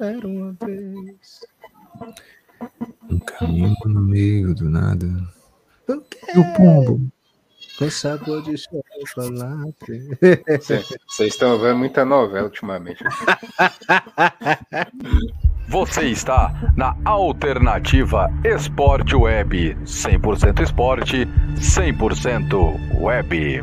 Era 0.00 0.28
uma 0.28 0.54
vez. 0.64 1.40
Um 3.10 3.18
caminho 3.20 3.74
no 3.86 4.02
meio 4.02 4.54
do 4.54 4.68
nada. 4.68 5.06
O 5.88 5.98
quê? 6.02 6.18
O 6.36 6.44
pombo. 6.54 7.10
Com 7.78 7.90
sabor 7.90 8.42
de 8.42 8.58
chocolate. 8.58 10.10
Vocês 11.08 11.32
estão 11.32 11.58
vendo 11.58 11.78
muita 11.78 12.04
novela 12.04 12.44
ultimamente. 12.46 13.02
Você 15.68 16.06
está 16.06 16.52
na 16.76 16.96
Alternativa 17.04 18.28
Esporte 18.44 19.14
Web. 19.14 19.76
100% 19.84 20.62
esporte, 20.62 21.26
100% 21.56 23.00
web. 23.00 23.62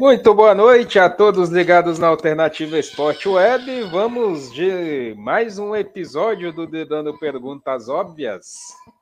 Muito 0.00 0.32
boa 0.32 0.54
noite 0.54 0.98
a 0.98 1.10
todos 1.10 1.50
ligados 1.50 1.98
na 1.98 2.06
Alternativa 2.06 2.78
Esporte 2.78 3.28
Web. 3.28 3.82
Vamos 3.90 4.50
de 4.50 5.14
mais 5.18 5.58
um 5.58 5.76
episódio 5.76 6.50
do 6.54 6.66
Dando 6.86 7.18
Perguntas 7.18 7.86
Óbvias. 7.86 8.46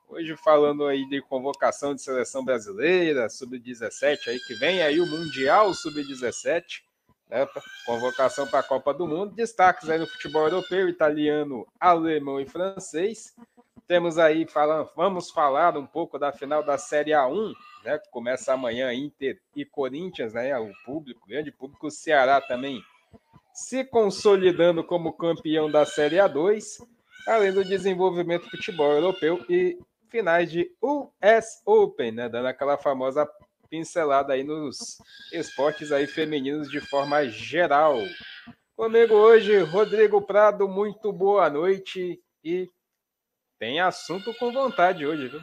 Hoje 0.09 0.35
falando 0.35 0.85
aí 0.85 1.07
de 1.07 1.21
convocação 1.21 1.95
de 1.95 2.01
seleção 2.01 2.43
brasileira, 2.43 3.29
sub-17 3.29 4.27
aí 4.27 4.39
que 4.41 4.55
vem 4.55 4.81
aí 4.81 4.99
o 4.99 5.07
Mundial 5.07 5.73
sub-17, 5.73 6.81
né? 7.29 7.47
Convocação 7.85 8.45
para 8.45 8.59
a 8.59 8.63
Copa 8.63 8.93
do 8.93 9.07
Mundo, 9.07 9.33
destaques 9.33 9.89
aí 9.89 9.99
no 9.99 10.05
futebol 10.05 10.49
europeu, 10.49 10.89
italiano, 10.89 11.65
alemão 11.79 12.41
e 12.41 12.45
francês. 12.45 13.33
Temos 13.87 14.17
aí 14.17 14.45
falando, 14.45 14.89
vamos 14.97 15.31
falar 15.31 15.77
um 15.77 15.85
pouco 15.85 16.19
da 16.19 16.33
final 16.33 16.61
da 16.61 16.77
Série 16.77 17.11
A1 17.11 17.53
né, 17.83 17.99
começa 18.11 18.53
amanhã, 18.53 18.93
Inter 18.93 19.39
e 19.55 19.65
Corinthians, 19.65 20.33
né, 20.33 20.57
o 20.57 20.71
público, 20.85 21.27
grande 21.27 21.51
público, 21.51 21.87
o 21.87 21.91
Ceará 21.91 22.41
também 22.41 22.81
se 23.53 23.83
consolidando 23.83 24.83
como 24.83 25.13
campeão 25.13 25.69
da 25.69 25.85
Série 25.85 26.17
A2, 26.17 26.85
além 27.27 27.51
do 27.51 27.63
desenvolvimento 27.63 28.43
do 28.43 28.51
futebol 28.51 28.91
europeu 28.91 29.45
e 29.49 29.77
finais 30.09 30.51
de 30.51 30.71
US 30.81 31.61
Open, 31.65 32.11
né, 32.11 32.29
dando 32.29 32.47
aquela 32.47 32.77
famosa 32.77 33.29
pincelada 33.69 34.33
aí 34.33 34.43
nos 34.43 34.97
esportes 35.31 35.91
aí 35.91 36.07
femininos 36.07 36.69
de 36.69 36.79
forma 36.79 37.27
geral. 37.27 37.99
Comigo 38.75 39.13
hoje, 39.13 39.59
Rodrigo 39.59 40.21
Prado, 40.21 40.67
muito 40.67 41.11
boa 41.11 41.49
noite 41.49 42.19
e 42.43 42.69
tem 43.59 43.79
assunto 43.79 44.33
com 44.35 44.51
vontade 44.51 45.05
hoje, 45.05 45.27
viu? 45.27 45.41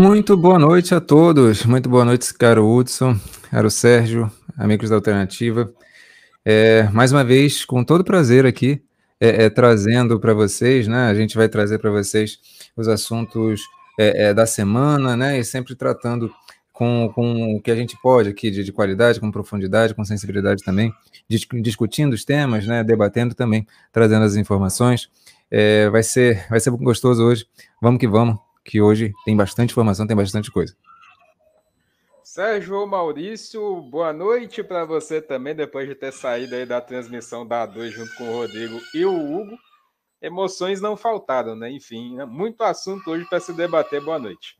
Muito 0.00 0.34
boa 0.34 0.58
noite 0.58 0.94
a 0.94 1.00
todos. 1.00 1.66
Muito 1.66 1.86
boa 1.86 2.06
noite, 2.06 2.32
caro 2.32 2.66
Hudson, 2.66 3.20
caro 3.50 3.70
Sérgio, 3.70 4.32
amigos 4.56 4.88
da 4.88 4.96
Alternativa. 4.96 5.70
É, 6.42 6.84
mais 6.84 7.12
uma 7.12 7.22
vez, 7.22 7.66
com 7.66 7.84
todo 7.84 8.02
prazer 8.02 8.46
aqui, 8.46 8.82
é, 9.20 9.44
é, 9.44 9.50
trazendo 9.50 10.18
para 10.18 10.32
vocês, 10.32 10.88
né? 10.88 11.10
A 11.10 11.14
gente 11.14 11.36
vai 11.36 11.50
trazer 11.50 11.78
para 11.78 11.90
vocês 11.90 12.38
os 12.74 12.88
assuntos 12.88 13.60
é, 13.98 14.28
é, 14.28 14.34
da 14.34 14.46
semana, 14.46 15.18
né? 15.18 15.38
E 15.38 15.44
sempre 15.44 15.74
tratando 15.74 16.32
com, 16.72 17.12
com 17.14 17.56
o 17.56 17.60
que 17.60 17.70
a 17.70 17.76
gente 17.76 17.94
pode 18.02 18.30
aqui 18.30 18.50
de, 18.50 18.64
de 18.64 18.72
qualidade, 18.72 19.20
com 19.20 19.30
profundidade, 19.30 19.94
com 19.94 20.02
sensibilidade 20.02 20.64
também, 20.64 20.94
discutindo 21.28 22.14
os 22.14 22.24
temas, 22.24 22.66
né? 22.66 22.82
Debatendo 22.82 23.34
também, 23.34 23.66
trazendo 23.92 24.24
as 24.24 24.34
informações. 24.34 25.10
É, 25.50 25.90
vai 25.90 26.02
ser, 26.02 26.46
vai 26.48 26.58
ser 26.58 26.70
gostoso 26.70 27.22
hoje. 27.22 27.46
Vamos 27.82 28.00
que 28.00 28.08
vamos 28.08 28.38
que 28.64 28.80
hoje 28.80 29.12
tem 29.24 29.36
bastante 29.36 29.70
informação, 29.70 30.06
tem 30.06 30.16
bastante 30.16 30.50
coisa. 30.50 30.76
Sérgio 32.22 32.86
Maurício, 32.86 33.82
boa 33.82 34.12
noite 34.12 34.62
para 34.62 34.84
você 34.84 35.20
também, 35.20 35.54
depois 35.54 35.88
de 35.88 35.96
ter 35.96 36.12
saído 36.12 36.54
aí 36.54 36.64
da 36.64 36.80
transmissão 36.80 37.44
da 37.44 37.66
A2 37.66 37.90
junto 37.90 38.14
com 38.14 38.28
o 38.28 38.32
Rodrigo 38.32 38.80
e 38.94 39.04
o 39.04 39.12
Hugo. 39.12 39.58
Emoções 40.22 40.80
não 40.80 40.96
faltaram, 40.96 41.56
né? 41.56 41.70
Enfim, 41.70 42.16
né? 42.16 42.24
muito 42.24 42.62
assunto 42.62 43.10
hoje 43.10 43.24
para 43.24 43.40
se 43.40 43.52
debater. 43.52 44.00
Boa 44.00 44.18
noite. 44.18 44.56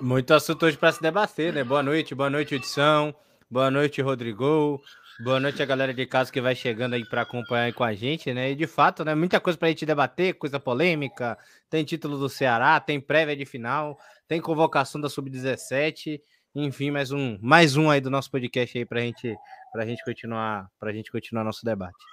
Muito 0.00 0.34
assunto 0.34 0.66
hoje 0.66 0.76
para 0.76 0.92
se 0.92 1.00
debater, 1.00 1.52
né? 1.52 1.64
Boa 1.64 1.82
noite, 1.82 2.14
boa 2.14 2.28
noite, 2.28 2.56
edição. 2.56 3.14
Boa 3.48 3.70
noite, 3.70 4.02
Rodrigo. 4.02 4.82
Boa 5.22 5.38
noite 5.38 5.62
a 5.62 5.66
galera 5.66 5.94
de 5.94 6.04
casa 6.04 6.32
que 6.32 6.40
vai 6.40 6.52
chegando 6.52 6.94
aí 6.94 7.04
para 7.04 7.22
acompanhar 7.22 7.66
aí 7.66 7.72
com 7.72 7.84
a 7.84 7.94
gente, 7.94 8.34
né? 8.34 8.50
E 8.50 8.56
de 8.56 8.66
fato, 8.66 9.04
né, 9.04 9.14
muita 9.14 9.38
coisa 9.38 9.56
para 9.56 9.68
a 9.68 9.70
gente 9.70 9.86
debater, 9.86 10.34
coisa 10.34 10.58
polêmica. 10.58 11.38
Tem 11.70 11.84
título 11.84 12.18
do 12.18 12.28
Ceará, 12.28 12.80
tem 12.80 13.00
prévia 13.00 13.36
de 13.36 13.46
final, 13.46 13.96
tem 14.26 14.40
convocação 14.40 15.00
da 15.00 15.08
sub-17, 15.08 16.20
enfim, 16.56 16.90
mais 16.90 17.12
um, 17.12 17.38
mais 17.40 17.76
um 17.76 17.88
aí 17.88 18.00
do 18.00 18.10
nosso 18.10 18.32
podcast 18.32 18.76
aí 18.76 18.84
para 18.84 19.00
gente, 19.00 19.36
a 19.76 19.86
gente 19.86 20.04
continuar, 20.04 20.68
para 20.76 20.92
gente 20.92 21.12
continuar 21.12 21.44
nosso 21.44 21.64
debate. 21.64 22.04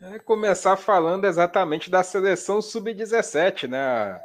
É 0.00 0.18
começar 0.18 0.76
falando 0.76 1.24
exatamente 1.24 1.88
da 1.88 2.02
seleção 2.02 2.60
sub-17, 2.60 3.68
né? 3.68 4.20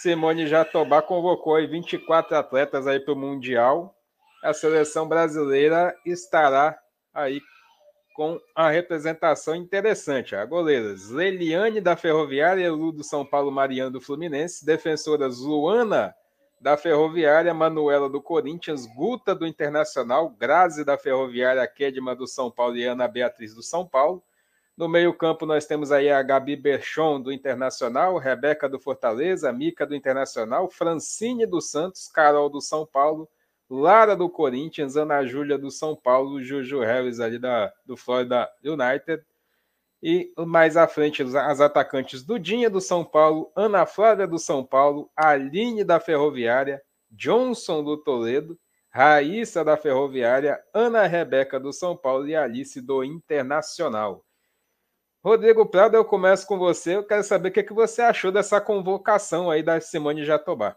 Simone 0.00 0.46
Jatobá 0.46 1.02
convocou 1.02 1.56
aí 1.56 1.66
24 1.66 2.34
atletas 2.38 2.86
aí 2.86 2.98
para 2.98 3.12
o 3.12 3.16
Mundial 3.16 3.93
a 4.44 4.52
seleção 4.52 5.08
brasileira 5.08 5.96
estará 6.04 6.78
aí 7.14 7.40
com 8.14 8.38
a 8.54 8.68
representação 8.68 9.56
interessante. 9.56 10.36
A 10.36 10.44
goleira 10.44 10.94
Leliane 11.10 11.80
da 11.80 11.96
Ferroviária, 11.96 12.70
Lu 12.70 12.92
do 12.92 13.02
São 13.02 13.24
Paulo, 13.24 13.50
Mariano 13.50 13.90
do 13.90 14.02
Fluminense, 14.02 14.64
defensoras 14.64 15.38
Luana 15.38 16.14
da 16.60 16.76
Ferroviária, 16.76 17.52
Manuela 17.54 18.08
do 18.08 18.20
Corinthians, 18.20 18.86
Guta 18.86 19.34
do 19.34 19.46
Internacional, 19.46 20.28
Grazi 20.28 20.84
da 20.84 20.98
Ferroviária, 20.98 21.66
Kedma 21.66 22.14
do 22.14 22.26
São 22.26 22.50
Paulo 22.50 22.76
e 22.76 22.84
Ana 22.84 23.08
Beatriz 23.08 23.54
do 23.54 23.62
São 23.62 23.86
Paulo. 23.86 24.22
No 24.76 24.88
meio-campo, 24.88 25.46
nós 25.46 25.66
temos 25.66 25.90
aí 25.90 26.10
a 26.10 26.22
Gabi 26.22 26.54
Berchon 26.54 27.20
do 27.20 27.32
Internacional, 27.32 28.18
Rebeca 28.18 28.68
do 28.68 28.78
Fortaleza, 28.78 29.52
Mica 29.52 29.86
do 29.86 29.94
Internacional, 29.94 30.68
Francine 30.68 31.46
do 31.46 31.60
Santos, 31.60 32.08
Carol 32.08 32.50
do 32.50 32.60
São 32.60 32.84
Paulo, 32.84 33.28
Lara 33.68 34.14
do 34.14 34.28
Corinthians, 34.28 34.96
Ana 34.96 35.24
Júlia 35.24 35.58
do 35.58 35.70
São 35.70 35.96
Paulo, 35.96 36.42
Juju 36.42 36.80
Harris 36.80 37.20
ali 37.20 37.38
da, 37.38 37.72
do 37.84 37.96
Florida 37.96 38.48
United. 38.62 39.24
E 40.02 40.32
mais 40.36 40.76
à 40.76 40.86
frente, 40.86 41.22
as 41.22 41.60
atacantes 41.60 42.22
Dudinha 42.22 42.68
do 42.68 42.80
São 42.80 43.02
Paulo, 43.04 43.50
Ana 43.56 43.86
Flávia 43.86 44.26
do 44.26 44.38
São 44.38 44.62
Paulo, 44.62 45.10
Aline 45.16 45.82
da 45.82 45.98
Ferroviária, 45.98 46.82
Johnson 47.10 47.82
do 47.82 47.96
Toledo, 47.96 48.58
Raíssa 48.90 49.64
da 49.64 49.76
Ferroviária, 49.76 50.62
Ana 50.72 51.06
Rebeca 51.06 51.58
do 51.58 51.72
São 51.72 51.96
Paulo 51.96 52.28
e 52.28 52.36
Alice 52.36 52.80
do 52.80 53.02
Internacional. 53.02 54.24
Rodrigo 55.24 55.64
Prado, 55.64 55.96
eu 55.96 56.04
começo 56.04 56.46
com 56.46 56.58
você. 56.58 56.96
Eu 56.96 57.04
quero 57.06 57.24
saber 57.24 57.48
o 57.48 57.52
que, 57.52 57.60
é 57.60 57.62
que 57.62 57.72
você 57.72 58.02
achou 58.02 58.30
dessa 58.30 58.60
convocação 58.60 59.50
aí 59.50 59.62
da 59.62 59.80
Simone 59.80 60.22
Jatobá. 60.22 60.76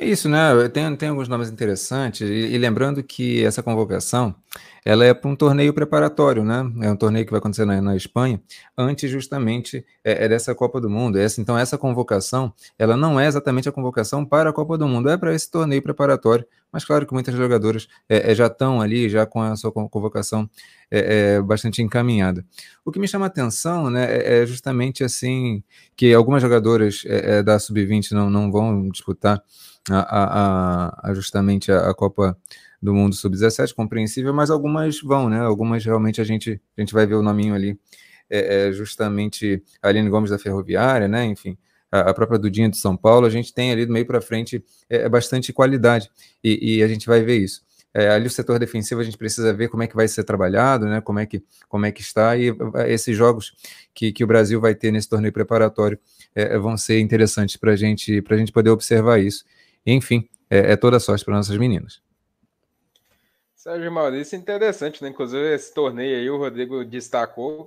É 0.00 0.06
isso, 0.06 0.30
né? 0.30 0.66
Tem, 0.70 0.96
tem 0.96 1.10
alguns 1.10 1.28
nomes 1.28 1.50
interessantes, 1.50 2.22
e, 2.22 2.32
e 2.32 2.56
lembrando 2.56 3.02
que 3.02 3.44
essa 3.44 3.62
convocação 3.62 4.34
ela 4.82 5.04
é 5.04 5.12
para 5.12 5.28
um 5.28 5.36
torneio 5.36 5.74
preparatório, 5.74 6.42
né? 6.42 6.64
É 6.80 6.90
um 6.90 6.96
torneio 6.96 7.26
que 7.26 7.30
vai 7.30 7.38
acontecer 7.38 7.66
na, 7.66 7.82
na 7.82 7.94
Espanha, 7.94 8.40
antes 8.78 9.10
justamente 9.10 9.84
é, 10.02 10.24
é, 10.24 10.28
dessa 10.28 10.54
Copa 10.54 10.80
do 10.80 10.88
Mundo. 10.88 11.18
Essa, 11.18 11.42
então, 11.42 11.58
essa 11.58 11.76
convocação, 11.76 12.50
ela 12.78 12.96
não 12.96 13.20
é 13.20 13.26
exatamente 13.26 13.68
a 13.68 13.72
convocação 13.72 14.24
para 14.24 14.48
a 14.48 14.52
Copa 14.54 14.78
do 14.78 14.88
Mundo, 14.88 15.10
é 15.10 15.18
para 15.18 15.34
esse 15.34 15.50
torneio 15.50 15.82
preparatório. 15.82 16.46
Mas 16.72 16.82
claro 16.82 17.06
que 17.06 17.12
muitas 17.12 17.34
jogadoras 17.34 17.86
é, 18.08 18.32
é, 18.32 18.34
já 18.34 18.46
estão 18.46 18.80
ali, 18.80 19.06
já 19.06 19.26
com 19.26 19.42
a 19.42 19.54
sua 19.54 19.70
convocação 19.70 20.48
é, 20.90 21.34
é, 21.34 21.42
bastante 21.42 21.82
encaminhada. 21.82 22.42
O 22.86 22.90
que 22.90 22.98
me 22.98 23.06
chama 23.06 23.26
a 23.26 23.28
atenção, 23.28 23.90
né, 23.90 24.06
é, 24.10 24.42
é 24.42 24.46
justamente 24.46 25.04
assim 25.04 25.62
que 25.94 26.14
algumas 26.14 26.40
jogadoras 26.40 27.02
da 27.44 27.58
Sub-20 27.58 28.12
não, 28.12 28.30
não 28.30 28.50
vão 28.50 28.88
disputar 28.88 29.42
a, 29.88 31.06
a, 31.06 31.10
a 31.10 31.14
justamente 31.14 31.72
a, 31.72 31.88
a 31.88 31.94
Copa 31.94 32.36
do 32.82 32.94
mundo 32.94 33.14
sub-17, 33.14 33.74
compreensível, 33.74 34.32
mas 34.32 34.50
algumas 34.50 35.00
vão, 35.00 35.28
né? 35.28 35.40
Algumas 35.40 35.84
realmente 35.84 36.20
a 36.20 36.24
gente, 36.24 36.60
a 36.76 36.80
gente 36.80 36.94
vai 36.94 37.06
ver 37.06 37.14
o 37.14 37.22
nominho 37.22 37.54
ali, 37.54 37.78
é, 38.28 38.68
é 38.68 38.72
justamente 38.72 39.62
a 39.82 39.88
Aline 39.88 40.08
Gomes 40.08 40.30
da 40.30 40.38
Ferroviária, 40.38 41.06
né? 41.06 41.24
Enfim, 41.24 41.58
a, 41.90 42.10
a 42.10 42.14
própria 42.14 42.38
Dudinha 42.38 42.68
de 42.70 42.78
São 42.78 42.96
Paulo, 42.96 43.26
a 43.26 43.30
gente 43.30 43.52
tem 43.52 43.70
ali 43.72 43.84
do 43.84 43.92
meio 43.92 44.06
para 44.06 44.20
frente 44.20 44.64
é, 44.88 45.02
é, 45.02 45.08
bastante 45.08 45.52
qualidade 45.52 46.10
e, 46.42 46.76
e 46.76 46.82
a 46.82 46.88
gente 46.88 47.06
vai 47.06 47.22
ver 47.22 47.38
isso. 47.38 47.62
É, 47.92 48.08
ali 48.08 48.28
o 48.28 48.30
setor 48.30 48.58
defensivo 48.60 49.00
a 49.00 49.04
gente 49.04 49.18
precisa 49.18 49.52
ver 49.52 49.68
como 49.68 49.82
é 49.82 49.86
que 49.86 49.96
vai 49.96 50.06
ser 50.06 50.22
trabalhado, 50.22 50.86
né? 50.86 51.00
Como 51.00 51.18
é 51.18 51.26
que, 51.26 51.42
como 51.68 51.84
é 51.84 51.92
que 51.92 52.00
está 52.00 52.36
e 52.36 52.48
é, 52.76 52.92
esses 52.92 53.16
jogos 53.16 53.52
que, 53.92 54.12
que 54.12 54.22
o 54.22 54.26
Brasil 54.26 54.60
vai 54.60 54.74
ter 54.74 54.92
nesse 54.92 55.08
torneio 55.08 55.32
preparatório 55.32 55.98
é, 56.34 56.56
vão 56.56 56.76
ser 56.76 57.00
interessantes 57.00 57.56
para 57.56 57.74
gente, 57.74 58.22
a 58.26 58.36
gente 58.36 58.52
poder 58.52 58.70
observar 58.70 59.18
isso. 59.18 59.44
Enfim, 59.86 60.28
é, 60.48 60.72
é 60.72 60.76
toda 60.76 61.00
sorte 61.00 61.24
para 61.24 61.34
nossas 61.34 61.56
meninas. 61.56 62.02
Sérgio 63.54 63.92
Maurício, 63.92 64.38
interessante, 64.38 65.02
né? 65.02 65.10
Inclusive, 65.10 65.54
esse 65.54 65.74
torneio 65.74 66.16
aí, 66.16 66.30
o 66.30 66.38
Rodrigo 66.38 66.82
destacou, 66.82 67.66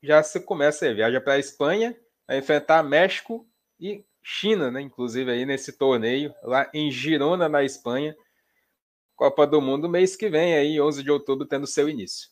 já 0.00 0.22
se 0.22 0.38
começa 0.38 0.88
a 0.88 0.94
viaja 0.94 1.20
para 1.20 1.32
a 1.32 1.38
Espanha, 1.38 1.96
a 2.28 2.36
enfrentar 2.36 2.82
México 2.84 3.44
e 3.78 4.04
China, 4.22 4.70
né? 4.70 4.80
Inclusive 4.80 5.30
aí 5.30 5.44
nesse 5.44 5.72
torneio, 5.72 6.32
lá 6.44 6.70
em 6.72 6.90
Girona, 6.90 7.48
na 7.48 7.64
Espanha. 7.64 8.16
Copa 9.16 9.46
do 9.46 9.60
Mundo 9.60 9.88
mês 9.88 10.14
que 10.14 10.30
vem, 10.30 10.54
aí, 10.54 10.80
11 10.80 11.02
de 11.02 11.10
outubro, 11.10 11.46
tendo 11.46 11.66
seu 11.66 11.88
início. 11.88 12.30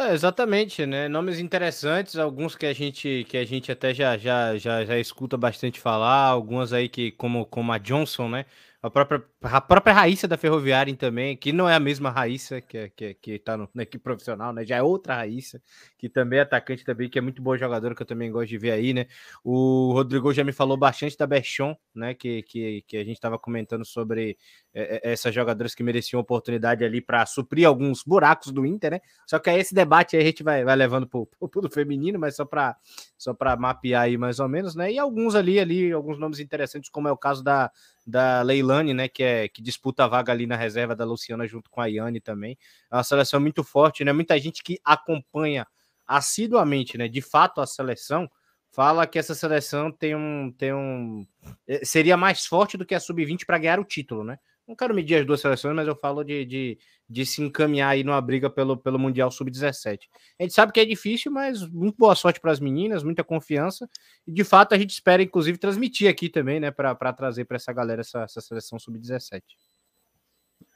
É, 0.00 0.12
exatamente, 0.12 0.86
né? 0.86 1.08
Nomes 1.08 1.40
interessantes, 1.40 2.14
alguns 2.16 2.54
que 2.54 2.64
a 2.66 2.72
gente 2.72 3.24
que 3.28 3.36
a 3.36 3.44
gente 3.44 3.72
até 3.72 3.92
já 3.92 4.16
já 4.16 4.56
já, 4.56 4.84
já 4.84 4.96
escuta 4.98 5.36
bastante 5.36 5.80
falar, 5.80 6.26
algumas 6.28 6.72
aí 6.72 6.88
que 6.88 7.10
como 7.12 7.44
como 7.46 7.72
a 7.72 7.78
Johnson, 7.78 8.28
né? 8.28 8.46
A 8.80 8.88
própria, 8.88 9.24
a 9.42 9.60
própria 9.60 9.92
Raíssa 9.92 10.28
da 10.28 10.36
Ferroviária 10.36 10.94
também, 10.94 11.36
que 11.36 11.52
não 11.52 11.68
é 11.68 11.74
a 11.74 11.80
mesma 11.80 12.10
Raíssa 12.10 12.60
que, 12.60 12.88
que, 12.90 13.14
que 13.14 13.38
tá 13.40 13.56
no, 13.56 13.68
na 13.74 13.82
equipe 13.82 14.00
profissional, 14.00 14.52
né? 14.52 14.64
Já 14.64 14.76
é 14.76 14.82
outra 14.82 15.16
Raíssa, 15.16 15.60
que 15.98 16.08
também 16.08 16.38
é 16.38 16.42
atacante 16.42 16.84
também, 16.84 17.10
que 17.10 17.18
é 17.18 17.20
muito 17.20 17.42
boa 17.42 17.58
jogadora, 17.58 17.92
que 17.92 18.02
eu 18.02 18.06
também 18.06 18.30
gosto 18.30 18.50
de 18.50 18.56
ver 18.56 18.70
aí, 18.70 18.94
né? 18.94 19.06
O 19.42 19.90
Rodrigo 19.92 20.32
já 20.32 20.44
me 20.44 20.52
falou 20.52 20.76
bastante 20.76 21.18
da 21.18 21.26
Berchon, 21.26 21.76
né? 21.92 22.14
Que, 22.14 22.42
que, 22.44 22.84
que 22.86 22.96
a 22.96 23.02
gente 23.02 23.16
estava 23.16 23.36
comentando 23.36 23.84
sobre 23.84 24.38
é, 24.72 25.08
é, 25.08 25.12
essas 25.12 25.34
jogadoras 25.34 25.74
que 25.74 25.82
mereciam 25.82 26.20
oportunidade 26.20 26.84
ali 26.84 27.00
para 27.00 27.26
suprir 27.26 27.66
alguns 27.66 28.04
buracos 28.04 28.52
do 28.52 28.64
Inter, 28.64 28.92
né? 28.92 29.00
Só 29.26 29.40
que 29.40 29.50
aí 29.50 29.58
esse 29.58 29.74
debate 29.74 30.16
aí 30.16 30.22
a 30.22 30.26
gente 30.26 30.44
vai, 30.44 30.64
vai 30.64 30.76
levando 30.76 31.08
pro, 31.08 31.26
pro 31.50 31.68
feminino, 31.68 32.16
mas 32.16 32.36
só 32.36 32.44
para 32.44 32.76
só 33.16 33.34
para 33.34 33.56
mapear 33.56 34.02
aí 34.02 34.16
mais 34.16 34.38
ou 34.38 34.48
menos, 34.48 34.76
né? 34.76 34.92
E 34.92 35.00
alguns 35.00 35.34
ali, 35.34 35.58
ali, 35.58 35.90
alguns 35.90 36.16
nomes 36.16 36.38
interessantes, 36.38 36.88
como 36.88 37.08
é 37.08 37.12
o 37.12 37.16
caso 37.16 37.42
da, 37.42 37.72
da 38.08 38.40
Leilani, 38.40 38.94
né? 38.94 39.06
Que, 39.06 39.22
é, 39.22 39.48
que 39.48 39.60
disputa 39.60 40.04
a 40.04 40.08
vaga 40.08 40.32
ali 40.32 40.46
na 40.46 40.56
reserva 40.56 40.96
da 40.96 41.04
Luciana 41.04 41.46
junto 41.46 41.70
com 41.70 41.80
a 41.80 41.86
Yane 41.86 42.20
também. 42.20 42.56
É 42.90 42.96
uma 42.96 43.04
seleção 43.04 43.38
muito 43.38 43.62
forte, 43.62 44.02
né? 44.02 44.12
Muita 44.14 44.38
gente 44.38 44.62
que 44.62 44.80
acompanha 44.82 45.66
assiduamente, 46.06 46.96
né? 46.96 47.06
De 47.06 47.20
fato, 47.20 47.60
a 47.60 47.66
seleção 47.66 48.26
fala 48.72 49.06
que 49.06 49.18
essa 49.18 49.34
seleção 49.34 49.92
tem 49.92 50.16
um, 50.16 50.50
tem 50.56 50.72
um 50.72 51.26
eh, 51.66 51.84
seria 51.84 52.16
mais 52.16 52.46
forte 52.46 52.78
do 52.78 52.86
que 52.86 52.94
a 52.94 53.00
sub-20 53.00 53.44
para 53.44 53.58
ganhar 53.58 53.78
o 53.78 53.84
título, 53.84 54.24
né? 54.24 54.38
Não 54.68 54.76
quero 54.76 54.94
medir 54.94 55.14
as 55.14 55.26
duas 55.26 55.40
seleções, 55.40 55.74
mas 55.74 55.88
eu 55.88 55.96
falo 55.96 56.22
de, 56.22 56.44
de, 56.44 56.78
de 57.08 57.24
se 57.24 57.40
encaminhar 57.40 57.88
aí 57.88 58.04
numa 58.04 58.20
briga 58.20 58.50
pelo, 58.50 58.76
pelo 58.76 58.98
Mundial 58.98 59.30
Sub-17. 59.30 60.00
A 60.38 60.42
gente 60.42 60.52
sabe 60.52 60.72
que 60.72 60.78
é 60.78 60.84
difícil, 60.84 61.32
mas 61.32 61.66
muito 61.66 61.96
boa 61.96 62.14
sorte 62.14 62.38
para 62.38 62.52
as 62.52 62.60
meninas, 62.60 63.02
muita 63.02 63.24
confiança. 63.24 63.88
E 64.26 64.32
de 64.32 64.44
fato 64.44 64.74
a 64.74 64.78
gente 64.78 64.90
espera, 64.90 65.22
inclusive, 65.22 65.56
transmitir 65.56 66.10
aqui 66.10 66.28
também, 66.28 66.60
né, 66.60 66.70
para 66.70 66.94
trazer 67.14 67.46
para 67.46 67.56
essa 67.56 67.72
galera 67.72 68.02
essa, 68.02 68.24
essa 68.24 68.42
seleção 68.42 68.78
Sub-17. 68.78 69.42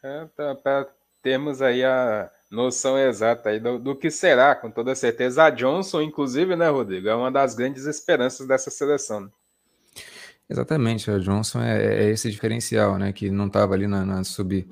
É, 0.02 0.24
para 0.54 0.88
termos 1.20 1.60
aí 1.60 1.84
a 1.84 2.30
noção 2.50 2.98
exata 2.98 3.50
aí 3.50 3.60
do, 3.60 3.78
do, 3.78 3.94
que 3.94 4.10
será, 4.10 4.54
com 4.54 4.70
toda 4.70 4.94
certeza. 4.94 5.44
A 5.44 5.50
Johnson, 5.50 6.00
inclusive, 6.00 6.56
né, 6.56 6.70
Rodrigo, 6.70 7.10
é 7.10 7.14
uma 7.14 7.30
das 7.30 7.54
grandes 7.54 7.84
esperanças 7.84 8.46
dessa 8.46 8.70
seleção. 8.70 9.20
Né? 9.20 9.28
Exatamente, 10.52 11.10
a 11.10 11.18
Johnson 11.18 11.62
é, 11.62 12.04
é 12.04 12.10
esse 12.10 12.30
diferencial, 12.30 12.98
né? 12.98 13.10
Que 13.10 13.30
não 13.30 13.46
estava 13.46 13.72
ali 13.72 13.86
na, 13.86 14.04
na 14.04 14.22
sub 14.22 14.68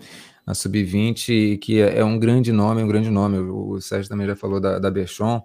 na 0.47 0.55
sub-20 0.55 1.29
e 1.31 1.57
que 1.57 1.81
é, 1.81 2.01
é, 2.01 2.05
um 2.05 2.19
grande 2.19 2.53
nome, 2.53 2.83
um 2.83 2.89
grande 2.89 3.09
nome. 3.09 3.39
O, 3.39 3.71
o 3.71 3.81
Sérgio 3.81 4.11
também 4.11 4.27
já 4.27 4.37
falou 4.37 4.61
da, 4.61 4.79
da 4.79 4.91
Berchon. 4.91 5.43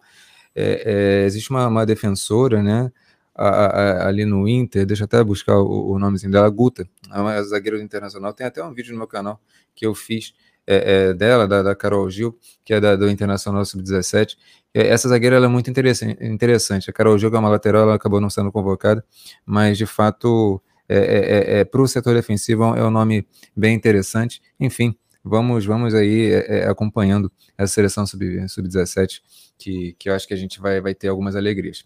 É, 0.53 1.21
é, 1.23 1.25
existe 1.25 1.49
uma, 1.51 1.67
uma 1.67 1.85
defensora, 1.85 2.61
né? 2.61 2.91
A, 3.33 3.47
a, 3.47 4.07
ali 4.07 4.25
no 4.25 4.45
Inter, 4.45 4.85
deixa 4.85 5.03
eu 5.03 5.05
até 5.05 5.23
buscar 5.23 5.57
o, 5.57 5.91
o 5.91 5.99
nomezinho 5.99 6.31
dela, 6.31 6.49
Guta, 6.49 6.87
é 7.09 7.19
uma 7.19 7.41
zagueira 7.43 7.77
do 7.77 7.83
Internacional. 7.83 8.33
Tem 8.33 8.45
até 8.45 8.61
um 8.61 8.73
vídeo 8.73 8.91
no 8.91 8.97
meu 8.97 9.07
canal 9.07 9.39
que 9.73 9.85
eu 9.85 9.95
fiz 9.95 10.33
é, 10.67 11.09
é, 11.09 11.13
dela, 11.13 11.47
da, 11.47 11.63
da, 11.63 11.75
Carol 11.75 12.09
Gil, 12.09 12.37
que 12.65 12.73
é 12.73 12.81
da, 12.81 12.97
do 12.97 13.09
Internacional 13.09 13.63
Sub-17. 13.63 14.35
É, 14.75 14.89
essa 14.89 15.07
zagueira 15.07 15.37
é 15.37 15.47
muito 15.47 15.69
interessante. 15.69 16.89
A 16.89 16.93
Carol 16.93 17.17
é 17.17 17.27
uma 17.39 17.47
lateral, 17.47 17.83
ela 17.83 17.95
acabou 17.95 18.19
não 18.19 18.29
sendo 18.29 18.51
convocada, 18.51 19.01
mas 19.45 19.77
de 19.77 19.85
fato, 19.85 20.61
é, 20.89 20.97
é, 20.97 21.59
é 21.59 21.65
para 21.65 21.81
o 21.81 21.87
setor 21.87 22.13
defensivo, 22.13 22.75
é 22.75 22.83
um 22.83 22.91
nome 22.91 23.25
bem 23.55 23.73
interessante. 23.73 24.41
Enfim, 24.59 24.93
vamos, 25.23 25.65
vamos 25.65 25.95
aí 25.95 26.35
acompanhando 26.69 27.31
essa 27.57 27.73
seleção 27.73 28.05
Sub-17, 28.05 28.47
sub 28.49 29.21
que, 29.57 29.93
que 29.93 30.09
eu 30.09 30.13
acho 30.13 30.27
que 30.27 30.33
a 30.33 30.37
gente 30.37 30.59
vai, 30.59 30.81
vai 30.81 30.93
ter 30.93 31.07
algumas 31.07 31.37
alegrias. 31.37 31.85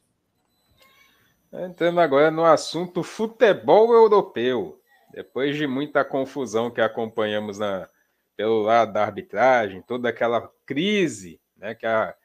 Entrando 1.53 1.99
agora 1.99 2.31
no 2.31 2.43
assunto 2.43 3.03
futebol 3.03 3.93
europeu. 3.93 4.81
Depois 5.13 5.55
de 5.55 5.67
muita 5.67 6.03
confusão 6.03 6.71
que 6.71 6.81
acompanhamos 6.81 7.59
na, 7.59 7.87
pelo 8.35 8.61
lado 8.61 8.93
da 8.93 9.03
arbitragem, 9.03 9.83
toda 9.83 10.09
aquela 10.09 10.49
crise 10.65 11.39
né, 11.57 11.75
que 11.75 11.85
a, 11.85 12.15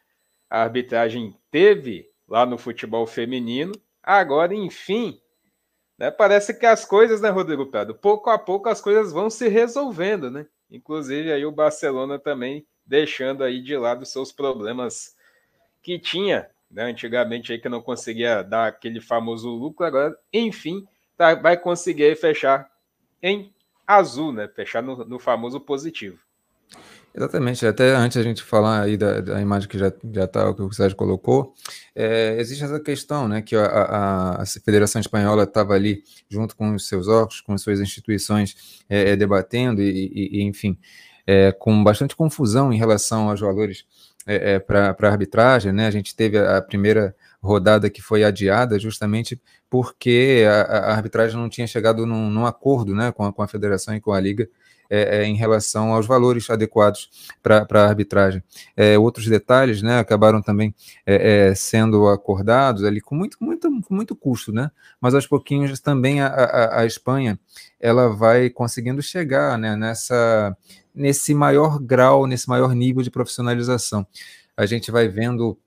a 0.55 0.63
arbitragem 0.63 1.37
teve 1.51 2.09
lá 2.29 2.47
no 2.47 2.57
futebol 2.57 3.09
feminino. 3.09 3.73
Agora, 4.01 4.55
enfim, 4.55 5.21
né, 5.99 6.13
parece 6.13 6.55
que 6.55 6.65
as 6.65 6.85
coisas, 6.85 7.21
né, 7.21 7.29
Rodrigo 7.29 7.67
Prado, 7.67 7.93
pouco 7.93 8.31
a 8.31 8.39
pouco 8.39 8.69
as 8.69 8.81
coisas 8.81 9.13
vão 9.13 9.29
se 9.29 9.49
resolvendo, 9.49 10.31
né? 10.31 10.47
Inclusive 10.71 11.33
aí 11.33 11.45
o 11.45 11.51
Barcelona 11.51 12.21
também 12.21 12.65
deixando 12.87 13.43
aí 13.43 13.61
de 13.61 13.77
lado 13.77 14.07
seus 14.07 14.31
problemas 14.31 15.17
que 15.83 15.99
tinha, 15.99 16.49
né, 16.71 16.85
antigamente 16.85 17.51
aí 17.51 17.59
que 17.59 17.69
não 17.69 17.83
conseguia 17.83 18.43
dar 18.43 18.69
aquele 18.69 19.01
famoso 19.01 19.51
lucro, 19.51 19.85
agora, 19.85 20.17
enfim, 20.33 20.87
tá, 21.17 21.35
vai 21.35 21.57
conseguir 21.57 22.15
fechar 22.15 22.71
em 23.21 23.53
azul, 23.85 24.33
né? 24.33 24.47
Fechar 24.47 24.85
no, 24.85 25.05
no 25.05 25.19
famoso 25.19 25.59
positivo. 25.61 26.21
Exatamente, 27.17 27.65
até 27.65 27.95
antes 27.95 28.17
a 28.17 28.25
gente 28.25 28.43
falar 28.43 28.83
aí 28.83 28.97
da, 28.97 29.21
da 29.21 29.41
imagem 29.41 29.69
que 29.69 29.79
já 29.79 29.93
já 30.13 30.25
o 30.49 30.55
que 30.55 30.63
o 30.63 30.73
Sérgio 30.73 30.97
colocou, 30.97 31.55
é, 31.95 32.37
existe 32.41 32.65
essa 32.65 32.81
questão, 32.81 33.29
né, 33.29 33.41
que 33.41 33.55
a, 33.55 33.65
a, 33.65 34.43
a 34.43 34.47
Federação 34.47 35.01
Espanhola 35.01 35.45
estava 35.45 35.75
ali 35.75 36.03
junto 36.29 36.57
com 36.57 36.75
os 36.75 36.89
seus 36.89 37.07
órgãos, 37.07 37.41
com 37.41 37.53
as 37.53 37.63
suas 37.63 37.79
instituições 37.79 38.83
é, 38.89 39.11
é, 39.11 39.17
debatendo 39.17 39.81
e, 39.81 40.11
e, 40.13 40.41
e 40.41 40.43
enfim, 40.43 40.77
é, 41.25 41.53
com 41.53 41.85
bastante 41.85 42.17
confusão 42.17 42.73
em 42.73 42.79
relação 42.79 43.31
aos 43.31 43.41
valores 43.41 43.85
é, 44.27 44.55
é, 44.55 44.59
para 44.59 44.97
a 45.01 45.07
arbitragem, 45.07 45.73
né? 45.73 45.87
A 45.87 45.91
gente 45.93 46.17
teve 46.17 46.37
a, 46.37 46.57
a 46.57 46.63
primeira 46.63 47.15
rodada 47.41 47.89
que 47.91 48.03
foi 48.03 48.25
adiada 48.25 48.79
justamente 48.79 49.41
porque 49.71 50.45
a, 50.49 50.63
a 50.63 50.95
arbitragem 50.95 51.37
não 51.37 51.49
tinha 51.49 51.67
chegado 51.67 52.07
num, 52.07 52.29
num 52.31 52.47
acordo 52.47 52.95
né, 52.95 53.13
com, 53.13 53.25
a, 53.25 53.33
com 53.33 53.43
a 53.43 53.49
federação 53.49 53.95
e 53.95 54.01
com 54.01 54.13
a 54.13 54.21
liga 54.21 54.49
é, 54.91 55.19
é, 55.19 55.25
em 55.25 55.35
relação 55.35 55.93
aos 55.93 56.07
valores 56.07 56.49
adequados 56.51 57.11
para 57.43 57.67
a 57.71 57.89
arbitragem. 57.89 58.43
É, 58.77 58.99
outros 58.99 59.27
detalhes 59.27 59.83
né, 59.83 59.99
acabaram 59.99 60.43
também 60.43 60.75
é, 61.07 61.55
sendo 61.55 62.09
acordados 62.09 62.85
ali 62.85 63.01
com 63.01 63.15
muito, 63.15 63.37
muito, 63.41 63.69
muito 63.91 64.17
custo, 64.17 64.53
né? 64.53 64.71
mas 65.01 65.15
aos 65.15 65.27
pouquinhos 65.27 65.79
também 65.81 66.21
a, 66.21 66.27
a, 66.29 66.81
a 66.81 66.87
Espanha 66.87 67.39
ela 67.81 68.09
vai 68.09 68.49
conseguindo 68.49 69.03
chegar 69.03 69.59
né, 69.59 69.77
nessa, 69.77 70.57
nesse 70.95 71.35
maior 71.35 71.79
grau, 71.79 72.27
nesse 72.27 72.49
maior 72.49 72.75
nível 72.75 73.03
de 73.03 73.11
profissionalização. 73.11 74.07
A 74.57 74.65
gente 74.67 74.91
vai 74.91 75.09
vendo 75.09 75.59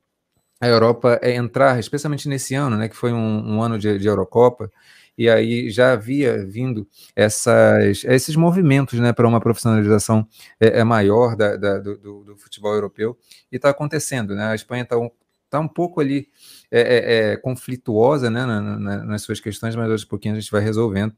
a 0.60 0.68
Europa 0.68 1.20
entrar, 1.22 1.80
especialmente 1.80 2.28
nesse 2.28 2.56
ano, 2.56 2.78
né, 2.78 2.90
que 2.90 2.96
foi 2.96 3.14
um, 3.14 3.56
um 3.56 3.62
ano 3.62 3.78
de, 3.78 4.00
de, 4.00 4.08
Eurocopa, 4.08 4.72
e 5.18 5.30
aí 5.30 5.70
já 5.70 5.94
havia 5.94 6.46
vindo 6.46 6.88
essas, 7.16 8.04
esses 8.06 8.36
movimentos 8.36 9.00
né, 9.00 9.12
para 9.12 9.28
uma 9.28 9.40
profissionalização 9.40 10.28
é, 10.60 10.80
é 10.80 10.84
maior 10.84 11.36
da, 11.36 11.56
da, 11.56 11.80
do, 11.80 12.24
do, 12.24 12.38
futebol 12.38 12.74
europeu, 12.74 13.18
e 13.52 13.56
está 13.56 13.70
acontecendo. 13.70 14.36
Né? 14.36 14.46
A 14.46 14.56
Espanha 14.56 14.84
está 14.84 14.98
um, 14.98 15.10
tá 15.50 15.60
um 15.60 15.68
pouco 15.68 16.00
ali 16.00 16.30
é, 16.70 16.82
é, 16.82 17.32
é 17.32 17.38
conflituosa 17.38 18.30
né, 18.30 18.46
na, 18.46 18.62
na, 18.62 19.04
nas 19.06 19.22
suas 19.22 19.40
questões, 19.40 19.76
mas 19.76 19.90
aos 19.90 20.06
pouquinhos 20.06 20.38
a 20.38 20.42
gente 20.42 20.52
vai 20.52 20.62
resolvendo. 20.62 21.16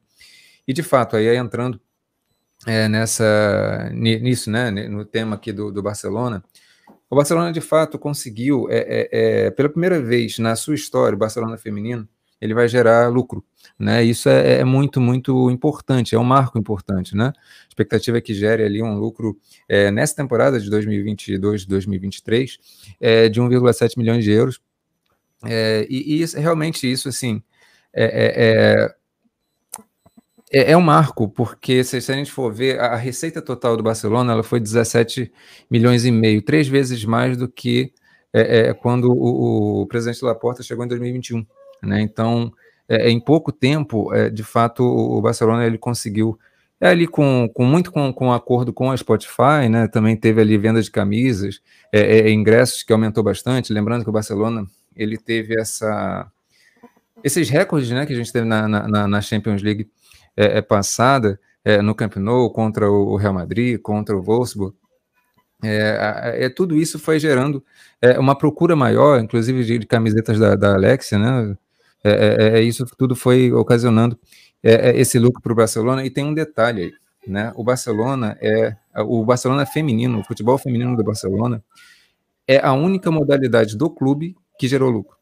E 0.68 0.74
de 0.74 0.84
fato, 0.84 1.16
aí 1.16 1.36
entrando 1.36 1.80
é, 2.66 2.88
nessa, 2.88 3.90
nisso, 3.94 4.52
né, 4.52 4.72
no 4.72 5.04
tema 5.06 5.36
aqui 5.36 5.52
do, 5.52 5.72
do 5.72 5.82
Barcelona, 5.82 6.44
o 7.10 7.16
Barcelona, 7.16 7.52
de 7.52 7.60
fato, 7.60 7.98
conseguiu, 7.98 8.68
é, 8.70 8.78
é, 8.78 9.10
é, 9.12 9.52
pela 9.52 9.68
primeira 9.68 10.00
vez 10.00 10.38
na 10.38 10.56
sua 10.56 10.76
história, 10.76 11.16
o 11.16 11.20
Barcelona 11.20 11.58
feminino, 11.58 12.08
ele 12.42 12.54
vai 12.54 12.68
gerar 12.68 13.08
lucro. 13.08 13.44
Né? 13.78 14.04
Isso 14.04 14.30
é, 14.30 14.60
é, 14.60 14.64
muito, 14.64 15.00
muito 15.00 15.50
importante, 15.50 16.16
é 16.16 16.20
um 16.20 16.24
marco 16.24 16.58
importante. 16.58 17.16
Né? 17.16 17.28
A 17.36 17.68
expectativa 17.68 18.18
é 18.18 18.22
que 18.22 18.34
gere 18.34 18.64
ali 18.64 18.82
um 18.82 18.98
lucro 18.98 19.38
é, 19.68 19.92
nessa 19.92 20.16
temporada 20.16 20.60
de 20.60 20.70
2022, 20.70 21.66
2023, 21.66 22.58
é, 23.00 23.30
de 23.30 23.42
1,7 23.42 23.98
milhões 23.98 24.24
de 24.24 24.32
euros. 24.32 24.62
É, 25.46 25.88
e, 25.90 26.16
e 26.16 26.22
isso, 26.22 26.38
realmente 26.38 26.90
isso, 26.90 27.08
assim, 27.08 27.42
é, 27.94 28.04
é, 28.04 28.96
é, 30.52 30.72
é 30.72 30.78
um 30.78 30.82
marco, 30.82 31.30
porque 31.30 31.84
se, 31.84 32.02
se, 32.02 32.12
a 32.12 32.16
gente 32.16 32.32
for 32.32 32.54
ver, 32.54 32.80
a 32.80 32.96
receita 32.96 33.42
total 33.42 33.78
do 33.78 33.84
Barcelona 33.84 34.34
ela 34.34 34.44
foi 34.44 34.60
17 34.60 35.32
milhões 35.70 36.06
e 36.06 36.12
meio, 36.12 36.42
três 36.42 36.68
vezes 36.68 37.06
mais 37.06 37.38
do 37.38 37.48
que 37.48 37.94
é, 38.34 38.70
é, 38.70 38.74
quando 38.74 39.06
o, 39.12 39.82
o, 39.82 39.88
presidente 39.88 40.24
Laporta 40.24 40.62
chegou 40.64 40.86
em 40.86 40.88
2021. 40.88 41.46
Né? 41.82 42.02
Então, 42.02 42.52
é, 42.88 43.10
em 43.10 43.20
pouco 43.20 43.52
tempo, 43.52 44.14
é, 44.14 44.30
de 44.30 44.44
fato, 44.44 44.84
o 44.84 45.22
Barcelona 45.22 45.66
ele 45.66 45.78
conseguiu 45.78 46.38
é 46.82 46.88
ali 46.88 47.08
com, 47.08 47.50
com 47.54 47.66
muito 47.66 47.92
com, 47.92 48.12
com 48.14 48.32
acordo 48.32 48.72
com 48.72 48.90
a 48.90 48.96
Spotify, 48.96 49.68
né? 49.70 49.88
Também 49.88 50.16
teve 50.16 50.40
ali 50.40 50.58
venda 50.58 50.82
de 50.82 50.90
camisas, 50.90 51.62
é, 51.92 52.20
é, 52.20 52.32
ingressos 52.32 52.84
que 52.84 52.94
aumentou 52.94 53.22
bastante. 53.22 53.74
Lembrando 53.74 54.04
que 54.04 54.10
o 54.10 54.14
Barcelona 54.14 54.66
ele 54.96 55.18
teve 55.18 55.60
essa 55.60 56.32
esses 57.22 57.50
recordes, 57.50 57.90
né? 57.92 58.06
Que 58.06 58.14
a 58.14 58.16
gente 58.16 58.32
teve 58.32 58.46
na, 58.46 58.68
na, 58.68 59.08
na 59.08 59.22
Champions 59.22 59.62
League 59.62 59.90
é, 60.38 60.60
é 60.60 60.62
passada, 60.62 61.38
é, 61.66 61.82
no 61.82 61.94
Camp 61.94 62.16
Nou 62.16 62.50
contra 62.52 62.90
o 62.90 63.18
Real 63.18 63.34
Madrid, 63.34 63.80
contra 63.82 64.16
o 64.16 64.22
Wolfsburg. 64.22 64.74
É, 65.62 66.46
é, 66.46 66.50
tudo 66.50 66.78
isso 66.78 66.98
foi 66.98 67.20
gerando 67.20 67.62
é, 68.02 68.18
uma 68.18 68.38
procura 68.38 68.78
maior, 68.78 69.20
inclusive 69.20 69.66
de, 69.66 69.80
de 69.80 69.86
camisetas 69.86 70.40
da, 70.40 70.56
da 70.56 70.76
Alexia, 70.76 71.20
né? 71.20 71.58
É, 72.04 72.12
é, 72.12 72.60
é 72.60 72.62
isso 72.62 72.86
tudo 72.98 73.16
foi 73.16 73.52
ocasionando 73.52 74.18
é, 74.64 74.98
esse 75.00 75.20
lucro 75.20 75.42
para 75.42 75.54
o 75.54 75.56
Barcelona. 75.56 76.06
E 76.06 76.10
tem 76.10 76.24
um 76.24 76.34
detalhe 76.34 76.84
aí, 76.84 76.94
né? 77.28 77.52
O 77.56 77.64
Barcelona 77.64 78.38
é 78.42 78.76
o 78.98 79.24
Barcelona 79.24 79.66
feminino, 79.66 80.20
o 80.20 80.24
futebol 80.24 80.58
feminino 80.58 80.96
do 80.96 81.04
Barcelona 81.04 81.64
é 82.48 82.60
a 82.66 82.74
única 82.74 83.12
modalidade 83.12 83.78
do 83.78 83.90
clube 83.92 84.36
que 84.58 84.68
gerou 84.68 84.90
lucro, 84.90 85.16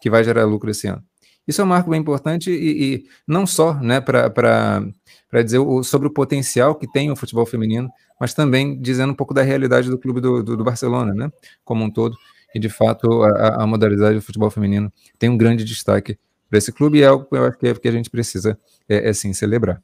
que 0.00 0.08
vai 0.08 0.24
gerar 0.24 0.44
lucro 0.44 0.70
esse 0.70 0.86
ano. 0.86 1.04
Isso 1.46 1.60
é 1.60 1.64
um 1.64 1.68
marco 1.68 1.90
bem 1.90 2.00
importante 2.00 2.50
e, 2.50 2.94
e 2.94 3.04
não 3.26 3.46
só 3.46 3.74
né, 3.74 4.00
para 4.00 4.82
dizer 5.44 5.58
o, 5.58 5.82
sobre 5.82 6.08
o 6.08 6.10
potencial 6.10 6.74
que 6.74 6.90
tem 6.90 7.10
o 7.10 7.16
futebol 7.16 7.44
feminino, 7.44 7.90
mas 8.18 8.32
também 8.32 8.80
dizendo 8.80 9.12
um 9.12 9.14
pouco 9.14 9.34
da 9.34 9.42
realidade 9.42 9.90
do 9.90 9.98
clube 9.98 10.20
do, 10.20 10.42
do, 10.42 10.56
do 10.56 10.64
Barcelona, 10.64 11.12
né, 11.12 11.30
como 11.64 11.84
um 11.84 11.90
todo. 11.90 12.16
E 12.54 12.58
de 12.58 12.68
fato 12.68 13.22
a, 13.22 13.62
a, 13.62 13.66
modalidade 13.66 14.16
do 14.16 14.22
futebol 14.22 14.50
feminino 14.50 14.92
tem 15.18 15.28
um 15.28 15.36
grande 15.36 15.64
destaque 15.64 16.18
para 16.48 16.58
esse 16.58 16.70
clube 16.70 16.98
e 16.98 17.02
é 17.02 17.06
algo 17.06 17.24
que 17.24 17.34
eu 17.34 17.44
acho 17.46 17.58
que, 17.58 17.66
é, 17.66 17.74
que 17.74 17.88
a 17.88 17.92
gente 17.92 18.10
precisa 18.10 18.58
é, 18.88 19.08
é 19.08 19.12
sim 19.12 19.32
celebrar. 19.32 19.82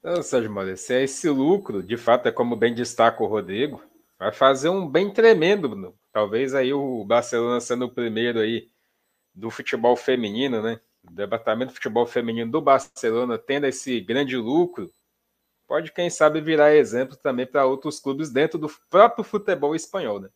Então, 0.00 0.22
Sérgio 0.22 0.50
Maurício, 0.50 0.96
esse 0.96 1.28
lucro, 1.28 1.82
de 1.82 1.96
fato, 1.96 2.26
é 2.26 2.32
como 2.32 2.56
bem 2.56 2.74
destaca 2.74 3.22
o 3.22 3.26
Rodrigo, 3.26 3.82
vai 4.18 4.32
fazer 4.32 4.68
um 4.68 4.88
bem 4.88 5.12
tremendo. 5.12 5.94
Talvez 6.12 6.54
aí 6.54 6.72
o 6.72 7.04
Barcelona 7.04 7.60
sendo 7.60 7.84
o 7.84 7.90
primeiro 7.90 8.40
aí 8.40 8.68
do 9.34 9.50
futebol 9.50 9.96
feminino, 9.96 10.62
né? 10.62 10.80
O 11.08 11.12
departamento 11.12 11.70
de 11.70 11.74
futebol 11.74 12.06
feminino 12.06 12.50
do 12.50 12.60
Barcelona 12.60 13.38
tendo 13.38 13.66
esse 13.66 14.00
grande 14.00 14.36
lucro, 14.36 14.90
pode, 15.68 15.92
quem 15.92 16.08
sabe, 16.08 16.40
virar 16.40 16.74
exemplo 16.74 17.14
também 17.16 17.46
para 17.46 17.66
outros 17.66 18.00
clubes 18.00 18.30
dentro 18.30 18.58
do 18.58 18.68
próprio 18.88 19.22
futebol 19.22 19.76
espanhol, 19.76 20.18
né? 20.18 20.30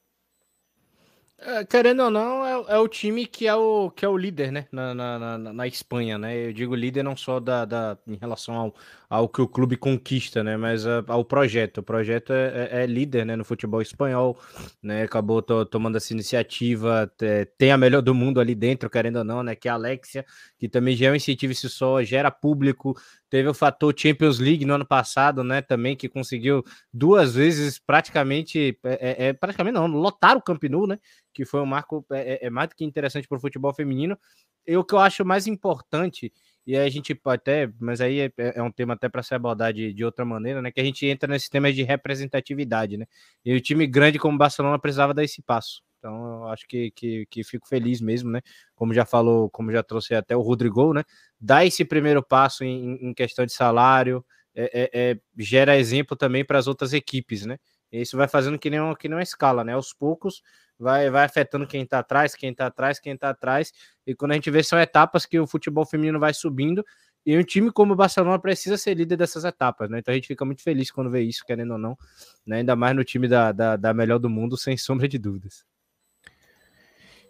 É, 1.45 1.65
querendo 1.65 2.05
ou 2.05 2.11
não, 2.11 2.47
é, 2.47 2.75
é, 2.75 2.79
o 2.79 2.87
time 2.87 3.27
que 3.27 3.49
é 3.49 3.55
o, 3.55 3.91
que 3.91 4.05
é 4.05 4.09
o 4.09 4.17
líder, 4.17 4.53
né? 4.53 4.69
Na, 4.71 4.95
na, 4.95 5.19
na, 5.19 5.53
na 5.53 5.67
Espanha, 5.67 6.17
né? 6.17 6.37
Eu 6.37 6.53
digo 6.53 6.73
líder 6.73 7.03
não 7.03 7.17
só 7.17 7.41
da, 7.41 7.65
da, 7.65 7.99
em 8.07 8.15
relação 8.15 8.55
ao, 8.55 8.75
ao 9.13 9.29
que 9.29 9.43
o 9.43 9.47
clube 9.47 9.77
conquista, 9.77 10.43
né? 10.43 10.57
Mas 10.57 10.87
a, 10.87 11.05
ao 11.07 11.23
projeto. 11.23 11.79
O 11.79 11.83
projeto 11.83 12.33
é, 12.33 12.71
é, 12.73 12.83
é, 12.83 12.87
líder 12.87 13.27
né? 13.27 13.37
no 13.37 13.45
futebol 13.45 13.83
espanhol, 13.83 14.39
né? 14.83 15.03
Acabou 15.03 15.43
to, 15.43 15.67
tomando 15.67 15.97
essa 15.99 16.15
iniciativa, 16.15 17.13
tem 17.59 17.71
a 17.71 17.77
melhor 17.77 18.01
do 18.01 18.15
mundo 18.15 18.41
ali 18.41 18.55
dentro, 18.55 18.89
querendo 18.89 19.17
ou 19.17 19.25
não, 19.25 19.43
né? 19.43 19.55
Que 19.55 19.69
é 19.69 19.71
a 19.71 19.75
Alexia, 19.75 20.25
que 20.59 20.67
também 20.67 20.97
já 20.97 21.09
é 21.09 21.13
um 21.13 21.15
incentivo 21.15 21.53
isso 21.53 21.69
só, 21.69 22.03
gera 22.03 22.31
público. 22.31 22.97
Teve 23.29 23.51
o 23.51 23.55
fator 23.55 23.95
Champions 23.95 24.39
League 24.39 24.65
no 24.65 24.73
ano 24.73 24.87
passado, 24.87 25.45
né? 25.45 25.61
Também 25.61 25.95
que 25.95 26.09
conseguiu 26.09 26.65
duas 26.91 27.35
vezes 27.35 27.79
praticamente, 27.79 28.79
é, 28.83 29.27
é, 29.27 29.27
é 29.27 29.33
praticamente 29.35 29.75
não, 29.75 29.89
lotar 29.89 30.39
o 30.39 30.43
Camp 30.43 30.63
Nou, 30.65 30.87
né? 30.87 30.99
Que 31.35 31.45
foi 31.45 31.61
um 31.61 31.67
marco 31.67 32.03
é, 32.11 32.45
é, 32.45 32.47
é 32.47 32.51
mais 32.51 32.71
do 32.71 32.75
que 32.75 32.83
interessante 32.83 33.29
para 33.29 33.37
o 33.37 33.41
futebol 33.43 33.75
feminino. 33.75 34.19
E 34.67 34.75
o 34.75 34.83
que 34.83 34.95
eu 34.95 35.01
acho 35.01 35.23
mais 35.23 35.47
importante 35.47 36.33
e 36.67 36.77
aí 36.77 36.87
a 36.87 36.91
gente 36.91 37.19
até, 37.25 37.69
mas 37.81 38.01
aí 38.01 38.21
é, 38.21 38.33
é, 38.39 38.59
é 38.59 38.63
um 38.63 38.71
tema 38.71 38.95
até 38.95 39.09
para 39.09 39.23
se 39.23 39.35
abordar 39.35 39.73
de, 39.73 39.93
de 39.93 40.05
outra 40.05 40.25
maneira, 40.25 40.63
né? 40.63 40.71
Que 40.71 40.81
a 40.81 40.85
gente 40.85 41.05
entra 41.07 41.29
nesse 41.29 41.51
tema 41.51 41.73
de 41.73 41.83
representatividade, 41.83 42.97
né? 42.97 43.07
E 43.45 43.55
o 43.55 43.61
time 43.61 43.87
grande 43.87 44.19
como 44.19 44.37
o 44.37 44.39
Barcelona 44.39 44.79
precisava 44.79 45.13
dar 45.13 45.25
esse 45.25 45.43
passo. 45.43 45.83
Então, 45.99 46.43
eu 46.43 46.49
acho 46.49 46.67
que, 46.67 46.91
que, 46.93 47.27
que, 47.31 47.45
fico 47.45 47.67
feliz 47.69 48.01
mesmo, 48.01 48.31
né? 48.31 48.41
Como 48.75 48.95
já 48.95 49.05
falou, 49.05 49.51
como 49.51 49.73
já 49.73 49.83
trouxe 49.83 50.15
até 50.15 50.37
o 50.37 50.41
Rodrigo, 50.41 50.93
né? 50.93 51.03
Dá 51.41 51.65
esse 51.65 51.85
primeiro 51.85 52.23
passo 52.23 52.65
em, 52.65 52.95
em 53.09 53.15
questão 53.15 53.45
de 53.47 53.53
salário, 53.53 54.25
é, 54.55 54.91
é, 54.95 55.11
é 55.13 55.19
gera 55.39 55.79
exemplo 55.79 56.17
também 56.17 56.45
para 56.45 56.59
as 56.59 56.67
outras 56.67 56.93
equipes, 56.93 57.45
né? 57.47 57.57
E 57.91 58.01
isso 58.01 58.17
vai 58.17 58.29
fazendo 58.29 58.59
que 58.59 58.71
nem, 58.71 58.81
que 58.97 59.09
nem 59.09 59.17
uma 59.17 59.23
escala, 59.23 59.65
né? 59.65 59.75
Aos 59.75 59.93
poucos 59.93 60.43
vai, 60.83 61.09
vai 61.11 61.25
afetando 61.25 61.67
quem 61.67 61.87
tá 61.87 62.01
atrás, 62.01 62.35
quem 62.35 62.53
tá 62.53 62.67
atrás, 62.67 62.99
quem 62.99 63.17
tá 63.17 63.31
atrás. 63.31 63.73
E 64.07 64.15
quando 64.15 64.33
a 64.33 64.35
gente 64.35 64.51
vê, 64.51 64.63
são 64.63 64.79
etapas 64.79 65.25
que 65.25 65.39
o 65.39 65.47
futebol 65.47 65.87
feminino 65.87 66.19
vai 66.19 66.35
subindo. 66.35 66.85
E 67.25 67.39
um 67.39 67.45
time 67.45 67.71
como 67.71 67.93
o 67.93 67.97
Barcelona 67.97 68.39
precisa 68.39 68.77
ser 68.77 68.95
líder 68.95 69.17
dessas 69.17 69.45
etapas, 69.45 69.89
né? 69.89 70.01
Então 70.01 70.11
a 70.11 70.15
gente 70.17 70.27
fica 70.27 70.45
muito 70.45 70.61
feliz 70.61 70.91
quando 70.91 71.09
vê 71.09 71.23
isso, 71.23 71.45
querendo 71.47 71.73
ou 71.75 71.79
não, 71.79 71.97
né? 72.45 72.57
Ainda 72.59 72.75
mais 72.75 72.97
no 72.97 73.05
time 73.05 73.29
da, 73.29 73.53
da, 73.53 73.77
da 73.77 73.95
melhor 73.95 74.19
do 74.19 74.29
mundo, 74.29 74.57
sem 74.57 74.77
sombra 74.77 75.07
de 75.07 75.19
dúvidas. 75.19 75.65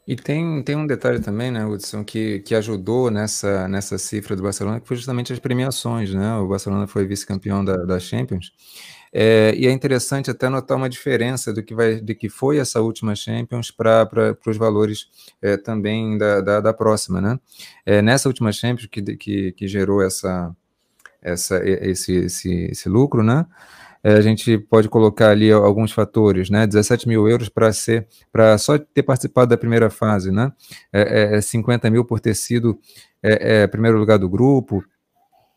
E 0.07 0.17
tem, 0.17 0.63
tem 0.65 0.75
um 0.75 0.87
detalhe 0.87 1.21
também, 1.21 1.51
né, 1.51 1.65
Hudson, 1.65 2.03
que, 2.03 2.41
que 2.41 2.55
ajudou 2.57 3.09
nessa, 3.09 3.69
nessa 3.69 3.97
cifra 3.99 4.35
do 4.35 4.43
Barcelona, 4.43 4.81
que 4.81 4.89
foi 4.89 4.97
justamente 4.97 5.33
as 5.33 5.39
premiações, 5.39 6.13
né? 6.13 6.37
O 6.39 6.49
Barcelona 6.49 6.89
foi 6.89 7.07
vice-campeão 7.07 7.65
da, 7.65 7.77
da 7.77 8.01
Champions. 8.01 8.53
É, 9.13 9.55
e 9.55 9.67
é 9.67 9.71
interessante 9.71 10.31
até 10.31 10.49
notar 10.49 10.77
uma 10.77 10.89
diferença 10.89 11.53
do 11.53 11.63
que, 11.63 11.75
vai, 11.75 12.01
de 12.01 12.15
que 12.15 12.29
foi 12.29 12.59
essa 12.59 12.81
última 12.81 13.15
Champions 13.15 13.71
para 13.71 14.09
os 14.47 14.57
valores 14.57 15.07
é, 15.41 15.57
também 15.57 16.17
da, 16.19 16.41
da, 16.41 16.61
da, 16.61 16.73
próxima, 16.73 17.21
né? 17.21 17.39
É, 17.87 18.03
nessa 18.03 18.29
última 18.29 18.51
Champions 18.51 18.89
que, 18.91 19.03
que, 19.17 19.53
que 19.53 19.69
gerou 19.69 20.03
essa, 20.03 20.57
essa, 21.21 21.61
esse, 21.65 22.13
esse, 22.13 22.53
esse 22.71 22.89
lucro, 22.89 23.23
né? 23.23 23.47
É, 24.05 24.15
a 24.15 24.21
gente 24.21 24.59
pode 24.59 24.89
colocar 24.89 25.31
ali 25.31 25.53
alguns 25.53 25.93
fatores, 25.93 26.51
né? 26.51 26.67
17 26.67 27.07
mil 27.07 27.29
euros 27.29 27.49
para 27.49 27.73
ser, 27.73 28.09
para 28.33 28.59
só 28.59 28.77
ter 28.79 29.03
participado 29.03 29.51
da 29.51 29.57
primeira 29.57 29.91
fase, 29.91 30.33
né? 30.33 30.53
É, 30.93 31.37
é 31.37 31.41
50 31.41 31.87
é 31.87 31.91
mil 31.91 32.05
por 32.05 32.19
ter 32.19 32.35
sido 32.35 32.79
é, 33.23 33.63
é, 33.63 33.67
primeiro 33.67 33.99
lugar 33.99 34.19
do 34.19 34.29
grupo, 34.29 34.85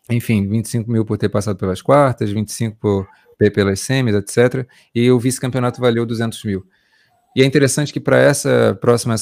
enfim, 0.09 0.47
25 0.47 0.91
mil 0.91 1.03
por 1.03 1.17
ter 1.17 1.29
passado 1.29 1.57
pelas 1.57 1.81
quartas, 1.81 2.29
25 2.31 2.77
por 2.79 3.07
pelas 3.53 3.81
semis, 3.81 4.15
etc. 4.15 4.65
E 4.93 5.11
o 5.11 5.19
vice-campeonato 5.19 5.81
valeu 5.81 6.05
200 6.05 6.41
mil. 6.45 6.65
E 7.35 7.41
é 7.41 7.45
interessante 7.45 7.91
que 7.91 7.99
para 7.99 8.17
essa 8.17 8.77
próxima 8.79 9.15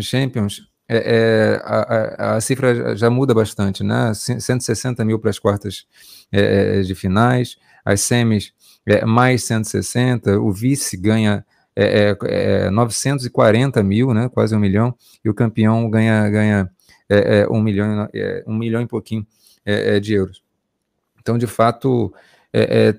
Champions, 0.00 0.62
é, 0.88 0.96
é, 0.96 1.62
a, 1.62 2.36
a, 2.36 2.40
cifra 2.40 2.96
já 2.96 3.10
muda 3.10 3.34
bastante, 3.34 3.84
né? 3.84 4.14
160 4.14 5.04
mil 5.04 5.18
para 5.18 5.28
as 5.28 5.38
quartas 5.38 5.86
é, 6.32 6.80
de 6.80 6.94
finais, 6.94 7.58
as 7.84 8.00
semis 8.00 8.54
é, 8.88 9.04
mais 9.04 9.44
160, 9.44 10.38
o 10.40 10.50
vice 10.50 10.96
ganha 10.96 11.44
é, 11.76 12.16
é, 12.24 12.70
940 12.70 13.78
é, 13.78 13.82
mil, 13.82 14.12
né, 14.12 14.28
quase 14.28 14.56
um 14.56 14.58
milhão, 14.58 14.94
e 15.24 15.28
o 15.28 15.34
campeão 15.34 15.88
ganha, 15.88 16.28
ganha 16.28 16.70
é, 17.08 17.40
é, 17.40 17.48
um, 17.48 17.60
milhão, 17.60 18.08
um 18.46 18.56
milhão 18.56 18.82
e 18.82 18.86
pouquinho 18.86 19.26
de 20.02 20.14
euros. 20.14 20.42
Então, 21.20 21.36
de 21.36 21.46
fato, 21.46 22.12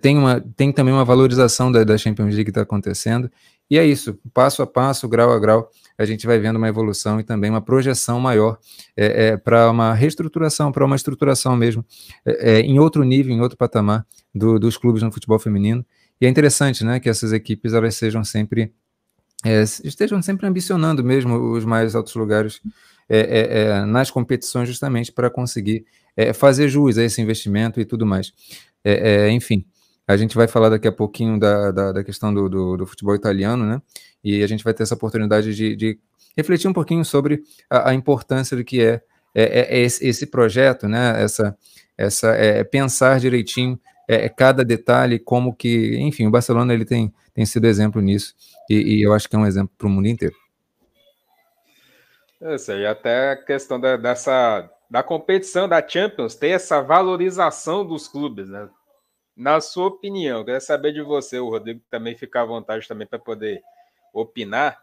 tem, 0.01 0.17
uma, 0.17 0.39
tem 0.55 0.71
também 0.71 0.93
uma 0.93 1.03
valorização 1.03 1.71
da, 1.71 1.83
da 1.83 1.97
Champions 1.97 2.35
League 2.35 2.45
que 2.45 2.51
está 2.51 2.61
acontecendo, 2.61 3.29
e 3.69 3.77
é 3.77 3.85
isso, 3.85 4.19
passo 4.33 4.61
a 4.61 4.67
passo, 4.67 5.07
grau 5.09 5.31
a 5.31 5.39
grau, 5.39 5.69
a 5.99 6.05
gente 6.05 6.25
vai 6.25 6.39
vendo 6.39 6.55
uma 6.55 6.69
evolução 6.69 7.19
e 7.19 7.23
também 7.23 7.49
uma 7.49 7.59
projeção 7.59 8.21
maior 8.21 8.57
é, 8.95 9.27
é, 9.27 9.37
para 9.37 9.69
uma 9.69 9.93
reestruturação, 9.93 10.71
para 10.71 10.85
uma 10.85 10.95
estruturação 10.95 11.57
mesmo, 11.57 11.85
é, 12.25 12.53
é, 12.53 12.59
em 12.61 12.79
outro 12.79 13.03
nível, 13.03 13.35
em 13.35 13.41
outro 13.41 13.57
patamar 13.57 14.07
do, 14.33 14.57
dos 14.57 14.77
clubes 14.77 15.03
no 15.03 15.11
futebol 15.11 15.37
feminino. 15.37 15.85
E 16.21 16.25
é 16.25 16.29
interessante, 16.29 16.85
né, 16.85 17.01
que 17.01 17.09
essas 17.09 17.33
equipes 17.33 17.73
elas 17.73 17.95
sejam 17.95 18.23
sempre 18.23 18.71
é, 19.43 19.61
estejam 19.83 20.21
sempre 20.21 20.47
ambicionando 20.47 21.03
mesmo 21.03 21.35
os 21.51 21.65
mais 21.65 21.95
altos 21.95 22.15
lugares 22.15 22.61
é, 23.09 23.83
nas 23.85 24.09
competições, 24.09 24.69
justamente 24.69 25.11
para 25.11 25.29
conseguir 25.29 25.85
fazer 26.33 26.67
jus 26.69 26.97
a 26.97 27.03
esse 27.03 27.21
investimento 27.21 27.79
e 27.79 27.85
tudo 27.85 28.05
mais. 28.05 28.33
enfim, 29.31 29.65
A 30.07 30.17
gente 30.17 30.35
vai 30.35 30.47
falar 30.47 30.69
daqui 30.69 30.87
a 30.87 30.91
pouquinho 30.91 31.39
da, 31.39 31.71
da, 31.71 31.91
da 31.93 32.03
questão 32.03 32.33
do, 32.33 32.49
do, 32.49 32.77
do, 32.77 32.85
futebol 32.85 33.15
italiano, 33.15 33.65
né? 33.65 33.81
E 34.23 34.43
a 34.43 34.47
gente 34.47 34.63
vai 34.63 34.73
ter 34.73 34.83
essa 34.83 34.95
oportunidade 34.95 35.55
de, 35.55 35.75
de 35.75 35.99
refletir 36.35 36.67
um 36.67 36.73
pouquinho 36.73 37.03
sobre 37.03 37.43
a, 37.69 37.89
a 37.89 37.93
importância 37.93 38.55
do 38.55 38.63
que 38.63 38.81
é, 38.81 39.01
é, 39.33 39.77
é 39.77 39.79
esse, 39.79 40.05
esse, 40.07 40.27
projeto, 40.27 40.87
né? 40.87 41.21
Essa, 41.21 41.57
essa 41.97 42.29
é, 42.29 42.63
pensar 42.63 43.19
direitinho 43.19 43.79
é, 44.07 44.27
cada 44.27 44.63
detalhe, 44.65 45.19
como 45.19 45.53
que, 45.53 45.97
enfim, 45.99 46.25
o 46.25 46.31
Barcelona 46.31 46.73
ele 46.73 46.85
tem, 46.85 47.13
tem 47.33 47.45
sido 47.45 47.67
exemplo 47.67 48.01
nisso 48.01 48.33
e, 48.69 48.97
e 48.97 49.01
eu 49.03 49.13
acho 49.13 49.29
que 49.29 49.35
é 49.35 49.39
um 49.39 49.45
exemplo 49.45 49.71
para 49.77 49.87
o 49.87 49.89
mundo 49.89 50.07
inteiro. 50.07 50.35
Eu 52.41 52.57
sei, 52.57 52.85
até 52.85 53.31
a 53.31 53.35
questão 53.35 53.79
da, 53.79 53.97
dessa 53.97 54.69
da 54.89 55.03
competição 55.03 55.67
da 55.69 55.87
Champions 55.87 56.35
ter 56.35 56.49
essa 56.49 56.81
valorização 56.81 57.85
dos 57.85 58.07
clubes, 58.07 58.49
né? 58.49 58.67
Na 59.37 59.61
sua 59.61 59.87
opinião, 59.87 60.43
queria 60.43 60.59
saber 60.59 60.91
de 60.91 61.01
você, 61.01 61.39
o 61.39 61.49
Rodrigo 61.49 61.81
também 61.89 62.17
fica 62.17 62.41
à 62.41 62.45
vontade 62.45 62.87
também 62.87 63.05
para 63.05 63.19
poder 63.19 63.61
opinar. 64.13 64.81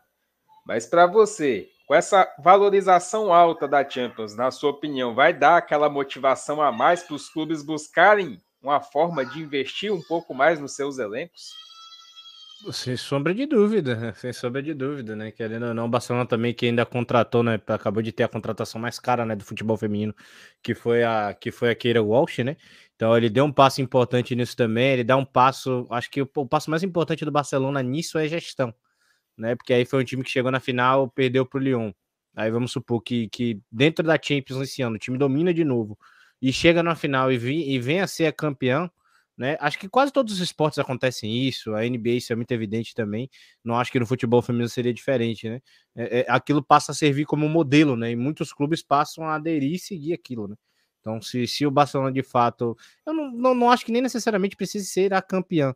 Mas 0.65 0.87
para 0.87 1.07
você, 1.07 1.69
com 1.87 1.95
essa 1.95 2.29
valorização 2.39 3.33
alta 3.33 3.69
da 3.69 3.89
Champions, 3.89 4.35
na 4.35 4.51
sua 4.51 4.71
opinião, 4.71 5.15
vai 5.15 5.33
dar 5.33 5.57
aquela 5.57 5.89
motivação 5.89 6.61
a 6.61 6.73
mais 6.73 7.03
para 7.03 7.15
os 7.15 7.29
clubes 7.29 7.63
buscarem 7.63 8.41
uma 8.61 8.81
forma 8.81 9.25
de 9.25 9.41
investir 9.41 9.93
um 9.93 10.03
pouco 10.03 10.35
mais 10.35 10.59
nos 10.59 10.75
seus 10.75 10.99
elencos? 10.99 11.53
Sem 12.73 12.97
sombra 12.97 13.35
de 13.35 13.47
dúvida, 13.47 14.13
sem 14.17 14.33
sombra 14.33 14.63
de 14.63 14.75
dúvida, 14.75 15.15
né? 15.15 15.31
Querendo 15.31 15.67
ou 15.67 15.75
não, 15.75 15.85
o 15.85 15.89
Barcelona 15.89 16.27
também 16.27 16.55
que 16.55 16.67
ainda 16.67 16.85
contratou, 16.85 17.43
né? 17.43 17.61
Acabou 17.67 18.03
de 18.03 18.11
ter 18.11 18.25
a 18.25 18.29
contratação 18.29 18.81
mais 18.81 18.99
cara, 18.99 19.25
né, 19.25 19.37
do 19.37 19.45
futebol 19.45 19.77
feminino, 19.77 20.15
que 20.63 20.75
foi 20.75 21.05
a 21.05 21.35
que 21.35 21.53
foi 21.53 21.71
a 21.71 21.75
Keira 21.75 22.03
Walsh, 22.03 22.39
né? 22.39 22.57
Então 22.97 23.17
ele 23.17 23.29
deu 23.29 23.45
um 23.45 23.53
passo 23.53 23.81
importante 23.83 24.35
nisso 24.35 24.57
também. 24.57 24.95
Ele 24.95 25.05
dá 25.05 25.17
um 25.17 25.25
passo, 25.25 25.87
acho 25.91 26.11
que 26.11 26.23
o, 26.23 26.31
o 26.35 26.47
passo 26.47 26.71
mais 26.71 26.83
importante 26.83 27.25
do 27.25 27.31
Barcelona 27.31 27.83
nisso 27.83 28.19
é 28.19 28.27
gestão, 28.27 28.75
né? 29.37 29.55
Porque 29.57 29.73
aí 29.73 29.85
foi 29.85 30.03
um 30.03 30.05
time 30.05 30.23
que 30.23 30.31
chegou 30.31 30.51
na 30.51 30.61
final, 30.61 31.09
perdeu 31.11 31.45
para 31.47 31.59
o 31.59 31.63
Lyon. 31.63 31.93
Aí 32.35 32.51
vamos 32.51 32.73
supor 32.73 33.01
que, 33.03 33.29
que 33.31 33.61
dentro 33.71 34.05
da 34.05 34.19
Champions 34.23 34.61
esse 34.61 34.83
ano 34.83 34.97
o 34.97 34.99
time 34.99 35.17
domina 35.19 35.55
de 35.55 35.65
novo 35.65 35.99
e 36.41 36.53
chega 36.53 36.83
na 36.83 36.95
final 36.95 37.33
e, 37.33 37.39
vi, 37.39 37.71
e 37.71 37.79
vem 37.79 38.01
a 38.01 38.07
ser 38.07 38.33
campeão, 38.35 38.91
né? 39.37 39.57
Acho 39.61 39.79
que 39.79 39.89
quase 39.89 40.13
todos 40.13 40.35
os 40.35 40.41
esportes 40.41 40.79
acontecem 40.79 41.47
isso, 41.47 41.75
a 41.75 41.83
NBA 41.83 42.11
isso 42.11 42.33
é 42.33 42.37
muito 42.37 42.51
evidente 42.53 42.95
também. 42.95 43.29
Não 43.65 43.77
acho 43.79 43.93
que 43.93 44.01
no 44.01 44.07
futebol 44.07 44.43
feminino 44.43 44.69
seria 44.69 44.93
diferente, 44.93 45.49
né? 45.49 45.61
É, 45.95 46.21
é, 46.21 46.27
aquilo 46.29 46.63
passa 46.63 46.93
a 46.93 46.95
servir 46.95 47.27
como 47.27 47.49
modelo, 47.49 47.97
né? 47.97 48.11
E 48.11 48.17
muitos 48.17 48.53
clubes 48.53 48.83
passam 48.83 49.25
a 49.25 49.35
aderir 49.35 49.75
e 49.75 49.79
seguir 49.79 50.13
aquilo, 50.15 50.49
né? 50.49 50.57
Então, 51.01 51.23
se, 51.23 51.47
se 51.47 51.65
o 51.67 51.71
Barcelona 51.71 52.11
de 52.11 52.23
fato. 52.23 52.77
Eu 53.07 53.15
não, 53.15 53.31
não, 53.31 53.55
não 53.55 53.71
acho 53.71 53.85
que 53.85 53.93
nem 53.93 54.03
necessariamente 54.03 54.57
precise 54.57 54.87
ser 54.87 55.15
a 55.15 55.23
campeã, 55.23 55.75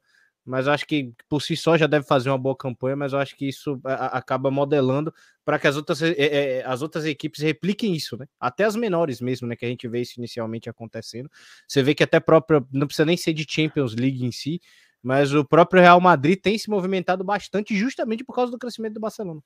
mas 0.50 0.66
acho 0.66 0.84
que 0.84 1.14
por 1.28 1.40
si 1.40 1.56
só 1.56 1.78
já 1.78 1.86
deve 1.86 2.04
fazer 2.04 2.28
uma 2.28 2.36
boa 2.36 2.56
campanha, 2.56 2.96
mas 2.96 3.12
eu 3.12 3.20
acho 3.20 3.36
que 3.36 3.48
isso 3.48 3.80
acaba 3.84 4.50
modelando 4.50 5.14
para 5.44 5.60
que 5.60 5.68
as 5.68 5.76
outras, 5.76 6.02
é, 6.02 6.12
é, 6.18 6.64
as 6.66 6.82
outras 6.82 7.04
equipes 7.04 7.40
repliquem 7.40 7.94
isso, 7.94 8.16
né? 8.16 8.26
Até 8.38 8.64
as 8.64 8.74
menores 8.74 9.20
mesmo, 9.20 9.46
né? 9.46 9.54
Que 9.54 9.64
a 9.64 9.68
gente 9.68 9.86
vê 9.86 10.00
isso 10.00 10.18
inicialmente 10.18 10.68
acontecendo. 10.68 11.30
Você 11.68 11.84
vê 11.84 11.94
que 11.94 12.02
até 12.02 12.18
própria, 12.18 12.64
não 12.72 12.88
precisa 12.88 13.06
nem 13.06 13.16
ser 13.16 13.32
de 13.32 13.46
Champions 13.48 13.94
League 13.94 14.24
em 14.24 14.32
si, 14.32 14.60
mas 15.00 15.32
o 15.32 15.44
próprio 15.44 15.80
Real 15.80 16.00
Madrid 16.00 16.40
tem 16.40 16.58
se 16.58 16.68
movimentado 16.68 17.22
bastante 17.22 17.76
justamente 17.76 18.24
por 18.24 18.34
causa 18.34 18.50
do 18.50 18.58
crescimento 18.58 18.94
do 18.94 19.00
Barcelona. 19.00 19.40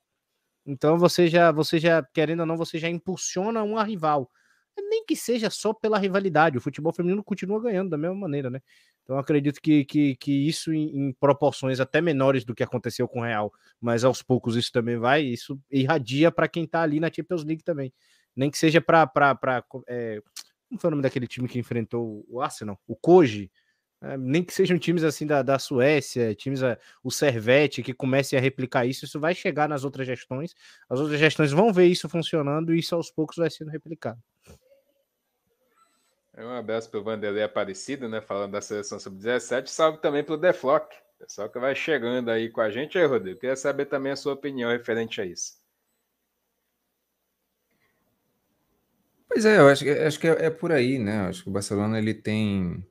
Então 0.66 0.99
você 0.99 1.28
já, 1.28 1.52
você 1.52 1.78
já, 1.78 2.02
querendo 2.14 2.40
ou 2.40 2.46
não, 2.46 2.56
você 2.56 2.78
já 2.78 2.88
impulsiona 2.88 3.62
uma 3.62 3.84
rival. 3.84 4.30
Nem 4.76 5.04
que 5.04 5.14
seja 5.14 5.50
só 5.50 5.73
pela 5.73 5.99
rivalidade, 5.99 6.58
o 6.58 6.61
futebol 6.61 6.92
feminino 6.92 7.23
continua 7.23 7.61
ganhando 7.61 7.90
da 7.90 7.99
mesma 7.99 8.16
maneira, 8.16 8.50
né? 8.50 8.61
Então 9.04 9.18
acredito 9.18 9.61
que, 9.61 9.84
que, 9.84 10.16
que 10.16 10.49
isso 10.49 10.73
em, 10.73 11.08
em, 11.08 11.12
proporções 11.12 11.78
até 11.78 12.00
menores 12.00 12.44
do 12.44 12.54
que 12.54 12.62
aconteceu 12.62 13.06
com 13.06 13.20
o 13.20 13.23
Real, 13.23 13.52
mas 13.80 14.02
aos 14.02 14.23
poucos 14.23 14.56
isso 14.56 14.73
também 14.73 14.96
vai, 14.96 15.23
isso 15.23 15.61
irradia 15.70 16.32
para 16.32 16.49
quem 16.49 16.64
está 16.64 16.80
ali 16.82 16.99
na 16.99 17.12
Champions 17.12 17.44
League 17.44 17.62
também. 17.62 17.92
Nem 18.34 18.50
que 18.50 18.58
seja 18.58 18.80
para. 18.80 19.08
É, 19.87 20.20
como 20.68 20.80
foi 20.80 20.88
o 20.88 20.90
nome 20.92 21.02
daquele 21.02 21.26
time 21.26 21.46
que 21.46 21.58
enfrentou 21.58 22.25
o 22.28 22.40
Arsenal? 22.40 22.80
O 22.87 22.96
Koji. 22.96 23.50
É, 24.02 24.16
nem 24.18 24.42
que 24.42 24.52
sejam 24.52 24.78
times 24.78 25.04
assim 25.04 25.26
da, 25.26 25.42
da 25.42 25.58
Suécia, 25.58 26.34
times 26.34 26.62
a, 26.62 26.78
o 27.02 27.11
Servete, 27.11 27.82
que 27.82 27.94
comecem 27.94 28.38
a 28.38 28.42
replicar 28.42 28.84
isso, 28.87 29.04
isso 29.04 29.20
vai 29.20 29.34
chegar 29.34 29.68
nas 29.68 29.85
outras 29.85 30.07
gestões. 30.07 30.55
As 30.88 30.98
outras 30.98 31.20
gestões 31.20 31.52
vão 31.52 31.72
ver 31.72 31.87
isso 31.87 32.09
funcionando 32.09 32.74
e 32.74 32.81
isso 32.81 32.94
aos 32.94 33.11
poucos 33.11 33.37
vai 33.37 33.50
sendo 33.50 33.70
replicado. 33.70 34.20
É 36.37 36.44
um 36.44 36.51
abraço 36.51 36.90
para 36.90 36.99
o 36.99 37.03
Vanderlei 37.05 37.44
Aparecido, 37.44 38.09
né? 38.09 38.20
Falando 38.20 38.53
da 38.53 38.61
seleção 38.61 38.99
sub-17. 38.99 39.68
Salve 39.68 39.99
também 39.99 40.25
para 40.25 40.35
o 40.35 40.37
Deflock, 40.37 40.94
pessoal 41.18 41.49
que 41.49 41.61
vai 41.61 41.77
chegando 41.77 42.29
aí 42.29 42.51
com 42.51 42.61
a 42.61 42.70
gente. 42.70 42.99
Aí, 42.99 43.07
Rodrigo, 43.07 43.38
queria 43.38 43.55
saber 43.55 43.87
também 43.87 44.11
a 44.11 44.16
sua 44.16 44.33
opinião 44.33 44.70
referente 44.70 45.20
a 45.20 45.25
isso. 45.25 45.62
Pois 49.29 49.44
é, 49.44 49.59
eu 49.59 49.68
acho, 49.68 49.85
acho 49.88 50.18
que 50.18 50.27
é, 50.27 50.47
é, 50.47 50.51
por 50.51 50.73
aí, 50.73 50.99
né? 50.99 51.25
Eu 51.25 51.29
acho 51.29 51.44
que 51.44 51.49
o 51.49 51.53
Barcelona 51.53 51.99
ele 51.99 52.14
tem 52.14 52.85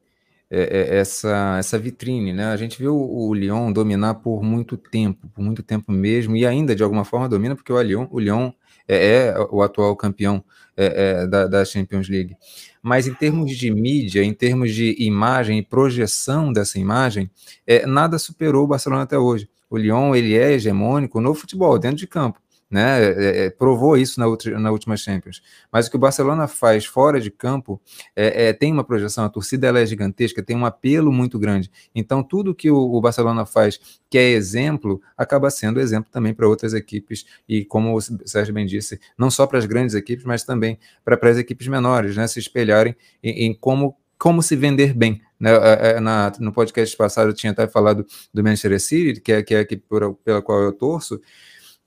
é, 0.49 0.61
é, 0.61 0.97
essa, 0.97 1.57
essa 1.59 1.77
vitrine, 1.77 2.31
né? 2.31 2.45
A 2.45 2.57
gente 2.57 2.77
viu 2.79 2.95
o 2.95 3.33
Lyon 3.33 3.73
dominar 3.73 4.15
por 4.15 4.41
muito 4.41 4.77
tempo, 4.77 5.27
por 5.29 5.41
muito 5.41 5.61
tempo 5.61 5.91
mesmo, 5.91 6.35
e 6.37 6.45
ainda 6.45 6.73
de 6.73 6.83
alguma 6.83 7.03
forma 7.03 7.27
domina, 7.27 7.55
porque 7.55 7.73
o 7.73 7.81
Lyon, 7.81 8.07
o 8.09 8.19
Lyon 8.19 8.53
é, 8.87 9.27
é 9.27 9.35
o 9.51 9.61
atual 9.61 9.95
campeão 9.95 10.43
é, 10.75 11.21
é, 11.21 11.27
da, 11.27 11.47
da, 11.47 11.65
Champions 11.65 12.09
League. 12.09 12.35
Mas 12.81 13.07
em 13.07 13.13
termos 13.13 13.55
de 13.55 13.71
mídia, 13.71 14.23
em 14.23 14.33
termos 14.33 14.73
de 14.73 14.95
imagem 14.99 15.59
e 15.59 15.63
projeção 15.63 16.51
dessa 16.51 16.79
imagem, 16.79 17.29
é, 17.65 17.85
nada 17.85 18.17
superou 18.17 18.63
o 18.63 18.67
Barcelona 18.67 19.03
até 19.03 19.17
hoje. 19.17 19.49
O 19.69 19.77
Lyon 19.77 20.15
ele 20.15 20.35
é 20.35 20.51
hegemônico 20.51 21.21
no 21.21 21.33
futebol, 21.33 21.79
dentro 21.79 21.97
de 21.97 22.07
campo 22.07 22.42
né? 22.73 23.03
É, 23.03 23.45
é, 23.45 23.49
provou 23.51 23.95
isso 23.95 24.19
na, 24.19 24.25
outra, 24.25 24.59
na 24.59 24.71
última 24.71 24.97
Champions. 24.97 25.43
Mas 25.71 25.85
o 25.85 25.91
que 25.91 25.95
o 25.95 25.99
Barcelona 25.99 26.47
faz 26.47 26.85
fora 26.85 27.21
de 27.21 27.29
campo 27.29 27.79
é, 28.15 28.47
é, 28.47 28.53
tem 28.53 28.73
uma 28.73 28.83
projeção, 28.83 29.23
a 29.23 29.29
torcida 29.29 29.67
ela 29.67 29.79
é 29.79 29.85
gigantesca, 29.85 30.41
tem 30.41 30.57
um 30.57 30.65
apelo 30.65 31.11
muito 31.11 31.37
grande. 31.37 31.69
Então, 31.93 32.23
tudo 32.23 32.55
que 32.55 32.71
o, 32.71 32.75
o 32.75 32.99
Barcelona 32.99 33.45
faz, 33.45 33.79
que 34.09 34.17
é 34.17 34.31
exemplo, 34.31 34.99
acaba 35.15 35.51
sendo 35.51 35.79
exemplo 35.79 36.11
também 36.11 36.33
para 36.33 36.47
outras 36.47 36.73
equipes, 36.73 37.25
e 37.47 37.63
como 37.63 37.95
o 37.95 38.01
Sérgio 38.01 38.53
bem 38.53 38.65
disse, 38.65 38.99
não 39.15 39.29
só 39.29 39.45
para 39.45 39.59
as 39.59 39.65
grandes 39.67 39.93
equipes, 39.93 40.25
mas 40.25 40.43
também 40.43 40.79
para 41.05 41.29
as 41.29 41.37
equipes 41.37 41.67
menores, 41.67 42.17
né? 42.17 42.25
Se 42.25 42.39
espelharem 42.39 42.95
em, 43.21 43.45
em 43.45 43.53
como 43.53 43.95
como 44.17 44.41
se 44.41 44.55
vender 44.55 44.93
bem. 44.93 45.21
Né? 45.37 45.51
Na, 45.99 46.31
no 46.39 46.53
podcast 46.53 46.95
passado 46.95 47.31
eu 47.31 47.33
tinha 47.33 47.51
até 47.51 47.67
falado 47.67 48.05
do 48.33 48.41
Manchester 48.41 48.79
City, 48.79 49.19
que 49.19 49.33
é, 49.33 49.43
que 49.43 49.53
é 49.53 49.57
a 49.57 49.61
equipe 49.61 49.83
pela 50.23 50.41
qual 50.41 50.61
eu 50.61 50.71
torço, 50.71 51.19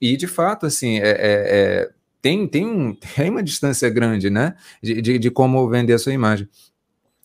e, 0.01 0.15
de 0.15 0.27
fato, 0.27 0.65
assim, 0.65 0.97
é, 0.97 1.09
é, 1.09 1.17
é, 1.19 1.89
tem, 2.21 2.47
tem, 2.47 2.93
tem 3.15 3.29
uma 3.29 3.43
distância 3.43 3.89
grande, 3.89 4.29
né, 4.29 4.55
de, 4.81 5.01
de, 5.01 5.19
de 5.19 5.31
como 5.31 5.67
vender 5.69 5.93
a 5.93 5.99
sua 5.99 6.13
imagem. 6.13 6.47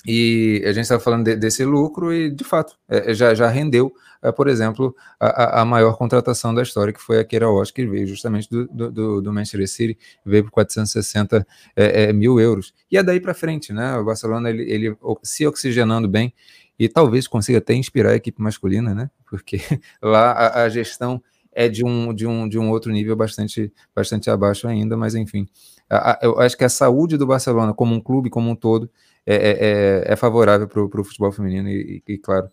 E 0.05 0.63
a 0.65 0.73
gente 0.73 0.83
estava 0.83 1.01
falando 1.01 1.25
de, 1.25 1.37
desse 1.37 1.65
lucro 1.65 2.13
e, 2.13 2.31
de 2.31 2.43
fato, 2.43 2.77
é, 2.89 3.15
já, 3.15 3.35
já 3.35 3.49
rendeu, 3.49 3.93
é, 4.21 4.33
por 4.33 4.49
exemplo, 4.49 4.95
a, 5.19 5.63
a, 5.63 5.65
maior 5.65 5.97
contratação 5.97 6.53
da 6.53 6.63
história, 6.63 6.93
que 6.93 7.01
foi 7.01 7.21
a 7.21 7.25
Keira 7.25 7.49
Walsh, 7.49 7.71
que 7.71 7.87
veio 7.87 8.07
justamente 8.07 8.49
do, 8.51 8.67
do, 8.91 9.23
do 9.23 9.33
Manchester 9.33 9.69
City, 9.69 9.99
veio 10.25 10.45
por 10.45 10.51
460 10.51 11.47
é, 11.77 12.05
é, 12.05 12.13
mil 12.13 12.41
euros. 12.41 12.75
E 12.91 12.97
é 12.97 13.03
daí 13.03 13.21
para 13.21 13.35
frente, 13.35 13.73
né? 13.73 13.97
O 13.97 14.05
Barcelona, 14.05 14.51
ele, 14.51 14.63
ele 14.71 14.97
se 15.23 15.47
oxigenando 15.47 16.09
bem 16.09 16.33
e 16.79 16.89
talvez 16.89 17.29
consiga 17.29 17.59
até 17.59 17.75
inspirar 17.75 18.11
a 18.11 18.17
equipe 18.17 18.41
masculina, 18.43 18.95
né? 18.95 19.11
Porque 19.29 19.61
lá 20.03 20.33
a, 20.33 20.63
a 20.65 20.69
gestão 20.69 21.23
é 21.53 21.69
de 21.69 21.85
um, 21.85 22.13
de 22.15 22.27
um, 22.27 22.49
de 22.49 22.59
um 22.59 22.71
outro 22.71 22.91
nível 22.91 23.15
bastante, 23.15 23.73
bastante 23.95 24.31
abaixo 24.31 24.67
ainda, 24.67 24.97
mas 24.97 25.15
enfim. 25.15 25.49
A, 25.89 26.13
a, 26.13 26.19
eu 26.23 26.41
acho 26.41 26.57
que 26.57 26.65
a 26.65 26.69
saúde 26.69 27.17
do 27.17 27.27
Barcelona, 27.27 27.75
como 27.75 27.95
um 27.95 28.01
clube, 28.01 28.31
como 28.31 28.51
um 28.51 28.57
todo, 28.57 28.91
é, 29.27 29.35
é, 29.35 29.51
é, 29.51 30.13
é 30.13 30.17
favorável 30.17 30.67
para 30.67 30.81
o 30.83 31.05
futebol 31.05 31.31
feminino 31.31 31.69
e, 31.69 32.03
e, 32.07 32.15
e 32.15 32.19
claro, 32.19 32.51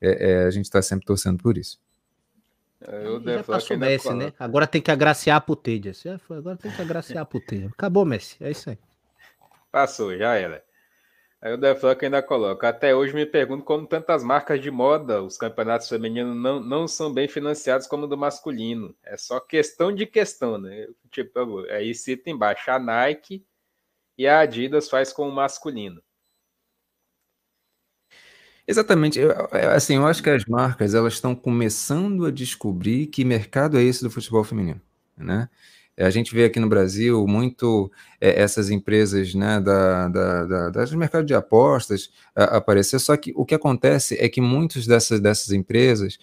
é, 0.00 0.30
é 0.30 0.44
a 0.44 0.50
gente 0.50 0.64
está 0.64 0.80
sempre 0.80 1.04
torcendo 1.04 1.42
por 1.42 1.58
isso. 1.58 1.78
É, 2.80 3.06
eu 3.06 3.20
já 3.20 3.44
passou 3.44 3.76
o 3.76 3.80
Messi, 3.80 4.14
né? 4.14 4.32
Agora 4.38 4.66
tem 4.66 4.80
que 4.80 4.90
agraciar 4.90 5.36
a 5.36 5.40
Putedia. 5.40 5.92
Agora 6.30 6.56
tem 6.56 6.70
que 6.70 6.80
agraciar 6.80 7.22
a 7.22 7.26
Putedia. 7.26 7.68
Acabou, 7.68 8.04
Messi. 8.04 8.36
É 8.40 8.50
isso 8.50 8.70
aí. 8.70 8.78
Passou, 9.70 10.16
já 10.16 10.34
era. 10.34 10.62
Aí 11.40 11.52
o 11.52 11.56
Deflock 11.56 12.04
ainda 12.04 12.20
coloca. 12.20 12.68
Até 12.68 12.94
hoje 12.94 13.14
me 13.14 13.24
pergunto 13.24 13.64
como 13.64 13.86
tantas 13.86 14.24
marcas 14.24 14.60
de 14.60 14.70
moda, 14.70 15.22
os 15.22 15.36
campeonatos 15.36 15.88
femininos 15.88 16.36
não, 16.36 16.60
não 16.60 16.88
são 16.88 17.12
bem 17.12 17.28
financiados 17.28 17.86
como 17.86 18.08
do 18.08 18.18
masculino. 18.18 18.94
É 19.04 19.16
só 19.16 19.38
questão 19.38 19.94
de 19.94 20.04
questão, 20.04 20.58
né? 20.58 20.88
Tipo, 21.12 21.60
aí 21.70 21.94
cita 21.94 22.28
embaixo 22.28 22.70
a 22.70 22.78
Nike 22.78 23.46
e 24.18 24.26
a 24.26 24.40
Adidas 24.40 24.88
faz 24.90 25.12
com 25.12 25.28
o 25.28 25.32
masculino. 25.32 26.02
Exatamente. 28.66 29.18
Eu, 29.18 29.32
assim, 29.74 29.96
eu 29.96 30.06
acho 30.06 30.22
que 30.22 30.28
as 30.28 30.44
marcas 30.44 30.94
elas 30.94 31.14
estão 31.14 31.34
começando 31.34 32.26
a 32.26 32.30
descobrir 32.30 33.06
que 33.06 33.24
mercado 33.24 33.78
é 33.78 33.82
esse 33.82 34.02
do 34.02 34.10
futebol 34.10 34.44
feminino, 34.44 34.80
né? 35.16 35.48
É, 35.98 36.06
a 36.06 36.10
gente 36.10 36.32
vê 36.32 36.44
aqui 36.44 36.60
no 36.60 36.68
Brasil 36.68 37.26
muito 37.26 37.90
é, 38.20 38.40
essas 38.40 38.70
empresas 38.70 39.34
né, 39.34 39.60
da, 39.60 40.06
da, 40.06 40.44
da, 40.44 40.70
das 40.70 40.92
mercado 40.92 41.26
de 41.26 41.34
apostas 41.34 42.08
a, 42.36 42.58
aparecer, 42.58 43.00
só 43.00 43.16
que 43.16 43.32
o 43.34 43.44
que 43.44 43.52
acontece 43.52 44.16
é 44.20 44.28
que 44.28 44.40
muitas 44.40 44.86
dessas, 44.86 45.18
dessas 45.18 45.50
empresas 45.50 46.16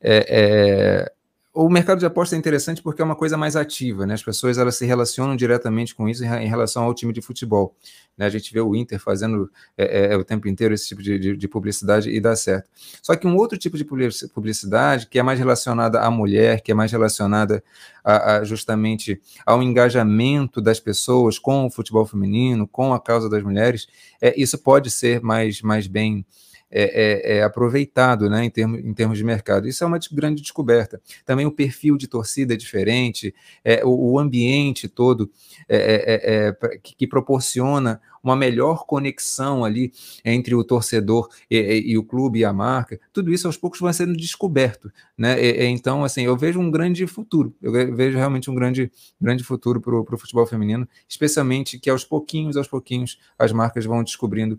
é, 0.00 0.26
é 0.28 1.12
o 1.54 1.68
mercado 1.68 1.98
de 1.98 2.06
aposta 2.06 2.34
é 2.34 2.38
interessante 2.38 2.82
porque 2.82 3.02
é 3.02 3.04
uma 3.04 3.14
coisa 3.14 3.36
mais 3.36 3.56
ativa, 3.56 4.06
né? 4.06 4.14
As 4.14 4.22
pessoas 4.22 4.56
elas 4.56 4.74
se 4.76 4.86
relacionam 4.86 5.36
diretamente 5.36 5.94
com 5.94 6.08
isso 6.08 6.24
em 6.24 6.48
relação 6.48 6.84
ao 6.84 6.94
time 6.94 7.12
de 7.12 7.20
futebol. 7.20 7.76
Né? 8.16 8.24
A 8.24 8.30
gente 8.30 8.50
vê 8.52 8.60
o 8.60 8.74
Inter 8.74 8.98
fazendo 8.98 9.50
é, 9.76 9.84
é, 9.84 10.14
é, 10.14 10.16
o 10.16 10.24
tempo 10.24 10.48
inteiro 10.48 10.72
esse 10.72 10.88
tipo 10.88 11.02
de, 11.02 11.18
de, 11.18 11.36
de, 11.36 11.48
publicidade 11.48 12.08
e 12.08 12.18
dá 12.20 12.34
certo. 12.34 12.66
Só 13.02 13.14
que 13.16 13.26
um 13.26 13.36
outro 13.36 13.58
tipo 13.58 13.76
de 13.76 13.84
publicidade 13.84 15.06
que 15.06 15.18
é 15.18 15.22
mais 15.22 15.38
relacionada 15.38 16.00
à 16.00 16.10
mulher, 16.10 16.62
que 16.62 16.72
é 16.72 16.74
mais 16.74 16.90
relacionada 16.90 17.62
a, 18.02 18.36
a 18.36 18.44
justamente 18.44 19.20
ao 19.44 19.62
engajamento 19.62 20.58
das 20.58 20.80
pessoas 20.80 21.38
com 21.38 21.66
o 21.66 21.70
futebol 21.70 22.06
feminino, 22.06 22.66
com 22.66 22.94
a 22.94 23.00
causa 23.00 23.28
das 23.28 23.42
mulheres, 23.42 23.86
é, 24.22 24.32
isso 24.40 24.56
pode 24.56 24.90
ser 24.90 25.20
mais, 25.20 25.60
mais 25.60 25.86
bem 25.86 26.24
é, 26.74 27.34
é, 27.34 27.36
é, 27.36 27.42
aproveitado 27.42 28.30
né, 28.30 28.46
em, 28.46 28.50
termos, 28.50 28.80
em 28.80 28.94
termos 28.94 29.18
de 29.18 29.24
mercado. 29.24 29.68
Isso 29.68 29.84
é 29.84 29.86
uma 29.86 29.98
grande 30.10 30.40
descoberta. 30.40 31.02
Também 31.26 31.44
o 31.44 31.52
perfil 31.52 31.98
de 31.98 32.08
torcida 32.08 32.54
é 32.54 32.56
diferente, 32.56 33.34
é, 33.62 33.84
o, 33.84 34.12
o 34.12 34.18
ambiente 34.18 34.88
todo 34.88 35.30
é, 35.68 36.56
que, 36.82 36.96
que, 36.96 37.06
proporciona 37.06 38.00
uma 38.22 38.34
melhor 38.34 38.86
conexão 38.86 39.64
ali 39.64 39.92
entre 40.24 40.54
o 40.54 40.64
torcedor 40.64 41.28
e, 41.50 41.58
e, 41.58 41.92
e, 41.92 41.98
o 41.98 42.04
clube 42.04 42.38
e 42.38 42.44
a 42.44 42.52
marca. 42.52 42.98
Tudo 43.12 43.30
isso 43.30 43.46
aos 43.46 43.56
poucos 43.58 43.80
vai 43.80 43.92
sendo 43.92 44.16
descoberto. 44.16 44.90
Né? 45.18 45.66
então, 45.66 46.04
assim, 46.04 46.22
eu 46.22 46.36
vejo 46.36 46.58
um 46.58 46.70
grande 46.70 47.06
futuro. 47.06 47.54
Eu 47.60 47.72
vejo 47.72 48.16
realmente 48.16 48.50
um 48.50 48.54
grande, 48.54 48.90
grande 49.20 49.44
futuro 49.44 49.80
para 49.80 50.14
o 50.14 50.18
futebol 50.18 50.46
feminino, 50.46 50.88
especialmente 51.06 51.78
que 51.78 51.90
aos 51.90 52.04
pouquinhos, 52.04 52.56
aos 52.56 52.68
pouquinhos, 52.68 53.18
as 53.38 53.52
marcas 53.52 53.84
vão 53.84 54.02
descobrindo 54.02 54.58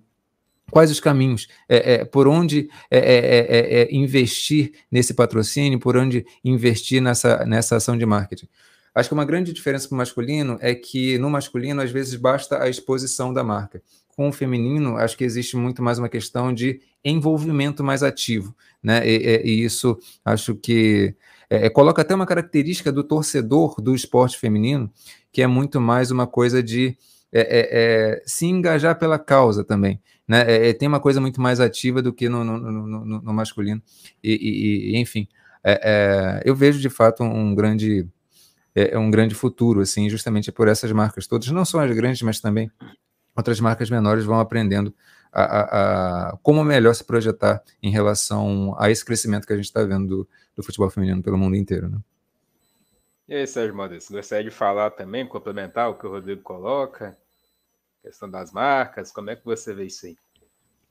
quais 0.71 0.89
os 0.89 0.99
caminhos, 0.99 1.47
é, 1.67 1.93
é, 1.93 2.05
por 2.05 2.27
onde 2.27 2.69
é, 2.89 2.97
é, 2.97 3.37
é, 3.39 3.81
é, 3.81 3.95
investir 3.95 4.73
nesse 4.91 5.13
patrocínio, 5.13 5.79
por 5.79 5.95
onde 5.97 6.25
investir 6.43 7.01
nessa, 7.01 7.45
nessa 7.45 7.75
ação 7.75 7.97
de 7.97 8.05
marketing. 8.05 8.47
Acho 8.95 9.09
que 9.09 9.13
uma 9.13 9.25
grande 9.25 9.53
diferença 9.53 9.87
para 9.87 9.95
o 9.95 9.97
masculino 9.97 10.57
é 10.61 10.75
que 10.75 11.17
no 11.17 11.29
masculino, 11.29 11.81
às 11.81 11.91
vezes, 11.91 12.15
basta 12.15 12.61
a 12.61 12.69
exposição 12.69 13.33
da 13.33 13.43
marca. 13.43 13.81
Com 14.15 14.29
o 14.29 14.31
feminino, 14.31 14.97
acho 14.97 15.17
que 15.17 15.23
existe 15.23 15.57
muito 15.57 15.81
mais 15.81 15.97
uma 15.97 16.09
questão 16.09 16.53
de 16.53 16.79
envolvimento 17.03 17.83
mais 17.83 18.03
ativo. 18.03 18.55
Né? 18.83 19.01
E, 19.07 19.41
e 19.43 19.63
isso 19.63 19.97
acho 20.23 20.53
que 20.53 21.15
coloca 21.73 22.03
até 22.03 22.13
uma 22.13 22.25
característica 22.25 22.91
do 22.91 23.03
torcedor 23.03 23.81
do 23.81 23.95
esporte 23.95 24.39
feminino, 24.39 24.91
que 25.31 25.41
é 25.41 25.47
muito 25.47 25.81
mais 25.81 26.11
uma 26.11 26.27
coisa 26.27 26.61
de 26.61 26.95
se 28.25 28.45
engajar 28.45 28.97
pela 28.97 29.17
causa 29.17 29.63
também. 29.63 29.99
Né? 30.27 30.43
É, 30.47 30.69
é, 30.69 30.73
tem 30.73 30.87
uma 30.87 30.99
coisa 30.99 31.19
muito 31.19 31.41
mais 31.41 31.59
ativa 31.59 32.01
do 32.01 32.13
que 32.13 32.29
no, 32.29 32.43
no, 32.43 32.57
no, 32.57 33.21
no 33.21 33.33
masculino. 33.33 33.81
E, 34.23 34.93
e 34.93 34.97
enfim, 34.97 35.27
é, 35.63 35.79
é, 35.83 36.41
eu 36.45 36.55
vejo 36.55 36.79
de 36.79 36.89
fato 36.89 37.23
um 37.23 37.55
grande, 37.55 38.07
é, 38.75 38.97
um 38.97 39.09
grande 39.09 39.33
futuro, 39.33 39.81
assim, 39.81 40.09
justamente 40.09 40.51
por 40.51 40.67
essas 40.67 40.91
marcas 40.91 41.27
todas, 41.27 41.47
não 41.49 41.65
só 41.65 41.79
as 41.79 41.95
grandes, 41.95 42.21
mas 42.21 42.39
também 42.39 42.71
outras 43.35 43.59
marcas 43.59 43.89
menores 43.89 44.25
vão 44.25 44.39
aprendendo 44.39 44.93
a, 45.31 45.43
a, 45.43 46.29
a 46.29 46.37
como 46.43 46.63
melhor 46.63 46.93
se 46.93 47.03
projetar 47.03 47.63
em 47.81 47.89
relação 47.89 48.75
a 48.77 48.91
esse 48.91 49.03
crescimento 49.03 49.47
que 49.47 49.53
a 49.53 49.55
gente 49.55 49.65
está 49.65 49.83
vendo 49.83 50.07
do, 50.07 50.29
do, 50.55 50.63
futebol 50.63 50.89
feminino 50.89 51.23
pelo 51.23 51.37
mundo 51.37 51.55
inteiro. 51.55 51.89
Né? 51.89 51.97
E 53.27 53.35
aí, 53.35 53.47
Sérgio 53.47 53.75
Modesto, 53.75 54.13
gostaria 54.13 54.43
de 54.43 54.51
falar 54.51 54.91
também, 54.91 55.25
complementar 55.25 55.89
o 55.89 55.95
que 55.95 56.05
o 56.05 56.11
Rodrigo 56.11 56.41
coloca, 56.41 57.17
questão 58.03 58.29
das 58.29 58.51
marcas, 58.51 59.11
como 59.11 59.29
é 59.29 59.35
que 59.35 59.45
você 59.45 59.73
vê 59.73 59.85
isso 59.85 60.05
aí? 60.05 60.17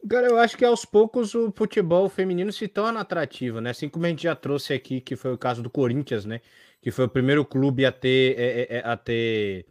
Cara, 0.08 0.26
eu 0.26 0.38
acho 0.38 0.56
que 0.56 0.64
aos 0.64 0.84
poucos 0.84 1.34
o 1.34 1.52
futebol 1.52 2.08
feminino 2.08 2.50
se 2.52 2.66
torna 2.66 3.00
atrativo, 3.00 3.60
né? 3.60 3.70
Assim 3.70 3.88
como 3.88 4.04
a 4.04 4.08
gente 4.08 4.24
já 4.24 4.34
trouxe 4.34 4.72
aqui, 4.72 5.00
que 5.00 5.14
foi 5.14 5.32
o 5.32 5.38
caso 5.38 5.62
do 5.62 5.70
Corinthians, 5.70 6.24
né? 6.24 6.40
Que 6.80 6.90
foi 6.90 7.04
o 7.04 7.08
primeiro 7.08 7.44
clube 7.44 7.86
a 7.86 7.92
ter, 7.92 8.36
é, 8.36 8.62
é, 8.62 8.78
é 8.78 8.82
a 8.84 8.96
ter 8.96 9.66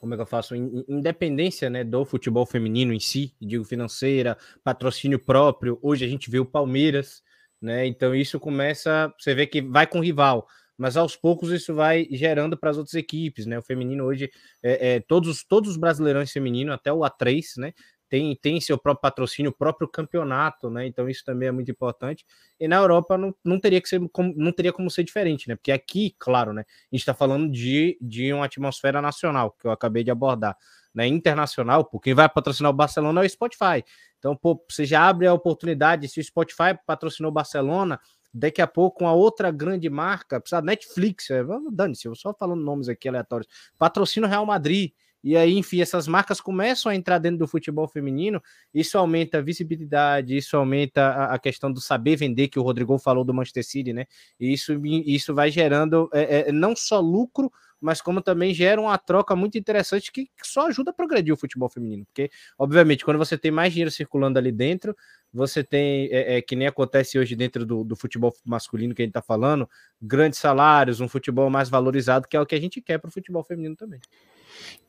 como 0.00 0.14
é 0.14 0.16
que 0.16 0.22
eu 0.22 0.26
faço? 0.26 0.54
Independência 0.54 1.68
né, 1.68 1.82
do 1.82 2.04
futebol 2.04 2.46
feminino 2.46 2.92
em 2.92 3.00
si, 3.00 3.34
digo 3.40 3.64
financeira, 3.64 4.36
patrocínio 4.62 5.18
próprio. 5.18 5.78
Hoje 5.82 6.04
a 6.04 6.08
gente 6.08 6.30
vê 6.30 6.38
o 6.38 6.46
Palmeiras, 6.46 7.22
né? 7.60 7.86
Então 7.86 8.14
isso 8.14 8.38
começa, 8.38 9.12
você 9.18 9.34
vê 9.34 9.46
que 9.46 9.60
vai 9.60 9.86
com 9.86 10.00
rival 10.00 10.46
mas 10.78 10.96
aos 10.96 11.16
poucos 11.16 11.50
isso 11.50 11.74
vai 11.74 12.06
gerando 12.12 12.56
para 12.56 12.70
as 12.70 12.78
outras 12.78 12.94
equipes, 12.94 13.44
né? 13.46 13.58
O 13.58 13.62
feminino 13.62 14.04
hoje, 14.04 14.30
é, 14.62 14.94
é, 14.94 15.00
todos, 15.00 15.44
todos 15.44 15.72
os 15.72 15.76
brasileirões 15.76 16.30
femininos, 16.30 16.72
até 16.72 16.92
o 16.92 17.00
A3, 17.00 17.42
né? 17.58 17.72
Tem, 18.08 18.34
tem 18.36 18.58
seu 18.60 18.78
próprio 18.78 19.02
patrocínio, 19.02 19.50
o 19.50 19.54
próprio 19.54 19.88
campeonato, 19.88 20.70
né? 20.70 20.86
Então 20.86 21.08
isso 21.08 21.24
também 21.24 21.48
é 21.48 21.52
muito 21.52 21.70
importante. 21.70 22.24
E 22.58 22.68
na 22.68 22.76
Europa 22.76 23.18
não, 23.18 23.34
não 23.44 23.60
teria 23.60 23.80
que 23.82 23.88
ser 23.88 24.00
não 24.36 24.52
teria 24.52 24.72
como 24.72 24.88
ser 24.90 25.02
diferente, 25.02 25.48
né? 25.48 25.56
Porque 25.56 25.72
aqui, 25.72 26.14
claro, 26.18 26.52
né? 26.52 26.62
A 26.62 26.94
gente 26.94 27.02
está 27.02 27.12
falando 27.12 27.50
de, 27.50 27.98
de 28.00 28.32
uma 28.32 28.46
atmosfera 28.46 29.02
nacional, 29.02 29.50
que 29.60 29.66
eu 29.66 29.72
acabei 29.72 30.04
de 30.04 30.10
abordar. 30.10 30.56
Né, 30.94 31.06
internacional, 31.06 31.84
porque 31.84 32.12
vai 32.12 32.28
patrocinar 32.28 32.72
o 32.72 32.74
Barcelona 32.74 33.22
é 33.22 33.26
o 33.26 33.28
Spotify. 33.28 33.84
Então, 34.18 34.34
pô, 34.34 34.60
você 34.68 34.84
já 34.84 35.06
abre 35.06 35.26
a 35.26 35.34
oportunidade, 35.34 36.08
se 36.08 36.18
o 36.18 36.24
Spotify 36.24 36.76
patrocinou 36.86 37.30
o 37.30 37.32
Barcelona, 37.32 38.00
daqui 38.38 38.62
a 38.62 38.66
pouco 38.66 39.04
uma 39.04 39.12
outra 39.12 39.50
grande 39.50 39.90
marca, 39.90 40.40
precisa 40.40 40.62
Netflix, 40.62 41.30
é, 41.30 41.42
dane-se, 41.72 42.06
eu 42.06 42.14
só 42.14 42.32
falando 42.32 42.62
nomes 42.62 42.88
aqui 42.88 43.08
aleatórios, 43.08 43.48
patrocina 43.76 44.26
o 44.26 44.30
Real 44.30 44.46
Madrid, 44.46 44.92
e 45.22 45.36
aí, 45.36 45.56
enfim, 45.56 45.80
essas 45.80 46.06
marcas 46.06 46.40
começam 46.40 46.90
a 46.90 46.94
entrar 46.94 47.18
dentro 47.18 47.38
do 47.38 47.48
futebol 47.48 47.88
feminino, 47.88 48.42
isso 48.72 48.96
aumenta 48.96 49.38
a 49.38 49.42
visibilidade, 49.42 50.36
isso 50.36 50.56
aumenta 50.56 51.02
a, 51.08 51.34
a 51.34 51.38
questão 51.38 51.72
do 51.72 51.80
saber 51.80 52.16
vender, 52.16 52.48
que 52.48 52.58
o 52.58 52.62
Rodrigo 52.62 52.96
falou 52.98 53.24
do 53.24 53.34
Manchester 53.34 53.64
City, 53.64 53.92
né? 53.92 54.06
E 54.38 54.52
isso, 54.52 54.80
isso 54.84 55.34
vai 55.34 55.50
gerando 55.50 56.08
é, 56.12 56.48
é, 56.48 56.52
não 56.52 56.76
só 56.76 57.00
lucro, 57.00 57.50
mas 57.80 58.00
como 58.00 58.20
também 58.20 58.52
gera 58.52 58.80
uma 58.80 58.98
troca 58.98 59.36
muito 59.36 59.56
interessante 59.56 60.10
que, 60.10 60.28
só 60.42 60.68
ajuda 60.68 60.90
a 60.90 60.94
progredir 60.94 61.32
o 61.32 61.36
futebol 61.36 61.68
feminino. 61.68 62.04
Porque, 62.06 62.30
obviamente, 62.58 63.04
quando 63.04 63.18
você 63.18 63.38
tem 63.38 63.50
mais 63.50 63.72
dinheiro 63.72 63.90
circulando 63.90 64.38
ali 64.38 64.50
dentro, 64.50 64.96
você 65.32 65.62
tem, 65.62 66.06
é, 66.10 66.38
é, 66.38 66.42
que 66.42 66.56
nem 66.56 66.66
acontece 66.66 67.18
hoje 67.18 67.36
dentro 67.36 67.64
do, 67.64 67.84
do 67.84 67.94
futebol 67.94 68.34
masculino 68.44 68.94
que 68.94 69.02
a 69.02 69.04
gente 69.04 69.10
está 69.10 69.22
falando, 69.22 69.68
grandes 70.00 70.38
salários, 70.38 71.00
um 71.00 71.08
futebol 71.08 71.50
mais 71.50 71.68
valorizado, 71.68 72.26
que 72.26 72.36
é 72.36 72.40
o 72.40 72.46
que 72.46 72.54
a 72.54 72.60
gente 72.60 72.80
quer 72.80 72.98
para 72.98 73.08
o 73.08 73.12
futebol 73.12 73.44
feminino 73.44 73.76
também. 73.76 74.00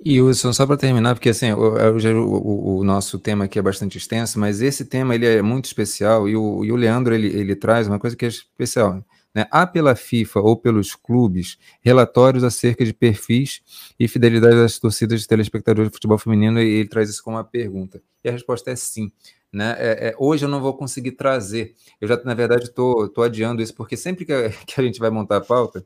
E 0.03 0.21
Wilson, 0.21 0.53
só 0.53 0.65
para 0.65 0.77
terminar, 0.77 1.13
porque 1.15 1.29
assim, 1.29 1.51
o, 1.51 1.57
o, 1.57 2.77
o, 2.77 2.83
nosso 2.83 3.19
tema 3.19 3.45
aqui 3.45 3.59
é 3.59 3.61
bastante 3.61 3.97
extenso, 3.97 4.39
mas 4.39 4.61
esse 4.61 4.85
tema 4.85 5.13
ele 5.13 5.25
é 5.25 5.41
muito 5.41 5.65
especial 5.65 6.27
e 6.29 6.37
o, 6.37 6.63
e 6.63 6.71
o 6.71 6.75
Leandro 6.75 7.13
ele, 7.13 7.27
ele 7.27 7.55
traz 7.55 7.87
uma 7.87 7.99
coisa 7.99 8.15
que 8.15 8.23
é 8.23 8.29
especial. 8.29 9.03
Né? 9.35 9.45
Há 9.51 9.67
pela 9.67 9.95
FIFA 9.95 10.39
ou 10.39 10.55
pelos 10.55 10.95
clubes 10.95 11.57
relatórios 11.81 12.43
acerca 12.43 12.83
de 12.83 12.93
perfis 12.93 13.61
e 13.99 14.07
fidelidade 14.07 14.55
das 14.55 14.79
torcidas 14.79 15.21
de 15.21 15.27
telespectadores 15.27 15.89
de 15.89 15.93
futebol 15.93 16.17
feminino 16.17 16.61
e 16.61 16.79
ele 16.79 16.89
traz 16.89 17.09
isso 17.09 17.23
como 17.23 17.35
uma 17.35 17.43
pergunta. 17.43 18.01
E 18.23 18.29
a 18.29 18.31
resposta 18.31 18.71
é 18.71 18.75
sim. 18.75 19.11
Né? 19.51 19.75
É, 19.79 20.09
é, 20.09 20.15
hoje 20.19 20.45
eu 20.45 20.49
não 20.49 20.61
vou 20.61 20.75
conseguir 20.75 21.13
trazer. 21.13 21.75
Eu 21.99 22.07
já, 22.07 22.21
na 22.23 22.33
verdade, 22.33 22.65
estou 22.65 23.23
adiando 23.23 23.61
isso, 23.61 23.73
porque 23.73 23.97
sempre 23.97 24.23
que 24.23 24.31
a, 24.31 24.49
que 24.65 24.79
a, 24.79 24.83
gente 24.83 24.99
vai 24.99 25.09
montar 25.09 25.37
a 25.37 25.41
pauta, 25.41 25.85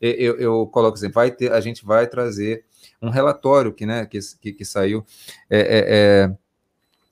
eu, 0.00 0.36
eu 0.36 0.66
coloco 0.66 0.98
assim: 0.98 1.10
vai 1.10 1.30
ter, 1.30 1.52
a 1.52 1.60
gente 1.60 1.84
vai 1.84 2.08
trazer 2.08 2.64
um 3.00 3.10
relatório 3.10 3.72
que, 3.72 3.86
né, 3.86 4.06
que, 4.06 4.18
que, 4.40 4.52
que 4.52 4.64
saiu. 4.64 5.04
É, 5.50 5.58
é, 5.58 5.84
é 5.88 6.44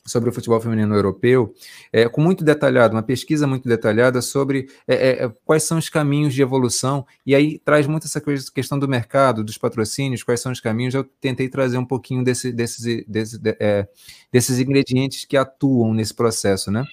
sobre 0.05 0.29
o 0.29 0.33
futebol 0.33 0.61
feminino 0.61 0.95
europeu, 0.95 1.55
é, 1.93 2.09
com 2.09 2.21
muito 2.21 2.45
detalhado, 2.45 2.95
uma 2.95 3.03
pesquisa 3.03 3.47
muito 3.47 3.69
detalhada 3.69 4.21
sobre 4.21 4.69
é, 4.87 4.95
é, 4.95 5.25
é, 5.25 5.33
quais 5.45 5.63
são 5.63 5.79
os 5.79 5.89
caminhos 5.89 6.35
de 6.35 6.43
evolução, 6.43 7.07
e 7.25 7.35
aí 7.35 7.59
traz 7.59 7.87
muito 7.87 8.07
essa 8.07 8.21
questão 8.53 8.79
do 8.79 8.89
mercado, 8.89 9.45
dos 9.45 9.57
patrocínios, 9.57 10.23
quais 10.23 10.41
são 10.41 10.51
os 10.51 10.61
caminhos. 10.61 10.95
Eu 10.95 11.05
tentei 11.05 11.49
trazer 11.49 11.79
um 11.79 11.85
pouquinho 11.85 12.25
desse, 12.25 12.53
desses, 12.53 13.05
desses, 13.07 13.41
é, 13.45 13.87
desses 14.33 14.59
ingredientes 14.59 15.25
que 15.25 15.37
atuam 15.37 15.95
nesse 15.95 16.15
processo, 16.15 16.71
né? 16.71 16.85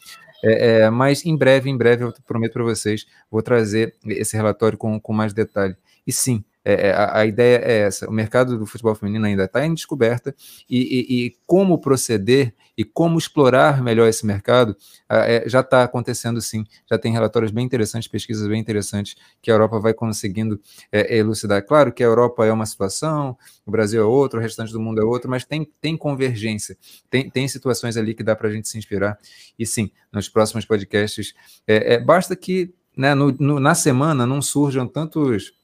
Mas 0.94 1.26
em 1.26 1.36
breve, 1.36 1.70
em 1.70 1.76
breve, 1.76 2.06
eu 2.06 2.14
prometo 2.26 2.54
para 2.54 2.64
vocês, 2.64 3.06
vou 3.30 3.42
trazer 3.42 3.94
esse 4.06 4.38
relatório 4.38 4.78
com, 4.78 4.98
com 4.98 5.12
mais 5.12 5.34
detalhe. 5.34 5.76
E 6.08 6.14
sim, 6.14 6.46
é, 6.70 6.90
é, 6.90 6.94
a, 6.94 7.20
a, 7.22 7.26
ideia 7.26 7.58
é 7.64 7.80
essa: 7.80 8.08
o 8.08 8.12
mercado 8.12 8.56
do 8.56 8.66
futebol 8.68 8.94
feminino 8.94 9.26
ainda 9.26 9.46
está 9.46 9.66
em 9.66 9.74
descoberta 9.74 10.36
e, 10.70 10.78
e, 10.78 11.26
e, 11.26 11.38
como 11.48 11.80
proceder 11.80 12.54
e 12.78 12.84
como 12.84 13.18
explorar 13.18 13.82
melhor 13.82 14.08
esse 14.08 14.24
mercado 14.24 14.78
é, 15.10 15.44
já 15.50 15.62
está 15.62 15.84
acontecendo 15.84 16.40
sim. 16.40 16.64
Já 16.88 17.00
tem 17.00 17.12
relatórios 17.12 17.52
bem 17.52 17.66
interessantes, 17.66 18.08
pesquisas 18.08 18.48
bem 18.48 18.62
interessantes 18.62 19.16
que 19.42 19.50
a 19.50 19.54
Europa 19.56 19.80
vai 19.80 19.96
conseguindo 19.96 20.62
é, 20.92 21.18
elucidar. 21.18 21.66
Claro 21.66 21.92
que 21.92 22.04
a 22.04 22.06
Europa 22.06 22.46
é 22.46 22.52
uma 22.52 22.68
situação, 22.68 23.36
o 23.66 23.72
Brasil 23.72 24.02
é 24.02 24.06
outra, 24.06 24.40
o 24.40 24.42
restante 24.42 24.72
do 24.72 24.80
mundo 24.80 25.02
é 25.02 25.04
outra, 25.04 25.28
mas 25.28 25.44
tem, 25.44 25.68
tem 25.82 25.98
convergência, 25.98 26.78
tem, 27.10 27.30
tem 27.30 27.48
situações 27.48 27.98
ali 27.98 28.14
que 28.14 28.24
dá 28.24 28.36
para 28.36 28.48
a 28.48 28.52
gente 28.52 28.68
se 28.68 28.78
inspirar. 28.78 29.18
E 29.58 29.66
sim, 29.66 29.90
nos 30.14 30.30
próximos 30.30 30.66
podcasts, 30.66 31.34
é, 31.68 31.96
é, 31.96 32.00
basta 32.00 32.36
que 32.36 32.74
né, 32.96 33.16
no, 33.16 33.32
no, 33.40 33.60
na 33.60 33.74
semana 33.74 34.26
não 34.26 34.42
surjam 34.42 34.88
tantos 34.88 35.58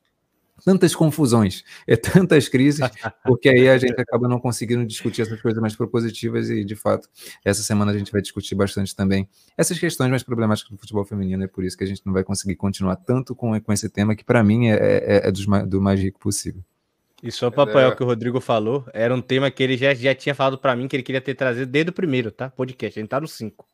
tantas 0.63 0.96
confusões, 0.96 1.63
é 1.88 1.96
tantas 1.96 2.48
crises, 2.48 2.80
porque 3.26 3.50
aí 3.50 3.68
a 3.68 3.78
gente 3.78 4.00
acaba 4.00 4.28
não 4.28 4.39
conseguindo 4.39 4.86
discutir 4.86 5.22
essas 5.22 5.41
coisas 5.41 5.60
mais 5.62 5.76
propositivas 5.76 6.50
e, 6.50 6.63
de 6.63 6.76
fato, 6.76 7.10
essa 7.44 7.63
semana 7.63 7.91
a 7.91 7.98
gente 7.98 8.12
vai 8.12 8.22
discutir 8.22 8.56
bastante 8.56 8.96
também 8.96 9.28
essas 9.58 9.80
questões 9.80 10.10
mais 10.10 10.24
problemáticas 10.24 10.72
do 10.72 10.78
futebol 10.78 11.06
feminino, 11.06 11.44
é 11.44 11.48
por 11.48 11.63
isso 11.63 11.78
que 11.78 11.84
a 11.84 11.88
gente 11.88 12.02
não 12.06 12.13
vai 12.13 12.24
conseguir 12.24 12.56
continuar 12.56 12.96
tanto 12.96 13.36
com, 13.36 13.60
com 13.60 13.74
esse 13.74 13.89
tema, 13.89 14.15
que 14.15 14.24
para 14.24 14.44
mim 14.44 14.70
é, 14.70 14.76
é, 14.76 15.28
é 15.28 15.32
dos, 15.32 15.46
do 15.68 15.82
mais 15.82 16.00
rico 16.00 16.20
possível. 16.20 16.63
E 17.24 17.32
só 17.32 17.50
para 17.50 17.63
apoiar 17.63 17.86
é. 17.86 17.88
o 17.88 17.96
que 17.96 18.04
o 18.04 18.06
Rodrigo 18.06 18.39
falou, 18.39 18.86
era 18.94 19.13
um 19.13 19.22
tema 19.22 19.50
que 19.50 19.63
ele 19.63 19.78
já, 19.78 19.94
já 19.94 20.13
tinha 20.13 20.36
falado 20.36 20.58
para 20.58 20.76
mim 20.76 20.88
que 20.88 20.96
ele 20.96 21.04
queria 21.04 21.22
ter 21.22 21.34
trazido 21.34 21.65
desde 21.65 21.89
o 21.89 21.94
primeiro, 21.94 22.32
tá? 22.32 22.50
Podcast. 22.50 23.00
A 23.00 23.02
gente 23.02 23.10
tá 23.10 23.20
no 23.20 23.28
5. 23.28 23.65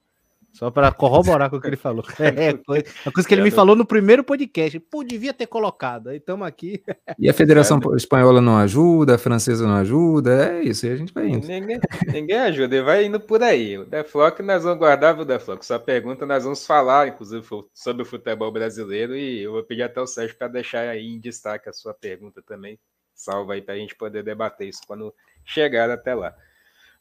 Só 0.53 0.69
para 0.69 0.91
corroborar 0.91 1.49
com 1.49 1.55
o 1.55 1.61
que 1.61 1.67
ele 1.67 1.77
falou. 1.77 2.03
É, 2.21 2.57
foi 2.65 2.83
a 3.05 3.11
coisa 3.11 3.27
que 3.27 3.33
ele 3.33 3.41
me 3.41 3.51
falou 3.51 3.75
no 3.75 3.85
primeiro 3.85 4.23
podcast. 4.23 4.79
Pô, 4.79 5.03
devia 5.03 5.33
ter 5.33 5.47
colocado. 5.47 6.09
Aí 6.09 6.17
estamos 6.17 6.47
aqui. 6.47 6.83
E 7.19 7.29
a 7.29 7.33
Federação 7.33 7.79
é. 7.93 7.95
Espanhola 7.95 8.41
não 8.41 8.57
ajuda, 8.57 9.15
a 9.15 9.17
francesa 9.17 9.65
não 9.65 9.75
ajuda. 9.75 10.51
É 10.51 10.63
isso, 10.63 10.85
e 10.85 10.89
a 10.89 10.95
gente 10.95 11.13
vai 11.13 11.27
indo. 11.27 11.47
Ninguém, 11.47 11.79
ninguém 12.07 12.37
ajuda, 12.37 12.75
ele 12.75 12.85
vai 12.85 13.05
indo 13.05 13.19
por 13.19 13.43
aí. 13.43 13.77
O 13.77 13.85
Deflock 13.85 14.41
nós 14.41 14.63
vamos 14.63 14.79
guardar, 14.79 15.19
o 15.19 15.25
Deflock. 15.25 15.65
Sua 15.65 15.79
pergunta 15.79 16.25
nós 16.25 16.43
vamos 16.43 16.65
falar, 16.65 17.07
inclusive, 17.07 17.45
sobre 17.73 18.03
o 18.03 18.05
futebol 18.05 18.51
brasileiro. 18.51 19.15
E 19.15 19.41
eu 19.43 19.53
vou 19.53 19.63
pedir 19.63 19.83
até 19.83 19.99
o 19.99 20.07
Sérgio 20.07 20.37
para 20.37 20.47
deixar 20.47 20.87
aí 20.87 21.05
em 21.07 21.19
destaque 21.19 21.69
a 21.69 21.73
sua 21.73 21.93
pergunta 21.93 22.41
também. 22.41 22.79
Salva 23.13 23.53
aí 23.53 23.61
para 23.61 23.75
a 23.75 23.77
gente 23.77 23.95
poder 23.95 24.23
debater 24.23 24.67
isso 24.67 24.81
quando 24.87 25.13
chegar 25.45 25.89
até 25.89 26.15
lá. 26.15 26.33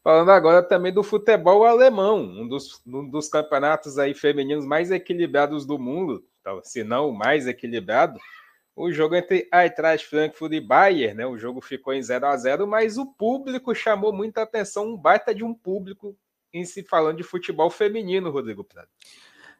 Falando 0.03 0.31
agora 0.31 0.63
também 0.63 0.93
do 0.93 1.03
futebol 1.03 1.65
alemão, 1.65 2.23
um 2.23 2.49
dos, 2.49 2.81
um 2.87 3.09
dos 3.09 3.29
campeonatos 3.29 3.99
aí 3.99 4.15
femininos 4.15 4.65
mais 4.65 4.91
equilibrados 4.91 5.67
do 5.67 5.79
mundo, 5.79 6.25
se 6.63 6.83
não 6.83 7.11
o 7.11 7.15
mais 7.17 7.47
equilibrado. 7.47 8.19
O 8.75 8.91
jogo 8.91 9.15
entre 9.15 9.47
Eintracht 9.53 10.07
Frankfurt 10.07 10.53
e 10.53 10.61
Bayern, 10.61 11.15
né? 11.15 11.27
O 11.27 11.37
jogo 11.37 11.61
ficou 11.61 11.93
em 11.93 12.03
0 12.03 12.27
a 12.27 12.37
0 12.37 12.67
mas 12.67 12.97
o 12.97 13.05
público 13.05 13.75
chamou 13.75 14.11
muita 14.11 14.43
atenção, 14.43 14.87
um 14.87 14.97
baita 14.97 15.35
de 15.35 15.45
um 15.45 15.53
público 15.53 16.17
em 16.53 16.65
se 16.65 16.83
falando 16.83 17.19
de 17.19 17.23
futebol 17.23 17.69
feminino, 17.69 18.31
Rodrigo 18.31 18.65
Prado. 18.65 18.89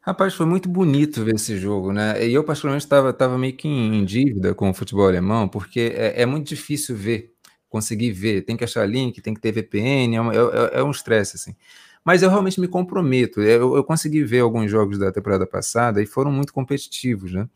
Rapaz, 0.01 0.33
foi 0.33 0.47
muito 0.47 0.67
bonito 0.67 1.23
ver 1.23 1.35
esse 1.35 1.55
jogo, 1.57 1.93
né? 1.93 2.25
E 2.25 2.33
eu, 2.33 2.43
particularmente, 2.43 2.85
estava 2.85 3.37
meio 3.37 3.55
que 3.55 3.67
em 3.67 4.03
dívida 4.03 4.55
com 4.55 4.67
o 4.67 4.73
futebol 4.73 5.07
alemão, 5.07 5.47
porque 5.47 5.93
é, 5.95 6.23
é 6.23 6.25
muito 6.25 6.47
difícil 6.47 6.95
ver 6.95 7.30
conseguir 7.71 8.11
ver, 8.11 8.41
tem 8.43 8.57
que 8.57 8.63
achar 8.65 8.85
link, 8.85 9.21
tem 9.21 9.33
que 9.33 9.39
ter 9.39 9.51
VPN, 9.51 10.15
é, 10.15 10.21
uma, 10.21 10.33
é, 10.33 10.37
é, 10.37 10.79
é 10.79 10.83
um 10.83 10.91
estresse, 10.91 11.37
assim. 11.37 11.55
Mas 12.03 12.21
eu 12.21 12.29
realmente 12.29 12.59
me 12.59 12.67
comprometo. 12.67 13.41
Eu, 13.41 13.75
eu, 13.75 13.83
consegui 13.83 14.23
ver 14.23 14.41
alguns 14.41 14.69
jogos 14.69 14.99
da 14.99 15.11
temporada 15.11 15.47
passada 15.47 16.01
e 16.01 16.05
foram 16.05 16.31
muito 16.31 16.53
competitivos, 16.53 17.31
né? 17.31 17.47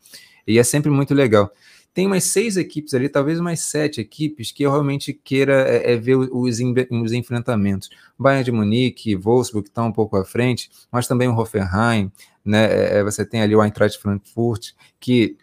E 0.46 0.58
é 0.58 0.64
sempre 0.64 0.90
muito 0.90 1.12
legal. 1.12 1.52
Tem 1.92 2.06
umas 2.06 2.24
seis 2.24 2.56
equipes 2.56 2.94
ali, 2.94 3.08
talvez 3.08 3.40
umas 3.40 3.60
sete 3.60 4.00
equipes 4.00 4.52
que 4.52 4.62
eu 4.62 4.70
realmente 4.70 5.12
queira 5.12 5.62
é, 5.68 5.92
é 5.92 5.96
ver 5.96 6.16
os, 6.16 6.28
os 6.30 7.12
enfrentamentos. 7.12 7.90
Bayern 8.18 8.44
de 8.44 8.52
Munique, 8.52 9.16
Wolfsburg 9.16 9.68
estão 9.68 9.84
tá 9.84 9.90
um 9.90 9.92
pouco 9.92 10.16
à 10.16 10.24
frente, 10.24 10.70
mas 10.92 11.06
também 11.08 11.28
o 11.28 11.36
Hoffenheim, 11.36 12.10
né? 12.44 12.66
É, 12.66 12.98
é, 12.98 13.02
você 13.02 13.26
tem 13.26 13.42
ali 13.42 13.56
o 13.56 13.62
Eintracht 13.62 14.00
Frankfurt, 14.00 14.72
que 15.00 15.36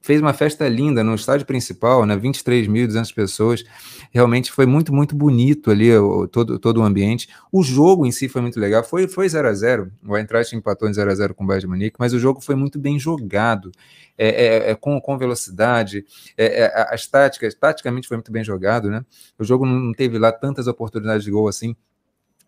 fez 0.00 0.20
uma 0.20 0.32
festa 0.32 0.66
linda 0.68 1.04
no 1.04 1.14
estádio 1.14 1.46
principal, 1.46 2.06
né? 2.06 2.16
23.200 2.16 3.14
pessoas. 3.14 3.64
Realmente 4.10 4.50
foi 4.50 4.66
muito, 4.66 4.92
muito 4.92 5.14
bonito 5.14 5.70
ali 5.70 5.94
o, 5.94 6.26
todo, 6.26 6.58
todo 6.58 6.80
o 6.80 6.82
ambiente. 6.82 7.28
O 7.52 7.62
jogo 7.62 8.06
em 8.06 8.10
si 8.10 8.28
foi 8.28 8.40
muito 8.40 8.58
legal. 8.58 8.82
Foi 8.82 9.02
0 9.02 9.12
foi 9.12 9.28
0 9.28 9.48
a 9.48 9.52
0 9.52 9.92
O 10.06 10.16
Eintracht 10.16 10.56
empatou 10.56 10.88
em 10.88 10.94
0 10.94 11.10
a 11.10 11.14
0 11.14 11.34
com 11.34 11.44
o 11.44 11.46
Bayern 11.46 11.60
de 11.60 11.66
Munique, 11.66 11.96
mas 11.98 12.14
o 12.14 12.18
jogo 12.18 12.40
foi 12.40 12.54
muito 12.54 12.78
bem 12.78 12.98
jogado. 12.98 13.70
É, 14.16 14.28
é, 14.28 14.70
é 14.70 14.74
com, 14.74 15.00
com 15.00 15.16
velocidade, 15.16 16.04
é, 16.36 16.64
é 16.64 16.94
as 16.94 17.06
táticas, 17.06 17.54
taticamente 17.54 18.06
foi 18.06 18.18
muito 18.18 18.30
bem 18.30 18.44
jogado, 18.44 18.90
né? 18.90 19.02
O 19.38 19.44
jogo 19.44 19.64
não 19.64 19.94
teve 19.94 20.18
lá 20.18 20.30
tantas 20.30 20.66
oportunidades 20.66 21.24
de 21.24 21.30
gol 21.30 21.48
assim, 21.48 21.74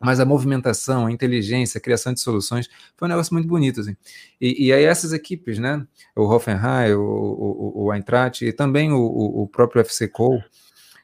mas 0.02 0.18
a 0.18 0.24
movimentação, 0.24 1.06
a 1.06 1.12
inteligência, 1.12 1.78
a 1.78 1.80
criação 1.80 2.12
de 2.12 2.20
soluções 2.20 2.68
foi 2.96 3.06
um 3.06 3.10
negócio 3.10 3.32
muito 3.32 3.46
bonito, 3.46 3.80
assim. 3.80 3.96
E, 4.40 4.66
e 4.66 4.72
aí 4.72 4.84
essas 4.84 5.12
equipes, 5.12 5.58
né, 5.58 5.86
o 6.16 6.24
Hoffenheim, 6.24 6.94
o, 6.94 7.02
o, 7.02 7.84
o 7.84 7.94
Eintracht 7.94 8.44
e 8.44 8.52
também 8.52 8.92
o, 8.92 9.00
o 9.00 9.46
próprio 9.46 9.80
FC 9.80 10.08
Cole, 10.08 10.42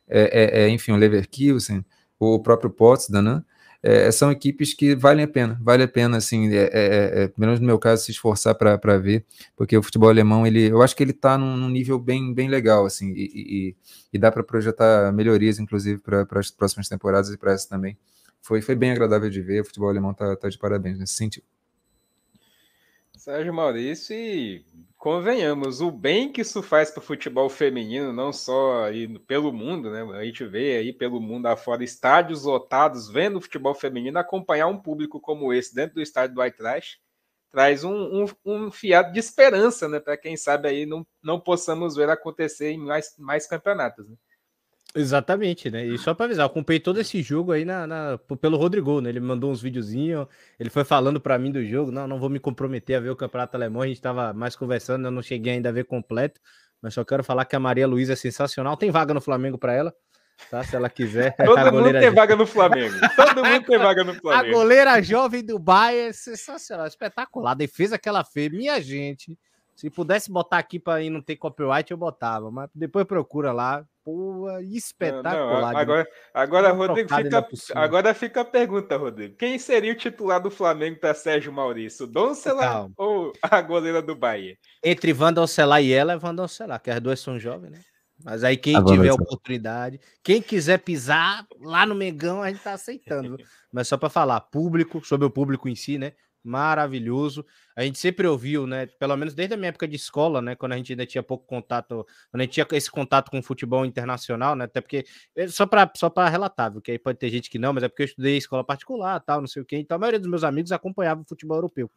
é, 0.09 0.63
é, 0.63 0.63
é, 0.63 0.69
enfim, 0.69 0.93
o 0.93 0.97
Leverkusen, 0.97 1.85
o 2.19 2.41
próprio 2.41 2.71
Potsdam, 2.71 3.23
né, 3.23 3.45
é, 3.81 4.11
são 4.11 4.33
equipes 4.33 4.75
que 4.75 4.97
valem 4.97 5.25
a 5.25 5.29
pena, 5.29 5.57
vale 5.63 5.85
a 5.85 5.89
pena, 5.89 6.17
assim, 6.17 6.53
é, 6.53 6.65
é, 6.73 7.23
é 7.23 7.29
pelo 7.29 7.47
menos 7.47 7.61
no 7.61 7.67
meu 7.67 7.79
caso, 7.79 8.05
se 8.05 8.11
esforçar 8.11 8.57
para 8.57 8.99
ver, 8.99 9.25
porque 9.57 9.77
o 9.77 9.83
futebol 9.83 10.09
alemão, 10.09 10.45
ele, 10.45 10.69
eu 10.69 10.83
acho 10.83 10.97
que 10.97 11.03
ele 11.05 11.13
está 11.13 11.39
num, 11.39 11.57
num, 11.57 11.69
nível 11.69 12.01
bem, 12.01 12.35
bem 12.35 12.49
legal, 12.49 12.85
assim, 12.85 13.13
e, 13.13 13.31
e, 13.35 13.77
e 14.13 14.19
dá 14.19 14.33
para 14.33 14.43
projetar 14.43 15.13
melhorias, 15.13 15.61
inclusive, 15.61 16.01
para 16.01 16.27
as 16.33 16.51
próximas 16.51 16.89
temporadas 16.89 17.31
e 17.31 17.39
para 17.39 17.53
essa 17.53 17.69
também 17.69 17.97
foi, 18.41 18.63
foi 18.63 18.75
bem 18.75 18.91
agradável 18.91 19.29
de 19.29 19.41
ver. 19.41 19.61
O 19.61 19.65
futebol 19.65 19.89
alemão 19.89 20.15
tá, 20.15 20.37
tá 20.37 20.49
de 20.49 20.59
parabéns 20.59 20.99
nesse 20.99 21.15
sentido. 21.15 21.47
Sérgio 23.17 23.53
Maurício, 23.53 24.15
e 24.15 24.65
convenhamos, 24.97 25.81
o 25.81 25.91
bem 25.91 26.33
que 26.33 26.41
isso 26.41 26.63
faz 26.63 26.91
para 26.91 27.01
o 27.01 27.05
futebol 27.05 27.49
feminino, 27.49 28.13
não 28.13 28.33
só 28.33 28.85
aí 28.85 29.19
pelo 29.21 29.53
mundo, 29.53 29.91
né? 29.91 30.03
A 30.17 30.25
gente 30.25 30.45
vê 30.45 30.77
aí 30.77 30.93
pelo 30.93 31.21
mundo 31.21 31.47
afora 31.47 31.83
estádios 31.83 32.45
lotados 32.45 33.09
vendo 33.11 33.37
o 33.37 33.41
futebol 33.41 33.75
feminino, 33.75 34.19
acompanhar 34.19 34.69
um 34.69 34.79
público 34.79 35.21
como 35.21 35.53
esse 35.53 35.75
dentro 35.75 35.97
do 35.97 36.01
estádio 36.01 36.37
do 36.37 36.43
Eintracht 36.43 37.01
traz 37.51 37.83
um, 37.83 38.25
um, 38.25 38.27
um 38.45 38.71
fiado 38.71 39.13
de 39.13 39.19
esperança, 39.19 39.89
né? 39.89 40.01
Para 40.01 40.17
quem 40.17 40.37
sabe 40.37 40.69
aí 40.69 40.87
não, 40.87 41.07
não 41.23 41.41
possamos 41.41 41.97
ver 41.97 42.09
acontecer 42.09 42.71
em 42.71 42.79
mais, 42.79 43.15
mais 43.19 43.47
campeonatos, 43.47 44.09
né? 44.09 44.17
Exatamente, 44.95 45.71
né? 45.71 45.85
E 45.85 45.99
só 45.99 46.15
para 46.15 46.25
avisar, 46.27 46.47
eu 46.47 46.51
comprei 46.51 46.81
todo 46.81 46.99
esse 46.99 47.23
jogo 47.23 47.53
aí 47.53 47.65
na, 47.65 47.87
na, 47.87 48.19
pelo 48.41 48.57
Rodrigo, 48.57 49.01
né? 49.01 49.11
Ele 49.11 49.21
mandou 49.21 49.51
uns 49.51 49.61
videozinhos, 49.61 50.27
ele 50.59 50.71
foi 50.71 50.83
falando 50.83 51.21
para 51.21 51.39
mim 51.39 51.53
do 51.53 51.65
jogo. 51.65 51.93
Não, 51.93 52.09
não 52.09 52.19
vou 52.19 52.31
me 52.31 52.41
comprometer 52.41 52.97
a 52.97 53.01
ver 53.01 53.11
o 53.11 53.17
Campeonato 53.17 53.57
Alemão, 53.57 53.83
a 53.83 53.87
gente 53.87 53.97
estava 53.97 54.33
mais 54.33 54.57
conversando, 54.57 55.07
eu 55.07 55.11
não 55.11 55.23
cheguei 55.23 55.55
ainda 55.55 55.69
a 55.69 55.73
ver 55.73 55.85
completo, 55.85 56.41
mas 56.81 56.95
só 56.95 57.05
quero 57.05 57.23
falar 57.23 57.45
que 57.45 57.55
a 57.55 57.61
Maria 57.61 57.87
Luísa 57.87 58.15
é 58.15 58.17
sensacional. 58.17 58.77
Tem 58.77 58.91
vaga 58.91 59.13
no 59.13 59.21
Flamengo 59.21 59.59
para 59.59 59.75
ela, 59.75 59.95
tá? 60.51 60.65
Se 60.65 60.75
ela 60.75 60.89
quiser. 60.89 61.37
Todo 61.45 61.73
mundo 61.73 61.93
tem 61.93 62.11
vaga 62.11 62.35
no 62.35 62.47
Flamengo. 62.47 62.95
Todo 63.15 63.45
mundo 63.45 63.67
tem 63.67 63.79
vaga 63.79 64.05
no 64.05 64.15
Flamengo. 64.19 64.49
A 64.49 64.59
goleira 64.59 65.03
jovem 65.03 65.45
do 65.45 65.59
Bayern 65.59 66.09
é 66.09 66.13
sensacional, 66.13 66.87
espetacular. 66.87 67.53
A 67.53 67.55
defesa 67.55 67.99
que 67.99 68.09
ela 68.09 68.25
fez, 68.25 68.51
minha 68.51 68.81
gente. 68.81 69.39
Se 69.77 69.89
pudesse 69.89 70.29
botar 70.29 70.59
aqui 70.59 70.81
para 70.81 71.09
não 71.09 71.23
ter 71.23 71.37
copyright, 71.37 71.89
eu 71.89 71.97
botava, 71.97 72.51
mas 72.51 72.69
depois 72.75 73.07
procura 73.07 73.53
lá, 73.53 73.87
Pô, 74.09 74.49
espetacular. 74.61 75.37
Não, 75.37 75.61
não, 75.61 75.77
agora, 75.77 76.09
agora, 76.33 76.73
Rodrigo, 76.73 77.15
fica, 77.15 77.47
agora 77.75 78.15
fica 78.15 78.41
a 78.41 78.45
pergunta, 78.45 78.97
Rodrigo. 78.97 79.37
Quem 79.37 79.59
seria 79.59 79.93
o 79.93 79.97
titular 79.97 80.41
do 80.41 80.51
Flamengo 80.51 80.99
para 80.99 81.13
Sérgio 81.13 81.53
Maurício? 81.53 82.07
Doncelar 82.07 82.89
ou 82.97 83.35
a 83.43 83.61
goleira 83.61 84.01
do 84.01 84.17
Bahia? 84.17 84.57
Entre 84.83 85.13
Wanda 85.13 85.45
e 85.83 85.93
ela 85.93 86.15
é 86.15 86.17
Wanda 86.17 86.47
que 86.83 86.91
as 86.91 87.01
duas 87.03 87.21
são 87.21 87.39
jovens, 87.39 87.73
né? 87.73 87.81
Mas 88.25 88.43
aí 88.45 88.57
quem 88.57 88.83
tiver 88.83 89.11
a 89.11 89.15
oportunidade, 89.15 90.01
quem 90.25 90.41
quiser 90.41 90.79
pisar 90.79 91.47
lá 91.61 91.85
no 91.85 91.95
Megão, 91.95 92.43
a 92.43 92.49
gente 92.49 92.63
tá 92.63 92.73
aceitando. 92.73 93.37
Mas 93.71 93.89
só 93.89 93.99
para 93.99 94.09
falar, 94.09 94.41
público, 94.41 95.05
sobre 95.05 95.27
o 95.27 95.31
público 95.31 95.69
em 95.69 95.75
si, 95.75 95.99
né? 95.99 96.15
Maravilhoso. 96.43 97.45
A 97.77 97.83
gente 97.83 97.99
sempre 97.99 98.27
ouviu, 98.27 98.67
né? 98.67 98.87
Pelo 98.87 99.17
menos 99.17 99.35
desde 99.35 99.55
a 99.55 99.57
minha 99.57 99.69
época 99.69 99.87
de 99.87 99.97
escola, 99.97 100.41
né? 100.41 100.55
Quando 100.57 100.73
a 100.73 100.77
gente 100.77 100.93
ainda 100.93 101.07
tinha 101.07 101.23
pouco 101.23 101.47
contato, 101.47 102.07
quando 102.31 102.41
a 102.41 102.45
gente 102.45 102.53
tinha 102.53 102.67
esse 102.73 102.91
contato 102.91 103.31
com 103.31 103.39
o 103.39 103.43
futebol 103.43 103.85
internacional, 103.85 104.55
né? 104.57 104.65
Até 104.65 104.81
porque, 104.81 105.05
eh, 105.37 105.49
só 105.49 105.67
para 105.67 105.91
só 105.97 106.13
relatar, 106.31 106.73
porque 106.73 106.93
aí 106.93 106.99
pode 106.99 107.19
ter 107.19 107.31
gente 107.31 107.51
que 107.51 107.59
não, 107.59 107.73
mas 107.73 107.83
é 107.83 107.89
porque 107.89 108.03
eu 108.03 108.07
estudei 108.07 108.37
escola 108.37 108.65
particular, 108.65 109.21
tal, 109.21 109.41
não 109.41 109.49
sei 109.49 109.63
o 109.63 109.65
quê. 109.65 109.77
Então 109.79 109.97
a 109.97 109.99
maioria 109.99 110.21
dos 110.21 110.29
meus 110.29 110.45
amigos 110.45 110.73
acompanhava 110.73 111.23
o 111.23 111.25
futebol 111.29 111.57
europeu, 111.59 111.91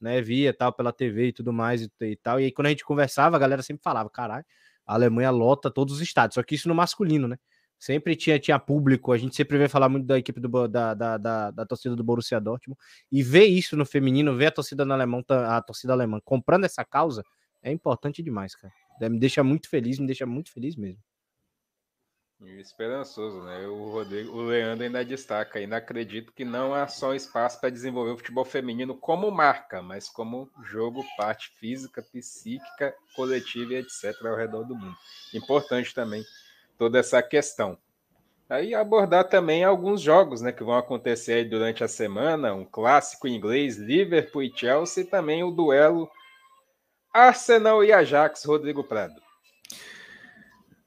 né? 0.00 0.20
Via 0.22 0.52
tal, 0.54 0.72
pela 0.72 0.92
TV 0.92 1.28
e 1.28 1.32
tudo 1.32 1.52
mais 1.52 1.82
e, 1.82 1.90
e 2.02 2.16
tal. 2.16 2.40
E 2.40 2.44
aí 2.44 2.52
quando 2.52 2.66
a 2.66 2.70
gente 2.70 2.84
conversava, 2.84 3.36
a 3.36 3.38
galera 3.38 3.62
sempre 3.62 3.82
falava: 3.82 4.10
caralho, 4.10 4.44
a 4.86 4.94
Alemanha 4.94 5.30
lota 5.30 5.70
todos 5.70 5.94
os 5.94 6.00
estádios, 6.00 6.34
só 6.36 6.42
que 6.42 6.54
isso 6.54 6.68
no 6.68 6.74
masculino, 6.74 7.28
né? 7.28 7.36
Sempre 7.78 8.16
tinha, 8.16 8.38
tinha 8.38 8.58
público, 8.58 9.12
a 9.12 9.18
gente 9.18 9.36
sempre 9.36 9.56
vê 9.56 9.68
falar 9.68 9.88
muito 9.88 10.06
da 10.06 10.18
equipe 10.18 10.40
do, 10.40 10.66
da, 10.66 10.94
da, 10.94 11.16
da, 11.16 11.50
da, 11.52 11.66
torcida 11.66 11.94
do 11.94 12.02
Borussia 12.02 12.40
Dortmund. 12.40 12.78
E 13.10 13.22
ver 13.22 13.44
isso 13.44 13.76
no 13.76 13.86
feminino, 13.86 14.36
ver 14.36 14.46
a 14.46 14.50
torcida 14.50 14.84
no 14.84 14.92
alemão, 14.92 15.24
a 15.28 15.62
torcida 15.62 15.92
alemã 15.92 16.20
comprando 16.24 16.64
essa 16.64 16.84
causa, 16.84 17.22
é 17.62 17.70
importante 17.70 18.22
demais, 18.22 18.54
cara. 18.54 18.72
Me 19.00 19.18
deixa 19.18 19.44
muito 19.44 19.68
feliz, 19.68 19.98
me 19.98 20.06
deixa 20.06 20.26
muito 20.26 20.52
feliz 20.52 20.74
mesmo. 20.74 21.00
Esperançoso, 22.40 23.42
né? 23.42 23.66
O 23.66 23.90
Rodrigo, 23.90 24.30
o 24.30 24.42
Leandro 24.42 24.84
ainda 24.84 25.04
destaca, 25.04 25.58
ainda 25.58 25.76
acredito 25.76 26.32
que 26.32 26.44
não 26.44 26.72
há 26.72 26.86
só 26.86 27.12
espaço 27.12 27.60
para 27.60 27.68
desenvolver 27.68 28.12
o 28.12 28.16
futebol 28.16 28.44
feminino 28.44 28.96
como 28.96 29.28
marca, 29.28 29.82
mas 29.82 30.08
como 30.08 30.48
jogo, 30.62 31.04
parte 31.16 31.50
física, 31.58 32.00
psíquica, 32.00 32.94
coletiva 33.16 33.72
e 33.72 33.76
etc. 33.78 34.24
ao 34.24 34.36
redor 34.36 34.62
do 34.62 34.76
mundo. 34.76 34.96
Importante 35.34 35.92
também 35.92 36.22
toda 36.78 36.98
essa 36.98 37.20
questão. 37.22 37.76
Aí 38.48 38.74
abordar 38.74 39.28
também 39.28 39.62
alguns 39.62 40.00
jogos 40.00 40.40
né, 40.40 40.52
que 40.52 40.64
vão 40.64 40.78
acontecer 40.78 41.44
durante 41.50 41.84
a 41.84 41.88
semana, 41.88 42.54
um 42.54 42.64
clássico 42.64 43.28
inglês, 43.28 43.76
Liverpool 43.76 44.42
e 44.42 44.52
Chelsea, 44.54 45.02
e 45.02 45.06
também 45.06 45.44
o 45.44 45.50
duelo 45.50 46.08
Arsenal 47.12 47.84
e 47.84 47.92
Ajax, 47.92 48.44
Rodrigo 48.44 48.82
Prado. 48.82 49.20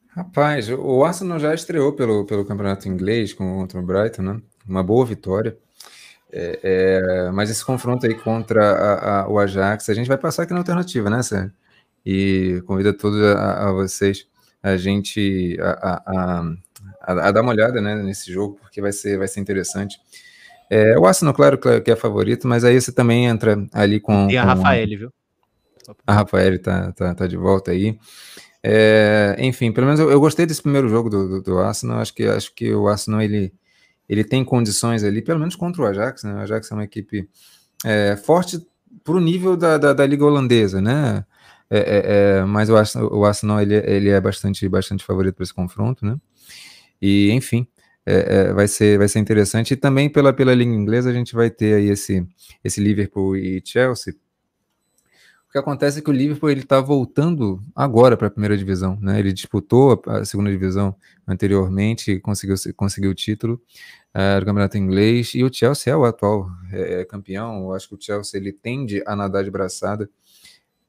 Rapaz, 0.08 0.68
o 0.68 1.04
Arsenal 1.04 1.38
já 1.38 1.54
estreou 1.54 1.92
pelo, 1.92 2.24
pelo 2.26 2.44
campeonato 2.44 2.88
inglês 2.88 3.32
contra 3.32 3.78
o 3.78 3.82
Brighton, 3.82 4.22
né? 4.22 4.42
Uma 4.68 4.82
boa 4.82 5.06
vitória. 5.06 5.56
É, 6.30 6.58
é, 6.62 7.30
mas 7.30 7.48
esse 7.48 7.64
confronto 7.64 8.06
aí 8.06 8.14
contra 8.14 8.62
a, 8.62 9.20
a, 9.20 9.28
o 9.28 9.38
Ajax, 9.38 9.88
a 9.88 9.94
gente 9.94 10.08
vai 10.08 10.18
passar 10.18 10.42
aqui 10.42 10.52
na 10.52 10.58
alternativa, 10.58 11.08
né, 11.08 11.22
Sérgio? 11.22 11.52
E 12.04 12.62
convido 12.66 12.92
todos 12.92 13.22
a, 13.22 13.68
a 13.68 13.72
vocês 13.72 14.26
a 14.62 14.76
gente 14.76 15.56
a, 15.60 16.46
a, 17.00 17.32
dar 17.32 17.42
uma 17.42 17.50
olhada 17.50 17.80
né, 17.80 17.96
nesse 18.02 18.32
jogo, 18.32 18.58
porque 18.60 18.80
vai 18.80 18.92
ser, 18.92 19.18
vai 19.18 19.28
ser 19.28 19.40
interessante. 19.40 19.98
É, 20.70 20.98
o 20.98 21.04
Arsenal, 21.04 21.34
claro 21.34 21.58
que 21.58 21.90
é 21.90 21.96
favorito, 21.96 22.48
mas 22.48 22.64
aí 22.64 22.80
você 22.80 22.92
também 22.92 23.26
entra 23.26 23.62
ali 23.72 24.00
com. 24.00 24.30
E 24.30 24.36
a 24.36 24.42
com... 24.42 24.48
Rafael, 24.48 24.88
viu? 24.88 25.12
A 26.06 26.14
Rafael 26.14 26.62
tá, 26.62 26.92
tá, 26.92 27.14
tá 27.14 27.26
de 27.26 27.36
volta 27.36 27.72
aí. 27.72 27.98
É, 28.62 29.36
enfim, 29.40 29.72
pelo 29.72 29.86
menos 29.86 29.98
eu, 29.98 30.10
eu, 30.10 30.20
gostei 30.20 30.46
desse 30.46 30.62
primeiro 30.62 30.88
jogo 30.88 31.10
do, 31.10 31.28
do, 31.28 31.42
do, 31.42 31.58
Arsenal. 31.58 31.98
Acho 31.98 32.14
que, 32.14 32.24
acho 32.24 32.54
que 32.54 32.72
o 32.72 32.86
Arsenal 32.86 33.20
ele, 33.20 33.52
ele 34.08 34.22
tem 34.22 34.44
condições 34.44 35.02
ali, 35.02 35.20
pelo 35.20 35.40
menos 35.40 35.56
contra 35.56 35.82
o 35.82 35.86
Ajax. 35.86 36.22
Né? 36.22 36.32
O 36.34 36.38
Ajax 36.38 36.70
é 36.70 36.74
uma 36.74 36.84
equipe 36.84 37.28
é, 37.84 38.16
forte 38.16 38.64
para 39.02 39.14
o 39.14 39.20
nível 39.20 39.56
da, 39.56 39.78
da, 39.78 39.92
da, 39.92 40.06
liga 40.06 40.24
holandesa, 40.24 40.80
né? 40.80 41.24
É, 41.74 41.78
é, 41.78 42.38
é 42.40 42.44
mas 42.44 42.68
o 42.68 42.76
Arsenal, 42.76 43.12
o 43.12 43.24
Arsenal 43.24 43.60
ele, 43.62 43.76
ele 43.76 44.10
é 44.10 44.20
bastante, 44.20 44.68
bastante 44.68 45.04
favorito 45.04 45.36
para 45.36 45.44
esse 45.44 45.54
confronto, 45.54 46.04
né? 46.04 46.16
E 47.00 47.30
enfim, 47.32 47.66
é, 48.06 48.52
vai 48.52 48.68
ser 48.68 48.98
vai 48.98 49.08
ser 49.08 49.18
interessante. 49.20 49.74
E 49.74 49.76
também 49.76 50.10
pela 50.10 50.32
pela 50.32 50.54
liga 50.54 50.70
inglesa 50.70 51.10
a 51.10 51.12
gente 51.12 51.34
vai 51.34 51.50
ter 51.50 51.74
aí 51.74 51.88
esse 51.88 52.26
esse 52.64 52.80
Liverpool 52.80 53.36
e 53.36 53.62
Chelsea 53.64 54.14
o 55.52 55.52
que 55.52 55.58
acontece 55.58 55.98
é 55.98 56.02
que 56.02 56.08
o 56.08 56.14
Liverpool 56.14 56.48
ele 56.48 56.62
está 56.62 56.80
voltando 56.80 57.60
agora 57.76 58.16
para 58.16 58.28
a 58.28 58.30
primeira 58.30 58.56
divisão, 58.56 58.98
né? 58.98 59.18
Ele 59.18 59.34
disputou 59.34 60.02
a 60.06 60.24
segunda 60.24 60.50
divisão 60.50 60.96
anteriormente, 61.28 62.18
conseguiu 62.20 62.56
conseguiu 62.74 63.10
o 63.10 63.14
título 63.14 63.60
uh, 64.16 64.40
do 64.40 64.46
campeonato 64.46 64.78
inglês 64.78 65.34
e 65.34 65.44
o 65.44 65.52
Chelsea 65.52 65.92
é 65.92 65.96
o 65.96 66.06
atual 66.06 66.48
é, 66.72 67.02
é, 67.02 67.04
campeão. 67.04 67.64
Eu 67.64 67.74
acho 67.74 67.86
que 67.86 67.94
o 67.94 67.98
Chelsea 68.00 68.40
ele 68.40 68.50
tende 68.50 69.02
a 69.06 69.14
nadar 69.14 69.44
de 69.44 69.50
braçada. 69.50 70.08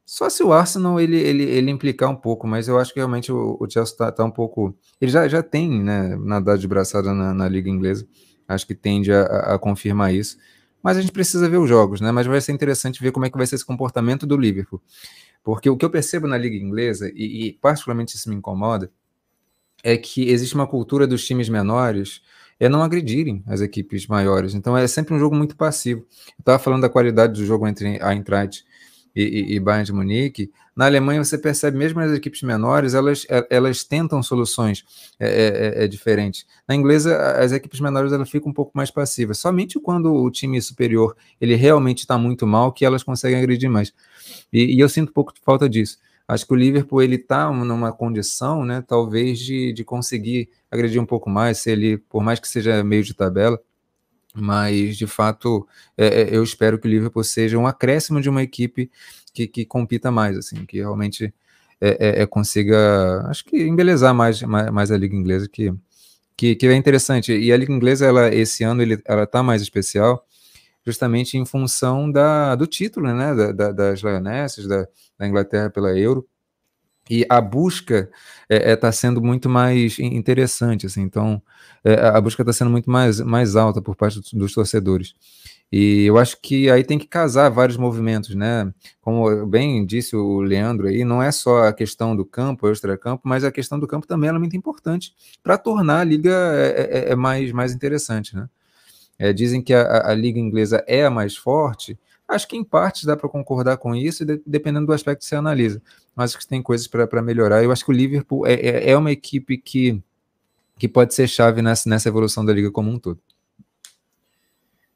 Só 0.05 0.29
se 0.29 0.43
o 0.43 0.51
Arsenal 0.51 0.99
ele, 0.99 1.17
ele, 1.17 1.43
ele 1.43 1.71
implicar 1.71 2.09
um 2.09 2.15
pouco, 2.15 2.45
mas 2.45 2.67
eu 2.67 2.77
acho 2.77 2.93
que 2.93 2.99
realmente 2.99 3.31
o, 3.31 3.57
o 3.59 3.69
Chelsea 3.69 3.93
está 3.93 4.11
tá 4.11 4.23
um 4.23 4.31
pouco. 4.31 4.75
Ele 4.99 5.11
já, 5.11 5.27
já 5.27 5.41
tem 5.41 5.81
né, 5.81 6.17
nadado 6.17 6.59
de 6.59 6.67
braçada 6.67 7.13
na, 7.13 7.33
na 7.33 7.47
liga 7.47 7.69
inglesa. 7.69 8.07
Acho 8.47 8.67
que 8.67 8.75
tende 8.75 9.11
a, 9.13 9.23
a 9.53 9.59
confirmar 9.59 10.13
isso 10.13 10.37
mas 10.83 10.97
a 10.97 11.01
gente 11.01 11.13
precisa 11.13 11.49
ver 11.49 11.57
os 11.57 11.69
jogos, 11.69 12.01
né? 12.01 12.11
Mas 12.11 12.27
vai 12.27 12.41
ser 12.41 12.51
interessante 12.51 13.01
ver 13.01 13.13
como 13.13 13.25
é 13.25 13.29
que 13.29 13.37
vai 13.37 13.47
ser 13.47 13.55
esse 13.55 13.65
comportamento 13.65 14.27
do 14.27 14.35
Liverpool. 14.35 14.81
Porque 15.41 15.69
o 15.69 15.77
que 15.77 15.85
eu 15.85 15.89
percebo 15.89 16.27
na 16.27 16.37
liga 16.37 16.57
inglesa, 16.57 17.09
e, 17.15 17.47
e 17.47 17.53
particularmente 17.53 18.17
isso 18.17 18.29
me 18.29 18.35
incomoda, 18.35 18.91
é 19.81 19.95
que 19.95 20.29
existe 20.29 20.53
uma 20.53 20.67
cultura 20.67 21.07
dos 21.07 21.25
times 21.25 21.47
menores 21.47 22.21
é 22.59 22.69
não 22.69 22.83
agredirem 22.83 23.43
as 23.47 23.61
equipes 23.61 24.07
maiores. 24.07 24.53
Então 24.53 24.77
é 24.77 24.85
sempre 24.87 25.13
um 25.13 25.19
jogo 25.19 25.35
muito 25.35 25.55
passivo. 25.55 26.01
Eu 26.01 26.35
estava 26.39 26.59
falando 26.59 26.81
da 26.81 26.89
qualidade 26.89 27.33
do 27.33 27.45
jogo 27.45 27.65
entre 27.67 28.01
a 28.01 28.13
Eintracht 28.13 28.65
e, 29.15 29.55
e, 29.55 29.59
Bayern 29.59 29.85
de 29.85 29.93
Munique, 29.93 30.51
na 30.75 30.85
Alemanha 30.85 31.23
você 31.23 31.37
percebe 31.37 31.77
mesmo 31.77 31.99
as 31.99 32.11
equipes 32.11 32.41
menores, 32.41 32.93
elas, 32.93 33.25
é, 33.29 33.45
elas 33.49 33.83
tentam 33.83 34.23
soluções 34.23 34.83
é, 35.19 35.27
é, 35.27 35.81
é, 35.81 35.83
é, 35.83 35.87
diferentes. 35.87 36.45
Na 36.67 36.73
inglesa, 36.73 37.15
as 37.39 37.51
equipes 37.51 37.79
menores 37.79 38.11
elas 38.11 38.29
ficam 38.29 38.49
um 38.49 38.53
pouco 38.53 38.71
mais 38.73 38.89
passivas. 38.89 39.37
Somente 39.37 39.79
quando 39.79 40.13
o 40.13 40.31
time 40.31 40.59
superior 40.61 41.15
ele 41.39 41.55
realmente 41.55 41.99
está 41.99 42.17
muito 42.17 42.47
mal 42.47 42.71
que 42.71 42.85
elas 42.85 43.03
conseguem 43.03 43.37
agredir 43.37 43.69
mais. 43.69 43.93
E, 44.51 44.75
e, 44.75 44.79
eu 44.79 44.89
sinto 44.89 45.09
um 45.09 45.13
pouco 45.13 45.33
de 45.33 45.41
falta 45.41 45.69
disso. 45.69 45.97
Acho 46.27 46.47
que 46.47 46.53
o 46.53 46.55
Liverpool 46.55 47.01
ele 47.01 47.15
está 47.15 47.51
numa 47.51 47.91
condição, 47.91 48.65
né, 48.65 48.81
talvez 48.87 49.39
de, 49.39 49.73
de 49.73 49.83
conseguir 49.83 50.49
agredir 50.71 50.99
um 51.01 51.05
pouco 51.05 51.29
mais, 51.29 51.59
se 51.59 51.69
ele, 51.69 51.97
por 51.97 52.23
mais 52.23 52.39
que 52.39 52.47
seja 52.47 52.83
meio 52.83 53.03
de 53.03 53.13
tabela, 53.13 53.59
mas 54.33 54.97
de 54.97 55.05
fato 55.05 55.67
é, 55.97 56.21
é, 56.21 56.35
eu 56.35 56.43
espero 56.43 56.79
que 56.79 56.87
o 56.87 56.89
Liverpool 56.89 57.23
seja 57.23 57.57
um 57.57 57.67
acréscimo 57.67 58.19
de 58.19 58.29
uma 58.29 58.41
equipe 58.41 58.89
que, 59.33 59.47
que 59.47 59.65
compita 59.65 60.11
mais, 60.11 60.37
assim, 60.37 60.65
que 60.65 60.77
realmente 60.77 61.33
é, 61.81 62.19
é, 62.19 62.21
é 62.23 62.25
consiga, 62.25 63.25
acho 63.27 63.45
que 63.45 63.57
embelezar 63.63 64.13
mais, 64.13 64.41
mais, 64.43 64.71
mais, 64.71 64.91
a 64.91 64.97
liga 64.97 65.15
inglesa, 65.15 65.47
que, 65.49 65.73
que, 66.37 66.55
que 66.55 66.67
é 66.67 66.75
interessante. 66.75 67.33
E 67.33 67.51
a 67.51 67.57
liga 67.57 67.73
inglesa, 67.73 68.05
ela 68.05 68.33
esse 68.33 68.63
ano, 68.63 68.81
ele, 68.81 69.01
ela 69.05 69.23
está 69.23 69.43
mais 69.43 69.61
especial, 69.61 70.25
justamente 70.85 71.37
em 71.37 71.45
função 71.45 72.11
da, 72.11 72.55
do 72.55 72.67
título, 72.67 73.13
né, 73.13 73.35
da, 73.35 73.51
da, 73.51 73.71
das 73.71 74.01
Lionesses, 74.01 74.67
da, 74.67 74.87
da 75.17 75.27
Inglaterra 75.27 75.69
pela 75.69 75.97
Euro, 75.97 76.27
e 77.09 77.25
a 77.29 77.41
busca 77.41 78.09
está 78.49 78.69
é, 78.69 78.71
é, 78.71 78.75
tá 78.75 78.91
sendo 78.91 79.21
muito 79.21 79.49
mais 79.49 79.99
interessante, 79.99 80.85
assim, 80.85 81.01
então 81.01 81.41
é, 81.83 81.93
a 81.95 82.21
busca 82.21 82.41
está 82.41 82.53
sendo 82.53 82.71
muito 82.71 82.89
mais, 82.89 83.19
mais 83.19 83.55
alta 83.55 83.81
por 83.81 83.95
parte 83.95 84.21
dos 84.33 84.53
torcedores. 84.53 85.13
E 85.75 86.05
eu 86.05 86.19
acho 86.19 86.39
que 86.39 86.69
aí 86.69 86.83
tem 86.83 86.99
que 86.99 87.07
casar 87.07 87.49
vários 87.49 87.77
movimentos, 87.77 88.35
né? 88.35 88.71
Como 89.01 89.47
bem 89.47 89.83
disse 89.83 90.15
o 90.15 90.39
Leandro 90.39 90.87
aí, 90.87 91.03
não 91.03 91.21
é 91.21 91.31
só 91.31 91.63
a 91.63 91.73
questão 91.73 92.15
do 92.15 92.23
campo, 92.23 92.67
o 92.67 92.71
extra-campo, 92.71 93.23
mas 93.25 93.43
a 93.43 93.51
questão 93.51 93.79
do 93.79 93.87
campo 93.87 94.05
também 94.05 94.29
é 94.29 94.33
muito 94.33 94.55
importante 94.55 95.15
para 95.41 95.57
tornar 95.57 96.01
a 96.01 96.03
liga 96.03 96.29
é, 96.55 97.07
é, 97.07 97.11
é, 97.13 97.15
mais, 97.15 97.51
mais 97.51 97.73
interessante, 97.73 98.35
né? 98.35 98.47
É, 99.17 99.33
dizem 99.33 99.63
que 99.63 99.73
a, 99.73 100.11
a, 100.11 100.13
liga 100.13 100.39
inglesa 100.39 100.83
é 100.87 101.05
a 101.05 101.09
mais 101.09 101.35
forte, 101.35 101.97
Acho 102.33 102.47
que 102.47 102.57
em 102.57 102.63
parte 102.63 103.05
dá 103.05 103.15
para 103.15 103.29
concordar 103.29 103.77
com 103.77 103.95
isso, 103.95 104.25
dependendo 104.45 104.87
do 104.87 104.93
aspecto 104.93 105.19
que 105.19 105.25
você 105.27 105.35
analisa. 105.35 105.81
Mas 106.15 106.31
acho 106.31 106.39
que 106.39 106.47
tem 106.47 106.63
coisas 106.63 106.87
para 106.87 107.21
melhorar. 107.21 107.63
Eu 107.63 107.71
acho 107.71 107.85
que 107.85 107.91
o 107.91 107.93
Liverpool 107.93 108.47
é, 108.47 108.53
é, 108.53 108.89
é, 108.89 108.97
uma 108.97 109.11
equipe 109.11 109.57
que, 109.57 110.01
que 110.79 110.87
pode 110.87 111.13
ser 111.13 111.27
chave 111.27 111.61
nessa, 111.61 111.87
nessa 111.87 112.09
evolução 112.09 112.43
da 112.43 112.51
liga 112.51 112.71
como 112.71 112.89
um 112.89 112.97
todo. 112.97 113.19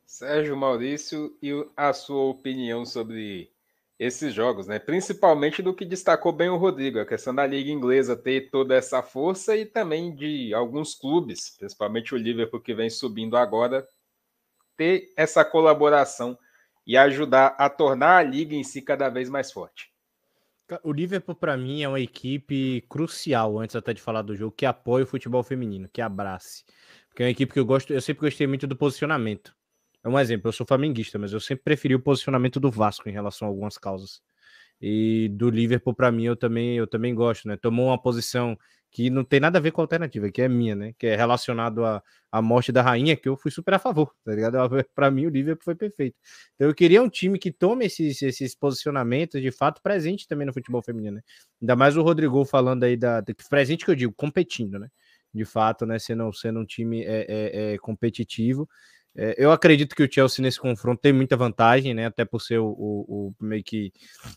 Sérgio 0.05 0.57
Maurício, 0.57 1.37
e 1.43 1.51
a 1.75 1.93
sua 1.93 2.23
opinião 2.23 2.83
sobre 2.83 3.51
esses 3.99 4.33
jogos, 4.33 4.65
né? 4.65 4.79
Principalmente 4.79 5.61
do 5.61 5.75
que 5.75 5.85
destacou 5.85 6.31
bem 6.31 6.49
o 6.49 6.57
Rodrigo, 6.57 6.99
a 6.99 7.05
questão 7.05 7.35
da 7.35 7.45
liga 7.45 7.69
inglesa 7.69 8.15
ter 8.15 8.49
toda 8.49 8.73
essa 8.73 9.03
força 9.03 9.55
e 9.55 9.63
também 9.63 10.15
de 10.15 10.55
alguns 10.55 10.95
clubes, 10.95 11.55
principalmente 11.57 12.15
o 12.15 12.17
Liverpool 12.17 12.61
que 12.61 12.73
vem 12.73 12.89
subindo 12.89 13.37
agora, 13.37 13.87
ter 14.75 15.11
essa 15.15 15.45
colaboração 15.45 16.35
e 16.87 16.95
ajudar 16.95 17.53
a 17.59 17.69
tornar 17.69 18.17
a 18.17 18.23
liga 18.23 18.55
em 18.55 18.63
si 18.63 18.81
cada 18.81 19.09
vez 19.09 19.29
mais 19.29 19.51
forte. 19.51 19.91
O 20.83 20.91
Liverpool, 20.91 21.35
para 21.35 21.55
mim, 21.57 21.83
é 21.83 21.87
uma 21.87 21.99
equipe 21.99 22.81
crucial, 22.89 23.59
antes 23.59 23.75
até 23.75 23.93
de 23.93 24.01
falar 24.01 24.21
do 24.21 24.35
jogo, 24.35 24.55
que 24.55 24.65
apoia 24.65 25.03
o 25.03 25.07
futebol 25.07 25.43
feminino, 25.43 25.89
que 25.91 26.01
abrace. 26.01 26.63
Porque 27.09 27.23
é 27.23 27.25
uma 27.25 27.31
equipe 27.31 27.53
que 27.53 27.59
eu 27.59 27.65
gosto, 27.65 27.93
eu 27.93 28.01
sempre 28.01 28.21
gostei 28.21 28.47
muito 28.47 28.65
do 28.65 28.75
posicionamento. 28.75 29.53
É 30.03 30.09
um 30.09 30.17
exemplo, 30.17 30.47
eu 30.47 30.53
sou 30.53 30.65
flamenguista, 30.65 31.19
mas 31.19 31.33
eu 31.33 31.39
sempre 31.39 31.63
preferi 31.63 31.95
o 31.95 31.99
posicionamento 31.99 32.59
do 32.59 32.71
Vasco 32.71 33.07
em 33.09 33.11
relação 33.11 33.47
a 33.47 33.51
algumas 33.51 33.77
causas. 33.77 34.21
E 34.79 35.29
do 35.33 35.49
Liverpool, 35.49 35.93
para 35.93 36.11
mim, 36.11 36.25
eu 36.25 36.35
também, 36.35 36.77
eu 36.77 36.87
também 36.87 37.13
gosto, 37.13 37.47
né? 37.47 37.57
Tomou 37.57 37.87
uma 37.87 38.01
posição 38.01 38.57
que 38.91 39.09
não 39.09 39.23
tem 39.23 39.39
nada 39.39 39.57
a 39.57 39.61
ver 39.61 39.71
com 39.71 39.81
a 39.81 39.83
alternativa, 39.83 40.31
que 40.31 40.41
é 40.41 40.47
minha, 40.47 40.75
né? 40.75 40.93
Que 40.97 41.07
é 41.07 41.15
relacionado 41.15 41.85
à, 41.85 42.01
à 42.31 42.41
morte 42.41 42.71
da 42.71 42.81
rainha, 42.81 43.15
que 43.15 43.27
eu 43.29 43.37
fui 43.37 43.51
super 43.51 43.73
a 43.73 43.79
favor, 43.79 44.13
tá 44.23 44.33
ligado? 44.33 44.57
Para 44.95 45.11
mim, 45.11 45.25
o 45.25 45.29
Liverpool 45.29 45.63
foi 45.63 45.75
perfeito. 45.75 46.15
Então, 46.55 46.67
eu 46.67 46.73
queria 46.75 47.01
um 47.01 47.09
time 47.09 47.37
que 47.37 47.51
tome 47.51 47.85
esses, 47.85 48.21
esses 48.21 48.55
posicionamentos 48.55 49.41
de 49.41 49.51
fato 49.51 49.81
presente 49.81 50.27
também 50.27 50.47
no 50.47 50.53
futebol 50.53 50.81
feminino, 50.81 51.17
né? 51.17 51.21
Ainda 51.61 51.75
mais 51.75 51.97
o 51.97 52.01
Rodrigo 52.01 52.43
falando 52.45 52.83
aí 52.83 52.97
da. 52.97 53.23
Presente 53.49 53.85
que 53.85 53.91
eu 53.91 53.95
digo, 53.95 54.13
competindo, 54.13 54.79
né? 54.79 54.87
De 55.33 55.45
fato, 55.45 55.85
né? 55.85 55.99
Sendo, 55.99 56.31
sendo 56.33 56.59
um 56.59 56.65
time 56.65 57.03
é, 57.03 57.25
é, 57.27 57.73
é 57.73 57.77
competitivo. 57.77 58.67
É, 59.19 59.33
eu 59.35 59.51
acredito 59.51 59.95
que 59.95 60.03
o 60.03 60.11
Chelsea 60.11 60.43
nesse 60.43 60.59
confronto 60.59 61.01
tem 61.01 61.11
muita 61.11 61.35
vantagem, 61.35 61.91
né? 61.91 62.05
Até 62.05 62.23
por 62.23 62.39
ser 62.39 62.59
o, 62.59 62.67
o, 62.67 63.33
o 63.39 63.43
meio 63.43 63.63
que 63.63 63.91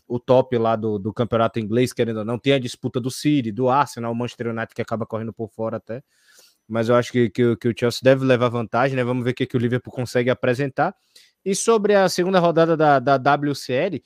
o 0.07 0.19
top 0.19 0.57
lá 0.57 0.75
do, 0.75 0.97
do, 0.97 1.13
campeonato 1.13 1.59
inglês, 1.59 1.93
querendo 1.93 2.17
ou 2.17 2.25
não. 2.25 2.39
Tem 2.39 2.53
a 2.53 2.59
disputa 2.59 2.99
do 2.99 3.11
City, 3.11 3.51
do 3.51 3.69
Arsenal, 3.69 4.11
o 4.11 4.15
Manchester 4.15 4.47
United 4.47 4.73
que 4.73 4.81
acaba 4.81 5.05
correndo 5.05 5.31
por 5.31 5.49
fora 5.51 5.77
até. 5.77 6.03
Mas 6.67 6.89
eu 6.89 6.95
acho 6.95 7.11
que, 7.11 7.29
que, 7.29 7.55
que 7.57 7.67
o 7.67 7.73
Chelsea 7.77 7.99
deve 8.01 8.25
levar 8.25 8.49
vantagem, 8.49 8.95
né? 8.95 9.03
Vamos 9.03 9.23
ver 9.23 9.31
o 9.31 9.33
que, 9.35 9.45
que 9.45 9.55
o 9.55 9.59
Liverpool 9.59 9.93
consegue 9.93 10.31
apresentar. 10.31 10.95
E 11.45 11.53
sobre 11.53 11.93
a 11.93 12.09
segunda 12.09 12.39
rodada 12.39 12.75
da, 12.75 12.99
da 12.99 13.17
WCL, 13.17 14.01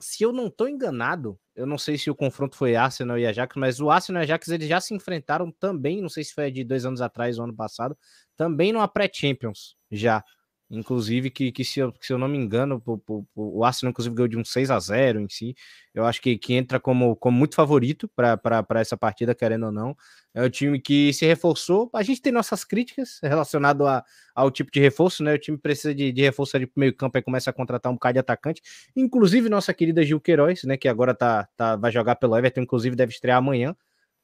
se 0.00 0.24
eu 0.24 0.32
não 0.32 0.48
estou 0.48 0.68
enganado, 0.68 1.38
eu 1.60 1.66
não 1.66 1.76
sei 1.76 1.98
se 1.98 2.10
o 2.10 2.14
confronto 2.14 2.56
foi 2.56 2.74
Arsenal 2.74 3.18
e 3.18 3.26
Ajax, 3.26 3.54
mas 3.56 3.80
o 3.80 3.90
Arsenal 3.90 4.22
e 4.22 4.24
Ajax 4.24 4.48
eles 4.48 4.66
já 4.68 4.80
se 4.80 4.94
enfrentaram 4.94 5.52
também, 5.52 6.00
não 6.00 6.08
sei 6.08 6.24
se 6.24 6.32
foi 6.32 6.50
de 6.50 6.64
dois 6.64 6.86
anos 6.86 7.02
atrás 7.02 7.38
ou 7.38 7.44
ano 7.44 7.54
passado, 7.54 7.96
também 8.36 8.72
numa 8.72 8.88
pré-Champions, 8.88 9.76
já. 9.90 10.24
Inclusive, 10.70 11.30
que, 11.30 11.50
que 11.50 11.64
se, 11.64 11.80
eu, 11.80 11.92
se 12.00 12.12
eu 12.12 12.18
não 12.18 12.28
me 12.28 12.38
engano, 12.38 12.80
o, 12.86 13.00
o, 13.08 13.58
o 13.58 13.64
Arsenal, 13.64 13.90
inclusive, 13.90 14.14
ganhou 14.14 14.28
de 14.28 14.36
um 14.36 14.44
6 14.44 14.70
a 14.70 14.78
0 14.78 15.20
em 15.20 15.28
si. 15.28 15.56
Eu 15.92 16.06
acho 16.06 16.22
que, 16.22 16.38
que 16.38 16.54
entra 16.54 16.78
como, 16.78 17.16
como 17.16 17.36
muito 17.36 17.56
favorito 17.56 18.08
para 18.08 18.64
essa 18.76 18.96
partida, 18.96 19.34
querendo 19.34 19.66
ou 19.66 19.72
não. 19.72 19.96
É 20.32 20.42
um 20.44 20.48
time 20.48 20.80
que 20.80 21.12
se 21.12 21.26
reforçou. 21.26 21.90
A 21.92 22.04
gente 22.04 22.22
tem 22.22 22.32
nossas 22.32 22.62
críticas 22.62 23.18
relacionado 23.20 23.84
a, 23.84 24.04
ao 24.32 24.48
tipo 24.48 24.70
de 24.70 24.78
reforço, 24.78 25.24
né? 25.24 25.34
O 25.34 25.38
time 25.38 25.58
precisa 25.58 25.92
de, 25.92 26.12
de 26.12 26.22
reforço 26.22 26.56
ali 26.56 26.66
pro 26.66 26.78
meio 26.78 26.94
campo 26.94 27.18
e 27.18 27.22
começa 27.22 27.50
a 27.50 27.52
contratar 27.52 27.90
um 27.90 27.96
bocado 27.96 28.12
de 28.14 28.20
atacante. 28.20 28.62
Inclusive, 28.94 29.48
nossa 29.48 29.74
querida 29.74 30.04
Gil 30.04 30.20
Queiroz, 30.20 30.62
né? 30.62 30.76
Que 30.76 30.88
agora 30.88 31.14
tá, 31.14 31.48
tá, 31.56 31.74
vai 31.74 31.90
jogar 31.90 32.14
pelo 32.14 32.36
Everton, 32.36 32.60
inclusive 32.60 32.94
deve 32.94 33.12
estrear 33.12 33.38
amanhã 33.38 33.74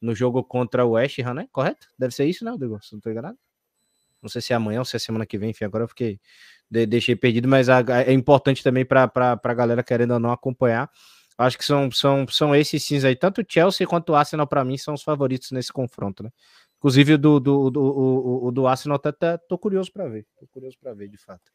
no 0.00 0.14
jogo 0.14 0.44
contra 0.44 0.84
o 0.84 0.90
West 0.92 1.18
Ham, 1.18 1.34
né? 1.34 1.48
Correto? 1.50 1.88
Deve 1.98 2.14
ser 2.14 2.26
isso, 2.26 2.44
né, 2.44 2.52
Rodrigo? 2.52 2.78
Se 2.82 2.92
não 2.92 3.00
tô 3.00 3.10
enganado. 3.10 3.36
Não 4.26 4.30
sei 4.30 4.42
se 4.42 4.52
é 4.52 4.56
amanhã 4.56 4.80
ou 4.80 4.84
se 4.84 4.96
é 4.96 4.98
semana 4.98 5.24
que 5.24 5.38
vem, 5.38 5.50
enfim, 5.50 5.64
agora 5.64 5.84
eu 5.84 5.88
fiquei. 5.88 6.20
deixei 6.70 7.16
perdido, 7.16 7.48
mas 7.48 7.68
a, 7.68 7.80
é 8.04 8.12
importante 8.12 8.62
também 8.62 8.84
para 8.84 9.10
a 9.14 9.54
galera 9.54 9.82
querendo 9.82 10.12
ou 10.12 10.20
não 10.20 10.32
acompanhar. 10.32 10.90
Acho 11.38 11.58
que 11.58 11.64
são, 11.64 11.90
são, 11.90 12.26
são 12.28 12.54
esses 12.54 12.82
sim 12.82 13.04
aí. 13.06 13.14
Tanto 13.14 13.42
o 13.42 13.44
Chelsea 13.46 13.86
quanto 13.86 14.10
o 14.10 14.14
Arsenal, 14.14 14.46
para 14.46 14.64
mim, 14.64 14.78
são 14.78 14.94
os 14.94 15.02
favoritos 15.02 15.50
nesse 15.50 15.72
confronto, 15.72 16.22
né? 16.22 16.30
Inclusive 16.78 17.14
o 17.14 17.18
do, 17.18 17.40
do, 17.40 17.70
do, 17.70 18.50
do 18.50 18.66
Arsenal, 18.66 18.98
tá, 18.98 19.12
tá, 19.12 19.38
tô 19.38 19.58
curioso 19.58 19.92
para 19.92 20.08
ver. 20.08 20.26
Tô 20.38 20.46
curioso 20.48 20.76
para 20.80 20.94
ver, 20.94 21.08
de 21.08 21.18
fato. 21.18 21.52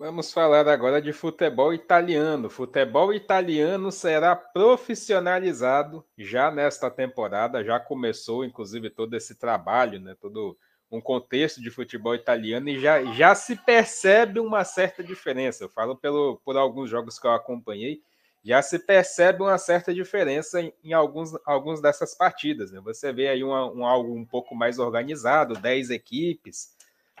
Vamos 0.00 0.32
falar 0.32 0.66
agora 0.66 1.02
de 1.02 1.12
futebol 1.12 1.74
italiano. 1.74 2.48
Futebol 2.48 3.12
italiano 3.12 3.92
será 3.92 4.34
profissionalizado 4.34 6.02
já 6.16 6.50
nesta 6.50 6.90
temporada, 6.90 7.62
já 7.62 7.78
começou 7.78 8.42
inclusive 8.42 8.88
todo 8.88 9.14
esse 9.14 9.34
trabalho, 9.34 10.00
né? 10.00 10.16
Todo 10.18 10.56
um 10.90 11.00
contexto 11.00 11.60
de 11.62 11.70
futebol 11.70 12.14
italiano 12.14 12.68
e 12.68 12.80
já, 12.80 13.04
já 13.12 13.34
se 13.34 13.56
percebe 13.56 14.40
uma 14.40 14.64
certa 14.64 15.04
diferença. 15.04 15.64
Eu 15.64 15.68
falo 15.68 15.96
pelo, 15.96 16.40
por 16.44 16.56
alguns 16.56 16.90
jogos 16.90 17.18
que 17.18 17.26
eu 17.26 17.32
acompanhei, 17.32 18.02
já 18.42 18.60
se 18.62 18.78
percebe 18.78 19.42
uma 19.42 19.58
certa 19.58 19.94
diferença 19.94 20.60
em, 20.60 20.72
em 20.82 20.92
alguns, 20.92 21.32
alguns 21.44 21.80
dessas 21.80 22.14
partidas. 22.14 22.72
Né? 22.72 22.80
Você 22.80 23.12
vê 23.12 23.28
aí 23.28 23.44
uma, 23.44 23.70
um 23.70 23.86
algo 23.86 24.14
um 24.14 24.24
pouco 24.24 24.54
mais 24.54 24.78
organizado, 24.78 25.54
10 25.54 25.90
equipes, 25.90 26.74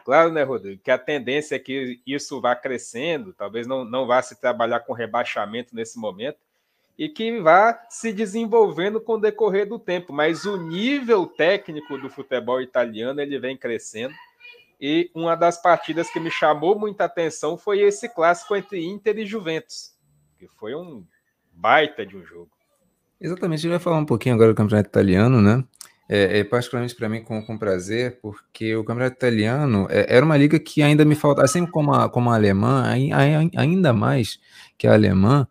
Claro, 0.04 0.32
né, 0.32 0.42
Rodrigo, 0.42 0.82
que 0.82 0.90
a 0.90 0.98
tendência 0.98 1.56
é 1.56 1.58
que 1.58 2.00
isso 2.06 2.40
vá 2.40 2.56
crescendo, 2.56 3.32
talvez 3.32 3.66
não, 3.66 3.84
não 3.84 4.06
vá 4.06 4.22
se 4.22 4.40
trabalhar 4.40 4.80
com 4.80 4.92
rebaixamento 4.92 5.74
nesse 5.74 5.98
momento, 5.98 6.38
e 7.00 7.08
que 7.08 7.40
vá 7.40 7.86
se 7.88 8.12
desenvolvendo 8.12 9.00
com 9.00 9.14
o 9.14 9.18
decorrer 9.18 9.66
do 9.66 9.78
tempo. 9.78 10.12
Mas 10.12 10.44
o 10.44 10.58
nível 10.58 11.26
técnico 11.26 11.96
do 11.96 12.10
futebol 12.10 12.60
italiano 12.60 13.22
ele 13.22 13.38
vem 13.38 13.56
crescendo. 13.56 14.14
E 14.78 15.10
uma 15.14 15.34
das 15.34 15.60
partidas 15.60 16.10
que 16.10 16.20
me 16.20 16.30
chamou 16.30 16.78
muita 16.78 17.06
atenção 17.06 17.56
foi 17.56 17.80
esse 17.80 18.06
clássico 18.06 18.54
entre 18.54 18.84
Inter 18.84 19.18
e 19.18 19.24
Juventus, 19.24 19.94
que 20.38 20.46
foi 20.46 20.74
um 20.74 21.02
baita 21.50 22.04
de 22.04 22.18
um 22.18 22.22
jogo. 22.22 22.50
Exatamente, 23.18 23.60
a 23.60 23.62
gente 23.62 23.70
vai 23.70 23.78
falar 23.78 23.96
um 23.96 24.04
pouquinho 24.04 24.34
agora 24.34 24.52
do 24.52 24.56
campeonato 24.56 24.90
italiano, 24.90 25.40
né? 25.40 25.64
é, 26.12 26.40
é, 26.40 26.44
particularmente 26.44 26.96
para 26.96 27.08
mim 27.08 27.22
com, 27.22 27.40
com 27.40 27.56
prazer, 27.56 28.18
porque 28.20 28.74
o 28.74 28.82
campeonato 28.82 29.14
italiano 29.14 29.86
é, 29.88 30.16
era 30.16 30.26
uma 30.26 30.36
liga 30.36 30.58
que 30.58 30.82
ainda 30.82 31.04
me 31.04 31.14
falta, 31.14 31.44
assim 31.44 31.64
como 31.64 31.94
a, 31.94 32.10
como 32.10 32.30
a 32.30 32.34
alemã, 32.34 32.84
ainda 33.56 33.92
mais 33.92 34.40
que 34.76 34.88
a 34.88 34.92
alemã, 34.92 35.46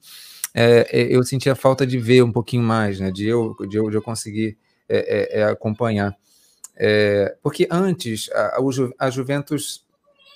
é, 0.59 0.87
é, 0.91 1.15
eu 1.15 1.23
sentia 1.23 1.55
falta 1.55 1.85
de 1.85 1.97
ver 1.97 2.23
um 2.23 2.31
pouquinho 2.31 2.63
mais, 2.63 2.99
né, 2.99 3.11
de 3.11 3.27
eu, 3.27 3.55
de 3.67 3.77
eu, 3.77 3.89
de 3.89 3.97
eu 3.97 4.01
conseguir 4.01 4.57
é, 4.87 5.43
acompanhar. 5.43 6.15
porque 7.43 7.67
antes 7.69 8.29
a, 8.31 8.59
a 8.99 9.09
Juventus 9.09 9.85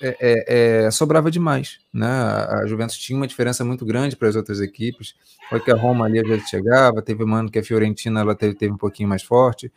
é, 0.02 0.86
é, 0.86 0.92
sobrava 0.92 1.32
demais, 1.32 1.80
né? 1.94 2.08
A 2.08 2.66
Juventus 2.68 2.98
tinha 2.98 3.16
uma 3.16 3.26
diferença 3.26 3.64
muito 3.64 3.86
grande 3.86 4.16
para 4.16 4.28
as 4.28 4.36
outras 4.36 4.60
equipes. 4.60 5.16
Foi 5.50 5.60
que 5.60 5.72
a 5.72 5.76
Roma 5.76 6.06
ali 6.06 6.22
já 6.28 6.40
chegava, 6.46 7.02
teve 7.02 7.24
um 7.24 7.34
ano 7.34 7.50
que 7.50 7.58
a 7.58 7.64
Fiorentina 7.64 8.20
ela 8.20 8.36
teve, 8.36 8.54
teve 8.54 8.74
um 8.74 8.78
pouquinho 8.78 9.10
mais 9.10 9.24
forte 9.24 9.72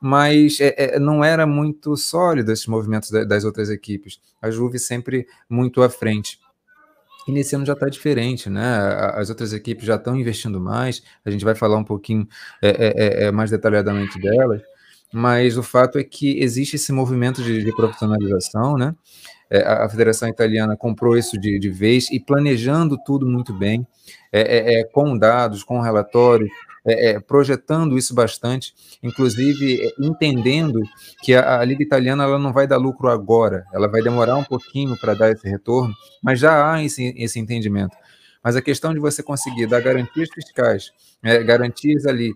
mas 0.00 0.58
é, 0.60 0.74
é, 0.76 0.98
não 0.98 1.22
era 1.22 1.46
muito 1.46 1.94
sólido 1.94 2.50
esses 2.50 2.66
movimentos 2.66 3.10
da, 3.10 3.22
das 3.22 3.44
outras 3.44 3.68
equipes. 3.68 4.18
A 4.40 4.50
Juve 4.50 4.78
sempre 4.78 5.26
muito 5.48 5.82
à 5.82 5.90
frente. 5.90 6.40
E 7.28 7.32
nesse 7.32 7.54
ano 7.54 7.66
já 7.66 7.74
está 7.74 7.88
diferente, 7.88 8.48
né? 8.48 8.78
As 9.14 9.28
outras 9.30 9.52
equipes 9.52 9.84
já 9.86 9.96
estão 9.96 10.16
investindo 10.16 10.60
mais. 10.60 11.02
A 11.24 11.30
gente 11.30 11.44
vai 11.44 11.54
falar 11.54 11.76
um 11.76 11.84
pouquinho 11.84 12.26
é, 12.62 12.68
é, 12.68 13.24
é, 13.24 13.24
é 13.24 13.32
mais 13.32 13.50
detalhadamente 13.50 14.18
delas, 14.18 14.62
mas 15.12 15.56
o 15.56 15.62
fato 15.62 15.98
é 15.98 16.04
que 16.04 16.40
existe 16.40 16.76
esse 16.76 16.92
movimento 16.92 17.42
de, 17.42 17.62
de 17.62 17.74
profissionalização, 17.74 18.76
né? 18.76 18.94
É, 19.50 19.62
a 19.62 19.88
Federação 19.88 20.28
Italiana 20.28 20.76
comprou 20.76 21.18
isso 21.18 21.38
de, 21.38 21.58
de 21.58 21.68
vez 21.68 22.08
e 22.12 22.20
planejando 22.20 22.96
tudo 23.04 23.26
muito 23.26 23.52
bem, 23.52 23.84
é, 24.32 24.80
é, 24.80 24.84
com 24.84 25.18
dados, 25.18 25.64
com 25.64 25.80
relatórios, 25.80 26.48
é, 26.84 27.10
é, 27.10 27.20
projetando 27.20 27.98
isso 27.98 28.14
bastante, 28.14 28.74
inclusive 29.02 29.82
é, 29.82 29.92
entendendo 29.98 30.80
que 31.22 31.34
a, 31.34 31.60
a, 31.60 31.64
Liga 31.64 31.82
Italiana 31.82 32.24
ela 32.24 32.38
não 32.38 32.52
vai 32.52 32.66
dar 32.66 32.78
lucro 32.78 33.08
agora, 33.08 33.64
ela 33.72 33.88
vai 33.88 34.02
demorar 34.02 34.36
um 34.36 34.44
pouquinho 34.44 34.96
para 34.98 35.14
dar 35.14 35.30
esse 35.30 35.48
retorno, 35.48 35.94
mas 36.22 36.38
já 36.40 36.72
há 36.72 36.82
esse, 36.82 37.14
esse 37.16 37.38
entendimento. 37.38 37.96
Mas 38.42 38.56
a 38.56 38.62
questão 38.62 38.94
de 38.94 39.00
você 39.00 39.22
conseguir 39.22 39.66
dar 39.66 39.80
garantias 39.80 40.30
fiscais, 40.32 40.90
é, 41.22 41.42
garantias 41.42 42.06
ali 42.06 42.32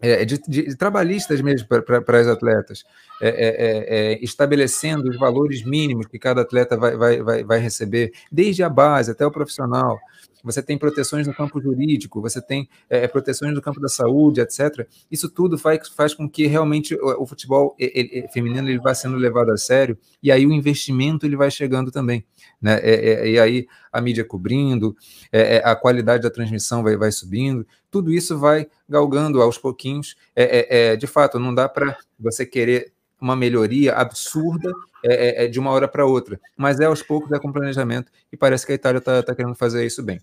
é, 0.00 0.24
de, 0.24 0.38
de, 0.46 0.62
de, 0.68 0.76
trabalhistas 0.76 1.40
mesmo 1.40 1.66
para 1.66 2.20
as 2.20 2.26
atletas, 2.26 2.84
é, 3.20 3.28
é, 3.28 4.12
é, 4.12 4.24
estabelecendo 4.24 5.08
os 5.08 5.18
valores 5.18 5.64
mínimos 5.64 6.06
que 6.06 6.18
cada 6.18 6.42
atleta 6.42 6.76
vai, 6.76 6.96
vai, 6.96 7.22
vai, 7.22 7.44
vai 7.44 7.58
receber, 7.58 8.12
desde 8.30 8.62
a 8.62 8.68
base 8.68 9.10
até 9.10 9.26
o 9.26 9.30
profissional, 9.30 9.98
você 10.46 10.62
tem 10.62 10.78
proteções 10.78 11.26
no 11.26 11.34
campo 11.34 11.60
jurídico, 11.60 12.22
você 12.22 12.40
tem 12.40 12.68
é, 12.88 13.08
proteções 13.08 13.52
no 13.52 13.60
campo 13.60 13.80
da 13.80 13.88
saúde, 13.88 14.40
etc. 14.40 14.86
Isso 15.10 15.28
tudo 15.28 15.58
faz, 15.58 15.88
faz 15.88 16.14
com 16.14 16.30
que 16.30 16.46
realmente 16.46 16.94
o, 16.94 17.22
o 17.22 17.26
futebol 17.26 17.74
ele, 17.76 18.10
ele, 18.12 18.28
feminino 18.28 18.68
ele 18.68 18.78
vá 18.78 18.94
sendo 18.94 19.16
levado 19.16 19.50
a 19.50 19.56
sério 19.56 19.98
e 20.22 20.30
aí 20.30 20.46
o 20.46 20.52
investimento 20.52 21.26
ele 21.26 21.36
vai 21.36 21.50
chegando 21.50 21.90
também, 21.90 22.24
né? 22.62 22.78
É, 22.80 23.10
é, 23.10 23.28
e 23.28 23.40
aí 23.40 23.66
a 23.92 24.00
mídia 24.00 24.24
cobrindo, 24.24 24.96
é, 25.32 25.56
é, 25.56 25.62
a 25.64 25.74
qualidade 25.74 26.22
da 26.22 26.30
transmissão 26.30 26.82
vai, 26.82 26.96
vai 26.96 27.10
subindo, 27.10 27.66
tudo 27.90 28.12
isso 28.12 28.38
vai 28.38 28.68
galgando 28.88 29.42
aos 29.42 29.58
pouquinhos. 29.58 30.14
É, 30.36 30.94
de 30.96 31.06
fato, 31.08 31.40
não 31.40 31.52
dá 31.52 31.68
para 31.68 31.96
você 32.20 32.46
querer 32.46 32.92
uma 33.20 33.34
melhoria 33.34 33.94
absurda 33.94 34.70
é, 35.02 35.44
é, 35.44 35.48
de 35.48 35.58
uma 35.58 35.70
hora 35.70 35.88
para 35.88 36.04
outra, 36.04 36.40
mas 36.56 36.80
é 36.80 36.84
aos 36.84 37.02
poucos, 37.02 37.30
é 37.32 37.38
com 37.38 37.52
planejamento, 37.52 38.10
e 38.32 38.36
parece 38.36 38.66
que 38.66 38.72
a 38.72 38.74
Itália 38.74 38.98
está 38.98 39.22
tá 39.22 39.34
querendo 39.34 39.54
fazer 39.54 39.84
isso 39.86 40.02
bem. 40.02 40.20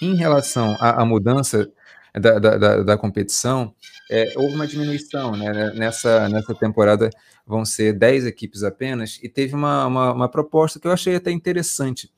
Em 0.00 0.14
relação 0.14 0.76
à, 0.80 1.02
à 1.02 1.04
mudança 1.04 1.70
da, 2.14 2.38
da, 2.38 2.82
da 2.82 2.98
competição, 2.98 3.74
é, 4.10 4.32
houve 4.36 4.54
uma 4.54 4.66
diminuição, 4.66 5.32
né? 5.32 5.72
Nessa, 5.74 6.28
nessa 6.28 6.54
temporada 6.54 7.10
vão 7.46 7.64
ser 7.64 7.92
10 7.92 8.26
equipes 8.26 8.62
apenas, 8.62 9.18
e 9.22 9.28
teve 9.28 9.54
uma, 9.54 9.86
uma, 9.86 10.12
uma, 10.12 10.28
proposta 10.28 10.78
que 10.78 10.86
eu 10.86 10.92
achei 10.92 11.14
até 11.14 11.30
interessante 11.30 12.10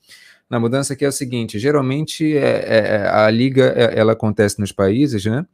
na 0.49 0.59
mudança, 0.59 0.97
que 0.97 1.05
é 1.05 1.09
o 1.09 1.13
seguinte, 1.13 1.59
geralmente 1.59 2.37
é, 2.37 2.41
é, 2.41 2.79
é 2.97 3.09
a 3.09 3.31
liga, 3.31 3.73
é, 3.77 3.99
ela 3.99 4.13
acontece 4.13 4.59
nos 4.59 4.73
países, 4.73 5.25
né? 5.25 5.47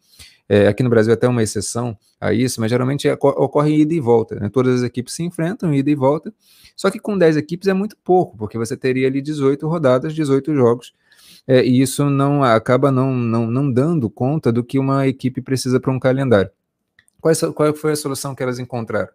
É, 0.48 0.68
aqui 0.68 0.82
no 0.82 0.88
Brasil 0.88 1.12
até 1.12 1.26
uma 1.26 1.42
exceção 1.42 1.98
a 2.20 2.32
isso, 2.32 2.60
mas 2.60 2.70
geralmente 2.70 3.08
ocorre 3.08 3.80
ida 3.80 3.92
e 3.92 4.00
volta, 4.00 4.36
né? 4.36 4.48
Todas 4.48 4.76
as 4.76 4.82
equipes 4.82 5.12
se 5.12 5.22
enfrentam, 5.22 5.74
ida 5.74 5.90
e 5.90 5.94
volta, 5.94 6.32
só 6.74 6.90
que 6.90 6.98
com 6.98 7.18
10 7.18 7.36
equipes 7.36 7.68
é 7.68 7.74
muito 7.74 7.96
pouco, 8.02 8.36
porque 8.36 8.56
você 8.56 8.76
teria 8.76 9.08
ali 9.08 9.20
18 9.20 9.66
rodadas, 9.66 10.14
18 10.14 10.54
jogos, 10.54 10.92
é, 11.46 11.64
e 11.64 11.80
isso 11.80 12.10
não 12.10 12.42
acaba 12.42 12.90
não, 12.90 13.14
não, 13.14 13.46
não 13.46 13.70
dando 13.72 14.10
conta 14.10 14.50
do 14.52 14.64
que 14.64 14.78
uma 14.78 15.06
equipe 15.06 15.40
precisa 15.40 15.78
para 15.78 15.92
um 15.92 15.98
calendário. 15.98 16.50
Qual, 17.20 17.34
qual 17.54 17.74
foi 17.74 17.92
a 17.92 17.96
solução 17.96 18.34
que 18.34 18.42
elas 18.42 18.58
encontraram? 18.58 19.10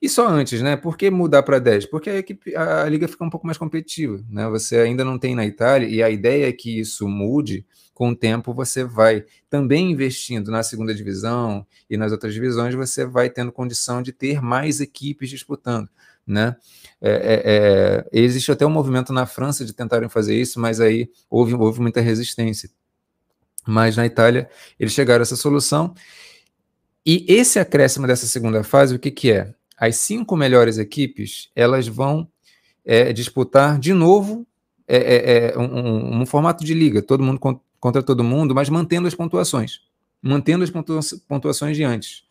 E 0.00 0.08
só 0.08 0.28
antes, 0.28 0.60
né? 0.60 0.76
Por 0.76 0.96
que 0.96 1.10
mudar 1.10 1.42
para 1.42 1.58
10? 1.58 1.86
Porque 1.86 2.10
a, 2.10 2.18
equipe, 2.18 2.54
a, 2.54 2.82
a, 2.82 2.88
liga 2.88 3.08
fica 3.08 3.24
um 3.24 3.30
pouco 3.30 3.46
mais 3.46 3.58
competitiva, 3.58 4.22
né? 4.28 4.46
Você 4.48 4.76
ainda 4.76 5.04
não 5.04 5.18
tem 5.18 5.34
na 5.34 5.46
Itália, 5.46 5.88
e 5.88 6.02
a 6.02 6.10
ideia 6.10 6.48
é 6.48 6.52
que 6.52 6.78
isso 6.78 7.08
mude 7.08 7.66
com 7.94 8.10
o 8.10 8.16
tempo, 8.16 8.52
você 8.52 8.84
vai 8.84 9.24
também 9.48 9.90
investindo 9.90 10.50
na 10.50 10.62
segunda 10.62 10.94
divisão 10.94 11.66
e 11.88 11.96
nas 11.96 12.12
outras 12.12 12.34
divisões, 12.34 12.74
você 12.74 13.06
vai 13.06 13.30
tendo 13.30 13.50
condição 13.50 14.02
de 14.02 14.12
ter 14.12 14.42
mais 14.42 14.80
equipes 14.82 15.30
disputando 15.30 15.88
né? 16.26 16.56
É, 17.08 17.08
é, 17.08 17.42
é, 17.44 18.20
existe 18.20 18.50
até 18.50 18.66
um 18.66 18.70
movimento 18.70 19.12
na 19.12 19.26
França 19.26 19.64
de 19.64 19.72
tentarem 19.72 20.08
fazer 20.08 20.34
isso, 20.34 20.58
mas 20.58 20.80
aí 20.80 21.08
houve, 21.30 21.54
houve 21.54 21.80
muita 21.80 22.00
resistência. 22.00 22.68
Mas 23.64 23.96
na 23.96 24.04
Itália 24.04 24.50
eles 24.78 24.92
chegaram 24.92 25.20
a 25.20 25.22
essa 25.22 25.36
solução. 25.36 25.94
E 27.04 27.24
esse 27.28 27.60
acréscimo 27.60 28.08
dessa 28.08 28.26
segunda 28.26 28.64
fase, 28.64 28.96
o 28.96 28.98
que, 28.98 29.12
que 29.12 29.30
é? 29.30 29.54
As 29.78 29.94
cinco 29.96 30.36
melhores 30.36 30.78
equipes 30.78 31.48
elas 31.54 31.86
vão 31.86 32.28
é, 32.84 33.12
disputar 33.12 33.78
de 33.78 33.92
novo 33.92 34.44
é, 34.88 35.54
um, 35.56 35.62
um, 35.62 36.22
um, 36.22 36.26
formato 36.26 36.64
de 36.64 36.74
liga, 36.74 37.00
todo 37.02 37.22
mundo 37.22 37.38
contra 37.78 38.02
todo 38.02 38.24
mundo, 38.24 38.52
mas 38.52 38.68
mantendo 38.68 39.06
as 39.06 39.14
pontuações, 39.14 39.80
mantendo 40.20 40.64
as 40.64 40.70
pontuações 41.28 41.76
de 41.76 41.84
antes. 41.84 42.25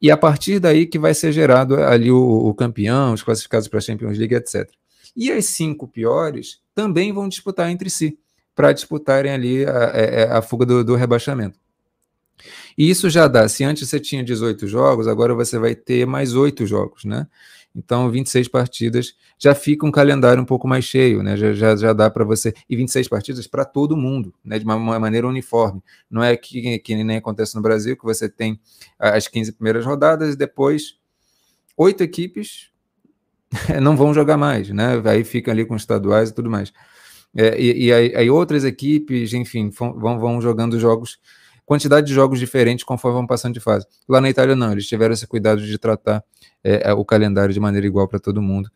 E 0.00 0.10
a 0.10 0.16
partir 0.16 0.58
daí 0.58 0.86
que 0.86 0.98
vai 0.98 1.12
ser 1.12 1.32
gerado 1.32 1.76
ali 1.82 2.10
o, 2.10 2.18
o 2.18 2.54
campeão, 2.54 3.12
os 3.12 3.22
classificados 3.22 3.68
para 3.68 3.78
a 3.78 3.82
Champions 3.82 4.16
League, 4.16 4.34
etc. 4.34 4.68
E 5.14 5.30
as 5.30 5.46
cinco 5.46 5.86
piores 5.86 6.60
também 6.74 7.12
vão 7.12 7.28
disputar 7.28 7.70
entre 7.70 7.90
si, 7.90 8.18
para 8.54 8.72
disputarem 8.72 9.32
ali 9.32 9.64
a, 9.64 9.70
a, 9.70 9.98
é, 9.98 10.22
é, 10.22 10.30
a 10.30 10.42
fuga 10.42 10.64
do, 10.64 10.84
do, 10.84 10.94
rebaixamento. 10.94 11.58
E 12.78 12.88
isso 12.88 13.10
já 13.10 13.28
dá, 13.28 13.48
se 13.48 13.64
antes 13.64 13.88
você 13.88 14.00
tinha 14.00 14.24
18 14.24 14.66
jogos, 14.66 15.06
agora 15.06 15.34
você 15.34 15.58
vai 15.58 15.74
ter 15.74 16.06
mais 16.06 16.34
oito 16.34 16.66
jogos, 16.66 17.04
né? 17.04 17.26
Então, 17.74 18.10
26 18.10 18.48
partidas 18.48 19.14
já 19.38 19.54
fica 19.54 19.86
um 19.86 19.92
calendário 19.92 20.42
um 20.42 20.46
pouco 20.46 20.66
mais 20.66 20.84
cheio, 20.84 21.22
né? 21.22 21.36
Já, 21.36 21.52
já, 21.52 21.76
já 21.76 21.92
dá 21.92 22.10
para 22.10 22.24
você. 22.24 22.52
E 22.68 22.76
26 22.76 23.08
partidas 23.08 23.46
para 23.46 23.64
todo 23.64 23.96
mundo, 23.96 24.34
né? 24.44 24.58
De 24.58 24.64
uma, 24.64 24.74
uma, 24.74 24.98
maneira 24.98 25.26
uniforme. 25.26 25.82
Não 26.10 26.22
é 26.22 26.36
que, 26.36 26.78
que 26.80 27.04
nem 27.04 27.16
acontece 27.16 27.54
no 27.54 27.62
Brasil, 27.62 27.96
que 27.96 28.04
você 28.04 28.28
tem 28.28 28.60
as 28.98 29.28
15 29.28 29.52
primeiras 29.52 29.86
rodadas 29.86 30.34
e 30.34 30.36
depois 30.36 30.98
oito 31.76 32.02
equipes 32.02 32.70
não 33.80 33.96
vão 33.96 34.12
jogar 34.12 34.36
mais, 34.36 34.68
né? 34.70 35.00
Aí 35.04 35.22
ficam 35.22 35.52
ali 35.52 35.64
com 35.64 35.76
estaduais 35.76 36.30
e 36.30 36.34
tudo 36.34 36.50
mais. 36.50 36.72
É, 37.36 37.60
e, 37.60 37.86
e 37.86 37.92
aí, 37.92 38.16
aí, 38.16 38.30
outras 38.30 38.64
equipes, 38.64 39.32
enfim, 39.32 39.70
vão, 39.70 40.18
vão 40.18 40.40
jogando 40.40 40.78
jogos 40.80 41.18
quantidade 41.64 42.08
de 42.08 42.12
jogos 42.12 42.40
diferentes 42.40 42.84
conforme 42.84 43.18
vão 43.18 43.26
passando 43.28 43.54
de 43.54 43.60
fase. 43.60 43.86
Lá 44.08 44.20
na 44.20 44.28
Itália, 44.28 44.56
não, 44.56 44.72
eles 44.72 44.88
tiveram 44.88 45.14
esse 45.14 45.24
cuidado 45.24 45.64
de 45.64 45.78
tratar 45.78 46.24
é, 46.62 46.90
é 46.90 46.92
o 46.92 47.04
calendário 47.04 47.52
de 47.52 47.60
maneira 47.60 47.86
igual 47.86 48.06
para 48.08 48.18
todo 48.18 48.42
mundo. 48.42 48.70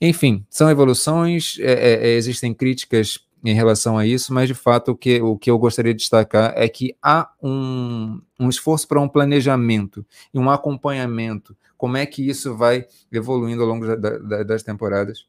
Enfim, 0.00 0.44
são 0.50 0.70
evoluções, 0.70 1.58
é, 1.60 1.72
é, 1.72 2.08
é, 2.08 2.16
existem 2.16 2.52
críticas 2.52 3.20
em 3.44 3.54
relação 3.54 3.98
a 3.98 4.06
isso, 4.06 4.32
mas 4.32 4.48
de 4.48 4.54
fato 4.54 4.92
o 4.92 4.96
que, 4.96 5.20
o 5.20 5.36
que 5.36 5.50
eu 5.50 5.58
gostaria 5.58 5.92
de 5.92 6.00
destacar 6.00 6.52
é 6.56 6.68
que 6.68 6.96
há 7.02 7.30
um, 7.42 8.20
um 8.40 8.48
esforço 8.48 8.88
para 8.88 9.00
um 9.00 9.08
planejamento 9.08 10.04
e 10.32 10.38
um 10.38 10.50
acompanhamento, 10.50 11.56
como 11.76 11.96
é 11.96 12.06
que 12.06 12.26
isso 12.26 12.56
vai 12.56 12.86
evoluindo 13.12 13.62
ao 13.62 13.68
longo 13.68 13.86
da, 13.86 14.18
da, 14.18 14.42
das 14.42 14.62
temporadas. 14.62 15.26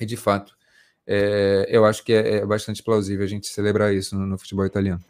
E 0.00 0.06
de 0.06 0.16
fato, 0.16 0.56
é, 1.06 1.66
eu 1.68 1.84
acho 1.84 2.04
que 2.04 2.12
é, 2.12 2.36
é, 2.36 2.46
bastante 2.46 2.82
plausível 2.82 3.24
a 3.24 3.28
gente 3.28 3.48
celebrar 3.48 3.92
isso 3.92 4.16
no, 4.16 4.26
no 4.26 4.38
futebol 4.38 4.64
italiano. 4.64 5.02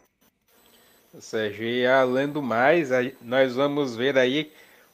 Sérgio, 1.21 1.65
e 1.65 1.87
além 1.87 2.29
do 2.29 2.41
mais, 2.41 2.89
nós 3.21 3.55
vamos 3.55 3.95
ver 3.95 4.17
aí 4.17 4.51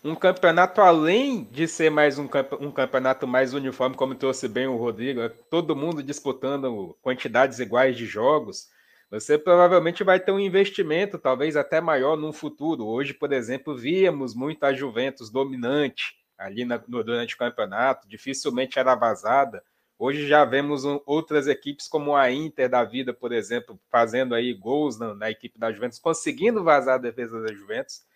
um 0.09 0.15
campeonato 0.15 0.81
além 0.81 1.45
de 1.45 1.69
ser 1.69 1.91
mais 1.91 2.19
um, 2.19 2.29
um 2.61 2.71
campeonato 2.71 3.27
mais 3.27 3.53
uniforme, 3.53 3.95
como 3.95 4.15
trouxe 4.15 4.49
bem 4.49 4.67
o 4.67 4.77
Rodrigo, 4.77 5.21
é 5.21 5.29
todo 5.29 5.77
mundo 5.77 6.03
disputando 6.03 6.97
quantidades 7.03 7.59
iguais 7.59 7.97
de 7.97 8.07
jogos. 8.07 8.69
Você 9.11 9.39
provavelmente 9.39 10.03
vai 10.03 10.19
ter 10.19 10.33
um 10.33 10.41
investimento, 10.41 11.19
talvez 11.19 11.57
até 11.57 11.81
maior 11.81 12.17
no 12.17 12.33
futuro. 12.33 12.87
Hoje, 12.87 13.13
por 13.13 13.33
exemplo, 13.33 13.77
víamos 13.77 14.35
muito 14.35 14.65
a 14.65 14.73
Juventus 14.73 15.31
dominante 15.31 16.17
ali 16.39 16.65
na, 16.65 16.83
no, 16.87 17.03
durante 17.05 17.35
o 17.35 17.39
campeonato, 17.39 18.09
dificilmente 18.09 18.79
era 18.79 18.95
vazada. 18.95 19.63
Hoje 19.99 20.27
já 20.27 20.45
vemos 20.45 20.85
um, 20.85 21.01
outras 21.05 21.47
equipes 21.49 21.89
como 21.89 22.15
a 22.15 22.31
Inter 22.31 22.69
da 22.69 22.85
vida, 22.85 23.13
por 23.13 23.33
exemplo, 23.33 23.79
fazendo 23.91 24.35
aí 24.35 24.55
gols 24.55 24.99
na, 24.99 25.15
na, 25.15 25.31
equipe 25.31 25.59
da 25.59 25.73
Juventus, 25.73 25.99
conseguindo 25.99 26.63
vazar 26.63 26.95
a 26.95 26.99
defesa 26.99 27.41
da 27.43 27.53
Juventus. 27.53 28.07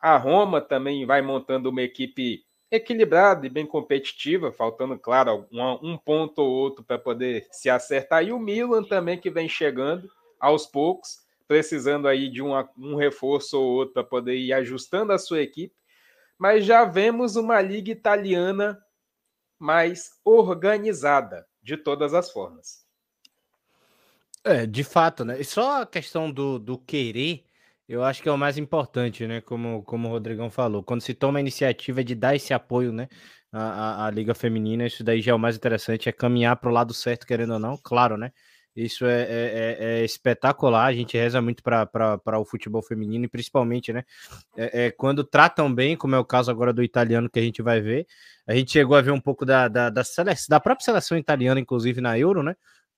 A 0.00 0.16
Roma 0.16 0.60
também 0.60 1.04
vai 1.04 1.20
montando 1.22 1.70
uma 1.70 1.82
equipe 1.82 2.44
equilibrada 2.70 3.46
e 3.46 3.50
bem 3.50 3.66
competitiva, 3.66 4.52
faltando, 4.52 4.98
claro, 4.98 5.46
um, 5.50 5.96
ponto 5.96 6.40
ou 6.40 6.50
outro 6.50 6.84
para 6.84 6.98
poder 6.98 7.46
se 7.50 7.70
acertar. 7.70 8.24
E 8.24 8.32
o 8.32 8.38
Milan 8.38 8.84
também 8.84 9.18
que 9.18 9.30
vem 9.30 9.48
chegando 9.48 10.10
aos 10.38 10.66
poucos, 10.66 11.26
precisando 11.46 12.06
aí 12.06 12.28
de 12.28 12.42
uma, 12.42 12.68
um 12.76 12.94
reforço 12.94 13.58
ou 13.58 13.66
outro 13.66 13.94
para 13.94 14.04
poder 14.04 14.36
ir 14.36 14.52
ajustando 14.52 15.12
a 15.12 15.18
sua 15.18 15.40
equipe. 15.40 15.74
Mas 16.38 16.64
já 16.64 16.84
vemos 16.84 17.36
uma 17.36 17.60
liga 17.60 17.90
italiana 17.90 18.78
mais 19.58 20.12
organizada, 20.24 21.46
de 21.62 21.76
todas 21.76 22.14
as 22.14 22.30
formas. 22.30 22.86
É, 24.44 24.66
de 24.66 24.84
fato, 24.84 25.24
né? 25.24 25.40
E 25.40 25.44
só 25.44 25.82
a 25.82 25.86
questão 25.86 26.30
do, 26.30 26.58
do 26.58 26.78
querer, 26.78 27.44
eu 27.88 28.04
acho 28.04 28.22
que 28.22 28.28
é 28.28 28.32
o 28.32 28.36
mais 28.36 28.58
importante, 28.58 29.26
né? 29.26 29.40
Como, 29.40 29.82
como 29.82 30.08
o 30.08 30.10
Rodrigão 30.10 30.50
falou. 30.50 30.82
Quando 30.82 31.00
se 31.00 31.14
toma 31.14 31.38
a 31.38 31.40
iniciativa 31.40 32.04
de 32.04 32.14
dar 32.14 32.36
esse 32.36 32.52
apoio, 32.52 32.92
né? 32.92 33.08
À, 33.50 34.10
Liga 34.12 34.34
Feminina, 34.34 34.86
isso 34.86 35.02
daí 35.02 35.22
já 35.22 35.32
é 35.32 35.34
o 35.34 35.38
mais 35.38 35.56
interessante, 35.56 36.06
é 36.06 36.12
caminhar 36.12 36.54
para 36.56 36.68
o 36.68 36.72
lado 36.72 36.92
certo, 36.92 37.26
querendo 37.26 37.54
ou 37.54 37.58
não, 37.58 37.78
claro, 37.78 38.18
né? 38.18 38.30
Isso 38.76 39.06
é, 39.06 39.22
é, 39.22 39.26
é, 39.80 40.00
é 40.00 40.04
espetacular. 40.04 40.86
A 40.86 40.92
gente 40.92 41.16
reza 41.16 41.40
muito 41.40 41.62
para 41.62 42.38
o 42.38 42.44
futebol 42.44 42.82
feminino 42.82 43.24
e 43.24 43.28
principalmente, 43.28 43.90
né? 43.90 44.04
É, 44.56 44.86
é, 44.86 44.90
quando 44.90 45.24
tratam 45.24 45.74
bem, 45.74 45.96
como 45.96 46.14
é 46.14 46.18
o 46.18 46.24
caso 46.24 46.50
agora 46.50 46.74
do 46.74 46.82
italiano 46.82 47.30
que 47.30 47.38
a 47.38 47.42
gente 47.42 47.62
vai 47.62 47.80
ver. 47.80 48.06
A 48.46 48.54
gente 48.54 48.70
chegou 48.70 48.96
a 48.96 49.00
ver 49.00 49.12
um 49.12 49.20
pouco 49.20 49.46
da, 49.46 49.66
da, 49.66 49.88
da, 49.90 50.04
seleção, 50.04 50.46
da 50.50 50.60
própria 50.60 50.84
seleção 50.84 51.16
italiana, 51.16 51.58
inclusive 51.58 52.00
na 52.02 52.18
Euro, 52.18 52.42
né? 52.42 52.54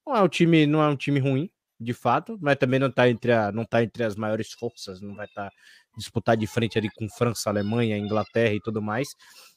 Não 0.06 0.16
é 0.16 0.22
um 0.22 0.28
time, 0.28 0.66
não 0.66 0.82
é 0.82 0.88
um 0.88 0.96
time 0.96 1.20
ruim, 1.20 1.50
de 1.80 1.94
fato, 1.94 2.38
mas 2.42 2.56
também 2.56 2.78
não 2.78 2.88
está 2.88 3.08
entre, 3.08 3.32
não 3.52 3.64
tá 3.64 3.82
entre 3.82 4.04
as 4.04 4.14
maiores 4.14 4.52
forças, 4.52 5.00
não 5.00 5.14
vai 5.14 5.24
estar 5.24 5.48
tá 5.48 5.56
disputar 5.96 6.36
de 6.36 6.46
frente 6.46 6.78
ali 6.78 6.90
com 6.90 7.08
França, 7.08 7.48
Alemanha, 7.48 7.96
Inglaterra 7.96 8.54
e 8.54 8.60
tudo 8.60 8.82
mais. 8.82 9.08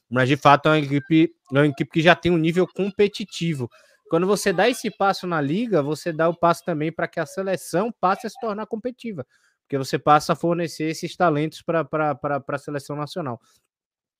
Mas 0.08 0.28
de 0.28 0.36
fato 0.36 0.68
é 0.68 0.72
uma 0.72 0.78
equipe, 0.78 1.34
é 1.52 1.58
uma 1.58 1.66
equipe 1.66 1.90
que 1.90 2.00
já 2.00 2.14
tem 2.14 2.32
um 2.32 2.38
nível 2.38 2.66
competitivo. 2.66 3.68
Quando 4.08 4.26
você 4.26 4.52
dá 4.52 4.68
esse 4.68 4.90
passo 4.90 5.26
na 5.26 5.40
liga, 5.40 5.82
você 5.82 6.12
dá 6.12 6.28
o 6.28 6.34
passo 6.34 6.64
também 6.64 6.90
para 6.90 7.08
que 7.08 7.20
a 7.20 7.26
seleção 7.26 7.92
passe 8.00 8.26
a 8.26 8.30
se 8.30 8.38
tornar 8.40 8.66
competitiva, 8.66 9.26
porque 9.62 9.76
você 9.76 9.98
passa 9.98 10.32
a 10.32 10.36
fornecer 10.36 10.84
esses 10.84 11.16
talentos 11.16 11.62
para 11.62 11.88
a 12.48 12.58
seleção 12.58 12.96
nacional. 12.96 13.40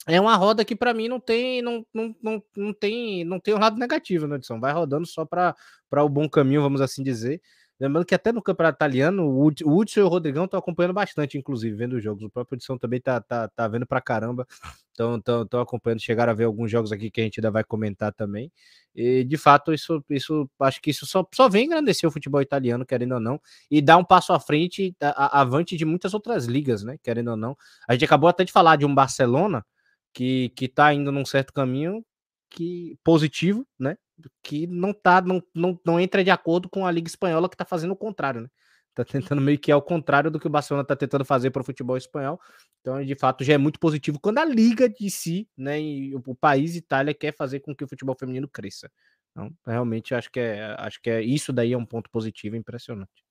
É 0.06 0.20
uma 0.20 0.36
roda 0.36 0.64
que 0.64 0.76
para 0.76 0.92
mim 0.92 1.08
não 1.08 1.18
tem 1.18 1.62
não, 1.62 1.86
não, 1.92 2.14
não, 2.22 2.42
não 2.54 2.74
tem 2.74 3.24
não 3.24 3.40
tem 3.40 3.54
um 3.54 3.58
lado 3.58 3.78
negativo 3.78 4.26
né, 4.26 4.36
edição, 4.36 4.60
vai 4.60 4.72
rodando 4.72 5.06
só 5.06 5.24
para 5.24 5.54
o 5.90 6.08
bom 6.08 6.28
caminho, 6.28 6.60
vamos 6.60 6.82
assim 6.82 7.02
dizer. 7.02 7.40
Lembrando 7.78 8.06
que 8.06 8.14
até 8.14 8.30
no 8.30 8.40
campeonato 8.40 8.76
italiano, 8.76 9.24
o 9.26 9.46
Hudson 9.46 10.00
e 10.00 10.02
o 10.02 10.08
Rodrigão 10.08 10.44
estão 10.44 10.58
acompanhando 10.58 10.94
bastante, 10.94 11.36
inclusive, 11.36 11.74
vendo 11.74 11.94
os 11.96 12.04
jogos. 12.04 12.22
O 12.22 12.30
próprio 12.30 12.56
Edição 12.56 12.78
também 12.78 13.00
tá, 13.00 13.20
tá, 13.20 13.48
tá 13.48 13.66
vendo 13.66 13.84
pra 13.84 14.00
caramba. 14.00 14.46
Estão 14.92 15.60
acompanhando, 15.60 16.00
chegaram 16.00 16.30
a 16.30 16.34
ver 16.34 16.44
alguns 16.44 16.70
jogos 16.70 16.92
aqui 16.92 17.10
que 17.10 17.20
a 17.20 17.24
gente 17.24 17.40
ainda 17.40 17.50
vai 17.50 17.64
comentar 17.64 18.12
também. 18.12 18.52
E, 18.94 19.24
de 19.24 19.36
fato, 19.36 19.72
isso, 19.74 20.04
isso 20.08 20.48
acho 20.60 20.80
que 20.80 20.90
isso 20.90 21.04
só, 21.04 21.26
só 21.34 21.48
vem 21.48 21.66
engrandecer 21.66 22.08
o 22.08 22.12
futebol 22.12 22.40
italiano, 22.40 22.86
querendo 22.86 23.14
ou 23.14 23.20
não, 23.20 23.40
e 23.68 23.82
dar 23.82 23.96
um 23.96 24.04
passo 24.04 24.32
à 24.32 24.38
frente, 24.38 24.94
a, 25.00 25.38
a, 25.38 25.40
avante 25.40 25.76
de 25.76 25.84
muitas 25.84 26.14
outras 26.14 26.44
ligas, 26.46 26.84
né? 26.84 26.96
Querendo 27.02 27.32
ou 27.32 27.36
não. 27.36 27.56
A 27.88 27.94
gente 27.94 28.04
acabou 28.04 28.28
até 28.28 28.44
de 28.44 28.52
falar 28.52 28.76
de 28.76 28.86
um 28.86 28.94
Barcelona 28.94 29.66
que, 30.12 30.50
que 30.50 30.68
tá 30.68 30.94
indo 30.94 31.10
num 31.10 31.24
certo 31.24 31.52
caminho 31.52 32.04
que 32.48 32.96
positivo, 33.02 33.66
né? 33.78 33.96
Que 34.42 34.66
não 34.66 34.92
tá, 34.92 35.20
não, 35.20 35.42
não, 35.54 35.78
não 35.84 36.00
entra 36.00 36.22
de 36.22 36.30
acordo 36.30 36.68
com 36.68 36.86
a 36.86 36.90
Liga 36.90 37.08
Espanhola 37.08 37.48
que 37.48 37.56
tá 37.56 37.64
fazendo 37.64 37.92
o 37.92 37.96
contrário, 37.96 38.42
né? 38.42 38.48
Tá 38.94 39.04
tentando 39.04 39.40
meio 39.40 39.58
que 39.58 39.72
ao 39.72 39.82
contrário 39.82 40.30
do 40.30 40.38
que 40.38 40.46
o 40.46 40.50
Barcelona 40.50 40.86
tá 40.86 40.94
tentando 40.94 41.24
fazer 41.24 41.50
para 41.50 41.62
o 41.62 41.64
futebol 41.64 41.96
espanhol. 41.96 42.40
Então, 42.80 43.04
de 43.04 43.14
fato, 43.16 43.42
já 43.42 43.54
é 43.54 43.58
muito 43.58 43.80
positivo 43.80 44.20
quando 44.20 44.38
a 44.38 44.44
liga 44.44 44.88
de 44.88 45.10
si, 45.10 45.48
né, 45.56 45.80
e 45.80 46.14
o, 46.14 46.22
o 46.26 46.34
país 46.34 46.76
Itália 46.76 47.12
quer 47.12 47.34
fazer 47.34 47.60
com 47.60 47.74
que 47.74 47.82
o 47.82 47.88
futebol 47.88 48.16
feminino 48.18 48.48
cresça. 48.48 48.90
Então, 49.32 49.52
realmente 49.66 50.14
acho 50.14 50.30
que 50.30 50.38
é, 50.38 50.76
acho 50.78 51.00
que 51.02 51.10
é 51.10 51.20
isso 51.22 51.52
daí 51.52 51.72
é 51.72 51.78
um 51.78 51.86
ponto 51.86 52.08
positivo 52.08 52.54
impressionante. 52.54 53.23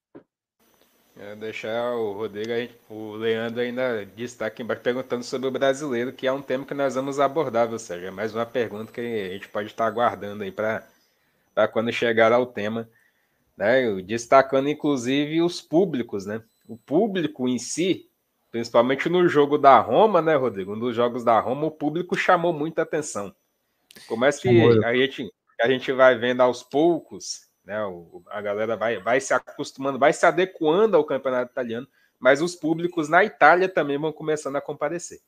Deixar 1.37 1.93
o 1.93 2.13
Rodrigo, 2.13 2.73
o 2.89 3.13
Leandro 3.13 3.61
ainda 3.61 4.03
destaque 4.03 4.63
embaixo 4.63 4.81
perguntando 4.81 5.23
sobre 5.23 5.47
o 5.47 5.51
brasileiro, 5.51 6.11
que 6.11 6.25
é 6.25 6.31
um 6.31 6.41
tema 6.41 6.65
que 6.65 6.73
nós 6.73 6.95
vamos 6.95 7.19
abordar, 7.19 7.71
ou 7.71 7.77
seja, 7.77 8.07
é 8.07 8.11
mais 8.11 8.33
uma 8.33 8.47
pergunta 8.47 8.91
que 8.91 8.99
a 8.99 9.33
gente 9.33 9.47
pode 9.47 9.67
estar 9.67 9.85
aguardando 9.85 10.43
aí 10.43 10.51
para 10.51 10.83
quando 11.71 11.91
chegar 11.91 12.31
ao 12.31 12.47
tema, 12.47 12.89
né? 13.55 14.01
Destacando 14.01 14.69
inclusive 14.69 15.41
os 15.43 15.61
públicos, 15.61 16.25
né? 16.25 16.41
O 16.67 16.75
público 16.75 17.47
em 17.47 17.59
si, 17.59 18.09
principalmente 18.51 19.07
no 19.07 19.27
jogo 19.27 19.59
da 19.59 19.79
Roma, 19.79 20.19
né, 20.19 20.35
Rodrigo? 20.35 20.73
Um 20.73 20.79
dos 20.79 20.95
jogos 20.95 21.23
da 21.23 21.39
Roma, 21.39 21.67
o 21.67 21.71
público 21.71 22.15
chamou 22.15 22.51
muita 22.51 22.81
atenção. 22.81 23.33
Como 24.07 24.25
é 24.25 24.31
que 24.31 24.49
a 24.83 24.95
gente, 24.95 25.31
a 25.61 25.69
gente 25.69 25.91
vai 25.91 26.17
vendo 26.17 26.41
aos 26.41 26.63
poucos 26.63 27.52
né? 27.65 27.77
a 28.27 28.41
galera 28.41 28.75
vai, 28.75 28.99
vai 28.99 29.19
se 29.19 29.33
acostumando, 29.33 29.99
vai 29.99 30.13
se 30.13 30.25
adequando 30.25 30.97
ao 30.97 31.05
campeonato 31.05 31.51
italiano, 31.51 31.87
mas 32.19 32.41
os 32.41 32.55
públicos 32.55 33.09
na 33.09 33.23
Itália 33.23 33.67
também 33.67 33.97
vão 33.97 34.11
começando 34.11 34.55
a 34.55 34.61
comparecer. 34.61 35.19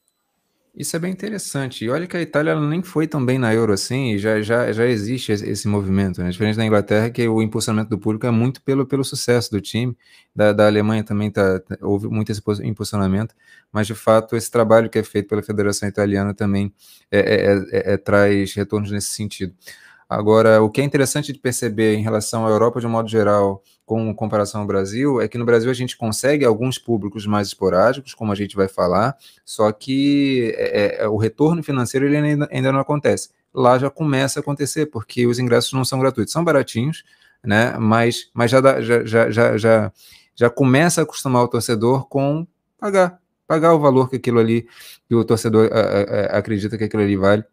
Isso 0.76 0.94
é 0.94 1.00
bem 1.00 1.12
interessante. 1.12 1.86
E 1.86 1.90
olha 1.90 2.06
que 2.06 2.18
a 2.18 2.22
Itália 2.22 2.60
nem 2.60 2.84
foi 2.84 3.08
tão 3.08 3.26
bem 3.26 3.40
na 3.40 3.54
Euro 3.54 3.72
assim, 3.72 4.12
e 4.12 4.18
já, 4.18 4.42
já, 4.42 4.74
já 4.74 4.86
existe 4.86 5.32
esse 5.32 5.68
movimento. 5.70 6.22
Né? 6.22 6.30
Diferente 6.30 6.58
da 6.58 6.66
Inglaterra, 6.66 7.10
que 7.10 7.26
o 7.26 7.42
impulsionamento 7.42 7.90
do 7.92 7.98
público 7.98 8.26
é 8.28 8.32
muito 8.32 8.62
pelo, 8.62 8.86
pelo 8.86 9.04
sucesso 9.04 9.50
do 9.50 9.62
time. 9.62 9.98
Da, 10.36 10.52
da 10.52 10.68
Alemanha 10.68 11.02
também 11.02 11.32
tá, 11.32 11.62
tá 11.62 11.78
houve 11.82 12.10
muito 12.10 12.30
esse 12.30 12.42
impulsionamento, 12.62 13.34
mas 13.72 13.88
de 13.88 13.96
fato 13.96 14.36
esse 14.36 14.52
trabalho 14.52 14.90
que 14.90 15.00
é 15.00 15.04
feito 15.04 15.30
pela 15.30 15.42
Federação 15.42 15.88
Italiana 15.88 16.34
também 16.34 16.74
é, 17.10 17.20
é, 17.20 17.54
é, 17.72 17.94
é 17.94 17.98
traz 17.98 18.54
retornos 18.54 18.92
nesse 18.92 19.12
sentido. 19.12 19.56
Agora, 20.08 20.62
o 20.62 20.70
que 20.70 20.82
é 20.82 20.84
interessante 20.84 21.34
de 21.34 21.40
perceber 21.40 21.96
em 21.96 22.04
relação 22.04 22.46
à 22.46 22.50
Europa 22.50 22.80
de 22.80 22.86
um 22.86 22.92
modo 22.92 23.10
geral, 23.10 23.64
com 23.86 24.14
comparação 24.14 24.62
ao 24.62 24.68
Brasil, 24.68 25.20
é 25.20 25.28
que 25.28 25.38
no 25.38 25.46
Brasil 25.46 25.70
a 25.70 25.74
gente 25.74 25.98
consegue 25.98 26.46
alguns 26.46 26.78
públicos 26.78 27.26
mais 27.26 27.48
esporádicos, 27.48 28.14
como 28.14 28.32
a 28.32 28.36
gente 28.36 28.56
vai 28.56 28.68
falar, 28.68 29.16
só 29.44 29.72
que 29.72 30.54
é, 30.58 31.02
é, 31.02 31.04
é, 31.04 31.08
o 31.08 31.18
retorno 31.18 31.64
financeiro 31.64 32.06
ele 32.06 32.18
ainda, 32.18 32.48
ainda 32.52 32.72
não 32.72 32.80
acontece. 32.80 33.30
Lá 33.54 33.78
já 33.80 33.90
começa 33.90 34.40
a 34.40 34.42
acontecer, 34.42 34.88
porque 34.88 35.26
os 35.26 35.40
ingressos 35.40 35.74
não 35.74 35.86
são 35.86 36.00
gratuitos, 36.00 36.34
são 36.34 36.44
baratinhos, 36.44 37.04
né? 37.44 37.76
Mas, 37.80 38.30
mas 38.34 38.52
já, 38.52 38.62
dá, 38.62 38.82
já, 38.82 39.04
já, 39.06 39.30
já, 39.30 39.58
já, 39.58 39.92
já 40.36 40.50
começa 40.50 41.02
a 41.02 41.04
acostumar 41.04 41.44
o 41.44 41.48
torcedor 41.48 42.08
com 42.08 42.46
pagar, 42.80 43.20
pagar 43.48 43.74
o 43.74 43.80
valor 43.80 44.10
que 44.10 44.18
aquilo 44.18 44.40
ali, 44.40 44.68
que 45.08 45.16
o 45.16 45.24
torcedor 45.24 45.70
a, 45.72 45.80
a, 45.80 46.36
a, 46.36 46.38
acredita 46.38 46.78
que 46.78 46.84
aquilo 46.84 47.04
ali 47.04 47.16
vale 47.16 47.44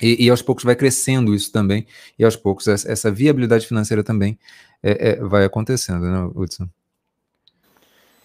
E, 0.00 0.24
e, 0.24 0.30
aos 0.30 0.42
poucos 0.42 0.64
vai 0.64 0.74
crescendo 0.74 1.34
isso 1.34 1.52
também, 1.52 1.86
e 2.18 2.24
aos 2.24 2.36
poucos 2.36 2.66
essa, 2.66 2.90
essa 2.90 3.10
viabilidade 3.10 3.66
financeira 3.66 4.02
também 4.02 4.38
é, 4.82 5.10
é, 5.10 5.16
vai 5.16 5.44
acontecendo, 5.44 6.06
né, 6.06 6.30
Hudson? 6.34 6.68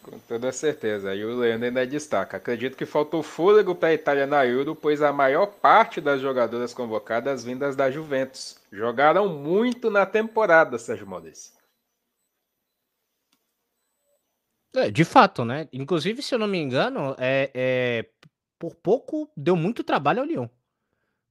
Com 0.01 0.19
toda 0.19 0.51
certeza. 0.51 1.15
E 1.15 1.25
o 1.25 1.35
Leandro 1.35 1.67
ainda 1.67 1.85
destaca. 1.85 2.37
Acredito 2.37 2.77
que 2.77 2.85
faltou 2.85 3.23
fôlego 3.23 3.73
para 3.73 3.89
a 3.89 3.93
Itália 3.93 4.27
na 4.27 4.45
Euro, 4.45 4.75
pois 4.75 5.01
a 5.01 5.11
maior 5.11 5.47
parte 5.47 5.99
das 5.99 6.21
jogadoras 6.21 6.73
convocadas 6.73 7.43
vindas 7.43 7.75
da 7.75 7.89
Juventus. 7.89 8.57
Jogaram 8.71 9.27
muito 9.27 9.89
na 9.89 10.05
temporada, 10.05 10.77
Sérgio 10.77 11.07
Maurício. 11.07 11.53
É, 14.75 14.91
de 14.91 15.03
fato, 15.03 15.43
né? 15.43 15.67
Inclusive, 15.73 16.21
se 16.21 16.35
eu 16.35 16.39
não 16.39 16.47
me 16.47 16.59
engano, 16.59 17.15
é, 17.17 17.49
é, 17.53 18.05
por 18.59 18.75
pouco 18.75 19.29
deu 19.35 19.55
muito 19.55 19.83
trabalho 19.83 20.19
ao 20.19 20.25
Lyon 20.25 20.47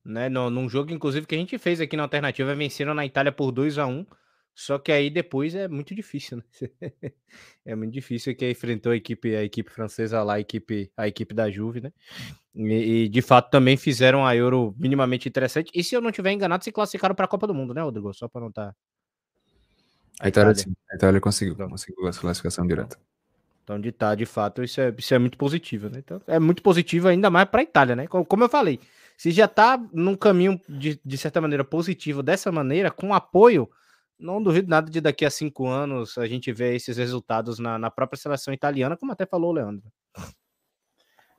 né? 0.04 0.28
No, 0.28 0.50
num 0.50 0.68
jogo, 0.68 0.92
inclusive, 0.92 1.26
que 1.26 1.34
a 1.34 1.38
gente 1.38 1.56
fez 1.58 1.80
aqui 1.80 1.96
na 1.96 2.02
alternativa, 2.02 2.54
vencendo 2.54 2.92
na 2.94 3.06
Itália 3.06 3.32
por 3.32 3.50
2 3.50 3.78
a 3.78 3.86
1 3.86 4.04
Só 4.54 4.78
que 4.78 4.92
aí 4.92 5.10
depois 5.10 5.54
é 5.54 5.66
muito 5.66 5.94
difícil, 5.94 6.38
né? 6.38 6.44
é 7.64 7.74
muito 7.74 7.92
difícil 7.92 8.36
que 8.36 8.48
enfrentou 8.50 8.92
a 8.92 8.96
equipe, 8.96 9.34
a 9.34 9.42
equipe 9.42 9.70
francesa 9.70 10.22
lá, 10.22 10.34
a 10.34 10.40
equipe, 10.40 10.90
a 10.96 11.08
equipe 11.08 11.34
da 11.34 11.50
Juve, 11.50 11.80
né? 11.80 11.92
E, 12.54 13.04
e, 13.04 13.08
de 13.08 13.22
fato 13.22 13.50
também 13.50 13.76
fizeram 13.76 14.24
a 14.24 14.36
Euro 14.36 14.74
minimamente 14.78 15.28
interessante. 15.28 15.70
E 15.74 15.82
se 15.82 15.94
eu 15.94 16.00
não 16.00 16.12
tiver 16.12 16.32
enganado, 16.32 16.62
se 16.62 16.70
classificaram 16.70 17.14
para 17.14 17.24
a 17.24 17.28
Copa 17.28 17.46
do 17.46 17.54
Mundo, 17.54 17.74
né, 17.74 17.82
Rodrigo? 17.82 18.12
Só 18.14 18.28
para 18.28 18.42
não 18.42 18.48
estar. 18.48 18.68
Tá... 18.68 18.76
A 20.20 20.28
Itália, 20.28 20.52
Itália, 20.52 20.76
a 20.92 20.94
Itália 20.94 21.20
conseguiu, 21.20 21.54
então, 21.54 21.68
conseguiu 21.68 22.06
a 22.06 22.12
classificação 22.12 22.64
direta. 22.66 22.96
Então, 23.64 23.80
de 23.80 23.90
tá, 23.90 24.14
de 24.14 24.26
fato, 24.26 24.62
isso 24.62 24.80
é, 24.80 24.94
isso 24.96 25.14
é 25.14 25.18
muito 25.18 25.38
positivo, 25.38 25.88
né? 25.88 25.98
Então, 25.98 26.20
é 26.26 26.38
muito 26.38 26.62
positivo 26.62 27.08
ainda 27.08 27.30
mais 27.30 27.48
para 27.48 27.60
a 27.60 27.62
Itália, 27.64 27.96
né? 27.96 28.06
Como, 28.06 28.24
como 28.24 28.44
eu 28.44 28.48
falei, 28.48 28.78
se 29.16 29.30
já 29.30 29.44
está 29.44 29.78
num 29.92 30.16
caminho 30.16 30.60
de, 30.68 31.00
de 31.04 31.18
certa 31.18 31.40
maneira 31.40 31.64
positivo 31.64 32.22
dessa 32.22 32.50
maneira, 32.50 32.90
com 32.90 33.14
apoio, 33.14 33.68
não 34.18 34.42
duvido 34.42 34.68
nada 34.68 34.90
de 34.90 35.00
daqui 35.00 35.24
a 35.24 35.30
cinco 35.30 35.66
anos 35.66 36.16
a 36.18 36.26
gente 36.26 36.52
ver 36.52 36.74
esses 36.74 36.96
resultados 36.96 37.58
na, 37.58 37.78
na 37.78 37.90
própria 37.90 38.18
seleção 38.18 38.52
italiana, 38.54 38.96
como 38.96 39.12
até 39.12 39.26
falou 39.26 39.50
o 39.50 39.54
Leandro. 39.54 39.90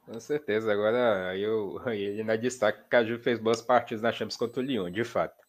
Com 0.06 0.20
certeza. 0.20 0.72
Agora 0.72 1.36
eu, 1.38 1.82
ele 1.90 2.24
na 2.24 2.36
destaque 2.36 2.88
que 2.90 2.96
a 2.96 3.04
Ju 3.04 3.18
fez 3.20 3.40
boas 3.40 3.62
partidas 3.62 4.02
na 4.02 4.12
Champions 4.12 4.38
contra 4.38 4.62
o 4.62 4.66
Lyon, 4.66 4.92
de 4.92 5.04
fato. 5.04 5.44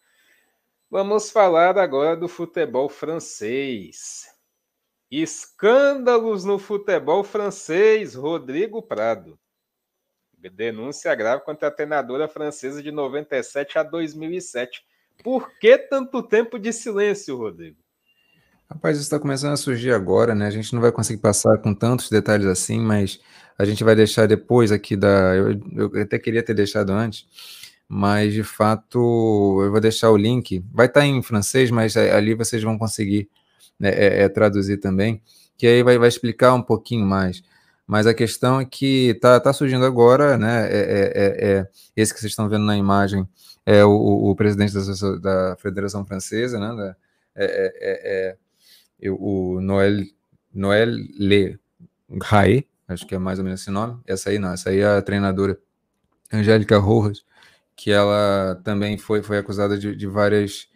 Vamos 0.91 1.31
falar 1.31 1.77
agora 1.79 2.17
do 2.17 2.29
futebol 2.29 2.89
francês. 2.89 4.27
Escândalos 5.11 6.45
no 6.45 6.59
futebol 6.59 7.23
francês, 7.23 8.15
Rodrigo 8.15 8.83
Prado. 8.83 9.39
Denúncia 10.51 11.15
grave 11.15 11.45
contra 11.45 11.69
a 11.69 11.71
treinadora 11.71 12.29
francesa 12.29 12.83
de 12.83 12.91
97 12.91 13.79
a 13.79 13.83
2007. 13.83 14.85
Por 15.23 15.51
que 15.59 15.79
tanto 15.79 16.23
tempo 16.23 16.59
de 16.59 16.73
silêncio, 16.73 17.37
Rodrigo? 17.37 17.77
Rapaz, 18.69 18.97
isso 18.97 19.05
está 19.05 19.19
começando 19.19 19.53
a 19.53 19.57
surgir 19.57 19.93
agora, 19.93 20.35
né? 20.35 20.47
A 20.47 20.51
gente 20.51 20.75
não 20.75 20.81
vai 20.81 20.91
conseguir 20.91 21.21
passar 21.21 21.57
com 21.59 21.73
tantos 21.73 22.11
detalhes 22.11 22.47
assim, 22.47 22.81
mas 22.81 23.21
a 23.57 23.65
gente 23.65 23.85
vai 23.85 23.95
deixar 23.95 24.27
depois 24.27 24.73
aqui 24.73 24.97
da. 24.97 25.35
Eu, 25.35 25.61
eu 25.95 26.03
até 26.03 26.19
queria 26.19 26.43
ter 26.43 26.53
deixado 26.53 26.91
antes, 26.91 27.27
mas 27.89 28.33
de 28.35 28.43
fato 28.43 28.99
eu 29.63 29.71
vou 29.71 29.81
deixar 29.81 30.11
o 30.11 30.17
link. 30.17 30.65
Vai 30.73 30.87
estar 30.87 31.01
tá 31.01 31.07
em 31.07 31.23
francês, 31.23 31.71
mas 31.71 31.97
ali 31.97 32.35
vocês 32.35 32.63
vão 32.63 32.77
conseguir 32.77 33.29
né, 33.79 33.91
é, 33.91 34.23
é, 34.25 34.29
traduzir 34.29 34.79
também, 34.79 35.23
que 35.57 35.67
aí 35.67 35.83
vai, 35.83 35.97
vai 35.97 36.09
explicar 36.09 36.53
um 36.55 36.63
pouquinho 36.63 37.07
mais. 37.07 37.43
Mas 37.87 38.07
a 38.07 38.15
questão 38.15 38.61
é 38.61 38.65
que 38.65 39.11
está 39.11 39.39
tá 39.39 39.53
surgindo 39.53 39.85
agora, 39.85 40.37
né? 40.37 40.67
É, 40.67 40.79
é, 40.79 41.13
é, 41.15 41.51
é, 41.59 41.69
esse 41.97 42.13
que 42.13 42.19
vocês 42.19 42.33
estão 42.33 42.49
vendo 42.49 42.65
na 42.65 42.77
imagem 42.77 43.27
é 43.65 43.85
o, 43.85 44.31
o 44.31 44.35
presidente 44.35 44.75
da, 44.75 45.17
da, 45.19 45.57
Federação 45.57 46.05
Francesa, 46.05 46.59
né? 46.59 46.75
Da, 46.75 46.97
é, 47.37 48.37
é, 49.01 49.11
o 49.11 49.61
Noel, 49.61 50.05
Noel 50.53 50.89
Le 51.19 51.61
Rae, 52.23 52.67
acho 52.89 53.07
que 53.07 53.15
é 53.15 53.19
mais 53.19 53.39
ou 53.39 53.45
menos 53.45 53.61
esse 53.61 53.71
nome. 53.71 54.01
Essa 54.05 54.31
aí 54.31 54.39
não, 54.39 54.53
essa 54.53 54.71
aí 54.71 54.81
é 54.81 54.97
a 54.97 55.03
treinadora 55.03 55.57
Angélica 56.33 56.79
Rojas, 56.79 57.25
que 57.77 57.93
ela 57.93 58.61
também 58.65 58.99
foi, 58.99 59.23
foi 59.23 59.39
acusada 59.39 59.79
de, 59.79 59.95
de 59.95 60.07
várias. 60.09 60.67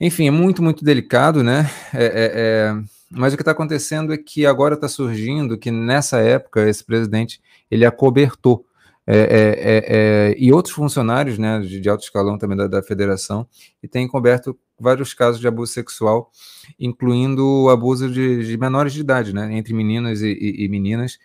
Enfim, 0.00 0.26
é 0.26 0.30
muito, 0.32 0.60
muito 0.60 0.84
delicado, 0.84 1.44
né? 1.44 1.70
é, 1.94 2.72
é 2.74 2.91
mas 3.14 3.32
o 3.32 3.36
que 3.36 3.42
está 3.42 3.52
acontecendo 3.52 4.12
é 4.12 4.18
que 4.18 4.46
agora 4.46 4.74
está 4.74 4.88
surgindo 4.88 5.58
que 5.58 5.70
nessa 5.70 6.18
época 6.18 6.68
esse 6.68 6.84
presidente 6.84 7.40
ele 7.70 7.84
acobertou 7.84 8.64
é, 9.06 9.16
é, 9.16 9.18
é, 9.18 9.84
é, 10.30 10.34
e 10.38 10.52
outros 10.52 10.74
funcionários 10.74 11.36
né, 11.36 11.60
de, 11.60 11.80
de, 11.80 11.88
alto 11.88 12.04
escalão 12.04 12.38
também 12.38 12.56
da, 12.56 12.68
da, 12.68 12.82
federação 12.82 13.46
e 13.82 13.88
tem 13.88 14.06
coberto 14.06 14.56
vários 14.78 15.12
casos 15.12 15.40
de 15.40 15.48
abuso 15.48 15.72
sexual, 15.72 16.30
incluindo 16.78 17.44
o 17.64 17.68
abuso 17.68 18.08
de, 18.08 18.46
de 18.46 18.56
menores 18.56 18.92
de 18.92 19.00
idade, 19.00 19.34
né, 19.34 19.52
entre 19.56 19.74
meninas 19.74 20.22
e, 20.22 20.28
e, 20.28 20.64
e 20.64 20.68
meninas. 20.68 21.18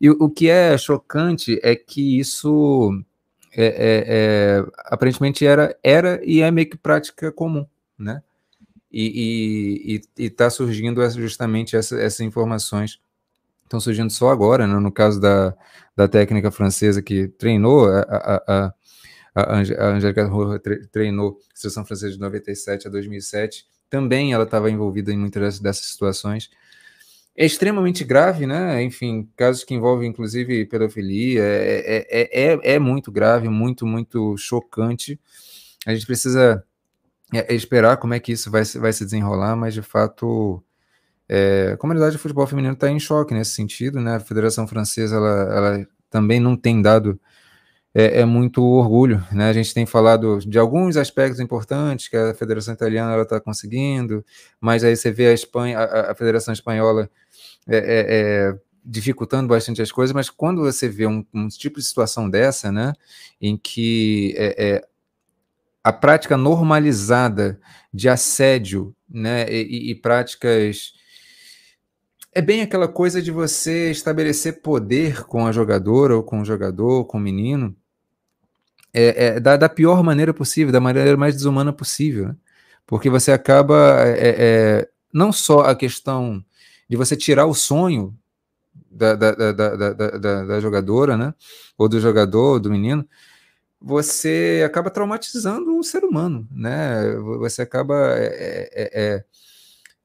E 0.00 0.08
o, 0.08 0.16
o 0.20 0.30
que 0.30 0.48
é 0.48 0.76
chocante 0.78 1.60
é 1.62 1.76
que 1.76 2.18
isso 2.18 2.90
é, 3.54 4.64
é, 4.64 4.72
aparentemente 4.86 5.44
era, 5.46 5.76
era 5.82 6.18
e 6.24 6.40
é 6.40 6.50
meio 6.50 6.70
que 6.70 6.78
prática 6.78 7.30
comum, 7.30 7.66
né? 7.98 8.22
E 8.92 10.02
está 10.18 10.50
surgindo 10.50 11.08
justamente 11.10 11.76
essa, 11.76 11.98
essas 11.98 12.20
informações. 12.20 13.00
Estão 13.64 13.80
surgindo 13.80 14.10
só 14.10 14.30
agora, 14.30 14.66
né? 14.66 14.74
no 14.78 14.92
caso 14.92 15.18
da, 15.18 15.54
da 15.96 16.06
técnica 16.06 16.50
francesa 16.50 17.00
que 17.00 17.28
treinou, 17.28 17.88
a, 17.88 18.00
a, 18.00 18.74
a, 19.34 19.44
a 19.44 19.86
Angélica 19.88 20.30
treinou 20.90 21.38
a 21.54 21.58
seleção 21.58 21.84
francesa 21.84 22.12
de 22.12 22.20
97 22.20 22.86
a 22.86 22.90
2007, 22.90 23.66
também 23.88 24.32
ela 24.32 24.44
estava 24.44 24.70
envolvida 24.70 25.10
em 25.12 25.18
muitas 25.18 25.58
dessas 25.58 25.86
situações. 25.86 26.50
É 27.34 27.46
extremamente 27.46 28.04
grave, 28.04 28.46
né? 28.46 28.82
Enfim, 28.82 29.26
casos 29.36 29.64
que 29.64 29.72
envolvem 29.74 30.10
inclusive 30.10 30.66
pedofilia, 30.66 31.42
é, 31.42 32.06
é, 32.10 32.52
é, 32.52 32.74
é 32.74 32.78
muito 32.78 33.10
grave, 33.10 33.48
muito, 33.48 33.86
muito 33.86 34.36
chocante. 34.36 35.18
A 35.86 35.94
gente 35.94 36.04
precisa 36.04 36.62
é, 37.32 37.52
é 37.52 37.54
esperar 37.54 37.96
como 37.96 38.14
é 38.14 38.20
que 38.20 38.32
isso 38.32 38.50
vai, 38.50 38.64
vai 38.64 38.92
se 38.92 39.04
desenrolar, 39.04 39.56
mas 39.56 39.74
de 39.74 39.82
fato 39.82 40.62
é, 41.28 41.72
a 41.74 41.76
comunidade 41.76 42.12
de 42.12 42.18
futebol 42.18 42.46
feminino 42.46 42.74
está 42.74 42.90
em 42.90 43.00
choque 43.00 43.34
nesse 43.34 43.52
sentido, 43.52 44.00
né? 44.00 44.16
A 44.16 44.20
Federação 44.20 44.66
Francesa 44.66 45.16
ela, 45.16 45.54
ela 45.54 45.86
também 46.10 46.38
não 46.38 46.56
tem 46.56 46.82
dado 46.82 47.18
é, 47.94 48.20
é, 48.20 48.24
muito 48.24 48.62
orgulho, 48.62 49.24
né? 49.32 49.48
A 49.48 49.52
gente 49.52 49.72
tem 49.74 49.86
falado 49.86 50.40
de 50.40 50.58
alguns 50.58 50.96
aspectos 50.96 51.40
importantes 51.40 52.08
que 52.08 52.16
a 52.16 52.34
Federação 52.34 52.74
Italiana 52.74 53.12
ela 53.12 53.22
está 53.22 53.40
conseguindo, 53.40 54.24
mas 54.60 54.84
aí 54.84 54.96
você 54.96 55.10
vê 55.10 55.28
a 55.28 55.32
Espanha, 55.32 55.78
a, 55.78 56.12
a 56.12 56.14
Federação 56.14 56.52
Espanhola 56.52 57.08
é, 57.66 57.76
é, 57.76 58.06
é, 58.08 58.58
dificultando 58.84 59.48
bastante 59.48 59.80
as 59.80 59.92
coisas, 59.92 60.14
mas 60.14 60.28
quando 60.30 60.62
você 60.62 60.88
vê 60.88 61.06
um, 61.06 61.24
um 61.32 61.48
tipo 61.48 61.78
de 61.78 61.86
situação 61.86 62.28
dessa, 62.28 62.72
né, 62.72 62.92
em 63.40 63.56
que 63.56 64.34
é, 64.36 64.84
a 65.84 65.92
prática 65.92 66.36
normalizada 66.36 67.60
de 67.92 68.08
assédio, 68.08 68.94
né, 69.08 69.50
e, 69.50 69.90
e, 69.90 69.94
práticas 69.94 70.94
é 72.32 72.40
bem 72.40 72.62
aquela 72.62 72.88
coisa 72.88 73.20
de 73.20 73.30
você 73.30 73.90
estabelecer 73.90 74.62
poder 74.62 75.24
com 75.24 75.46
a 75.46 75.52
jogadora 75.52 76.16
ou 76.16 76.22
com 76.22 76.40
o 76.40 76.44
jogador, 76.44 77.04
com 77.04 77.18
o 77.18 77.20
menino, 77.20 77.76
é, 78.94 79.26
é 79.26 79.40
da, 79.40 79.56
da, 79.56 79.68
pior 79.68 80.02
maneira 80.02 80.32
possível, 80.32 80.72
da 80.72 80.80
maneira 80.80 81.16
mais 81.16 81.34
desumana 81.34 81.72
possível, 81.72 82.28
né? 82.28 82.36
porque 82.86 83.10
você 83.10 83.32
acaba 83.32 84.02
é, 84.06 84.36
é, 84.38 84.88
não 85.12 85.32
só 85.32 85.60
a 85.60 85.74
questão 85.74 86.42
de 86.88 86.96
você 86.96 87.16
tirar 87.16 87.46
o 87.46 87.54
sonho 87.54 88.16
da, 88.90 89.14
da, 89.14 89.32
da, 89.32 89.52
da, 89.52 90.44
da 90.44 90.60
jogadora, 90.60 91.16
né, 91.16 91.34
ou 91.76 91.88
do 91.88 92.00
jogador, 92.00 92.58
do 92.58 92.70
menino, 92.70 93.06
você 93.82 94.62
acaba 94.64 94.90
traumatizando 94.90 95.76
o 95.76 95.82
ser 95.82 96.04
humano, 96.04 96.46
né? 96.52 97.14
Você 97.40 97.62
acaba 97.62 98.16
é, 98.16 98.70
é, 98.72 99.24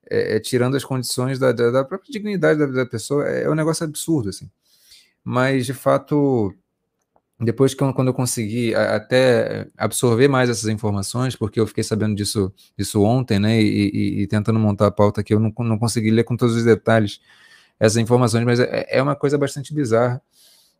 é, 0.09 0.35
é 0.35 0.39
tirando 0.39 0.75
as 0.75 0.83
condições 0.83 1.37
da, 1.37 1.51
da, 1.51 1.85
própria 1.85 2.11
dignidade 2.11 2.59
da, 2.59 2.65
da, 2.65 2.85
pessoa. 2.85 3.25
É 3.25 3.47
um 3.49 3.53
negócio 3.53 3.85
absurdo, 3.85 4.29
assim. 4.29 4.49
Mas, 5.23 5.65
de 5.65 5.73
fato, 5.73 6.53
depois 7.39 7.75
que 7.75 7.83
eu, 7.83 7.93
quando 7.93 8.07
eu 8.07 8.13
consegui 8.13 8.73
até 8.73 9.67
absorver 9.77 10.27
mais 10.27 10.49
essas 10.49 10.69
informações, 10.69 11.35
porque 11.35 11.59
eu 11.59 11.67
fiquei 11.67 11.83
sabendo 11.83 12.15
disso, 12.15 12.51
disso 12.75 13.03
ontem, 13.03 13.37
né? 13.37 13.61
E, 13.61 13.91
e, 13.93 14.21
e 14.23 14.27
tentando 14.27 14.59
montar 14.59 14.87
a 14.87 14.91
pauta 14.91 15.21
aqui, 15.21 15.35
eu 15.35 15.39
não, 15.39 15.53
não 15.59 15.77
consegui 15.77 16.09
ler 16.09 16.23
com 16.23 16.35
todos 16.35 16.55
os 16.55 16.63
detalhes 16.63 17.21
essas 17.79 17.97
informações, 17.97 18.43
mas 18.43 18.59
é, 18.59 18.99
uma 19.03 19.15
coisa 19.15 19.37
bastante 19.37 19.71
bizarra 19.71 20.19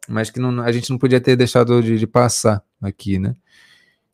mas 0.07 0.29
que 0.29 0.39
não, 0.39 0.61
a 0.61 0.71
gente 0.71 0.89
não 0.89 0.97
podia 0.97 1.19
ter 1.19 1.35
deixado 1.35 1.81
de, 1.81 1.97
de 1.97 2.07
passar 2.07 2.63
aqui, 2.81 3.19
né? 3.19 3.35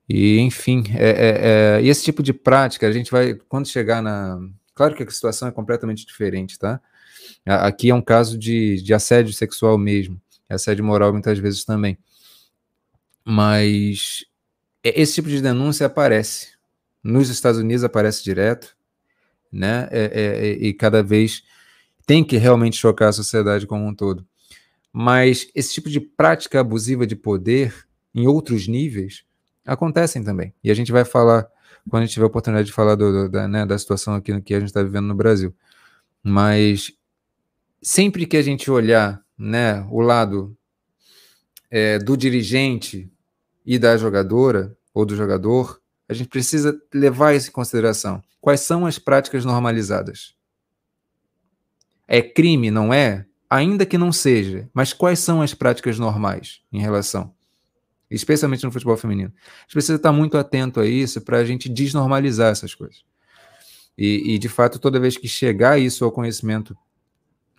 E, 0.07 0.39
enfim, 0.39 0.83
é, 0.95 1.09
é, 1.09 1.79
é, 1.79 1.85
esse 1.85 2.03
tipo 2.03 2.21
de 2.21 2.33
prática, 2.33 2.87
a 2.87 2.91
gente 2.91 3.11
vai, 3.11 3.35
quando 3.47 3.67
chegar 3.67 4.01
na. 4.01 4.39
Claro 4.75 4.95
que 4.95 5.03
a 5.03 5.09
situação 5.09 5.47
é 5.47 5.51
completamente 5.51 6.05
diferente, 6.05 6.57
tá? 6.57 6.81
Aqui 7.45 7.89
é 7.89 7.95
um 7.95 8.01
caso 8.01 8.37
de, 8.37 8.81
de 8.81 8.93
assédio 8.93 9.33
sexual 9.33 9.77
mesmo, 9.77 10.19
assédio 10.49 10.83
moral 10.83 11.11
muitas 11.11 11.37
vezes 11.39 11.63
também. 11.63 11.97
Mas 13.23 14.25
esse 14.83 15.15
tipo 15.15 15.29
de 15.29 15.41
denúncia 15.41 15.87
aparece. 15.87 16.53
Nos 17.03 17.29
Estados 17.29 17.59
Unidos 17.59 17.83
aparece 17.83 18.23
direto, 18.23 18.75
né? 19.51 19.87
É, 19.91 20.03
é, 20.03 20.47
é, 20.47 20.51
e 20.53 20.73
cada 20.73 21.03
vez 21.03 21.43
tem 22.05 22.23
que 22.23 22.37
realmente 22.37 22.77
chocar 22.77 23.09
a 23.09 23.13
sociedade 23.13 23.67
como 23.67 23.85
um 23.85 23.93
todo. 23.93 24.25
Mas 24.93 25.49
esse 25.55 25.73
tipo 25.73 25.89
de 25.89 25.99
prática 25.99 26.59
abusiva 26.59 27.07
de 27.07 27.15
poder 27.15 27.73
em 28.13 28.27
outros 28.27 28.67
níveis 28.67 29.25
acontecem 29.65 30.23
também. 30.23 30.53
E 30.63 30.69
a 30.69 30.73
gente 30.75 30.91
vai 30.91 31.03
falar, 31.03 31.47
quando 31.89 32.03
a 32.03 32.05
gente 32.05 32.13
tiver 32.13 32.25
a 32.25 32.27
oportunidade 32.27 32.67
de 32.67 32.73
falar 32.73 32.93
do, 32.93 33.11
do, 33.11 33.29
da, 33.29 33.47
né, 33.47 33.65
da 33.65 33.77
situação 33.77 34.13
aqui 34.13 34.39
que 34.41 34.53
a 34.53 34.59
gente 34.59 34.69
está 34.69 34.83
vivendo 34.83 35.07
no 35.07 35.15
Brasil. 35.15 35.53
Mas 36.21 36.93
sempre 37.81 38.27
que 38.27 38.37
a 38.37 38.41
gente 38.43 38.69
olhar 38.69 39.19
né, 39.35 39.85
o 39.89 39.99
lado 39.99 40.55
é, 41.71 41.97
do 41.97 42.15
dirigente 42.15 43.11
e 43.65 43.79
da 43.79 43.97
jogadora 43.97 44.77
ou 44.93 45.05
do 45.05 45.15
jogador, 45.15 45.81
a 46.07 46.13
gente 46.13 46.29
precisa 46.29 46.79
levar 46.93 47.33
isso 47.33 47.49
em 47.49 47.53
consideração. 47.53 48.21
Quais 48.39 48.59
são 48.59 48.85
as 48.85 48.99
práticas 48.99 49.43
normalizadas? 49.43 50.35
É 52.07 52.21
crime, 52.21 52.69
não 52.69 52.93
é? 52.93 53.25
Ainda 53.53 53.85
que 53.85 53.99
não 53.99 54.11
seja, 54.11 54.67
mas 54.73 54.93
quais 54.93 55.19
são 55.19 55.39
as 55.39 55.53
práticas 55.53 55.99
normais 55.99 56.61
em 56.71 56.79
relação? 56.79 57.31
Especialmente 58.09 58.63
no 58.63 58.71
futebol 58.71 58.97
feminino. 58.97 59.31
A 59.35 59.61
gente 59.61 59.73
precisa 59.73 59.95
estar 59.97 60.11
muito 60.11 60.39
atento 60.39 60.79
a 60.79 60.87
isso 60.87 61.21
para 61.21 61.37
a 61.37 61.45
gente 61.45 61.69
desnormalizar 61.69 62.51
essas 62.51 62.73
coisas. 62.73 63.05
E, 63.95 64.33
e, 64.33 64.39
de 64.39 64.49
fato, 64.49 64.79
toda 64.79 64.99
vez 64.99 65.17
que 65.17 65.27
chegar 65.27 65.79
isso 65.79 66.03
ao 66.03 66.11
conhecimento 66.11 66.75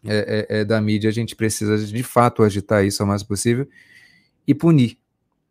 é, 0.05 0.49
é, 0.51 0.59
é, 0.59 0.65
da 0.65 0.81
mídia, 0.81 1.09
a 1.09 1.13
gente 1.13 1.37
precisa 1.37 1.79
de 1.79 2.03
fato 2.03 2.43
agitar 2.43 2.85
isso 2.85 3.01
ao 3.01 3.09
mais 3.09 3.23
possível 3.23 3.69
e 4.49 4.53
punir. 4.53 4.99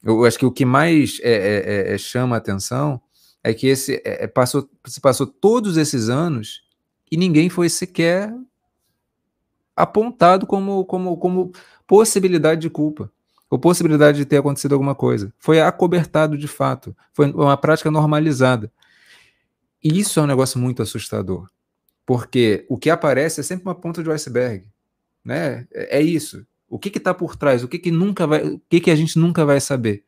Eu 0.04 0.26
acho 0.26 0.38
que 0.38 0.46
o 0.46 0.52
que 0.52 0.66
mais 0.66 1.22
é, 1.24 1.32
é, 1.32 1.92
é, 1.92 1.94
é 1.94 1.98
chama 1.98 2.36
a 2.36 2.40
atenção 2.40 3.02
é 3.42 3.54
que 3.54 3.68
esse 3.68 3.98
passou, 4.34 4.70
se 4.88 5.00
passou 5.00 5.26
todos 5.26 5.78
esses 5.78 6.10
anos 6.10 6.64
e 7.10 7.16
ninguém 7.16 7.48
foi 7.48 7.70
sequer 7.70 8.30
apontado 9.76 10.46
como, 10.46 10.86
como, 10.86 11.18
como 11.18 11.52
possibilidade 11.88 12.62
de 12.62 12.70
culpa, 12.70 13.12
ou 13.50 13.60
possibilidade 13.60 14.18
de 14.18 14.26
ter 14.26 14.38
acontecido 14.38 14.74
alguma 14.74 14.96
coisa. 14.96 15.34
Foi 15.38 15.62
acobertado 15.62 16.38
de 16.38 16.48
fato, 16.48 16.96
foi 17.12 17.32
uma 17.32 17.58
prática 17.58 17.92
normalizada. 17.92 18.72
E 19.84 20.00
isso 20.00 20.20
é 20.20 20.24
um 20.24 20.28
negócio 20.28 20.60
muito 20.60 20.82
assustador, 20.82 21.50
porque 22.06 22.66
o 22.70 22.78
que 22.78 22.90
aparece 22.90 23.42
é 23.42 23.44
sempre 23.44 23.66
uma 23.66 23.76
ponta 23.76 24.02
de 24.02 24.10
iceberg, 24.10 24.66
né? 25.24 25.68
É, 25.72 26.00
é 26.00 26.02
isso. 26.02 26.46
O 26.70 26.80
que 26.80 26.90
está 26.98 27.14
por 27.14 27.36
trás? 27.36 27.64
O 27.64 27.68
que, 27.68 27.78
que 27.78 27.92
nunca 27.92 28.26
vai, 28.26 28.44
o 28.44 28.62
que, 28.68 28.80
que 28.80 28.90
a 28.90 28.96
gente 28.96 29.20
nunca 29.20 29.46
vai 29.46 29.60
saber? 29.60 30.04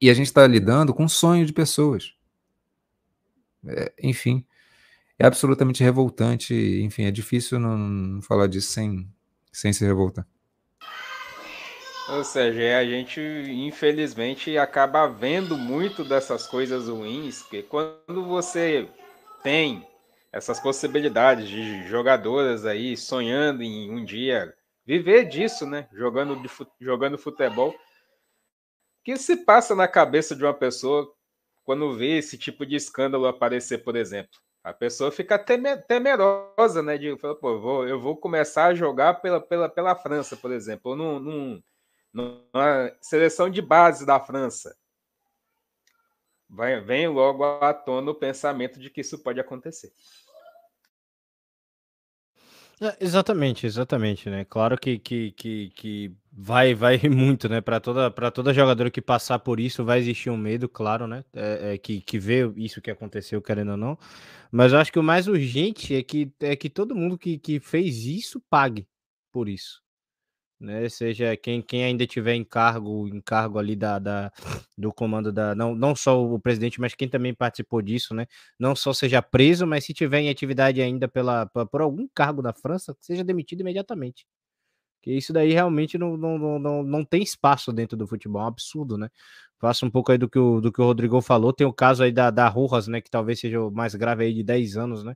E 0.00 0.10
a 0.10 0.14
gente 0.14 0.26
está 0.26 0.46
lidando 0.46 0.92
com 0.92 1.04
um 1.04 1.08
sonho 1.08 1.46
de 1.46 1.52
pessoas. 1.52 2.14
É, 3.66 3.92
enfim, 4.02 4.44
é 5.18 5.26
absolutamente 5.26 5.82
revoltante. 5.82 6.54
Enfim, 6.82 7.04
é 7.04 7.10
difícil 7.10 7.58
não, 7.58 7.76
não 7.76 8.22
falar 8.22 8.46
disso 8.46 8.72
sem, 8.72 9.08
sem 9.52 9.72
se 9.72 9.84
revoltar. 9.84 10.26
Ou 12.08 12.22
seja, 12.22 12.60
é, 12.60 12.76
a 12.76 12.84
gente 12.84 13.20
infelizmente 13.20 14.58
acaba 14.58 15.06
vendo 15.06 15.56
muito 15.56 16.04
dessas 16.04 16.46
coisas 16.46 16.88
ruins, 16.88 17.42
porque 17.42 17.62
quando 17.62 18.24
você 18.26 18.86
tem 19.42 19.86
essas 20.30 20.60
possibilidades 20.60 21.48
de 21.48 21.86
jogadoras 21.88 22.66
aí 22.66 22.96
sonhando 22.96 23.62
em 23.62 23.90
um 23.90 24.04
dia 24.04 24.52
viver 24.84 25.24
disso, 25.28 25.64
né? 25.64 25.88
Jogando, 25.92 26.36
de, 26.42 26.48
jogando 26.78 27.16
futebol. 27.16 27.70
O 27.70 27.74
que 29.04 29.16
se 29.16 29.36
passa 29.36 29.74
na 29.74 29.88
cabeça 29.88 30.36
de 30.36 30.44
uma 30.44 30.52
pessoa 30.52 31.10
quando 31.62 31.96
vê 31.96 32.18
esse 32.18 32.36
tipo 32.36 32.66
de 32.66 32.76
escândalo 32.76 33.26
aparecer, 33.26 33.78
por 33.78 33.96
exemplo? 33.96 34.38
A 34.64 34.72
pessoa 34.72 35.12
fica 35.12 35.38
temerosa, 35.38 36.82
né? 36.82 36.96
De 36.96 37.14
pô, 37.16 37.50
eu 37.50 37.60
vou, 37.60 37.86
eu 37.86 38.00
vou 38.00 38.16
começar 38.16 38.68
a 38.68 38.74
jogar 38.74 39.20
pela, 39.20 39.38
pela, 39.38 39.68
pela 39.68 39.94
França, 39.94 40.38
por 40.38 40.50
exemplo, 40.50 40.96
num, 40.96 41.20
num, 41.20 41.62
numa 42.10 42.90
seleção 43.02 43.50
de 43.50 43.60
base 43.60 44.06
da 44.06 44.18
França. 44.18 44.74
Vai, 46.48 46.80
vem 46.80 47.06
logo 47.08 47.44
à 47.44 47.74
tona 47.74 48.10
o 48.10 48.14
pensamento 48.14 48.80
de 48.80 48.88
que 48.88 49.02
isso 49.02 49.22
pode 49.22 49.38
acontecer. 49.38 49.92
É, 52.80 52.96
exatamente, 53.04 53.66
exatamente, 53.66 54.30
né? 54.30 54.46
Claro 54.46 54.78
que, 54.78 54.98
que, 54.98 55.32
que, 55.32 55.70
que 55.70 56.16
vai, 56.36 56.74
vai 56.74 56.98
muito, 57.08 57.48
né? 57.48 57.60
Para 57.60 57.80
toda, 57.80 58.10
para 58.10 58.30
toda 58.30 58.54
jogadora 58.54 58.90
que 58.90 59.00
passar 59.02 59.38
por 59.38 59.60
isso, 59.60 59.84
vai 59.84 59.98
existir 60.00 60.30
um 60.30 60.36
medo, 60.36 60.68
claro, 60.68 61.06
né? 61.06 61.24
É, 61.34 61.74
é, 61.74 61.78
que, 61.78 62.00
que 62.00 62.18
vê 62.18 62.50
isso 62.56 62.80
que 62.82 62.90
aconteceu, 62.90 63.40
querendo 63.42 63.72
ou 63.72 63.76
não. 63.76 63.98
Mas 64.52 64.72
eu 64.72 64.78
acho 64.78 64.92
que 64.92 64.98
o 64.98 65.02
mais 65.02 65.28
urgente 65.28 65.94
é 65.94 66.02
que, 66.02 66.32
é 66.40 66.56
que 66.56 66.70
todo 66.70 66.94
mundo 66.94 67.18
que, 67.18 67.38
que 67.38 67.60
fez 67.60 68.04
isso 68.06 68.40
pague 68.50 68.86
por 69.32 69.48
isso 69.48 69.84
né? 70.64 70.88
Seja 70.88 71.36
quem, 71.36 71.62
quem 71.62 71.84
ainda 71.84 72.06
tiver 72.06 72.34
em 72.34 72.44
cargo, 72.44 73.08
em 73.08 73.20
cargo 73.20 73.58
ali 73.58 73.76
da, 73.76 73.98
da, 73.98 74.32
do 74.76 74.92
comando 74.92 75.32
da. 75.32 75.54
Não, 75.54 75.74
não 75.74 75.94
só 75.94 76.22
o 76.24 76.40
presidente, 76.40 76.80
mas 76.80 76.94
quem 76.94 77.08
também 77.08 77.34
participou 77.34 77.82
disso, 77.82 78.14
né? 78.14 78.26
Não 78.58 78.74
só 78.74 78.92
seja 78.92 79.22
preso, 79.22 79.66
mas 79.66 79.84
se 79.84 79.94
tiver 79.94 80.20
em 80.20 80.30
atividade 80.30 80.80
ainda 80.80 81.08
pela, 81.08 81.46
por 81.46 81.80
algum 81.80 82.08
cargo 82.14 82.42
na 82.42 82.52
França, 82.52 82.96
seja 83.00 83.22
demitido 83.24 83.60
imediatamente. 83.60 84.26
Que 85.04 85.12
isso 85.12 85.32
daí 85.34 85.52
realmente 85.52 85.98
não, 85.98 86.16
não, 86.16 86.58
não, 86.58 86.82
não 86.82 87.04
tem 87.04 87.22
espaço 87.22 87.72
dentro 87.72 87.96
do 87.96 88.06
futebol, 88.06 88.40
é 88.42 88.44
um 88.46 88.48
absurdo, 88.48 88.96
né? 88.96 89.10
Faço 89.60 89.84
um 89.86 89.90
pouco 89.90 90.10
aí 90.12 90.18
do 90.18 90.28
que 90.28 90.38
o, 90.38 90.60
do 90.60 90.72
que 90.72 90.80
o 90.80 90.84
Rodrigo 90.84 91.20
falou. 91.20 91.52
Tem 91.52 91.66
o 91.66 91.72
caso 91.72 92.02
aí 92.02 92.10
da, 92.12 92.30
da 92.30 92.48
Rojas, 92.48 92.88
né? 92.88 93.00
Que 93.02 93.10
talvez 93.10 93.40
seja 93.40 93.60
o 93.60 93.70
mais 93.70 93.94
grave 93.94 94.24
aí 94.24 94.34
de 94.34 94.42
10 94.42 94.76
anos, 94.76 95.04
né? 95.04 95.14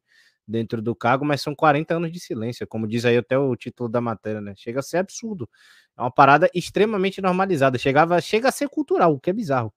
dentro 0.48 0.80
do 0.80 0.94
cargo, 0.96 1.24
mas 1.26 1.42
são 1.42 1.54
40 1.54 1.94
anos 1.96 2.10
de 2.10 2.18
silêncio, 2.18 2.66
como 2.66 2.88
diz 2.88 3.04
aí 3.04 3.18
até 3.18 3.36
o 3.38 3.54
título 3.54 3.88
da 3.88 4.00
matéria, 4.00 4.40
né? 4.40 4.54
Chega 4.56 4.80
a 4.80 4.82
ser 4.82 4.96
absurdo. 4.96 5.48
É 5.96 6.00
uma 6.00 6.10
parada 6.10 6.48
extremamente 6.54 7.20
normalizada. 7.20 7.76
Chegava, 7.78 8.18
chega 8.20 8.48
a 8.48 8.52
ser 8.52 8.68
cultural, 8.68 9.12
o 9.14 9.20
que 9.20 9.28
é 9.30 9.32
bizarro. 9.32 9.72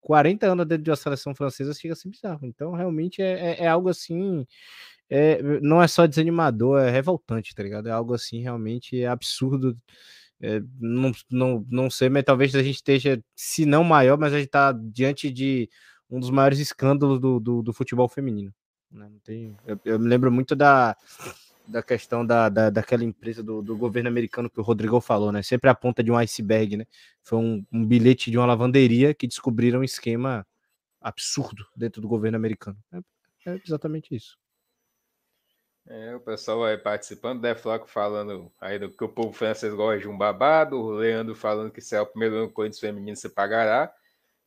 40 0.00 0.46
anos 0.46 0.66
dentro 0.66 0.84
de 0.84 0.90
uma 0.90 0.96
seleção 0.96 1.34
francesa 1.34 1.74
chega 1.74 1.94
a 1.94 1.96
ser 1.96 2.08
bizarro. 2.08 2.46
Então, 2.46 2.72
realmente 2.72 3.22
é, 3.22 3.52
é, 3.52 3.64
é 3.64 3.68
algo 3.68 3.88
assim. 3.88 4.46
É, 5.08 5.42
não 5.60 5.82
é 5.82 5.88
só 5.88 6.06
desanimador, 6.06 6.80
é 6.80 6.90
revoltante, 6.90 7.54
tá 7.54 7.62
ligado? 7.62 7.88
É 7.88 7.92
algo 7.92 8.14
assim 8.14 8.40
realmente 8.40 9.04
absurdo. 9.04 9.76
É, 10.40 10.62
não, 10.78 11.12
não, 11.30 11.66
não 11.68 11.90
sei, 11.90 12.08
mas 12.08 12.24
talvez 12.24 12.54
a 12.54 12.62
gente 12.62 12.76
esteja, 12.76 13.22
se 13.36 13.66
não 13.66 13.84
maior, 13.84 14.18
mas 14.18 14.32
a 14.32 14.38
gente 14.38 14.46
está 14.46 14.72
diante 14.72 15.30
de 15.30 15.68
um 16.08 16.18
dos 16.18 16.30
maiores 16.30 16.58
escândalos 16.58 17.20
do, 17.20 17.38
do, 17.38 17.62
do 17.62 17.72
futebol 17.72 18.08
feminino. 18.08 18.52
Né? 18.90 19.08
Não 19.08 19.18
tem, 19.20 19.56
eu, 19.66 19.78
eu, 19.84 19.98
me 19.98 20.08
lembro 20.08 20.32
muito 20.32 20.56
da, 20.56 20.96
da 21.70 21.82
questão 21.82 22.26
da, 22.26 22.48
da, 22.48 22.68
daquela 22.68 23.04
empresa 23.04 23.42
do, 23.42 23.62
do 23.62 23.76
governo 23.76 24.08
americano 24.08 24.50
que 24.50 24.58
o 24.60 24.62
Rodrigo 24.62 25.00
falou, 25.00 25.30
né? 25.30 25.42
Sempre 25.42 25.70
a 25.70 25.74
ponta 25.74 26.02
de 26.02 26.10
um 26.10 26.16
iceberg, 26.16 26.76
né? 26.76 26.86
Foi 27.22 27.38
um, 27.38 27.64
um 27.72 27.86
bilhete 27.86 28.30
de 28.30 28.36
uma 28.36 28.46
lavanderia 28.46 29.14
que 29.14 29.26
descobriram 29.26 29.80
um 29.80 29.84
esquema 29.84 30.46
absurdo 31.00 31.64
dentro 31.74 32.02
do 32.02 32.08
governo 32.08 32.36
americano. 32.36 32.76
É, 32.92 33.50
é 33.50 33.60
exatamente 33.64 34.14
isso. 34.14 34.36
É, 35.88 36.14
o 36.14 36.20
pessoal 36.20 36.64
aí 36.64 36.76
participando, 36.76 37.40
né? 37.42 37.54
Flaco 37.54 37.88
falando 37.88 38.52
aí 38.60 38.78
do 38.78 38.90
que 38.90 39.02
o 39.02 39.08
povo 39.08 39.32
francês 39.32 39.72
gosta 39.72 40.00
de 40.00 40.08
um 40.08 40.18
babado, 40.18 40.76
o 40.76 40.90
Leandro 40.90 41.34
falando 41.34 41.70
que 41.70 41.80
se 41.80 41.96
é 41.96 42.00
o 42.00 42.06
primeiro 42.06 42.36
ano 42.36 42.50
Corinthians 42.50 42.80
feminino 42.80 43.16
você 43.16 43.28
pagará. 43.28 43.92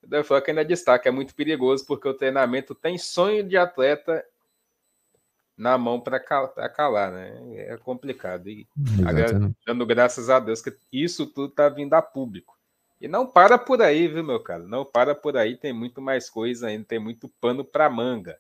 O 0.02 0.08
Deflaco 0.08 0.50
ainda 0.50 0.66
destaca, 0.66 1.08
é 1.08 1.12
muito 1.12 1.34
perigoso 1.34 1.86
porque 1.86 2.08
o 2.08 2.14
treinamento 2.14 2.76
tem 2.76 2.98
sonho 2.98 3.44
de 3.44 3.56
atleta 3.56 4.24
na 5.58 5.78
mão 5.78 6.00
para 6.00 6.20
calar, 6.20 7.12
né? 7.12 7.34
É 7.56 7.78
complicado. 7.78 8.50
E 8.50 8.68
dando 9.66 9.86
graças 9.86 10.30
a 10.30 10.40
Deus 10.40 10.62
que 10.62 10.76
isso 10.92 11.28
tudo 11.28 11.50
está 11.50 11.70
vindo 11.70 11.94
a 11.94 12.02
público. 12.02 12.58
E 13.00 13.08
não 13.08 13.28
para 13.28 13.58
por 13.58 13.82
aí, 13.82 14.08
viu, 14.08 14.24
meu 14.24 14.40
cara? 14.40 14.64
Não 14.64 14.86
para 14.86 15.14
por 15.14 15.36
aí, 15.36 15.58
tem 15.58 15.74
muito 15.74 16.02
mais 16.02 16.30
coisa 16.30 16.68
ainda, 16.68 16.86
tem 16.86 17.00
muito 17.00 17.28
pano 17.42 17.64
para 17.64 17.90
manga. 17.90 18.38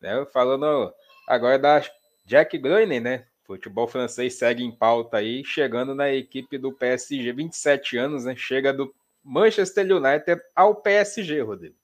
Né? 0.00 0.24
Falando 0.32 0.92
agora 1.28 1.58
da 1.58 1.82
Jack 2.24 2.56
Groening, 2.58 3.00
né? 3.00 3.26
Futebol 3.44 3.88
francês 3.88 4.34
segue 4.34 4.62
em 4.62 4.70
pauta 4.70 5.16
aí, 5.16 5.44
chegando 5.44 5.94
na 5.94 6.10
equipe 6.12 6.56
do 6.58 6.72
PSG, 6.72 7.32
27 7.32 7.98
anos, 7.98 8.24
né? 8.24 8.36
Chega 8.36 8.72
do 8.72 8.94
Manchester 9.22 9.84
United 9.84 10.40
ao 10.54 10.76
PSG, 10.76 11.40
Rodrigo. 11.42 11.74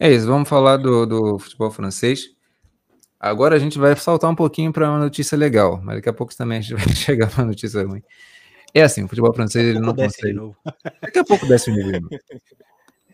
É 0.00 0.10
isso, 0.10 0.26
vamos 0.26 0.48
falar 0.48 0.78
do, 0.78 1.06
do 1.06 1.38
futebol 1.38 1.70
francês. 1.70 2.33
Agora 3.24 3.56
a 3.56 3.58
gente 3.58 3.78
vai 3.78 3.96
saltar 3.96 4.30
um 4.30 4.34
pouquinho 4.34 4.70
para 4.70 4.86
uma 4.86 4.98
notícia 4.98 5.34
legal, 5.34 5.80
mas 5.82 5.96
daqui 5.96 6.10
a 6.10 6.12
pouco 6.12 6.36
também 6.36 6.58
a 6.58 6.60
gente 6.60 6.74
vai 6.76 6.94
chegar 6.94 7.30
para 7.30 7.40
uma 7.42 7.48
notícia 7.48 7.82
ruim. 7.82 8.02
É 8.74 8.82
assim, 8.82 9.04
o 9.04 9.08
futebol 9.08 9.32
francês 9.32 9.64
ele 9.64 9.80
não 9.80 9.94
consegue. 9.94 10.38
Daqui 11.00 11.20
a 11.20 11.24
pouco 11.24 11.46
desce 11.46 11.70
o 11.70 11.74
nível. 11.74 12.06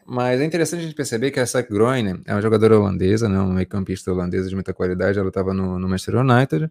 Mas 0.04 0.40
é 0.40 0.44
interessante 0.44 0.80
a 0.80 0.82
gente 0.82 0.96
perceber 0.96 1.30
que 1.30 1.38
essa 1.38 1.62
Groene 1.62 2.20
é 2.26 2.32
uma 2.32 2.42
jogadora 2.42 2.76
holandesa, 2.76 3.28
né, 3.28 3.38
uma 3.38 3.54
meio 3.54 3.68
campista 3.68 4.10
holandesa 4.10 4.48
de 4.48 4.54
muita 4.56 4.74
qualidade. 4.74 5.16
Ela 5.16 5.28
estava 5.28 5.54
no, 5.54 5.78
no 5.78 5.88
Manchester 5.88 6.16
United 6.16 6.68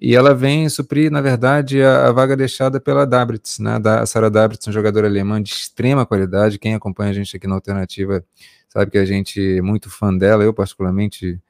E 0.00 0.16
ela 0.16 0.34
vem 0.34 0.68
suprir, 0.68 1.12
na 1.12 1.20
verdade, 1.20 1.80
a, 1.80 2.08
a 2.08 2.12
vaga 2.12 2.36
deixada 2.36 2.80
pela 2.80 3.06
Dabritz, 3.06 3.60
né? 3.60 3.78
Da 3.78 4.04
Sarah 4.04 4.30
Dabritz, 4.30 4.66
um 4.66 4.72
jogador 4.72 5.04
alemã 5.04 5.40
de 5.40 5.52
extrema 5.52 6.04
qualidade. 6.04 6.58
Quem 6.58 6.74
acompanha 6.74 7.10
a 7.10 7.14
gente 7.14 7.36
aqui 7.36 7.46
na 7.46 7.54
Alternativa 7.54 8.24
sabe 8.68 8.90
que 8.90 8.98
a 8.98 9.04
gente 9.04 9.58
é 9.58 9.62
muito 9.62 9.88
fã 9.88 10.12
dela, 10.12 10.42
eu 10.42 10.52
particularmente 10.52 11.40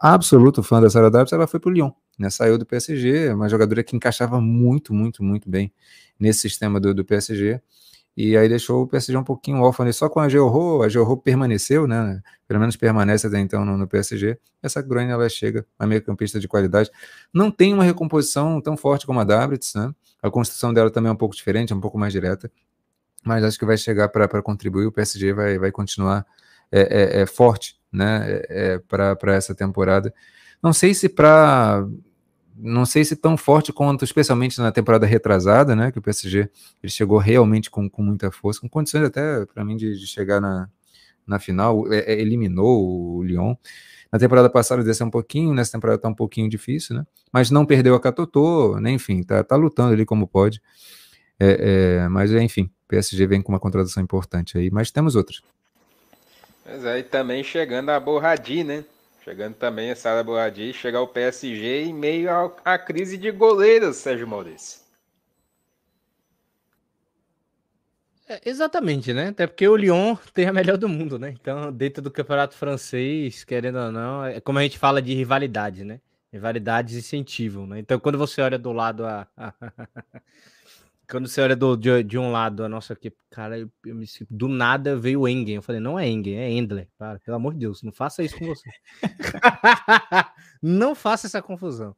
absoluto 0.00 0.62
fã 0.62 0.80
da 0.80 0.90
Sarah 0.90 1.10
Dabritz, 1.10 1.32
ela 1.32 1.46
foi 1.46 1.60
para 1.60 1.70
o 1.70 1.72
Lyon, 1.72 1.90
né? 2.18 2.30
Saiu 2.30 2.58
do 2.58 2.66
PSG, 2.66 3.32
uma 3.32 3.48
jogadora 3.48 3.82
que 3.82 3.96
encaixava 3.96 4.40
muito, 4.40 4.92
muito, 4.92 5.22
muito 5.22 5.48
bem 5.48 5.72
nesse 6.18 6.40
sistema 6.40 6.80
do, 6.80 6.94
do 6.94 7.04
PSG 7.04 7.60
e 8.20 8.36
aí 8.36 8.48
deixou 8.48 8.82
o 8.82 8.86
PSG 8.88 9.16
um 9.16 9.22
pouquinho 9.22 9.60
órfão 9.60 9.90
só 9.92 10.08
com 10.08 10.18
a 10.18 10.28
Georro, 10.28 10.82
a 10.82 10.88
Georro 10.88 11.16
permaneceu, 11.16 11.86
né, 11.86 12.20
pelo 12.48 12.58
menos 12.58 12.74
permanece 12.74 13.28
até 13.28 13.38
então 13.38 13.64
no, 13.64 13.78
no 13.78 13.86
PSG, 13.86 14.36
essa 14.60 14.82
Groen 14.82 15.08
ela 15.08 15.28
chega, 15.28 15.64
a 15.78 15.86
meio 15.86 16.02
campista 16.02 16.40
de 16.40 16.48
qualidade, 16.48 16.90
não 17.32 17.48
tem 17.48 17.72
uma 17.72 17.84
recomposição 17.84 18.60
tão 18.60 18.76
forte 18.76 19.06
como 19.06 19.20
a 19.20 19.24
Dabritz, 19.24 19.72
né, 19.76 19.94
a 20.20 20.28
construção 20.32 20.74
dela 20.74 20.90
também 20.90 21.10
é 21.10 21.12
um 21.12 21.16
pouco 21.16 21.36
diferente, 21.36 21.72
é 21.72 21.76
um 21.76 21.80
pouco 21.80 21.96
mais 21.96 22.12
direta, 22.12 22.50
mas 23.24 23.44
acho 23.44 23.56
que 23.56 23.64
vai 23.64 23.78
chegar 23.78 24.08
para 24.08 24.42
contribuir, 24.42 24.86
o 24.86 24.90
PSG 24.90 25.32
vai, 25.32 25.56
vai 25.56 25.70
continuar 25.70 26.26
é, 26.70 26.80
é, 26.80 27.22
é 27.22 27.26
forte, 27.26 27.76
né, 27.92 28.42
é, 28.48 28.74
é 28.74 28.78
para 28.78 29.34
essa 29.34 29.54
temporada, 29.54 30.12
não 30.62 30.72
sei 30.72 30.92
se 30.94 31.08
para 31.08 31.86
não 32.60 32.84
sei 32.84 33.04
se 33.04 33.14
tão 33.14 33.36
forte 33.36 33.72
quanto, 33.72 34.04
especialmente 34.04 34.58
na 34.58 34.72
temporada 34.72 35.06
retrasada, 35.06 35.76
né? 35.76 35.92
Que 35.92 35.98
o 35.98 36.02
PSG 36.02 36.50
ele 36.82 36.90
chegou 36.90 37.18
realmente 37.18 37.70
com, 37.70 37.88
com 37.88 38.02
muita 38.02 38.30
força, 38.32 38.60
com 38.60 38.68
condições 38.68 39.04
até 39.04 39.46
para 39.46 39.64
mim 39.64 39.76
de, 39.76 39.96
de, 39.96 40.06
chegar 40.06 40.40
na, 40.40 40.68
na 41.26 41.38
final, 41.38 41.90
é, 41.92 42.12
é, 42.12 42.20
eliminou 42.20 43.16
o 43.16 43.22
Lyon. 43.22 43.54
Na 44.10 44.18
temporada 44.18 44.50
passada 44.50 44.82
desceu 44.82 45.06
um 45.06 45.10
pouquinho, 45.10 45.54
nessa 45.54 45.72
temporada 45.72 45.98
tá 46.00 46.08
um 46.08 46.14
pouquinho 46.14 46.48
difícil, 46.48 46.96
né? 46.96 47.06
Mas 47.32 47.50
não 47.50 47.64
perdeu 47.64 47.94
a 47.94 48.00
Catotô, 48.00 48.80
né? 48.80 48.90
Enfim, 48.90 49.22
tá, 49.22 49.44
tá 49.44 49.54
lutando 49.54 49.92
ali 49.92 50.04
como 50.04 50.26
pode. 50.26 50.60
É, 51.38 52.00
é, 52.00 52.08
mas 52.08 52.32
enfim, 52.32 52.68
PSG 52.88 53.26
vem 53.26 53.40
com 53.40 53.52
uma 53.52 53.60
contratação 53.60 54.02
importante 54.02 54.58
aí, 54.58 54.70
mas 54.70 54.90
temos 54.90 55.14
outras. 55.14 55.40
Mas 56.68 56.84
aí 56.84 57.02
também 57.02 57.42
chegando 57.42 57.88
a 57.88 57.98
Borradi, 57.98 58.62
né? 58.62 58.84
Chegando 59.24 59.54
também 59.54 59.90
a 59.90 59.96
Sara 59.96 60.22
Boadi, 60.22 60.72
chegar 60.72 61.00
o 61.00 61.08
PSG 61.08 61.84
em 61.84 61.94
meio 61.94 62.30
à 62.62 62.78
crise 62.78 63.16
de 63.16 63.30
goleiros, 63.30 63.96
Sérgio 63.96 64.28
Maurício. 64.28 64.80
É, 68.28 68.42
exatamente, 68.44 69.14
né? 69.14 69.28
Até 69.28 69.46
porque 69.46 69.66
o 69.66 69.76
Lyon 69.76 70.14
tem 70.34 70.46
a 70.46 70.52
melhor 70.52 70.76
do 70.76 70.88
mundo, 70.88 71.18
né? 71.18 71.30
Então, 71.40 71.72
dentro 71.72 72.02
do 72.02 72.10
campeonato 72.10 72.54
francês, 72.54 73.44
querendo 73.44 73.78
ou 73.78 73.90
não, 73.90 74.24
é 74.24 74.38
como 74.38 74.58
a 74.58 74.62
gente 74.62 74.78
fala 74.78 75.00
de 75.00 75.14
rivalidade, 75.14 75.84
né? 75.84 76.00
Rivalidades 76.30 76.94
incentivam, 76.94 77.66
né? 77.66 77.78
Então, 77.78 77.98
quando 77.98 78.18
você 78.18 78.42
olha 78.42 78.58
do 78.58 78.72
lado 78.72 79.06
a, 79.06 79.26
quando 81.08 81.26
você 81.26 81.40
olha 81.40 81.56
do, 81.56 81.76
de, 81.76 82.02
de, 82.02 82.18
um 82.18 82.30
lado 82.30 82.62
a 82.62 82.68
nossa 82.68 82.92
equipe, 82.92 83.16
cara, 83.30 83.58
eu, 83.58 83.70
eu 83.86 83.94
me, 83.94 84.06
do 84.30 84.46
nada 84.46 84.96
veio 84.96 85.22
o 85.22 85.28
Engen. 85.28 85.56
Eu 85.56 85.62
falei, 85.62 85.80
não 85.80 85.98
é 85.98 86.06
Engen, 86.06 86.38
é 86.38 86.50
Endler. 86.50 86.88
Pelo 87.24 87.36
amor 87.36 87.54
de 87.54 87.60
Deus, 87.60 87.82
não 87.82 87.92
faça 87.92 88.22
isso 88.22 88.38
com 88.38 88.46
você. 88.46 88.68
não 90.62 90.94
faça 90.94 91.26
essa 91.26 91.40
confusão. 91.40 91.96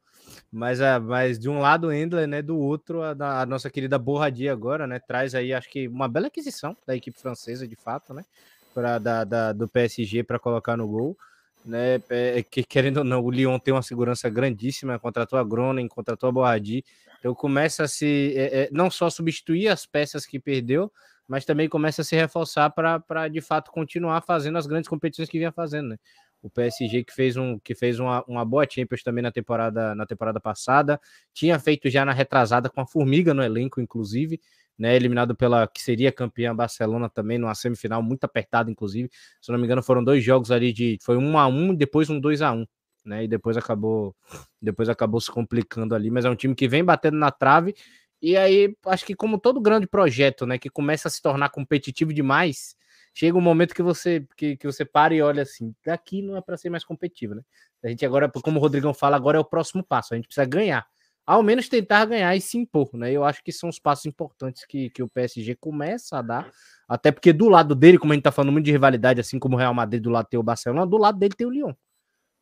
Mas, 0.50 0.80
a, 0.80 1.00
mas 1.00 1.38
de 1.38 1.48
um 1.48 1.58
lado 1.58 1.88
o 1.88 1.92
Endler, 1.92 2.26
né? 2.28 2.40
Do 2.40 2.56
outro, 2.56 3.02
a, 3.02 3.14
a, 3.40 3.46
nossa 3.46 3.68
querida 3.68 3.98
Borradia 3.98 4.52
agora, 4.52 4.86
né? 4.86 5.00
Traz 5.00 5.34
aí, 5.34 5.52
acho 5.52 5.68
que 5.68 5.88
uma 5.88 6.08
bela 6.08 6.28
aquisição 6.28 6.76
da 6.86 6.94
equipe 6.94 7.18
francesa, 7.18 7.66
de 7.66 7.76
fato, 7.76 8.14
né? 8.14 8.24
Pra, 8.72 8.98
da, 8.98 9.24
da 9.24 9.52
do 9.52 9.68
PSG 9.68 10.22
para 10.22 10.38
colocar 10.38 10.76
no 10.76 10.86
gol. 10.86 11.16
Né, 11.62 12.00
é, 12.08 12.42
que 12.42 12.64
querendo 12.64 12.98
ou 12.98 13.04
não, 13.04 13.22
o 13.22 13.30
Lyon 13.30 13.58
tem 13.58 13.74
uma 13.74 13.82
segurança 13.82 14.30
grandíssima, 14.30 14.98
contratou 14.98 15.38
a 15.38 15.44
Groningen, 15.44 15.88
contratou 15.88 16.30
a 16.30 16.32
Borradi, 16.32 16.82
então 17.20 17.34
começa 17.34 17.84
a 17.84 17.88
se 17.88 18.34
é, 18.34 18.62
é, 18.62 18.68
não 18.72 18.90
só 18.90 19.10
substituir 19.10 19.68
as 19.68 19.84
peças 19.84 20.24
que 20.24 20.40
perdeu, 20.40 20.90
mas 21.28 21.44
também 21.44 21.68
começa 21.68 22.00
a 22.02 22.04
se 22.04 22.16
reforçar 22.16 22.70
para 22.70 23.28
de 23.28 23.40
fato 23.40 23.70
continuar 23.70 24.22
fazendo 24.22 24.58
as 24.58 24.66
grandes 24.66 24.88
competições 24.88 25.28
que 25.28 25.38
vinha 25.38 25.52
fazendo, 25.52 25.90
né? 25.90 25.96
O 26.42 26.48
PSG 26.48 27.04
que 27.04 27.12
fez, 27.12 27.36
um, 27.36 27.58
que 27.58 27.74
fez 27.74 28.00
uma, 28.00 28.24
uma 28.26 28.44
boa 28.44 28.66
Champions 28.68 29.02
também 29.02 29.22
na 29.22 29.30
temporada, 29.30 29.94
na 29.94 30.06
temporada 30.06 30.40
passada, 30.40 30.98
tinha 31.34 31.58
feito 31.58 31.90
já 31.90 32.02
na 32.02 32.12
retrasada 32.12 32.70
com 32.70 32.80
a 32.80 32.86
Formiga 32.86 33.34
no 33.34 33.42
elenco, 33.42 33.78
inclusive, 33.78 34.40
né, 34.78 34.96
eliminado 34.96 35.36
pela 35.36 35.68
que 35.68 35.82
seria 35.82 36.10
campeã 36.10 36.56
Barcelona 36.56 37.10
também 37.10 37.36
numa 37.36 37.54
semifinal 37.54 38.02
muito 38.02 38.24
apertada, 38.24 38.70
inclusive. 38.70 39.10
Se 39.42 39.52
não 39.52 39.58
me 39.58 39.66
engano, 39.66 39.82
foram 39.82 40.02
dois 40.02 40.24
jogos 40.24 40.50
ali 40.50 40.72
de 40.72 40.96
foi 41.02 41.18
um 41.18 41.38
a 41.38 41.46
um, 41.46 41.74
depois 41.74 42.08
um 42.08 42.18
2 42.18 42.40
a 42.40 42.52
1 42.52 42.66
né? 43.04 43.24
E 43.24 43.28
depois 43.28 43.56
acabou, 43.56 44.14
depois 44.60 44.88
acabou 44.88 45.20
se 45.20 45.30
complicando 45.30 45.94
ali, 45.94 46.10
mas 46.10 46.24
é 46.24 46.30
um 46.30 46.36
time 46.36 46.54
que 46.54 46.68
vem 46.68 46.84
batendo 46.84 47.16
na 47.16 47.30
trave. 47.30 47.74
E 48.22 48.36
aí, 48.36 48.76
acho 48.86 49.04
que 49.04 49.14
como 49.14 49.38
todo 49.38 49.60
grande 49.60 49.86
projeto, 49.86 50.46
né, 50.46 50.58
que 50.58 50.68
começa 50.68 51.08
a 51.08 51.10
se 51.10 51.22
tornar 51.22 51.48
competitivo 51.48 52.12
demais, 52.12 52.76
chega 53.14 53.36
um 53.36 53.40
momento 53.40 53.74
que 53.74 53.82
você 53.82 54.26
que, 54.36 54.56
que 54.56 54.66
você 54.66 54.84
para 54.84 55.14
e 55.14 55.22
olha 55.22 55.42
assim, 55.42 55.74
daqui 55.84 56.22
não 56.22 56.36
é 56.36 56.40
para 56.40 56.56
ser 56.56 56.70
mais 56.70 56.84
competitivo, 56.84 57.34
né? 57.34 57.42
A 57.82 57.88
gente 57.88 58.04
agora, 58.04 58.28
como 58.28 58.58
o 58.58 58.62
Rodrigão 58.62 58.92
fala, 58.92 59.16
agora 59.16 59.38
é 59.38 59.40
o 59.40 59.44
próximo 59.44 59.82
passo, 59.82 60.12
a 60.12 60.16
gente 60.16 60.26
precisa 60.26 60.44
ganhar. 60.44 60.86
Ao 61.26 61.42
menos 61.42 61.68
tentar 61.68 62.06
ganhar 62.06 62.34
e 62.34 62.40
se 62.40 62.58
impor, 62.58 62.90
né? 62.94 63.12
Eu 63.12 63.24
acho 63.24 63.42
que 63.42 63.52
são 63.52 63.68
os 63.68 63.78
passos 63.78 64.06
importantes 64.06 64.64
que, 64.66 64.90
que 64.90 65.02
o 65.02 65.08
PSG 65.08 65.54
começa 65.54 66.18
a 66.18 66.22
dar. 66.22 66.50
Até 66.88 67.12
porque 67.12 67.32
do 67.32 67.48
lado 67.48 67.74
dele, 67.74 67.98
como 67.98 68.12
a 68.12 68.16
gente 68.16 68.24
tá 68.24 68.32
falando 68.32 68.52
muito 68.52 68.64
de 68.64 68.72
rivalidade, 68.72 69.20
assim 69.20 69.38
como 69.38 69.54
o 69.54 69.58
Real 69.58 69.72
Madrid 69.72 70.02
do 70.02 70.10
lado 70.10 70.26
tem 70.28 70.40
o 70.40 70.42
Barcelona, 70.42 70.86
do 70.86 70.96
lado 70.96 71.18
dele 71.18 71.34
tem 71.36 71.46
o 71.46 71.50
Lyon. 71.50 71.72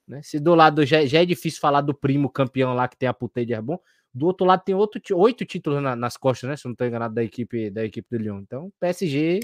Né? 0.09 0.22
Se 0.22 0.40
do 0.40 0.54
lado 0.54 0.84
já, 0.86 1.04
já 1.04 1.22
é 1.22 1.26
difícil 1.26 1.61
falar 1.61 1.82
do 1.82 1.94
primo 1.94 2.30
campeão 2.30 2.74
lá 2.74 2.88
que 2.88 2.96
tem 2.96 3.09
a 3.09 3.14
Putei 3.14 3.44
de 3.44 3.52
Herbon, 3.52 3.78
do 4.12 4.26
outro 4.26 4.46
lado 4.46 4.62
tem 4.64 4.74
outro, 4.74 5.00
oito 5.16 5.44
títulos 5.44 5.82
na, 5.82 5.94
nas 5.94 6.16
costas, 6.16 6.48
né? 6.48 6.56
Se 6.56 6.64
não 6.64 6.72
estou 6.72 6.86
enganado, 6.86 7.14
da 7.14 7.22
equipe, 7.22 7.70
da 7.70 7.84
equipe 7.84 8.09
do 8.11 8.22
Lyon. 8.22 8.40
Então, 8.40 8.66
o 8.66 8.72
PSG 8.80 9.40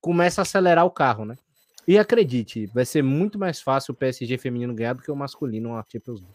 começa 0.00 0.40
a 0.40 0.42
acelerar 0.42 0.86
o 0.86 0.90
carro, 0.90 1.24
né? 1.24 1.36
E 1.86 1.98
acredite, 1.98 2.66
vai 2.66 2.84
ser 2.84 3.02
muito 3.02 3.38
mais 3.38 3.60
fácil 3.60 3.92
o 3.92 3.96
PSG 3.96 4.38
feminino 4.38 4.74
ganhar 4.74 4.94
do 4.94 5.02
que 5.02 5.10
o 5.10 5.16
masculino 5.16 5.74
na 5.74 5.84
Champions 5.90 6.20
League. 6.20 6.34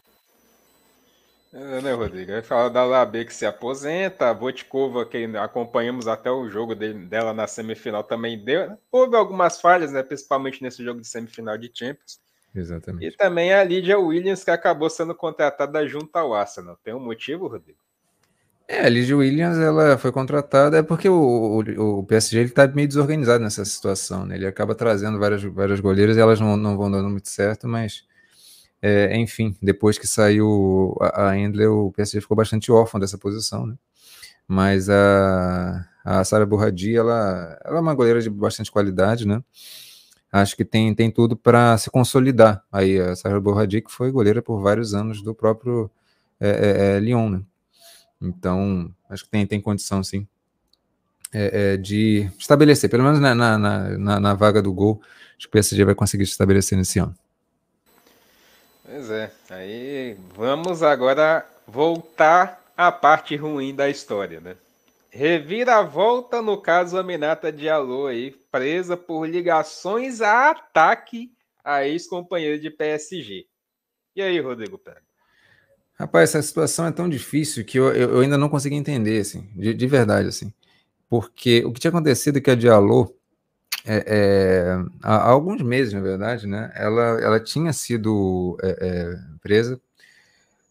É, 1.52 1.82
né, 1.82 1.92
Rodrigo? 1.92 2.32
Aí 2.32 2.42
fala 2.42 2.70
da 2.70 2.84
Labê 2.84 3.24
que 3.24 3.34
se 3.34 3.44
aposenta, 3.44 4.30
a 4.30 4.32
Votkova, 4.32 5.04
que 5.04 5.24
acompanhamos 5.36 6.06
até 6.06 6.30
o 6.30 6.48
jogo 6.48 6.76
dele, 6.76 7.06
dela 7.06 7.34
na 7.34 7.48
semifinal, 7.48 8.04
também 8.04 8.38
deu. 8.38 8.68
Né? 8.68 8.78
Houve 8.92 9.16
algumas 9.16 9.60
falhas, 9.60 9.90
né? 9.90 10.04
Principalmente 10.04 10.62
nesse 10.62 10.84
jogo 10.84 11.00
de 11.00 11.08
semifinal 11.08 11.58
de 11.58 11.68
Champions. 11.74 12.20
Exatamente. 12.54 13.06
E 13.06 13.16
também 13.16 13.52
a 13.52 13.62
Lydia 13.62 13.98
Williams, 13.98 14.42
que 14.42 14.50
acabou 14.50 14.90
sendo 14.90 15.14
contratada 15.14 15.86
junto 15.86 16.14
ao 16.16 16.34
Arsenal. 16.34 16.78
Tem 16.82 16.94
um 16.94 17.00
motivo, 17.00 17.46
Rodrigo? 17.46 17.78
É, 18.66 18.86
a 18.86 18.88
Lydia 18.88 19.16
Williams 19.16 19.58
ela 19.58 19.98
foi 19.98 20.12
contratada 20.12 20.78
é 20.78 20.82
porque 20.82 21.08
o, 21.08 21.14
o, 21.14 21.98
o 21.98 22.04
PSG 22.04 22.38
ele 22.38 22.48
está 22.50 22.68
meio 22.68 22.86
desorganizado 22.86 23.42
nessa 23.42 23.64
situação, 23.64 24.24
né? 24.24 24.36
Ele 24.36 24.46
acaba 24.46 24.76
trazendo 24.76 25.18
várias, 25.18 25.42
várias 25.42 25.80
goleiras 25.80 26.16
e 26.16 26.20
elas 26.20 26.38
não, 26.38 26.56
não 26.56 26.76
vão 26.76 26.88
dando 26.88 27.10
muito 27.10 27.28
certo, 27.28 27.66
mas 27.66 28.04
é, 28.80 29.16
enfim, 29.16 29.56
depois 29.60 29.98
que 29.98 30.06
saiu 30.06 30.96
a, 31.00 31.30
a 31.30 31.38
Endler, 31.38 31.70
o 31.70 31.92
PSG 31.92 32.20
ficou 32.20 32.36
bastante 32.36 32.70
órfão 32.70 33.00
dessa 33.00 33.18
posição, 33.18 33.66
né? 33.66 33.74
Mas 34.46 34.88
a, 34.88 35.86
a 36.04 36.24
Sara 36.24 36.46
Burradi, 36.46 36.96
ela, 36.96 37.58
ela 37.64 37.78
é 37.78 37.80
uma 37.80 37.94
goleira 37.94 38.20
de 38.20 38.30
bastante 38.30 38.70
qualidade, 38.70 39.26
né? 39.26 39.42
Acho 40.32 40.56
que 40.56 40.64
tem, 40.64 40.94
tem 40.94 41.10
tudo 41.10 41.36
para 41.36 41.76
se 41.78 41.90
consolidar. 41.90 42.64
Aí 42.70 43.00
a 43.00 43.16
Sarah 43.16 43.40
Borradi, 43.40 43.82
que 43.82 43.90
foi 43.90 44.10
goleira 44.10 44.40
por 44.40 44.60
vários 44.60 44.94
anos 44.94 45.22
do 45.22 45.34
próprio 45.34 45.90
é, 46.40 46.48
é, 46.48 46.96
é, 46.96 47.00
Lyon, 47.00 47.28
né? 47.30 47.42
Então, 48.20 48.92
acho 49.08 49.24
que 49.24 49.30
tem, 49.30 49.46
tem 49.46 49.60
condição, 49.60 50.04
sim, 50.04 50.26
é, 51.32 51.72
é, 51.72 51.76
de 51.76 52.30
estabelecer, 52.38 52.90
pelo 52.90 53.02
menos 53.02 53.18
na, 53.18 53.34
na, 53.34 53.58
na, 53.58 54.20
na, 54.20 54.34
vaga 54.34 54.60
do 54.60 54.72
gol, 54.72 55.00
acho 55.36 55.46
que 55.46 55.46
o 55.46 55.50
PSG 55.50 55.84
vai 55.84 55.94
conseguir 55.94 56.26
se 56.26 56.32
estabelecer 56.32 56.76
nesse 56.76 56.98
ano. 56.98 57.14
Pois 58.84 59.10
é, 59.10 59.30
aí 59.48 60.16
vamos 60.34 60.82
agora 60.82 61.46
voltar 61.66 62.60
à 62.76 62.92
parte 62.92 63.36
ruim 63.36 63.74
da 63.74 63.88
história, 63.88 64.40
né? 64.40 64.56
Reviravolta 65.10 66.42
no 66.42 66.58
caso 66.58 66.98
Aminata 66.98 67.50
Diallo 67.50 68.06
aí, 68.06 68.36
presa 68.50 68.96
por 68.96 69.28
ligações 69.28 70.20
a 70.20 70.50
ataque 70.50 71.32
a 71.64 71.86
ex-companheiro 71.86 72.60
de 72.60 72.70
PSG. 72.70 73.46
E 74.16 74.22
aí, 74.22 74.40
Rodrigo 74.40 74.78
Pérez? 74.78 75.02
Rapaz, 75.94 76.30
essa 76.30 76.42
situação 76.42 76.86
é 76.86 76.92
tão 76.92 77.08
difícil 77.08 77.64
que 77.64 77.78
eu, 77.78 77.92
eu, 77.92 78.20
ainda 78.20 78.38
não 78.38 78.48
consegui 78.48 78.74
entender, 78.74 79.20
assim, 79.20 79.48
de, 79.54 79.74
de, 79.74 79.86
verdade, 79.86 80.28
assim. 80.28 80.52
Porque 81.08 81.62
o 81.64 81.72
que 81.72 81.80
tinha 81.80 81.90
acontecido 81.90 82.38
é 82.38 82.40
que 82.40 82.50
a 82.50 82.54
Diallo, 82.54 83.14
é, 83.84 84.04
é, 84.06 84.84
há, 85.02 85.28
alguns 85.28 85.60
meses, 85.60 85.92
na 85.92 86.00
verdade, 86.00 86.46
né, 86.46 86.72
ela, 86.74 87.20
ela 87.20 87.40
tinha 87.40 87.72
sido 87.72 88.56
é, 88.62 88.78
é 88.80 89.18
presa 89.42 89.80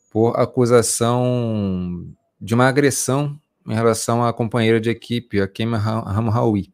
por 0.09 0.39
acusação 0.39 2.11
de 2.41 2.55
uma 2.55 2.67
agressão 2.67 3.39
em 3.67 3.75
relação 3.75 4.25
à 4.25 4.33
companheira 4.33 4.81
de 4.81 4.89
equipe, 4.89 5.39
a 5.39 5.47
Kim 5.47 5.71
Hamraoui, 5.75 6.73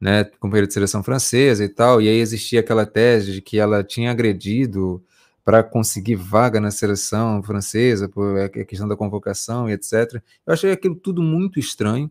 né, 0.00 0.24
companheira 0.38 0.66
de 0.66 0.72
seleção 0.72 1.02
francesa 1.02 1.64
e 1.64 1.68
tal, 1.68 2.00
e 2.00 2.08
aí 2.08 2.16
existia 2.16 2.60
aquela 2.60 2.86
tese 2.86 3.32
de 3.32 3.42
que 3.42 3.58
ela 3.58 3.84
tinha 3.84 4.10
agredido 4.10 5.04
para 5.44 5.62
conseguir 5.62 6.16
vaga 6.16 6.60
na 6.60 6.70
seleção 6.70 7.42
francesa, 7.42 8.08
por 8.08 8.38
a 8.38 8.48
questão 8.48 8.88
da 8.88 8.96
convocação 8.96 9.68
e 9.68 9.72
etc. 9.72 10.22
Eu 10.46 10.52
achei 10.52 10.72
aquilo 10.72 10.94
tudo 10.94 11.22
muito 11.22 11.58
estranho. 11.58 12.10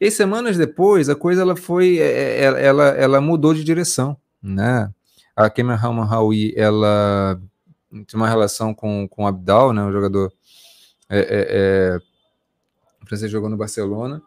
E 0.00 0.10
semanas 0.10 0.56
depois, 0.56 1.08
a 1.08 1.16
coisa 1.16 1.42
ela 1.42 1.56
foi, 1.56 1.98
é, 1.98 2.44
é, 2.44 2.64
ela, 2.64 2.88
ela 2.88 3.20
mudou 3.20 3.52
de 3.52 3.64
direção, 3.64 4.16
né? 4.40 4.88
A 5.34 5.50
Kemer 5.50 5.84
Hawi, 5.84 6.54
ela 6.56 7.40
tinha 8.06 8.20
uma 8.20 8.28
relação 8.28 8.74
com, 8.74 9.08
com 9.08 9.26
Abdal, 9.26 9.72
né, 9.72 9.82
o 9.84 9.92
jogador 9.92 10.32
é, 11.08 11.18
é, 11.18 11.26
é, 11.30 11.98
francês 13.06 13.30
jogou 13.30 13.48
no 13.48 13.56
Barcelona, 13.56 14.22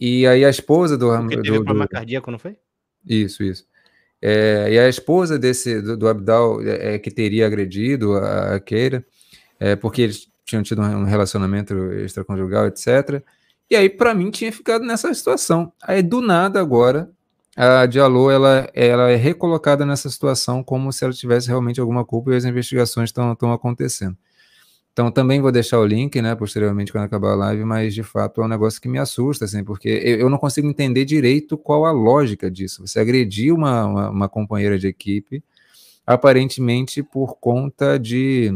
e 0.00 0.26
aí 0.26 0.44
a 0.44 0.50
esposa 0.50 0.96
do... 0.96 1.08
Porque 1.10 1.36
teve 1.36 1.58
do, 1.58 1.64
problema 1.64 1.86
do, 1.86 1.90
cardíaco, 1.90 2.30
não 2.30 2.38
foi? 2.38 2.56
Isso, 3.06 3.42
isso. 3.42 3.66
É, 4.22 4.68
e 4.70 4.78
a 4.78 4.88
esposa 4.88 5.38
desse 5.38 5.80
do, 5.80 5.96
do 5.96 6.08
Abdal 6.08 6.62
é, 6.62 6.94
é 6.94 6.98
que 6.98 7.10
teria 7.10 7.46
agredido 7.46 8.14
a, 8.14 8.54
a 8.54 8.60
Keira, 8.60 9.04
é, 9.58 9.76
porque 9.76 10.02
eles 10.02 10.28
tinham 10.44 10.62
tido 10.62 10.82
um 10.82 11.04
relacionamento 11.04 11.74
extraconjugal, 11.92 12.66
etc. 12.66 13.22
E 13.70 13.76
aí, 13.76 13.88
para 13.88 14.14
mim, 14.14 14.30
tinha 14.30 14.52
ficado 14.52 14.84
nessa 14.84 15.12
situação. 15.14 15.72
Aí, 15.82 16.02
do 16.02 16.20
nada, 16.20 16.60
agora, 16.60 17.08
a 17.56 17.86
Diallo 17.86 18.30
ela, 18.30 18.68
ela 18.74 19.10
é 19.10 19.16
recolocada 19.16 19.86
nessa 19.86 20.08
situação 20.10 20.62
como 20.62 20.92
se 20.92 21.04
ela 21.04 21.12
tivesse 21.12 21.48
realmente 21.48 21.80
alguma 21.80 22.04
culpa 22.04 22.32
e 22.32 22.36
as 22.36 22.44
investigações 22.44 23.10
estão 23.10 23.52
acontecendo. 23.52 24.16
Então 24.92 25.10
também 25.10 25.40
vou 25.40 25.52
deixar 25.52 25.78
o 25.78 25.86
link, 25.86 26.20
né, 26.20 26.34
posteriormente 26.34 26.92
quando 26.92 27.04
acabar 27.04 27.32
a 27.32 27.36
live, 27.36 27.64
mas 27.64 27.94
de 27.94 28.02
fato 28.02 28.42
é 28.42 28.44
um 28.44 28.48
negócio 28.48 28.80
que 28.80 28.88
me 28.88 28.98
assusta, 28.98 29.44
assim, 29.44 29.62
porque 29.62 29.88
eu, 29.88 30.28
não 30.28 30.38
consigo 30.38 30.66
entender 30.66 31.04
direito 31.04 31.56
qual 31.56 31.86
a 31.86 31.92
lógica 31.92 32.50
disso. 32.50 32.86
Você 32.86 32.98
agredir 32.98 33.54
uma, 33.54 33.86
uma, 33.86 34.10
uma 34.10 34.28
companheira 34.28 34.78
de 34.78 34.88
equipe, 34.88 35.42
aparentemente 36.06 37.02
por 37.02 37.36
conta 37.38 37.98
de 37.98 38.52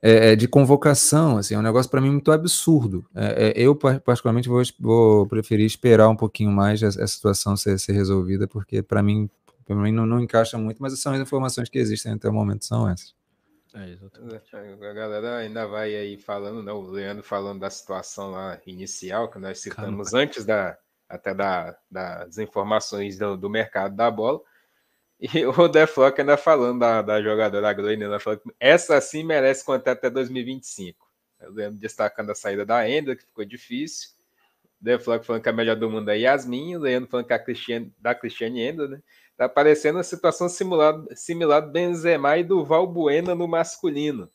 é, 0.00 0.32
é 0.32 0.36
de 0.36 0.46
convocação, 0.46 1.38
assim, 1.38 1.54
é 1.54 1.58
um 1.58 1.62
negócio 1.62 1.90
para 1.90 2.00
mim 2.00 2.10
muito 2.10 2.30
absurdo. 2.30 3.04
É, 3.12 3.48
é, 3.48 3.52
eu 3.56 3.74
particularmente 3.74 4.48
vou, 4.48 4.62
vou 4.78 5.26
preferir 5.26 5.66
esperar 5.66 6.08
um 6.08 6.16
pouquinho 6.16 6.52
mais 6.52 6.80
essa 6.82 7.06
situação 7.08 7.56
ser, 7.56 7.78
ser 7.80 7.92
resolvida, 7.92 8.46
porque 8.46 8.82
para 8.82 9.02
mim, 9.02 9.28
pra 9.64 9.74
mim 9.74 9.90
não, 9.90 10.06
não 10.06 10.20
encaixa 10.20 10.56
muito, 10.56 10.80
mas 10.80 10.96
são 11.00 11.12
as 11.12 11.20
informações 11.20 11.68
que 11.68 11.78
existem 11.78 12.12
até 12.12 12.28
o 12.28 12.32
momento 12.32 12.64
são 12.64 12.88
essas. 12.88 13.16
É, 13.76 13.90
exatamente. 13.90 14.56
A 14.56 14.92
galera 14.94 15.36
ainda 15.36 15.66
vai 15.66 15.94
aí 15.94 16.16
falando, 16.16 16.62
né? 16.62 16.72
O 16.72 16.80
Leandro 16.80 17.22
falando 17.22 17.60
da 17.60 17.68
situação 17.68 18.30
lá 18.30 18.58
inicial 18.66 19.30
que 19.30 19.38
nós 19.38 19.58
citamos 19.60 20.10
Caramba. 20.10 20.24
antes 20.24 20.44
da 20.46 20.78
até 21.08 21.34
da, 21.34 21.78
das 21.90 22.38
informações 22.38 23.18
do, 23.18 23.36
do 23.36 23.50
mercado 23.50 23.94
da 23.94 24.10
bola. 24.10 24.40
E 25.20 25.28
o 25.46 25.68
Deflock 25.68 26.20
ainda 26.20 26.36
falando 26.36 26.80
da, 26.80 27.02
da 27.02 27.22
jogadora 27.22 27.72
Glenn, 27.72 28.02
ela 28.02 28.18
falou 28.18 28.40
que 28.40 28.50
essa 28.58 29.00
sim 29.00 29.22
merece 29.22 29.64
contrato 29.64 29.98
até 29.98 30.10
2025. 30.10 31.06
Eu 31.40 31.52
lembro 31.52 31.78
destacando 31.78 32.30
a 32.30 32.34
saída 32.34 32.64
da 32.64 32.88
Enda, 32.88 33.14
que 33.14 33.24
ficou 33.24 33.44
difícil. 33.44 34.10
O 34.80 34.84
Deflock 34.84 35.24
falando 35.24 35.42
que 35.42 35.48
a 35.48 35.52
melhor 35.52 35.76
do 35.76 35.90
mundo 35.90 36.08
é 36.08 36.18
Yasmin, 36.18 36.76
o 36.76 36.80
Leandro 36.80 37.10
falando 37.10 37.26
que 37.26 37.32
a 37.34 37.38
Cristiane, 37.38 37.94
da 37.98 38.14
Cristiane 38.14 38.62
Enda, 38.62 38.88
né? 38.88 39.02
Tá 39.36 39.48
parecendo 39.48 39.98
uma 39.98 40.04
situação 40.04 40.48
simulada, 40.48 41.14
similar 41.14 41.60
do 41.60 41.70
Benzema 41.70 42.38
e 42.38 42.44
do 42.44 42.64
Valbuena 42.64 43.34
no 43.34 43.46
masculino. 43.46 44.30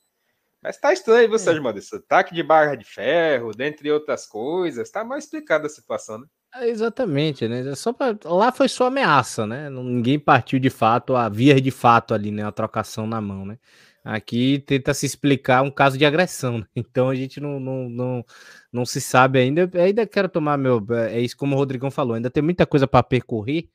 Mas 0.62 0.78
tá 0.78 0.94
estranho, 0.94 1.28
viu, 1.28 1.38
é. 1.38 1.40
Sérgio 1.40 1.64
Maurício? 1.64 1.98
Ataque 1.98 2.36
de 2.36 2.44
barra 2.44 2.76
de 2.76 2.86
ferro, 2.86 3.52
dentre 3.52 3.92
outras 3.92 4.28
coisas. 4.28 4.92
Tá 4.92 5.04
mal 5.04 5.18
explicada 5.18 5.66
a 5.66 5.70
situação, 5.70 6.20
né? 6.20 6.28
É, 6.54 6.70
exatamente, 6.70 7.48
né? 7.48 7.74
Só 7.74 7.92
pra... 7.92 8.16
Lá 8.26 8.52
foi 8.52 8.70
só 8.70 8.86
ameaça, 8.86 9.48
né? 9.48 9.70
Ninguém 9.72 10.20
partiu 10.20 10.60
de 10.60 10.70
fato, 10.70 11.16
a 11.16 11.28
via 11.30 11.60
de 11.60 11.72
fato 11.72 12.14
ali, 12.14 12.30
né? 12.30 12.46
A 12.46 12.52
trocação 12.52 13.08
na 13.08 13.20
mão, 13.20 13.44
né? 13.44 13.58
Aqui 14.04 14.60
tenta 14.68 14.94
se 14.94 15.06
explicar 15.06 15.64
um 15.64 15.72
caso 15.72 15.98
de 15.98 16.06
agressão, 16.06 16.60
né? 16.60 16.66
então 16.76 17.10
a 17.10 17.16
gente 17.16 17.40
não, 17.40 17.60
não, 17.60 17.90
não, 17.90 18.26
não 18.72 18.86
se 18.86 19.02
sabe 19.02 19.40
ainda. 19.40 19.68
Eu 19.74 19.82
ainda 19.82 20.06
quero 20.06 20.30
tomar 20.30 20.58
meu. 20.58 20.86
É 21.10 21.20
isso 21.20 21.36
como 21.36 21.56
o 21.56 21.58
Rodrigão 21.58 21.90
falou, 21.90 22.14
ainda 22.14 22.30
tem 22.30 22.44
muita 22.44 22.68
coisa 22.68 22.86
para 22.86 23.02
percorrer 23.02 23.68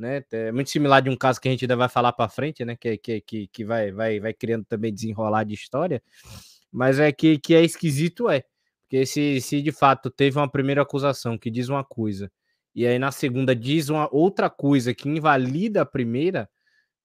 né? 0.00 0.24
É 0.32 0.50
muito 0.50 0.70
similar 0.70 1.02
de 1.02 1.10
um 1.10 1.16
caso 1.16 1.40
que 1.40 1.48
a 1.48 1.50
gente 1.50 1.64
ainda 1.64 1.76
vai 1.76 1.88
falar 1.88 2.12
para 2.12 2.28
frente, 2.28 2.64
né? 2.64 2.74
Que, 2.76 2.96
que, 2.96 3.20
que, 3.20 3.46
que 3.48 3.64
vai, 3.64 3.92
vai, 3.92 4.18
vai 4.18 4.32
criando 4.34 4.64
também 4.64 4.92
desenrolar 4.92 5.44
de 5.44 5.54
história, 5.54 6.02
mas 6.72 6.98
é 6.98 7.12
que, 7.12 7.38
que 7.38 7.54
é 7.54 7.62
esquisito, 7.62 8.28
é. 8.28 8.42
Porque 8.82 9.06
se, 9.06 9.40
se 9.40 9.62
de 9.62 9.70
fato 9.70 10.10
teve 10.10 10.38
uma 10.38 10.50
primeira 10.50 10.82
acusação 10.82 11.38
que 11.38 11.50
diz 11.50 11.68
uma 11.68 11.84
coisa, 11.84 12.30
e 12.74 12.86
aí 12.86 12.98
na 12.98 13.12
segunda 13.12 13.54
diz 13.54 13.88
uma 13.88 14.08
outra 14.12 14.50
coisa 14.50 14.94
que 14.94 15.08
invalida 15.08 15.82
a 15.82 15.86
primeira, 15.86 16.48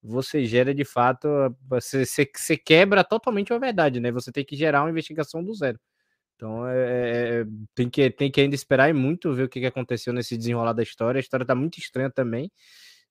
você 0.01 0.45
gera 0.45 0.73
de 0.73 0.85
fato, 0.85 1.27
você, 1.67 2.05
você, 2.05 2.29
você 2.33 2.57
quebra 2.57 3.03
totalmente 3.03 3.53
a 3.53 3.57
verdade, 3.57 3.99
né? 3.99 4.11
Você 4.11 4.31
tem 4.31 4.45
que 4.45 4.55
gerar 4.55 4.83
uma 4.83 4.89
investigação 4.91 5.43
do 5.43 5.53
zero. 5.53 5.79
Então 6.35 6.67
é, 6.67 6.75
é, 6.77 7.41
é 7.41 7.45
tem, 7.73 7.89
que, 7.89 8.09
tem 8.11 8.31
que 8.31 8.41
ainda 8.41 8.55
esperar 8.55 8.89
e 8.89 8.93
muito 8.93 9.33
ver 9.33 9.43
o 9.43 9.49
que, 9.49 9.59
que 9.59 9.65
aconteceu 9.65 10.13
nesse 10.13 10.37
desenrolar 10.37 10.73
da 10.73 10.83
história. 10.83 11.19
A 11.19 11.21
história 11.21 11.45
tá 11.45 11.55
muito 11.55 11.79
estranha 11.79 12.11
também. 12.11 12.51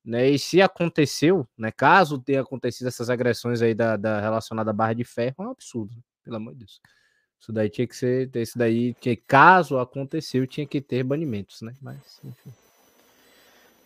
Né? 0.05 0.30
E 0.30 0.38
se 0.38 0.61
aconteceu, 0.61 1.48
né? 1.57 1.72
Caso 1.72 2.18
tenha 2.18 2.42
acontecido 2.42 2.88
essas 2.88 3.09
agressões 3.09 3.62
aí 3.62 3.74
da, 3.74 3.96
da 3.96 4.20
relacionada 4.20 4.70
à 4.70 4.74
barra 4.74 4.92
de 4.92 5.05
ferro, 5.05 5.36
é 5.38 5.42
um 5.42 5.50
absurdo, 5.50 5.94
né? 5.94 6.02
pelo 6.22 6.36
amor 6.36 6.52
de 6.52 6.61
Deus. 6.61 6.80
Isso 7.40 7.52
daí 7.52 7.70
tinha 7.70 7.86
que 7.86 7.96
ser, 7.96 8.34
isso 8.36 8.59
daí, 8.59 8.94
que 8.94 9.16
caso 9.16 9.78
aconteceu, 9.78 10.46
tinha 10.46 10.66
que 10.66 10.80
ter 10.80 11.02
banimentos, 11.02 11.61
né? 11.62 11.74
Mas, 11.80 12.20
enfim. 12.24 12.52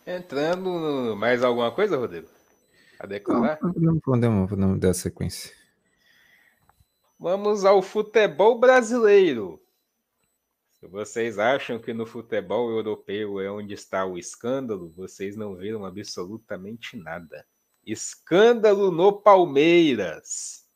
Entrando 0.07 1.17
mais 1.17 1.43
alguma 1.43 1.71
coisa, 1.71 1.97
Rodrigo? 1.97 2.29
A 2.99 3.07
declarar? 3.07 3.59
Não, 3.63 3.73
podemos, 3.73 4.01
podemos, 4.01 4.51
podemos 4.51 4.81
dar 4.81 4.95
sequência. 4.95 5.53
Vamos 7.19 7.65
ao 7.65 7.83
futebol 7.83 8.59
brasileiro. 8.59 9.61
Vocês 10.83 11.39
acham 11.39 11.79
que 11.79 11.93
no 11.93 12.07
futebol 12.07 12.71
europeu 12.71 13.41
é 13.41 13.51
onde 13.51 13.75
está 13.75 14.07
o 14.07 14.17
escândalo, 14.17 14.93
vocês 14.97 15.37
não 15.37 15.57
viram 15.57 15.85
absolutamente 15.85 16.97
nada. 16.97 17.45
Escândalo 17.85 18.91
no 18.93 19.13
Palmeiras. 19.13 20.67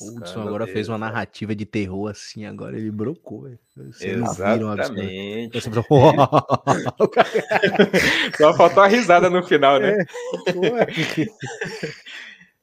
O 0.00 0.16
Hudson 0.16 0.42
agora 0.42 0.66
fez 0.66 0.88
uma 0.88 0.98
narrativa 0.98 1.54
de 1.54 1.64
terror 1.64 2.10
assim, 2.10 2.44
agora 2.44 2.76
ele 2.76 2.90
brocou. 2.90 3.48
Exatamente. 4.00 5.60
Só 8.36 8.52
faltou 8.54 8.82
a 8.82 8.88
risada 8.88 9.30
no 9.30 9.44
final, 9.44 9.78
né? 9.78 9.92
É, 9.92 10.06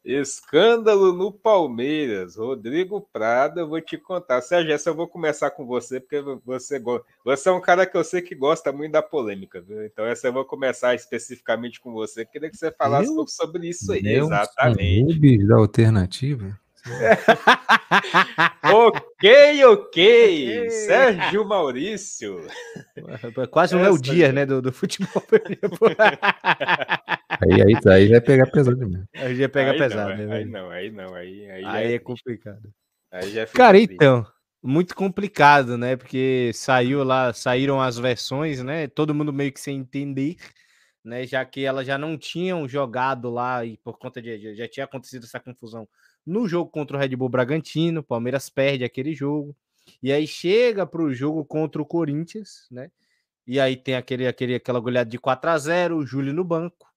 Escândalo 0.03 1.13
no 1.13 1.31
Palmeiras. 1.31 2.35
Rodrigo 2.35 3.07
Prada, 3.13 3.61
eu 3.61 3.67
vou 3.67 3.79
te 3.79 3.97
contar. 3.97 4.41
Sérgio, 4.41 4.73
essa 4.73 4.89
eu 4.89 4.95
vou 4.95 5.07
começar 5.07 5.49
com 5.51 5.65
você, 5.65 5.99
porque 5.99 6.21
você, 6.45 6.81
você 7.23 7.49
é 7.49 7.51
um 7.51 7.61
cara 7.61 7.85
que 7.85 7.95
eu 7.95 8.03
sei 8.03 8.21
que 8.21 8.35
gosta 8.35 8.71
muito 8.71 8.91
da 8.91 9.01
polêmica, 9.01 9.61
viu? 9.61 9.85
Então, 9.85 10.05
essa 10.05 10.27
eu 10.27 10.33
vou 10.33 10.43
começar 10.43 10.93
especificamente 10.93 11.79
com 11.79 11.93
você. 11.93 12.25
Queria 12.25 12.49
que 12.49 12.57
você 12.57 12.71
falasse 12.71 13.09
um 13.09 13.15
pouco 13.15 13.31
sobre 13.31 13.69
isso 13.69 13.93
aí. 13.93 14.05
Exatamente. 14.05 15.47
da 15.47 15.55
alternativa? 15.55 16.59
ok, 18.61 19.65
ok. 19.65 20.69
Sérgio 20.69 21.45
Maurício. 21.45 22.45
Quase 23.49 23.73
um 23.73 23.79
é 23.79 23.89
o 23.89 23.97
dia, 23.97 24.33
né, 24.33 24.45
do, 24.45 24.61
do 24.61 24.73
futebol. 24.73 25.23
aí, 27.43 27.61
aí, 27.61 27.93
aí 27.93 28.07
vai 28.09 28.21
pegar 28.21 28.47
pesado 28.47 28.77
mesmo. 28.77 29.07
Aí 29.15 29.35
já 29.35 29.49
pega 29.49 29.71
aí 29.71 29.77
pesado, 29.77 30.09
não, 30.09 30.27
né? 30.27 30.35
Aí 30.35 30.45
não, 30.45 30.69
aí 30.69 30.91
não, 30.91 31.15
aí, 31.15 31.51
aí, 31.51 31.65
aí 31.65 31.91
é, 31.91 31.95
é 31.95 31.99
complicado. 31.99 32.73
Aí 33.11 33.31
já 33.31 33.45
Cara, 33.47 33.77
triste. 33.77 33.93
então, 33.93 34.25
muito 34.61 34.95
complicado, 34.95 35.77
né? 35.77 35.95
Porque 35.95 36.51
saiu 36.53 37.03
lá, 37.03 37.33
saíram 37.33 37.81
as 37.81 37.97
versões, 37.97 38.63
né? 38.63 38.87
Todo 38.87 39.13
mundo 39.13 39.33
meio 39.33 39.51
que 39.51 39.59
sem 39.59 39.77
entender, 39.77 40.37
né? 41.03 41.25
Já 41.25 41.43
que 41.45 41.65
elas 41.65 41.85
já 41.85 41.97
não 41.97 42.17
tinham 42.17 42.67
jogado 42.67 43.29
lá 43.29 43.65
e 43.65 43.77
por 43.77 43.97
conta 43.97 44.21
de 44.21 44.55
já 44.55 44.67
tinha 44.67 44.85
acontecido 44.85 45.25
essa 45.25 45.39
confusão 45.39 45.87
no 46.25 46.47
jogo 46.47 46.71
contra 46.71 46.95
o 46.95 46.99
Red 46.99 47.15
Bull 47.15 47.29
Bragantino, 47.29 47.99
o 47.99 48.03
Palmeiras 48.03 48.49
perde 48.49 48.83
aquele 48.83 49.13
jogo. 49.13 49.55
E 50.01 50.11
aí 50.11 50.25
chega 50.25 50.85
para 50.85 51.01
o 51.01 51.13
jogo 51.13 51.43
contra 51.43 51.81
o 51.81 51.85
Corinthians, 51.85 52.67
né? 52.71 52.89
E 53.45 53.59
aí 53.59 53.75
tem 53.75 53.95
aquele, 53.95 54.25
aquele, 54.25 54.55
aquela 54.55 54.79
goleada 54.79 55.09
de 55.09 55.19
4 55.19 55.49
a 55.49 55.57
0 55.57 55.97
o 55.97 56.05
Júlio 56.05 56.33
no 56.33 56.43
banco, 56.43 56.87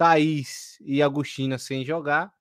Thaís 0.00 0.78
e 0.80 1.02
Agostina 1.02 1.58
sem 1.58 1.84
jogar. 1.84 2.32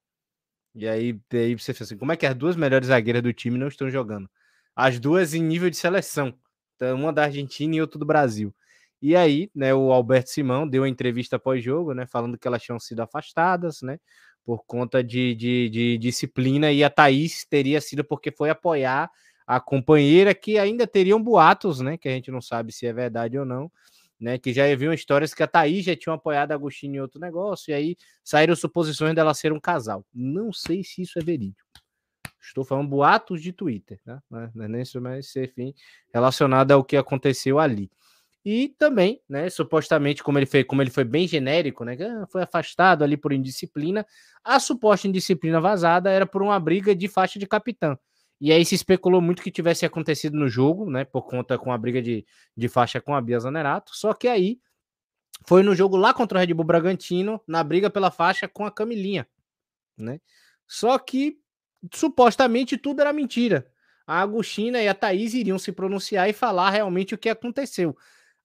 E 0.74 0.88
aí, 0.88 1.20
aí 1.34 1.56
você 1.56 1.74
fala 1.74 1.84
assim: 1.84 1.98
como 1.98 2.14
é 2.14 2.16
que 2.16 2.26
as 2.26 2.34
duas 2.34 2.56
melhores 2.56 2.88
zagueiras 2.88 3.22
do 3.22 3.34
time 3.34 3.58
não 3.58 3.68
estão 3.68 3.90
jogando? 3.90 4.30
As 4.74 4.98
duas 4.98 5.34
em 5.34 5.44
nível 5.44 5.70
de 5.70 5.76
seleção, 5.76 6.34
então, 6.76 6.96
uma 6.98 7.12
da 7.12 7.24
Argentina 7.26 7.76
e 7.76 7.82
outra 7.82 8.00
do 8.00 8.06
Brasil. 8.06 8.56
E 9.02 9.14
aí, 9.14 9.52
né, 9.54 9.74
o 9.74 9.92
Alberto 9.92 10.30
Simão 10.30 10.66
deu 10.68 10.84
uma 10.84 10.90
entrevista 10.90 11.38
pós-jogo, 11.38 11.94
né, 11.94 12.06
falando 12.08 12.38
que 12.38 12.48
elas 12.48 12.64
tinham 12.64 12.80
sido 12.80 13.02
afastadas, 13.02 13.82
né, 13.82 14.00
por 14.46 14.64
conta 14.66 15.04
de, 15.04 15.36
de, 15.36 15.70
de, 15.70 15.98
disciplina, 15.98 16.72
e 16.72 16.84
a 16.84 16.90
Thaís 16.90 17.46
teria 17.46 17.82
sido 17.82 18.06
porque 18.06 18.32
foi 18.32 18.50
apoiar 18.50 19.12
a 19.46 19.60
companheira, 19.60 20.34
que 20.34 20.58
ainda 20.58 20.88
teriam 20.88 21.22
boatos, 21.22 21.82
né? 21.82 21.98
Que 21.98 22.08
a 22.08 22.12
gente 22.12 22.32
não 22.32 22.42
sabe 22.42 22.72
se 22.72 22.86
é 22.86 22.94
verdade 22.94 23.38
ou 23.38 23.46
não, 23.46 23.72
né? 24.20 24.38
Que 24.38 24.54
já 24.54 24.72
haviam 24.72 24.94
histórias 24.94 25.34
que 25.34 25.44
a 25.44 25.48
Thaís 25.48 25.86
já 25.86 25.96
tinha 25.96 26.14
apoiado 26.14 26.52
a 26.52 26.56
Agostinho 26.56 26.96
em 26.96 27.00
outro 27.00 27.20
negócio, 27.20 27.72
e 27.72 27.74
aí 27.74 27.98
saíram 28.24 28.56
suposições 28.56 29.16
dela 29.16 29.34
ser 29.34 29.54
um 29.54 29.60
casal. 29.60 30.06
Não 30.14 30.52
sei 30.52 30.84
se 30.84 31.02
isso 31.02 31.18
é 31.20 31.24
verídico. 31.24 31.68
Estou 32.42 32.64
falando 32.64 32.90
boatos 32.90 33.42
de 33.42 33.52
Twitter, 33.52 34.00
né? 34.06 34.20
Não 34.30 34.64
é 34.64 34.68
nem 34.68 34.82
isso, 34.82 35.00
mas 35.00 35.36
enfim, 35.36 35.74
relacionado 36.14 36.72
ao 36.72 36.84
que 36.84 36.98
aconteceu 36.98 37.60
ali. 37.60 37.92
E 38.44 38.70
também, 38.80 39.22
né, 39.28 39.50
supostamente, 39.50 40.24
como 40.24 40.40
ele 40.40 40.46
foi, 40.46 40.64
como 40.64 40.82
ele 40.82 40.90
foi 40.90 41.04
bem 41.04 41.28
genérico, 41.28 41.84
né, 41.84 41.98
ah, 42.02 42.26
foi 42.28 42.42
afastado 42.42 43.04
ali 43.04 43.18
por 43.18 43.34
indisciplina, 43.34 44.06
a 44.44 44.60
suposta 44.60 45.08
indisciplina 45.08 45.60
vazada 45.60 46.10
era 46.10 46.26
por 46.26 46.42
uma 46.42 46.58
briga 46.60 46.96
de 46.96 47.08
faixa 47.08 47.38
de 47.38 47.46
capitão. 47.46 48.00
E 48.40 48.52
aí 48.52 48.64
se 48.64 48.76
especulou 48.76 49.22
muito 49.22 49.42
que 49.42 49.52
tivesse 49.52 49.86
acontecido 49.86 50.38
no 50.38 50.48
jogo, 50.48 50.90
né, 50.90 51.04
por 51.04 51.24
conta 51.24 51.58
com 51.58 51.74
a 51.74 51.78
briga 51.78 52.02
de, 52.02 52.26
de 52.56 52.70
faixa 52.70 53.02
com 53.02 53.14
a 53.14 53.22
Bia 53.22 53.40
Zanerato, 53.40 53.96
só 53.96 54.14
que 54.14 54.28
aí 54.28 54.60
foi 55.46 55.64
no 55.64 55.76
jogo 55.76 55.98
lá 55.98 56.14
contra 56.14 56.38
o 56.38 56.42
Red 56.42 56.54
Bull 56.54 56.66
Bragantino, 56.66 57.42
na 57.48 57.64
briga 57.64 57.90
pela 57.90 58.12
faixa 58.12 58.48
com 58.48 58.66
a 58.66 58.72
Camilinha, 58.72 59.28
né? 59.98 60.20
Só 60.68 60.98
que 60.98 61.38
supostamente 61.94 62.78
tudo 62.78 63.02
era 63.02 63.14
mentira. 63.14 63.70
A 64.06 64.22
Agostina 64.22 64.82
e 64.82 64.88
a 64.88 64.94
Thaís 64.94 65.34
iriam 65.34 65.60
se 65.60 65.72
pronunciar 65.72 66.30
e 66.30 66.34
falar 66.34 66.72
realmente 66.72 67.14
o 67.14 67.18
que 67.18 67.30
aconteceu. 67.30 67.96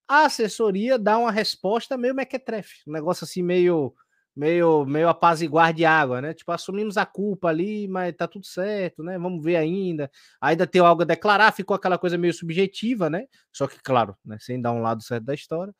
A 0.07 0.27
assessoria 0.27 0.99
dá 0.99 1.19
uma 1.19 1.33
resposta 1.33 1.97
meio 1.97 2.15
mequetrefe, 2.15 2.83
um 2.87 2.93
negócio 2.93 3.25
assim 3.25 3.43
meio 3.43 3.95
meio 4.37 4.85
meio 4.87 5.09
apaziguar 5.09 5.73
de 5.73 5.85
água, 5.85 6.21
né? 6.21 6.35
Tipo, 6.35 6.53
assumimos 6.53 6.97
a 6.97 7.07
culpa 7.07 7.49
ali, 7.49 7.89
mas 7.89 8.15
tá 8.17 8.27
tudo 8.27 8.47
certo, 8.47 9.03
né? 9.03 9.19
Vamos 9.19 9.43
ver 9.45 9.57
ainda. 9.57 10.11
Ainda 10.41 10.67
tem 10.67 10.81
algo 10.81 11.03
a 11.03 11.05
declarar, 11.05 11.53
ficou 11.53 11.75
aquela 11.75 11.99
coisa 11.99 12.19
meio 12.19 12.35
subjetiva, 12.35 13.09
né? 13.11 13.27
Só 13.53 13.67
que, 13.67 13.79
claro, 13.83 14.17
né, 14.25 14.37
sem 14.41 14.61
dar 14.61 14.73
um 14.73 14.83
lado 14.83 15.03
certo 15.03 15.25
da 15.25 15.35
história 15.35 15.75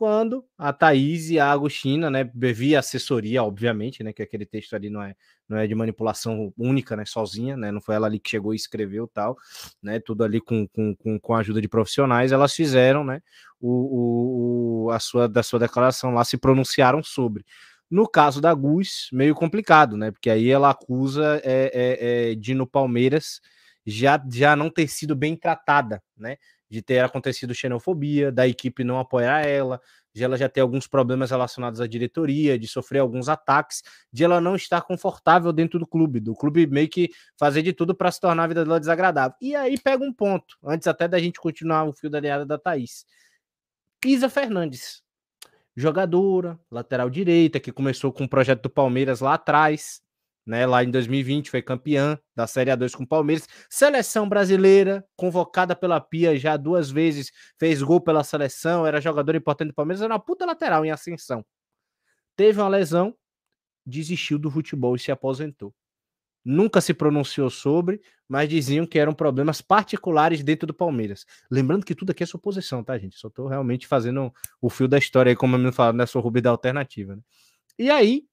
quando 0.00 0.42
a 0.56 0.72
Thaís 0.72 1.28
e 1.28 1.38
a 1.38 1.52
Agostina, 1.52 2.08
né, 2.08 2.24
via 2.34 2.78
assessoria, 2.78 3.42
obviamente, 3.44 4.02
né, 4.02 4.14
que 4.14 4.22
aquele 4.22 4.46
texto 4.46 4.72
ali 4.72 4.88
não 4.88 5.02
é, 5.02 5.14
não 5.46 5.58
é 5.58 5.66
de 5.66 5.74
manipulação 5.74 6.54
única, 6.56 6.96
né, 6.96 7.04
sozinha, 7.04 7.54
né, 7.54 7.70
não 7.70 7.82
foi 7.82 7.96
ela 7.96 8.06
ali 8.06 8.18
que 8.18 8.30
chegou 8.30 8.54
e 8.54 8.56
escreveu 8.56 9.06
tal, 9.06 9.36
né, 9.82 10.00
tudo 10.00 10.24
ali 10.24 10.40
com, 10.40 10.66
com, 10.68 10.96
com, 10.96 11.20
com 11.20 11.34
a 11.34 11.40
ajuda 11.40 11.60
de 11.60 11.68
profissionais, 11.68 12.32
elas 12.32 12.54
fizeram, 12.54 13.04
né, 13.04 13.20
o, 13.60 14.86
o, 14.86 14.90
a 14.90 14.98
sua, 14.98 15.28
da 15.28 15.42
sua 15.42 15.58
declaração 15.58 16.14
lá, 16.14 16.24
se 16.24 16.38
pronunciaram 16.38 17.02
sobre. 17.02 17.44
No 17.90 18.08
caso 18.08 18.40
da 18.40 18.54
Gus, 18.54 19.08
meio 19.12 19.34
complicado, 19.34 19.96
né, 19.96 20.10
porque 20.10 20.30
aí 20.30 20.48
ela 20.48 20.70
acusa 20.70 21.40
é, 21.44 21.70
é, 21.74 22.30
é, 22.30 22.34
de 22.36 22.54
no 22.54 22.66
Palmeiras 22.66 23.40
já, 23.84 24.22
já 24.32 24.54
não 24.54 24.70
ter 24.70 24.86
sido 24.88 25.16
bem 25.16 25.34
tratada, 25.36 26.02
né, 26.16 26.36
de 26.68 26.80
ter 26.80 27.00
acontecido 27.00 27.52
xenofobia, 27.52 28.30
da 28.30 28.46
equipe 28.46 28.84
não 28.84 29.00
apoiar 29.00 29.40
ela, 29.40 29.80
de 30.14 30.22
ela 30.22 30.36
já 30.36 30.48
ter 30.48 30.60
alguns 30.60 30.86
problemas 30.86 31.30
relacionados 31.30 31.80
à 31.80 31.86
diretoria, 31.86 32.58
de 32.58 32.68
sofrer 32.68 33.00
alguns 33.00 33.28
ataques, 33.28 33.82
de 34.12 34.22
ela 34.24 34.40
não 34.40 34.54
estar 34.54 34.82
confortável 34.82 35.52
dentro 35.52 35.78
do 35.78 35.86
clube, 35.86 36.20
do 36.20 36.34
clube 36.34 36.66
meio 36.66 36.88
que 36.88 37.10
fazer 37.36 37.62
de 37.62 37.72
tudo 37.72 37.94
para 37.94 38.10
se 38.10 38.20
tornar 38.20 38.44
a 38.44 38.46
vida 38.46 38.64
dela 38.64 38.78
desagradável. 38.80 39.36
E 39.40 39.54
aí 39.54 39.78
pega 39.78 40.04
um 40.04 40.12
ponto, 40.12 40.56
antes 40.64 40.86
até 40.86 41.08
da 41.08 41.18
gente 41.18 41.40
continuar 41.40 41.84
o 41.84 41.92
fio 41.92 42.10
da 42.10 42.18
aliada 42.18 42.46
da 42.46 42.58
Thaís. 42.58 43.04
Isa 44.04 44.28
Fernandes, 44.28 45.02
jogadora, 45.76 46.58
lateral 46.70 47.10
direita, 47.10 47.60
que 47.60 47.72
começou 47.72 48.12
com 48.12 48.24
o 48.24 48.28
projeto 48.28 48.62
do 48.62 48.70
Palmeiras 48.70 49.20
lá 49.20 49.34
atrás, 49.34 50.00
né? 50.46 50.66
Lá 50.66 50.82
em 50.82 50.90
2020 50.90 51.50
foi 51.50 51.62
campeã 51.62 52.18
da 52.34 52.46
Série 52.46 52.70
A2 52.70 52.96
com 52.96 53.04
o 53.04 53.06
Palmeiras. 53.06 53.46
Seleção 53.68 54.28
brasileira, 54.28 55.04
convocada 55.16 55.76
pela 55.76 56.00
Pia 56.00 56.36
já 56.36 56.56
duas 56.56 56.90
vezes, 56.90 57.30
fez 57.58 57.82
gol 57.82 58.00
pela 58.00 58.24
seleção, 58.24 58.86
era 58.86 59.00
jogador 59.00 59.34
importante 59.34 59.68
do 59.68 59.74
Palmeiras, 59.74 60.02
era 60.02 60.12
uma 60.12 60.20
puta 60.20 60.44
lateral 60.46 60.84
em 60.84 60.90
ascensão. 60.90 61.44
Teve 62.36 62.60
uma 62.60 62.68
lesão, 62.68 63.14
desistiu 63.86 64.38
do 64.38 64.50
futebol 64.50 64.96
e 64.96 64.98
se 64.98 65.12
aposentou. 65.12 65.74
Nunca 66.44 66.80
se 66.80 66.94
pronunciou 66.94 67.50
sobre, 67.50 68.00
mas 68.28 68.48
diziam 68.48 68.86
que 68.86 68.98
eram 68.98 69.12
problemas 69.12 69.60
particulares 69.60 70.42
dentro 70.42 70.66
do 70.66 70.74
Palmeiras. 70.74 71.26
Lembrando 71.50 71.84
que 71.84 71.94
tudo 71.94 72.10
aqui 72.10 72.22
é 72.22 72.26
suposição, 72.26 72.82
tá, 72.82 72.96
gente? 72.98 73.18
Só 73.18 73.28
tô 73.28 73.46
realmente 73.46 73.86
fazendo 73.86 74.32
o 74.60 74.70
fio 74.70 74.88
da 74.88 74.98
história 74.98 75.30
aí, 75.30 75.36
como 75.36 75.56
eu 75.56 75.58
me 75.58 75.72
falo, 75.72 75.96
nessa 75.96 76.18
rubi 76.18 76.40
da 76.40 76.50
alternativa. 76.50 77.16
Né? 77.16 77.22
E 77.78 77.90
aí, 77.90 78.24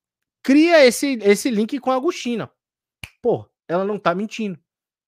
cria 0.42 0.86
esse, 0.86 1.20
esse 1.22 1.50
link 1.50 1.80
com 1.80 1.92
a 1.92 1.96
Agostina. 1.96 2.50
Pô, 3.22 3.46
ela 3.68 3.84
não 3.84 4.00
tá 4.00 4.16
mentindo. 4.16 4.58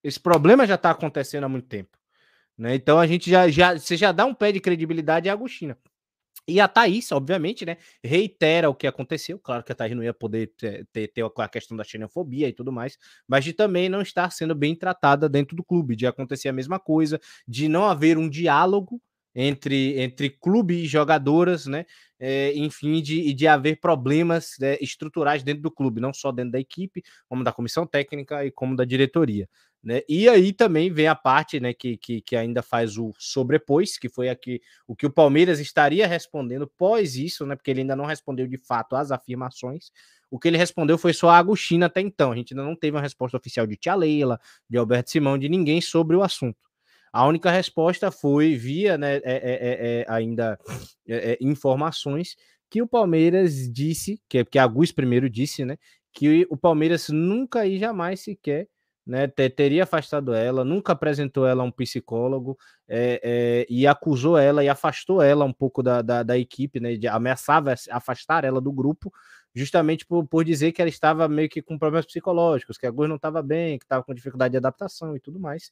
Esse 0.03 0.19
problema 0.19 0.65
já 0.65 0.77
tá 0.77 0.91
acontecendo 0.91 1.43
há 1.43 1.49
muito 1.49 1.67
tempo. 1.67 1.97
Né? 2.57 2.75
Então 2.75 2.99
a 2.99 3.07
gente 3.07 3.29
já, 3.29 3.47
já, 3.49 3.77
você 3.77 3.95
já 3.95 4.11
dá 4.11 4.25
um 4.25 4.33
pé 4.33 4.51
de 4.51 4.59
credibilidade 4.59 5.29
à 5.29 5.33
Agostina. 5.33 5.77
E 6.49 6.59
a 6.59 6.67
Thaís, 6.67 7.11
obviamente, 7.11 7.65
né, 7.65 7.77
reitera 8.03 8.69
o 8.69 8.75
que 8.75 8.87
aconteceu. 8.87 9.39
Claro 9.39 9.63
que 9.63 9.71
a 9.71 9.75
Thaís 9.75 9.95
não 9.95 10.03
ia 10.03 10.13
poder 10.13 10.53
ter, 10.57 10.87
ter, 10.91 11.07
ter, 11.09 11.23
a 11.23 11.49
questão 11.49 11.77
da 11.77 11.83
xenofobia 11.83 12.47
e 12.47 12.53
tudo 12.53 12.71
mais, 12.71 12.97
mas 13.27 13.43
de 13.43 13.53
também 13.53 13.89
não 13.89 14.01
estar 14.01 14.31
sendo 14.31 14.55
bem 14.55 14.75
tratada 14.75 15.29
dentro 15.29 15.55
do 15.55 15.63
clube, 15.63 15.95
de 15.95 16.07
acontecer 16.07 16.49
a 16.49 16.53
mesma 16.53 16.79
coisa, 16.79 17.19
de 17.47 17.67
não 17.67 17.85
haver 17.85 18.17
um 18.17 18.29
diálogo 18.29 19.01
entre, 19.33 19.99
entre 19.99 20.29
clube 20.29 20.83
e 20.83 20.87
jogadoras, 20.87 21.65
né? 21.65 21.85
É, 22.19 22.53
enfim, 22.57 23.01
de, 23.01 23.33
de 23.33 23.47
haver 23.47 23.79
problemas 23.79 24.55
né, 24.59 24.77
estruturais 24.81 25.41
dentro 25.43 25.61
do 25.63 25.71
clube, 25.71 26.01
não 26.01 26.13
só 26.13 26.31
dentro 26.31 26.51
da 26.51 26.59
equipe, 26.59 27.01
como 27.29 27.43
da 27.43 27.53
comissão 27.53 27.87
técnica 27.87 28.45
e 28.45 28.51
como 28.51 28.75
da 28.75 28.83
diretoria. 28.83 29.47
Né? 29.81 30.01
E 30.09 30.27
aí 30.27 30.51
também 30.51 30.91
vem 30.91 31.07
a 31.07 31.15
parte 31.15 31.59
né, 31.59 31.73
que, 31.73 31.95
que, 31.95 32.21
que 32.21 32.35
ainda 32.35 32.61
faz 32.61 32.97
o 32.97 33.13
sobrepôs, 33.17 33.97
que 33.97 34.09
foi 34.09 34.27
aqui 34.27 34.61
o 34.85 34.93
que 34.93 35.05
o 35.05 35.09
Palmeiras 35.09 35.59
estaria 35.59 36.05
respondendo 36.05 36.67
pós 36.67 37.15
isso, 37.15 37.45
né? 37.45 37.55
Porque 37.55 37.71
ele 37.71 37.81
ainda 37.81 37.95
não 37.95 38.05
respondeu 38.05 38.45
de 38.45 38.57
fato 38.57 38.95
às 38.95 39.09
afirmações. 39.09 39.91
O 40.29 40.37
que 40.37 40.49
ele 40.49 40.57
respondeu 40.57 40.97
foi 40.97 41.13
só 41.13 41.29
a 41.29 41.37
Agostina 41.37 41.85
até 41.85 42.01
então. 42.01 42.33
A 42.33 42.35
gente 42.35 42.53
ainda 42.53 42.63
não 42.63 42.75
teve 42.75 42.95
uma 42.95 43.01
resposta 43.01 43.37
oficial 43.37 43.65
de 43.65 43.77
Tia 43.77 43.95
Leila, 43.95 44.39
de 44.69 44.77
Alberto 44.77 45.11
Simão, 45.11 45.37
de 45.37 45.47
ninguém 45.47 45.79
sobre 45.79 46.15
o 46.15 46.23
assunto. 46.23 46.57
A 47.11 47.25
única 47.25 47.49
resposta 47.49 48.11
foi 48.11 48.55
via 48.55 48.97
né, 48.97 49.15
é, 49.15 49.21
é, 49.23 50.01
é, 50.01 50.05
ainda 50.07 50.59
informações 51.39 52.35
que 52.69 52.81
o 52.81 52.87
Palmeiras 52.87 53.71
disse, 53.71 54.21
que, 54.29 54.45
que 54.45 54.59
a 54.59 54.67
Gus 54.67 54.91
primeiro 54.91 55.27
disse, 55.27 55.65
né? 55.65 55.77
Que 56.13 56.45
o 56.49 56.57
Palmeiras 56.57 57.07
nunca 57.09 57.65
e 57.65 57.79
jamais 57.79 58.19
sequer 58.19 58.67
né, 59.09 59.27
teria 59.27 59.83
afastado 59.83 60.35
ela, 60.35 60.63
nunca 60.63 60.93
apresentou 60.93 61.47
ela 61.47 61.63
a 61.63 61.65
um 61.65 61.71
psicólogo 61.71 62.55
é, 62.87 63.19
é, 63.23 63.65
e 63.67 63.87
acusou 63.87 64.37
ela 64.37 64.63
e 64.63 64.69
afastou 64.69 65.19
ela 65.19 65.43
um 65.43 65.51
pouco 65.51 65.81
da, 65.81 66.03
da, 66.03 66.21
da, 66.21 66.37
equipe, 66.37 66.79
né, 66.79 66.95
de, 66.95 67.07
ameaçava 67.07 67.73
afastar 67.89 68.43
ela 68.43 68.61
do 68.61 68.71
grupo, 68.71 69.11
justamente 69.55 70.05
por, 70.05 70.27
por 70.27 70.45
dizer 70.45 70.71
que 70.73 70.79
ela 70.79 70.89
estava 70.89 71.27
meio 71.27 71.49
que 71.49 71.59
com 71.59 71.79
problemas 71.79 72.05
psicológicos, 72.05 72.77
que 72.77 72.85
a 72.85 72.91
Gus 72.91 73.09
não 73.09 73.15
estava 73.15 73.41
bem, 73.41 73.79
que 73.79 73.85
estava 73.85 74.03
com 74.03 74.13
dificuldade 74.13 74.51
de 74.51 74.57
adaptação 74.57 75.15
e 75.15 75.19
tudo 75.19 75.39
mais. 75.39 75.71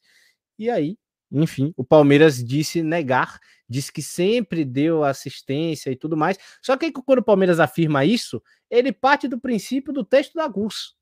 E 0.58 0.68
aí 0.68 0.98
enfim, 1.30 1.72
o 1.76 1.84
Palmeiras 1.84 2.42
disse 2.42 2.82
negar, 2.82 3.38
disse 3.68 3.92
que 3.92 4.02
sempre 4.02 4.64
deu 4.64 5.04
assistência 5.04 5.90
e 5.90 5.96
tudo 5.96 6.16
mais. 6.16 6.38
Só 6.62 6.76
que 6.76 6.90
quando 6.90 7.18
o 7.18 7.24
Palmeiras 7.24 7.60
afirma 7.60 8.04
isso, 8.04 8.42
ele 8.70 8.92
parte 8.92 9.28
do 9.28 9.38
princípio 9.38 9.92
do 9.92 10.02
texto 10.02 10.34
da 10.34 10.48
GUS. 10.48 10.97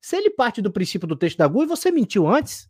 Se 0.00 0.16
ele 0.16 0.30
parte 0.30 0.62
do 0.62 0.72
princípio 0.72 1.06
do 1.06 1.16
texto 1.16 1.36
da 1.36 1.46
GUS, 1.46 1.68
você 1.68 1.90
mentiu 1.90 2.26
antes? 2.26 2.68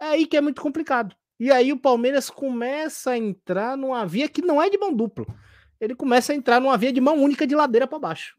É 0.00 0.06
aí 0.06 0.26
que 0.26 0.36
é 0.36 0.40
muito 0.40 0.62
complicado. 0.62 1.14
E 1.38 1.50
aí 1.50 1.72
o 1.72 1.78
Palmeiras 1.78 2.30
começa 2.30 3.12
a 3.12 3.18
entrar 3.18 3.76
numa 3.76 4.06
via 4.06 4.28
que 4.28 4.42
não 4.42 4.60
é 4.60 4.68
de 4.68 4.78
mão 4.78 4.94
dupla. 4.94 5.26
Ele 5.80 5.94
começa 5.94 6.32
a 6.32 6.36
entrar 6.36 6.60
numa 6.60 6.76
via 6.76 6.92
de 6.92 7.00
mão 7.00 7.22
única 7.22 7.46
de 7.46 7.54
ladeira 7.54 7.86
para 7.86 7.98
baixo. 7.98 8.36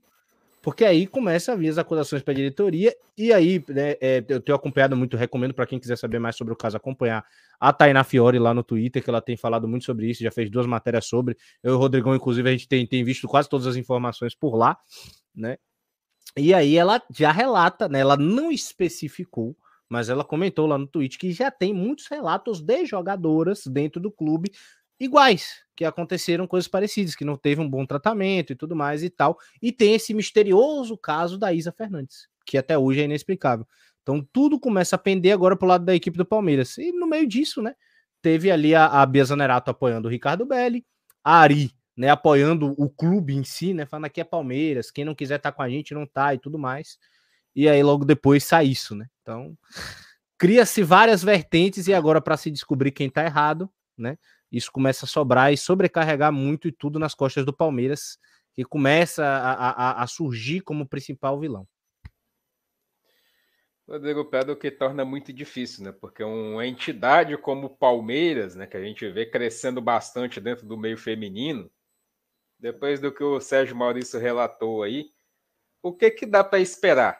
Porque 0.61 0.85
aí 0.85 1.07
começa 1.07 1.53
a 1.53 1.55
vir 1.55 1.69
as 1.69 1.79
acusações 1.79 2.21
para 2.21 2.33
a 2.33 2.35
diretoria, 2.35 2.95
e 3.17 3.33
aí 3.33 3.63
né, 3.67 3.95
é, 3.99 4.23
eu 4.27 4.39
tenho 4.39 4.55
acompanhado 4.55 4.95
muito, 4.95 5.17
recomendo 5.17 5.55
para 5.55 5.65
quem 5.65 5.79
quiser 5.79 5.97
saber 5.97 6.19
mais 6.19 6.35
sobre 6.35 6.53
o 6.53 6.55
caso, 6.55 6.77
acompanhar 6.77 7.25
a 7.59 7.73
Tainá 7.73 8.03
Fiore 8.03 8.37
lá 8.37 8.53
no 8.53 8.63
Twitter, 8.63 9.03
que 9.03 9.09
ela 9.09 9.21
tem 9.21 9.35
falado 9.35 9.67
muito 9.67 9.85
sobre 9.85 10.07
isso, 10.07 10.21
já 10.21 10.29
fez 10.29 10.51
duas 10.51 10.67
matérias 10.67 11.07
sobre. 11.07 11.35
Eu 11.63 11.73
e 11.73 11.75
o 11.75 11.79
Rodrigão, 11.79 12.13
inclusive, 12.13 12.47
a 12.47 12.51
gente 12.51 12.67
tem, 12.67 12.85
tem 12.85 13.03
visto 13.03 13.27
quase 13.27 13.49
todas 13.49 13.65
as 13.65 13.75
informações 13.75 14.35
por 14.35 14.55
lá, 14.55 14.77
né? 15.35 15.57
E 16.37 16.53
aí 16.53 16.77
ela 16.77 17.01
já 17.09 17.31
relata, 17.31 17.89
né? 17.89 17.99
Ela 17.99 18.15
não 18.15 18.51
especificou, 18.51 19.55
mas 19.89 20.09
ela 20.09 20.23
comentou 20.23 20.65
lá 20.65 20.77
no 20.77 20.87
tweet 20.87 21.17
que 21.17 21.31
já 21.31 21.51
tem 21.51 21.73
muitos 21.73 22.07
relatos 22.07 22.61
de 22.61 22.85
jogadoras 22.85 23.65
dentro 23.67 23.99
do 23.99 24.11
clube 24.11 24.51
iguais, 24.99 25.63
que 25.75 25.83
aconteceram 25.83 26.47
coisas 26.47 26.67
parecidas, 26.67 27.15
que 27.15 27.25
não 27.25 27.35
teve 27.35 27.59
um 27.59 27.69
bom 27.69 27.85
tratamento 27.85 28.53
e 28.53 28.55
tudo 28.55 28.75
mais 28.75 29.03
e 29.03 29.09
tal. 29.09 29.37
E 29.61 29.71
tem 29.71 29.95
esse 29.95 30.13
misterioso 30.13 30.97
caso 30.97 31.37
da 31.37 31.51
Isa 31.51 31.71
Fernandes, 31.71 32.27
que 32.45 32.57
até 32.57 32.77
hoje 32.77 33.01
é 33.01 33.05
inexplicável. 33.05 33.67
Então 34.01 34.25
tudo 34.31 34.59
começa 34.59 34.95
a 34.95 34.99
pender 34.99 35.33
agora 35.33 35.55
pro 35.55 35.67
lado 35.67 35.85
da 35.85 35.95
equipe 35.95 36.17
do 36.17 36.25
Palmeiras. 36.25 36.77
E 36.77 36.91
no 36.91 37.07
meio 37.07 37.27
disso, 37.27 37.61
né, 37.61 37.75
teve 38.21 38.51
ali 38.51 38.73
a, 38.75 38.85
a 38.85 39.05
Bia 39.05 39.25
Zanerato 39.25 39.71
apoiando 39.71 40.07
o 40.07 40.11
Ricardo 40.11 40.45
Belli, 40.45 40.85
a 41.23 41.39
Ari, 41.39 41.71
né, 41.95 42.09
apoiando 42.09 42.73
o 42.77 42.89
clube 42.89 43.35
em 43.35 43.43
si, 43.43 43.73
né, 43.73 43.85
falando 43.85 44.05
aqui 44.05 44.21
é 44.21 44.23
Palmeiras, 44.23 44.91
quem 44.91 45.05
não 45.05 45.15
quiser 45.15 45.35
estar 45.35 45.51
tá 45.51 45.55
com 45.55 45.61
a 45.61 45.69
gente 45.69 45.93
não 45.93 46.05
tá 46.05 46.33
e 46.33 46.37
tudo 46.37 46.57
mais. 46.57 46.97
E 47.55 47.67
aí 47.67 47.83
logo 47.83 48.05
depois 48.05 48.43
sai 48.43 48.67
isso, 48.67 48.95
né? 48.95 49.07
Então, 49.21 49.57
cria-se 50.37 50.83
várias 50.83 51.23
vertentes 51.23 51.87
e 51.87 51.93
agora 51.93 52.21
para 52.21 52.37
se 52.37 52.49
descobrir 52.49 52.91
quem 52.91 53.09
tá 53.09 53.25
errado, 53.25 53.69
né? 53.97 54.17
isso 54.51 54.71
começa 54.71 55.05
a 55.05 55.07
sobrar 55.07 55.53
e 55.53 55.57
sobrecarregar 55.57 56.31
muito 56.31 56.67
e 56.67 56.71
tudo 56.71 56.99
nas 56.99 57.15
costas 57.15 57.45
do 57.45 57.53
Palmeiras, 57.53 58.19
que 58.53 58.65
começa 58.65 59.23
a, 59.23 59.69
a, 59.69 60.03
a 60.03 60.07
surgir 60.07 60.59
como 60.59 60.87
principal 60.87 61.39
vilão. 61.39 61.65
Rodrigo 63.87 64.25
Pedro 64.25 64.55
que 64.55 64.69
torna 64.69 65.03
muito 65.05 65.33
difícil, 65.33 65.85
né? 65.85 65.91
Porque 65.91 66.23
uma 66.23 66.65
entidade 66.65 67.35
como 67.37 67.67
o 67.67 67.69
Palmeiras, 67.69 68.55
né, 68.55 68.67
que 68.67 68.77
a 68.77 68.83
gente 68.83 69.09
vê 69.09 69.25
crescendo 69.25 69.81
bastante 69.81 70.39
dentro 70.39 70.65
do 70.65 70.77
meio 70.77 70.97
feminino, 70.97 71.69
depois 72.61 72.99
do 72.99 73.11
que 73.11 73.23
o 73.23 73.41
Sérgio 73.41 73.75
Maurício 73.75 74.19
relatou 74.19 74.83
aí, 74.83 75.11
o 75.81 75.91
que 75.91 76.11
que 76.11 76.27
dá 76.27 76.43
para 76.43 76.59
esperar 76.59 77.19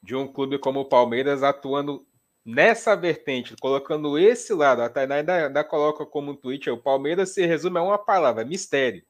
de 0.00 0.14
um 0.14 0.32
clube 0.32 0.58
como 0.58 0.80
o 0.80 0.88
Palmeiras 0.88 1.42
atuando 1.42 2.06
nessa 2.44 2.94
vertente, 2.94 3.56
colocando 3.60 4.16
esse 4.16 4.54
lado? 4.54 4.80
A 4.80 4.88
Tainá 4.88 5.16
ainda, 5.16 5.46
ainda 5.48 5.64
coloca 5.64 6.06
como 6.06 6.30
um 6.30 6.36
tweet, 6.36 6.70
o 6.70 6.78
Palmeiras 6.78 7.30
se 7.30 7.44
resume 7.44 7.78
a 7.78 7.82
uma 7.82 7.98
palavra, 7.98 8.44
mistério. 8.44 9.04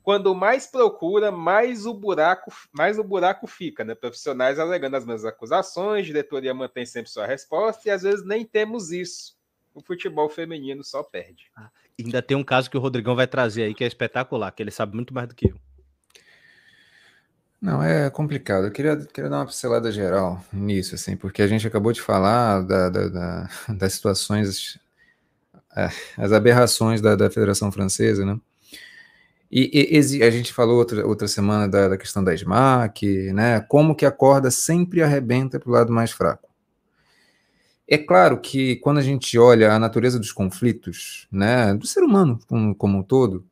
Quando 0.00 0.34
mais 0.34 0.66
procura, 0.66 1.32
mais 1.32 1.86
o 1.86 1.94
buraco, 1.94 2.52
mais 2.70 2.96
o 2.96 3.02
buraco 3.02 3.46
fica, 3.48 3.82
né? 3.82 3.94
Profissionais 3.94 4.60
alegando 4.60 4.96
as 4.96 5.04
mesmas 5.04 5.24
acusações, 5.24 6.06
diretoria 6.06 6.54
mantém 6.54 6.86
sempre 6.86 7.10
sua 7.10 7.26
resposta 7.26 7.88
e 7.88 7.90
às 7.90 8.02
vezes 8.02 8.24
nem 8.24 8.44
temos 8.44 8.92
isso. 8.92 9.33
O 9.74 9.80
futebol 9.80 10.28
feminino 10.28 10.84
só 10.84 11.02
perde. 11.02 11.50
Ah, 11.56 11.68
ainda 12.00 12.22
tem 12.22 12.36
um 12.36 12.44
caso 12.44 12.70
que 12.70 12.76
o 12.76 12.80
Rodrigão 12.80 13.16
vai 13.16 13.26
trazer 13.26 13.64
aí 13.64 13.74
que 13.74 13.82
é 13.82 13.86
espetacular, 13.86 14.52
que 14.52 14.62
ele 14.62 14.70
sabe 14.70 14.94
muito 14.94 15.12
mais 15.12 15.28
do 15.28 15.34
que 15.34 15.50
eu. 15.50 15.56
Não, 17.60 17.82
é 17.82 18.10
complicado. 18.10 18.66
Eu 18.66 18.70
queria, 18.70 18.94
queria 18.96 19.30
dar 19.30 19.38
uma 19.38 19.46
pincelada 19.46 19.90
geral 19.90 20.44
nisso, 20.52 20.94
assim, 20.94 21.16
porque 21.16 21.42
a 21.42 21.46
gente 21.46 21.66
acabou 21.66 21.92
de 21.92 22.00
falar 22.00 22.60
da, 22.60 22.90
da, 22.90 23.08
da, 23.08 23.48
das 23.74 23.94
situações, 23.94 24.78
é, 25.74 25.88
as 26.18 26.30
aberrações 26.30 27.00
da, 27.00 27.16
da 27.16 27.30
Federação 27.30 27.72
Francesa, 27.72 28.24
né? 28.24 28.38
E, 29.50 29.96
e, 29.96 30.22
a 30.22 30.30
gente 30.30 30.52
falou 30.52 30.76
outra, 30.76 31.06
outra 31.06 31.28
semana 31.28 31.68
da, 31.68 31.88
da 31.88 31.96
questão 31.96 32.22
da 32.22 32.34
SMAC, 32.34 33.32
né? 33.32 33.60
Como 33.60 33.94
que 33.94 34.04
a 34.04 34.10
corda 34.10 34.50
sempre 34.50 35.02
arrebenta 35.02 35.58
para 35.58 35.70
o 35.70 35.72
lado 35.72 35.92
mais 35.92 36.10
fraco. 36.10 36.50
É 37.86 37.98
claro 37.98 38.40
que 38.40 38.76
quando 38.76 38.98
a 38.98 39.02
gente 39.02 39.38
olha 39.38 39.72
a 39.72 39.78
natureza 39.78 40.18
dos 40.18 40.32
conflitos, 40.32 41.28
né, 41.30 41.74
do 41.74 41.86
ser 41.86 42.02
humano 42.02 42.38
como, 42.46 42.74
como 42.74 42.98
um 42.98 43.02
todo, 43.02 43.44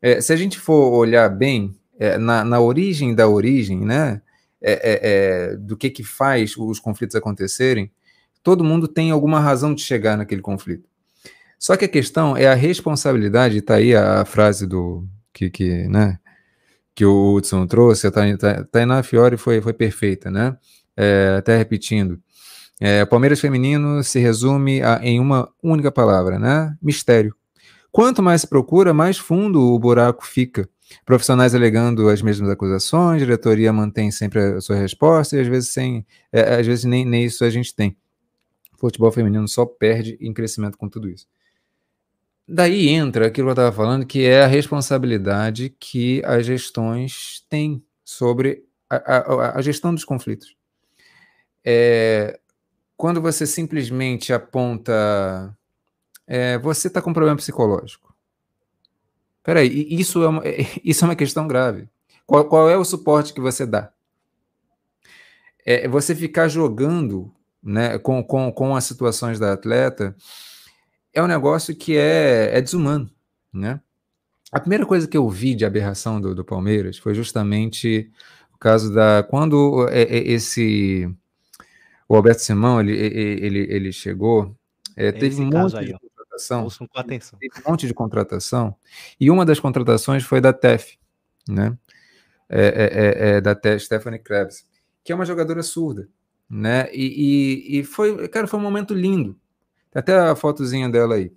é, 0.00 0.20
se 0.20 0.32
a 0.32 0.36
gente 0.36 0.58
for 0.58 0.92
olhar 0.92 1.28
bem 1.30 1.74
é, 1.98 2.18
na, 2.18 2.44
na, 2.44 2.60
origem 2.60 3.14
da 3.14 3.28
origem, 3.28 3.80
né, 3.80 4.20
é, 4.60 4.72
é, 4.72 5.00
é, 5.02 5.56
do 5.56 5.76
que 5.76 5.88
que 5.88 6.04
faz 6.04 6.56
os 6.56 6.78
conflitos 6.78 7.16
acontecerem, 7.16 7.90
todo 8.42 8.64
mundo 8.64 8.86
tem 8.86 9.10
alguma 9.10 9.40
razão 9.40 9.74
de 9.74 9.82
chegar 9.82 10.16
naquele 10.18 10.42
conflito. 10.42 10.88
Só 11.58 11.76
que 11.76 11.84
a 11.84 11.88
questão 11.88 12.36
é 12.36 12.46
a 12.46 12.54
responsabilidade, 12.54 13.58
está 13.58 13.76
aí 13.76 13.94
a, 13.94 14.24
frase 14.24 14.66
do, 14.66 15.06
que, 15.32 15.48
que, 15.48 15.88
né, 15.88 16.18
que 16.94 17.04
o 17.06 17.34
Hudson 17.34 17.66
trouxe, 17.66 18.06
a 18.06 18.10
Tainá 18.70 19.02
Fiore 19.02 19.36
foi, 19.36 19.60
foi 19.62 19.72
perfeita, 19.72 20.30
né? 20.30 20.56
É, 20.96 21.36
até 21.38 21.56
repetindo. 21.56 22.20
É, 22.84 23.04
Palmeiras 23.04 23.38
feminino 23.38 24.02
se 24.02 24.18
resume 24.18 24.82
a, 24.82 24.98
em 25.04 25.20
uma 25.20 25.48
única 25.62 25.92
palavra, 25.92 26.36
né? 26.36 26.76
Mistério. 26.82 27.32
Quanto 27.92 28.20
mais 28.20 28.40
se 28.40 28.48
procura, 28.48 28.92
mais 28.92 29.16
fundo 29.16 29.60
o 29.72 29.78
buraco 29.78 30.26
fica. 30.26 30.68
Profissionais 31.06 31.54
alegando 31.54 32.08
as 32.08 32.20
mesmas 32.20 32.50
acusações, 32.50 33.22
diretoria 33.22 33.72
mantém 33.72 34.10
sempre 34.10 34.40
a 34.40 34.60
sua 34.60 34.74
resposta 34.74 35.36
e 35.36 35.40
às 35.40 35.46
vezes 35.46 35.68
sem, 35.68 36.04
é, 36.32 36.56
às 36.56 36.66
vezes 36.66 36.84
nem, 36.84 37.04
nem 37.04 37.24
isso 37.24 37.44
a 37.44 37.50
gente 37.50 37.72
tem. 37.72 37.96
Futebol 38.76 39.12
feminino 39.12 39.46
só 39.46 39.64
perde 39.64 40.18
em 40.20 40.32
crescimento 40.32 40.76
com 40.76 40.88
tudo 40.88 41.08
isso. 41.08 41.28
Daí 42.48 42.88
entra 42.88 43.28
aquilo 43.28 43.46
que 43.46 43.50
eu 43.50 43.52
estava 43.52 43.70
falando, 43.70 44.04
que 44.04 44.24
é 44.24 44.42
a 44.42 44.48
responsabilidade 44.48 45.72
que 45.78 46.20
as 46.24 46.44
gestões 46.44 47.46
têm 47.48 47.80
sobre 48.04 48.64
a, 48.90 48.96
a, 48.96 49.58
a 49.58 49.62
gestão 49.62 49.94
dos 49.94 50.04
conflitos. 50.04 50.56
É, 51.64 52.40
quando 53.02 53.20
você 53.20 53.48
simplesmente 53.48 54.32
aponta, 54.32 55.52
é, 56.24 56.56
você 56.58 56.86
está 56.86 57.02
com 57.02 57.12
problema 57.12 57.36
psicológico. 57.36 58.14
Peraí, 59.42 59.88
isso 59.90 60.22
é 60.22 60.28
uma, 60.28 60.42
isso 60.84 61.04
é 61.04 61.08
uma 61.08 61.16
questão 61.16 61.48
grave. 61.48 61.88
Qual, 62.24 62.44
qual 62.44 62.70
é 62.70 62.76
o 62.76 62.84
suporte 62.84 63.34
que 63.34 63.40
você 63.40 63.66
dá? 63.66 63.92
É 65.66 65.88
você 65.88 66.14
ficar 66.14 66.46
jogando 66.46 67.34
né, 67.60 67.98
com, 67.98 68.22
com, 68.22 68.52
com 68.52 68.76
as 68.76 68.84
situações 68.84 69.36
da 69.36 69.52
atleta 69.52 70.14
é 71.12 71.20
um 71.20 71.26
negócio 71.26 71.74
que 71.74 71.96
é, 71.96 72.56
é 72.56 72.60
desumano, 72.60 73.10
né? 73.52 73.80
A 74.52 74.60
primeira 74.60 74.86
coisa 74.86 75.08
que 75.08 75.16
eu 75.16 75.28
vi 75.28 75.56
de 75.56 75.64
aberração 75.64 76.20
do, 76.20 76.36
do 76.36 76.44
Palmeiras 76.44 76.98
foi 76.98 77.14
justamente 77.14 78.12
o 78.54 78.58
caso 78.58 78.94
da 78.94 79.24
quando 79.24 79.88
é, 79.88 80.02
é, 80.02 80.18
esse 80.18 81.12
o 82.08 82.16
Alberto 82.16 82.42
Simão 82.42 82.80
ele, 82.80 82.92
ele, 82.92 83.58
ele 83.70 83.92
chegou, 83.92 84.56
é, 84.96 85.12
teve 85.12 85.40
um 85.40 85.46
monte 85.46 85.76
aí, 85.76 85.86
de 85.86 85.92
contratação, 85.92 86.68
teve 87.38 87.54
um 87.58 87.70
monte 87.70 87.86
de 87.86 87.94
contratação 87.94 88.76
e 89.18 89.30
uma 89.30 89.44
das 89.44 89.60
contratações 89.60 90.24
foi 90.24 90.40
da 90.40 90.52
TEF, 90.52 90.98
né? 91.48 91.76
É, 92.48 92.66
é, 92.66 93.30
é, 93.34 93.36
é 93.36 93.40
da 93.40 93.54
TEF, 93.54 93.84
Stephanie 93.84 94.18
Krebs, 94.18 94.66
que 95.02 95.12
é 95.12 95.14
uma 95.14 95.24
jogadora 95.24 95.62
surda, 95.62 96.08
né? 96.48 96.88
E, 96.92 97.74
e, 97.74 97.78
e 97.78 97.84
foi, 97.84 98.28
cara, 98.28 98.46
foi 98.46 98.58
um 98.58 98.62
momento 98.62 98.92
lindo 98.92 99.40
tem 99.92 100.00
até 100.00 100.18
a 100.18 100.34
fotozinha 100.34 100.88
dela 100.88 101.16
aí. 101.16 101.30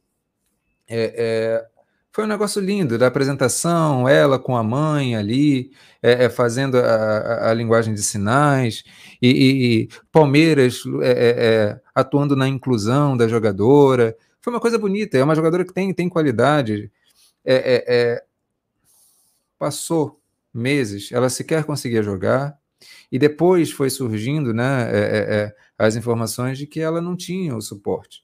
É, 0.88 1.14
é, 1.18 1.68
foi 2.16 2.24
um 2.24 2.28
negócio 2.28 2.62
lindo 2.62 2.98
da 2.98 3.08
apresentação, 3.08 4.08
ela 4.08 4.40
com 4.40 4.56
a 4.56 4.64
mãe 4.64 5.18
ali, 5.18 5.74
é, 6.02 6.24
é 6.24 6.30
fazendo 6.30 6.78
a, 6.78 6.82
a, 6.82 7.50
a, 7.52 7.54
linguagem 7.54 7.94
de 7.94 8.02
sinais, 8.02 8.86
e, 9.22 9.28
e, 9.28 9.82
e 9.82 9.90
Palmeiras 10.14 10.82
é, 11.02 11.12
é, 11.12 11.82
atuando 11.94 12.34
na 12.34 12.48
inclusão 12.48 13.18
da 13.18 13.28
jogadora. 13.28 14.16
Foi 14.40 14.54
uma 14.54 14.62
coisa 14.62 14.80
bonita, 14.80 15.18
é 15.18 15.24
uma 15.26 15.36
jogadora 15.36 15.66
que 15.66 15.74
tem, 15.74 15.94
tem 15.94 16.08
qualidade. 16.08 16.90
passou 19.60 20.18
meses, 20.54 21.12
ela 21.12 21.30
sequer 21.30 21.66
conseguia 21.66 22.02
jogar, 22.02 22.58
e 23.12 23.20
depois 23.20 23.72
foi 23.72 23.90
surgindo 23.90 24.54
né, 24.54 25.52
as 25.78 25.98
informações 25.98 26.58
de 26.58 26.66
que 26.66 26.80
ela 26.80 27.02
não 27.02 27.14
tinha 27.14 27.54
o 27.58 27.62
suporte 27.62 28.24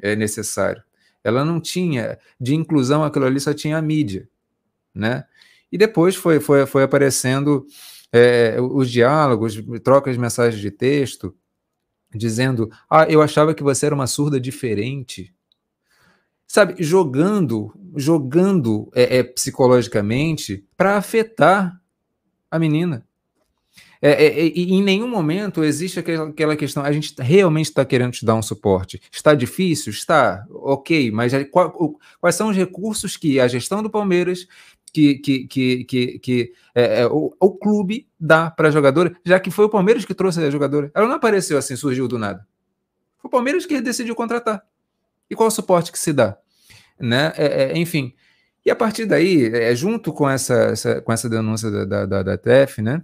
é 0.00 0.14
necessário. 0.14 0.84
Ela 1.24 1.44
não 1.44 1.58
tinha, 1.58 2.18
de 2.38 2.54
inclusão, 2.54 3.02
aquilo 3.02 3.24
ali 3.24 3.40
só 3.40 3.54
tinha 3.54 3.78
a 3.78 3.82
mídia, 3.82 4.28
né? 4.94 5.24
E 5.72 5.78
depois 5.78 6.14
foi, 6.14 6.38
foi, 6.38 6.66
foi 6.66 6.82
aparecendo 6.84 7.66
é, 8.12 8.60
os 8.60 8.90
diálogos, 8.90 9.60
trocas 9.82 10.14
de 10.14 10.20
mensagens 10.20 10.60
de 10.60 10.70
texto, 10.70 11.34
dizendo: 12.14 12.70
Ah, 12.88 13.06
eu 13.08 13.20
achava 13.20 13.54
que 13.54 13.62
você 13.62 13.86
era 13.86 13.94
uma 13.94 14.06
surda 14.06 14.38
diferente. 14.38 15.34
Sabe, 16.46 16.76
jogando, 16.78 17.74
jogando 17.96 18.90
é, 18.94 19.18
é 19.18 19.22
psicologicamente 19.24 20.64
para 20.76 20.96
afetar 20.96 21.80
a 22.50 22.58
menina. 22.58 23.04
É, 24.06 24.10
é, 24.10 24.26
é 24.26 24.48
em 24.48 24.82
nenhum 24.82 25.08
momento 25.08 25.64
existe 25.64 25.98
aquela, 25.98 26.28
aquela 26.28 26.54
questão, 26.56 26.84
a 26.84 26.92
gente 26.92 27.14
realmente 27.18 27.70
está 27.70 27.86
querendo 27.86 28.12
te 28.12 28.26
dar 28.26 28.34
um 28.34 28.42
suporte. 28.42 29.00
Está 29.10 29.34
difícil? 29.34 29.90
Está, 29.90 30.44
ok, 30.50 31.10
mas 31.10 31.32
qual, 31.50 31.98
quais 32.20 32.36
são 32.36 32.50
os 32.50 32.56
recursos 32.56 33.16
que 33.16 33.40
a 33.40 33.48
gestão 33.48 33.82
do 33.82 33.88
Palmeiras, 33.88 34.46
que, 34.92 35.14
que, 35.14 35.46
que, 35.46 35.84
que, 35.84 36.18
que 36.18 36.52
é, 36.74 37.00
é, 37.00 37.06
o, 37.06 37.34
o, 37.40 37.50
clube 37.52 38.06
dá 38.20 38.50
para 38.50 38.68
a 38.68 38.70
jogadora, 38.70 39.16
já 39.24 39.40
que 39.40 39.50
foi 39.50 39.64
o 39.64 39.70
Palmeiras 39.70 40.04
que 40.04 40.12
trouxe 40.12 40.38
a 40.44 40.50
jogadora. 40.50 40.92
Ela 40.94 41.08
não 41.08 41.14
apareceu 41.14 41.56
assim, 41.56 41.74
surgiu 41.74 42.06
do 42.06 42.18
nada. 42.18 42.46
Foi 43.16 43.28
o 43.28 43.30
Palmeiras 43.30 43.64
que 43.64 43.80
decidiu 43.80 44.14
contratar. 44.14 44.62
E 45.30 45.34
qual 45.34 45.48
o 45.48 45.50
suporte 45.50 45.90
que 45.90 45.98
se 45.98 46.12
dá? 46.12 46.36
Né? 47.00 47.32
É, 47.38 47.46
é, 47.46 47.78
enfim. 47.78 48.12
E 48.66 48.70
a 48.70 48.76
partir 48.76 49.06
daí, 49.06 49.74
junto 49.74 50.12
com 50.12 50.28
essa, 50.28 50.54
essa, 50.54 51.00
com 51.00 51.10
essa 51.10 51.26
denúncia 51.26 51.70
da, 51.70 52.04
da, 52.04 52.22
da 52.22 52.36
TEF, 52.36 52.82
né? 52.82 53.02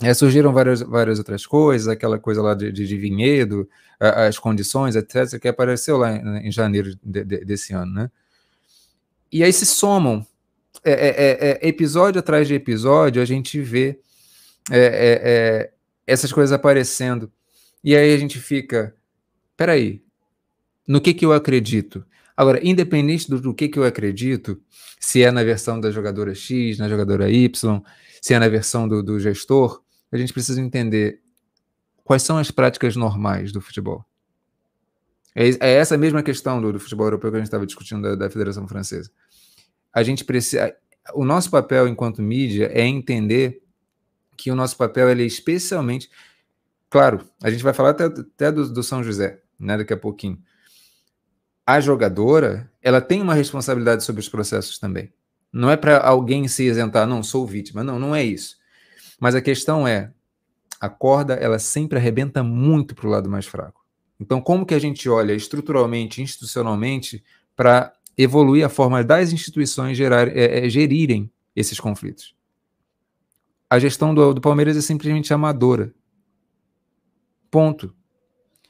É, 0.00 0.14
surgiram 0.14 0.52
várias, 0.52 0.80
várias 0.80 1.18
outras 1.18 1.44
coisas, 1.44 1.88
aquela 1.88 2.18
coisa 2.18 2.40
lá 2.40 2.54
de, 2.54 2.70
de, 2.70 2.86
de 2.86 2.96
vinhedo, 2.96 3.68
as 3.98 4.38
condições, 4.38 4.94
etc., 4.94 5.40
que 5.40 5.48
apareceu 5.48 5.96
lá 5.96 6.14
em, 6.14 6.48
em 6.48 6.52
janeiro 6.52 6.94
de, 7.02 7.24
de, 7.24 7.44
desse 7.44 7.72
ano, 7.72 7.92
né? 7.92 8.10
E 9.30 9.42
aí 9.42 9.52
se 9.52 9.66
somam, 9.66 10.24
é, 10.84 10.92
é, 10.92 11.08
é, 11.08 11.58
é 11.62 11.68
episódio 11.68 12.20
atrás 12.20 12.46
de 12.46 12.54
episódio, 12.54 13.20
a 13.20 13.24
gente 13.24 13.60
vê 13.60 13.98
é, 14.70 15.70
essas 16.06 16.32
coisas 16.32 16.52
aparecendo. 16.52 17.30
E 17.82 17.96
aí 17.96 18.14
a 18.14 18.18
gente 18.18 18.38
fica, 18.38 18.94
peraí, 19.56 20.02
no 20.86 21.00
que 21.00 21.12
que 21.12 21.26
eu 21.26 21.32
acredito? 21.32 22.04
Agora, 22.36 22.60
independente 22.66 23.28
do, 23.28 23.40
do 23.40 23.52
que 23.52 23.68
que 23.68 23.78
eu 23.78 23.84
acredito, 23.84 24.60
se 24.98 25.22
é 25.22 25.30
na 25.30 25.42
versão 25.42 25.80
da 25.80 25.90
jogadora 25.90 26.34
X, 26.34 26.78
na 26.78 26.88
jogadora 26.88 27.28
Y, 27.30 27.82
se 28.22 28.32
é 28.32 28.38
na 28.38 28.48
versão 28.48 28.88
do, 28.88 29.02
do 29.02 29.20
gestor, 29.20 29.82
a 30.10 30.16
gente 30.16 30.32
precisa 30.32 30.60
entender 30.60 31.20
quais 32.04 32.22
são 32.22 32.38
as 32.38 32.50
práticas 32.50 32.96
normais 32.96 33.52
do 33.52 33.60
futebol. 33.60 34.04
É, 35.34 35.48
é 35.60 35.74
essa 35.74 35.96
mesma 35.96 36.22
questão 36.22 36.60
do, 36.60 36.72
do, 36.72 36.80
futebol 36.80 37.06
europeu 37.06 37.30
que 37.30 37.36
a 37.36 37.40
gente 37.40 37.46
estava 37.46 37.66
discutindo 37.66 38.02
da, 38.02 38.14
da 38.14 38.30
Federação 38.30 38.66
Francesa. 38.66 39.10
A 39.92 40.02
gente 40.02 40.24
precisa. 40.24 40.74
O 41.14 41.24
nosso 41.24 41.50
papel 41.50 41.86
enquanto 41.86 42.22
mídia 42.22 42.70
é 42.72 42.84
entender 42.86 43.62
que 44.36 44.50
o 44.50 44.54
nosso 44.54 44.76
papel 44.76 45.08
é 45.08 45.14
especialmente. 45.22 46.10
Claro, 46.90 47.28
a 47.42 47.50
gente 47.50 47.62
vai 47.62 47.74
falar 47.74 47.90
até, 47.90 48.04
até 48.04 48.50
do, 48.50 48.72
do 48.72 48.82
São 48.82 49.02
José, 49.04 49.40
né, 49.58 49.76
daqui 49.76 49.92
a 49.92 49.96
pouquinho. 49.96 50.38
A 51.66 51.80
jogadora, 51.80 52.70
ela 52.80 53.00
tem 53.00 53.20
uma 53.20 53.34
responsabilidade 53.34 54.02
sobre 54.02 54.20
os 54.20 54.28
processos 54.28 54.78
também. 54.78 55.12
Não 55.52 55.70
é 55.70 55.76
para 55.76 55.98
alguém 55.98 56.48
se 56.48 56.64
isentar, 56.64 57.06
não, 57.06 57.22
sou 57.22 57.46
vítima. 57.46 57.84
Não, 57.84 57.98
não 57.98 58.14
é 58.16 58.24
isso. 58.24 58.56
Mas 59.18 59.34
a 59.34 59.42
questão 59.42 59.86
é, 59.86 60.12
a 60.80 60.88
corda, 60.88 61.34
ela 61.34 61.58
sempre 61.58 61.98
arrebenta 61.98 62.42
muito 62.42 62.94
para 62.94 63.06
o 63.06 63.10
lado 63.10 63.28
mais 63.28 63.46
fraco. 63.46 63.84
Então, 64.20 64.40
como 64.40 64.66
que 64.66 64.74
a 64.74 64.78
gente 64.78 65.08
olha 65.08 65.32
estruturalmente, 65.32 66.22
institucionalmente, 66.22 67.24
para 67.54 67.92
evoluir 68.16 68.64
a 68.64 68.68
forma 68.68 69.02
das 69.02 69.32
instituições 69.32 69.96
gerar, 69.96 70.28
é, 70.28 70.66
é, 70.66 70.68
gerirem 70.68 71.30
esses 71.54 71.78
conflitos? 71.78 72.34
A 73.70 73.78
gestão 73.78 74.14
do, 74.14 74.34
do 74.34 74.40
Palmeiras 74.40 74.76
é 74.76 74.80
simplesmente 74.80 75.32
amadora. 75.32 75.92
Ponto. 77.50 77.94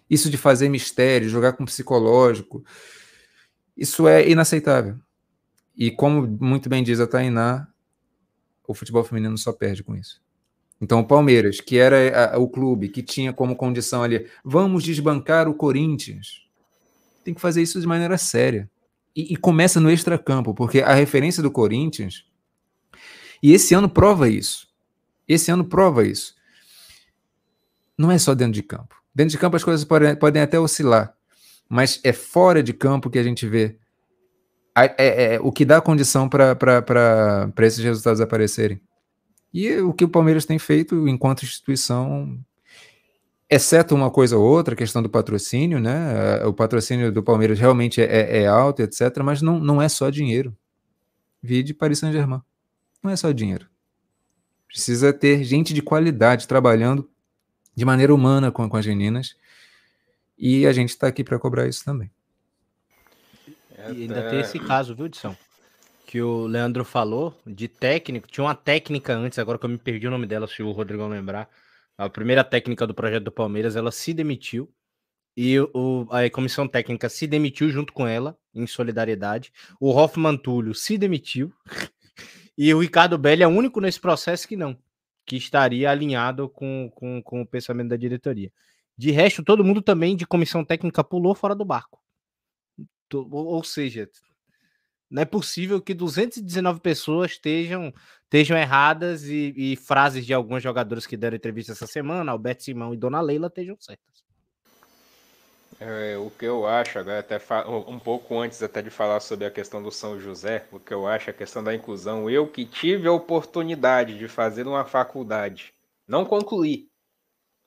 Isso 0.08 0.30
de 0.30 0.36
fazer 0.36 0.68
mistério, 0.68 1.28
jogar 1.28 1.52
com 1.52 1.64
psicológico, 1.64 2.64
isso 3.76 4.08
é 4.08 4.28
inaceitável. 4.28 4.98
E 5.76 5.90
como 5.90 6.26
muito 6.26 6.68
bem 6.68 6.82
diz 6.82 6.98
a 6.98 7.06
Tainá, 7.06 7.68
o 8.66 8.74
futebol 8.74 9.04
feminino 9.04 9.36
só 9.38 9.52
perde 9.52 9.84
com 9.84 9.94
isso. 9.94 10.20
Então, 10.80 11.00
o 11.00 11.04
Palmeiras, 11.04 11.60
que 11.60 11.76
era 11.76 12.34
a, 12.34 12.38
o 12.38 12.48
clube 12.48 12.88
que 12.88 13.02
tinha 13.02 13.32
como 13.32 13.56
condição 13.56 14.02
ali, 14.02 14.26
vamos 14.44 14.84
desbancar 14.84 15.48
o 15.48 15.54
Corinthians, 15.54 16.46
tem 17.24 17.34
que 17.34 17.40
fazer 17.40 17.62
isso 17.62 17.80
de 17.80 17.86
maneira 17.86 18.16
séria. 18.16 18.70
E, 19.14 19.34
e 19.34 19.36
começa 19.36 19.80
no 19.80 19.90
extracampo, 19.90 20.54
porque 20.54 20.80
a 20.80 20.94
referência 20.94 21.42
do 21.42 21.50
Corinthians, 21.50 22.24
e 23.42 23.52
esse 23.52 23.74
ano 23.74 23.88
prova 23.88 24.28
isso. 24.28 24.68
Esse 25.26 25.50
ano 25.50 25.64
prova 25.64 26.06
isso. 26.06 26.34
Não 27.96 28.10
é 28.10 28.18
só 28.18 28.34
dentro 28.34 28.54
de 28.54 28.62
campo. 28.62 28.94
Dentro 29.14 29.32
de 29.32 29.38
campo 29.38 29.56
as 29.56 29.64
coisas 29.64 29.84
podem, 29.84 30.14
podem 30.14 30.40
até 30.40 30.60
oscilar, 30.60 31.12
mas 31.68 32.00
é 32.04 32.12
fora 32.12 32.62
de 32.62 32.72
campo 32.72 33.10
que 33.10 33.18
a 33.18 33.22
gente 33.22 33.46
vê 33.46 33.76
é, 34.76 35.34
é, 35.34 35.40
o 35.40 35.50
que 35.50 35.64
dá 35.64 35.80
condição 35.80 36.28
para 36.28 36.56
esses 37.62 37.82
resultados 37.82 38.20
aparecerem. 38.20 38.80
E 39.52 39.76
o 39.78 39.92
que 39.92 40.04
o 40.04 40.08
Palmeiras 40.08 40.44
tem 40.44 40.58
feito 40.58 41.08
enquanto 41.08 41.44
instituição, 41.44 42.38
exceto 43.48 43.94
uma 43.94 44.10
coisa 44.10 44.36
ou 44.36 44.44
outra, 44.44 44.74
a 44.74 44.76
questão 44.76 45.02
do 45.02 45.08
patrocínio, 45.08 45.80
né? 45.80 46.44
O 46.44 46.52
patrocínio 46.52 47.10
do 47.10 47.22
Palmeiras 47.22 47.58
realmente 47.58 48.00
é, 48.00 48.42
é 48.42 48.46
alto, 48.46 48.82
etc., 48.82 49.18
mas 49.24 49.40
não, 49.40 49.58
não 49.58 49.80
é 49.80 49.88
só 49.88 50.10
dinheiro. 50.10 50.56
Vide 51.42 51.72
Paris 51.72 51.98
Saint-Germain. 51.98 52.42
Não 53.02 53.10
é 53.10 53.16
só 53.16 53.32
dinheiro. 53.32 53.68
Precisa 54.66 55.12
ter 55.12 55.42
gente 55.44 55.72
de 55.72 55.80
qualidade 55.80 56.46
trabalhando 56.46 57.08
de 57.74 57.84
maneira 57.84 58.14
humana 58.14 58.52
com, 58.52 58.68
com 58.68 58.76
as 58.76 58.86
meninas. 58.86 59.34
E 60.36 60.66
a 60.66 60.72
gente 60.72 60.90
está 60.90 61.06
aqui 61.06 61.24
para 61.24 61.38
cobrar 61.38 61.66
isso 61.66 61.84
também. 61.84 62.10
E 63.78 64.02
ainda 64.02 64.28
tem 64.28 64.40
esse 64.40 64.58
caso, 64.58 64.94
viu, 64.94 65.06
Edson? 65.06 65.34
Que 66.08 66.22
o 66.22 66.46
Leandro 66.46 66.86
falou 66.86 67.38
de 67.46 67.68
técnico. 67.68 68.26
Tinha 68.26 68.44
uma 68.44 68.54
técnica 68.54 69.14
antes, 69.14 69.38
agora 69.38 69.58
que 69.58 69.66
eu 69.66 69.68
me 69.68 69.76
perdi 69.76 70.06
o 70.08 70.10
nome 70.10 70.26
dela, 70.26 70.48
se 70.48 70.62
o 70.62 70.72
Rodrigo 70.72 71.06
lembrar. 71.06 71.50
A 71.98 72.08
primeira 72.08 72.42
técnica 72.42 72.86
do 72.86 72.94
projeto 72.94 73.24
do 73.24 73.30
Palmeiras, 73.30 73.76
ela 73.76 73.92
se 73.92 74.14
demitiu. 74.14 74.72
E 75.36 75.60
o, 75.60 76.06
a 76.10 76.30
comissão 76.30 76.66
técnica 76.66 77.10
se 77.10 77.26
demitiu 77.26 77.68
junto 77.68 77.92
com 77.92 78.06
ela, 78.06 78.38
em 78.54 78.66
solidariedade. 78.66 79.52
O 79.78 79.90
Hoffman 79.90 80.38
Túlio 80.38 80.74
se 80.74 80.96
demitiu. 80.96 81.52
e 82.56 82.72
o 82.72 82.80
Ricardo 82.80 83.18
Belli 83.18 83.42
é 83.42 83.46
o 83.46 83.50
único 83.50 83.78
nesse 83.78 84.00
processo 84.00 84.48
que 84.48 84.56
não, 84.56 84.78
que 85.26 85.36
estaria 85.36 85.90
alinhado 85.90 86.48
com, 86.48 86.90
com, 86.94 87.22
com 87.22 87.42
o 87.42 87.46
pensamento 87.46 87.90
da 87.90 87.96
diretoria. 87.96 88.50
De 88.96 89.10
resto, 89.10 89.44
todo 89.44 89.62
mundo 89.62 89.82
também 89.82 90.16
de 90.16 90.26
comissão 90.26 90.64
técnica 90.64 91.04
pulou 91.04 91.34
fora 91.34 91.54
do 91.54 91.66
barco. 91.66 92.00
Ou 93.12 93.62
seja, 93.62 94.08
não 95.10 95.22
é 95.22 95.24
possível 95.24 95.80
que 95.80 95.94
219 95.94 96.80
pessoas 96.80 97.32
estejam, 97.32 97.92
estejam 98.24 98.56
erradas 98.56 99.24
e, 99.24 99.54
e 99.56 99.76
frases 99.76 100.26
de 100.26 100.34
alguns 100.34 100.62
jogadores 100.62 101.06
que 101.06 101.16
deram 101.16 101.36
entrevista 101.36 101.72
essa 101.72 101.86
semana, 101.86 102.32
Alberto 102.32 102.62
Simão 102.62 102.92
e 102.92 102.96
Dona 102.96 103.20
Leila, 103.20 103.48
estejam 103.48 103.76
certas. 103.80 104.18
É, 105.80 106.16
o 106.18 106.28
que 106.28 106.44
eu 106.44 106.66
acho, 106.66 106.98
agora 106.98 107.20
até 107.20 107.38
um 107.68 108.00
pouco 108.00 108.36
antes 108.40 108.60
até 108.62 108.82
de 108.82 108.90
falar 108.90 109.20
sobre 109.20 109.46
a 109.46 109.50
questão 109.50 109.80
do 109.80 109.92
São 109.92 110.18
José, 110.18 110.66
o 110.72 110.80
que 110.80 110.92
eu 110.92 111.06
acho 111.06 111.30
é 111.30 111.32
a 111.32 111.36
questão 111.36 111.62
da 111.62 111.72
inclusão. 111.72 112.28
Eu 112.28 112.48
que 112.48 112.64
tive 112.64 113.06
a 113.06 113.12
oportunidade 113.12 114.18
de 114.18 114.26
fazer 114.26 114.66
uma 114.66 114.84
faculdade, 114.84 115.72
não 116.06 116.24
concluí, 116.24 116.88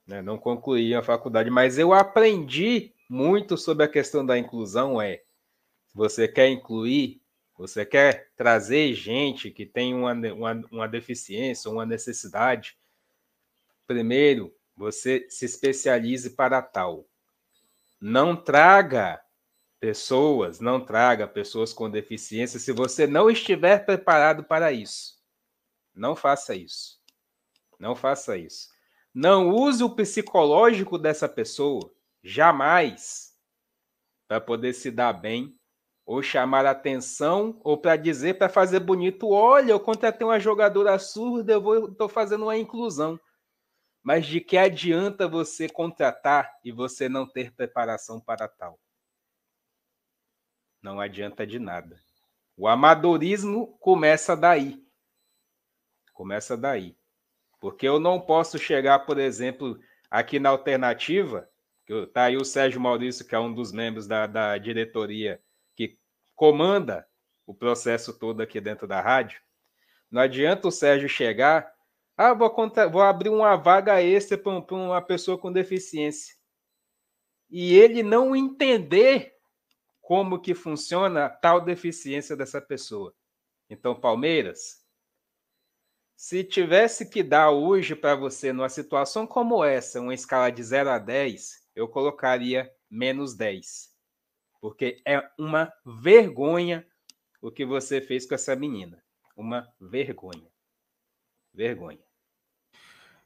né, 0.06 0.22
não 0.22 0.38
concluí 0.38 0.94
a 0.94 1.02
faculdade, 1.02 1.50
mas 1.50 1.78
eu 1.78 1.94
aprendi 1.94 2.94
muito 3.10 3.58
sobre 3.58 3.86
a 3.86 3.90
questão 3.90 4.26
da 4.26 4.38
inclusão. 4.38 5.02
É, 5.02 5.22
você 5.94 6.28
quer 6.28 6.50
incluir, 6.50 7.21
você 7.62 7.86
quer 7.86 8.32
trazer 8.36 8.92
gente 8.96 9.52
que 9.52 9.68
tem 9.68 9.94
uma, 9.94 10.14
uma, 10.14 10.54
uma 10.72 10.88
deficiência, 10.88 11.70
uma 11.70 11.86
necessidade? 11.86 12.76
Primeiro, 13.86 14.52
você 14.76 15.28
se 15.30 15.46
especialize 15.46 16.32
para 16.32 16.60
tal. 16.60 17.08
Não 18.02 18.36
traga 18.36 19.22
pessoas, 19.80 20.60
não 20.60 20.84
traga 20.84 21.28
pessoas 21.28 21.72
com 21.72 21.88
deficiência 21.88 22.60
se 22.60 22.72
você 22.72 23.06
não 23.06 23.30
estiver 23.30 23.86
preparado 23.86 24.44
para 24.44 24.72
isso. 24.72 25.22
Não 25.94 26.16
faça 26.16 26.56
isso. 26.56 27.00
Não 27.78 27.96
faça 27.96 28.36
isso. 28.36 28.70
Não 29.14 29.52
use 29.52 29.84
o 29.84 29.96
psicológico 29.96 30.98
dessa 30.98 31.30
pessoa, 31.30 31.94
jamais, 32.24 33.38
para 34.28 34.42
poder 34.42 34.74
se 34.74 34.90
dar 34.90 35.14
bem 35.14 35.56
ou 36.12 36.22
chamar 36.22 36.66
atenção, 36.66 37.58
ou 37.64 37.78
para 37.78 37.96
dizer, 37.96 38.38
para 38.38 38.50
fazer 38.50 38.82
bonito, 38.82 39.30
olha, 39.30 39.72
eu 39.72 39.80
contratei 39.80 40.28
uma 40.28 40.42
jogadora 40.42 41.00
surda, 41.00 41.54
eu 41.54 41.86
estou 41.88 42.10
fazendo 42.10 42.44
uma 42.44 42.58
inclusão. 42.58 43.18
Mas 44.04 44.26
de 44.26 44.42
que 44.42 44.58
adianta 44.58 45.26
você 45.26 45.70
contratar 45.70 46.54
e 46.66 46.72
você 46.74 47.08
não 47.08 47.26
ter 47.26 47.54
preparação 47.54 48.20
para 48.20 48.46
tal? 48.50 48.78
Não 50.82 51.00
adianta 51.00 51.48
de 51.48 51.60
nada. 51.60 51.98
O 52.58 52.68
amadorismo 52.68 53.78
começa 53.80 54.36
daí. 54.36 54.86
Começa 56.12 56.58
daí. 56.58 56.98
Porque 57.62 57.88
eu 57.88 58.02
não 58.02 58.20
posso 58.20 58.60
chegar, 58.60 59.00
por 59.06 59.18
exemplo, 59.18 59.80
aqui 60.10 60.40
na 60.40 60.50
alternativa, 60.50 61.50
que 61.86 61.94
está 61.94 62.24
aí 62.24 62.36
o 62.36 62.44
Sérgio 62.44 62.82
Maurício, 62.82 63.26
que 63.26 63.34
é 63.34 63.40
um 63.40 63.54
dos 63.54 63.72
membros 63.72 64.08
da, 64.08 64.28
da 64.28 64.58
diretoria 64.58 65.42
comanda 66.42 67.08
o 67.46 67.54
processo 67.54 68.18
todo 68.18 68.42
aqui 68.42 68.60
dentro 68.60 68.88
da 68.88 69.00
rádio. 69.00 69.40
Não 70.10 70.20
adianta 70.20 70.68
o 70.68 70.72
Sérgio 70.72 71.08
chegar, 71.08 71.72
ah, 72.18 72.34
vou, 72.34 72.50
contar, 72.50 72.88
vou 72.88 73.04
abrir 73.04 73.30
uma 73.30 73.56
vaga 73.56 74.02
extra 74.02 74.40
para 74.40 74.76
uma 74.76 75.04
pessoa 75.04 75.38
com 75.38 75.54
deficiência. 75.54 76.34
E 77.48 77.76
ele 77.76 78.02
não 78.02 78.36
entender 78.36 79.36
como 80.02 80.42
que 80.42 80.56
funciona 80.56 81.30
tal 81.30 81.62
deficiência 81.62 82.36
dessa 82.36 82.60
pessoa. 82.60 83.14
Então, 83.70 83.94
Palmeiras, 83.94 84.84
se 86.16 86.44
tivesse 86.44 87.08
que 87.08 87.22
dar 87.22 87.52
hoje 87.52 87.96
para 87.96 88.16
você 88.16 88.52
numa 88.52 88.68
situação 88.68 89.28
como 89.28 89.64
essa, 89.64 90.02
uma 90.02 90.16
escala 90.16 90.52
de 90.52 90.64
0 90.64 90.90
a 90.90 90.98
10, 90.98 91.68
eu 91.76 91.88
colocaria 91.88 92.68
menos 92.90 93.36
10 93.36 93.91
porque 94.62 95.02
é 95.06 95.22
uma 95.38 95.74
vergonha 95.84 96.86
o 97.42 97.52
que 97.52 97.66
você 97.66 98.00
fez 98.00 98.28
com 98.28 98.36
essa 98.36 98.56
menina. 98.56 99.02
Uma 99.36 99.68
vergonha. 99.82 100.48
Vergonha. 101.52 102.00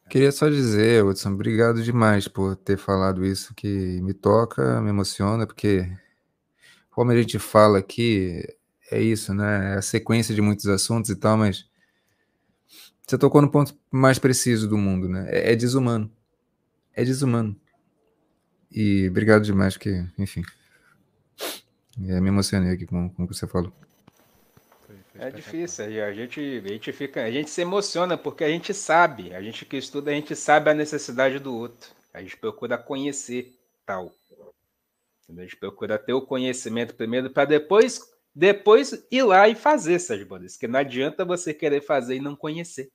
Queria 0.09 0.31
só 0.31 0.47
dizer, 0.47 1.03
Hudson, 1.03 1.33
obrigado 1.33 1.83
demais 1.83 2.27
por 2.27 2.55
ter 2.55 2.77
falado 2.77 3.25
isso 3.25 3.53
que 3.53 3.99
me 4.01 4.13
toca, 4.13 4.79
me 4.79 4.89
emociona, 4.89 5.45
porque 5.45 5.91
como 6.91 7.11
a 7.11 7.17
gente 7.17 7.37
fala 7.37 7.79
aqui, 7.79 8.41
é 8.89 9.01
isso, 9.01 9.33
né? 9.33 9.73
É 9.73 9.77
a 9.77 9.81
sequência 9.81 10.33
de 10.33 10.41
muitos 10.41 10.67
assuntos 10.67 11.09
e 11.09 11.15
tal, 11.15 11.37
mas 11.37 11.67
você 13.05 13.17
tocou 13.17 13.41
no 13.41 13.51
ponto 13.51 13.77
mais 13.91 14.17
preciso 14.17 14.69
do 14.69 14.77
mundo, 14.77 15.09
né? 15.09 15.27
É, 15.29 15.51
é 15.51 15.55
desumano. 15.55 16.09
É 16.93 17.03
desumano. 17.03 17.59
E 18.71 19.09
obrigado 19.09 19.43
demais, 19.43 19.73
porque, 19.73 20.05
enfim, 20.17 20.43
é, 22.03 22.19
me 22.19 22.29
emocionei 22.29 22.73
aqui 22.73 22.85
com, 22.85 23.09
com 23.09 23.23
o 23.23 23.27
que 23.27 23.33
você 23.33 23.47
falou. 23.47 23.71
É 25.17 25.29
difícil, 25.29 25.85
a 25.85 26.11
gente, 26.11 26.61
a 26.65 26.67
gente 26.67 26.91
fica, 26.91 27.23
a 27.23 27.31
gente 27.31 27.49
se 27.49 27.61
emociona 27.61 28.17
porque 28.17 28.43
a 28.43 28.49
gente 28.49 28.73
sabe, 28.73 29.33
a 29.33 29.41
gente 29.41 29.65
que 29.65 29.77
estuda, 29.77 30.11
a 30.11 30.13
gente 30.13 30.35
sabe 30.35 30.69
a 30.69 30.73
necessidade 30.73 31.39
do 31.39 31.55
outro. 31.55 31.89
A 32.13 32.21
gente 32.21 32.35
procura 32.37 32.77
conhecer 32.77 33.57
tal. 33.85 34.11
A 35.29 35.41
gente 35.41 35.55
procura 35.55 35.97
ter 35.97 36.13
o 36.13 36.21
conhecimento 36.21 36.95
primeiro 36.95 37.29
para 37.29 37.45
depois, 37.45 38.01
depois 38.33 39.05
ir 39.09 39.23
lá 39.23 39.47
e 39.47 39.55
fazer 39.55 39.95
essas 39.95 40.21
bandas. 40.23 40.57
Que 40.57 40.67
não 40.67 40.79
adianta 40.79 41.25
você 41.25 41.53
querer 41.53 41.81
fazer 41.81 42.15
e 42.15 42.21
não 42.21 42.35
conhecer. 42.35 42.89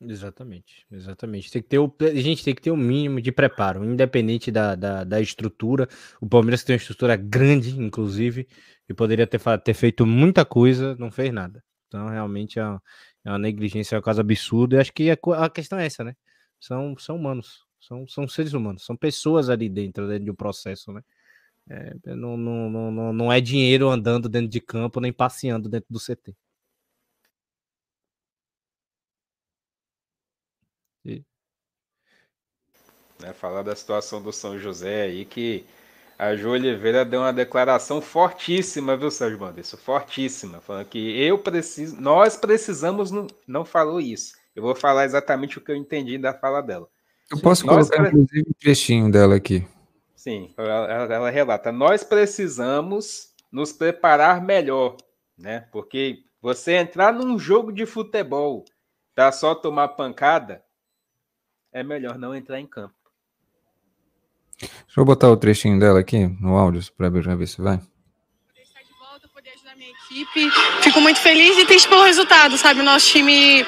Exatamente, 0.00 0.84
exatamente. 0.90 1.50
Tem 1.50 1.62
que 1.62 1.68
ter 1.68 1.78
o, 1.78 1.94
a 2.00 2.20
gente 2.20 2.44
tem 2.44 2.54
que 2.54 2.60
ter 2.60 2.70
o 2.70 2.74
um 2.74 2.76
mínimo 2.76 3.20
de 3.20 3.32
preparo, 3.32 3.84
independente 3.84 4.50
da, 4.50 4.74
da, 4.74 5.04
da, 5.04 5.20
estrutura. 5.20 5.88
O 6.20 6.28
Palmeiras 6.28 6.62
tem 6.64 6.74
uma 6.74 6.78
estrutura 6.78 7.16
grande, 7.16 7.78
inclusive, 7.80 8.46
e 8.88 8.94
poderia 8.94 9.26
ter, 9.26 9.40
ter 9.60 9.74
feito 9.74 10.04
muita 10.04 10.44
coisa, 10.44 10.94
não 10.96 11.10
fez 11.10 11.32
nada. 11.32 11.64
Então, 11.88 12.08
realmente 12.08 12.58
é 12.58 12.64
uma, 12.64 12.82
é 13.24 13.30
uma 13.30 13.38
negligência, 13.38 13.94
é 13.94 13.98
uma 13.98 14.02
coisa 14.02 14.20
absurda. 14.20 14.76
E 14.76 14.80
acho 14.80 14.92
que 14.92 15.10
a, 15.10 15.16
a, 15.44 15.48
questão 15.50 15.78
é 15.78 15.86
essa, 15.86 16.04
né? 16.04 16.14
São, 16.60 16.96
são 16.98 17.16
humanos, 17.16 17.64
são, 17.80 18.06
são 18.08 18.28
seres 18.28 18.52
humanos, 18.52 18.84
são 18.84 18.96
pessoas 18.96 19.48
ali 19.48 19.68
dentro, 19.68 20.08
dentro 20.08 20.24
de 20.24 20.30
um 20.30 20.34
processo, 20.34 20.92
né? 20.92 21.02
É, 21.70 21.94
não, 22.14 22.36
não, 22.36 22.90
não, 22.90 23.12
não 23.12 23.32
é 23.32 23.40
dinheiro 23.40 23.88
andando 23.88 24.28
dentro 24.28 24.48
de 24.48 24.60
campo, 24.60 25.00
nem 25.00 25.12
passeando 25.12 25.68
dentro 25.68 25.86
do 25.90 25.98
CT. 25.98 26.36
Né, 33.24 33.32
falar 33.32 33.62
da 33.62 33.74
situação 33.74 34.20
do 34.20 34.30
São 34.30 34.58
José 34.58 35.04
aí, 35.04 35.24
que 35.24 35.64
a 36.18 36.36
Ju 36.36 36.50
Oliveira 36.50 37.06
deu 37.06 37.20
uma 37.20 37.32
declaração 37.32 38.02
fortíssima, 38.02 38.98
viu, 38.98 39.10
Sérgio 39.10 39.38
Bandeira? 39.38 39.66
Fortíssima, 39.78 40.60
falando 40.60 40.84
que 40.84 41.18
eu 41.18 41.38
preciso, 41.38 41.98
nós 41.98 42.36
precisamos, 42.36 43.10
não, 43.10 43.26
não 43.46 43.64
falou 43.64 43.98
isso. 43.98 44.34
Eu 44.54 44.62
vou 44.62 44.74
falar 44.74 45.06
exatamente 45.06 45.56
o 45.56 45.62
que 45.62 45.72
eu 45.72 45.76
entendi 45.76 46.18
da 46.18 46.34
fala 46.34 46.60
dela. 46.60 46.86
Eu 47.30 47.40
posso 47.40 47.64
nós 47.64 47.88
colocar, 47.88 48.10
pre... 48.10 48.20
inclusive, 48.20 48.46
um 48.46 48.52
trechinho 48.60 49.10
dela 49.10 49.36
aqui. 49.36 49.66
Sim, 50.14 50.52
ela, 50.58 51.14
ela 51.14 51.30
relata: 51.30 51.72
nós 51.72 52.04
precisamos 52.04 53.30
nos 53.50 53.72
preparar 53.72 54.42
melhor, 54.42 54.98
né? 55.36 55.66
Porque 55.72 56.24
você 56.42 56.74
entrar 56.74 57.10
num 57.10 57.38
jogo 57.38 57.72
de 57.72 57.86
futebol 57.86 58.66
para 59.14 59.32
só 59.32 59.54
tomar 59.54 59.88
pancada, 59.88 60.62
é 61.72 61.82
melhor 61.82 62.18
não 62.18 62.34
entrar 62.34 62.60
em 62.60 62.66
campo. 62.66 62.94
Deixa 64.60 65.00
eu 65.00 65.04
botar 65.04 65.30
o 65.30 65.36
trechinho 65.36 65.78
dela 65.78 66.00
aqui 66.00 66.26
no 66.40 66.56
áudio 66.56 66.82
para 66.96 67.08
ver 67.08 67.46
se 67.46 67.60
vai. 67.60 67.80
Fico 70.80 71.00
muito 71.00 71.18
feliz 71.18 71.58
e 71.58 71.64
triste 71.64 71.88
pelo 71.88 72.04
resultado, 72.04 72.56
sabe? 72.56 72.82
Nosso 72.82 73.06
time, 73.08 73.66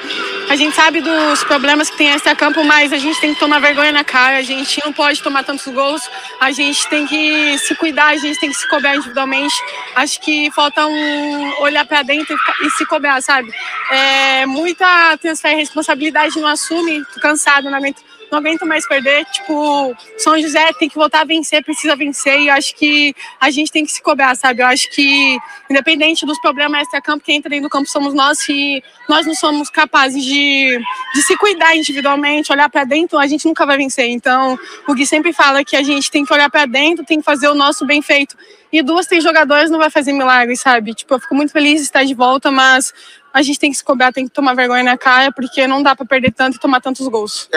a 0.49 0.55
gente 0.55 0.73
sabe 0.73 1.01
dos 1.01 1.43
problemas 1.43 1.89
que 1.89 1.97
tem 1.97 2.07
esse 2.09 2.35
campo, 2.35 2.63
mas 2.63 2.93
a 2.93 2.97
gente 2.97 3.19
tem 3.19 3.33
que 3.33 3.39
tomar 3.39 3.59
vergonha 3.59 3.91
na 3.91 4.03
cara, 4.03 4.37
a 4.37 4.41
gente 4.41 4.81
não 4.85 4.93
pode 4.93 5.21
tomar 5.21 5.43
tantos 5.43 5.67
gols, 5.67 6.09
a 6.39 6.51
gente 6.51 6.87
tem 6.87 7.05
que 7.05 7.57
se 7.57 7.75
cuidar, 7.75 8.07
a 8.07 8.17
gente 8.17 8.39
tem 8.39 8.49
que 8.49 8.55
se 8.55 8.67
cobrar 8.69 8.95
individualmente. 8.95 9.55
Acho 9.93 10.21
que 10.21 10.49
falta 10.51 10.87
um 10.87 11.61
olhar 11.61 11.85
para 11.85 12.01
dentro 12.03 12.33
e, 12.61 12.69
se 12.71 12.85
cobrar, 12.85 13.21
sabe? 13.21 13.51
É, 13.91 14.45
muita 14.45 15.17
transfer 15.17 15.53
responsabilidade 15.53 16.39
não 16.39 16.47
assume, 16.47 17.03
tô 17.13 17.19
cansado, 17.19 17.69
não 17.69 17.77
aguento 17.77 18.06
não 18.31 18.39
aguento 18.39 18.65
mais 18.65 18.87
perder. 18.87 19.25
Tipo, 19.25 19.95
São 20.17 20.39
José 20.39 20.71
tem 20.73 20.89
que 20.89 20.95
voltar 20.95 21.21
a 21.21 21.25
vencer, 21.25 21.63
precisa 21.63 21.95
vencer. 21.95 22.39
E 22.39 22.49
acho 22.49 22.75
que 22.75 23.15
a 23.39 23.49
gente 23.49 23.71
tem 23.71 23.85
que 23.85 23.91
se 23.91 24.01
cobrar, 24.01 24.35
sabe? 24.35 24.61
Eu 24.61 24.67
acho 24.67 24.89
que, 24.91 25.37
independente 25.69 26.25
dos 26.25 26.39
problemas 26.39 26.81
extra-campo, 26.81 27.23
quem 27.23 27.37
entra 27.37 27.49
dentro 27.49 27.67
do 27.67 27.71
campo 27.71 27.89
somos 27.89 28.13
nós. 28.13 28.47
E 28.49 28.83
nós 29.07 29.25
não 29.25 29.35
somos 29.35 29.69
capazes 29.69 30.23
de, 30.23 30.79
de 31.13 31.21
se 31.21 31.37
cuidar 31.37 31.75
individualmente, 31.75 32.51
olhar 32.51 32.69
para 32.69 32.83
dentro, 32.83 33.17
a 33.17 33.27
gente 33.27 33.45
nunca 33.45 33.65
vai 33.65 33.77
vencer. 33.77 34.09
Então, 34.09 34.57
o 34.87 34.93
Gui 34.93 35.05
sempre 35.05 35.33
fala 35.33 35.63
que 35.63 35.75
a 35.75 35.83
gente 35.83 36.11
tem 36.11 36.25
que 36.25 36.33
olhar 36.33 36.49
para 36.49 36.65
dentro, 36.65 37.05
tem 37.05 37.19
que 37.19 37.25
fazer 37.25 37.47
o 37.47 37.55
nosso 37.55 37.85
bem 37.85 38.01
feito. 38.01 38.35
E 38.71 38.81
duas, 38.81 39.07
três 39.07 39.23
jogadores 39.23 39.71
não 39.71 39.79
vai 39.79 39.89
fazer 39.89 40.11
milagre, 40.11 40.55
sabe? 40.57 40.93
Tipo, 40.93 41.15
eu 41.15 41.19
fico 41.19 41.33
muito 41.33 41.53
feliz 41.53 41.77
de 41.79 41.83
estar 41.83 42.03
de 42.03 42.13
volta, 42.13 42.51
mas 42.51 42.93
a 43.33 43.41
gente 43.41 43.59
tem 43.59 43.71
que 43.71 43.77
se 43.77 43.83
cobrar, 43.83 44.11
tem 44.11 44.25
que 44.25 44.33
tomar 44.33 44.55
vergonha 44.55 44.83
na 44.83 44.97
cara, 44.97 45.31
porque 45.31 45.67
não 45.67 45.81
dá 45.81 45.95
para 45.95 46.05
perder 46.05 46.31
tanto 46.31 46.57
e 46.57 46.59
tomar 46.59 46.81
tantos 46.81 47.07
gols. 47.07 47.49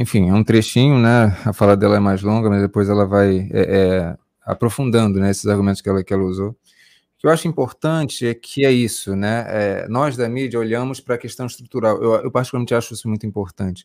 Enfim, 0.00 0.28
é 0.28 0.32
um 0.32 0.44
trechinho, 0.44 0.96
né? 0.98 1.36
A 1.44 1.52
fala 1.52 1.76
dela 1.76 1.96
é 1.96 2.00
mais 2.00 2.22
longa, 2.22 2.48
mas 2.48 2.62
depois 2.62 2.88
ela 2.88 3.04
vai 3.04 3.48
é, 3.52 3.60
é, 3.60 4.16
aprofundando 4.44 5.18
né, 5.18 5.30
esses 5.30 5.46
argumentos 5.46 5.80
que 5.80 5.88
ela, 5.88 6.04
que 6.04 6.14
ela 6.14 6.22
usou. 6.22 6.50
O 6.50 6.56
que 7.20 7.26
eu 7.26 7.30
acho 7.30 7.48
importante 7.48 8.26
é 8.26 8.32
que 8.32 8.64
é 8.64 8.70
isso, 8.70 9.16
né? 9.16 9.44
É, 9.48 9.88
nós 9.88 10.16
da 10.16 10.28
mídia 10.28 10.60
olhamos 10.60 11.00
para 11.00 11.16
a 11.16 11.18
questão 11.18 11.46
estrutural. 11.46 12.00
Eu, 12.00 12.14
eu, 12.22 12.30
particularmente 12.30 12.74
acho 12.74 12.94
isso 12.94 13.08
muito 13.08 13.26
importante. 13.26 13.84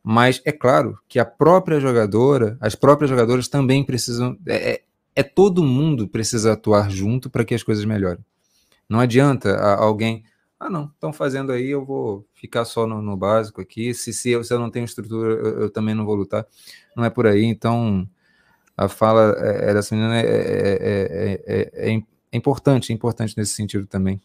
Mas 0.00 0.40
é 0.44 0.52
claro 0.52 0.96
que 1.08 1.18
a 1.18 1.24
própria 1.24 1.80
jogadora, 1.80 2.56
as 2.60 2.76
próprias 2.76 3.10
jogadoras 3.10 3.48
também 3.48 3.82
precisam. 3.82 4.38
É, 4.46 4.70
é, 4.70 4.82
é 5.16 5.22
todo 5.24 5.64
mundo 5.64 6.06
precisa 6.06 6.52
atuar 6.52 6.88
junto 6.88 7.28
para 7.28 7.44
que 7.44 7.52
as 7.52 7.64
coisas 7.64 7.84
melhorem. 7.84 8.24
Não 8.88 9.00
adianta 9.00 9.58
alguém 9.74 10.22
ah, 10.60 10.68
não, 10.68 10.86
estão 10.86 11.12
fazendo 11.12 11.52
aí, 11.52 11.68
eu 11.68 11.84
vou 11.84 12.26
ficar 12.34 12.64
só 12.64 12.84
no, 12.86 13.00
no 13.00 13.16
básico 13.16 13.60
aqui. 13.60 13.94
Se, 13.94 14.12
se, 14.12 14.30
eu, 14.30 14.42
se 14.42 14.52
eu 14.52 14.58
não 14.58 14.70
tenho 14.70 14.84
estrutura, 14.84 15.34
eu, 15.34 15.60
eu, 15.62 15.70
também 15.70 15.94
não 15.94 16.04
vou 16.04 16.16
lutar. 16.16 16.44
Não 16.96 17.04
é 17.04 17.10
por 17.10 17.26
aí. 17.28 17.44
Então, 17.44 18.08
a 18.76 18.88
fala 18.88 19.36
é, 19.38 19.72
dessa 19.72 19.94
menina 19.94 20.20
é, 20.20 20.24
é, 20.26 21.42
é, 21.46 22.02
é, 22.32 22.36
importante, 22.36 22.92
é 22.92 22.94
importante 22.94 23.36
nesse 23.36 23.54
sentido 23.54 23.86
também. 23.86 24.20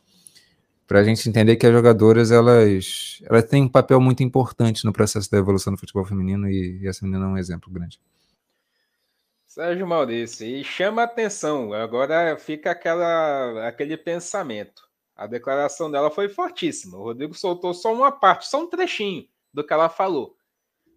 Para 0.88 1.00
a 1.00 1.04
gente 1.04 1.28
entender 1.30 1.56
que 1.56 1.68
as 1.68 1.72
jogadoras 1.72 2.32
elas, 2.32 3.22
elas 3.26 3.46
têm 3.46 3.64
um 3.64 3.70
papel 3.70 4.02
muito 4.02 4.24
importante 4.24 4.86
no 4.86 4.92
processo 4.92 5.30
da 5.30 5.38
evolução 5.38 5.72
do 5.72 5.80
futebol 5.80 6.04
feminino 6.04 6.50
e, 6.50 6.80
e 6.82 6.88
essa 6.88 7.06
menina 7.06 7.26
é 7.26 7.28
um 7.30 7.38
exemplo 7.38 7.72
grande. 7.72 8.00
Sérgio 9.46 9.86
Maurício, 9.86 10.48
e 10.48 10.64
chama 10.64 11.04
atenção, 11.04 11.74
agora 11.74 12.36
fica 12.40 12.72
aquela, 12.72 13.68
aquele 13.68 13.96
pensamento 13.96 14.93
a 15.16 15.28
declaração 15.28 15.90
dela 15.92 16.10
foi 16.10 16.30
fortíssima. 16.30 16.98
O 16.98 17.04
Rodrigo 17.04 17.34
soltou 17.34 17.74
só 17.74 17.94
uma 17.94 18.12
parte, 18.12 18.48
só 18.48 18.62
um 18.62 18.70
trechinho 18.70 19.28
do 19.54 19.64
que 19.64 19.74
ela 19.74 19.90
falou. 19.90 20.36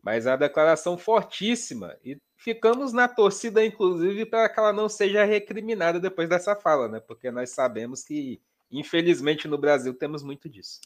Mas 0.02 0.26
a 0.26 0.36
declaração 0.36 0.96
fortíssima 0.96 1.96
e 2.04 2.18
ficamos 2.36 2.92
na 2.92 3.08
torcida, 3.08 3.64
inclusive, 3.64 4.24
para 4.24 4.48
que 4.48 4.58
ela 4.58 4.72
não 4.72 4.88
seja 4.88 5.24
recriminada 5.24 5.98
depois 5.98 6.28
dessa 6.28 6.54
fala, 6.54 6.88
né? 6.88 7.00
Porque 7.00 7.30
nós 7.30 7.50
sabemos 7.50 8.04
que, 8.04 8.40
infelizmente, 8.70 9.48
no 9.48 9.58
Brasil 9.58 9.92
temos 9.94 10.22
muito 10.22 10.48
disso. 10.48 10.80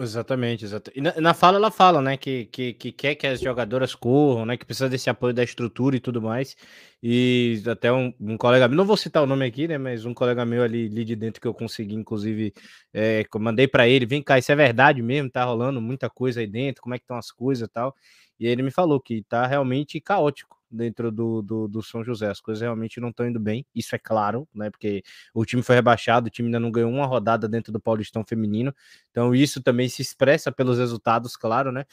Exatamente, 0.00 0.64
exatamente. 0.64 0.98
E 0.98 1.00
na, 1.02 1.20
na, 1.20 1.34
fala 1.34 1.56
ela 1.56 1.72
fala, 1.72 2.00
né, 2.00 2.16
que, 2.16 2.44
que, 2.46 2.72
que 2.72 2.92
quer 2.92 3.16
que 3.16 3.26
as 3.26 3.40
jogadoras 3.40 3.96
corram, 3.96 4.46
né, 4.46 4.56
que 4.56 4.64
precisa 4.64 4.88
desse 4.88 5.10
apoio 5.10 5.34
da 5.34 5.42
estrutura 5.42 5.96
e 5.96 6.00
tudo 6.00 6.22
mais. 6.22 6.56
E 7.02 7.60
até 7.66 7.92
um, 7.92 8.12
um 8.20 8.36
colega 8.36 8.68
meu, 8.68 8.76
não 8.76 8.84
vou 8.84 8.96
citar 8.96 9.22
o 9.24 9.26
nome 9.26 9.44
aqui, 9.44 9.66
né, 9.66 9.76
mas 9.76 10.04
um 10.04 10.14
colega 10.14 10.44
meu 10.44 10.62
ali, 10.62 10.86
ali 10.86 11.04
de 11.04 11.16
dentro 11.16 11.40
que 11.40 11.48
eu 11.48 11.54
consegui, 11.54 11.96
inclusive, 11.96 12.54
é, 12.94 13.24
mandei 13.40 13.66
para 13.66 13.88
ele, 13.88 14.06
vem 14.06 14.22
cá, 14.22 14.38
isso 14.38 14.52
é 14.52 14.56
verdade 14.56 15.02
mesmo, 15.02 15.30
tá 15.30 15.44
rolando 15.44 15.80
muita 15.80 16.08
coisa 16.08 16.38
aí 16.40 16.46
dentro, 16.46 16.80
como 16.80 16.94
é 16.94 16.98
que 16.98 17.04
estão 17.04 17.16
as 17.16 17.32
coisas 17.32 17.66
e 17.66 17.70
tal. 17.72 17.92
E 18.38 18.46
ele 18.46 18.62
me 18.62 18.70
falou 18.70 19.00
que 19.00 19.22
tá 19.24 19.46
realmente 19.48 20.00
caótico 20.00 20.57
dentro 20.70 21.10
do, 21.10 21.42
do, 21.42 21.68
do, 21.68 21.82
São 21.82 22.04
José. 22.04 22.28
As 22.28 22.40
coisas 22.40 22.62
realmente 22.62 23.00
não 23.00 23.10
estão 23.10 23.26
indo 23.26 23.40
bem, 23.40 23.66
isso 23.74 23.94
é 23.94 23.98
claro, 23.98 24.48
né? 24.54 24.70
Porque 24.70 25.02
o 25.34 25.44
time 25.44 25.62
foi 25.62 25.76
rebaixado, 25.76 26.28
o 26.28 26.30
time 26.30 26.48
ainda 26.48 26.60
não 26.60 26.70
ganhou 26.70 26.90
uma 26.90 27.06
rodada 27.06 27.48
dentro 27.48 27.72
do 27.72 27.80
Paulistão 27.80 28.24
Feminino, 28.24 28.74
então 29.10 29.34
isso 29.34 29.62
também 29.62 29.88
se 29.88 30.02
expressa 30.02 30.52
pelos 30.52 30.78
resultados, 30.78 31.36
claro, 31.36 31.72
né? 31.72 31.84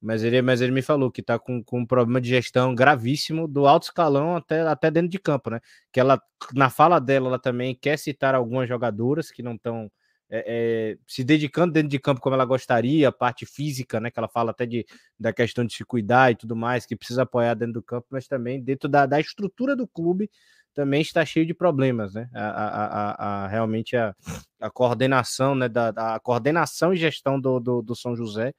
Mas 0.00 0.24
ele, 0.24 0.40
mas 0.40 0.62
ele 0.62 0.72
me 0.72 0.80
falou 0.80 1.10
que 1.10 1.22
tá 1.22 1.38
com, 1.38 1.62
com 1.62 1.80
um 1.80 1.86
problema 1.86 2.20
de 2.20 2.30
gestão 2.30 2.74
gravíssimo 2.74 3.46
do 3.46 3.66
alto 3.66 3.84
escalão 3.84 4.34
até, 4.36 4.62
até 4.62 4.90
dentro 4.90 5.10
de 5.10 5.18
campo, 5.18 5.50
né? 5.50 5.60
Que 5.92 6.00
ela, 6.00 6.20
na 6.54 6.70
fala 6.70 6.98
dela, 6.98 7.28
ela 7.28 7.38
também 7.38 7.74
quer 7.74 7.98
citar 7.98 8.34
algumas 8.34 8.66
jogadoras 8.66 9.30
que 9.30 9.42
não 9.42 9.54
estão 9.54 9.90
é, 10.30 10.92
é, 10.92 10.98
se 11.06 11.24
dedicando 11.24 11.72
dentro 11.72 11.88
de 11.88 11.98
campo 11.98 12.20
como 12.20 12.34
ela 12.34 12.44
gostaria, 12.44 13.08
a 13.08 13.12
parte 13.12 13.44
física, 13.44 13.98
né? 13.98 14.10
Que 14.10 14.18
ela 14.18 14.28
fala 14.28 14.52
até 14.52 14.64
de, 14.64 14.86
da 15.18 15.32
questão 15.32 15.64
de 15.64 15.74
se 15.74 15.84
cuidar 15.84 16.30
e 16.30 16.36
tudo 16.36 16.54
mais, 16.54 16.86
que 16.86 16.96
precisa 16.96 17.22
apoiar 17.22 17.54
dentro 17.54 17.74
do 17.74 17.82
campo, 17.82 18.06
mas 18.10 18.28
também 18.28 18.62
dentro 18.62 18.88
da, 18.88 19.06
da 19.06 19.20
estrutura 19.20 19.74
do 19.74 19.86
clube 19.86 20.30
também 20.72 21.02
está 21.02 21.24
cheio 21.24 21.44
de 21.44 21.52
problemas, 21.52 22.14
né? 22.14 22.28
A, 22.32 22.48
a, 22.48 22.86
a, 22.86 23.44
a 23.44 23.48
realmente 23.48 23.96
a, 23.96 24.14
a 24.60 24.70
coordenação, 24.70 25.54
né? 25.54 25.68
Da, 25.68 25.88
a 26.14 26.20
coordenação 26.20 26.94
e 26.94 26.96
gestão 26.96 27.40
do, 27.40 27.58
do, 27.58 27.82
do 27.82 27.96
São 27.96 28.14
José 28.14 28.54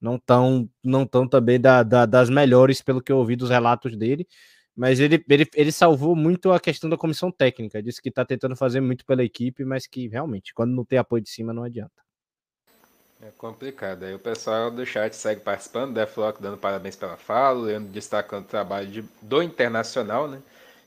não 0.00 0.18
tão, 0.18 0.68
não 0.84 1.06
tão 1.06 1.26
também 1.26 1.60
da, 1.60 1.82
da, 1.82 2.06
das 2.06 2.30
melhores, 2.30 2.82
pelo 2.82 3.02
que 3.02 3.10
eu 3.10 3.18
ouvi 3.18 3.34
dos 3.34 3.50
relatos 3.50 3.96
dele. 3.96 4.26
Mas 4.76 5.00
ele, 5.00 5.24
ele, 5.28 5.48
ele 5.54 5.72
salvou 5.72 6.14
muito 6.14 6.52
a 6.52 6.60
questão 6.60 6.90
da 6.90 6.98
comissão 6.98 7.32
técnica. 7.32 7.82
Disse 7.82 8.02
que 8.02 8.10
está 8.10 8.24
tentando 8.26 8.54
fazer 8.54 8.80
muito 8.80 9.06
pela 9.06 9.24
equipe, 9.24 9.64
mas 9.64 9.86
que 9.86 10.06
realmente, 10.06 10.52
quando 10.52 10.72
não 10.72 10.84
tem 10.84 10.98
apoio 10.98 11.22
de 11.22 11.30
cima, 11.30 11.52
não 11.54 11.62
adianta. 11.62 12.04
É 13.22 13.30
complicado. 13.38 14.04
Aí 14.04 14.14
o 14.14 14.18
pessoal 14.18 14.70
do 14.70 14.84
chat 14.84 15.16
segue 15.16 15.40
participando, 15.40 15.94
Deflock 15.94 16.42
dando 16.42 16.58
parabéns 16.58 16.94
pela 16.94 17.16
fala, 17.16 17.66
Leandro 17.66 17.90
destacando 17.90 18.44
o 18.44 18.48
trabalho 18.48 18.88
de, 18.88 19.04
do 19.22 19.42
Internacional, 19.42 20.28
né? 20.28 20.42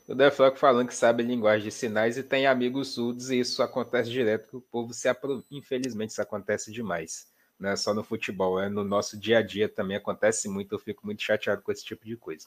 O 0.06 0.14
Deflock 0.14 0.58
falando 0.58 0.86
que 0.86 0.94
sabe 0.94 1.24
linguagem 1.24 1.68
de 1.68 1.72
sinais 1.72 2.16
e 2.16 2.22
tem 2.22 2.46
amigos 2.46 2.94
surdos, 2.94 3.30
e 3.30 3.40
isso 3.40 3.62
acontece 3.62 4.10
direto, 4.10 4.48
que 4.48 4.56
o 4.56 4.60
povo 4.60 4.94
se 4.94 5.08
aproveita. 5.08 5.46
Infelizmente, 5.50 6.10
isso 6.10 6.22
acontece 6.22 6.72
demais. 6.72 7.26
Não 7.58 7.70
é 7.70 7.76
só 7.76 7.92
no 7.92 8.02
futebol, 8.02 8.60
é 8.60 8.68
no 8.68 8.84
nosso 8.84 9.18
dia 9.18 9.38
a 9.38 9.42
dia 9.42 9.68
também 9.68 9.96
acontece 9.96 10.48
muito. 10.48 10.74
Eu 10.74 10.78
fico 10.78 11.04
muito 11.04 11.22
chateado 11.22 11.62
com 11.62 11.70
esse 11.70 11.84
tipo 11.84 12.06
de 12.06 12.16
coisa. 12.16 12.46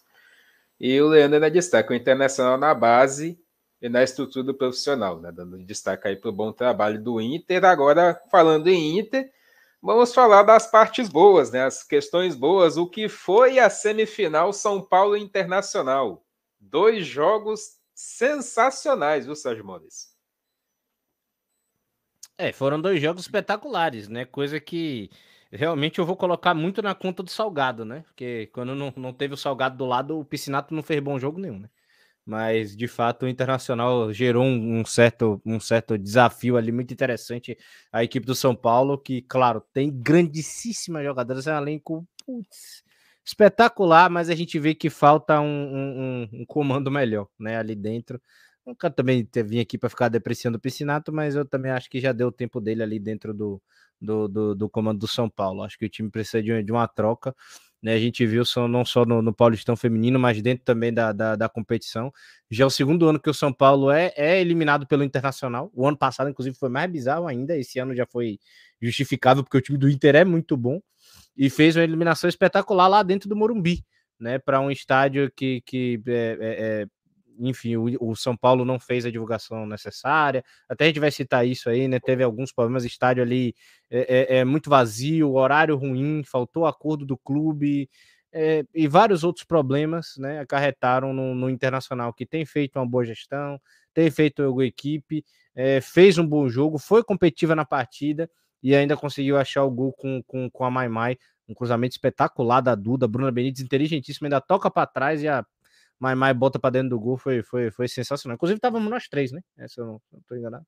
E 0.85 0.99
o 0.99 1.07
Leandro 1.07 1.35
ainda 1.35 1.49
destaca 1.49 1.93
o 1.93 1.95
Internacional 1.95 2.57
na 2.57 2.73
base 2.73 3.39
e 3.81 3.87
na 3.87 4.03
estrutura 4.03 4.43
do 4.43 4.53
profissional, 4.53 5.17
né? 5.17 5.31
dando 5.31 5.57
destaque 5.63 6.09
aí 6.09 6.17
para 6.17 6.29
o 6.29 6.33
bom 6.33 6.51
trabalho 6.51 7.01
do 7.01 7.21
Inter. 7.21 7.63
Agora, 7.63 8.21
falando 8.29 8.67
em 8.67 8.99
Inter, 8.99 9.31
vamos 9.81 10.13
falar 10.13 10.43
das 10.43 10.69
partes 10.69 11.07
boas, 11.07 11.51
né? 11.51 11.63
as 11.63 11.83
questões 11.85 12.35
boas. 12.35 12.75
O 12.75 12.85
que 12.85 13.07
foi 13.07 13.59
a 13.59 13.69
semifinal 13.69 14.51
São 14.51 14.81
Paulo 14.81 15.15
Internacional? 15.15 16.21
Dois 16.59 17.07
jogos 17.07 17.77
sensacionais, 17.95 19.25
viu, 19.25 19.37
Sérgio 19.37 19.65
Mores? 19.65 20.13
É, 22.37 22.51
foram 22.51 22.81
dois 22.81 23.01
jogos 23.01 23.21
espetaculares, 23.21 24.09
né? 24.09 24.25
Coisa 24.25 24.59
que 24.59 25.09
realmente 25.53 25.99
eu 25.99 26.05
vou 26.05 26.17
colocar 26.17 26.53
muito 26.53 26.81
na 26.81 26.95
conta 26.95 27.23
do 27.23 27.29
Salgado, 27.29 27.85
né? 27.85 28.01
Porque 28.07 28.47
quando 28.53 28.75
não, 28.75 28.93
não 28.97 29.13
teve 29.13 29.33
o 29.33 29.37
Salgado 29.37 29.77
do 29.77 29.85
lado, 29.85 30.19
o 30.19 30.25
Piscinato 30.25 30.73
não 30.73 30.83
fez 30.83 30.99
bom 30.99 31.19
jogo 31.19 31.39
nenhum, 31.39 31.59
né? 31.59 31.69
Mas 32.25 32.75
de 32.75 32.87
fato 32.87 33.25
o 33.25 33.29
Internacional 33.29 34.11
gerou 34.13 34.43
um, 34.43 34.83
certo, 34.85 35.41
um 35.45 35.59
certo 35.59 35.97
desafio 35.97 36.57
ali 36.57 36.71
muito 36.71 36.93
interessante 36.93 37.57
a 37.91 38.03
equipe 38.03 38.25
do 38.25 38.33
São 38.33 38.55
Paulo, 38.55 38.97
que, 38.97 39.21
claro, 39.23 39.61
tem 39.73 39.91
grandíssimas 39.91 41.03
jogadoras, 41.03 41.47
é 41.47 41.53
um 41.53 41.57
elenco 41.57 42.07
putz, 42.25 42.83
espetacular, 43.25 44.09
mas 44.09 44.29
a 44.29 44.35
gente 44.35 44.57
vê 44.57 44.73
que 44.73 44.89
falta 44.89 45.39
um, 45.41 45.45
um, 45.45 46.29
um 46.33 46.45
comando 46.45 46.89
melhor, 46.89 47.27
né? 47.39 47.57
Ali 47.57 47.75
dentro. 47.75 48.21
Nunca 48.65 48.89
também 48.89 49.27
vim 49.45 49.59
aqui 49.59 49.77
para 49.77 49.89
ficar 49.89 50.07
depreciando 50.07 50.57
o 50.57 50.61
Piscinato, 50.61 51.11
mas 51.11 51.35
eu 51.35 51.45
também 51.45 51.71
acho 51.71 51.89
que 51.89 51.99
já 51.99 52.13
deu 52.13 52.27
o 52.29 52.31
tempo 52.31 52.61
dele 52.61 52.81
ali 52.81 52.97
dentro 52.97 53.33
do, 53.33 53.61
do, 53.99 54.27
do, 54.27 54.55
do 54.55 54.69
comando 54.69 54.99
do 54.99 55.07
São 55.07 55.29
Paulo. 55.29 55.63
Acho 55.63 55.77
que 55.77 55.85
o 55.85 55.89
time 55.89 56.09
precisa 56.09 56.41
de, 56.41 56.63
de 56.63 56.71
uma 56.71 56.87
troca. 56.87 57.35
Né, 57.81 57.93
a 57.95 57.99
gente 57.99 58.25
viu 58.25 58.45
só, 58.45 58.65
não 58.65 58.85
só 58.85 59.03
no, 59.03 59.21
no, 59.21 59.33
Paulistão 59.33 59.75
Feminino, 59.75 60.17
mas 60.17 60.41
dentro 60.41 60.63
também 60.63 60.93
da, 60.93 61.11
da, 61.11 61.35
da, 61.35 61.49
competição. 61.49 62.13
Já 62.49 62.63
é 62.63 62.67
o 62.67 62.69
segundo 62.69 63.09
ano 63.09 63.19
que 63.19 63.29
o 63.29 63.33
São 63.33 63.51
Paulo 63.51 63.91
é, 63.91 64.13
é 64.15 64.39
eliminado 64.39 64.87
pelo 64.87 65.03
Internacional. 65.03 65.69
O 65.73 65.85
ano 65.85 65.97
passado, 65.97 66.29
inclusive, 66.29 66.55
foi 66.55 66.69
mais 66.69 66.89
bizarro 66.89 67.27
ainda. 67.27 67.57
Esse 67.57 67.79
ano 67.79 67.93
já 67.93 68.05
foi 68.05 68.39
justificável, 68.81 69.43
porque 69.43 69.57
o 69.57 69.61
time 69.61 69.77
do 69.77 69.89
Inter 69.89 70.15
é 70.15 70.23
muito 70.23 70.55
bom 70.55 70.79
e 71.35 71.49
fez 71.49 71.75
uma 71.75 71.83
eliminação 71.83 72.29
espetacular 72.29 72.87
lá 72.87 73.03
dentro 73.03 73.27
do 73.27 73.35
Morumbi, 73.35 73.83
né? 74.17 74.39
Para 74.39 74.61
um 74.61 74.71
estádio 74.71 75.29
que, 75.35 75.61
que 75.65 76.01
é, 76.07 76.37
é, 76.39 76.81
é 76.83 76.87
enfim, 77.39 77.75
o, 77.75 77.85
o, 77.99 78.15
São 78.15 78.35
Paulo 78.35 78.65
não 78.65 78.79
fez 78.79 79.05
a 79.05 79.11
divulgação 79.11 79.65
necessária. 79.65 80.43
Até 80.67 80.85
a 80.85 80.87
gente 80.87 80.99
vai 80.99 81.11
citar 81.11 81.45
isso 81.45 81.69
aí, 81.69 81.87
né? 81.87 81.99
Teve 81.99 82.23
alguns 82.23 82.51
problemas, 82.51 82.85
estádio 82.85 83.23
ali 83.23 83.55
é, 83.89 84.35
é, 84.35 84.37
é 84.39 84.45
muito 84.45 84.69
vazio, 84.69 85.33
horário 85.33 85.75
ruim, 85.75 86.23
faltou 86.23 86.65
acordo 86.65 87.05
do 87.05 87.17
clube. 87.17 87.89
É, 88.35 88.65
e 88.73 88.87
vários 88.87 89.23
outros 89.23 89.45
problemas 89.45 90.15
né, 90.17 90.39
acarretaram 90.39 91.13
no, 91.13 91.35
no, 91.35 91.49
Internacional, 91.51 92.11
que 92.11 92.25
tem 92.25 92.43
feito 92.45 92.79
uma 92.79 92.85
boa 92.85 93.05
gestão, 93.05 93.61
tem 93.93 94.09
feito 94.09 94.41
uma 94.51 94.65
equipe, 94.65 95.23
é, 95.53 95.79
fez 95.79 96.17
um 96.17 96.25
bom 96.25 96.49
jogo, 96.49 96.79
foi 96.79 97.03
competitiva 97.03 97.55
na 97.55 97.63
partida 97.63 98.27
e 98.63 98.75
ainda 98.75 98.97
conseguiu 98.97 99.37
achar 99.37 99.63
o 99.63 99.69
gol 99.69 99.93
com, 99.93 100.23
com, 100.25 100.49
com 100.49 100.65
a 100.65 100.71
Mai 100.71 100.89
Mai, 100.89 101.17
um 101.47 101.53
cruzamento 101.53 101.93
espetacular 101.93 102.61
da 102.61 102.73
Duda, 102.73 103.07
Bruna 103.07 103.31
Benítez, 103.31 103.63
inteligentíssima, 103.63 104.27
ainda 104.27 104.41
toca 104.41 104.71
para 104.71 104.87
trás 104.87 105.21
e 105.21 105.27
a 105.27 105.45
Mai 106.03 106.15
Mai 106.15 106.33
bota 106.33 106.59
para 106.59 106.71
dentro 106.71 106.89
do 106.89 106.99
gol, 106.99 107.17
foi, 107.17 107.41
foi, 107.41 107.71
foi 107.71 107.87
sensacional. 107.87 108.35
Inclusive, 108.35 108.57
estávamos 108.57 108.89
nós 108.89 109.07
três, 109.07 109.31
né? 109.31 109.41
Essa 109.57 109.79
eu 109.81 109.85
não, 109.85 110.01
estou 110.19 110.37
enganado. 110.37 110.65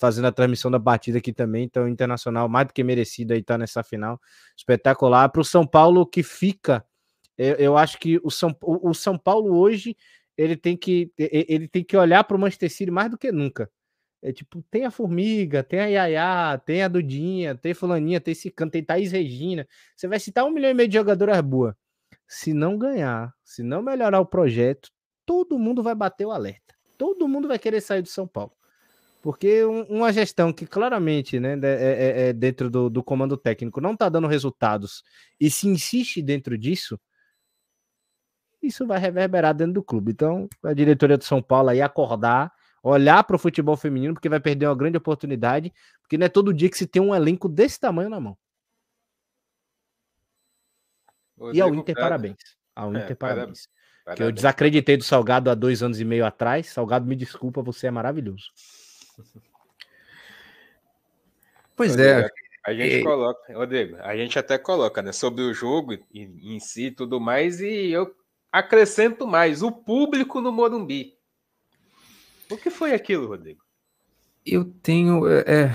Fazendo 0.00 0.26
a 0.26 0.32
transmissão 0.32 0.70
da 0.70 0.80
partida 0.80 1.18
aqui 1.18 1.32
também, 1.32 1.64
então 1.64 1.86
internacional 1.86 2.48
mais 2.48 2.68
do 2.68 2.72
que 2.72 2.82
merecido 2.82 3.34
aí 3.34 3.42
tá 3.42 3.58
nessa 3.58 3.82
final 3.82 4.18
espetacular. 4.56 5.28
Para 5.28 5.42
o 5.42 5.44
São 5.44 5.66
Paulo 5.66 6.06
que 6.06 6.22
fica, 6.22 6.82
eu, 7.36 7.56
eu 7.56 7.76
acho 7.76 7.98
que 7.98 8.18
o 8.24 8.30
São, 8.30 8.56
o, 8.62 8.90
o 8.90 8.94
São 8.94 9.18
Paulo 9.18 9.54
hoje 9.54 9.94
ele 10.38 10.56
tem 10.56 10.76
que 10.76 11.12
ele 11.18 11.68
tem 11.68 11.84
que 11.84 11.96
olhar 11.96 12.24
para 12.24 12.36
o 12.36 12.40
Manchester 12.40 12.70
City 12.70 12.90
mais 12.90 13.10
do 13.10 13.18
que 13.18 13.30
nunca. 13.30 13.70
É 14.22 14.32
tipo, 14.32 14.64
tem 14.70 14.86
a 14.86 14.90
Formiga, 14.90 15.62
tem 15.62 15.80
a 15.80 15.86
Yaya, 15.86 16.58
tem 16.64 16.82
a 16.82 16.88
Dudinha, 16.88 17.54
tem 17.54 17.74
Fulaninha, 17.74 18.20
tem 18.20 18.34
canto, 18.56 18.72
tem 18.72 18.82
Thaís 18.82 19.12
Regina. 19.12 19.68
Você 19.94 20.08
vai 20.08 20.18
citar 20.18 20.46
um 20.46 20.50
milhão 20.50 20.70
e 20.70 20.74
meio 20.74 20.88
de 20.88 20.94
jogadoras 20.94 21.38
boas 21.42 21.74
se 22.26 22.52
não 22.52 22.78
ganhar, 22.78 23.32
se 23.44 23.62
não 23.62 23.82
melhorar 23.82 24.20
o 24.20 24.26
projeto, 24.26 24.90
todo 25.24 25.58
mundo 25.58 25.82
vai 25.82 25.94
bater 25.94 26.26
o 26.26 26.30
alerta. 26.30 26.74
Todo 26.96 27.28
mundo 27.28 27.48
vai 27.48 27.58
querer 27.58 27.80
sair 27.80 28.02
do 28.02 28.08
São 28.08 28.26
Paulo. 28.26 28.52
Porque 29.22 29.64
uma 29.64 30.12
gestão 30.12 30.52
que 30.52 30.66
claramente, 30.66 31.40
né, 31.40 31.58
é, 31.62 31.66
é, 31.66 32.28
é 32.28 32.32
dentro 32.32 32.68
do, 32.68 32.90
do, 32.90 33.02
comando 33.02 33.38
técnico, 33.38 33.80
não 33.80 33.94
está 33.94 34.08
dando 34.10 34.26
resultados 34.26 35.02
e 35.40 35.50
se 35.50 35.66
insiste 35.66 36.20
dentro 36.20 36.58
disso, 36.58 37.00
isso 38.62 38.86
vai 38.86 38.98
reverberar 38.98 39.54
dentro 39.54 39.74
do 39.74 39.82
clube. 39.82 40.12
Então, 40.12 40.46
a 40.62 40.74
diretoria 40.74 41.16
do 41.16 41.24
São 41.24 41.42
Paulo 41.42 41.70
aí 41.70 41.80
acordar, 41.80 42.52
olhar 42.82 43.24
para 43.24 43.36
o 43.36 43.38
futebol 43.38 43.76
feminino, 43.78 44.12
porque 44.12 44.28
vai 44.28 44.40
perder 44.40 44.66
uma 44.66 44.76
grande 44.76 44.98
oportunidade, 44.98 45.72
porque 46.02 46.18
não 46.18 46.26
é 46.26 46.28
todo 46.28 46.52
dia 46.52 46.68
que 46.68 46.76
se 46.76 46.86
tem 46.86 47.00
um 47.00 47.14
elenco 47.14 47.48
desse 47.48 47.80
tamanho 47.80 48.10
na 48.10 48.20
mão. 48.20 48.36
Rodrigo 51.38 51.56
e 51.56 51.60
ao 51.60 51.74
Inter, 51.74 51.94
Prado. 51.94 52.04
parabéns. 52.04 52.38
Ao 52.74 52.94
é, 52.94 52.98
Inter, 52.98 53.10
é, 53.10 53.14
parabéns. 53.14 53.68
parabéns. 54.04 54.16
Que 54.16 54.22
eu 54.22 54.32
desacreditei 54.32 54.96
do 54.96 55.04
Salgado 55.04 55.50
há 55.50 55.54
dois 55.54 55.82
anos 55.82 56.00
e 56.00 56.04
meio 56.04 56.26
atrás. 56.26 56.68
Salgado, 56.68 57.06
me 57.06 57.16
desculpa, 57.16 57.62
você 57.62 57.86
é 57.86 57.90
maravilhoso. 57.90 58.50
Pois 61.76 61.90
Rodrigo, 61.90 62.20
é. 62.20 62.30
A 62.66 62.72
gente 62.72 62.96
e... 62.96 63.02
coloca, 63.02 63.52
Rodrigo, 63.52 63.96
a 63.96 64.16
gente 64.16 64.38
até 64.38 64.56
coloca, 64.56 65.02
né, 65.02 65.12
sobre 65.12 65.42
o 65.42 65.52
jogo 65.52 65.92
em, 65.92 66.54
em 66.54 66.60
si 66.60 66.86
e 66.86 66.90
tudo 66.90 67.20
mais, 67.20 67.60
e 67.60 67.90
eu 67.90 68.14
acrescento 68.50 69.26
mais, 69.26 69.62
o 69.62 69.70
público 69.70 70.40
no 70.40 70.52
Morumbi. 70.52 71.18
O 72.50 72.56
que 72.56 72.70
foi 72.70 72.94
aquilo, 72.94 73.26
Rodrigo? 73.26 73.62
Eu 74.46 74.64
tenho. 74.64 75.26
É, 75.28 75.40
é 75.46 75.74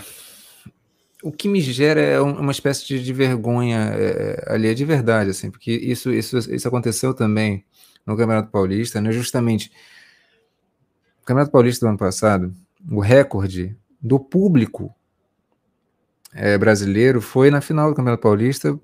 o 1.22 1.32
que 1.32 1.48
me 1.50 1.60
gera 1.60 2.00
é 2.00 2.20
uma 2.22 2.52
espécie 2.52 2.86
de, 2.86 3.04
de 3.04 3.14
vergonha 3.14 3.92
é, 3.94 4.46
ali, 4.48 4.68
é 4.68 4.74
de 4.74 4.86
verdade, 4.86 5.32
assim, 5.32 5.52
porque 5.52 5.72
isso, 5.72 6.12
isso, 6.12 6.38
isso 6.38 6.68
aconteceu 6.68 7.14
também 7.14 7.66
no 8.06 8.16
Campeonato 8.16 8.50
Paulista, 8.50 9.02
né? 9.02 9.12
Justamente, 9.12 9.72
no 11.20 11.26
Campeonato 11.26 11.52
Paulista 11.52 11.86
do 11.86 11.90
ano 11.90 11.98
passado, 11.98 12.54
o 12.90 13.00
recorde 13.02 13.78
do 14.02 14.20
público 14.20 14.96
é, 16.34 16.58
brasileiro 16.58 17.22
foi 17.22 17.52
na 17.52 17.60
final 17.60 17.90
do 17.90 17.96
Campeonato 17.96 18.24
Paulista, 18.24 18.80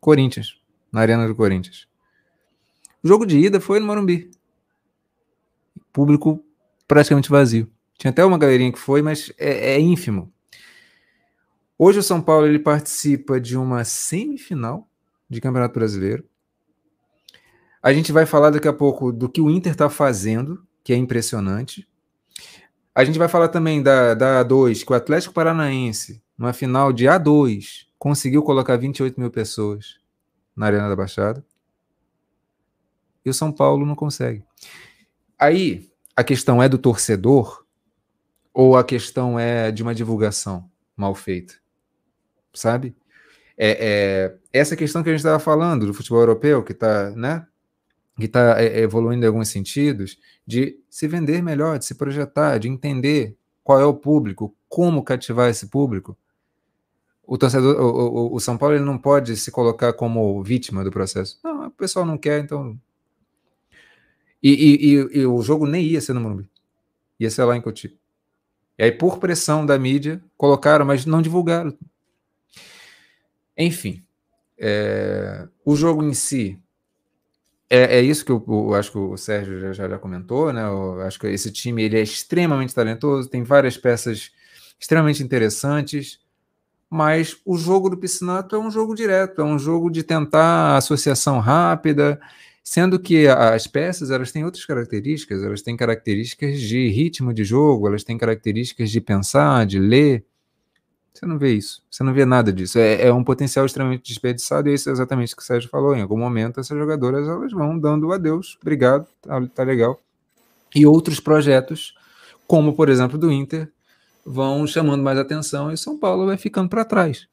Corinthians, 0.00 0.60
na 0.92 1.00
Arena 1.00 1.26
do 1.26 1.34
Corinthians. 1.34 1.88
O 3.02 3.08
jogo 3.08 3.26
de 3.26 3.38
ida 3.38 3.60
foi 3.60 3.80
no 3.80 3.86
Morumbi. 3.86 4.30
Público 5.92 6.44
praticamente 6.86 7.28
vazio. 7.28 7.68
Tinha 7.98 8.10
até 8.10 8.24
uma 8.24 8.38
galerinha 8.38 8.72
que 8.72 8.78
foi, 8.78 9.02
mas 9.02 9.32
é, 9.36 9.72
é 9.72 9.80
ínfimo 9.80 10.32
Hoje 11.82 11.98
o 11.98 12.02
São 12.02 12.20
Paulo 12.20 12.46
ele 12.46 12.58
participa 12.58 13.40
de 13.40 13.56
uma 13.56 13.84
semifinal 13.84 14.86
de 15.30 15.40
Campeonato 15.40 15.72
Brasileiro. 15.72 16.28
A 17.82 17.90
gente 17.90 18.12
vai 18.12 18.26
falar 18.26 18.50
daqui 18.50 18.68
a 18.68 18.72
pouco 18.74 19.10
do 19.10 19.30
que 19.30 19.40
o 19.40 19.48
Inter 19.48 19.72
está 19.72 19.88
fazendo, 19.88 20.62
que 20.84 20.92
é 20.92 20.96
impressionante. 20.96 21.88
A 22.94 23.02
gente 23.02 23.18
vai 23.18 23.28
falar 23.28 23.48
também 23.48 23.82
da, 23.82 24.12
da 24.12 24.44
A2, 24.44 24.84
que 24.84 24.92
o 24.92 24.94
Atlético 24.94 25.32
Paranaense, 25.32 26.22
numa 26.36 26.52
final 26.52 26.92
de 26.92 27.06
A2, 27.06 27.86
conseguiu 27.98 28.42
colocar 28.42 28.76
28 28.76 29.18
mil 29.18 29.30
pessoas 29.30 29.98
na 30.54 30.66
Arena 30.66 30.86
da 30.86 30.94
Baixada. 30.94 31.42
E 33.24 33.30
o 33.30 33.32
São 33.32 33.50
Paulo 33.50 33.86
não 33.86 33.94
consegue. 33.94 34.44
Aí, 35.38 35.90
a 36.14 36.22
questão 36.22 36.62
é 36.62 36.68
do 36.68 36.76
torcedor 36.76 37.64
ou 38.52 38.76
a 38.76 38.84
questão 38.84 39.38
é 39.38 39.72
de 39.72 39.82
uma 39.82 39.94
divulgação 39.94 40.70
mal 40.94 41.14
feita? 41.14 41.59
Sabe? 42.52 42.94
É, 43.56 43.70
é, 43.80 44.36
essa 44.52 44.74
questão 44.74 45.02
que 45.02 45.10
a 45.10 45.12
gente 45.12 45.20
estava 45.20 45.38
falando 45.38 45.86
do 45.86 45.94
futebol 45.94 46.20
europeu, 46.20 46.62
que 46.62 46.72
está 46.72 47.10
né, 47.10 47.46
que 48.20 48.28
tá, 48.28 48.60
é, 48.60 48.80
evoluindo 48.80 49.24
em 49.24 49.28
alguns 49.28 49.48
sentidos, 49.48 50.18
de 50.46 50.78
se 50.88 51.08
vender 51.08 51.42
melhor, 51.42 51.78
de 51.78 51.84
se 51.84 51.94
projetar, 51.94 52.58
de 52.58 52.68
entender 52.68 53.36
qual 53.64 53.80
é 53.80 53.84
o 53.84 53.94
público, 53.94 54.54
como 54.68 55.02
cativar 55.02 55.48
esse 55.48 55.66
público. 55.68 56.16
O 57.26 57.38
torcedor, 57.38 57.80
o, 57.80 58.32
o, 58.32 58.34
o 58.34 58.40
São 58.40 58.58
Paulo 58.58 58.74
ele 58.74 58.84
não 58.84 58.98
pode 58.98 59.36
se 59.36 59.50
colocar 59.50 59.92
como 59.92 60.42
vítima 60.42 60.82
do 60.82 60.90
processo. 60.90 61.38
Não, 61.42 61.68
o 61.68 61.70
pessoal 61.70 62.04
não 62.04 62.18
quer, 62.18 62.42
então. 62.42 62.78
E, 64.42 64.50
e, 64.50 64.94
e, 64.94 65.18
e 65.20 65.26
o 65.26 65.40
jogo 65.42 65.66
nem 65.66 65.84
ia 65.84 66.00
ser 66.00 66.12
no 66.12 66.20
Morumbi, 66.20 66.48
ia 67.18 67.30
ser 67.30 67.44
lá 67.44 67.56
em 67.56 67.60
Cotia. 67.60 67.92
E 68.78 68.84
aí, 68.84 68.92
por 68.92 69.18
pressão 69.18 69.66
da 69.66 69.78
mídia, 69.78 70.22
colocaram, 70.36 70.84
mas 70.84 71.04
não 71.04 71.20
divulgaram. 71.20 71.76
Enfim, 73.60 74.02
é, 74.58 75.46
o 75.64 75.76
jogo 75.76 76.02
em 76.02 76.14
si 76.14 76.58
é, 77.68 77.98
é 77.98 78.02
isso 78.02 78.24
que 78.24 78.32
eu, 78.32 78.44
eu, 78.48 78.74
acho 78.74 78.90
que 78.90 78.98
o 78.98 79.16
Sérgio 79.16 79.60
já, 79.72 79.88
já, 79.88 79.98
comentou, 79.98 80.52
né? 80.52 80.62
Eu 80.64 81.00
acho 81.02 81.20
que 81.20 81.28
esse 81.28 81.52
time 81.52 81.84
ele 81.84 81.96
é 81.96 82.02
extremamente 82.02 82.74
talentoso, 82.74 83.30
tem 83.30 83.44
várias 83.44 83.76
peças 83.76 84.32
extremamente 84.78 85.22
interessantes, 85.22 86.18
mas 86.90 87.36
o 87.44 87.56
jogo 87.56 87.88
do 87.88 87.96
Piscinato 87.96 88.56
é 88.56 88.58
um 88.58 88.70
jogo 88.70 88.94
direto, 88.96 89.40
é 89.40 89.44
um 89.44 89.58
jogo 89.58 89.88
de 89.88 90.02
tentar 90.02 90.76
associação 90.76 91.38
rápida. 91.38 92.20
Sendo 92.62 92.98
que 92.98 93.26
as 93.26 93.66
peças 93.66 94.10
elas 94.10 94.32
têm 94.32 94.44
outras 94.44 94.64
características, 94.64 95.42
elas 95.42 95.62
têm 95.62 95.76
características 95.76 96.60
de 96.60 96.88
ritmo 96.88 97.32
de 97.32 97.44
jogo, 97.44 97.86
elas 97.86 98.04
têm 98.04 98.18
características 98.18 98.90
de 98.90 99.00
pensar, 99.00 99.64
de 99.66 99.78
ler. 99.78 100.24
Você 101.12 101.26
não 101.26 101.38
vê 101.38 101.52
isso, 101.52 101.82
você 101.90 102.02
não 102.02 102.14
vê 102.14 102.24
nada 102.24 102.52
disso. 102.52 102.78
É, 102.78 103.08
é 103.08 103.12
um 103.12 103.24
potencial 103.24 103.66
extremamente 103.66 104.08
desperdiçado, 104.08 104.68
e 104.68 104.74
isso 104.74 104.88
é 104.88 104.92
exatamente 104.92 105.34
o 105.34 105.36
que 105.36 105.42
o 105.42 105.44
Sérgio 105.44 105.68
falou. 105.68 105.94
Em 105.94 106.02
algum 106.02 106.18
momento, 106.18 106.60
essas 106.60 106.78
jogadoras 106.78 107.26
elas 107.26 107.52
vão 107.52 107.78
dando 107.78 108.12
adeus, 108.12 108.56
obrigado, 108.60 109.06
tá, 109.20 109.40
tá 109.48 109.62
legal. 109.62 110.00
E 110.74 110.86
outros 110.86 111.18
projetos, 111.18 111.94
como 112.46 112.74
por 112.74 112.88
exemplo 112.88 113.18
do 113.18 113.30
Inter, 113.30 113.70
vão 114.24 114.66
chamando 114.66 115.02
mais 115.02 115.18
atenção 115.18 115.72
e 115.72 115.76
São 115.76 115.98
Paulo 115.98 116.26
vai 116.26 116.36
ficando 116.36 116.68
para 116.68 116.84
trás. 116.84 117.26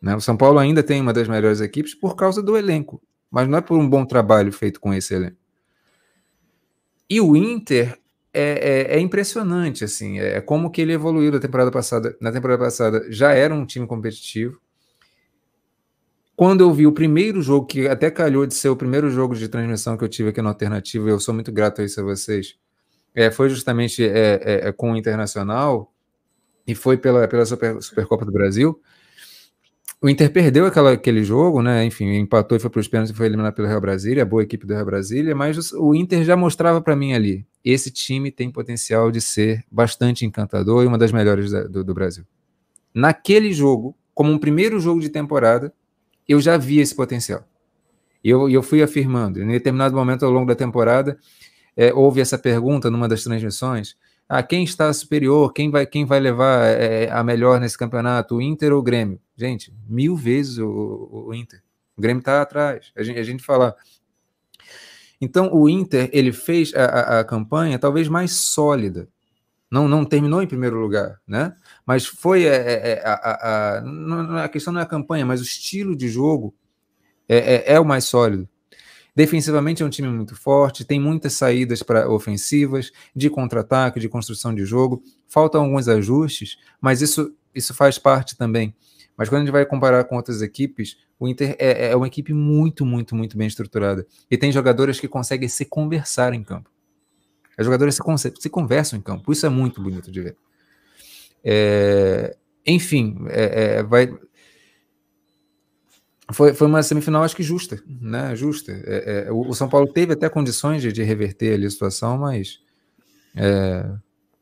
Né? 0.00 0.16
O 0.16 0.20
São 0.20 0.36
Paulo 0.36 0.58
ainda 0.58 0.82
tem 0.82 1.00
uma 1.00 1.12
das 1.12 1.28
melhores 1.28 1.60
equipes 1.60 1.94
por 1.94 2.16
causa 2.16 2.42
do 2.42 2.56
elenco, 2.56 3.00
mas 3.30 3.48
não 3.48 3.58
é 3.58 3.60
por 3.60 3.78
um 3.78 3.88
bom 3.88 4.04
trabalho 4.04 4.52
feito 4.52 4.80
com 4.80 4.92
esse 4.92 5.14
elenco. 5.14 5.36
E 7.08 7.20
o 7.20 7.36
Inter 7.36 7.98
é, 8.34 8.94
é, 8.94 8.96
é, 8.96 9.00
impressionante, 9.00 9.84
assim, 9.84 10.18
é 10.18 10.40
como 10.40 10.70
que 10.70 10.80
ele 10.80 10.92
evoluiu 10.92 11.30
da 11.30 11.38
temporada 11.38 11.70
passada. 11.70 12.16
Na 12.20 12.32
temporada 12.32 12.64
passada 12.64 13.04
já 13.10 13.32
era 13.32 13.54
um 13.54 13.66
time 13.66 13.86
competitivo. 13.86 14.60
Quando 16.34 16.62
eu 16.62 16.72
vi 16.72 16.86
o 16.86 16.92
primeiro 16.92 17.42
jogo, 17.42 17.66
que 17.66 17.86
até 17.86 18.10
calhou 18.10 18.46
de 18.46 18.54
ser 18.54 18.70
o 18.70 18.76
primeiro 18.76 19.10
jogo 19.10 19.34
de 19.34 19.48
transmissão 19.48 19.96
que 19.96 20.04
eu 20.04 20.08
tive 20.08 20.30
aqui 20.30 20.40
no 20.40 20.48
Alternativo, 20.48 21.08
eu 21.08 21.20
sou 21.20 21.34
muito 21.34 21.52
grato 21.52 21.82
a 21.82 21.84
isso 21.84 22.00
a 22.00 22.02
vocês, 22.02 22.58
é, 23.14 23.30
foi 23.30 23.50
justamente 23.50 24.02
é, 24.02 24.40
é, 24.42 24.68
é 24.68 24.72
com 24.72 24.92
o 24.92 24.96
Internacional 24.96 25.92
e 26.66 26.74
foi 26.74 26.96
pela, 26.96 27.28
pela 27.28 27.44
Super, 27.44 27.82
Supercopa 27.82 28.24
do 28.24 28.32
Brasil. 28.32 28.80
O 30.02 30.08
Inter 30.08 30.32
perdeu 30.32 30.66
aquela, 30.66 30.90
aquele 30.90 31.22
jogo, 31.22 31.62
né? 31.62 31.84
Enfim, 31.84 32.12
empatou 32.16 32.56
e 32.56 32.60
foi 32.60 32.68
para 32.68 32.80
os 32.80 32.88
pênaltis 32.88 33.14
e 33.14 33.16
foi 33.16 33.26
eliminado 33.26 33.54
pelo 33.54 33.68
Real 33.68 33.80
Brasília, 33.80 34.24
a 34.24 34.26
boa 34.26 34.42
equipe 34.42 34.66
do 34.66 34.74
Real 34.74 34.84
Brasília, 34.84 35.32
mas 35.32 35.72
o 35.72 35.94
Inter 35.94 36.24
já 36.24 36.36
mostrava 36.36 36.80
para 36.80 36.96
mim 36.96 37.12
ali: 37.12 37.46
esse 37.64 37.88
time 37.88 38.32
tem 38.32 38.50
potencial 38.50 39.12
de 39.12 39.20
ser 39.20 39.64
bastante 39.70 40.26
encantador 40.26 40.82
e 40.82 40.88
uma 40.88 40.98
das 40.98 41.12
melhores 41.12 41.52
da, 41.52 41.62
do, 41.68 41.84
do 41.84 41.94
Brasil. 41.94 42.24
Naquele 42.92 43.52
jogo, 43.52 43.96
como 44.12 44.32
um 44.32 44.38
primeiro 44.38 44.80
jogo 44.80 45.00
de 45.00 45.08
temporada, 45.08 45.72
eu 46.28 46.40
já 46.40 46.56
vi 46.56 46.80
esse 46.80 46.96
potencial. 46.96 47.44
E 48.24 48.28
eu, 48.28 48.50
eu 48.50 48.62
fui 48.62 48.82
afirmando. 48.82 49.40
Em 49.40 49.46
determinado 49.46 49.94
momento 49.94 50.24
ao 50.24 50.32
longo 50.32 50.46
da 50.46 50.56
temporada, 50.56 51.16
é, 51.76 51.94
houve 51.94 52.20
essa 52.20 52.36
pergunta 52.36 52.90
numa 52.90 53.06
das 53.06 53.22
transmissões: 53.22 53.96
ah, 54.28 54.42
quem 54.42 54.64
está 54.64 54.92
superior, 54.92 55.52
quem 55.52 55.70
vai, 55.70 55.84
quem 55.84 56.04
vai 56.04 56.18
levar 56.18 56.64
é, 56.66 57.10
a 57.10 57.22
melhor 57.22 57.60
nesse 57.60 57.76
campeonato, 57.76 58.36
o 58.36 58.42
Inter 58.42 58.72
ou 58.72 58.78
o 58.78 58.82
Grêmio? 58.82 59.20
Gente, 59.36 59.74
mil 59.86 60.16
vezes 60.16 60.58
o, 60.58 61.26
o 61.28 61.34
Inter. 61.34 61.62
O 61.96 62.00
Grêmio 62.00 62.20
está 62.20 62.40
atrás. 62.40 62.92
A 62.96 63.02
gente, 63.02 63.18
a 63.18 63.22
gente 63.22 63.42
fala. 63.42 63.76
Então, 65.20 65.52
o 65.52 65.68
Inter 65.68 66.08
ele 66.12 66.32
fez 66.32 66.74
a, 66.74 66.84
a, 66.84 67.20
a 67.20 67.24
campanha 67.24 67.78
talvez 67.78 68.08
mais 68.08 68.32
sólida. 68.32 69.08
Não, 69.70 69.88
não 69.88 70.04
terminou 70.04 70.42
em 70.42 70.46
primeiro 70.46 70.78
lugar, 70.78 71.18
né? 71.26 71.54
Mas 71.86 72.04
foi 72.04 72.44
é, 72.44 72.56
é, 72.56 72.92
é 72.92 73.02
a, 73.06 73.14
a, 73.14 73.78
a, 73.78 74.44
a, 74.44 74.48
questão 74.48 74.72
não 74.72 74.80
é 74.80 74.82
a 74.82 74.86
campanha, 74.86 75.24
mas 75.24 75.40
o 75.40 75.44
estilo 75.44 75.96
de 75.96 76.08
jogo 76.08 76.54
é, 77.28 77.74
é 77.74 77.80
o 77.80 77.84
mais 77.84 78.04
sólido. 78.04 78.46
Defensivamente 79.14 79.82
é 79.82 79.86
um 79.86 79.90
time 79.90 80.08
muito 80.08 80.34
forte, 80.34 80.84
tem 80.84 80.98
muitas 80.98 81.34
saídas 81.34 81.82
para 81.82 82.08
ofensivas, 82.08 82.90
de 83.14 83.28
contra-ataque, 83.28 84.00
de 84.00 84.08
construção 84.08 84.54
de 84.54 84.64
jogo. 84.64 85.02
Faltam 85.28 85.64
alguns 85.64 85.86
ajustes, 85.86 86.56
mas 86.80 87.02
isso, 87.02 87.34
isso 87.54 87.74
faz 87.74 87.98
parte 87.98 88.36
também. 88.36 88.74
Mas 89.16 89.28
quando 89.28 89.42
a 89.42 89.44
gente 89.44 89.52
vai 89.52 89.66
comparar 89.66 90.04
com 90.04 90.16
outras 90.16 90.40
equipes, 90.40 90.96
o 91.18 91.28
Inter 91.28 91.54
é, 91.58 91.90
é 91.90 91.96
uma 91.96 92.06
equipe 92.06 92.32
muito, 92.32 92.86
muito, 92.86 93.14
muito 93.14 93.36
bem 93.36 93.46
estruturada. 93.46 94.06
E 94.30 94.36
tem 94.36 94.50
jogadores 94.50 94.98
que 94.98 95.06
conseguem 95.06 95.48
se 95.48 95.64
conversar 95.66 96.32
em 96.32 96.42
campo. 96.42 96.70
As 97.56 97.66
jogadoras 97.66 97.94
se, 97.94 98.32
se 98.40 98.48
conversam 98.48 98.98
em 98.98 99.02
campo. 99.02 99.30
Isso 99.30 99.44
é 99.44 99.48
muito 99.50 99.82
bonito 99.82 100.10
de 100.10 100.20
ver. 100.22 100.36
É, 101.44 102.36
enfim, 102.66 103.18
é, 103.28 103.78
é, 103.78 103.82
vai, 103.82 104.12
foi, 106.30 106.54
foi 106.54 106.66
uma 106.66 106.82
semifinal, 106.82 107.24
acho 107.24 107.34
que 107.34 107.42
justa, 107.42 107.82
né? 107.86 108.36
Justa. 108.36 108.72
É, 108.84 109.26
é, 109.26 109.32
o 109.32 109.52
São 109.54 109.68
Paulo 109.68 109.86
teve 109.86 110.12
até 110.12 110.28
condições 110.28 110.82
de, 110.82 110.92
de 110.92 111.02
reverter 111.02 111.54
ali 111.54 111.66
a 111.66 111.70
situação, 111.70 112.18
mas 112.18 112.60
é, 113.34 113.90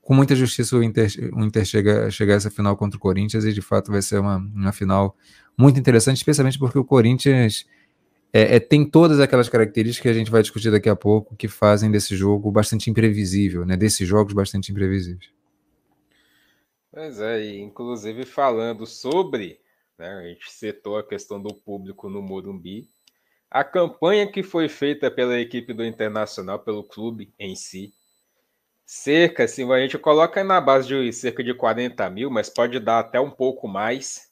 com 0.02 0.15
muita 0.15 0.35
justiça 0.35 0.77
o 0.77 0.82
Inter, 0.82 1.09
o 1.32 1.44
Inter 1.44 1.65
chega, 1.65 2.11
chega 2.11 2.35
a 2.35 2.36
essa 2.36 2.51
final 2.51 2.77
contra 2.77 2.97
o 2.97 3.01
Corinthians 3.01 3.44
e 3.44 3.52
de 3.52 3.62
fato 3.62 3.93
vai 3.93 4.02
ser 4.02 4.19
uma, 4.19 4.36
uma 4.36 4.73
final 4.73 5.16
muito 5.57 5.78
interessante, 5.78 6.16
especialmente 6.16 6.59
porque 6.59 6.78
o 6.78 6.85
Corinthians 6.85 7.65
é, 8.32 8.57
é, 8.57 8.61
tem 8.61 8.85
todas 8.85 9.20
aquelas 9.20 9.48
características 9.48 10.02
que 10.02 10.09
a 10.09 10.19
gente 10.19 10.31
vai 10.31 10.43
discutir 10.43 10.70
daqui 10.70 10.89
a 10.89 10.97
pouco 10.97 11.36
que 11.36 11.48
fazem 11.48 11.90
desse 11.90 12.16
jogo 12.16 12.51
bastante 12.51 12.90
imprevisível, 12.90 13.65
né? 13.65 13.77
Desses 13.77 14.07
jogos 14.07 14.32
bastante 14.32 14.70
imprevisíveis. 14.70 15.31
Pois 16.93 17.20
é, 17.20 17.44
e 17.44 17.61
inclusive 17.61 18.24
falando 18.24 18.86
sobre 18.86 19.59
né? 20.01 20.09
A 20.16 20.22
gente 20.28 20.51
setou 20.51 20.97
a 20.97 21.06
questão 21.06 21.40
do 21.40 21.55
público 21.55 22.09
no 22.09 22.22
Morumbi. 22.22 22.89
A 23.51 23.62
campanha 23.62 24.31
que 24.31 24.43
foi 24.43 24.68
feita 24.68 25.10
pela 25.10 25.39
equipe 25.39 25.72
do 25.72 25.85
Internacional, 25.85 26.59
pelo 26.59 26.82
clube 26.82 27.32
em 27.39 27.55
si, 27.55 27.93
cerca, 28.86 29.44
assim, 29.44 29.70
a 29.70 29.78
gente 29.78 29.98
coloca 29.98 30.43
na 30.43 30.60
base 30.60 30.89
de 30.89 31.12
cerca 31.12 31.44
de 31.44 31.52
40 31.55 32.09
mil, 32.10 32.31
mas 32.31 32.48
pode 32.48 32.81
dar 32.81 33.01
até 33.01 33.20
um 33.20 33.31
pouco 33.31 33.68
mais. 33.68 34.31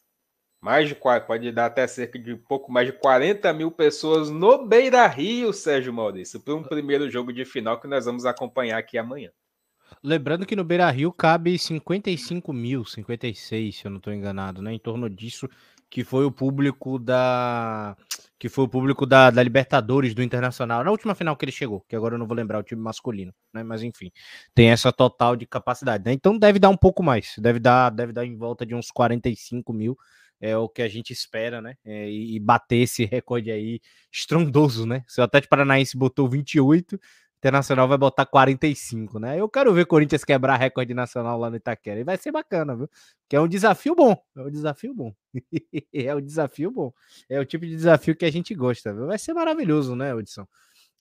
Mais 0.60 0.88
de 0.88 0.94
pode 0.94 1.52
dar 1.52 1.66
até 1.66 1.86
cerca 1.86 2.18
de 2.18 2.32
um 2.32 2.38
pouco 2.38 2.72
mais 2.72 2.86
de 2.86 2.92
40 2.92 3.52
mil 3.52 3.70
pessoas 3.70 4.28
no 4.30 4.66
Beira 4.66 5.06
Rio, 5.06 5.52
Sérgio 5.52 5.92
Maurício, 5.92 6.40
para 6.40 6.54
um 6.54 6.64
primeiro 6.64 7.08
jogo 7.08 7.32
de 7.32 7.44
final 7.44 7.80
que 7.80 7.86
nós 7.86 8.06
vamos 8.06 8.24
acompanhar 8.24 8.78
aqui 8.78 8.98
amanhã. 8.98 9.30
Lembrando 10.02 10.46
que 10.46 10.56
no 10.56 10.64
Beira 10.64 10.90
Rio 10.90 11.12
cabe 11.12 11.58
55 11.58 12.52
mil, 12.52 12.84
56, 12.84 13.76
se 13.76 13.84
eu 13.84 13.90
não 13.90 13.98
estou 13.98 14.12
enganado, 14.12 14.62
né? 14.62 14.72
Em 14.72 14.78
torno 14.78 15.08
disso, 15.10 15.48
que 15.90 16.04
foi 16.04 16.24
o 16.24 16.32
público 16.32 16.98
da. 16.98 17.96
Que 18.38 18.48
foi 18.48 18.64
o 18.64 18.68
público 18.68 19.04
da, 19.04 19.30
da, 19.30 19.42
Libertadores 19.42 20.14
do 20.14 20.22
Internacional, 20.22 20.84
na 20.84 20.90
última 20.90 21.14
final 21.14 21.36
que 21.36 21.44
ele 21.44 21.52
chegou, 21.52 21.80
que 21.88 21.96
agora 21.96 22.14
eu 22.14 22.18
não 22.18 22.26
vou 22.26 22.36
lembrar 22.36 22.58
o 22.58 22.62
time 22.62 22.80
masculino, 22.80 23.34
né? 23.52 23.62
Mas 23.64 23.82
enfim, 23.82 24.12
tem 24.54 24.70
essa 24.70 24.92
total 24.92 25.34
de 25.34 25.46
capacidade, 25.46 26.04
né? 26.04 26.12
Então 26.12 26.38
deve 26.38 26.58
dar 26.58 26.68
um 26.68 26.76
pouco 26.76 27.02
mais, 27.02 27.34
deve 27.38 27.58
dar, 27.58 27.90
deve 27.90 28.12
dar 28.12 28.24
em 28.24 28.36
volta 28.36 28.64
de 28.64 28.74
uns 28.74 28.90
45 28.90 29.72
mil, 29.72 29.98
é 30.40 30.56
o 30.56 30.68
que 30.68 30.82
a 30.82 30.88
gente 30.88 31.12
espera, 31.12 31.60
né? 31.60 31.74
É, 31.84 32.08
e 32.08 32.38
bater 32.38 32.76
esse 32.76 33.04
recorde 33.04 33.50
aí 33.50 33.80
estrondoso, 34.12 34.86
né? 34.86 35.04
O 35.18 35.22
Atlético 35.22 35.50
Paranaense 35.50 35.96
botou 35.96 36.28
28, 36.28 36.98
Internacional 37.38 37.86
vai 37.86 37.96
botar 37.96 38.26
45, 38.26 39.20
né? 39.20 39.40
Eu 39.40 39.48
quero 39.48 39.72
ver 39.72 39.86
Corinthians 39.86 40.24
quebrar 40.24 40.56
recorde 40.56 40.92
nacional 40.92 41.38
lá 41.38 41.48
no 41.48 41.56
Itaquera. 41.56 42.00
E 42.00 42.04
vai 42.04 42.16
ser 42.16 42.32
bacana, 42.32 42.74
viu? 42.76 42.90
Que 43.28 43.36
é 43.36 43.40
um 43.40 43.46
desafio 43.46 43.94
bom. 43.94 44.16
É 44.36 44.40
um 44.40 44.50
desafio 44.50 44.92
bom. 44.92 45.14
é 45.94 46.14
um 46.14 46.20
desafio 46.20 46.70
bom. 46.72 46.92
É 47.28 47.38
o 47.38 47.44
tipo 47.44 47.64
de 47.64 47.70
desafio 47.76 48.16
que 48.16 48.24
a 48.24 48.32
gente 48.32 48.52
gosta, 48.54 48.92
viu? 48.92 49.06
Vai 49.06 49.18
ser 49.18 49.34
maravilhoso, 49.34 49.94
né, 49.94 50.12
Edson? 50.18 50.46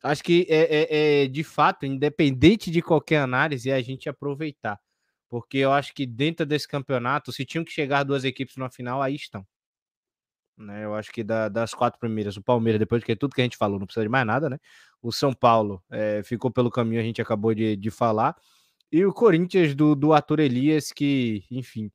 Acho 0.04 0.24
que 0.24 0.46
é, 0.48 0.62
é, 0.62 1.24
é 1.24 1.28
de 1.28 1.44
fato, 1.44 1.88
independente 1.88 2.70
de 2.70 2.84
qualquer 2.84 3.18
análise, 3.18 3.72
é 3.72 3.74
a 3.74 3.82
gente 3.82 4.08
aproveitar. 4.08 4.80
Porque 5.28 5.58
eu 5.58 5.72
acho 5.72 5.92
que 5.94 6.06
dentro 6.06 6.46
desse 6.46 6.68
campeonato, 6.68 7.32
se 7.34 7.46
tinham 7.46 7.66
que 7.66 7.72
chegar 7.72 8.04
duas 8.04 8.24
equipes 8.24 8.56
na 8.58 8.70
final, 8.70 9.02
aí 9.02 9.16
estão. 9.16 9.44
Né, 10.58 10.86
eu 10.86 10.96
acho 10.96 11.12
que 11.12 11.24
da, 11.24 11.48
das 11.50 11.74
quatro 11.74 12.00
primeiras, 12.00 12.36
o 12.36 12.42
Palmeiras, 12.42 12.80
depois 12.80 13.04
de 13.04 13.16
tudo 13.16 13.36
que 13.36 13.42
a 13.42 13.44
gente 13.44 13.58
falou, 13.58 13.78
não 13.78 13.86
precisa 13.86 14.04
de 14.04 14.10
mais 14.10 14.26
nada, 14.26 14.50
né? 14.50 14.58
O 15.02 15.12
São 15.12 15.32
Paulo 15.32 15.84
é, 15.92 16.24
ficou 16.24 16.50
pelo 16.50 16.72
caminho, 16.72 17.00
a 17.00 17.04
gente 17.04 17.22
acabou 17.22 17.54
de, 17.54 17.76
de 17.76 17.92
falar. 17.92 18.36
E 18.92 19.06
o 19.06 19.14
Corinthians 19.14 19.76
do, 19.76 19.94
do 19.96 20.14
Arthur 20.14 20.40
Elias, 20.40 20.92
que, 20.92 21.44
enfim, 21.52 21.92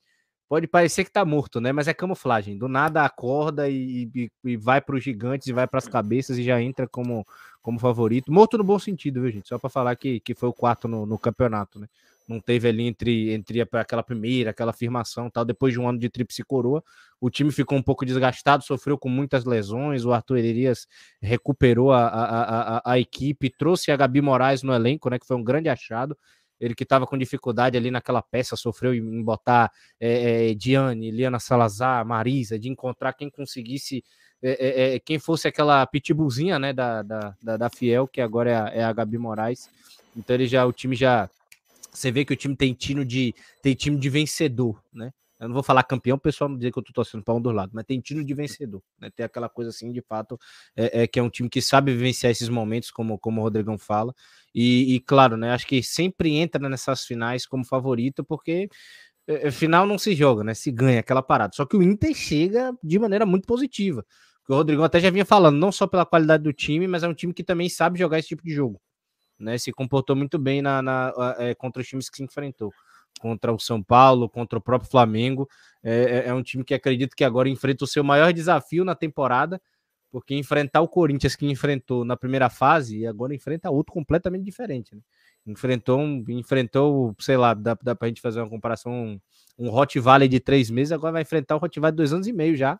pode 0.48 0.68
parecer 0.68 1.04
que 1.04 1.10
tá 1.10 1.24
morto, 1.24 1.60
né? 1.60 1.72
Mas 1.72 1.88
é 1.88 1.94
camuflagem. 1.94 2.58
Do 2.58 2.68
nada 2.68 3.04
acorda 3.04 3.68
e, 3.68 4.10
e, 4.14 4.30
e 4.44 4.56
vai 4.56 4.80
para 4.80 4.96
os 4.96 5.02
gigantes 5.02 5.48
e 5.48 5.52
vai 5.52 5.66
para 5.66 5.78
as 5.78 5.88
cabeças 5.88 6.38
e 6.38 6.44
já 6.44 6.60
entra 6.60 6.86
como, 6.86 7.26
como 7.62 7.78
favorito. 7.80 8.30
Morto 8.30 8.58
no 8.58 8.64
bom 8.64 8.78
sentido, 8.78 9.22
viu, 9.22 9.30
gente? 9.32 9.48
Só 9.48 9.58
para 9.58 9.70
falar 9.70 9.96
que, 9.96 10.20
que 10.20 10.34
foi 10.34 10.50
o 10.50 10.52
quarto 10.52 10.86
no, 10.86 11.06
no 11.06 11.18
campeonato, 11.18 11.80
né? 11.80 11.88
Não 12.32 12.40
teve 12.40 12.68
ali 12.68 12.86
entre, 12.86 13.32
entre 13.32 13.60
aquela 13.60 14.02
primeira, 14.02 14.50
aquela 14.50 14.70
afirmação 14.70 15.30
tal. 15.30 15.44
Depois 15.44 15.72
de 15.72 15.80
um 15.80 15.88
ano 15.88 15.98
de 15.98 16.08
tríplice 16.08 16.42
coroa, 16.42 16.82
o 17.20 17.30
time 17.30 17.52
ficou 17.52 17.78
um 17.78 17.82
pouco 17.82 18.04
desgastado, 18.04 18.64
sofreu 18.64 18.98
com 18.98 19.08
muitas 19.08 19.44
lesões. 19.44 20.04
O 20.04 20.12
Arthur 20.12 20.38
Elias 20.38 20.86
recuperou 21.20 21.92
a, 21.92 22.06
a, 22.06 22.76
a, 22.78 22.92
a 22.92 22.98
equipe, 22.98 23.50
trouxe 23.50 23.90
a 23.90 23.96
Gabi 23.96 24.20
Moraes 24.20 24.62
no 24.62 24.72
elenco, 24.72 25.08
né? 25.10 25.18
Que 25.18 25.26
foi 25.26 25.36
um 25.36 25.44
grande 25.44 25.68
achado. 25.68 26.16
Ele 26.58 26.74
que 26.74 26.84
estava 26.84 27.06
com 27.06 27.18
dificuldade 27.18 27.76
ali 27.76 27.90
naquela 27.90 28.22
peça, 28.22 28.56
sofreu 28.56 28.94
em 28.94 29.22
botar 29.22 29.70
é, 30.00 30.50
é, 30.50 30.54
Diane, 30.54 31.10
Liana 31.10 31.40
Salazar, 31.40 32.06
Marisa, 32.06 32.58
de 32.58 32.68
encontrar 32.68 33.12
quem 33.12 33.28
conseguisse 33.28 34.04
é, 34.42 34.94
é, 34.94 34.98
quem 34.98 35.18
fosse 35.20 35.46
aquela 35.46 35.86
pitbullzinha, 35.86 36.58
né, 36.58 36.72
da, 36.72 37.02
da, 37.02 37.34
da, 37.40 37.56
da 37.56 37.70
Fiel, 37.70 38.08
que 38.08 38.20
agora 38.20 38.50
é 38.50 38.56
a, 38.56 38.68
é 38.68 38.84
a 38.84 38.92
Gabi 38.92 39.16
Moraes. 39.16 39.70
Então 40.16 40.34
ele 40.34 40.46
já, 40.46 40.66
o 40.66 40.72
time 40.72 40.96
já 40.96 41.30
você 41.92 42.10
vê 42.10 42.24
que 42.24 42.32
o 42.32 42.36
time 42.36 42.56
tem 42.56 42.72
time 42.74 43.04
de, 43.04 43.34
tem 43.62 43.74
time 43.74 43.98
de 43.98 44.08
vencedor, 44.08 44.82
né? 44.92 45.12
eu 45.42 45.48
não 45.48 45.54
vou 45.54 45.62
falar 45.62 45.82
campeão, 45.82 46.16
pessoal 46.16 46.48
não 46.48 46.56
dizer 46.56 46.70
que 46.70 46.78
eu 46.78 46.82
tô 46.84 46.92
torcendo 46.92 47.24
para 47.24 47.34
um 47.34 47.40
dos 47.40 47.52
lados, 47.52 47.74
mas 47.74 47.84
tem 47.84 48.00
tiro 48.00 48.24
de 48.24 48.32
vencedor, 48.32 48.80
né? 49.00 49.10
Tem 49.10 49.26
aquela 49.26 49.48
coisa 49.48 49.70
assim, 49.70 49.90
de 49.90 50.00
fato, 50.00 50.38
é, 50.76 51.02
é, 51.02 51.06
que 51.08 51.18
é 51.18 51.22
um 51.22 51.28
time 51.28 51.48
que 51.48 51.60
sabe 51.60 51.92
vivenciar 51.92 52.30
esses 52.30 52.48
momentos, 52.48 52.92
como, 52.92 53.18
como 53.18 53.40
o 53.40 53.44
Rodrigão 53.44 53.76
fala. 53.76 54.14
E, 54.54 54.94
e 54.94 55.00
claro, 55.00 55.36
né? 55.36 55.50
Acho 55.50 55.66
que 55.66 55.82
sempre 55.82 56.36
entra 56.36 56.68
nessas 56.68 57.04
finais 57.04 57.44
como 57.44 57.64
favorito, 57.64 58.22
porque 58.22 58.68
é, 59.26 59.48
é, 59.48 59.50
final 59.50 59.84
não 59.84 59.98
se 59.98 60.14
joga, 60.14 60.44
né? 60.44 60.54
Se 60.54 60.70
ganha 60.70 61.00
aquela 61.00 61.22
parada. 61.24 61.52
Só 61.56 61.66
que 61.66 61.76
o 61.76 61.82
Inter 61.82 62.14
chega 62.14 62.72
de 62.80 62.96
maneira 63.00 63.26
muito 63.26 63.44
positiva. 63.44 64.06
O 64.48 64.54
Rodrigão 64.54 64.84
até 64.84 65.00
já 65.00 65.10
vinha 65.10 65.24
falando, 65.24 65.58
não 65.58 65.72
só 65.72 65.88
pela 65.88 66.06
qualidade 66.06 66.44
do 66.44 66.52
time, 66.52 66.86
mas 66.86 67.02
é 67.02 67.08
um 67.08 67.14
time 67.14 67.34
que 67.34 67.42
também 67.42 67.68
sabe 67.68 67.98
jogar 67.98 68.20
esse 68.20 68.28
tipo 68.28 68.44
de 68.44 68.52
jogo. 68.54 68.80
Né, 69.42 69.58
se 69.58 69.72
comportou 69.72 70.14
muito 70.14 70.38
bem 70.38 70.62
na, 70.62 70.80
na 70.80 71.12
é, 71.36 71.52
contra 71.52 71.82
os 71.82 71.88
times 71.88 72.08
que 72.08 72.16
se 72.16 72.22
enfrentou 72.22 72.72
contra 73.20 73.52
o 73.52 73.58
São 73.58 73.82
Paulo, 73.82 74.28
contra 74.28 74.58
o 74.58 74.62
próprio 74.62 74.90
Flamengo. 74.90 75.48
É, 75.82 76.02
é, 76.02 76.28
é, 76.28 76.34
um 76.34 76.42
time 76.42 76.64
que 76.64 76.72
acredito 76.72 77.14
que 77.16 77.24
agora 77.24 77.48
enfrenta 77.48 77.84
o 77.84 77.86
seu 77.86 78.02
maior 78.02 78.32
desafio 78.32 78.84
na 78.84 78.94
temporada, 78.94 79.60
porque 80.10 80.34
enfrentar 80.34 80.80
o 80.80 80.88
Corinthians 80.88 81.34
que 81.34 81.46
enfrentou 81.46 82.04
na 82.04 82.16
primeira 82.16 82.48
fase 82.48 82.98
e 82.98 83.06
agora 83.06 83.34
enfrenta 83.34 83.70
outro 83.70 83.92
completamente 83.92 84.44
diferente. 84.44 84.94
Né? 84.94 85.00
Enfrentou, 85.46 85.98
um, 85.98 86.24
enfrentou, 86.28 87.14
sei 87.18 87.36
lá, 87.36 87.54
dá, 87.54 87.76
dá 87.82 87.94
para 87.94 88.06
a 88.06 88.08
gente 88.08 88.20
fazer 88.20 88.40
uma 88.40 88.50
comparação, 88.50 88.92
um, 88.92 89.20
um 89.58 89.74
Hot 89.74 89.98
Valley 89.98 90.28
de 90.28 90.38
três 90.38 90.70
meses, 90.70 90.92
agora 90.92 91.12
vai 91.12 91.22
enfrentar 91.22 91.56
o 91.56 91.64
Hot 91.64 91.80
Valley 91.80 91.92
de 91.92 91.96
dois 91.96 92.12
anos 92.12 92.26
e 92.26 92.32
meio 92.32 92.56
já. 92.56 92.78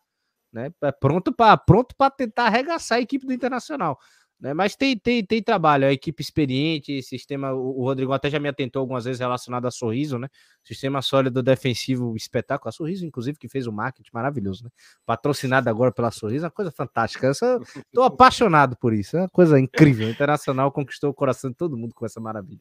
Né? 0.53 0.71
É 0.83 0.93
pronto 0.93 1.33
para 1.33 1.57
pronto 1.57 1.95
tentar 2.17 2.47
arregaçar 2.47 2.99
a 2.99 3.01
equipe 3.01 3.27
do 3.27 3.33
Internacional. 3.33 3.99
Né? 4.43 4.53
Mas 4.53 4.75
tem, 4.75 4.99
tem, 4.99 5.25
tem 5.25 5.41
trabalho, 5.41 5.87
a 5.87 5.93
equipe 5.93 6.21
experiente, 6.21 7.01
sistema. 7.01 7.53
O, 7.53 7.85
Rodrigo 7.85 8.13
até 8.13 8.29
já 8.29 8.41
me 8.41 8.49
atentou 8.49 8.81
algumas 8.81 9.05
vezes 9.05 9.21
relacionado 9.21 9.67
a 9.67 9.71
sorriso, 9.71 10.19
né? 10.19 10.29
Sistema 10.65 11.01
sólido 11.01 11.45
defensivo 11.45 12.17
espetáculo. 12.17 12.69
A 12.69 12.73
sorriso, 12.73 13.07
inclusive, 13.07 13.39
que 13.39 13.49
fez 13.49 13.69
o 13.69 13.73
marketing 13.73 14.11
maravilhoso, 14.13 14.65
né? 14.65 14.71
Patrocinado 15.07 15.71
agora 15.71 15.93
pela 15.93 16.11
sorriso, 16.11 16.45
é 16.45 16.49
uma 16.49 16.51
coisa 16.51 16.73
fantástica. 16.73 17.31
Estou 17.31 17.63
apaixonado 18.03 18.77
por 18.77 18.93
isso, 18.93 19.17
é 19.17 19.21
uma 19.21 19.29
coisa 19.29 19.61
incrível. 19.61 20.09
O 20.09 20.11
Internacional 20.11 20.73
conquistou 20.73 21.11
o 21.11 21.15
coração 21.15 21.49
de 21.49 21.57
todo 21.57 21.77
mundo 21.77 21.95
com 21.95 22.05
essa 22.05 22.21
maravilha. 22.21 22.61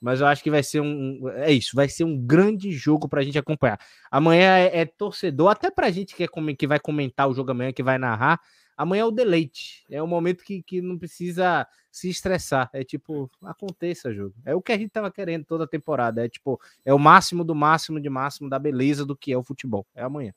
Mas 0.00 0.22
eu 0.22 0.26
acho 0.26 0.42
que 0.42 0.50
vai 0.50 0.62
ser 0.62 0.80
um. 0.80 1.28
É 1.34 1.52
isso, 1.52 1.76
vai 1.76 1.86
ser 1.86 2.04
um 2.04 2.18
grande 2.18 2.72
jogo 2.72 3.06
para 3.06 3.20
a 3.20 3.22
gente 3.22 3.38
acompanhar. 3.38 3.78
Amanhã 4.10 4.56
é, 4.56 4.80
é 4.80 4.86
torcedor, 4.86 5.50
até 5.50 5.70
para 5.70 5.88
a 5.88 5.90
gente 5.90 6.16
que, 6.16 6.24
é, 6.24 6.28
que 6.58 6.66
vai 6.66 6.80
comentar 6.80 7.28
o 7.28 7.34
jogo 7.34 7.50
amanhã, 7.50 7.74
que 7.74 7.82
vai 7.82 7.98
narrar 7.98 8.40
Amanhã 8.80 9.02
é 9.02 9.04
o 9.04 9.10
deleite. 9.10 9.84
É 9.90 10.02
o 10.02 10.06
momento 10.06 10.42
que, 10.42 10.62
que 10.62 10.80
não 10.80 10.96
precisa 10.96 11.68
se 11.92 12.08
estressar. 12.08 12.70
É 12.72 12.82
tipo, 12.82 13.30
aconteça, 13.42 14.10
jogo. 14.10 14.34
É 14.42 14.54
o 14.54 14.62
que 14.62 14.72
a 14.72 14.78
gente 14.78 14.88
tava 14.88 15.10
querendo 15.10 15.44
toda 15.44 15.64
a 15.64 15.68
temporada. 15.68 16.24
É 16.24 16.30
tipo, 16.30 16.58
é 16.82 16.94
o 16.94 16.98
máximo 16.98 17.44
do 17.44 17.54
máximo 17.54 18.00
de 18.00 18.08
máximo 18.08 18.48
da 18.48 18.58
beleza 18.58 19.04
do 19.04 19.14
que 19.14 19.34
é 19.34 19.36
o 19.36 19.42
futebol. 19.42 19.86
É 19.94 20.02
amanhã. 20.02 20.32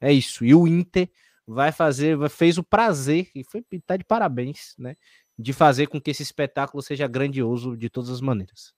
É 0.00 0.12
isso. 0.12 0.44
E 0.44 0.52
o 0.52 0.66
Inter 0.66 1.08
vai 1.46 1.70
fazer, 1.70 2.18
fez 2.30 2.58
o 2.58 2.64
prazer, 2.64 3.30
e 3.32 3.44
foi 3.44 3.64
tá 3.86 3.96
de 3.96 4.02
parabéns, 4.02 4.74
né? 4.76 4.96
De 5.38 5.52
fazer 5.52 5.86
com 5.86 6.00
que 6.00 6.10
esse 6.10 6.22
espetáculo 6.24 6.82
seja 6.82 7.06
grandioso 7.06 7.76
de 7.76 7.88
todas 7.88 8.10
as 8.10 8.20
maneiras. 8.20 8.74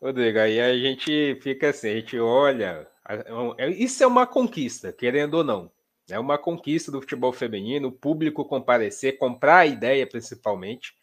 Rodrigo, 0.00 0.38
aí 0.38 0.60
a 0.60 0.78
gente 0.78 1.40
fica 1.42 1.70
assim, 1.70 1.88
a 1.88 1.94
gente 1.96 2.16
olha. 2.20 2.86
É 3.58 3.68
isso 3.68 4.04
é 4.04 4.06
uma 4.06 4.28
conquista, 4.28 4.92
querendo 4.92 5.34
ou 5.34 5.42
não. 5.42 5.72
É 6.10 6.18
uma 6.18 6.38
conquista 6.38 6.90
do 6.90 7.00
futebol 7.00 7.32
feminino, 7.32 7.88
o 7.88 7.92
público 7.92 8.44
comparecer, 8.44 9.18
comprar 9.18 9.58
a 9.58 9.66
ideia 9.66 10.06
principalmente. 10.06 10.94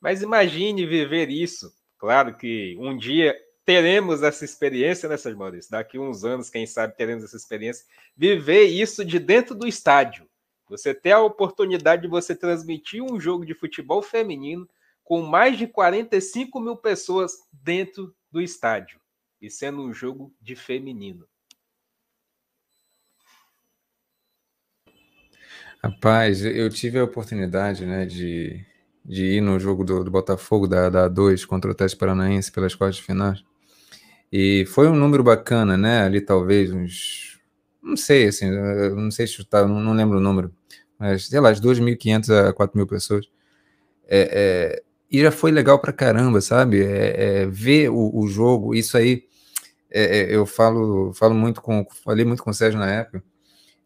Mas 0.00 0.22
imagine 0.22 0.86
viver 0.86 1.28
isso. 1.28 1.72
Claro 1.98 2.36
que 2.36 2.76
um 2.78 2.96
dia 2.96 3.36
teremos 3.64 4.22
essa 4.22 4.44
experiência, 4.44 5.08
né, 5.08 5.16
Sérgio 5.16 5.38
Maurício? 5.38 5.70
Daqui 5.70 5.98
uns 5.98 6.24
anos, 6.24 6.50
quem 6.50 6.66
sabe, 6.66 6.96
teremos 6.96 7.22
essa 7.22 7.36
experiência. 7.36 7.86
Viver 8.16 8.64
isso 8.64 9.04
de 9.04 9.18
dentro 9.18 9.54
do 9.54 9.66
estádio. 9.66 10.28
Você 10.68 10.94
ter 10.94 11.12
a 11.12 11.20
oportunidade 11.20 12.02
de 12.02 12.08
você 12.08 12.34
transmitir 12.34 13.02
um 13.02 13.20
jogo 13.20 13.44
de 13.46 13.54
futebol 13.54 14.02
feminino 14.02 14.68
com 15.04 15.22
mais 15.22 15.58
de 15.58 15.66
45 15.66 16.58
mil 16.58 16.76
pessoas 16.76 17.32
dentro 17.52 18.14
do 18.30 18.40
estádio. 18.40 19.00
E 19.40 19.50
sendo 19.50 19.82
um 19.82 19.92
jogo 19.92 20.34
de 20.40 20.56
feminino. 20.56 21.26
Rapaz, 25.84 26.44
eu 26.44 26.70
tive 26.70 27.00
a 27.00 27.04
oportunidade, 27.04 27.84
né, 27.84 28.06
de, 28.06 28.64
de 29.04 29.24
ir 29.24 29.40
no 29.40 29.58
jogo 29.58 29.82
do, 29.82 30.04
do 30.04 30.12
Botafogo 30.12 30.68
da, 30.68 30.88
da 30.88 31.10
A2 31.10 31.44
contra 31.44 31.68
o 31.72 31.74
Teste 31.74 31.96
Paranaense 31.96 32.52
pelas 32.52 32.72
quartas 32.72 32.96
de 32.96 33.02
finais. 33.02 33.42
E 34.32 34.64
foi 34.66 34.88
um 34.88 34.94
número 34.94 35.24
bacana, 35.24 35.76
né? 35.76 36.02
Ali 36.04 36.20
talvez 36.20 36.72
uns. 36.72 37.40
Não 37.82 37.96
sei, 37.96 38.28
assim, 38.28 38.48
não 38.50 39.10
sei 39.10 39.26
chutar, 39.26 39.66
não, 39.66 39.80
não 39.80 39.92
lembro 39.92 40.18
o 40.18 40.20
número, 40.20 40.54
mas 40.98 41.26
sei 41.26 41.40
lá, 41.40 41.52
de 41.52 41.60
2.500 41.60 42.30
a 42.30 42.52
4.000 42.52 42.86
pessoas. 42.86 43.26
É, 44.08 44.78
é, 44.80 44.82
e 45.10 45.20
já 45.20 45.32
foi 45.32 45.50
legal 45.50 45.80
pra 45.80 45.92
caramba, 45.92 46.40
sabe? 46.40 46.82
É, 46.84 47.42
é 47.42 47.46
ver 47.46 47.90
o, 47.90 48.10
o, 48.14 48.28
jogo, 48.28 48.74
isso 48.74 48.96
aí. 48.96 49.24
É, 49.90 50.20
é, 50.20 50.36
eu 50.36 50.46
falo, 50.46 51.12
falo 51.14 51.34
muito 51.34 51.60
com. 51.60 51.86
Falei 52.04 52.24
muito 52.24 52.42
com 52.42 52.50
o 52.50 52.54
Sérgio 52.54 52.78
na 52.80 52.90
época 52.90 53.22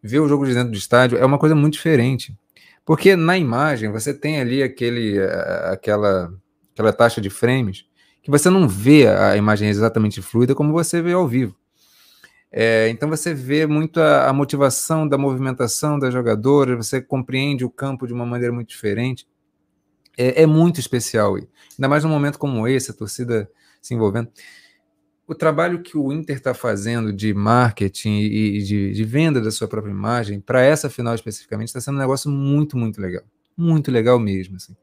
ver 0.02 0.20
o 0.20 0.28
jogo 0.28 0.46
de 0.46 0.54
dentro 0.54 0.70
do 0.70 0.76
estádio 0.76 1.18
é 1.18 1.24
uma 1.24 1.38
coisa 1.38 1.54
muito 1.54 1.74
diferente. 1.74 2.36
Porque 2.84 3.16
na 3.16 3.36
imagem 3.36 3.90
você 3.90 4.14
tem 4.14 4.40
ali 4.40 4.62
aquele, 4.62 5.18
aquela, 5.70 6.32
aquela 6.72 6.92
taxa 6.92 7.20
de 7.20 7.28
frames 7.28 7.84
que 8.22 8.30
você 8.30 8.50
não 8.50 8.68
vê 8.68 9.06
a 9.06 9.36
imagem 9.36 9.68
exatamente 9.68 10.20
fluida 10.20 10.54
como 10.54 10.72
você 10.72 11.00
vê 11.00 11.12
ao 11.12 11.28
vivo. 11.28 11.56
É, 12.50 12.88
então 12.88 13.08
você 13.08 13.34
vê 13.34 13.66
muito 13.66 14.00
a, 14.00 14.28
a, 14.28 14.32
motivação 14.32 15.06
da 15.06 15.18
movimentação 15.18 15.98
das 15.98 16.12
jogadoras, 16.12 16.76
você 16.76 17.00
compreende 17.00 17.64
o 17.64 17.70
campo 17.70 18.06
de 18.06 18.12
uma 18.12 18.26
maneira 18.26 18.52
muito 18.52 18.68
diferente. 18.68 19.26
É, 20.16 20.42
é 20.42 20.46
muito 20.46 20.80
especial, 20.80 21.34
ainda 21.36 21.88
mais 21.88 22.02
num 22.02 22.10
momento 22.10 22.38
como 22.38 22.66
esse, 22.66 22.90
a 22.90 22.94
torcida 22.94 23.48
se 23.82 23.94
envolvendo 23.94 24.28
o 25.26 25.34
trabalho 25.34 25.82
que 25.82 25.96
o 25.98 26.12
Inter 26.12 26.36
está 26.36 26.54
fazendo 26.54 27.12
de 27.12 27.34
marketing 27.34 28.20
e 28.20 28.62
de, 28.62 28.92
de, 28.92 29.04
venda 29.04 29.40
da 29.40 29.50
sua 29.50 29.66
própria 29.66 29.90
imagem, 29.90 30.40
para 30.40 30.62
essa 30.62 30.88
final 30.88 31.14
especificamente, 31.14 31.68
está 31.68 31.80
sendo 31.80 31.96
um 31.96 32.00
negócio 32.00 32.30
muito, 32.30 32.76
muito 32.76 33.00
legal. 33.00 33.24
Muito 33.56 33.90
legal 33.90 34.20
mesmo. 34.20 34.56
Assim. 34.56 34.76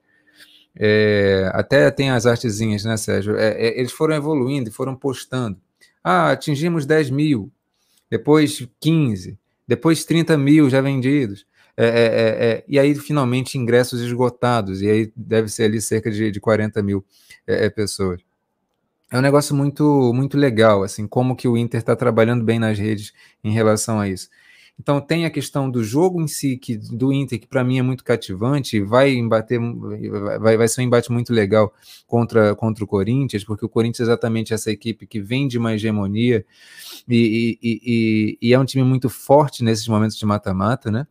É, 0.76 1.49
até 1.53 1.90
tem 1.90 2.10
as 2.10 2.26
artezinhas, 2.26 2.84
né, 2.84 2.98
Sérgio? 2.98 3.38
É, 3.38 3.52
é, 3.52 3.80
eles 3.80 3.94
foram 3.94 4.15
evoluindo 4.15 4.70
e 4.70 4.74
foram 4.74 4.95
postando. 4.95 5.57
Ah, 6.03 6.32
atingimos 6.32 6.86
10 6.86 7.10
mil, 7.10 7.49
depois 8.10 8.68
15, 8.82 9.40
depois 9.65 10.03
30 10.03 10.38
mil 10.38 10.70
já 10.70 10.82
vendidos. 10.82 11.45
É, 11.78 11.86
é, 11.86 12.45
é, 12.45 12.64
e 12.68 12.78
aí, 12.78 12.94
finalmente, 12.95 13.57
ingressos 13.57 14.02
esgotados. 14.02 14.82
E 14.82 14.90
aí 14.90 15.14
deve 15.15 15.48
ser 15.48 15.64
ali 15.64 15.80
cerca 15.80 16.11
de, 16.11 16.32
de 16.32 16.40
40 16.40 16.84
mil 16.84 17.06
pessoas 17.76 18.22
é 19.14 19.18
um 19.19 19.22
negócio 19.22 19.56
muito 19.56 20.11
muito 20.11 20.35
legal, 20.38 20.81
assim, 20.81 21.07
como 21.07 21.35
que 21.35 21.48
o 21.48 21.56
Inter 21.56 21.80
está 21.80 21.95
trabalhando 21.95 22.44
bem 22.44 22.57
nas 22.57 22.80
redes 22.80 23.14
em 23.44 23.52
relação 23.52 23.99
a 23.99 24.10
isso. 24.10 24.27
Então 24.80 24.99
tem 24.99 25.23
a 25.26 25.30
questão 25.30 25.69
do 25.69 25.84
jogo 25.84 26.19
em 26.19 26.27
si, 26.27 26.57
que, 26.57 26.76
do 26.76 27.14
Inter, 27.14 27.40
que 27.40 27.45
para 27.45 27.64
mim 27.64 27.77
é 27.77 27.84
muito 27.84 28.03
cativante, 28.03 28.81
vai 28.81 29.14
embater, 29.14 29.60
vai, 30.41 30.57
vai 30.57 30.68
ser 30.68 30.81
um 30.81 30.85
embate 30.85 31.11
muito 31.11 31.31
legal 31.31 31.72
contra, 32.07 32.56
contra 32.56 32.84
o 32.84 32.88
Corinthians, 32.88 33.44
porque 33.44 33.64
o 33.64 33.69
Corinthians 33.69 34.07
é 34.07 34.11
exatamente 34.11 34.52
essa 34.52 34.72
equipe 34.72 35.06
que 35.06 35.22
vem 35.22 35.48
de 35.48 35.60
uma 35.60 35.76
hegemonia 35.76 36.44
e, 37.07 37.60
e, 37.61 37.80
e, 37.84 38.38
e 38.41 38.53
é 38.53 38.57
um 38.57 38.65
time 38.65 38.84
muito 38.84 39.10
forte 39.10 39.64
nesses 39.64 39.88
momentos 39.88 40.18
de 40.18 40.26
mata-mata, 40.26 40.90
né? 40.90 41.06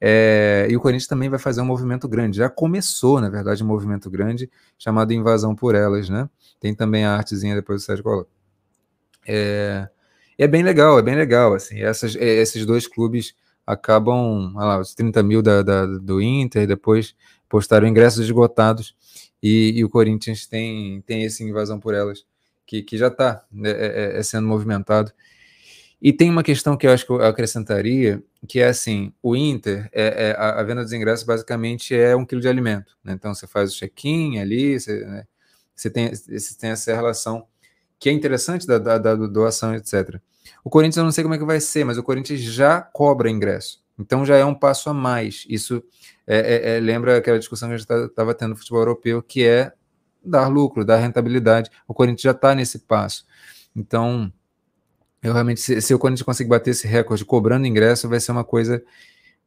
É, 0.00 0.66
e 0.68 0.76
o 0.76 0.80
Corinthians 0.80 1.06
também 1.06 1.28
vai 1.28 1.38
fazer 1.38 1.60
um 1.60 1.66
movimento 1.66 2.08
grande. 2.08 2.38
Já 2.38 2.48
começou, 2.48 3.20
na 3.20 3.28
verdade, 3.28 3.62
um 3.62 3.66
movimento 3.66 4.10
grande 4.10 4.50
chamado 4.78 5.12
Invasão 5.12 5.54
por 5.54 5.74
Elas, 5.76 6.08
né? 6.08 6.28
Tem 6.60 6.74
também 6.74 7.04
a 7.04 7.16
artezinha 7.16 7.54
depois 7.54 7.82
do 7.82 7.86
Sérgio 7.86 8.04
coloca. 8.04 8.30
É, 9.26 9.88
é 10.38 10.46
bem 10.46 10.62
legal, 10.62 10.98
é 10.98 11.02
bem 11.02 11.16
legal. 11.16 11.54
Assim, 11.54 11.80
essas, 11.80 12.14
é, 12.14 12.36
esses 12.36 12.64
dois 12.66 12.86
clubes 12.86 13.34
acabam, 13.66 14.52
lá, 14.54 14.78
os 14.78 14.94
30 14.94 15.22
mil 15.22 15.42
da, 15.42 15.62
da, 15.62 15.86
do 15.86 16.20
Inter, 16.20 16.66
depois 16.66 17.14
postaram 17.48 17.88
ingressos 17.88 18.24
esgotados 18.24 18.94
e, 19.42 19.72
e, 19.76 19.84
o 19.84 19.88
Corinthians 19.88 20.46
tem, 20.46 21.00
tem 21.02 21.24
esse 21.24 21.42
Invasão 21.42 21.80
por 21.80 21.94
Elas, 21.94 22.24
que, 22.66 22.82
que 22.82 22.96
já 22.96 23.08
está 23.08 23.44
né, 23.50 23.70
é, 23.70 24.14
é, 24.14 24.18
é, 24.18 24.22
sendo 24.22 24.46
movimentado. 24.46 25.12
E 26.00 26.12
tem 26.12 26.30
uma 26.30 26.42
questão 26.42 26.76
que 26.76 26.86
eu 26.86 26.92
acho 26.92 27.04
que 27.04 27.12
eu 27.12 27.22
acrescentaria, 27.22 28.22
que 28.48 28.60
é 28.60 28.68
assim, 28.68 29.12
o 29.22 29.36
Inter, 29.36 29.88
é, 29.92 30.30
é 30.30 30.32
a, 30.32 30.60
a, 30.60 30.62
venda 30.62 30.82
dos 30.82 30.92
ingressos 30.92 31.26
basicamente 31.26 31.94
é 31.94 32.16
um 32.16 32.24
quilo 32.24 32.40
de 32.40 32.48
alimento. 32.48 32.96
Né? 33.04 33.12
Então 33.12 33.34
você 33.34 33.46
faz 33.46 33.72
o 33.72 33.76
check-in 33.76 34.38
ali, 34.38 34.78
você, 34.78 35.04
né? 35.04 35.26
Você, 35.80 35.90
tem, 35.90 36.10
você 36.14 36.58
tem 36.58 36.70
essa 36.70 36.94
relação 36.94 37.46
que 37.98 38.08
é 38.08 38.12
interessante 38.12 38.66
da, 38.66 38.78
da, 38.78 38.98
da, 38.98 39.14
doação, 39.14 39.74
etc. 39.74 40.20
O 40.64 40.70
Corinthians 40.70 40.96
eu 40.98 41.04
não 41.04 41.12
sei 41.12 41.22
como 41.24 41.34
é 41.34 41.38
que 41.38 41.44
vai 41.44 41.60
ser, 41.60 41.84
mas 41.84 41.98
o 41.98 42.02
Corinthians 42.02 42.40
já 42.40 42.80
cobra 42.80 43.30
ingresso. 43.30 43.82
Então 43.98 44.24
já 44.24 44.36
é 44.36 44.44
um 44.44 44.54
passo 44.54 44.90
a 44.90 44.94
mais. 44.94 45.44
Isso 45.48 45.82
é, 46.26 46.38
é, 46.38 46.76
é 46.76 46.80
lembra 46.80 47.16
aquela 47.16 47.38
discussão 47.38 47.68
que 47.68 47.74
a 47.74 47.78
gente 47.78 47.90
estava 47.90 48.34
tendo 48.34 48.50
no 48.50 48.56
futebol 48.56 48.80
europeu, 48.80 49.22
que 49.22 49.44
é 49.44 49.72
dar 50.24 50.48
lucro, 50.48 50.84
dar 50.84 50.96
rentabilidade. 50.96 51.70
O 51.86 51.94
Corinthians 51.94 52.22
já 52.22 52.30
está 52.32 52.54
nesse 52.54 52.80
passo. 52.80 53.26
Então 53.74 54.32
Eu 55.22 55.32
realmente, 55.32 55.60
se, 55.60 55.80
se 55.82 55.94
o 55.94 55.98
Corinthians 55.98 56.24
conseguir 56.24 56.48
bater 56.50 56.70
esse 56.70 56.86
recorde 56.86 57.24
cobrando 57.24 57.66
ingresso, 57.66 58.08
vai 58.08 58.20
ser 58.20 58.32
uma 58.32 58.44
coisa 58.44 58.82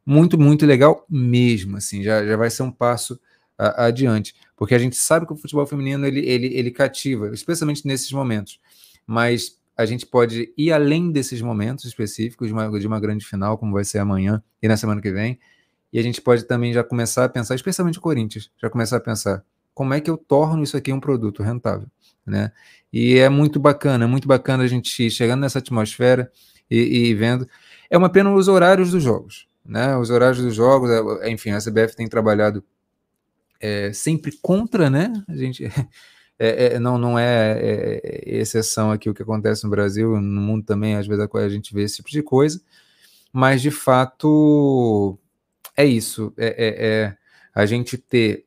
muito, 0.06 0.38
muito 0.38 0.66
legal 0.66 1.04
mesmo, 1.08 1.76
assim, 1.78 2.02
já, 2.02 2.24
já 2.24 2.36
vai 2.36 2.50
ser 2.50 2.62
um 2.62 2.70
passo 2.70 3.18
a, 3.58 3.86
adiante, 3.86 4.34
porque 4.56 4.74
a 4.74 4.78
gente 4.78 4.96
sabe 4.96 5.26
que 5.26 5.32
o 5.32 5.36
futebol 5.36 5.66
feminino, 5.66 6.06
ele, 6.06 6.20
ele, 6.20 6.46
ele 6.46 6.70
cativa, 6.70 7.30
especialmente 7.32 7.86
nesses 7.86 8.10
momentos, 8.12 8.60
mas 9.06 9.58
a 9.76 9.84
gente 9.84 10.06
pode 10.06 10.52
ir 10.56 10.72
além 10.72 11.10
desses 11.10 11.42
momentos 11.42 11.84
específicos 11.84 12.46
de 12.46 12.52
uma, 12.52 12.78
de 12.78 12.86
uma 12.86 13.00
grande 13.00 13.24
final, 13.24 13.58
como 13.58 13.72
vai 13.72 13.84
ser 13.84 13.98
amanhã 13.98 14.42
e 14.62 14.68
na 14.68 14.76
semana 14.76 15.00
que 15.00 15.10
vem, 15.10 15.38
e 15.92 15.98
a 15.98 16.02
gente 16.02 16.20
pode 16.20 16.44
também 16.44 16.72
já 16.72 16.82
começar 16.82 17.24
a 17.24 17.28
pensar, 17.28 17.54
especialmente 17.54 17.98
o 17.98 18.00
Corinthians, 18.00 18.50
já 18.60 18.68
começar 18.68 18.96
a 18.96 19.00
pensar 19.00 19.44
como 19.72 19.92
é 19.92 20.00
que 20.00 20.10
eu 20.10 20.16
torno 20.16 20.62
isso 20.62 20.76
aqui 20.76 20.92
um 20.92 21.00
produto 21.00 21.42
rentável, 21.42 21.88
né? 22.24 22.52
E 22.92 23.18
é 23.18 23.28
muito 23.28 23.58
bacana, 23.58 24.04
é 24.04 24.06
muito 24.06 24.26
bacana 24.28 24.62
a 24.62 24.66
gente 24.66 25.10
chegando 25.10 25.40
nessa 25.40 25.58
atmosfera 25.58 26.30
e, 26.70 27.08
e 27.08 27.14
vendo. 27.14 27.46
É 27.90 27.98
uma 27.98 28.08
pena 28.08 28.32
os 28.32 28.46
horários 28.46 28.92
dos 28.92 29.02
jogos, 29.02 29.48
né? 29.64 29.96
Os 29.96 30.10
horários 30.10 30.40
dos 30.40 30.54
jogos, 30.54 30.90
é, 30.90 31.30
enfim, 31.30 31.50
a 31.50 31.58
CBF 31.58 31.96
tem 31.96 32.08
trabalhado 32.08 32.64
é, 33.60 33.92
sempre 33.92 34.32
contra, 34.42 34.90
né? 34.90 35.12
A 35.28 35.36
gente 35.36 35.64
é, 36.38 36.74
é, 36.74 36.78
não, 36.78 36.98
não 36.98 37.18
é, 37.18 37.58
é, 37.60 38.22
exceção 38.38 38.90
aqui 38.90 39.08
o 39.08 39.14
que 39.14 39.22
acontece 39.22 39.64
no 39.64 39.70
Brasil, 39.70 40.20
no 40.20 40.40
mundo 40.40 40.64
também, 40.64 40.96
às 40.96 41.06
vezes 41.06 41.26
a 41.32 41.48
gente 41.48 41.74
vê 41.74 41.82
esse 41.82 41.96
tipo 41.96 42.10
de 42.10 42.22
coisa, 42.22 42.60
mas 43.32 43.62
de 43.62 43.70
fato 43.70 45.18
é 45.76 45.84
isso, 45.84 46.32
é, 46.36 46.46
é, 46.46 46.86
é 46.86 47.16
a 47.54 47.66
gente 47.66 47.96
ter 47.96 48.46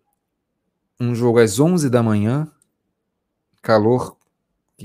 um 1.00 1.16
jogo 1.16 1.40
às 1.40 1.60
11 1.60 1.90
da 1.90 2.04
manhã, 2.04 2.52
calor, 3.62 4.18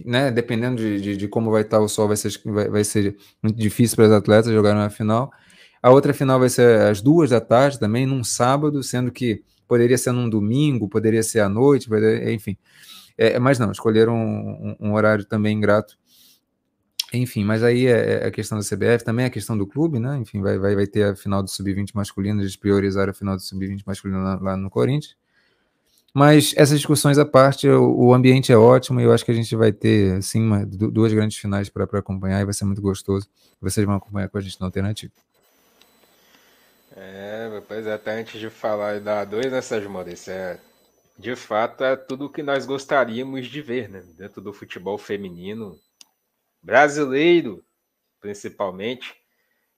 né, 0.05 0.31
dependendo 0.31 0.77
de, 0.77 1.01
de, 1.01 1.17
de 1.17 1.29
como 1.29 1.51
vai 1.51 1.63
estar 1.63 1.81
o 1.81 1.89
sol, 1.89 2.09
vai 2.09 2.17
ser, 2.17 2.41
vai, 2.45 2.69
vai 2.69 2.85
ser 2.85 3.17
muito 3.43 3.57
difícil 3.57 3.97
para 3.97 4.07
os 4.07 4.13
atletas 4.13 4.53
jogarem 4.53 4.79
na 4.79 4.91
final, 4.91 5.33
a 5.83 5.91
outra 5.91 6.15
final 6.15 6.39
vai 6.39 6.49
ser 6.49 6.83
às 6.83 7.01
duas 7.01 7.31
da 7.31 7.41
tarde 7.41 7.79
também, 7.79 8.07
num 8.07 8.23
sábado, 8.23 8.83
sendo 8.83 9.11
que 9.11 9.43
poderia 9.73 9.97
ser 9.97 10.13
num 10.13 10.29
domingo, 10.29 10.87
poderia 10.87 11.23
ser 11.23 11.41
à 11.41 11.49
noite, 11.49 11.89
poderia, 11.89 12.31
enfim. 12.31 12.59
É, 13.17 13.39
mas 13.39 13.59
não, 13.59 13.73
escolheram 13.73 14.15
um, 14.15 14.77
um, 14.79 14.93
horário 14.93 15.25
também 15.25 15.57
ingrato. 15.57 15.97
Enfim, 17.11 17.43
mas 17.43 17.63
aí 17.63 17.87
é, 17.87 18.25
é, 18.25 18.27
a 18.27 18.31
questão 18.31 18.59
da 18.59 18.65
CBF, 18.65 19.03
também 19.03 19.25
é 19.25 19.29
a 19.29 19.31
questão 19.31 19.57
do 19.57 19.67
clube, 19.67 19.99
né? 19.99 20.19
Enfim, 20.19 20.43
vai, 20.43 20.59
vai, 20.59 20.75
vai 20.75 20.87
ter 20.87 21.05
a 21.05 21.17
final 21.17 21.43
do 21.43 21.49
Sub-20 21.49 21.93
masculino, 21.95 22.43
eles 22.43 22.55
priorizaram 22.55 23.13
a 23.13 23.15
final 23.15 23.35
do 23.35 23.41
Sub-20 23.41 23.81
masculino 23.87 24.23
lá, 24.23 24.39
lá, 24.39 24.57
no 24.59 24.69
Corinthians. 24.69 25.17
Mas 26.13 26.53
essas 26.55 26.77
discussões 26.77 27.17
à 27.17 27.25
parte, 27.25 27.67
o, 27.67 28.09
o, 28.09 28.13
ambiente 28.13 28.53
é 28.53 28.57
ótimo 28.59 29.01
e 29.01 29.05
eu 29.05 29.13
acho 29.13 29.25
que 29.25 29.31
a 29.31 29.35
gente 29.35 29.57
vai 29.57 29.73
ter, 29.73 30.17
assim, 30.17 30.43
uma, 30.43 30.67
duas 30.67 31.15
grandes 31.15 31.39
finais 31.39 31.71
para 31.71 31.85
acompanhar 31.85 32.43
e 32.43 32.45
vai 32.45 32.53
ser 32.53 32.67
muito 32.67 32.83
gostoso. 32.83 33.27
Vocês 33.59 33.87
vão 33.87 33.95
acompanhar 33.95 34.29
com 34.29 34.37
a 34.37 34.41
gente 34.43 34.61
na 34.61 34.67
alternativa. 34.67 35.15
É, 37.05 37.61
pois 37.67 37.85
é, 37.85 37.95
até 37.95 38.13
antes 38.13 38.39
de 38.39 38.49
falar 38.49 39.01
da 39.01 39.27
A2, 39.27 39.51
né, 39.51 39.61
Sérgio 39.61 39.91
Maurício? 39.91 40.33
É, 40.33 40.61
de 41.19 41.35
fato, 41.35 41.83
é 41.83 41.97
tudo 41.97 42.27
o 42.27 42.31
que 42.31 42.45
nós 42.45 42.65
gostaríamos 42.65 43.49
de 43.49 43.61
ver, 43.61 43.89
né? 43.89 44.05
Dentro 44.17 44.41
do 44.41 44.53
futebol 44.53 44.97
feminino 44.97 45.77
brasileiro, 46.63 47.65
principalmente. 48.21 49.17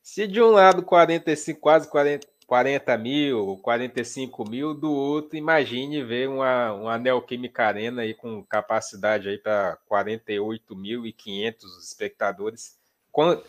Se 0.02 0.26
de 0.26 0.42
um 0.42 0.50
lado 0.50 0.82
45, 0.82 1.60
quase 1.60 1.88
40, 1.88 2.26
40 2.46 2.98
mil, 2.98 3.56
45 3.62 4.50
mil, 4.50 4.74
do 4.74 4.92
outro, 4.92 5.38
imagine 5.38 6.04
ver 6.04 6.28
uma, 6.28 6.74
uma 6.74 6.98
Neoquímica 6.98 7.64
Arena 7.64 8.02
aí 8.02 8.12
com 8.12 8.44
capacidade 8.44 9.30
aí 9.30 9.38
para 9.38 9.78
48.500 9.90 11.54
espectadores 11.80 12.83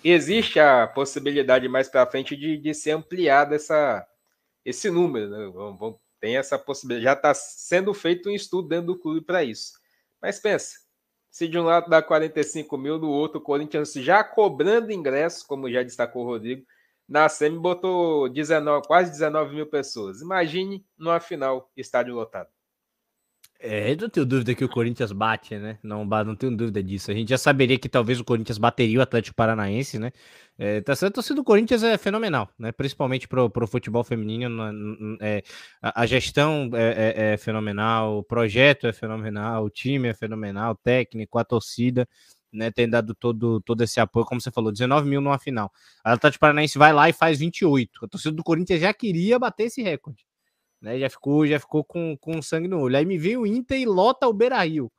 existe 0.04 0.60
a 0.60 0.86
possibilidade 0.88 1.68
mais 1.68 1.90
para 1.90 2.06
frente 2.06 2.36
de, 2.36 2.58
de 2.58 2.74
ser 2.74 2.92
ampliada 2.92 3.56
essa, 3.56 4.08
esse 4.64 4.90
número. 4.90 5.30
Né? 5.30 5.96
Tem 6.20 6.38
essa 6.38 6.58
possibilidade. 6.58 7.06
Já 7.06 7.14
está 7.14 7.34
sendo 7.34 7.94
feito 7.94 8.30
um 8.30 8.34
estudo 8.34 8.68
dentro 8.68 8.88
do 8.88 9.00
clube 9.00 9.22
para 9.22 9.44
isso. 9.44 9.74
Mas 10.22 10.40
pensa, 10.40 10.78
se 11.30 11.48
de 11.48 11.58
um 11.58 11.64
lado 11.64 11.90
dá 11.90 12.02
45 12.02 12.78
mil, 12.78 13.00
do 13.00 13.10
outro 13.10 13.40
o 13.40 13.44
Corinthians 13.44 13.94
já 13.94 14.24
cobrando 14.24 14.92
ingressos, 14.92 15.44
como 15.44 15.72
já 15.72 15.84
destacou 15.84 16.24
o 16.24 16.28
Rodrigo, 16.28 16.66
na 17.08 17.30
SEMI 17.30 17.60
botou 17.60 18.30
19, 18.30 18.88
quase 18.88 19.12
19 19.12 19.54
mil 19.54 19.68
pessoas. 19.68 20.22
Imagine 20.22 20.86
numa 20.98 21.20
final, 21.20 21.72
estádio 21.76 22.16
lotado. 22.16 22.55
É, 23.60 23.92
eu 23.92 23.98
não 23.98 24.10
tenho 24.10 24.26
dúvida 24.26 24.54
que 24.54 24.66
o 24.66 24.70
Corinthians 24.70 25.12
bate, 25.12 25.58
né? 25.58 25.80
Não, 25.82 26.06
não 26.06 26.36
tenho 26.36 26.56
dúvida 26.56 26.84
disso. 26.84 27.10
A 27.10 27.14
gente 27.14 27.30
já 27.30 27.38
saberia 27.38 27.80
que 27.80 27.88
talvez 27.88 28.20
o 28.20 28.24
Corinthians 28.24 28.58
bateria 28.58 29.00
o 29.00 29.02
Atlético 29.02 29.36
Paranaense, 29.36 29.98
né? 29.98 30.12
É, 30.58 30.82
tá 30.82 30.96
certo, 30.96 31.14
a 31.14 31.16
torcida 31.16 31.36
do 31.36 31.44
Corinthians 31.44 31.82
é 31.84 31.98
fenomenal, 31.98 32.50
né? 32.60 32.72
Principalmente 32.72 33.28
pro, 33.28 33.50
pro 33.50 33.68
futebol 33.68 34.04
feminino. 34.04 34.62
É, 35.22 35.42
a, 35.82 36.02
a, 36.02 36.06
gestão 36.06 36.70
é, 36.74 37.14
é, 37.16 37.34
é, 37.34 37.38
fenomenal, 37.38 38.20
o 38.20 38.24
projeto 38.24 38.88
é 38.88 38.94
fenomenal, 38.94 39.66
o 39.66 39.70
time 39.70 40.10
é 40.10 40.14
fenomenal, 40.14 40.74
o 40.74 40.76
técnico, 40.76 41.40
a 41.40 41.44
torcida, 41.46 42.08
né? 42.52 42.72
Tem 42.72 42.90
dado 42.90 43.16
todo, 43.16 43.62
todo 43.62 43.82
esse 43.84 44.00
apoio, 44.00 44.26
como 44.26 44.42
você 44.42 44.52
falou, 44.52 44.72
19 44.72 45.10
mil 45.10 45.22
numa 45.22 45.40
final. 45.40 45.72
A 46.04 46.14
Atlético 46.14 46.42
Paranaense 46.42 46.78
vai 46.78 46.94
lá 46.94 47.10
e 47.10 47.14
faz 47.14 47.40
28. 47.40 48.06
A 48.06 48.08
torcida 48.08 48.36
do 48.36 48.44
Corinthians 48.44 48.82
já 48.82 48.94
queria 48.94 49.40
bater 49.40 49.66
esse 49.66 49.82
recorde 49.82 50.26
né? 50.86 51.00
Já 51.00 51.10
ficou, 51.10 51.48
já 51.48 51.60
ficou 51.60 51.84
com, 51.84 52.16
com 52.16 52.42
sangue 52.44 52.68
no 52.68 52.80
olho. 52.80 52.96
Aí 52.96 53.06
me 53.06 53.18
vem 53.18 53.36
o 53.36 53.46
Inter 53.46 53.80
e 53.80 53.86
lota 53.86 54.28
o 54.28 54.34
Beira 54.34 54.64
Rio. 54.64 54.92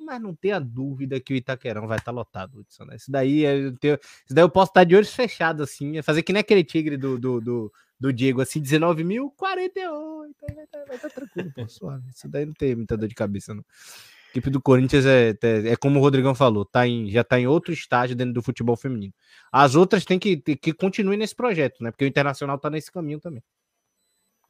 Mas 0.00 0.20
não 0.20 0.34
tenha 0.34 0.58
dúvida 0.58 1.20
que 1.20 1.32
o 1.32 1.36
Itaquerão 1.36 1.86
vai 1.86 1.96
estar 1.96 2.10
tá 2.10 2.16
lotado, 2.16 2.58
Hudson. 2.58 2.84
Né? 2.86 2.96
Isso, 2.96 3.10
daí 3.10 3.42
eu 3.42 3.78
tenho, 3.78 3.94
isso 3.94 4.34
daí 4.34 4.42
eu 4.42 4.50
posso 4.50 4.72
estar 4.72 4.82
de 4.82 4.96
olhos 4.96 5.14
fechados, 5.14 5.62
assim, 5.62 5.96
é 5.96 6.02
fazer 6.02 6.24
que 6.24 6.32
nem 6.32 6.40
aquele 6.40 6.64
tigre 6.64 6.96
do, 6.96 7.16
do, 7.16 7.40
do, 7.40 7.72
do 8.00 8.12
Diego, 8.12 8.40
assim, 8.40 8.60
19 8.60 9.04
mil, 9.04 9.30
48. 9.36 10.34
Vai 10.56 10.96
estar 10.96 11.08
tá 11.08 11.08
tranquilo, 11.08 11.52
pô, 11.54 11.68
suave. 11.68 12.02
Isso 12.10 12.28
daí 12.28 12.44
não 12.44 12.52
tem 12.52 12.74
muita 12.74 12.96
dor 12.96 13.08
de 13.08 13.14
cabeça, 13.14 13.54
não. 13.54 13.62
A 13.62 14.30
equipe 14.32 14.50
do 14.50 14.60
Corinthians 14.60 15.06
é, 15.06 15.36
é, 15.40 15.68
é, 15.68 15.76
como 15.76 16.00
o 16.00 16.02
Rodrigão 16.02 16.34
falou, 16.34 16.64
tá 16.64 16.84
em, 16.84 17.08
já 17.08 17.20
está 17.20 17.38
em 17.38 17.46
outro 17.46 17.72
estágio 17.72 18.16
dentro 18.16 18.34
do 18.34 18.42
futebol 18.42 18.76
feminino. 18.76 19.14
As 19.52 19.76
outras 19.76 20.04
têm 20.04 20.18
que, 20.18 20.38
que 20.38 20.72
continuem 20.72 21.18
nesse 21.18 21.36
projeto, 21.36 21.84
né? 21.84 21.92
Porque 21.92 22.04
o 22.04 22.08
Internacional 22.08 22.56
está 22.56 22.68
nesse 22.68 22.90
caminho 22.90 23.20
também. 23.20 23.42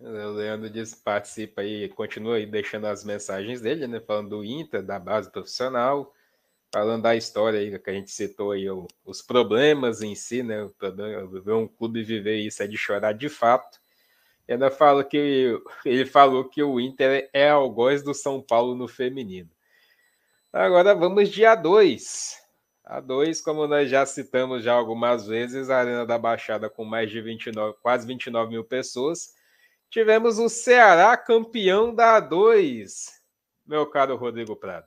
O 0.05 0.33
Leandro 0.33 0.69
diz 0.69 0.97
participa 0.97 1.61
aí, 1.61 1.89
continua 1.89 2.35
aí 2.35 2.45
deixando 2.45 2.89
as 2.89 3.05
mensagens 3.05 3.61
dele, 3.61 3.87
né? 3.87 4.01
Falando 4.01 4.31
do 4.31 4.45
Inter, 4.45 4.83
da 4.83 4.99
base 4.99 5.31
profissional, 5.31 6.13
falando 6.73 7.03
da 7.03 7.15
história 7.15 7.61
aí 7.61 7.79
que 7.79 7.89
a 7.89 7.93
gente 7.93 8.11
citou 8.11 8.51
aí, 8.51 8.67
os 9.05 9.23
problemas 9.23 10.03
em 10.03 10.17
si, 10.17 10.43
né? 10.43 10.69
Ver 11.45 11.53
um 11.53 11.69
clube 11.69 12.03
viver 12.03 12.35
isso 12.39 12.65
é 12.65 12.67
de 12.67 12.77
chorar 12.77 13.13
de 13.13 13.29
fato. 13.29 13.81
E 14.49 14.55
ainda 14.55 14.73
fala 14.73 15.05
que 15.05 15.57
ele 15.85 16.05
falou 16.05 16.49
que 16.49 16.65
o 16.65 16.81
Inter 16.81 17.31
é 17.33 17.51
algoz 17.51 18.03
do 18.03 18.13
São 18.13 18.43
Paulo 18.43 18.75
no 18.75 18.89
feminino. 18.89 19.51
Agora 20.53 20.97
vamos 20.97 21.31
de 21.31 21.43
A2. 21.43 22.39
A2, 22.85 23.41
como 23.41 23.69
nós 23.69 23.89
já 23.89 24.05
citamos 24.05 24.65
já 24.65 24.73
algumas 24.73 25.29
vezes, 25.29 25.71
a 25.71 25.79
Arena 25.79 26.05
da 26.05 26.19
Baixada 26.19 26.69
com 26.69 26.85
mais 26.85 27.09
de 27.09 27.21
29, 27.21 27.79
quase 27.81 28.05
29 28.05 28.51
mil 28.51 28.65
pessoas 28.65 29.41
tivemos 29.93 30.39
o 30.39 30.49
Ceará 30.49 31.15
campeão 31.19 31.95
da 31.95 32.21
A2, 32.21 33.11
meu 33.67 33.85
caro 33.87 34.17
Rodrigo 34.17 34.57
Prado. 34.57 34.87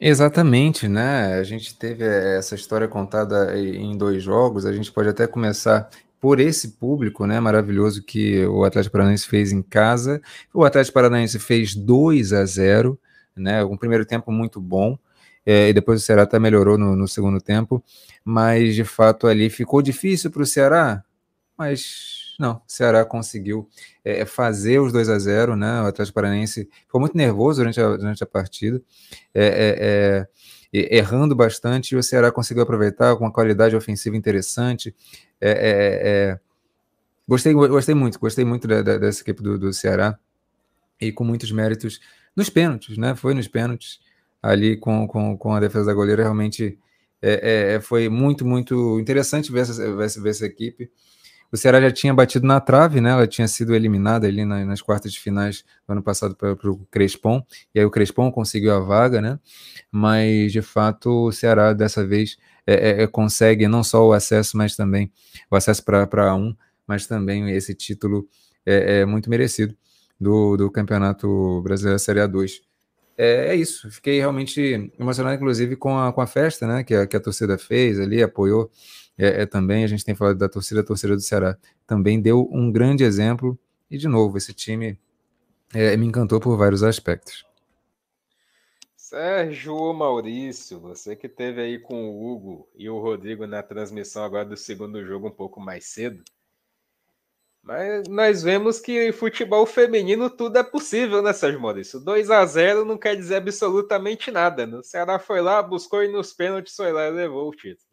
Exatamente, 0.00 0.88
né? 0.88 1.34
A 1.34 1.44
gente 1.44 1.78
teve 1.78 2.04
essa 2.04 2.56
história 2.56 2.88
contada 2.88 3.56
em 3.56 3.96
dois 3.96 4.22
jogos. 4.22 4.66
A 4.66 4.72
gente 4.72 4.92
pode 4.92 5.08
até 5.08 5.26
começar 5.26 5.88
por 6.20 6.40
esse 6.40 6.72
público, 6.72 7.24
né, 7.24 7.38
maravilhoso 7.38 8.02
que 8.02 8.44
o 8.46 8.64
Atlético 8.64 8.94
Paranaense 8.94 9.28
fez 9.28 9.52
em 9.52 9.62
casa. 9.62 10.20
O 10.52 10.64
Atlético 10.64 10.94
Paranaense 10.94 11.38
fez 11.38 11.74
2 11.74 12.32
a 12.32 12.44
0, 12.44 12.98
né? 13.34 13.64
Um 13.64 13.76
primeiro 13.76 14.04
tempo 14.04 14.32
muito 14.32 14.60
bom. 14.60 14.98
É, 15.46 15.68
e 15.68 15.72
depois 15.72 16.02
o 16.02 16.04
Ceará 16.04 16.22
até 16.22 16.40
melhorou 16.40 16.76
no, 16.76 16.96
no 16.96 17.06
segundo 17.06 17.40
tempo, 17.40 17.82
mas 18.24 18.74
de 18.74 18.82
fato 18.82 19.28
ali 19.28 19.48
ficou 19.48 19.80
difícil 19.80 20.28
para 20.32 20.42
o 20.42 20.46
Ceará, 20.46 21.04
mas 21.56 22.25
não, 22.38 22.56
o 22.56 22.62
Ceará 22.66 23.04
conseguiu 23.04 23.68
é, 24.04 24.24
fazer 24.24 24.78
os 24.78 24.92
2 24.92 25.08
a 25.08 25.18
0 25.18 25.56
né? 25.56 25.82
O 25.82 25.86
Atlético 25.86 26.14
Paranaense 26.14 26.68
ficou 26.86 27.00
muito 27.00 27.16
nervoso 27.16 27.60
durante 27.60 27.80
a, 27.80 27.96
durante 27.96 28.22
a 28.22 28.26
partida, 28.26 28.82
é, 29.34 30.28
é, 30.72 30.78
é 30.78 30.96
errando 30.98 31.34
bastante, 31.34 31.94
e 31.94 31.96
o 31.96 32.02
Ceará 32.02 32.30
conseguiu 32.30 32.62
aproveitar 32.62 33.16
com 33.16 33.24
uma 33.24 33.32
qualidade 33.32 33.74
ofensiva 33.74 34.16
interessante. 34.16 34.94
É, 35.40 36.38
gostei, 37.26 37.52
gostei 37.52 37.94
muito, 37.94 38.18
gostei 38.18 38.44
muito 38.44 38.66
da, 38.68 38.82
da, 38.82 38.98
dessa 38.98 39.22
equipe 39.22 39.42
do, 39.42 39.58
do 39.58 39.72
Ceará 39.72 40.18
e 41.00 41.12
com 41.12 41.24
muitos 41.24 41.50
méritos 41.52 42.00
nos 42.34 42.50
pênaltis, 42.50 42.98
né? 42.98 43.14
Foi 43.14 43.34
nos 43.34 43.48
pênaltis 43.48 44.00
ali 44.42 44.76
com, 44.76 45.06
com, 45.06 45.36
com 45.36 45.54
a 45.54 45.60
defesa 45.60 45.86
da 45.86 45.94
goleira, 45.94 46.22
realmente 46.22 46.78
é, 47.22 47.74
é, 47.74 47.80
foi 47.80 48.08
muito, 48.08 48.46
muito 48.46 49.00
interessante 49.00 49.50
ver 49.50 49.60
essa, 49.60 49.96
ver 49.96 50.04
essa, 50.04 50.20
ver 50.20 50.30
essa 50.30 50.46
equipe. 50.46 50.90
O 51.52 51.56
Ceará 51.56 51.80
já 51.80 51.90
tinha 51.90 52.12
batido 52.12 52.46
na 52.46 52.60
trave, 52.60 53.00
né? 53.00 53.10
Ela 53.10 53.26
tinha 53.26 53.46
sido 53.48 53.74
eliminada 53.74 54.26
ali 54.26 54.44
nas, 54.44 54.82
quartas 54.82 55.12
de 55.12 55.20
finais 55.20 55.64
do 55.86 55.92
ano 55.92 56.02
passado 56.02 56.34
para 56.34 56.52
o 56.52 56.86
Crespon, 56.90 57.44
e 57.74 57.80
aí 57.80 57.84
o 57.84 57.90
Crespon 57.90 58.30
conseguiu 58.30 58.74
a 58.74 58.80
vaga, 58.80 59.20
né? 59.20 59.38
Mas 59.90 60.52
de 60.52 60.62
fato 60.62 61.26
o 61.26 61.32
Ceará 61.32 61.72
dessa 61.72 62.06
vez 62.06 62.36
é, 62.66 63.02
é, 63.02 63.02
é 63.02 63.06
consegue 63.06 63.68
não 63.68 63.84
só 63.84 64.06
o 64.06 64.12
acesso, 64.12 64.56
mas 64.56 64.76
também 64.76 65.12
o 65.50 65.56
acesso 65.56 65.84
para 65.84 66.34
um, 66.34 66.54
mas 66.86 67.06
também 67.06 67.50
esse 67.50 67.74
título 67.74 68.28
é, 68.64 69.00
é 69.00 69.06
muito 69.06 69.30
merecido 69.30 69.76
do, 70.20 70.56
do 70.56 70.70
Campeonato 70.70 71.60
Brasileiro 71.62 71.98
Série 71.98 72.20
A2. 72.20 72.60
É, 73.18 73.52
é, 73.52 73.54
isso, 73.54 73.90
fiquei 73.90 74.18
realmente 74.18 74.92
emocionado, 74.98 75.36
inclusive, 75.36 75.74
com 75.76 75.98
a, 75.98 76.12
com 76.12 76.20
a 76.20 76.26
festa 76.26 76.66
né, 76.66 76.84
que, 76.84 76.94
a, 76.94 77.06
que 77.06 77.16
a 77.16 77.20
torcida 77.20 77.56
fez 77.56 77.98
ali, 77.98 78.22
apoiou 78.22 78.70
é, 79.18 79.42
é, 79.42 79.46
também. 79.46 79.84
A 79.84 79.86
gente 79.86 80.04
tem 80.04 80.14
falado 80.14 80.38
da 80.38 80.48
torcida, 80.48 80.80
a 80.80 80.84
torcida 80.84 81.14
do 81.14 81.22
Ceará 81.22 81.56
também 81.86 82.20
deu 82.20 82.48
um 82.52 82.70
grande 82.70 83.04
exemplo. 83.04 83.58
E, 83.90 83.96
de 83.96 84.08
novo, 84.08 84.36
esse 84.36 84.52
time 84.52 84.98
é, 85.72 85.96
me 85.96 86.06
encantou 86.06 86.40
por 86.40 86.56
vários 86.56 86.82
aspectos. 86.82 87.46
Sérgio 88.96 89.92
Maurício, 89.92 90.80
você 90.80 91.14
que 91.14 91.28
teve 91.28 91.60
aí 91.60 91.78
com 91.78 92.10
o 92.10 92.26
Hugo 92.28 92.68
e 92.74 92.90
o 92.90 92.98
Rodrigo 92.98 93.46
na 93.46 93.62
transmissão 93.62 94.24
agora 94.24 94.44
do 94.44 94.56
segundo 94.56 95.04
jogo 95.06 95.28
um 95.28 95.30
pouco 95.30 95.60
mais 95.60 95.86
cedo. 95.86 96.24
Mas 97.62 98.08
nós 98.08 98.42
vemos 98.42 98.80
que 98.80 99.12
futebol 99.12 99.64
feminino 99.64 100.28
tudo 100.28 100.58
é 100.58 100.62
possível, 100.62 101.22
né, 101.22 101.32
Sérgio 101.32 101.60
Maurício? 101.60 102.00
2 102.00 102.30
a 102.30 102.44
0 102.44 102.84
não 102.84 102.98
quer 102.98 103.16
dizer 103.16 103.36
absolutamente 103.36 104.30
nada. 104.30 104.66
Né? 104.66 104.76
O 104.76 104.82
Ceará 104.82 105.18
foi 105.18 105.40
lá, 105.40 105.62
buscou 105.62 106.02
e 106.02 106.08
nos 106.08 106.32
pênaltis 106.32 106.74
foi 106.74 106.92
lá 106.92 107.06
e 107.06 107.10
levou 107.10 107.48
o 107.48 107.54
título. 107.54 107.85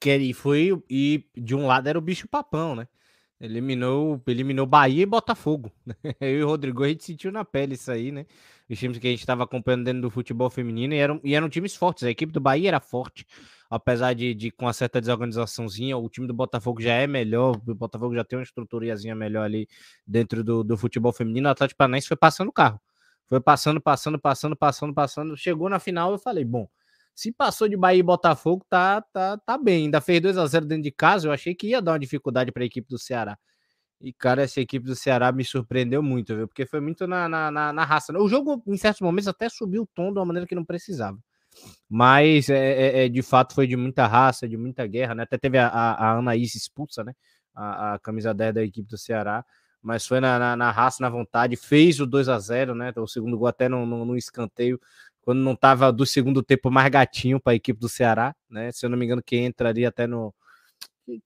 Que 0.00 0.10
ele 0.10 0.32
foi 0.32 0.80
e 0.88 1.24
de 1.36 1.54
um 1.54 1.66
lado 1.66 1.88
era 1.88 1.98
o 1.98 2.02
bicho 2.02 2.28
papão, 2.28 2.74
né? 2.74 2.88
Eliminou, 3.40 4.20
eliminou 4.26 4.66
Bahia 4.66 5.02
e 5.02 5.06
Botafogo. 5.06 5.72
Eu 6.20 6.40
e 6.40 6.42
o 6.42 6.46
Rodrigo 6.46 6.82
a 6.84 6.88
gente 6.88 7.04
sentiu 7.04 7.30
na 7.30 7.44
pele 7.44 7.74
isso 7.74 7.90
aí, 7.90 8.10
né? 8.10 8.26
Os 8.68 8.78
times 8.78 8.98
que 8.98 9.06
a 9.06 9.10
gente 9.10 9.20
estava 9.20 9.44
acompanhando 9.44 9.84
dentro 9.84 10.02
do 10.02 10.10
futebol 10.10 10.50
feminino 10.50 10.94
e 10.94 10.98
eram, 10.98 11.20
e 11.24 11.34
eram 11.34 11.48
times 11.48 11.74
fortes. 11.74 12.04
A 12.04 12.10
equipe 12.10 12.32
do 12.32 12.40
Bahia 12.40 12.68
era 12.68 12.80
forte 12.80 13.26
apesar 13.70 14.14
de, 14.14 14.34
de 14.34 14.50
com 14.50 14.66
uma 14.66 14.72
certa 14.72 15.00
desorganizaçãozinha, 15.00 15.96
o 15.96 16.08
time 16.08 16.26
do 16.26 16.34
Botafogo 16.34 16.80
já 16.80 16.94
é 16.94 17.06
melhor, 17.06 17.56
o 17.66 17.74
Botafogo 17.74 18.14
já 18.14 18.24
tem 18.24 18.38
uma 18.38 18.42
estruturazinha 18.42 19.14
melhor 19.14 19.44
ali 19.44 19.68
dentro 20.06 20.42
do, 20.42 20.64
do 20.64 20.76
futebol 20.76 21.12
feminino, 21.12 21.48
o 21.48 21.52
Atlético 21.52 21.78
Paranaense 21.78 22.08
foi 22.08 22.16
passando 22.16 22.48
o 22.48 22.52
carro. 22.52 22.80
Foi 23.26 23.40
passando, 23.40 23.78
passando, 23.78 24.18
passando, 24.18 24.56
passando, 24.56 24.94
passando. 24.94 25.36
Chegou 25.36 25.68
na 25.68 25.78
final, 25.78 26.12
eu 26.12 26.18
falei, 26.18 26.44
bom, 26.46 26.66
se 27.18 27.32
passou 27.32 27.68
de 27.68 27.76
Bahia 27.76 27.98
e 27.98 28.02
Botafogo, 28.02 28.64
tá, 28.70 29.02
tá, 29.02 29.36
tá 29.38 29.58
bem. 29.58 29.86
Ainda 29.86 30.00
fez 30.00 30.20
2 30.20 30.38
a 30.38 30.46
0 30.46 30.66
dentro 30.66 30.84
de 30.84 30.92
casa, 30.92 31.26
eu 31.26 31.32
achei 31.32 31.52
que 31.52 31.66
ia 31.66 31.82
dar 31.82 31.90
uma 31.90 31.98
dificuldade 31.98 32.52
para 32.52 32.62
a 32.62 32.66
equipe 32.66 32.88
do 32.88 32.96
Ceará. 32.96 33.36
E, 34.00 34.12
cara, 34.12 34.42
essa 34.42 34.60
equipe 34.60 34.86
do 34.86 34.94
Ceará 34.94 35.32
me 35.32 35.44
surpreendeu 35.44 36.00
muito, 36.00 36.36
viu? 36.36 36.46
Porque 36.46 36.64
foi 36.64 36.80
muito 36.80 37.08
na, 37.08 37.28
na, 37.28 37.50
na, 37.50 37.72
na 37.72 37.84
raça. 37.84 38.12
Né? 38.12 38.20
O 38.20 38.28
jogo, 38.28 38.62
em 38.68 38.76
certos 38.76 39.00
momentos, 39.00 39.26
até 39.26 39.48
subiu 39.48 39.82
o 39.82 39.88
tom 39.92 40.12
de 40.12 40.18
uma 40.20 40.26
maneira 40.26 40.46
que 40.46 40.54
não 40.54 40.64
precisava. 40.64 41.18
Mas 41.88 42.48
é, 42.48 43.00
é, 43.00 43.06
é, 43.06 43.08
de 43.08 43.20
fato 43.20 43.52
foi 43.52 43.66
de 43.66 43.76
muita 43.76 44.06
raça, 44.06 44.48
de 44.48 44.56
muita 44.56 44.86
guerra, 44.86 45.16
né? 45.16 45.24
Até 45.24 45.36
teve 45.36 45.58
a, 45.58 45.66
a, 45.66 45.92
a 45.94 46.18
Anaís 46.18 46.54
expulsa, 46.54 47.02
né? 47.02 47.14
A, 47.52 47.94
a, 47.94 47.98
camisa 47.98 48.32
10 48.32 48.54
da 48.54 48.62
equipe 48.62 48.88
do 48.88 48.96
Ceará. 48.96 49.44
Mas 49.82 50.06
foi 50.06 50.20
na, 50.20 50.38
na, 50.38 50.56
na, 50.56 50.70
raça, 50.70 51.02
na 51.02 51.08
vontade, 51.08 51.56
fez 51.56 51.98
o 51.98 52.06
2 52.06 52.28
a 52.28 52.38
0 52.38 52.76
né? 52.76 52.92
O 52.96 53.08
segundo 53.08 53.36
gol 53.36 53.48
até 53.48 53.68
no, 53.68 53.84
no, 53.84 54.04
no 54.04 54.16
escanteio, 54.16 54.80
quando 55.28 55.40
não 55.40 55.54
tava 55.54 55.92
do 55.92 56.06
segundo 56.06 56.42
tempo 56.42 56.70
mais 56.70 56.88
gatinho 56.88 57.38
para 57.38 57.52
a 57.52 57.54
equipe 57.54 57.78
do 57.78 57.86
Ceará, 57.86 58.34
né? 58.48 58.72
Se 58.72 58.86
eu 58.86 58.88
não 58.88 58.96
me 58.96 59.04
engano, 59.04 59.22
quem 59.22 59.44
entraria 59.44 59.86
até 59.86 60.06
no, 60.06 60.34
é, 61.06 61.16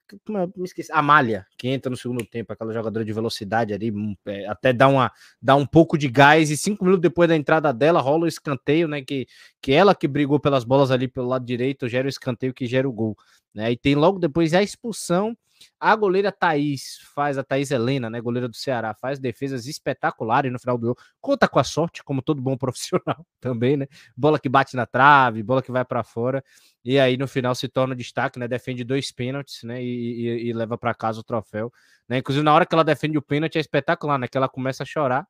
me 0.57 0.65
esqueci, 0.65 0.91
a 0.91 1.01
Malha, 1.01 1.47
que 1.57 1.69
entra 1.69 1.89
no 1.89 1.97
segundo 1.97 2.27
tempo, 2.27 2.53
aquela 2.53 2.73
jogadora 2.73 3.05
de 3.05 3.13
velocidade 3.13 3.73
ali, 3.73 3.93
hum, 3.93 4.17
é, 4.27 4.45
até 4.49 4.73
dá, 4.73 4.89
uma, 4.89 5.13
dá 5.41 5.55
um 5.55 5.65
pouco 5.65 5.97
de 5.97 6.09
gás, 6.09 6.51
e 6.51 6.57
cinco 6.57 6.85
minutos 6.85 7.01
depois 7.01 7.29
da 7.29 7.37
entrada 7.37 7.73
dela, 7.73 8.01
rola 8.01 8.25
o 8.25 8.27
escanteio, 8.27 8.89
né? 8.89 9.03
Que, 9.03 9.29
que 9.61 9.71
ela 9.71 9.95
que 9.95 10.09
brigou 10.09 10.41
pelas 10.41 10.65
bolas 10.65 10.91
ali 10.91 11.07
pelo 11.07 11.29
lado 11.29 11.45
direito, 11.45 11.89
gera 11.89 12.07
o 12.07 12.11
escanteio 12.11 12.53
que 12.53 12.67
gera 12.67 12.89
o 12.89 12.93
gol. 12.93 13.17
Né? 13.55 13.71
E 13.71 13.77
tem 13.77 13.95
logo 13.95 14.19
depois 14.19 14.53
a 14.53 14.65
expulsão 14.65 15.39
a 15.79 15.95
goleira 15.97 16.33
Thaís 16.33 16.99
faz, 17.15 17.39
a 17.39 17.45
Thaís 17.45 17.71
Helena, 17.71 18.09
né, 18.09 18.21
goleira 18.21 18.49
do 18.49 18.57
Ceará, 18.57 18.95
faz 18.95 19.19
defesas 19.19 19.67
espetaculares 19.67 20.53
no 20.53 20.59
final 20.59 20.79
do 20.79 20.87
jogo. 20.89 21.01
Conta 21.21 21.49
com 21.49 21.59
a 21.59 21.65
sorte, 21.65 22.03
como 22.03 22.23
todo 22.23 22.41
bom 22.41 22.57
profissional 22.59 23.27
também, 23.41 23.77
né? 23.77 23.87
Bola 24.17 24.39
que 24.39 24.49
bate 24.49 24.77
na 24.77 24.87
trave, 24.87 25.43
bola 25.43 25.63
que 25.63 25.73
vai 25.73 25.85
para 25.85 26.03
fora. 26.03 26.43
E 26.85 26.99
aí 26.99 27.17
no 27.17 27.29
final 27.29 27.55
se 27.55 27.69
torna 27.69 27.95
destaque, 27.95 28.39
né? 28.39 28.49
Defende 28.49 28.85
dois 28.85 29.13
pênaltis, 29.13 29.63
né? 29.63 29.83
E, 29.83 29.87
e, 29.87 30.49
e 30.49 30.53
leva 30.53 30.77
para 30.77 30.95
casa 30.95 31.21
o 31.21 31.25
troféu. 31.25 31.73
Né? 32.09 32.19
Inclusive, 32.19 32.45
na 32.45 32.53
hora 32.53 32.67
que 32.67 32.75
ela 32.75 32.85
defende 32.85 33.17
o 33.17 33.23
pênalti 33.23 33.57
é 33.57 33.61
espetacular, 33.61 34.19
né? 34.19 34.29
Que 34.29 34.37
ela 34.37 34.49
começa 34.49 34.83
a 34.83 34.87
chorar? 34.87 35.27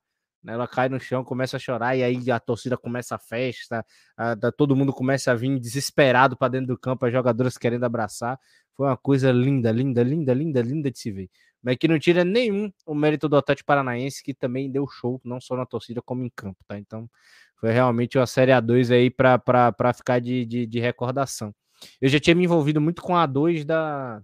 Ela 0.46 0.66
cai 0.66 0.88
no 0.88 0.98
chão, 0.98 1.22
começa 1.24 1.56
a 1.56 1.60
chorar, 1.60 1.96
e 1.96 2.02
aí 2.02 2.30
a 2.30 2.40
torcida 2.40 2.76
começa 2.76 3.14
a 3.14 3.18
festa, 3.18 3.84
a, 4.16 4.32
a, 4.32 4.52
todo 4.52 4.74
mundo 4.74 4.92
começa 4.92 5.30
a 5.30 5.34
vir 5.34 5.58
desesperado 5.60 6.36
para 6.36 6.48
dentro 6.48 6.68
do 6.68 6.78
campo, 6.78 7.06
as 7.06 7.12
jogadoras 7.12 7.56
querendo 7.56 7.84
abraçar. 7.84 8.38
Foi 8.76 8.86
uma 8.86 8.96
coisa 8.96 9.30
linda, 9.30 9.70
linda, 9.70 10.02
linda, 10.02 10.34
linda, 10.34 10.62
linda 10.62 10.90
de 10.90 10.98
se 10.98 11.10
ver. 11.12 11.30
Mas 11.62 11.76
que 11.76 11.86
não 11.86 11.98
tira 11.98 12.24
nenhum 12.24 12.72
o 12.84 12.94
mérito 12.94 13.28
do 13.28 13.36
Atlético 13.36 13.66
Paranaense, 13.66 14.22
que 14.22 14.34
também 14.34 14.70
deu 14.70 14.86
show, 14.88 15.20
não 15.24 15.40
só 15.40 15.56
na 15.56 15.64
torcida, 15.64 16.02
como 16.02 16.24
em 16.24 16.30
campo, 16.34 16.58
tá? 16.66 16.76
Então, 16.76 17.08
foi 17.56 17.70
realmente 17.70 18.18
uma 18.18 18.26
Série 18.26 18.50
A2 18.50 18.92
aí 18.92 19.10
para 19.10 19.92
ficar 19.94 20.20
de, 20.20 20.44
de, 20.44 20.66
de 20.66 20.80
recordação. 20.80 21.54
Eu 22.00 22.08
já 22.08 22.18
tinha 22.18 22.34
me 22.34 22.44
envolvido 22.44 22.80
muito 22.80 23.00
com 23.02 23.16
a 23.16 23.28
A2 23.28 23.64
da, 23.64 24.20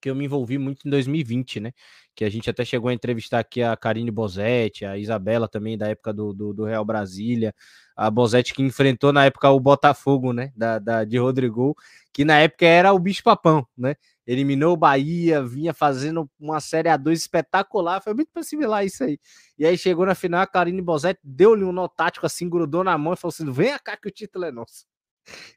que 0.00 0.10
eu 0.10 0.14
me 0.14 0.24
envolvi 0.24 0.58
muito 0.58 0.86
em 0.86 0.90
2020, 0.90 1.60
né? 1.60 1.72
Que 2.14 2.24
a 2.24 2.30
gente 2.30 2.48
até 2.50 2.64
chegou 2.64 2.88
a 2.88 2.94
entrevistar 2.94 3.38
aqui 3.38 3.62
a 3.62 3.76
Karine 3.76 4.10
Bozetti, 4.10 4.84
a 4.84 4.98
Isabela 4.98 5.48
também, 5.48 5.78
da 5.78 5.88
época 5.88 6.12
do, 6.12 6.32
do, 6.32 6.52
do, 6.52 6.64
Real 6.64 6.84
Brasília, 6.84 7.54
a 7.96 8.10
Bozetti 8.10 8.54
que 8.54 8.62
enfrentou 8.62 9.12
na 9.12 9.24
época 9.24 9.50
o 9.50 9.60
Botafogo, 9.60 10.32
né? 10.32 10.52
Da, 10.56 10.78
da, 10.78 11.04
de 11.04 11.18
Rodrigo, 11.18 11.76
que 12.12 12.24
na 12.24 12.38
época 12.38 12.66
era 12.66 12.92
o 12.92 12.98
bicho 12.98 13.22
papão, 13.22 13.66
né? 13.76 13.96
Eliminou 14.26 14.74
o 14.74 14.76
Bahia, 14.76 15.42
vinha 15.42 15.72
fazendo 15.72 16.30
uma 16.38 16.60
Série 16.60 16.90
A2 16.90 17.12
espetacular, 17.12 18.02
foi 18.02 18.12
muito 18.12 18.30
similar 18.44 18.84
isso 18.84 19.02
aí. 19.02 19.18
E 19.58 19.64
aí 19.64 19.78
chegou 19.78 20.04
na 20.04 20.14
final, 20.14 20.42
a 20.42 20.46
Karine 20.46 20.82
Bozetti 20.82 21.20
deu-lhe 21.24 21.64
um 21.64 21.72
nó 21.72 21.88
tático 21.88 22.26
assim, 22.26 22.48
grudou 22.48 22.84
na 22.84 22.98
mão 22.98 23.14
e 23.14 23.16
falou 23.16 23.32
assim: 23.32 23.50
vem 23.50 23.76
cá 23.82 23.96
que 23.96 24.08
o 24.08 24.12
título 24.12 24.44
é 24.44 24.52
nosso. 24.52 24.86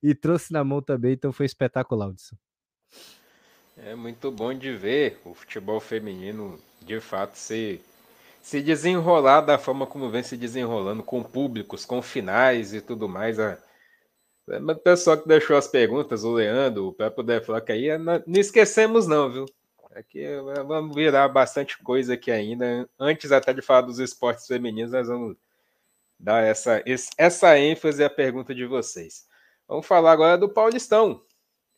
E 0.02 0.16
trouxe 0.16 0.52
na 0.52 0.64
mão 0.64 0.82
também, 0.82 1.14
então 1.14 1.32
foi 1.32 1.46
espetacular, 1.46 2.10
Hudson. 2.10 2.36
É 3.84 3.96
muito 3.96 4.30
bom 4.30 4.54
de 4.54 4.76
ver 4.76 5.20
o 5.26 5.34
futebol 5.34 5.80
feminino 5.80 6.60
de 6.84 7.00
fato 7.00 7.36
se, 7.36 7.82
se 8.40 8.62
desenrolar 8.62 9.42
da 9.42 9.58
forma 9.58 9.88
como 9.88 10.08
vem 10.08 10.22
se 10.22 10.38
desenrolando, 10.38 11.02
com 11.02 11.24
públicos, 11.24 11.84
com 11.84 12.00
finais 12.00 12.76
e 12.76 12.82
tudo 12.82 13.10
mais. 13.10 13.40
A, 13.40 13.58
o 14.48 14.76
pessoal 14.76 15.18
que 15.18 15.28
deixou 15.28 15.58
as 15.58 15.68
perguntas, 15.68 16.24
o 16.24 16.32
Leandro, 16.32 16.90
o 16.90 16.94
próprio 16.94 17.24
Deflock 17.24 17.72
aí, 17.72 17.98
não, 17.98 18.22
não 18.28 18.40
esquecemos 18.40 19.08
não, 19.08 19.32
viu? 19.32 19.46
Aqui 19.96 20.28
vamos 20.68 20.96
virar 20.96 21.28
bastante 21.30 21.80
coisa 21.80 22.14
aqui 22.14 22.30
ainda. 22.30 22.88
Antes 23.00 23.32
até 23.32 23.52
de 23.52 23.64
falar 23.64 23.82
dos 23.82 23.98
esportes 23.98 24.46
femininos, 24.46 24.92
nós 24.92 25.08
vamos 25.08 25.36
dar 26.20 26.44
essa, 26.44 26.84
essa 27.18 27.58
ênfase 27.58 28.04
à 28.04 28.10
pergunta 28.12 28.54
de 28.54 28.66
vocês. 28.66 29.26
Vamos 29.68 29.88
falar 29.88 30.12
agora 30.12 30.38
do 30.38 30.48
Paulistão. 30.48 31.24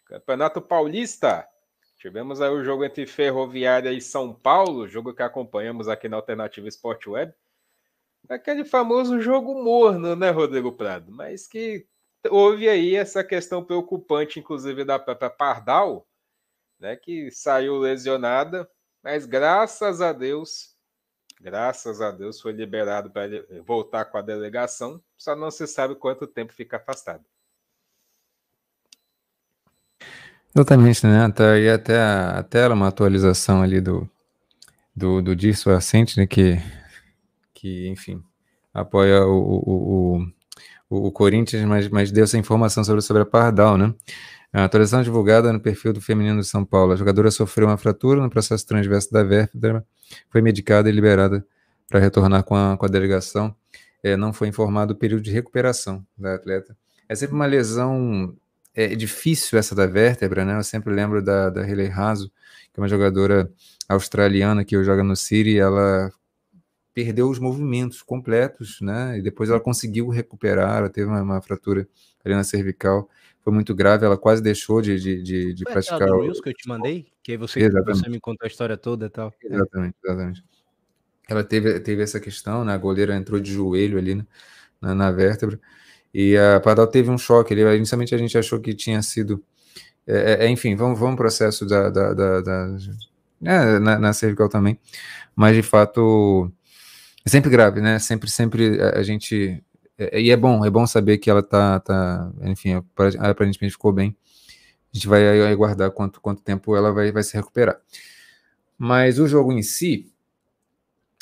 Campeonato 0.05 0.61
Paulista. 0.61 1.47
Tivemos 2.03 2.41
aí 2.41 2.49
o 2.49 2.65
jogo 2.65 2.83
entre 2.83 3.07
Ferroviária 3.07 3.89
e 3.93 4.01
São 4.01 4.33
Paulo, 4.33 4.89
jogo 4.89 5.13
que 5.13 5.23
acompanhamos 5.23 5.87
aqui 5.87 6.09
na 6.09 6.17
Alternativa 6.17 6.67
Esporte 6.67 7.09
Web. 7.09 7.33
Aquele 8.27 8.65
famoso 8.65 9.21
jogo 9.21 9.63
morno, 9.63 10.13
né, 10.13 10.29
Rodrigo 10.29 10.73
Prado? 10.73 11.13
Mas 11.13 11.47
que 11.47 11.87
houve 12.29 12.67
aí 12.67 12.93
essa 12.93 13.23
questão 13.23 13.63
preocupante, 13.63 14.37
inclusive 14.37 14.83
da 14.83 14.99
própria 14.99 15.29
Pardal, 15.29 16.05
né, 16.77 16.97
que 16.97 17.31
saiu 17.31 17.77
lesionada, 17.77 18.69
mas 19.01 19.25
graças 19.25 20.01
a 20.01 20.11
Deus, 20.11 20.75
graças 21.39 22.01
a 22.01 22.11
Deus 22.11 22.41
foi 22.41 22.51
liberado 22.51 23.11
para 23.11 23.29
voltar 23.65 24.03
com 24.03 24.17
a 24.17 24.21
delegação, 24.21 25.01
só 25.17 25.37
não 25.37 25.49
se 25.49 25.65
sabe 25.65 25.95
quanto 25.95 26.27
tempo 26.27 26.51
fica 26.51 26.75
afastado. 26.75 27.23
Exatamente, 30.55 31.05
né? 31.07 31.31
Tá, 31.31 31.57
e 31.57 31.67
até, 31.67 31.99
até 31.99 32.67
uma 32.67 32.87
atualização 32.87 33.63
ali 33.63 33.81
do, 33.81 34.07
do, 34.95 35.19
do 35.19 35.35
Dirso 35.35 35.71
Ascente, 35.71 36.15
né? 36.19 36.27
Que, 36.27 36.61
que, 37.55 37.87
enfim, 37.87 38.23
apoia 38.71 39.25
o, 39.25 39.35
o, 39.35 40.27
o, 40.89 41.07
o 41.07 41.11
Corinthians, 41.11 41.65
mas, 41.65 41.89
mas 41.89 42.11
deu 42.11 42.23
essa 42.23 42.37
informação 42.37 42.83
sobre, 42.83 43.01
sobre 43.01 43.23
a 43.23 43.25
Pardal, 43.25 43.79
né? 43.79 43.95
A 44.53 44.65
atualização 44.65 45.01
divulgada 45.01 45.51
no 45.51 45.59
perfil 45.59 45.91
do 45.91 45.99
feminino 45.99 46.39
de 46.39 46.45
São 46.45 46.63
Paulo. 46.63 46.93
A 46.93 46.95
jogadora 46.95 47.31
sofreu 47.31 47.67
uma 47.67 47.77
fratura 47.77 48.21
no 48.21 48.29
processo 48.29 48.63
transverso 48.67 49.11
da 49.11 49.23
vértebra, 49.23 49.83
foi 50.29 50.43
medicada 50.43 50.87
e 50.87 50.91
liberada 50.91 51.43
para 51.89 51.99
retornar 51.99 52.43
com 52.43 52.55
a, 52.55 52.77
com 52.77 52.85
a 52.85 52.89
delegação. 52.89 53.55
É, 54.03 54.15
não 54.15 54.31
foi 54.31 54.49
informado 54.49 54.93
o 54.93 54.95
período 54.95 55.23
de 55.23 55.31
recuperação 55.31 56.05
da 56.15 56.35
atleta. 56.35 56.77
É 57.09 57.15
sempre 57.15 57.33
uma 57.35 57.47
lesão 57.47 58.35
é 58.75 58.95
difícil 58.95 59.57
essa 59.57 59.75
da 59.75 59.85
vértebra, 59.85 60.43
né? 60.43 60.57
Eu 60.57 60.63
sempre 60.63 60.93
lembro 60.93 61.21
da, 61.21 61.49
da 61.49 61.63
Riley 61.63 61.87
Raso, 61.87 62.31
que 62.73 62.79
é 62.79 62.81
uma 62.81 62.87
jogadora 62.87 63.51
australiana 63.87 64.65
que 64.65 64.81
joga 64.83 65.03
no 65.03 65.15
City, 65.15 65.57
ela 65.59 66.11
perdeu 66.93 67.29
os 67.29 67.39
movimentos 67.39 68.01
completos, 68.01 68.79
né? 68.81 69.17
E 69.17 69.21
depois 69.21 69.49
ela 69.49 69.59
conseguiu 69.59 70.09
recuperar, 70.09 70.77
ela 70.77 70.89
teve 70.89 71.07
uma, 71.07 71.21
uma 71.21 71.41
fratura 71.41 71.87
ali 72.23 72.35
na 72.35 72.43
cervical, 72.43 73.09
foi 73.43 73.51
muito 73.51 73.75
grave, 73.75 74.05
ela 74.05 74.17
quase 74.17 74.41
deixou 74.41 74.81
de, 74.81 74.97
de, 74.99 75.21
de, 75.21 75.53
de 75.53 75.63
praticar. 75.65 76.09
o 76.09 76.21
Reels 76.21 76.39
que 76.39 76.49
eu 76.49 76.53
te 76.53 76.67
mandei, 76.67 77.07
que 77.21 77.33
aí 77.33 77.37
você, 77.37 77.69
você 77.69 78.09
me 78.09 78.19
contou 78.19 78.45
a 78.45 78.47
história 78.47 78.77
toda 78.77 79.07
e 79.07 79.09
tal. 79.09 79.33
Exatamente, 79.43 79.95
exatamente. 80.03 80.43
Ela 81.29 81.43
teve, 81.43 81.79
teve 81.79 82.01
essa 82.01 82.19
questão, 82.19 82.63
né? 82.63 82.73
A 82.73 82.77
goleira 82.77 83.15
entrou 83.15 83.39
de 83.39 83.51
joelho 83.51 83.97
ali 83.97 84.15
né? 84.15 84.25
na, 84.79 84.95
na 84.95 85.11
vértebra. 85.11 85.59
E 86.13 86.37
a 86.37 86.59
Padal 86.59 86.87
teve 86.87 87.09
um 87.09 87.17
choque 87.17 87.53
ali. 87.53 87.63
Inicialmente 87.77 88.13
a 88.13 88.17
gente 88.17 88.37
achou 88.37 88.59
que 88.59 88.73
tinha 88.73 89.01
sido. 89.01 89.43
É, 90.05 90.45
é, 90.45 90.49
enfim, 90.49 90.75
vamos, 90.75 90.99
vamos 90.99 91.15
processo 91.15 91.65
da, 91.65 91.89
da, 91.89 92.13
da, 92.13 92.41
da 92.41 92.77
é, 93.43 93.79
na, 93.79 93.97
na, 93.97 94.13
cervical 94.13 94.49
também. 94.49 94.77
Mas 95.35 95.55
de 95.55 95.63
fato 95.63 96.51
é 97.25 97.29
sempre 97.29 97.49
grave, 97.49 97.81
né? 97.81 97.99
Sempre, 97.99 98.29
sempre 98.29 98.81
a, 98.81 98.99
a 98.99 99.03
gente. 99.03 99.63
É, 99.97 100.21
e 100.21 100.29
é 100.29 100.37
bom, 100.37 100.65
é 100.65 100.69
bom 100.69 100.85
saber 100.85 101.17
que 101.17 101.29
ela 101.29 101.41
tá, 101.41 101.79
tá 101.79 102.31
enfim, 102.43 102.73
aparentemente 102.73 103.71
ficou 103.71 103.91
bem. 103.91 104.15
A 104.93 104.97
gente 104.97 105.07
vai 105.07 105.51
aguardar 105.51 105.89
quanto, 105.91 106.21
quanto 106.21 106.43
tempo 106.43 106.75
ela 106.75 106.91
vai, 106.91 107.11
vai 107.11 107.23
se 107.23 107.35
recuperar. 107.35 107.79
Mas 108.77 109.17
o 109.17 109.27
jogo 109.27 109.51
em 109.51 109.63
si, 109.63 110.12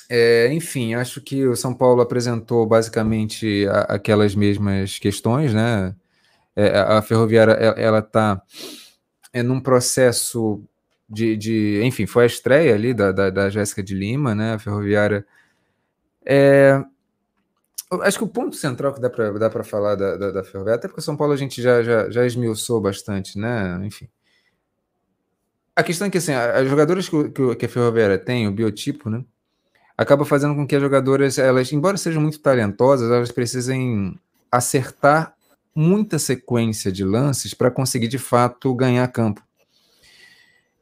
é, 0.09 0.51
enfim, 0.53 0.93
acho 0.93 1.21
que 1.21 1.45
o 1.47 1.55
São 1.55 1.73
Paulo 1.73 2.01
apresentou 2.01 2.65
basicamente 2.65 3.67
a, 3.67 3.95
aquelas 3.95 4.35
mesmas 4.35 4.99
questões, 4.99 5.53
né? 5.53 5.95
É, 6.55 6.77
a 6.79 7.01
Ferroviária 7.01 7.53
ela 7.53 7.99
está 7.99 8.41
é, 9.31 9.41
num 9.41 9.59
processo 9.61 10.63
de, 11.09 11.37
de, 11.37 11.81
enfim, 11.83 12.05
foi 12.05 12.23
a 12.23 12.27
estreia 12.27 12.73
ali 12.75 12.93
da, 12.93 13.11
da, 13.11 13.29
da 13.29 13.49
Jéssica 13.49 13.81
de 13.81 13.95
Lima, 13.95 14.35
né? 14.35 14.53
A 14.53 14.59
Ferroviária 14.59 15.25
é, 16.25 16.83
acho 18.01 18.17
que 18.17 18.23
o 18.23 18.27
ponto 18.27 18.55
central 18.55 18.93
que 18.93 19.01
dá 19.01 19.09
para 19.09 19.31
dá 19.31 19.63
falar 19.63 19.95
da, 19.95 20.15
da, 20.15 20.31
da, 20.31 20.43
Ferroviária, 20.43 20.77
até 20.77 20.87
porque 20.87 21.01
o 21.01 21.03
São 21.03 21.17
Paulo 21.17 21.33
a 21.33 21.37
gente 21.37 21.61
já, 21.61 21.83
já, 21.83 22.09
já 22.09 22.25
esmiuçou 22.25 22.79
bastante, 22.79 23.37
né? 23.37 23.79
Enfim. 23.83 24.07
A 25.75 25.83
questão 25.83 26.07
é 26.07 26.09
que 26.09 26.17
assim, 26.17 26.33
as 26.33 26.67
jogadoras 26.67 27.09
que, 27.09 27.55
que 27.55 27.65
a 27.65 27.69
Ferroviária 27.69 28.17
tem, 28.17 28.47
o 28.47 28.51
biotipo, 28.51 29.09
né? 29.09 29.23
Acaba 30.01 30.25
fazendo 30.25 30.55
com 30.55 30.65
que 30.65 30.75
as 30.75 30.81
jogadoras, 30.81 31.37
elas, 31.37 31.71
embora 31.71 31.97
sejam 31.97 32.21
muito 32.21 32.39
talentosas, 32.39 33.11
elas 33.11 33.31
precisem 33.31 34.17
acertar 34.51 35.33
muita 35.75 36.19
sequência 36.19 36.91
de 36.91 37.03
lances 37.03 37.53
para 37.53 37.71
conseguir 37.71 38.07
de 38.07 38.17
fato 38.17 38.73
ganhar 38.73 39.07
campo. 39.09 39.41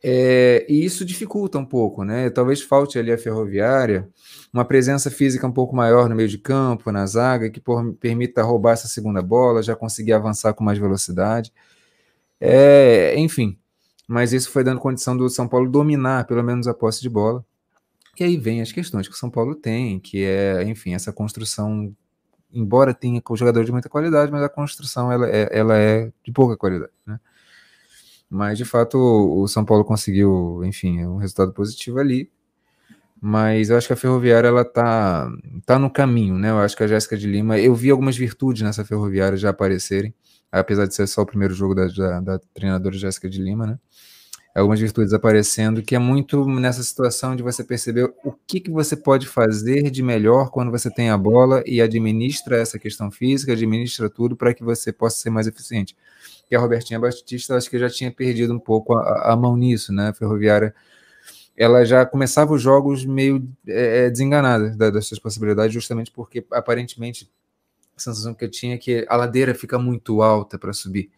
É, 0.02 0.66
e 0.70 0.86
isso 0.86 1.04
dificulta 1.04 1.58
um 1.58 1.66
pouco, 1.66 2.06
né? 2.06 2.30
Talvez 2.30 2.62
falte 2.62 2.98
ali 2.98 3.12
a 3.12 3.18
ferroviária 3.18 4.08
uma 4.52 4.64
presença 4.64 5.12
física 5.12 5.46
um 5.46 5.52
pouco 5.52 5.76
maior 5.76 6.08
no 6.08 6.16
meio 6.16 6.30
de 6.30 6.38
campo, 6.38 6.92
na 6.92 7.06
zaga, 7.06 7.50
que 7.50 7.60
por, 7.60 7.94
permita 7.96 8.42
roubar 8.42 8.74
essa 8.74 8.88
segunda 8.88 9.22
bola, 9.22 9.62
já 9.62 9.76
conseguir 9.76 10.14
avançar 10.14 10.54
com 10.54 10.64
mais 10.64 10.78
velocidade. 10.78 11.52
É, 12.40 13.14
enfim, 13.18 13.60
mas 14.08 14.32
isso 14.32 14.50
foi 14.50 14.64
dando 14.64 14.80
condição 14.80 15.16
do 15.16 15.30
São 15.30 15.48
Paulo 15.48 15.70
dominar 15.70 16.26
pelo 16.26 16.44
menos 16.44 16.68
a 16.68 16.74
posse 16.74 17.02
de 17.02 17.10
bola. 17.10 17.46
E 18.20 18.24
aí 18.24 18.38
vem 18.38 18.62
as 18.62 18.72
questões 18.72 19.08
que 19.08 19.14
o 19.14 19.18
São 19.18 19.30
Paulo 19.30 19.56
tem, 19.56 20.00
que 20.00 20.26
é, 20.26 20.64
enfim, 20.64 20.94
essa 20.94 21.14
construção, 21.14 21.96
embora 22.52 22.94
tenha 22.94 23.22
jogador 23.36 23.64
de 23.64 23.72
muita 23.72 23.88
qualidade, 23.88 24.32
mas 24.32 24.44
a 24.44 24.50
construção 24.50 25.10
ela 25.12 25.30
é, 25.30 25.48
ela 25.58 25.78
é 25.78 26.12
de 26.24 26.32
pouca 26.32 26.58
qualidade, 26.58 26.92
né? 27.06 27.20
Mas 28.30 28.58
de 28.58 28.66
fato 28.66 28.98
o 28.98 29.48
São 29.48 29.64
Paulo 29.66 29.86
conseguiu, 29.86 30.62
enfim, 30.66 31.06
um 31.06 31.18
resultado 31.18 31.54
positivo 31.54 31.98
ali. 32.00 32.30
Mas 33.22 33.70
eu 33.70 33.78
acho 33.78 33.88
que 33.88 33.94
a 33.94 33.98
Ferroviária 33.98 34.48
ela 34.48 34.64
tá, 34.64 35.30
tá 35.66 35.78
no 35.80 35.90
caminho, 35.90 36.38
né? 36.38 36.52
Eu 36.52 36.60
acho 36.60 36.76
que 36.76 36.84
a 36.84 36.88
Jéssica 36.88 37.18
de 37.18 37.28
Lima, 37.28 37.58
eu 37.60 37.76
vi 37.76 37.90
algumas 37.90 38.16
virtudes 38.18 38.62
nessa 38.62 38.86
Ferroviária 38.86 39.38
já 39.38 39.50
aparecerem, 39.50 40.14
apesar 40.52 40.86
de 40.88 40.96
ser 40.96 41.08
só 41.08 41.24
o 41.24 41.26
primeiro 41.26 41.54
jogo 41.54 41.76
da, 41.76 41.88
da, 41.88 42.20
da 42.22 42.40
treinadora 42.54 42.96
Jéssica 42.98 43.30
de 43.30 43.42
Lima, 43.42 43.68
né? 43.68 43.80
Algumas 44.60 44.80
virtudes 44.80 45.14
aparecendo, 45.14 45.82
que 45.82 45.96
é 45.96 46.00
muito 46.00 46.46
nessa 46.46 46.84
situação 46.84 47.36
de 47.36 47.44
você 47.44 47.64
perceber 47.64 48.14
o 48.24 48.32
que, 48.32 48.60
que 48.60 48.72
você 48.72 48.96
pode 48.96 49.28
fazer 49.28 49.90
de 49.90 50.04
melhor 50.04 50.50
quando 50.52 50.72
você 50.72 50.90
tem 50.90 51.10
a 51.10 51.18
bola 51.18 51.64
e 51.66 51.82
administra 51.82 52.58
essa 52.58 52.78
questão 52.78 53.10
física, 53.10 53.54
administra 53.54 54.10
tudo 54.10 54.36
para 54.36 54.54
que 54.54 54.64
você 54.64 54.92
possa 54.92 55.18
ser 55.18 55.30
mais 55.30 55.48
eficiente. 55.48 55.96
E 56.50 56.56
a 56.56 56.60
Robertinha 56.60 57.00
Batista, 57.00 57.56
acho 57.56 57.70
que 57.70 57.78
já 57.78 57.90
tinha 57.90 58.12
perdido 58.12 58.54
um 58.54 58.60
pouco 58.60 58.96
a, 58.96 59.34
a 59.34 59.36
mão 59.36 59.56
nisso, 59.56 59.94
né? 59.94 60.10
A 60.10 60.14
Ferroviária, 60.14 60.74
ela 61.56 61.86
já 61.86 62.06
começava 62.06 62.54
os 62.54 62.62
jogos 62.62 63.06
meio 63.06 63.48
é, 63.68 64.06
é 64.06 64.10
desenganada 64.10 64.92
das 64.92 65.08
suas 65.08 65.20
possibilidades, 65.20 65.74
justamente 65.74 66.12
porque 66.12 66.46
aparentemente 66.52 67.30
a 67.96 68.00
sensação 68.00 68.34
que 68.34 68.46
eu 68.46 68.50
tinha 68.50 68.76
é 68.76 68.78
que 68.78 69.06
a 69.10 69.16
ladeira 69.16 69.54
fica 69.54 69.78
muito 69.78 70.22
alta 70.22 70.58
para 70.58 70.74
subir. 70.74 71.12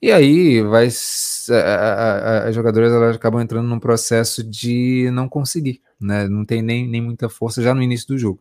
E 0.00 0.12
aí 0.12 0.62
vai 0.62 0.86
as 0.86 2.54
jogadoras 2.54 2.92
elas 2.92 3.16
acabam 3.16 3.40
entrando 3.40 3.66
num 3.66 3.80
processo 3.80 4.44
de 4.44 5.10
não 5.12 5.28
conseguir, 5.28 5.80
né? 6.00 6.28
Não 6.28 6.44
tem 6.44 6.62
nem, 6.62 6.88
nem 6.88 7.02
muita 7.02 7.28
força 7.28 7.60
já 7.62 7.74
no 7.74 7.82
início 7.82 8.06
do 8.06 8.16
jogo. 8.18 8.40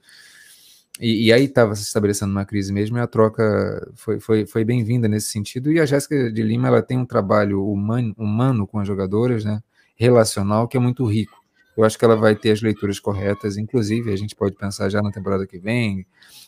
E, 1.00 1.28
e 1.28 1.34
aí 1.34 1.46
estava 1.46 1.76
se 1.76 1.84
estabelecendo 1.84 2.32
uma 2.32 2.46
crise 2.46 2.74
mesmo, 2.74 2.98
e 2.98 3.02
a 3.02 3.08
troca 3.08 3.92
foi, 3.96 4.20
foi, 4.20 4.46
foi 4.46 4.64
bem-vinda 4.64 5.08
nesse 5.08 5.30
sentido. 5.32 5.72
E 5.72 5.80
a 5.80 5.86
Jéssica 5.86 6.32
de 6.32 6.44
Lima 6.44 6.68
ela 6.68 6.82
tem 6.82 6.98
um 6.98 7.06
trabalho 7.06 7.64
humano, 7.66 8.14
humano 8.18 8.68
com 8.68 8.80
as 8.80 8.88
jogadoras, 8.88 9.44
né? 9.44 9.62
Relacional, 9.96 10.68
que 10.68 10.78
é 10.78 10.80
muito 10.80 11.06
rico. 11.06 11.38
Eu 11.76 11.84
acho 11.84 11.98
que 11.98 12.06
ela 12.06 12.16
vai 12.16 12.36
ter 12.36 12.52
as 12.52 12.62
leituras 12.62 13.00
corretas, 13.00 13.58
inclusive 13.58 14.12
a 14.12 14.16
gente 14.16 14.36
pode 14.36 14.56
pensar 14.56 14.90
já 14.90 15.02
na 15.02 15.12
temporada 15.12 15.46
que 15.48 15.60
vem, 15.60 16.06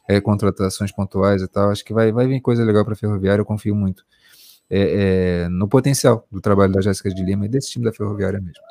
é, 0.08 0.22
contratações 0.22 0.92
pontuais 0.92 1.42
e 1.42 1.48
tal. 1.48 1.72
Acho 1.72 1.86
que 1.86 1.94
vai, 1.94 2.12
vai 2.12 2.28
vir 2.28 2.42
coisa 2.42 2.64
legal 2.64 2.84
para 2.86 2.94
a 2.94 2.98
Ferroviária, 2.98 3.42
eu 3.42 3.46
confio 3.46 3.76
muito 3.76 4.04
é, 4.70 5.44
é, 5.46 5.50
no 5.50 5.68
potencial 5.68 6.28
do 6.32 6.40
trabalho 6.40 6.74
da 6.74 6.82
Jéssica 6.82 7.10
de 7.10 7.24
Lima 7.24 7.46
e 7.46 7.50
desse 7.50 7.72
time 7.72 7.86
da 7.86 7.94
Ferroviária 7.94 8.40
mesmo. 8.40 8.64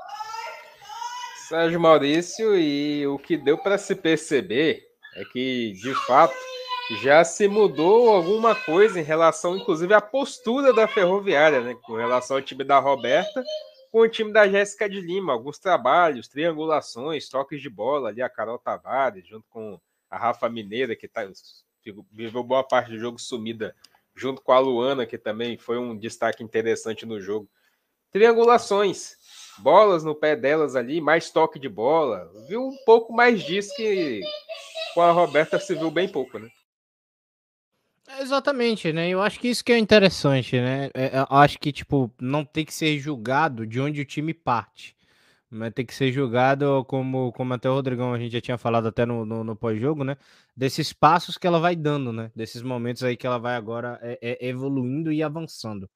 Sérgio 1.48 1.80
Maurício, 1.80 2.56
e 2.56 3.06
o 3.06 3.18
que 3.18 3.36
deu 3.36 3.56
para 3.56 3.78
se 3.78 3.94
perceber 3.94 4.82
é 5.16 5.24
que, 5.32 5.72
de 5.72 5.94
fato, 6.06 6.36
já 7.02 7.24
se 7.24 7.48
mudou 7.48 8.10
alguma 8.10 8.54
coisa 8.54 9.00
em 9.00 9.02
relação, 9.02 9.56
inclusive, 9.56 9.92
à 9.94 10.00
postura 10.00 10.72
da 10.72 10.86
Ferroviária, 10.86 11.60
né? 11.60 11.74
Com 11.82 11.96
relação 11.96 12.36
ao 12.36 12.42
time 12.42 12.64
da 12.64 12.78
Roberta, 12.78 13.42
com 13.90 14.00
o 14.00 14.08
time 14.08 14.32
da 14.32 14.46
Jéssica 14.46 14.88
de 14.88 15.00
Lima. 15.00 15.32
Alguns 15.32 15.58
trabalhos, 15.58 16.28
triangulações, 16.28 17.28
toques 17.28 17.60
de 17.60 17.68
bola 17.68 18.10
ali, 18.10 18.22
a 18.22 18.28
Carol 18.28 18.58
Tavares, 18.58 19.26
junto 19.26 19.46
com 19.48 19.80
a 20.10 20.18
Rafa 20.18 20.48
Mineira, 20.48 20.94
que 20.94 21.08
tá, 21.08 21.26
viveu 22.12 22.44
boa 22.44 22.62
parte 22.62 22.90
do 22.90 22.98
jogo 22.98 23.18
sumida 23.18 23.74
junto 24.18 24.42
com 24.42 24.52
a 24.52 24.58
Luana, 24.58 25.06
que 25.06 25.16
também 25.16 25.56
foi 25.56 25.78
um 25.78 25.96
destaque 25.96 26.42
interessante 26.42 27.06
no 27.06 27.20
jogo. 27.20 27.48
Triangulações, 28.10 29.16
bolas 29.58 30.02
no 30.02 30.14
pé 30.14 30.34
delas 30.34 30.74
ali, 30.74 31.00
mais 31.00 31.30
toque 31.30 31.58
de 31.58 31.68
bola. 31.68 32.30
Viu 32.48 32.66
um 32.66 32.76
pouco 32.84 33.12
mais 33.12 33.42
disso 33.42 33.74
que 33.76 34.20
com 34.94 35.02
a 35.02 35.12
Roberta 35.12 35.58
se 35.60 35.74
viu 35.74 35.90
bem 35.90 36.08
pouco, 36.08 36.38
né? 36.38 36.48
Exatamente, 38.20 38.92
né? 38.92 39.08
Eu 39.08 39.20
acho 39.20 39.38
que 39.38 39.48
isso 39.48 39.62
que 39.62 39.72
é 39.72 39.78
interessante, 39.78 40.56
né? 40.56 40.90
É, 40.94 41.18
eu 41.18 41.36
acho 41.36 41.58
que, 41.58 41.70
tipo, 41.70 42.10
não 42.18 42.44
tem 42.44 42.64
que 42.64 42.72
ser 42.72 42.98
julgado 42.98 43.66
de 43.66 43.80
onde 43.80 44.00
o 44.00 44.04
time 44.04 44.32
parte. 44.32 44.96
Mas 45.50 45.72
tem 45.72 45.86
que 45.86 45.94
ser 45.94 46.12
julgado, 46.12 46.84
como, 46.84 47.32
como 47.32 47.54
até 47.54 47.70
o 47.70 47.74
Rodrigão 47.74 48.12
a 48.12 48.18
gente 48.18 48.32
já 48.32 48.40
tinha 48.40 48.58
falado 48.58 48.88
até 48.88 49.06
no, 49.06 49.24
no, 49.24 49.42
no 49.42 49.56
pós-jogo, 49.56 50.04
né? 50.04 50.16
Desses 50.54 50.92
passos 50.92 51.38
que 51.38 51.46
ela 51.46 51.58
vai 51.58 51.74
dando, 51.74 52.12
né? 52.12 52.30
Desses 52.36 52.60
momentos 52.60 53.02
aí 53.02 53.16
que 53.16 53.26
ela 53.26 53.38
vai 53.38 53.56
agora 53.56 53.98
é, 54.02 54.18
é, 54.20 54.48
evoluindo 54.48 55.10
e 55.10 55.22
avançando. 55.22 55.88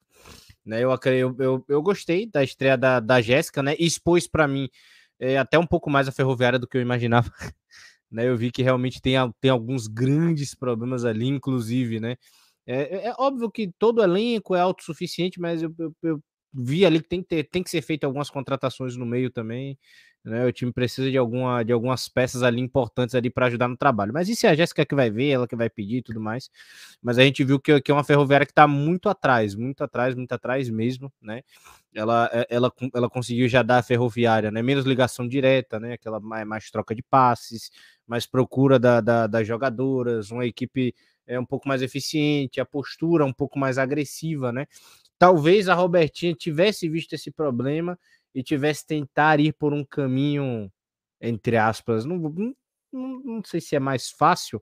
Né? 0.64 0.82
Eu, 0.82 0.90
eu, 1.04 1.36
eu, 1.38 1.64
eu 1.68 1.82
gostei 1.82 2.26
da 2.26 2.42
estreia 2.42 2.76
da, 2.78 3.00
da 3.00 3.20
Jéssica, 3.20 3.62
né? 3.62 3.74
expôs 3.78 4.26
para 4.26 4.48
mim 4.48 4.68
é, 5.20 5.36
até 5.38 5.58
um 5.58 5.66
pouco 5.66 5.90
mais 5.90 6.08
a 6.08 6.12
ferroviária 6.12 6.58
do 6.58 6.66
que 6.66 6.76
eu 6.76 6.82
imaginava. 6.82 7.30
né? 8.10 8.28
Eu 8.28 8.36
vi 8.36 8.50
que 8.50 8.62
realmente 8.62 9.02
tem, 9.02 9.14
tem 9.40 9.50
alguns 9.50 9.86
grandes 9.86 10.54
problemas 10.54 11.04
ali, 11.04 11.28
inclusive, 11.28 12.00
né? 12.00 12.16
É, 12.66 13.06
é, 13.06 13.06
é 13.08 13.14
óbvio 13.18 13.50
que 13.50 13.72
todo 13.78 14.02
elenco 14.02 14.54
é 14.54 14.60
autossuficiente, 14.60 15.40
mas 15.40 15.62
eu, 15.62 15.74
eu, 15.78 15.94
eu 16.02 16.22
vi 16.52 16.84
ali 16.84 17.00
que 17.00 17.08
tem 17.08 17.22
que, 17.22 17.28
ter, 17.28 17.44
tem 17.44 17.62
que 17.62 17.70
ser 17.70 17.82
feito 17.82 18.04
algumas 18.04 18.30
contratações 18.30 18.96
no 18.96 19.06
meio 19.06 19.30
também. 19.30 19.78
Né? 20.24 20.46
O 20.46 20.52
time 20.52 20.72
precisa 20.72 21.10
de, 21.10 21.18
alguma, 21.18 21.64
de 21.64 21.72
algumas 21.72 22.08
peças 22.08 22.42
ali 22.42 22.60
importantes 22.60 23.14
ali 23.14 23.28
para 23.28 23.46
ajudar 23.46 23.66
no 23.68 23.76
trabalho. 23.76 24.12
Mas 24.12 24.28
isso 24.28 24.46
é 24.46 24.50
a 24.50 24.54
Jéssica 24.54 24.86
que 24.86 24.94
vai 24.94 25.10
ver, 25.10 25.30
ela 25.30 25.48
que 25.48 25.56
vai 25.56 25.68
pedir 25.68 25.96
e 25.98 26.02
tudo 26.02 26.20
mais. 26.20 26.48
Mas 27.02 27.18
a 27.18 27.24
gente 27.24 27.42
viu 27.42 27.58
que, 27.58 27.80
que 27.80 27.90
é 27.90 27.94
uma 27.94 28.04
ferroviária 28.04 28.46
que 28.46 28.52
está 28.52 28.66
muito 28.68 29.08
atrás, 29.08 29.54
muito 29.54 29.82
atrás, 29.82 30.14
muito 30.14 30.32
atrás 30.32 30.70
mesmo, 30.70 31.12
né? 31.20 31.42
Ela, 31.94 32.30
é, 32.32 32.46
ela, 32.48 32.72
ela 32.94 33.10
conseguiu 33.10 33.48
já 33.48 33.62
dar 33.62 33.78
a 33.78 33.82
ferroviária, 33.82 34.50
né? 34.50 34.62
Menos 34.62 34.84
ligação 34.84 35.26
direta, 35.26 35.80
né? 35.80 35.94
Aquela 35.94 36.20
mais, 36.20 36.46
mais 36.46 36.70
troca 36.70 36.94
de 36.94 37.02
passes, 37.02 37.70
mais 38.06 38.26
procura 38.26 38.78
da, 38.78 39.00
da, 39.00 39.26
das 39.26 39.46
jogadoras, 39.46 40.30
uma 40.30 40.46
equipe 40.46 40.94
é 41.26 41.38
um 41.38 41.46
pouco 41.46 41.68
mais 41.68 41.82
eficiente, 41.82 42.60
a 42.60 42.64
postura 42.64 43.24
um 43.24 43.32
pouco 43.32 43.58
mais 43.58 43.78
agressiva, 43.78 44.52
né? 44.52 44.66
Talvez 45.22 45.68
a 45.68 45.74
Robertinha 45.74 46.34
tivesse 46.34 46.88
visto 46.88 47.12
esse 47.12 47.30
problema 47.30 47.96
e 48.34 48.42
tivesse 48.42 48.84
tentar 48.84 49.38
ir 49.38 49.52
por 49.52 49.72
um 49.72 49.84
caminho 49.84 50.68
entre 51.20 51.56
aspas, 51.56 52.04
não, 52.04 52.18
não, 52.18 52.54
não 52.92 53.44
sei 53.44 53.60
se 53.60 53.76
é 53.76 53.78
mais 53.78 54.10
fácil, 54.10 54.60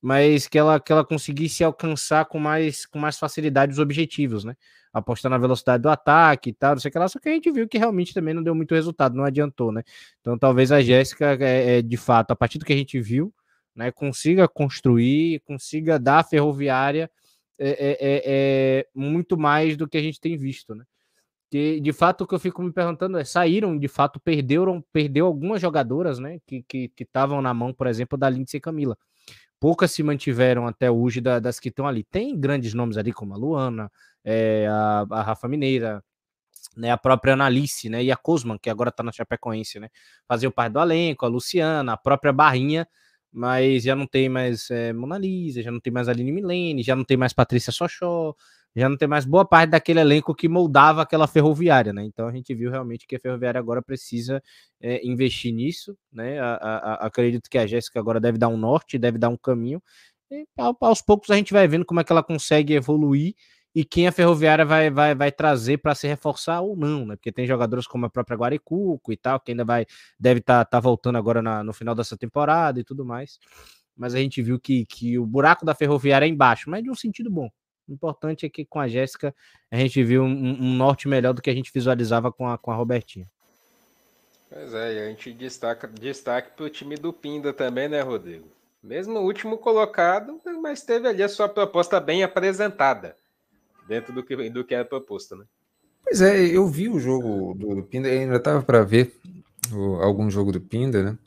mas 0.00 0.46
que 0.46 0.56
ela, 0.56 0.78
que 0.78 0.92
ela 0.92 1.04
conseguisse 1.04 1.64
alcançar 1.64 2.26
com 2.26 2.38
mais, 2.38 2.86
com 2.86 2.96
mais 3.00 3.18
facilidade 3.18 3.72
os 3.72 3.80
objetivos, 3.80 4.44
né? 4.44 4.54
Apostar 4.92 5.30
na 5.30 5.36
velocidade 5.36 5.82
do 5.82 5.88
ataque 5.88 6.50
e 6.50 6.52
tal, 6.52 6.76
não 6.76 6.80
sei 6.80 6.90
o 6.90 6.92
que 6.92 6.98
lá, 7.00 7.08
só 7.08 7.18
que 7.18 7.28
a 7.28 7.32
gente 7.32 7.50
viu 7.50 7.66
que 7.66 7.76
realmente 7.76 8.14
também 8.14 8.32
não 8.32 8.42
deu 8.44 8.54
muito 8.54 8.76
resultado, 8.76 9.16
não 9.16 9.24
adiantou, 9.24 9.72
né? 9.72 9.82
Então 10.20 10.38
talvez 10.38 10.70
a 10.70 10.80
Jéssica, 10.80 11.36
é, 11.40 11.78
é, 11.78 11.82
de 11.82 11.96
fato, 11.96 12.30
a 12.30 12.36
partir 12.36 12.58
do 12.58 12.64
que 12.64 12.72
a 12.72 12.76
gente 12.76 13.00
viu, 13.00 13.34
né, 13.74 13.90
consiga 13.90 14.46
construir, 14.46 15.40
consiga 15.40 15.98
dar 15.98 16.20
à 16.20 16.24
ferroviária 16.24 17.10
é, 17.58 17.70
é, 17.70 17.96
é, 18.00 18.22
é 18.24 18.86
muito 18.94 19.36
mais 19.36 19.76
do 19.76 19.88
que 19.88 19.98
a 19.98 20.02
gente 20.02 20.20
tem 20.20 20.36
visto, 20.36 20.74
né? 20.74 20.84
Que 21.50 21.80
de 21.80 21.92
fato 21.92 22.24
o 22.24 22.26
que 22.26 22.34
eu 22.34 22.38
fico 22.38 22.62
me 22.62 22.72
perguntando 22.72 23.18
é: 23.18 23.24
saíram, 23.24 23.78
de 23.78 23.88
fato, 23.88 24.20
perderam, 24.20 24.84
perdeu 24.92 25.26
algumas 25.26 25.60
jogadoras, 25.60 26.18
né? 26.18 26.38
Que 26.46 26.92
estavam 26.98 27.40
na 27.42 27.54
mão, 27.54 27.72
por 27.72 27.86
exemplo, 27.86 28.18
da 28.18 28.28
Lindsay 28.28 28.60
Camila. 28.60 28.96
Poucas 29.60 29.90
se 29.90 30.02
mantiveram 30.02 30.66
até 30.66 30.90
hoje 30.90 31.20
da, 31.20 31.40
das 31.40 31.58
que 31.58 31.68
estão 31.68 31.86
ali. 31.86 32.04
Tem 32.04 32.38
grandes 32.38 32.74
nomes 32.74 32.96
ali, 32.96 33.12
como 33.12 33.34
a 33.34 33.36
Luana, 33.36 33.90
é, 34.24 34.66
a, 34.68 35.06
a 35.10 35.22
Rafa 35.22 35.48
Mineira, 35.48 36.02
né, 36.76 36.90
a 36.90 36.96
própria 36.96 37.34
Analice, 37.34 37.88
né, 37.88 38.04
e 38.04 38.12
a 38.12 38.16
Cosman, 38.16 38.58
que 38.58 38.70
agora 38.70 38.92
tá 38.92 39.02
na 39.02 39.12
Chapecoense, 39.12 39.80
né, 39.80 39.88
fazia 40.28 40.48
o 40.48 40.52
parte 40.52 40.72
do 40.72 40.80
elenco, 40.80 41.26
a 41.26 41.28
Luciana, 41.28 41.94
a 41.94 41.96
própria 41.96 42.32
Barrinha, 42.32 42.86
mas 43.32 43.82
já 43.84 43.94
não 43.94 44.06
tem 44.06 44.28
mais 44.28 44.70
é, 44.70 44.92
Mona 44.92 45.18
Lisa, 45.18 45.62
já 45.62 45.70
não 45.70 45.80
tem 45.80 45.92
mais 45.92 46.08
Aline 46.08 46.32
Milene, 46.32 46.82
já 46.82 46.96
não 46.96 47.04
tem 47.04 47.16
mais 47.16 47.32
Patrícia 47.32 47.72
Sochó, 47.72 48.34
já 48.74 48.88
não 48.88 48.96
tem 48.96 49.08
mais 49.08 49.24
boa 49.24 49.44
parte 49.44 49.70
daquele 49.70 50.00
elenco 50.00 50.34
que 50.34 50.48
moldava 50.48 51.02
aquela 51.02 51.26
ferroviária, 51.26 51.92
né? 51.92 52.04
Então 52.04 52.28
a 52.28 52.32
gente 52.32 52.54
viu 52.54 52.70
realmente 52.70 53.06
que 53.06 53.16
a 53.16 53.20
ferroviária 53.20 53.58
agora 53.58 53.82
precisa 53.82 54.42
é, 54.80 55.06
investir 55.06 55.52
nisso, 55.52 55.96
né? 56.12 56.38
A, 56.38 56.54
a, 56.54 56.76
a, 56.76 57.06
acredito 57.06 57.48
que 57.50 57.58
a 57.58 57.66
Jéssica 57.66 57.98
agora 57.98 58.20
deve 58.20 58.38
dar 58.38 58.48
um 58.48 58.56
norte, 58.56 58.98
deve 58.98 59.18
dar 59.18 59.28
um 59.28 59.36
caminho. 59.36 59.82
E 60.30 60.46
aos 60.80 61.00
poucos 61.02 61.30
a 61.30 61.36
gente 61.36 61.52
vai 61.52 61.66
vendo 61.66 61.84
como 61.84 62.00
é 62.00 62.04
que 62.04 62.12
ela 62.12 62.22
consegue 62.22 62.74
evoluir 62.74 63.34
e 63.78 63.84
quem 63.84 64.08
a 64.08 64.12
ferroviária 64.12 64.64
vai, 64.64 64.90
vai, 64.90 65.14
vai 65.14 65.30
trazer 65.30 65.78
para 65.78 65.94
se 65.94 66.08
reforçar 66.08 66.60
ou 66.62 66.74
não, 66.74 67.06
né? 67.06 67.14
Porque 67.14 67.30
tem 67.30 67.46
jogadores 67.46 67.86
como 67.86 68.06
a 68.06 68.10
própria 68.10 68.36
Guaricuco 68.36 69.12
e 69.12 69.16
tal, 69.16 69.38
que 69.38 69.52
ainda 69.52 69.64
vai 69.64 69.86
deve 70.18 70.40
estar 70.40 70.64
tá, 70.64 70.70
tá 70.72 70.80
voltando 70.80 71.16
agora 71.16 71.40
na, 71.40 71.62
no 71.62 71.72
final 71.72 71.94
dessa 71.94 72.16
temporada 72.16 72.80
e 72.80 72.82
tudo 72.82 73.04
mais. 73.04 73.38
Mas 73.96 74.16
a 74.16 74.18
gente 74.18 74.42
viu 74.42 74.58
que, 74.58 74.84
que 74.84 75.16
o 75.16 75.24
buraco 75.24 75.64
da 75.64 75.76
ferroviária 75.76 76.26
é 76.26 76.28
embaixo, 76.28 76.68
mas 76.68 76.82
de 76.82 76.90
um 76.90 76.94
sentido 76.96 77.30
bom. 77.30 77.48
O 77.86 77.92
importante 77.92 78.44
é 78.44 78.48
que 78.48 78.64
com 78.64 78.80
a 78.80 78.88
Jéssica 78.88 79.32
a 79.70 79.76
gente 79.76 80.02
viu 80.02 80.24
um, 80.24 80.26
um, 80.60 80.74
norte 80.74 81.06
melhor 81.06 81.32
do 81.32 81.40
que 81.40 81.48
a 81.48 81.54
gente 81.54 81.70
visualizava 81.72 82.32
com 82.32 82.48
a, 82.48 82.58
com 82.58 82.72
a 82.72 82.74
Robertinha. 82.74 83.30
Pois 84.50 84.74
é, 84.74 84.94
e 84.94 84.98
a 84.98 85.08
gente 85.08 85.32
destaca 85.32 85.86
destaque 85.86 86.50
para 86.56 86.64
o 86.64 86.68
time 86.68 86.96
do 86.96 87.12
Pinda 87.12 87.52
também, 87.52 87.88
né, 87.88 88.00
Rodrigo? 88.00 88.48
Mesmo 88.82 89.20
o 89.20 89.24
último 89.24 89.56
colocado, 89.56 90.40
mas 90.60 90.82
teve 90.82 91.06
ali 91.06 91.22
a 91.22 91.28
sua 91.28 91.48
proposta 91.48 92.00
bem 92.00 92.24
apresentada, 92.24 93.16
dentro 93.88 94.12
do 94.12 94.22
que, 94.22 94.50
do 94.50 94.64
que 94.64 94.74
era 94.74 94.84
proposto, 94.84 95.36
né? 95.36 95.44
Pois 96.04 96.20
é, 96.20 96.40
eu 96.46 96.66
vi 96.66 96.88
o 96.88 96.98
jogo 96.98 97.54
do, 97.54 97.74
do 97.76 97.82
Pinda, 97.82 98.08
ainda 98.08 98.36
estava 98.36 98.62
para 98.62 98.82
ver 98.82 99.12
o, 99.72 99.96
algum 99.96 100.30
jogo 100.30 100.52
do 100.52 100.60
Pinda, 100.60 101.02
né? 101.02 101.18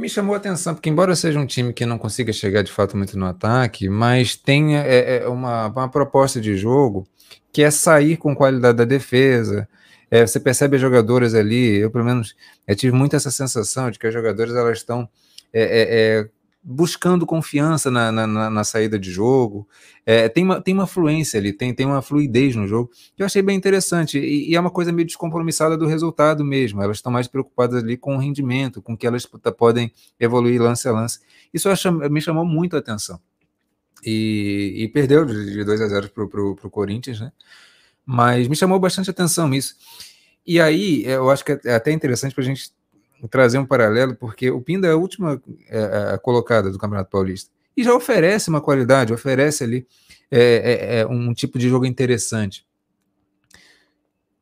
me 0.00 0.08
chamou 0.08 0.34
a 0.34 0.38
atenção, 0.38 0.74
porque 0.74 0.88
embora 0.88 1.14
seja 1.14 1.38
um 1.38 1.44
time 1.44 1.74
que 1.74 1.84
não 1.84 1.98
consiga 1.98 2.32
chegar 2.32 2.62
de 2.62 2.72
fato 2.72 2.96
muito 2.96 3.18
no 3.18 3.26
ataque, 3.26 3.88
mas 3.88 4.34
tem 4.34 4.76
é, 4.76 5.18
é 5.18 5.28
uma, 5.28 5.66
uma 5.66 5.88
proposta 5.88 6.40
de 6.40 6.56
jogo 6.56 7.06
que 7.52 7.62
é 7.62 7.70
sair 7.70 8.16
com 8.16 8.34
qualidade 8.34 8.78
da 8.78 8.84
defesa. 8.84 9.68
É, 10.10 10.26
você 10.26 10.40
percebe 10.40 10.76
as 10.76 10.82
jogadoras 10.82 11.34
ali, 11.34 11.76
eu 11.76 11.90
pelo 11.90 12.04
menos 12.04 12.34
eu 12.66 12.74
tive 12.74 12.96
muito 12.96 13.14
essa 13.14 13.30
sensação 13.30 13.90
de 13.90 13.98
que 13.98 14.06
as 14.06 14.14
jogadoras 14.14 14.54
elas 14.56 14.78
estão 14.78 15.08
é, 15.52 15.62
é, 15.62 16.20
é 16.22 16.28
buscando 16.62 17.24
confiança 17.24 17.90
na, 17.90 18.12
na, 18.12 18.50
na, 18.50 18.64
saída 18.64 18.98
de 18.98 19.10
jogo. 19.10 19.66
É, 20.04 20.28
tem, 20.28 20.44
uma, 20.44 20.60
tem 20.60 20.74
uma 20.74 20.86
fluência 20.86 21.40
ali, 21.40 21.52
tem, 21.52 21.72
tem 21.74 21.86
uma 21.86 22.02
fluidez 22.02 22.54
no 22.54 22.68
jogo, 22.68 22.90
que 23.16 23.22
eu 23.22 23.26
achei 23.26 23.40
bem 23.40 23.56
interessante. 23.56 24.18
E, 24.18 24.50
e 24.50 24.54
é 24.54 24.60
uma 24.60 24.70
coisa 24.70 24.92
meio 24.92 25.06
descompromissada 25.06 25.76
do 25.76 25.86
resultado 25.86 26.44
mesmo. 26.44 26.82
Elas 26.82 26.98
estão 26.98 27.10
mais 27.10 27.26
preocupadas 27.26 27.82
ali 27.82 27.96
com 27.96 28.16
o 28.16 28.18
rendimento, 28.18 28.82
com 28.82 28.96
que 28.96 29.06
elas 29.06 29.26
podem 29.56 29.90
evoluir 30.18 30.60
lance 30.60 30.86
a 30.86 30.92
lance. 30.92 31.20
Isso 31.52 31.68
me 32.10 32.20
chamou 32.20 32.44
muito 32.44 32.76
a 32.76 32.78
atenção. 32.78 33.18
E, 34.04 34.74
e 34.76 34.88
perdeu 34.88 35.24
de 35.24 35.64
2 35.64 35.80
a 35.80 35.88
0 35.88 36.10
para 36.10 36.42
o 36.42 36.70
Corinthians, 36.70 37.20
né? 37.20 37.32
Mas 38.04 38.48
me 38.48 38.56
chamou 38.56 38.78
bastante 38.78 39.10
atenção 39.10 39.52
isso. 39.54 39.74
E 40.46 40.60
aí, 40.60 41.04
eu 41.04 41.30
acho 41.30 41.44
que 41.44 41.58
é 41.64 41.74
até 41.74 41.92
interessante 41.92 42.34
para 42.34 42.42
a 42.42 42.46
gente 42.46 42.72
trazer 43.28 43.58
um 43.58 43.66
paralelo, 43.66 44.14
porque 44.14 44.50
o 44.50 44.60
Pinda 44.60 44.88
é 44.88 44.92
a 44.92 44.96
última 44.96 45.40
é, 45.68 46.14
é, 46.14 46.18
colocada 46.18 46.70
do 46.70 46.78
Campeonato 46.78 47.10
Paulista 47.10 47.50
e 47.76 47.82
já 47.82 47.94
oferece 47.94 48.48
uma 48.48 48.60
qualidade, 48.60 49.12
oferece 49.12 49.64
ali 49.64 49.86
é, 50.30 50.98
é, 50.98 51.00
é 51.00 51.06
um 51.06 51.32
tipo 51.32 51.58
de 51.58 51.68
jogo 51.68 51.86
interessante. 51.86 52.66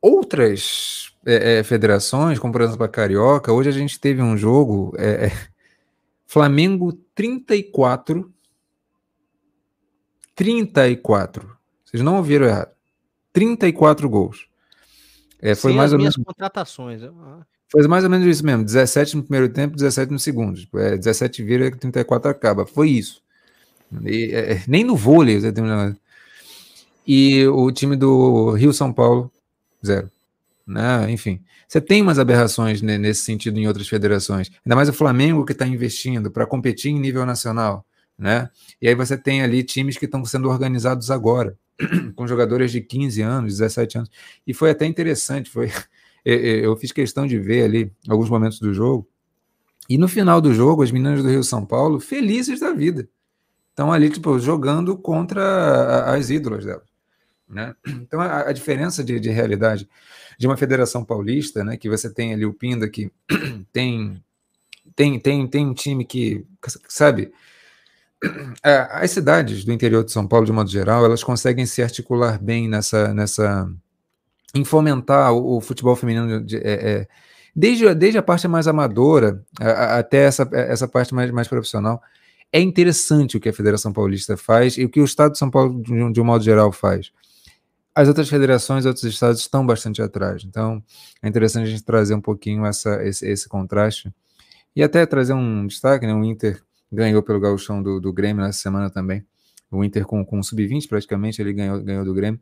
Outras 0.00 1.12
federações, 1.64 2.38
como 2.38 2.52
por 2.52 2.62
exemplo 2.62 2.84
a 2.84 2.88
Carioca, 2.88 3.52
hoje 3.52 3.68
a 3.68 3.72
gente 3.72 4.00
teve 4.00 4.22
um 4.22 4.36
jogo 4.36 4.94
Flamengo 6.26 6.92
34 7.14 8.32
34. 10.38 11.58
Vocês 11.84 12.00
não 12.00 12.16
ouviram 12.16 12.46
errado. 12.46 12.70
34 13.32 14.08
gols. 14.08 14.46
É, 15.40 15.56
foi 15.56 15.72
Sem 15.72 15.76
mais 15.76 15.92
ou 15.92 15.98
menos 15.98 16.14
contratações. 16.14 17.02
Foi 17.70 17.86
mais 17.86 18.02
ou 18.02 18.10
menos 18.10 18.26
isso 18.26 18.44
mesmo, 18.44 18.64
17 18.64 19.16
no 19.16 19.22
primeiro 19.22 19.52
tempo, 19.52 19.76
17 19.76 20.10
no 20.10 20.18
segundo. 20.18 20.58
Tipo, 20.58 20.78
é, 20.78 20.96
17 20.96 21.42
vira, 21.42 21.70
34 21.70 22.30
acaba. 22.30 22.66
Foi 22.66 22.88
isso. 22.88 23.22
E, 24.04 24.32
é, 24.32 24.52
é 24.54 24.62
nem 24.66 24.84
no 24.84 24.96
vôlei 24.96 25.38
E 27.06 27.46
o 27.46 27.70
time 27.70 27.94
do 27.94 28.52
Rio 28.52 28.72
São 28.72 28.92
Paulo, 28.92 29.30
zero. 29.84 30.10
Né? 30.66 31.10
Enfim, 31.10 31.40
você 31.66 31.80
tem 31.80 32.02
umas 32.02 32.18
aberrações 32.18 32.80
nesse 32.82 33.22
sentido 33.22 33.58
em 33.58 33.66
outras 33.66 33.88
federações. 33.88 34.50
Ainda 34.64 34.76
mais 34.76 34.88
o 34.88 34.92
Flamengo 34.92 35.44
que 35.44 35.52
está 35.52 35.66
investindo 35.66 36.30
para 36.30 36.46
competir 36.46 36.90
em 36.90 36.98
nível 36.98 37.24
nacional. 37.26 37.84
Né? 38.18 38.50
E 38.80 38.88
aí 38.88 38.94
você 38.94 39.16
tem 39.16 39.42
ali 39.42 39.62
times 39.62 39.96
que 39.96 40.06
estão 40.06 40.24
sendo 40.24 40.48
organizados 40.48 41.10
agora, 41.10 41.56
com 42.16 42.26
jogadores 42.26 42.72
de 42.72 42.80
15 42.80 43.22
anos, 43.22 43.58
17 43.58 43.98
anos. 43.98 44.10
E 44.46 44.52
foi 44.52 44.70
até 44.70 44.86
interessante, 44.86 45.50
foi 45.50 45.70
eu 46.24 46.76
fiz 46.76 46.92
questão 46.92 47.26
de 47.26 47.38
ver 47.38 47.64
ali 47.64 47.92
alguns 48.08 48.28
momentos 48.28 48.58
do 48.60 48.72
jogo. 48.72 49.08
E 49.88 49.96
no 49.96 50.08
final 50.08 50.40
do 50.40 50.52
jogo, 50.52 50.82
as 50.82 50.90
meninas 50.90 51.22
do 51.22 51.28
Rio 51.28 51.42
São 51.42 51.64
Paulo, 51.64 51.98
felizes 51.98 52.60
da 52.60 52.72
vida. 52.72 53.08
Estão 53.70 53.92
ali, 53.92 54.10
tipo, 54.10 54.38
jogando 54.38 54.96
contra 54.98 56.12
as 56.12 56.30
ídolas 56.30 56.64
delas. 56.64 56.88
Né? 57.48 57.74
Então, 57.86 58.20
a, 58.20 58.48
a 58.48 58.52
diferença 58.52 59.02
de, 59.02 59.18
de, 59.18 59.30
realidade 59.30 59.88
de 60.38 60.46
uma 60.46 60.56
federação 60.56 61.04
paulista, 61.04 61.64
né, 61.64 61.76
que 61.76 61.88
você 61.88 62.12
tem 62.12 62.34
ali 62.34 62.44
o 62.44 62.52
Pinda, 62.52 62.88
que 62.88 63.10
tem, 63.72 64.22
tem, 64.94 65.18
tem, 65.18 65.46
tem 65.46 65.66
um 65.66 65.72
time 65.72 66.04
que, 66.04 66.44
sabe, 66.88 67.32
as 68.62 69.10
cidades 69.10 69.64
do 69.64 69.72
interior 69.72 70.04
de 70.04 70.12
São 70.12 70.26
Paulo, 70.28 70.44
de 70.44 70.52
modo 70.52 70.68
geral, 70.68 71.04
elas 71.04 71.24
conseguem 71.24 71.64
se 71.64 71.82
articular 71.82 72.38
bem 72.38 72.68
nessa, 72.68 73.14
nessa, 73.14 73.72
em 74.54 74.64
fomentar 74.64 75.32
o, 75.32 75.56
o 75.56 75.60
futebol 75.60 75.94
feminino 75.96 76.44
de, 76.44 76.56
é, 76.56 76.60
é, 76.62 77.08
desde, 77.54 77.94
desde 77.94 78.18
a 78.18 78.22
parte 78.22 78.48
mais 78.48 78.66
amadora 78.66 79.44
a, 79.60 79.68
a, 79.68 79.98
até 79.98 80.24
essa, 80.24 80.48
essa 80.52 80.88
parte 80.88 81.14
mais, 81.14 81.30
mais 81.30 81.48
profissional. 81.48 82.00
É 82.52 82.60
interessante 82.60 83.36
o 83.36 83.40
que 83.40 83.48
a 83.48 83.52
Federação 83.52 83.92
Paulista 83.92 84.36
faz 84.36 84.78
e 84.78 84.84
o 84.84 84.88
que 84.88 85.00
o 85.00 85.04
Estado 85.04 85.32
de 85.32 85.38
São 85.38 85.50
Paulo, 85.50 85.82
de, 85.82 86.12
de 86.12 86.20
um 86.20 86.24
modo 86.24 86.42
geral, 86.42 86.72
faz. 86.72 87.12
As 87.94 88.08
outras 88.08 88.28
federações, 88.28 88.86
outros 88.86 89.04
estados 89.04 89.40
estão 89.40 89.66
bastante 89.66 90.00
atrás. 90.00 90.44
Então, 90.44 90.82
é 91.20 91.28
interessante 91.28 91.64
a 91.64 91.70
gente 91.70 91.82
trazer 91.82 92.14
um 92.14 92.20
pouquinho 92.20 92.64
essa, 92.64 93.04
esse, 93.04 93.26
esse 93.26 93.48
contraste 93.48 94.12
e 94.74 94.82
até 94.82 95.04
trazer 95.04 95.32
um 95.32 95.66
destaque, 95.66 96.06
né? 96.06 96.14
O 96.14 96.24
Inter 96.24 96.62
ganhou 96.90 97.22
pelo 97.22 97.40
gauchão 97.40 97.82
do, 97.82 98.00
do 98.00 98.12
Grêmio 98.12 98.44
nessa 98.44 98.60
semana 98.60 98.88
também. 98.88 99.26
O 99.70 99.84
Inter 99.84 100.06
com, 100.06 100.24
com 100.24 100.42
sub-20 100.42 100.88
praticamente, 100.88 101.42
ele 101.42 101.52
ganhou, 101.52 101.82
ganhou 101.82 102.04
do 102.04 102.14
Grêmio. 102.14 102.40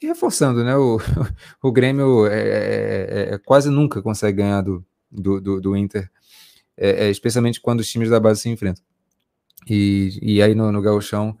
E 0.00 0.06
reforçando, 0.06 0.64
né? 0.64 0.76
O, 0.76 0.98
o 1.62 1.72
Grêmio 1.72 2.26
é, 2.26 2.40
é, 2.40 3.34
é, 3.34 3.38
quase 3.38 3.70
nunca 3.70 4.02
consegue 4.02 4.38
ganhar 4.38 4.62
do, 4.62 4.84
do, 5.10 5.40
do, 5.40 5.60
do 5.60 5.76
Inter, 5.76 6.10
é, 6.76 7.06
é, 7.06 7.10
especialmente 7.10 7.60
quando 7.60 7.80
os 7.80 7.88
times 7.88 8.10
da 8.10 8.20
base 8.20 8.40
se 8.40 8.48
enfrentam. 8.48 8.82
E, 9.68 10.18
e 10.20 10.42
aí 10.42 10.54
no, 10.54 10.70
no 10.70 10.82
Gauchão 10.82 11.36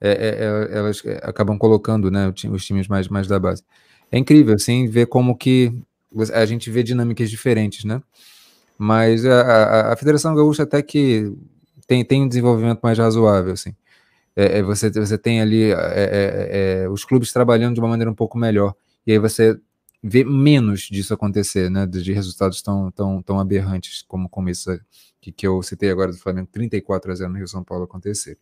é, 0.00 0.68
elas 0.70 1.02
acabam 1.22 1.58
colocando 1.58 2.10
né, 2.10 2.32
os 2.50 2.64
times 2.64 2.88
mais, 2.88 3.08
mais 3.08 3.26
da 3.26 3.38
base. 3.38 3.62
É 4.10 4.18
incrível, 4.18 4.54
assim, 4.54 4.86
ver 4.86 5.06
como 5.06 5.36
que 5.36 5.72
a 6.32 6.46
gente 6.46 6.70
vê 6.70 6.82
dinâmicas 6.82 7.28
diferentes, 7.30 7.84
né? 7.84 8.00
Mas 8.78 9.24
a, 9.24 9.40
a, 9.40 9.92
a 9.92 9.96
Federação 9.96 10.34
Gaúcha 10.34 10.62
até 10.62 10.82
que 10.82 11.32
tem, 11.86 12.04
tem 12.04 12.22
um 12.22 12.28
desenvolvimento 12.28 12.80
mais 12.82 12.98
razoável, 12.98 13.52
assim. 13.52 13.74
É, 14.36 14.58
é 14.58 14.62
você, 14.62 14.90
você 14.90 15.16
tem 15.16 15.40
ali 15.40 15.72
é, 15.72 16.86
os 16.90 17.04
clubes 17.04 17.32
trabalhando 17.32 17.74
de 17.74 17.80
uma 17.80 17.88
maneira 17.88 18.10
um 18.10 18.14
pouco 18.14 18.38
melhor. 18.38 18.74
E 19.06 19.12
aí 19.12 19.18
você 19.18 19.58
vê 20.02 20.22
menos 20.24 20.82
disso 20.82 21.14
acontecer, 21.14 21.70
né? 21.70 21.86
De 21.86 22.12
resultados 22.12 22.62
tão, 22.62 22.90
tão, 22.90 23.22
tão 23.22 23.40
aberrantes 23.40 24.02
como, 24.02 24.28
como 24.28 24.48
isso 24.48 24.70
que, 25.20 25.32
que 25.32 25.46
eu 25.46 25.62
citei 25.62 25.90
agora 25.90 26.12
do 26.12 26.18
Flamengo 26.18 26.48
34 26.52 27.10
a 27.10 27.14
0 27.14 27.30
no 27.30 27.38
Rio 27.38 27.48
São 27.48 27.64
Paulo 27.64 27.84
acontecer. 27.84 28.38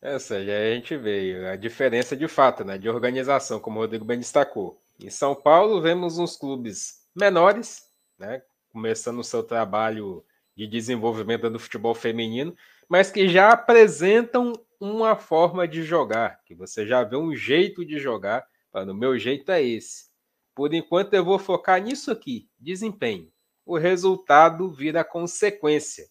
É, 0.00 0.18
seja, 0.18 0.52
aí 0.52 0.72
a 0.72 0.74
gente 0.74 0.96
vê 0.98 1.46
a 1.48 1.56
diferença 1.56 2.14
de 2.14 2.28
fato, 2.28 2.62
né, 2.62 2.76
de 2.76 2.90
organização, 2.90 3.58
como 3.58 3.78
o 3.78 3.82
Rodrigo 3.82 4.04
bem 4.04 4.18
destacou. 4.18 4.78
Em 5.00 5.08
São 5.08 5.34
Paulo, 5.34 5.80
vemos 5.80 6.18
uns 6.18 6.36
clubes 6.36 7.06
menores, 7.16 7.90
né, 8.18 8.42
começando 8.70 9.18
o 9.18 9.24
seu 9.24 9.42
trabalho 9.42 10.22
de 10.54 10.66
desenvolvimento 10.66 11.48
do 11.48 11.58
futebol 11.58 11.94
feminino, 11.94 12.54
mas 12.94 13.10
que 13.10 13.28
já 13.28 13.50
apresentam 13.50 14.52
uma 14.78 15.16
forma 15.16 15.66
de 15.66 15.82
jogar, 15.82 16.40
que 16.44 16.54
você 16.54 16.86
já 16.86 17.02
vê 17.02 17.16
um 17.16 17.34
jeito 17.34 17.84
de 17.84 17.98
jogar, 17.98 18.46
falando, 18.70 18.94
meu 18.94 19.18
jeito 19.18 19.50
é 19.50 19.60
esse. 19.60 20.10
Por 20.54 20.72
enquanto 20.72 21.12
eu 21.12 21.24
vou 21.24 21.36
focar 21.36 21.82
nisso 21.82 22.12
aqui, 22.12 22.48
desempenho. 22.56 23.32
O 23.66 23.76
resultado 23.76 24.70
vira 24.70 25.02
consequência 25.02 26.08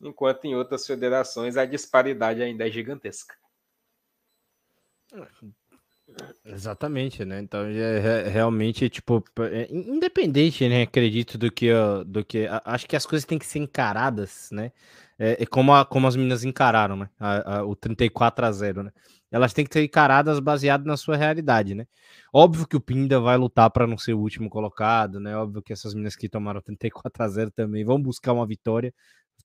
enquanto 0.00 0.46
em 0.46 0.54
outras 0.54 0.86
federações 0.86 1.58
a 1.58 1.66
disparidade 1.66 2.42
ainda 2.42 2.66
é 2.66 2.70
gigantesca. 2.70 3.34
Exatamente, 6.46 7.26
né? 7.26 7.40
Então, 7.40 7.60
é, 7.66 8.26
realmente, 8.28 8.88
tipo, 8.88 9.22
é, 9.38 9.68
independente, 9.70 10.66
né? 10.66 10.82
Acredito 10.82 11.36
do 11.36 11.52
que, 11.52 11.68
do 12.06 12.24
que. 12.24 12.46
Acho 12.64 12.86
que 12.86 12.96
as 12.96 13.04
coisas 13.04 13.26
têm 13.26 13.38
que 13.38 13.46
ser 13.46 13.58
encaradas, 13.58 14.48
né? 14.50 14.72
É, 15.18 15.42
é 15.42 15.46
como, 15.46 15.72
a, 15.72 15.84
como 15.84 16.06
as 16.06 16.16
meninas 16.16 16.44
encararam, 16.44 16.96
né? 16.96 17.10
A, 17.18 17.58
a, 17.58 17.64
o 17.64 17.76
34 17.76 18.46
a 18.46 18.52
0, 18.52 18.82
né? 18.84 18.92
Elas 19.30 19.52
têm 19.52 19.64
que 19.64 19.72
ser 19.72 19.84
encaradas 19.84 20.38
baseado 20.40 20.84
na 20.84 20.96
sua 20.96 21.16
realidade, 21.16 21.74
né? 21.74 21.86
Óbvio 22.32 22.66
que 22.66 22.76
o 22.76 22.80
Pinda 22.80 23.20
vai 23.20 23.36
lutar 23.36 23.70
para 23.70 23.86
não 23.86 23.98
ser 23.98 24.14
o 24.14 24.20
último 24.20 24.48
colocado, 24.48 25.20
né? 25.20 25.36
Óbvio 25.36 25.62
que 25.62 25.72
essas 25.72 25.94
meninas 25.94 26.16
que 26.16 26.28
tomaram 26.28 26.60
34 26.60 27.22
a 27.22 27.28
0 27.28 27.50
também 27.50 27.84
vão 27.84 28.00
buscar 28.00 28.32
uma 28.32 28.46
vitória, 28.46 28.92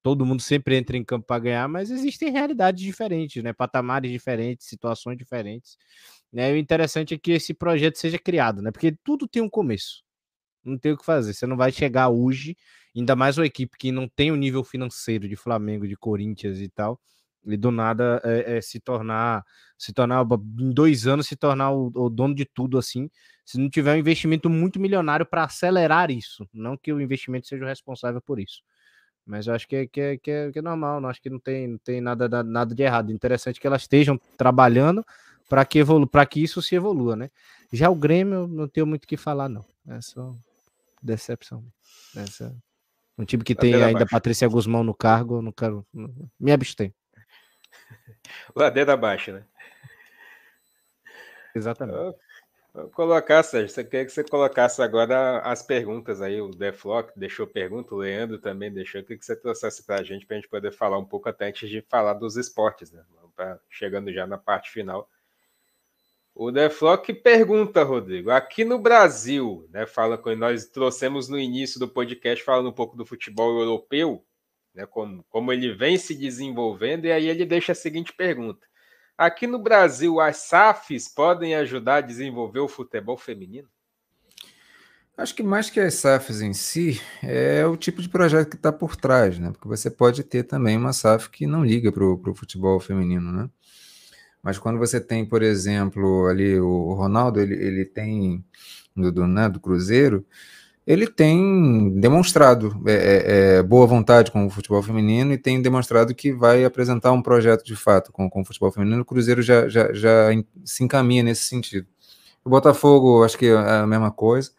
todo 0.01 0.25
mundo 0.25 0.41
sempre 0.41 0.77
entra 0.77 0.97
em 0.97 1.03
campo 1.03 1.25
para 1.27 1.39
ganhar, 1.39 1.67
mas 1.67 1.91
existem 1.91 2.31
realidades 2.31 2.81
diferentes, 2.83 3.43
né? 3.43 3.53
Patamares 3.53 4.11
diferentes, 4.11 4.67
situações 4.67 5.17
diferentes. 5.17 5.77
Né? 6.31 6.51
O 6.53 6.57
interessante 6.57 7.13
é 7.13 7.17
que 7.17 7.31
esse 7.31 7.53
projeto 7.53 7.97
seja 7.97 8.17
criado, 8.17 8.61
né? 8.61 8.71
Porque 8.71 8.95
tudo 9.03 9.27
tem 9.27 9.41
um 9.41 9.49
começo. 9.49 10.03
Não 10.69 10.77
tem 10.77 10.91
o 10.93 10.97
que 10.97 11.05
fazer. 11.05 11.33
Você 11.33 11.45
não 11.45 11.57
vai 11.57 11.71
chegar 11.71 12.09
hoje, 12.09 12.55
ainda 12.95 13.15
mais 13.15 13.37
uma 13.37 13.45
equipe 13.45 13.77
que 13.77 13.91
não 13.91 14.07
tem 14.07 14.31
o 14.31 14.35
nível 14.35 14.63
financeiro 14.63 15.27
de 15.27 15.35
Flamengo, 15.35 15.87
de 15.87 15.95
Corinthians 15.95 16.59
e 16.59 16.69
tal, 16.69 16.99
e 17.45 17.57
do 17.57 17.71
nada 17.71 18.21
é, 18.23 18.57
é, 18.57 18.61
se 18.61 18.79
tornar, 18.79 19.43
se 19.77 19.93
tornar 19.93 20.25
em 20.59 20.71
dois 20.71 21.07
anos 21.07 21.27
se 21.27 21.35
tornar 21.35 21.71
o, 21.71 21.91
o 21.95 22.09
dono 22.09 22.35
de 22.35 22.45
tudo 22.45 22.77
assim, 22.77 23.09
se 23.45 23.57
não 23.57 23.69
tiver 23.69 23.95
um 23.95 23.99
investimento 23.99 24.49
muito 24.49 24.79
milionário 24.79 25.25
para 25.25 25.43
acelerar 25.43 26.11
isso, 26.11 26.47
não 26.53 26.77
que 26.77 26.93
o 26.93 27.01
investimento 27.01 27.47
seja 27.47 27.63
o 27.63 27.67
responsável 27.67 28.21
por 28.21 28.39
isso. 28.39 28.61
Mas 29.25 29.47
eu 29.47 29.53
acho 29.53 29.67
que 29.67 29.75
é, 29.75 29.87
que 29.87 30.01
é, 30.01 30.17
que 30.17 30.31
é, 30.31 30.51
que 30.51 30.59
é 30.59 30.61
normal, 30.61 30.99
não 30.99 31.07
acho 31.07 31.21
que 31.21 31.29
não 31.29 31.39
tem, 31.39 31.67
não 31.67 31.77
tem 31.77 32.01
nada, 32.01 32.43
nada 32.43 32.73
de 32.73 32.81
errado. 32.81 33.11
Interessante 33.11 33.59
que 33.59 33.67
elas 33.67 33.83
estejam 33.83 34.19
trabalhando 34.35 35.05
para 35.47 35.63
que, 35.65 35.79
evolu 35.79 36.09
que 36.29 36.43
isso 36.43 36.61
se 36.63 36.75
evolua, 36.75 37.15
né? 37.15 37.29
Já 37.71 37.89
o 37.91 37.95
Grêmio, 37.95 38.47
não 38.47 38.67
tenho 38.67 38.87
muito 38.87 39.03
o 39.03 39.07
que 39.07 39.17
falar, 39.17 39.47
não. 39.47 39.63
É 39.87 40.01
só 40.01 40.35
decepção. 41.01 41.65
Essa... 42.15 42.55
Um 43.17 43.25
time 43.25 43.43
que 43.43 43.53
tem 43.53 43.73
ainda 43.73 43.89
abaixo. 43.89 44.11
Patrícia 44.11 44.47
Guzmão 44.47 44.81
no 44.81 44.95
cargo, 44.95 45.37
eu 45.37 45.41
não 45.41 45.51
quero. 45.51 45.85
Me 46.39 46.53
abstenho. 46.53 46.93
Ladeira 48.55 48.93
abaixo, 48.93 49.33
né? 49.33 49.43
Exatamente. 51.53 52.15
Vou 52.73 52.89
colocar, 52.91 53.43
Sérgio, 53.43 53.69
você 53.69 53.83
quer 53.83 54.05
que 54.05 54.11
você 54.11 54.23
colocasse 54.23 54.81
agora 54.81 55.39
as 55.39 55.61
perguntas 55.61 56.21
aí, 56.21 56.39
o 56.39 56.49
Deflock 56.49 57.11
deixou 57.19 57.47
pergunta, 57.47 57.93
o 57.93 57.97
Leandro 57.97 58.37
também 58.37 58.71
deixou, 58.71 59.01
eu 59.01 59.03
queria 59.03 59.17
que 59.17 59.25
você 59.25 59.35
trouxesse 59.35 59.83
para 59.83 59.99
a 59.99 60.03
gente, 60.03 60.25
para 60.25 60.37
a 60.37 60.39
gente 60.39 60.49
poder 60.49 60.71
falar 60.71 60.97
um 60.97 61.05
pouco 61.05 61.27
até 61.27 61.47
antes 61.47 61.67
de 61.67 61.81
falar 61.89 62.13
dos 62.13 62.37
esportes, 62.37 62.91
né? 62.91 63.03
Pra, 63.35 63.59
chegando 63.69 64.13
já 64.13 64.27
na 64.27 64.37
parte 64.37 64.69
final. 64.69 65.09
O 66.41 66.53
Deflock 66.53 67.13
pergunta, 67.15 67.83
Rodrigo, 67.83 68.31
aqui 68.31 68.63
no 68.63 68.79
Brasil, 68.79 69.67
né, 69.73 69.85
fala 69.85 70.17
que 70.17 70.33
nós 70.37 70.63
trouxemos 70.67 71.27
no 71.27 71.37
início 71.37 71.77
do 71.77 71.85
podcast 71.85 72.41
falando 72.45 72.69
um 72.69 72.71
pouco 72.71 72.95
do 72.95 73.05
futebol 73.05 73.59
europeu, 73.59 74.23
né, 74.73 74.85
como, 74.85 75.21
como 75.27 75.51
ele 75.51 75.73
vem 75.73 75.97
se 75.97 76.15
desenvolvendo, 76.15 77.03
e 77.03 77.11
aí 77.11 77.27
ele 77.27 77.45
deixa 77.45 77.73
a 77.73 77.75
seguinte 77.75 78.13
pergunta. 78.13 78.65
Aqui 79.17 79.45
no 79.47 79.59
Brasil, 79.59 80.21
as 80.21 80.37
SAFs 80.37 81.09
podem 81.09 81.55
ajudar 81.55 81.95
a 81.95 82.01
desenvolver 82.01 82.61
o 82.61 82.69
futebol 82.69 83.17
feminino? 83.17 83.67
Acho 85.17 85.35
que 85.35 85.43
mais 85.43 85.69
que 85.69 85.81
as 85.81 85.95
SAFs 85.95 86.39
em 86.39 86.53
si, 86.53 87.01
é 87.21 87.65
o 87.65 87.75
tipo 87.75 88.01
de 88.01 88.07
projeto 88.07 88.49
que 88.49 88.55
está 88.55 88.71
por 88.71 88.95
trás, 88.95 89.37
né? 89.37 89.51
Porque 89.51 89.67
você 89.67 89.91
pode 89.91 90.23
ter 90.23 90.43
também 90.43 90.77
uma 90.77 90.93
SAF 90.93 91.29
que 91.29 91.45
não 91.45 91.65
liga 91.65 91.91
para 91.91 92.05
o 92.05 92.33
futebol 92.33 92.79
feminino, 92.79 93.29
né? 93.29 93.49
Mas 94.41 94.57
quando 94.57 94.79
você 94.79 94.99
tem, 95.01 95.25
por 95.25 95.41
exemplo, 95.41 96.27
ali 96.27 96.59
o 96.59 96.93
Ronaldo, 96.93 97.39
ele, 97.39 97.55
ele 97.55 97.85
tem 97.85 98.43
do, 98.95 99.11
do, 99.11 99.27
né, 99.27 99.49
do 99.49 99.59
Cruzeiro, 99.59 100.25
ele 100.87 101.05
tem 101.05 101.99
demonstrado 101.99 102.81
é, 102.87 102.93
é, 102.93 103.57
é, 103.57 103.63
boa 103.63 103.85
vontade 103.85 104.31
com 104.31 104.47
o 104.47 104.49
futebol 104.49 104.81
feminino 104.81 105.31
e 105.33 105.37
tem 105.37 105.61
demonstrado 105.61 106.15
que 106.15 106.31
vai 106.31 106.65
apresentar 106.65 107.11
um 107.11 107.21
projeto 107.21 107.63
de 107.63 107.75
fato 107.75 108.11
com, 108.11 108.27
com 108.29 108.41
o 108.41 108.45
futebol 108.45 108.71
feminino. 108.71 109.01
O 109.01 109.05
Cruzeiro 109.05 109.41
já, 109.41 109.69
já, 109.69 109.93
já 109.93 110.29
se 110.65 110.83
encaminha 110.83 111.21
nesse 111.21 111.43
sentido. 111.43 111.87
O 112.43 112.49
Botafogo, 112.49 113.23
acho 113.23 113.37
que 113.37 113.47
é 113.47 113.55
a 113.55 113.85
mesma 113.85 114.09
coisa. 114.11 114.51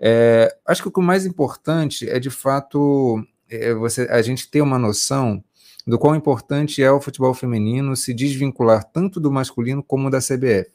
É, 0.00 0.56
acho 0.66 0.82
que 0.82 0.98
o 0.98 1.02
mais 1.02 1.26
importante 1.26 2.08
é, 2.08 2.18
de 2.18 2.30
fato, 2.30 3.22
é 3.48 3.74
você, 3.74 4.08
a 4.10 4.22
gente 4.22 4.50
ter 4.50 4.62
uma 4.62 4.78
noção 4.78 5.44
do 5.90 5.98
quão 5.98 6.14
importante 6.14 6.80
é 6.82 6.90
o 6.90 7.00
futebol 7.00 7.34
feminino 7.34 7.96
se 7.96 8.14
desvincular 8.14 8.84
tanto 8.84 9.18
do 9.18 9.30
masculino 9.30 9.82
como 9.82 10.08
da 10.08 10.20
CBF. 10.20 10.70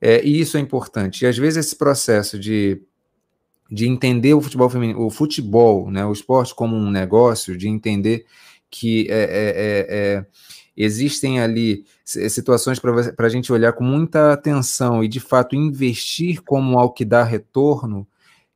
É, 0.00 0.22
e 0.24 0.40
isso 0.40 0.56
é 0.56 0.60
importante. 0.60 1.22
E 1.22 1.26
às 1.28 1.38
vezes 1.38 1.64
esse 1.64 1.76
processo 1.76 2.38
de 2.38 2.82
de 3.68 3.88
entender 3.88 4.32
o 4.32 4.40
futebol 4.40 4.70
feminino, 4.70 5.04
o 5.04 5.10
futebol, 5.10 5.90
né, 5.90 6.06
o 6.06 6.12
esporte 6.12 6.54
como 6.54 6.76
um 6.76 6.88
negócio, 6.88 7.56
de 7.56 7.68
entender 7.68 8.24
que 8.70 9.08
é, 9.10 9.22
é, 9.22 9.26
é, 9.26 9.86
é 9.88 10.26
existem 10.76 11.40
ali 11.40 11.84
situações 12.04 12.78
para 12.78 13.26
a 13.26 13.28
gente 13.28 13.52
olhar 13.52 13.72
com 13.72 13.82
muita 13.82 14.32
atenção 14.32 15.02
e 15.02 15.08
de 15.08 15.18
fato 15.18 15.56
investir 15.56 16.42
como 16.44 16.78
algo 16.78 16.94
que 16.94 17.04
dá 17.04 17.24
retorno, 17.24 18.06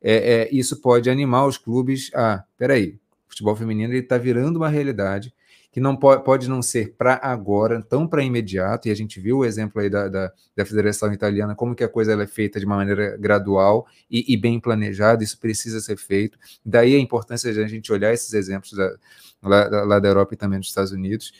é, 0.01 0.47
isso 0.49 0.79
pode 0.79 1.09
animar 1.09 1.45
os 1.45 1.57
clubes 1.57 2.09
a, 2.13 2.43
peraí, 2.57 2.99
o 3.27 3.31
futebol 3.31 3.55
feminino 3.55 3.93
está 3.93 4.17
virando 4.17 4.57
uma 4.57 4.69
realidade, 4.69 5.33
que 5.71 5.79
não 5.79 5.95
pode, 5.95 6.23
pode 6.23 6.49
não 6.49 6.61
ser 6.61 6.95
para 6.97 7.17
agora, 7.23 7.81
tão 7.81 8.05
para 8.05 8.21
imediato, 8.21 8.87
e 8.87 8.91
a 8.91 8.95
gente 8.95 9.21
viu 9.21 9.37
o 9.37 9.45
exemplo 9.45 9.81
aí 9.81 9.89
da, 9.89 10.09
da, 10.09 10.31
da, 10.53 10.65
Federação 10.65 11.13
Italiana, 11.13 11.55
como 11.55 11.73
que 11.73 11.83
a 11.83 11.87
coisa 11.87 12.21
é 12.21 12.27
feita 12.27 12.59
de 12.59 12.65
uma 12.65 12.75
maneira 12.75 13.15
gradual 13.17 13.87
e, 14.09 14.33
e, 14.33 14.35
bem 14.35 14.59
planejada, 14.59 15.23
isso 15.23 15.39
precisa 15.39 15.79
ser 15.79 15.95
feito. 15.95 16.37
Daí 16.65 16.93
a 16.93 16.99
importância 16.99 17.53
de 17.53 17.63
a 17.63 17.67
gente 17.67 17.91
olhar 17.91 18.13
esses 18.13 18.33
exemplos 18.33 18.73
da, 18.73 18.97
lá, 19.41 19.83
lá 19.85 19.99
da 19.99 20.09
Europa 20.09 20.33
e 20.33 20.37
também 20.37 20.59
dos 20.59 20.67
Estados 20.67 20.91
Unidos. 20.91 21.31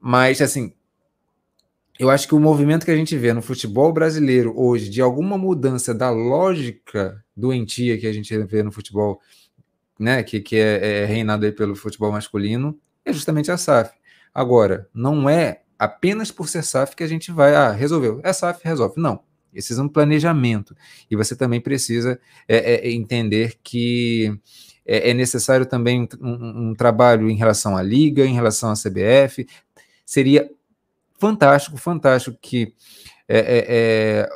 Mas, 0.00 0.42
assim, 0.42 0.72
eu 1.96 2.10
acho 2.10 2.26
que 2.26 2.34
o 2.34 2.40
movimento 2.40 2.84
que 2.84 2.90
a 2.90 2.96
gente 2.96 3.16
vê 3.16 3.32
no 3.32 3.42
futebol 3.42 3.92
brasileiro 3.92 4.52
hoje, 4.56 4.90
de 4.90 5.00
alguma 5.00 5.38
mudança 5.38 5.94
da 5.94 6.10
lógica 6.10 7.24
doentia 7.36 7.98
que 7.98 8.06
a 8.06 8.12
gente 8.12 8.36
vê 8.46 8.64
no 8.64 8.72
futebol, 8.72 9.20
né, 9.96 10.24
que, 10.24 10.40
que 10.40 10.56
é, 10.56 11.02
é 11.02 11.04
reinado 11.04 11.46
aí 11.46 11.52
pelo 11.52 11.76
futebol 11.76 12.10
masculino, 12.10 12.76
é 13.08 13.12
justamente 13.12 13.50
a 13.50 13.56
SAF. 13.56 13.92
Agora, 14.34 14.88
não 14.94 15.28
é 15.28 15.62
apenas 15.78 16.30
por 16.30 16.48
ser 16.48 16.62
SAF 16.62 16.94
que 16.96 17.02
a 17.02 17.06
gente 17.06 17.30
vai, 17.30 17.54
ah, 17.54 17.70
resolveu, 17.70 18.20
é 18.22 18.32
SAF, 18.32 18.60
resolve. 18.64 19.00
Não, 19.00 19.20
precisa 19.50 19.82
um 19.82 19.88
planejamento. 19.88 20.76
E 21.10 21.16
você 21.16 21.34
também 21.36 21.60
precisa 21.60 22.20
é, 22.46 22.74
é, 22.74 22.90
entender 22.92 23.58
que 23.62 24.38
é, 24.86 25.10
é 25.10 25.14
necessário 25.14 25.66
também 25.66 26.08
um, 26.20 26.28
um, 26.28 26.70
um, 26.70 26.74
trabalho 26.74 27.28
em 27.28 27.36
relação 27.36 27.76
à 27.76 27.82
Liga, 27.82 28.24
em 28.24 28.34
relação 28.34 28.70
à 28.70 28.74
CBF. 28.74 29.46
Seria 30.04 30.50
fantástico, 31.18 31.76
fantástico 31.76 32.38
que 32.40 32.74
é, 33.28 33.38
é, 33.38 33.66
é, 33.68 34.28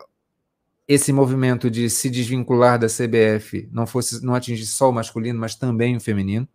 esse 0.86 1.12
movimento 1.12 1.70
de 1.70 1.88
se 1.88 2.10
desvincular 2.10 2.78
da 2.78 2.86
CBF 2.86 3.68
não 3.72 3.86
fosse 3.86 4.24
não 4.24 4.34
atingisse 4.34 4.72
só 4.72 4.90
o 4.90 4.92
masculino, 4.92 5.38
mas 5.38 5.54
também 5.54 5.96
o 5.96 6.00
feminino. 6.00 6.46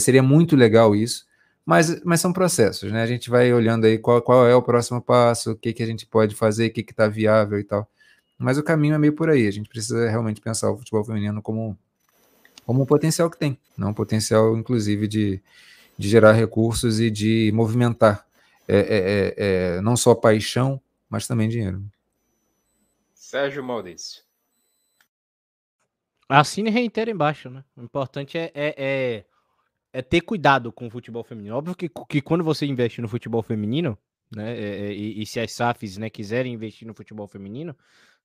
seria 0.00 0.22
muito 0.22 0.56
legal 0.56 0.96
isso. 0.96 1.26
Mas, 1.64 2.02
mas 2.02 2.20
são 2.20 2.32
processos, 2.32 2.90
né? 2.90 3.02
A 3.02 3.06
gente 3.06 3.30
vai 3.30 3.52
olhando 3.52 3.86
aí 3.86 3.96
qual, 3.96 4.20
qual 4.20 4.46
é 4.46 4.54
o 4.54 4.62
próximo 4.62 5.00
passo, 5.00 5.52
o 5.52 5.56
que, 5.56 5.72
que 5.72 5.82
a 5.82 5.86
gente 5.86 6.06
pode 6.06 6.34
fazer, 6.34 6.66
o 6.66 6.72
que 6.72 6.80
está 6.80 7.06
viável 7.06 7.58
e 7.58 7.64
tal. 7.64 7.88
Mas 8.36 8.58
o 8.58 8.62
caminho 8.62 8.94
é 8.94 8.98
meio 8.98 9.12
por 9.12 9.30
aí. 9.30 9.46
A 9.46 9.50
gente 9.50 9.68
precisa 9.68 10.10
realmente 10.10 10.40
pensar 10.40 10.70
o 10.72 10.76
futebol 10.76 11.04
feminino 11.04 11.40
como, 11.40 11.78
como 12.66 12.82
um 12.82 12.86
potencial 12.86 13.30
que 13.30 13.38
tem, 13.38 13.56
não 13.76 13.90
um 13.90 13.94
potencial, 13.94 14.56
inclusive, 14.56 15.06
de, 15.06 15.40
de 15.96 16.08
gerar 16.08 16.32
recursos 16.32 16.98
e 16.98 17.10
de 17.10 17.52
movimentar 17.54 18.26
é, 18.66 18.76
é, 18.76 18.84
é, 18.86 19.34
é 19.76 19.80
não 19.80 19.96
só 19.96 20.14
paixão, 20.14 20.80
mas 21.08 21.26
também 21.28 21.48
dinheiro. 21.48 21.84
Sérgio 23.14 23.62
Maurício. 23.62 24.22
Assine 26.28 26.70
e 26.70 26.72
reitera 26.72 27.10
embaixo, 27.10 27.48
né? 27.50 27.62
O 27.76 27.82
importante 27.82 28.36
é, 28.38 29.24
é, 29.92 29.98
é, 29.98 30.00
é, 30.00 30.02
ter 30.02 30.20
cuidado 30.20 30.72
com 30.72 30.86
o 30.86 30.90
futebol 30.90 31.24
feminino. 31.24 31.56
Óbvio 31.56 31.74
que, 31.74 31.90
que 32.08 32.20
quando 32.20 32.44
você 32.44 32.66
investe 32.66 33.00
no 33.00 33.08
futebol 33.08 33.42
feminino, 33.42 33.98
né? 34.34 34.92
E, 34.92 35.22
e, 35.22 35.26
se 35.26 35.38
as 35.40 35.52
SAFs 35.52 35.98
né, 35.98 36.08
quiserem 36.08 36.54
investir 36.54 36.86
no 36.86 36.94
futebol 36.94 37.26
feminino, 37.26 37.76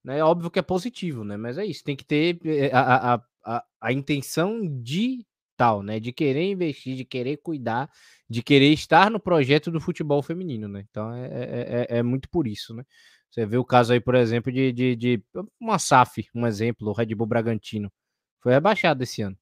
né? 0.02 0.18
É 0.18 0.24
óbvio 0.24 0.50
que 0.50 0.58
é 0.58 0.62
positivo, 0.62 1.24
né? 1.24 1.36
Mas 1.36 1.58
é 1.58 1.66
isso, 1.66 1.84
tem 1.84 1.96
que 1.96 2.04
ter 2.04 2.38
a, 2.72 3.14
a, 3.14 3.22
a, 3.44 3.64
a 3.80 3.92
intenção 3.92 4.60
de 4.82 5.26
tal, 5.56 5.82
né? 5.82 6.00
De 6.00 6.12
querer 6.12 6.50
investir, 6.50 6.96
de 6.96 7.04
querer 7.04 7.38
cuidar, 7.38 7.90
de 8.28 8.42
querer 8.42 8.72
estar 8.72 9.10
no 9.10 9.20
projeto 9.20 9.70
do 9.70 9.80
futebol 9.80 10.22
feminino, 10.22 10.68
né? 10.68 10.84
Então 10.90 11.12
é, 11.12 11.26
é, 11.26 11.86
é, 11.90 11.98
é 11.98 12.02
muito 12.02 12.28
por 12.30 12.46
isso, 12.46 12.74
né? 12.74 12.84
Você 13.30 13.44
vê 13.44 13.58
o 13.58 13.64
caso 13.64 13.92
aí, 13.92 14.00
por 14.00 14.14
exemplo, 14.14 14.50
de, 14.50 14.72
de, 14.72 14.96
de 14.96 15.22
uma 15.60 15.78
SAF, 15.78 16.26
um 16.34 16.46
exemplo, 16.46 16.88
o 16.88 16.92
Red 16.92 17.14
Bull 17.14 17.26
Bragantino, 17.26 17.92
foi 18.40 18.52
rebaixado 18.52 19.02
esse 19.02 19.20
ano. 19.22 19.36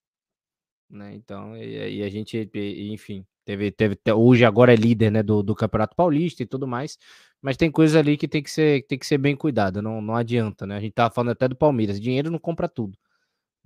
Né? 0.90 1.14
Então, 1.14 1.56
e, 1.56 1.98
e 1.98 2.02
a 2.02 2.08
gente, 2.08 2.48
e, 2.54 2.92
enfim, 2.92 3.24
teve, 3.44 3.70
teve, 3.70 3.98
hoje 4.14 4.44
agora 4.44 4.72
é 4.72 4.76
líder 4.76 5.10
né, 5.10 5.22
do, 5.22 5.42
do 5.42 5.54
Campeonato 5.54 5.96
Paulista 5.96 6.42
e 6.42 6.46
tudo 6.46 6.66
mais, 6.66 6.98
mas 7.42 7.56
tem 7.56 7.70
coisa 7.70 7.98
ali 7.98 8.16
que 8.16 8.28
tem 8.28 8.42
que 8.42 8.50
ser, 8.50 8.86
tem 8.86 8.98
que 8.98 9.06
ser 9.06 9.18
bem 9.18 9.36
cuidada, 9.36 9.82
não, 9.82 10.00
não 10.00 10.14
adianta, 10.16 10.66
né? 10.66 10.76
A 10.76 10.80
gente 10.80 10.92
tava 10.92 11.12
falando 11.14 11.32
até 11.32 11.48
do 11.48 11.56
Palmeiras, 11.56 12.00
dinheiro 12.00 12.30
não 12.30 12.38
compra 12.38 12.68
tudo. 12.68 12.98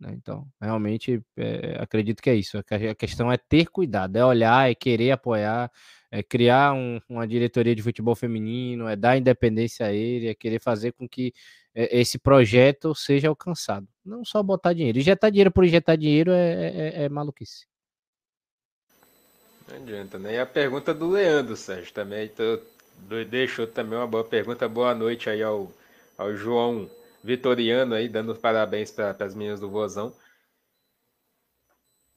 Né? 0.00 0.12
Então, 0.14 0.46
realmente, 0.60 1.22
é, 1.36 1.76
acredito 1.78 2.22
que 2.22 2.30
é 2.30 2.34
isso. 2.34 2.58
A 2.58 2.94
questão 2.94 3.30
é 3.30 3.36
ter 3.36 3.66
cuidado, 3.66 4.16
é 4.16 4.24
olhar, 4.24 4.70
é 4.70 4.74
querer 4.74 5.10
apoiar, 5.12 5.70
é 6.10 6.22
criar 6.22 6.72
um, 6.72 6.98
uma 7.08 7.26
diretoria 7.28 7.74
de 7.74 7.82
futebol 7.82 8.16
feminino, 8.16 8.88
é 8.88 8.96
dar 8.96 9.18
independência 9.18 9.86
a 9.86 9.92
ele, 9.92 10.28
é 10.28 10.34
querer 10.34 10.60
fazer 10.60 10.92
com 10.92 11.06
que 11.08 11.32
esse 11.74 12.18
projeto 12.18 12.94
seja 12.94 13.28
alcançado. 13.28 13.86
Não 14.04 14.24
só 14.24 14.42
botar 14.42 14.72
dinheiro. 14.72 14.98
Injetar 14.98 15.30
dinheiro 15.30 15.52
por 15.52 15.64
injetar 15.64 15.96
dinheiro 15.96 16.32
é, 16.32 16.52
é, 16.52 17.02
é, 17.02 17.02
é 17.04 17.08
maluquice. 17.08 17.66
Não 19.68 19.76
adianta, 19.76 20.18
né? 20.18 20.34
E 20.34 20.38
a 20.38 20.46
pergunta 20.46 20.92
do 20.92 21.10
Leandro, 21.10 21.56
Sérgio, 21.56 21.94
também 21.94 22.28
tô, 22.28 22.60
deixou 23.28 23.66
também 23.66 23.98
uma 23.98 24.06
boa 24.06 24.24
pergunta. 24.24 24.68
Boa 24.68 24.94
noite 24.94 25.30
aí 25.30 25.42
ao, 25.42 25.72
ao 26.18 26.34
João 26.34 26.90
Vitoriano 27.22 27.94
aí, 27.94 28.08
dando 28.08 28.34
parabéns 28.34 28.90
para 28.90 29.16
as 29.24 29.34
meninas 29.34 29.60
do 29.60 29.70
Vozão. 29.70 30.12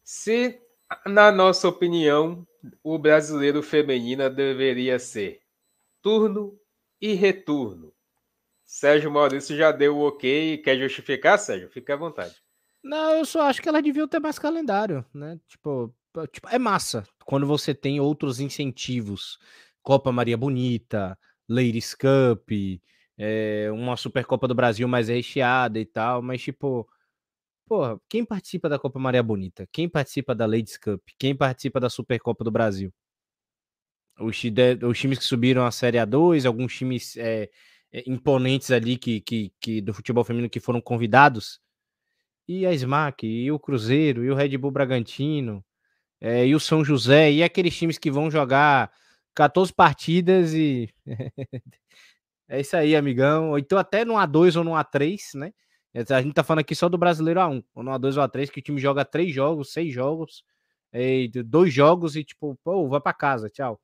Se, 0.03 0.59
na 1.05 1.31
nossa 1.31 1.67
opinião, 1.67 2.45
o 2.83 2.97
brasileiro 2.97 3.61
feminino 3.61 4.29
deveria 4.29 4.97
ser 4.97 5.41
turno 6.01 6.59
e 6.99 7.13
retorno. 7.13 7.93
Sérgio 8.73 9.11
Maurício 9.11 9.55
já 9.55 9.71
deu 9.71 9.95
o 9.95 10.07
ok. 10.07 10.57
Quer 10.57 10.79
justificar, 10.79 11.37
Sérgio? 11.37 11.69
Fique 11.69 11.91
à 11.91 11.95
vontade. 11.95 12.33
Não, 12.83 13.11
eu 13.11 13.23
só 13.23 13.43
acho 13.43 13.61
que 13.61 13.69
ela 13.69 13.79
devia 13.79 14.07
ter 14.07 14.19
mais 14.19 14.39
calendário, 14.39 15.05
né? 15.13 15.39
Tipo, 15.47 15.93
tipo, 16.31 16.49
é 16.49 16.57
massa 16.57 17.07
quando 17.23 17.45
você 17.45 17.75
tem 17.75 17.99
outros 17.99 18.39
incentivos. 18.39 19.37
Copa 19.83 20.11
Maria 20.11 20.35
Bonita, 20.35 21.15
Ladies 21.47 21.93
Cup, 21.93 22.49
é, 23.15 23.69
uma 23.71 23.95
Supercopa 23.95 24.47
do 24.47 24.55
Brasil 24.55 24.87
mais 24.87 25.07
recheada 25.07 25.79
e 25.79 25.85
tal, 25.85 26.23
mas 26.23 26.41
tipo, 26.41 26.89
porra, 27.67 28.01
quem 28.09 28.25
participa 28.25 28.67
da 28.67 28.79
Copa 28.79 28.97
Maria 28.97 29.21
Bonita? 29.21 29.69
Quem 29.71 29.87
participa 29.87 30.33
da 30.33 30.47
Ladies 30.47 30.77
Cup? 30.77 30.99
Quem 31.19 31.35
participa 31.35 31.79
da 31.79 31.91
Supercopa 31.91 32.43
do 32.43 32.49
Brasil? 32.49 32.91
Os, 34.19 34.41
os 34.83 34.99
times 34.99 35.19
que 35.19 35.25
subiram 35.25 35.63
a 35.63 35.71
Série 35.71 35.99
A2, 35.99 36.47
alguns 36.47 36.75
times 36.75 37.15
é, 37.17 37.51
imponentes 38.07 38.71
ali 38.71 38.97
que, 38.97 39.21
que, 39.21 39.53
que, 39.59 39.81
do 39.81 39.93
futebol 39.93 40.23
feminino 40.23 40.49
que 40.49 40.59
foram 40.59 40.81
convidados. 40.81 41.59
E 42.47 42.65
a 42.65 42.73
SMAC, 42.73 43.25
e 43.25 43.51
o 43.51 43.59
Cruzeiro, 43.59 44.23
e 44.23 44.31
o 44.31 44.35
Red 44.35 44.57
Bull 44.57 44.71
Bragantino, 44.71 45.63
é, 46.21 46.45
e 46.45 46.55
o 46.55 46.59
São 46.59 46.83
José, 46.83 47.31
e 47.31 47.43
aqueles 47.43 47.75
times 47.77 47.97
que 47.97 48.11
vão 48.11 48.29
jogar 48.31 48.91
14 49.35 49.73
partidas 49.73 50.53
e 50.53 50.89
É 52.47 52.59
isso 52.59 52.75
aí, 52.77 52.95
amigão. 52.95 53.51
Ou 53.51 53.59
então 53.59 53.77
até 53.77 54.05
no 54.05 54.13
A2 54.13 54.57
ou 54.57 54.63
no 54.63 54.71
A3, 54.71 55.17
né? 55.35 55.53
A 56.09 56.21
gente 56.21 56.33
tá 56.33 56.43
falando 56.43 56.61
aqui 56.61 56.75
só 56.75 56.89
do 56.89 56.97
brasileiro 56.97 57.39
A1, 57.39 57.63
ou 57.73 57.83
no 57.83 57.91
A2 57.91 58.17
ou 58.17 58.27
A3, 58.27 58.49
que 58.49 58.59
o 58.59 58.63
time 58.63 58.79
joga 58.79 59.05
três 59.05 59.33
jogos, 59.33 59.71
seis 59.73 59.93
jogos, 59.93 60.43
e 60.91 61.29
dois 61.45 61.73
jogos 61.73 62.15
e 62.15 62.23
tipo, 62.23 62.57
pô, 62.63 62.87
vai 62.87 62.99
para 63.01 63.13
casa, 63.13 63.49
tchau. 63.49 63.79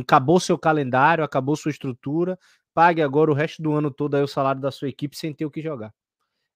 Acabou 0.00 0.40
seu 0.40 0.58
calendário, 0.58 1.24
acabou 1.24 1.56
sua 1.56 1.70
estrutura, 1.70 2.38
pague 2.74 3.02
agora 3.02 3.30
o 3.30 3.34
resto 3.34 3.62
do 3.62 3.72
ano 3.72 3.90
todo 3.90 4.14
o 4.14 4.26
salário 4.26 4.60
da 4.60 4.70
sua 4.70 4.88
equipe 4.88 5.16
sem 5.16 5.32
ter 5.32 5.44
o 5.44 5.50
que 5.50 5.60
jogar. 5.60 5.92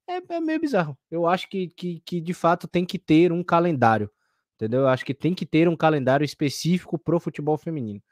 É, 0.09 0.21
é 0.35 0.41
meio 0.41 0.61
bizarro. 0.61 0.97
Eu 1.11 1.27
acho 1.27 1.49
que, 1.49 1.69
que, 1.69 2.01
que 2.01 2.21
de 2.21 2.35
fato 2.35 2.69
tem 2.69 2.85
que 2.85 2.99
ter 2.99 3.33
um 3.33 3.43
calendário, 3.43 4.11
entendeu? 4.57 4.83
Eu 4.83 4.89
acho 4.89 5.05
que 5.05 5.15
tem 5.15 5.35
que 5.35 5.47
ter 5.47 5.69
um 5.69 5.77
calendário 5.77 6.25
específico 6.25 6.99
pro 6.99 7.21
futebol 7.21 7.57
feminino 7.57 8.03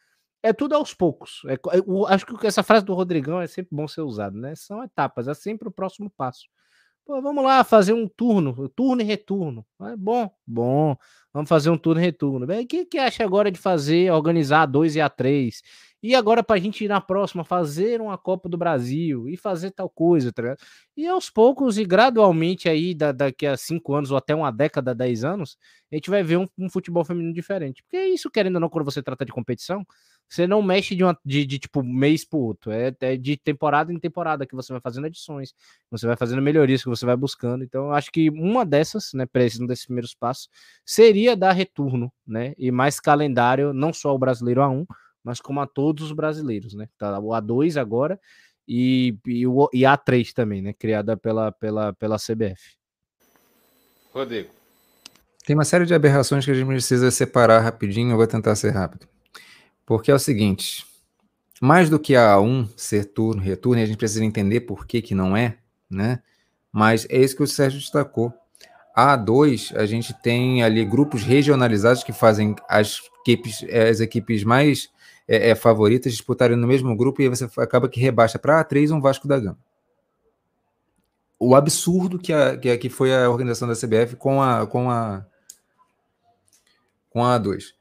é 0.43 0.53
tudo 0.53 0.75
aos 0.75 0.93
poucos. 0.93 1.43
É, 1.47 1.57
eu, 1.87 2.07
acho 2.07 2.27
que 2.27 2.47
essa 2.47 2.63
frase 2.63 2.85
do 2.85 2.95
Rodrigão 2.95 3.41
é 3.41 3.47
sempre 3.47 3.75
bom 3.75 3.87
ser 3.87 4.01
usado, 4.01 4.37
né? 4.37 4.55
São 4.57 4.83
etapas, 4.83 5.29
é 5.29 5.35
sempre 5.35 5.69
o 5.69 5.73
próximo 5.73 6.11
passo. 6.11 6.47
Pô, 7.05 7.21
vamos 7.21 7.43
lá 7.43 7.65
fazer 7.65 7.93
um 7.93 8.07
turno, 8.07 8.69
turno 8.69 9.03
e 9.03 9.05
retorno. 9.05 9.67
É 9.83 9.97
bom, 9.97 10.31
bom. 10.47 10.97
Vamos 11.33 11.49
fazer 11.49 11.69
um 11.71 11.77
turno 11.77 12.01
e 12.01 12.05
retorno. 12.05 12.47
O 12.47 12.67
que, 12.67 12.85
que 12.85 12.99
acha 12.99 13.25
agora 13.25 13.51
de 13.51 13.59
fazer, 13.59 14.13
organizar 14.13 14.63
a 14.63 14.67
2 14.67 14.95
e 14.95 15.01
a 15.01 15.09
3? 15.09 15.63
E 16.01 16.15
agora 16.15 16.43
para 16.45 16.57
a 16.57 16.59
gente 16.61 16.85
ir 16.85 16.89
na 16.89 17.01
próxima, 17.01 17.45
fazer 17.45 18.01
uma 18.01 18.17
Copa 18.19 18.49
do 18.49 18.57
Brasil 18.57 19.29
e 19.29 19.37
fazer 19.37 19.71
tal 19.73 19.89
coisa, 19.89 20.33
tá 20.33 20.57
E 20.97 21.07
aos 21.07 21.29
poucos 21.31 21.79
e 21.79 21.85
gradualmente 21.85 22.69
aí, 22.69 22.95
da, 22.95 23.13
daqui 23.13 23.47
a 23.47 23.57
cinco 23.57 23.95
anos 23.95 24.11
ou 24.11 24.17
até 24.17 24.35
uma 24.35 24.51
década, 24.51 24.95
dez 24.95 25.25
anos, 25.25 25.57
a 25.93 25.95
gente 25.97 26.11
vai 26.11 26.23
ver 26.23 26.39
um, 26.39 26.47
um 26.59 26.69
futebol 26.69 27.05
feminino 27.05 27.33
diferente. 27.35 27.83
Porque 27.83 27.97
é 27.97 28.09
isso, 28.09 28.31
querendo 28.31 28.57
ou 28.57 28.61
não, 28.61 28.69
quando 28.69 28.85
você 28.85 29.03
trata 29.03 29.25
de 29.25 29.33
competição, 29.33 29.85
você 30.33 30.47
não 30.47 30.63
mexe 30.63 30.97
de, 30.97 31.05
uma, 31.05 31.19
de, 31.23 31.45
de 31.45 31.59
tipo 31.59 31.83
mês 31.83 32.25
para 32.25 32.39
outro, 32.39 32.73
é, 32.73 32.95
é, 33.01 33.17
de 33.19 33.37
temporada 33.37 33.93
em 33.93 33.99
temporada 33.99 34.47
que 34.47 34.55
você 34.55 34.73
vai 34.73 34.81
fazendo 34.81 35.07
edições, 35.07 35.55
você 35.91 36.07
vai 36.07 36.17
fazendo 36.17 36.41
melhorias 36.41 36.83
que 36.83 36.89
você 36.89 37.05
vai 37.05 37.15
buscando. 37.15 37.63
Então, 37.63 37.89
eu 37.89 37.93
acho 37.93 38.11
que 38.11 38.31
uma 38.31 38.65
dessas, 38.65 39.13
né, 39.13 39.27
precisando 39.27 39.69
desses 39.69 39.85
primeiros 39.85 40.15
passos, 40.15 40.49
seria 40.87 41.37
dar 41.37 41.53
retorno, 41.53 42.11
né, 42.27 42.55
e 42.57 42.71
mais 42.71 42.99
calendário, 42.99 43.75
não 43.75 43.93
só 43.93 44.15
o 44.15 44.19
brasileiro 44.19 44.63
A1, 44.63 44.87
mas 45.23 45.39
como 45.39 45.61
a 45.61 45.67
todos 45.67 46.05
os 46.05 46.13
brasileiros, 46.13 46.73
né? 46.73 46.89
Tá 46.99 47.19
o 47.21 47.29
A2 47.29 47.79
agora 47.81 48.19
e, 48.67 49.15
e 49.27 49.47
o 49.47 49.69
e 49.73 49.83
A3 49.83 50.33
também, 50.33 50.63
né? 50.63 50.73
Criada 50.73 51.17
pela, 51.17 51.53
pela, 51.53 51.93
pela 51.93 52.17
CBF. 52.17 52.75
Rodrigo. 54.13 54.51
Tem 55.47 55.55
uma 55.55 55.65
série 55.65 55.85
de 55.85 55.95
aberrações 55.95 56.45
que 56.45 56.51
a 56.51 56.55
gente 56.55 56.67
precisa 56.67 57.11
separar 57.11 57.61
rapidinho, 57.61 58.13
eu 58.13 58.17
vou 58.17 58.27
tentar 58.27 58.57
ser 58.57 58.71
rápido. 58.71 59.07
Porque 59.85 60.11
é 60.11 60.15
o 60.15 60.19
seguinte, 60.19 60.87
mais 61.61 61.89
do 61.89 61.99
que 61.99 62.17
a 62.17 62.35
A1 62.35 62.69
ser 62.77 63.05
turno, 63.05 63.41
retorno, 63.41 63.83
a 63.83 63.87
gente 63.87 63.97
precisa 63.97 64.25
entender 64.25 64.63
por 64.63 64.87
que 64.87 65.03
que 65.03 65.15
não 65.15 65.37
é, 65.37 65.59
né? 65.89 66.23
Mas 66.73 67.07
é 67.11 67.19
isso 67.19 67.37
que 67.37 67.43
o 67.43 67.47
Sérgio 67.47 67.79
destacou. 67.79 68.33
A 68.95 69.17
A2, 69.17 69.75
a 69.77 69.87
gente 69.87 70.13
tem 70.23 70.63
ali 70.63 70.85
grupos 70.85 71.23
regionalizados 71.23 72.03
que 72.03 72.13
fazem 72.13 72.55
as 72.69 73.01
equipes, 73.21 73.65
as 73.65 74.01
equipes 74.01 74.45
mais 74.45 74.91
é, 75.27 75.51
é, 75.51 75.55
favoritas 75.55 76.13
disputarem 76.13 76.57
no 76.57 76.67
mesmo 76.67 76.95
grupo 76.97 77.23
e 77.23 77.29
você 77.29 77.49
acaba 77.59 77.89
que 77.89 78.01
rebaixa 78.01 78.39
para 78.39 78.65
A3 78.65 78.91
um 78.91 79.01
Vasco 79.01 79.29
da 79.29 79.39
Gama. 79.39 79.59
O 81.39 81.55
absurdo 81.55 82.19
que, 82.19 82.33
a, 82.33 82.57
que, 82.57 82.71
a, 82.71 82.79
que 82.79 82.89
foi 82.89 83.15
a 83.15 83.29
organização 83.31 83.67
da 83.67 83.75
CBF 83.75 84.17
com 84.17 84.43
a, 84.43 84.67
com 84.67 84.91
a, 84.91 85.25
com 87.11 87.25
a 87.25 87.39
A2. 87.39 87.73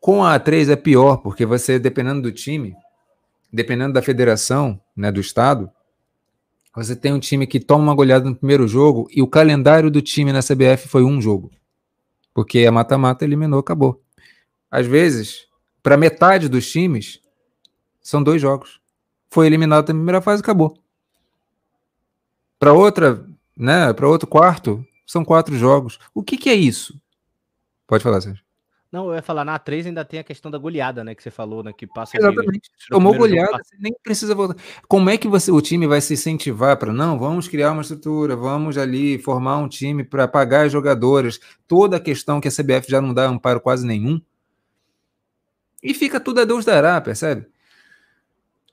Com 0.00 0.24
a 0.24 0.38
A3 0.38 0.70
é 0.70 0.76
pior, 0.76 1.18
porque 1.18 1.44
você, 1.44 1.78
dependendo 1.78 2.22
do 2.22 2.32
time, 2.32 2.76
dependendo 3.52 3.92
da 3.92 4.02
federação, 4.02 4.80
né, 4.96 5.10
do 5.10 5.20
estado, 5.20 5.70
você 6.74 6.94
tem 6.94 7.12
um 7.12 7.18
time 7.18 7.46
que 7.46 7.58
toma 7.58 7.84
uma 7.84 7.94
goleada 7.94 8.24
no 8.28 8.36
primeiro 8.36 8.68
jogo 8.68 9.08
e 9.10 9.20
o 9.20 9.26
calendário 9.26 9.90
do 9.90 10.00
time 10.00 10.32
na 10.32 10.40
CBF 10.40 10.86
foi 10.88 11.02
um 11.02 11.20
jogo. 11.20 11.50
Porque 12.32 12.64
a 12.66 12.72
mata-mata 12.72 13.24
eliminou, 13.24 13.58
acabou. 13.58 14.00
Às 14.70 14.86
vezes, 14.86 15.46
para 15.82 15.96
metade 15.96 16.48
dos 16.48 16.70
times, 16.70 17.20
são 18.00 18.22
dois 18.22 18.40
jogos. 18.40 18.80
Foi 19.30 19.46
eliminado 19.46 19.88
na 19.88 19.94
primeira 19.94 20.22
fase, 20.22 20.40
acabou. 20.40 20.78
Para 22.58 22.72
outra, 22.72 23.26
né, 23.56 23.92
para 23.92 24.08
outro 24.08 24.28
quarto, 24.28 24.84
são 25.06 25.24
quatro 25.24 25.56
jogos. 25.56 25.98
O 26.14 26.22
que, 26.22 26.36
que 26.36 26.48
é 26.48 26.54
isso? 26.54 27.00
Pode 27.86 28.04
falar, 28.04 28.20
Sérgio. 28.20 28.47
Não, 28.90 29.08
eu 29.08 29.16
ia 29.16 29.22
falar, 29.22 29.44
na 29.44 29.58
3 29.58 29.86
ainda 29.86 30.02
tem 30.02 30.18
a 30.18 30.24
questão 30.24 30.50
da 30.50 30.56
goleada, 30.56 31.04
né? 31.04 31.14
Que 31.14 31.22
você 31.22 31.30
falou, 31.30 31.62
né? 31.62 31.74
Que 31.76 31.86
passa 31.86 32.16
Exatamente. 32.16 32.70
De, 32.70 32.88
Tomou 32.88 33.14
goleada, 33.14 33.58
você 33.62 33.76
nem 33.78 33.92
precisa 34.02 34.34
voltar. 34.34 34.56
Como 34.88 35.10
é 35.10 35.18
que 35.18 35.28
você, 35.28 35.50
o 35.52 35.60
time 35.60 35.86
vai 35.86 36.00
se 36.00 36.14
incentivar 36.14 36.78
para 36.78 36.90
não? 36.90 37.18
Vamos 37.18 37.48
criar 37.48 37.72
uma 37.72 37.82
estrutura, 37.82 38.34
vamos 38.34 38.78
ali 38.78 39.18
formar 39.18 39.58
um 39.58 39.68
time 39.68 40.04
para 40.04 40.26
pagar 40.26 40.64
as 40.66 40.72
jogadoras. 40.72 41.38
Toda 41.66 41.98
a 41.98 42.00
questão 42.00 42.40
que 42.40 42.48
a 42.48 42.50
CBF 42.50 42.90
já 42.90 43.00
não 43.00 43.12
dá 43.12 43.26
amparo 43.26 43.60
quase 43.60 43.86
nenhum 43.86 44.20
E 45.82 45.92
fica 45.92 46.18
tudo 46.18 46.40
a 46.40 46.44
Deus 46.46 46.64
dará, 46.64 46.98
percebe? 47.00 47.46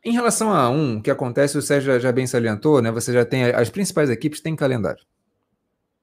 Em 0.04 0.14
relação 0.14 0.54
a 0.54 0.70
um, 0.70 1.02
que 1.02 1.12
acontece, 1.12 1.58
o 1.58 1.62
Sérgio 1.62 1.94
já, 1.94 2.00
já 2.00 2.12
bem 2.12 2.28
salientou, 2.28 2.82
né? 2.82 2.92
Você 2.92 3.12
já 3.12 3.26
tem 3.26 3.46
as 3.46 3.70
principais 3.70 4.10
equipes 4.10 4.40
têm 4.40 4.56
calendário. 4.56 5.04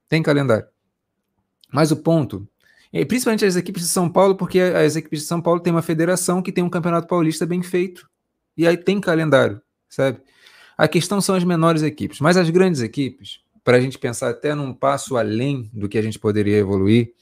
Tem 0.07 0.21
calendário. 0.21 0.67
Mas 1.71 1.91
o 1.91 1.97
ponto, 1.97 2.47
principalmente 3.05 3.43
as 3.43 3.55
equipes 3.55 3.81
de 3.81 3.89
São 3.89 4.07
Paulo, 4.07 4.35
porque 4.35 4.59
as 4.59 4.95
equipes 4.95 5.21
de 5.21 5.25
São 5.25 5.41
Paulo 5.41 5.59
têm 5.59 5.73
uma 5.73 5.81
federação 5.81 6.41
que 6.41 6.51
tem 6.51 6.63
um 6.63 6.69
campeonato 6.69 7.07
paulista 7.07 7.45
bem 7.45 7.63
feito. 7.63 8.07
E 8.55 8.67
aí 8.67 8.77
tem 8.77 9.01
calendário, 9.01 9.59
sabe? 9.89 10.19
A 10.77 10.87
questão 10.87 11.19
são 11.19 11.35
as 11.35 11.43
menores 11.43 11.81
equipes, 11.81 12.19
mas 12.19 12.37
as 12.37 12.49
grandes 12.51 12.81
equipes, 12.81 13.39
para 13.63 13.77
a 13.77 13.81
gente 13.81 13.97
pensar 13.97 14.29
até 14.29 14.53
num 14.53 14.73
passo 14.73 15.17
além 15.17 15.71
do 15.73 15.89
que 15.89 15.97
a 15.97 16.01
gente 16.01 16.19
poderia 16.19 16.57
evoluir, 16.57 17.13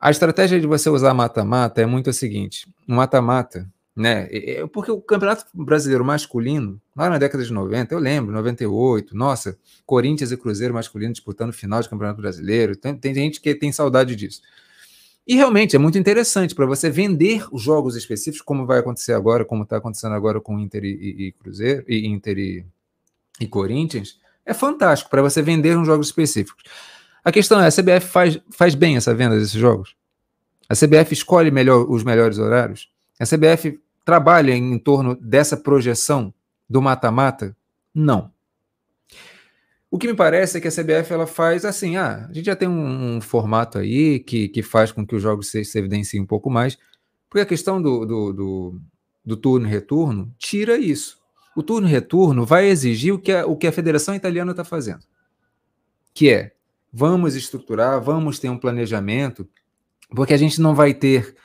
a 0.00 0.10
estratégia 0.10 0.60
de 0.60 0.66
você 0.66 0.90
usar 0.90 1.14
mata-mata 1.14 1.80
é 1.80 1.86
muito 1.86 2.10
a 2.10 2.12
seguinte: 2.12 2.66
mata-mata, 2.86 3.70
né? 3.96 4.28
Porque 4.72 4.90
o 4.90 5.00
Campeonato 5.00 5.44
Brasileiro 5.54 6.04
masculino, 6.04 6.80
lá 6.96 7.08
na 7.08 7.18
década 7.18 7.44
de 7.44 7.52
90, 7.52 7.94
eu 7.94 7.98
lembro, 7.98 8.32
98, 8.32 9.16
nossa, 9.16 9.56
Corinthians 9.86 10.32
e 10.32 10.36
Cruzeiro 10.36 10.74
masculino 10.74 11.12
disputando 11.12 11.52
final 11.52 11.80
de 11.80 11.88
Campeonato 11.88 12.20
Brasileiro. 12.20 12.74
Tem, 12.74 12.96
tem 12.96 13.14
gente 13.14 13.40
que 13.40 13.54
tem 13.54 13.70
saudade 13.70 14.16
disso. 14.16 14.42
E 15.26 15.36
realmente 15.36 15.74
é 15.74 15.78
muito 15.78 15.96
interessante 15.96 16.54
para 16.54 16.66
você 16.66 16.90
vender 16.90 17.46
os 17.50 17.62
jogos 17.62 17.96
específicos, 17.96 18.42
como 18.42 18.66
vai 18.66 18.80
acontecer 18.80 19.14
agora, 19.14 19.44
como 19.44 19.62
está 19.62 19.78
acontecendo 19.78 20.14
agora 20.14 20.40
com 20.40 20.58
Inter 20.58 20.84
e, 20.84 21.28
e 21.28 21.32
Cruzeiro, 21.32 21.84
e 21.88 22.06
Inter 22.06 22.38
e, 22.38 22.66
e 23.40 23.46
Corinthians. 23.46 24.18
É 24.44 24.52
fantástico 24.52 25.08
para 25.08 25.22
você 25.22 25.40
vender 25.40 25.78
uns 25.78 25.86
jogos 25.86 26.08
específicos. 26.08 26.62
A 27.24 27.32
questão 27.32 27.58
é: 27.60 27.68
a 27.68 27.70
CBF 27.70 28.06
faz, 28.06 28.38
faz 28.50 28.74
bem 28.74 28.96
essa 28.96 29.14
venda 29.14 29.38
desses 29.38 29.58
jogos? 29.58 29.96
A 30.68 30.74
CBF 30.74 31.14
escolhe 31.14 31.50
melhor 31.50 31.86
os 31.88 32.04
melhores 32.04 32.38
horários? 32.38 32.90
A 33.18 33.24
CBF 33.24 33.80
trabalha 34.04 34.52
em 34.52 34.78
torno 34.78 35.14
dessa 35.16 35.56
projeção 35.56 36.32
do 36.68 36.82
mata-mata? 36.82 37.56
Não. 37.94 38.32
O 39.90 39.98
que 39.98 40.08
me 40.08 40.14
parece 40.14 40.58
é 40.58 40.60
que 40.60 40.66
a 40.66 40.72
CBF 40.72 41.12
ela 41.12 41.26
faz 41.26 41.64
assim: 41.64 41.96
ah, 41.96 42.26
a 42.28 42.32
gente 42.32 42.46
já 42.46 42.56
tem 42.56 42.68
um, 42.68 43.16
um 43.16 43.20
formato 43.20 43.78
aí 43.78 44.18
que, 44.18 44.48
que 44.48 44.60
faz 44.60 44.90
com 44.90 45.06
que 45.06 45.14
os 45.14 45.22
jogos 45.22 45.48
se, 45.48 45.64
se 45.64 45.78
evidenciem 45.78 46.20
um 46.20 46.26
pouco 46.26 46.50
mais, 46.50 46.76
porque 47.30 47.42
a 47.42 47.46
questão 47.46 47.80
do, 47.80 48.04
do, 48.04 48.32
do, 48.32 48.80
do 49.24 49.36
turno 49.36 49.68
e 49.68 49.70
retorno 49.70 50.34
tira 50.36 50.76
isso. 50.76 51.18
O 51.56 51.62
turno 51.62 51.86
e 51.86 51.90
retorno 51.92 52.44
vai 52.44 52.66
exigir 52.66 53.14
o 53.14 53.20
que 53.20 53.30
a, 53.30 53.46
o 53.46 53.56
que 53.56 53.68
a 53.68 53.72
Federação 53.72 54.16
Italiana 54.16 54.50
está 54.50 54.64
fazendo, 54.64 55.04
que 56.12 56.28
é 56.28 56.54
vamos 56.92 57.36
estruturar, 57.36 58.00
vamos 58.00 58.40
ter 58.40 58.48
um 58.48 58.58
planejamento, 58.58 59.48
porque 60.10 60.34
a 60.34 60.36
gente 60.36 60.60
não 60.60 60.74
vai 60.74 60.92
ter 60.92 61.36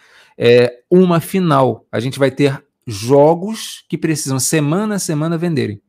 é, 0.41 0.79
uma 0.89 1.19
final. 1.19 1.85
A 1.91 1.99
gente 1.99 2.17
vai 2.17 2.31
ter 2.31 2.63
jogos 2.87 3.83
que 3.89 3.97
precisam 3.97 4.39
semana 4.39 4.95
a 4.95 4.99
semana 4.99 5.37
venderem. 5.37 5.81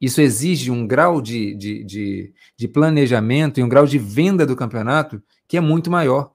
Isso 0.00 0.20
exige 0.20 0.70
um 0.70 0.84
grau 0.84 1.22
de, 1.22 1.54
de, 1.54 1.84
de, 1.84 2.34
de 2.56 2.68
planejamento 2.68 3.60
e 3.60 3.62
um 3.62 3.68
grau 3.68 3.86
de 3.86 3.98
venda 3.98 4.44
do 4.44 4.56
campeonato 4.56 5.22
que 5.46 5.56
é 5.56 5.60
muito 5.60 5.90
maior. 5.90 6.32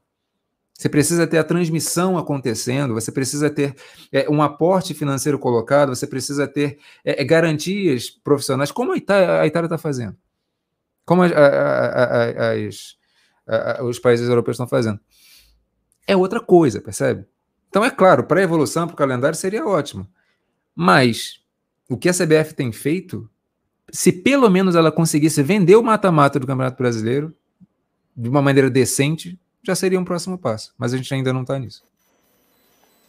Você 0.74 0.90
precisa 0.90 1.28
ter 1.28 1.38
a 1.38 1.44
transmissão 1.44 2.18
acontecendo, 2.18 2.96
você 2.96 3.12
precisa 3.12 3.52
ter 3.52 3.76
é, 4.12 4.28
um 4.28 4.42
aporte 4.42 4.96
financeiro 4.96 5.38
colocado, 5.38 5.90
você 5.90 6.08
precisa 6.08 6.48
ter 6.48 6.80
é, 7.06 7.22
é 7.22 7.26
garantias 7.26 8.10
profissionais, 8.10 8.72
como 8.72 8.94
a 8.94 8.98
Itália 8.98 9.46
está 9.46 9.78
fazendo, 9.78 10.18
como 11.06 11.22
a, 11.22 11.28
a, 11.28 12.52
a, 13.78 13.84
os 13.84 14.00
países 14.00 14.28
europeus 14.28 14.56
estão 14.56 14.68
fazendo 14.68 15.00
é 16.08 16.16
outra 16.16 16.40
coisa, 16.40 16.82
percebe? 16.82 17.26
Então, 17.70 17.86
é 17.86 17.90
claro, 17.90 18.26
para 18.26 18.40
a 18.40 18.44
evolução, 18.44 18.86
para 18.86 18.94
o 18.94 18.98
calendário, 18.98 19.38
seria 19.38 19.66
ótimo. 19.66 20.08
Mas 20.76 21.42
o 21.90 21.98
que 21.98 22.10
a 22.10 22.14
CBF 22.14 22.54
tem 22.54 22.72
feito, 22.72 23.30
se 23.90 24.12
pelo 24.12 24.50
menos 24.50 24.76
ela 24.76 24.92
conseguisse 24.92 25.42
vender 25.42 25.76
o 25.76 25.84
mata-mata 25.84 26.40
do 26.40 26.48
Campeonato 26.48 26.78
Brasileiro 26.78 27.34
de 28.16 28.28
uma 28.28 28.42
maneira 28.42 28.70
decente, 28.70 29.40
já 29.64 29.74
seria 29.74 30.00
um 30.00 30.06
próximo 30.06 30.38
passo. 30.38 30.74
Mas 30.78 30.94
a 30.94 30.98
gente 30.98 31.14
ainda 31.14 31.32
não 31.32 31.44
está 31.44 31.58
nisso. 31.58 31.84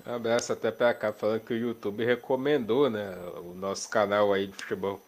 Um 0.06 0.14
abraço 0.14 0.52
até 0.52 0.70
para 0.70 0.92
cá, 0.94 1.12
falando 1.12 1.40
que 1.40 1.54
o 1.54 1.56
YouTube 1.56 2.04
recomendou 2.04 2.90
né, 2.90 3.16
o 3.44 3.54
nosso 3.54 3.88
canal 3.88 4.32
aí 4.32 4.46
de 4.46 4.54
futebol. 4.54 5.00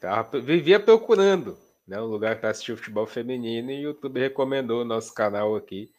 Tava, 0.00 0.40
vivia 0.40 0.78
procurando 0.78 1.56
né, 1.86 2.00
um 2.00 2.06
lugar 2.06 2.38
para 2.38 2.50
assistir 2.50 2.76
futebol 2.76 3.06
feminino 3.06 3.70
e 3.70 3.86
o 3.86 3.88
YouTube 3.90 4.20
recomendou 4.20 4.82
o 4.82 4.84
nosso 4.84 5.14
canal 5.14 5.56
aqui 5.56 5.90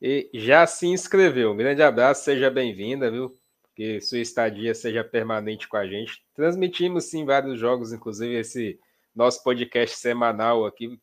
e 0.00 0.28
já 0.34 0.66
se 0.66 0.86
inscreveu. 0.86 1.52
Um 1.52 1.56
grande 1.56 1.82
abraço, 1.82 2.24
seja 2.24 2.50
bem-vinda, 2.50 3.10
viu? 3.10 3.38
Que 3.74 4.00
sua 4.00 4.18
estadia 4.18 4.74
seja 4.74 5.04
permanente 5.04 5.68
com 5.68 5.76
a 5.76 5.86
gente. 5.86 6.24
Transmitimos 6.34 7.04
sim 7.04 7.24
vários 7.24 7.58
jogos, 7.58 7.92
inclusive 7.92 8.34
esse 8.34 8.78
nosso 9.14 9.42
podcast 9.42 9.96
semanal 9.96 10.64
aqui. 10.64 11.00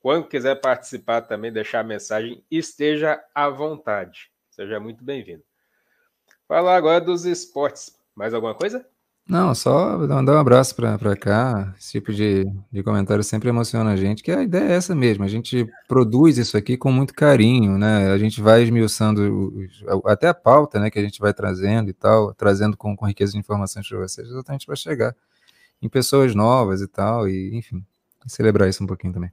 Quando 0.00 0.28
quiser 0.28 0.56
participar 0.60 1.22
também, 1.22 1.52
deixar 1.52 1.80
a 1.80 1.84
mensagem, 1.84 2.44
esteja 2.50 3.22
à 3.34 3.48
vontade. 3.48 4.30
Seja 4.50 4.80
muito 4.80 5.04
bem-vindo. 5.04 5.44
Falar 6.48 6.76
agora 6.76 7.00
dos 7.00 7.24
esportes. 7.24 7.96
Mais 8.14 8.34
alguma 8.34 8.54
coisa? 8.54 8.86
Não, 9.28 9.54
só 9.54 9.96
mandar 9.98 10.34
um 10.34 10.38
abraço 10.38 10.74
para 10.74 11.16
cá. 11.16 11.74
Esse 11.78 11.92
tipo 11.92 12.12
de, 12.12 12.44
de 12.70 12.82
comentário 12.82 13.22
sempre 13.22 13.48
emociona 13.48 13.92
a 13.92 13.96
gente, 13.96 14.22
que 14.22 14.32
a 14.32 14.42
ideia 14.42 14.72
é 14.72 14.74
essa 14.74 14.94
mesmo. 14.94 15.24
A 15.24 15.28
gente 15.28 15.66
produz 15.86 16.38
isso 16.38 16.56
aqui 16.56 16.76
com 16.76 16.90
muito 16.90 17.14
carinho, 17.14 17.78
né? 17.78 18.10
A 18.10 18.18
gente 18.18 18.40
vai 18.40 18.62
esmiuçando 18.62 19.54
os, 19.56 19.84
até 20.06 20.28
a 20.28 20.34
pauta, 20.34 20.80
né, 20.80 20.90
que 20.90 20.98
a 20.98 21.02
gente 21.02 21.20
vai 21.20 21.32
trazendo 21.32 21.88
e 21.88 21.92
tal, 21.92 22.34
trazendo 22.34 22.76
com, 22.76 22.96
com 22.96 23.06
riqueza 23.06 23.32
de 23.32 23.38
informações 23.38 23.88
para 23.88 23.98
vocês, 23.98 24.28
exatamente 24.28 24.66
para 24.66 24.76
chegar 24.76 25.14
em 25.80 25.88
pessoas 25.88 26.34
novas 26.34 26.80
e 26.80 26.88
tal, 26.88 27.28
e 27.28 27.56
enfim, 27.56 27.84
celebrar 28.26 28.68
isso 28.68 28.82
um 28.82 28.86
pouquinho 28.86 29.12
também. 29.12 29.32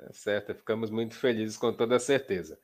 É 0.00 0.12
certo, 0.12 0.54
ficamos 0.54 0.90
muito 0.90 1.14
felizes 1.14 1.56
com 1.56 1.72
toda 1.72 1.98
certeza. 1.98 2.58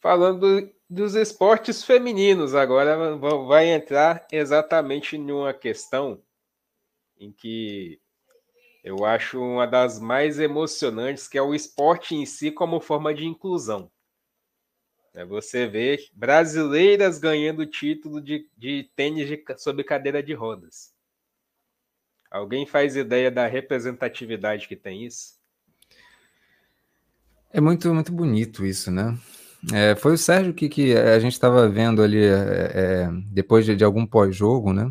Falando 0.00 0.70
dos 0.90 1.14
esportes 1.14 1.84
femininos, 1.84 2.52
agora 2.52 3.16
vai 3.46 3.68
entrar 3.68 4.26
exatamente 4.32 5.16
numa 5.16 5.54
questão 5.54 6.20
em 7.16 7.30
que 7.30 8.00
eu 8.82 9.04
acho 9.04 9.40
uma 9.40 9.68
das 9.68 10.00
mais 10.00 10.40
emocionantes, 10.40 11.28
que 11.28 11.38
é 11.38 11.42
o 11.42 11.54
esporte 11.54 12.16
em 12.16 12.26
si 12.26 12.50
como 12.50 12.80
forma 12.80 13.14
de 13.14 13.24
inclusão. 13.24 13.88
É 15.14 15.24
você 15.24 15.68
vê 15.68 15.98
brasileiras 16.12 17.18
ganhando 17.18 17.66
título 17.66 18.20
de, 18.20 18.48
de 18.56 18.90
tênis 18.96 19.28
de, 19.28 19.44
sobre 19.58 19.84
cadeira 19.84 20.20
de 20.20 20.34
rodas. 20.34 20.92
Alguém 22.28 22.66
faz 22.66 22.96
ideia 22.96 23.30
da 23.30 23.46
representatividade 23.46 24.66
que 24.66 24.76
tem 24.76 25.04
isso? 25.04 25.38
É 27.52 27.60
muito, 27.60 27.92
muito 27.92 28.12
bonito 28.12 28.64
isso, 28.64 28.90
né? 28.90 29.16
É, 29.72 29.94
foi 29.94 30.14
o 30.14 30.18
Sérgio 30.18 30.54
que, 30.54 30.68
que 30.68 30.96
a 30.96 31.18
gente 31.18 31.32
estava 31.32 31.68
vendo 31.68 32.02
ali 32.02 32.24
é, 32.24 32.72
é, 32.74 33.10
depois 33.30 33.66
de, 33.66 33.76
de 33.76 33.84
algum 33.84 34.06
pós-jogo, 34.06 34.72
né? 34.72 34.90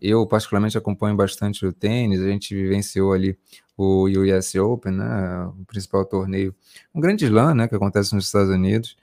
Eu, 0.00 0.26
particularmente, 0.26 0.76
acompanho 0.76 1.16
bastante 1.16 1.66
o 1.66 1.72
tênis, 1.72 2.20
a 2.20 2.28
gente 2.28 2.54
vivenciou 2.54 3.12
ali 3.12 3.38
o 3.76 4.06
US 4.06 4.54
Open, 4.54 4.92
né? 4.92 5.44
O 5.60 5.64
principal 5.66 6.04
torneio, 6.04 6.54
um 6.94 7.00
grande 7.00 7.24
slam, 7.26 7.54
né? 7.54 7.68
Que 7.68 7.74
acontece 7.74 8.14
nos 8.14 8.26
Estados 8.26 8.50
Unidos. 8.50 8.96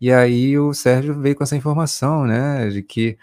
E 0.00 0.12
aí 0.12 0.56
o 0.58 0.72
Sérgio 0.72 1.20
veio 1.20 1.34
com 1.34 1.42
essa 1.42 1.56
informação, 1.56 2.24
né? 2.24 2.68
De 2.68 2.82
que 2.82 3.18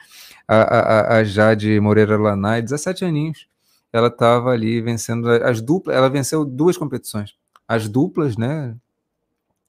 a, 0.48 0.58
a, 0.58 1.18
a 1.18 1.24
Jade 1.24 1.80
Moreira 1.80 2.18
Lanai, 2.18 2.62
17 2.62 3.06
aninhos, 3.06 3.48
ela 3.94 4.08
estava 4.10 4.52
ali 4.52 4.82
vencendo 4.82 5.30
as 5.30 5.62
duplas, 5.62 5.96
ela 5.96 6.10
venceu 6.10 6.44
duas 6.44 6.78
competições. 6.78 7.36
As 7.68 7.88
duplas, 7.88 8.36
né? 8.38 8.76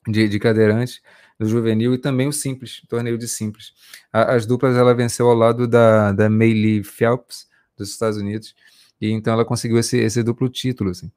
De, 0.08 0.28
de 0.28 0.38
cadeirantes 0.38 1.00
do 1.38 1.46
juvenil 1.46 1.94
e 1.94 1.98
também 1.98 2.28
o 2.28 2.32
simples, 2.32 2.82
torneio 2.88 3.18
de 3.18 3.28
simples. 3.28 3.72
A, 4.12 4.34
as 4.34 4.46
duplas 4.46 4.76
ela 4.76 4.94
venceu 4.94 5.28
ao 5.28 5.34
lado 5.34 5.66
da, 5.66 6.12
da 6.12 6.30
Maylee 6.30 6.82
Phelps, 6.82 7.46
dos 7.76 7.90
Estados 7.90 8.18
Unidos, 8.18 8.54
e 9.00 9.10
então 9.10 9.32
ela 9.32 9.44
conseguiu 9.44 9.78
esse, 9.78 9.98
esse 9.98 10.22
duplo 10.22 10.48
título, 10.48 10.90
assim. 10.90 11.10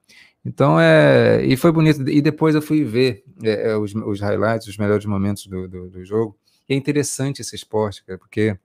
Então 0.44 0.80
é. 0.80 1.46
E 1.46 1.56
foi 1.58 1.72
bonito. 1.72 2.08
E 2.10 2.22
depois 2.22 2.56
eu 2.56 2.62
fui 2.62 2.84
ver 2.84 3.24
é, 3.44 3.72
é 3.72 3.78
os, 3.78 3.94
os 3.94 4.20
highlights, 4.22 4.68
os 4.68 4.78
melhores 4.78 5.06
momentos 5.06 5.46
do, 5.48 5.68
do, 5.68 5.90
do, 5.90 6.06
jogo. 6.06 6.38
E 6.68 6.74
é 6.74 6.78
interessante 6.78 7.42
esse 7.42 7.56
esporte, 7.56 8.04
cara, 8.06 8.18
porque 8.18 8.58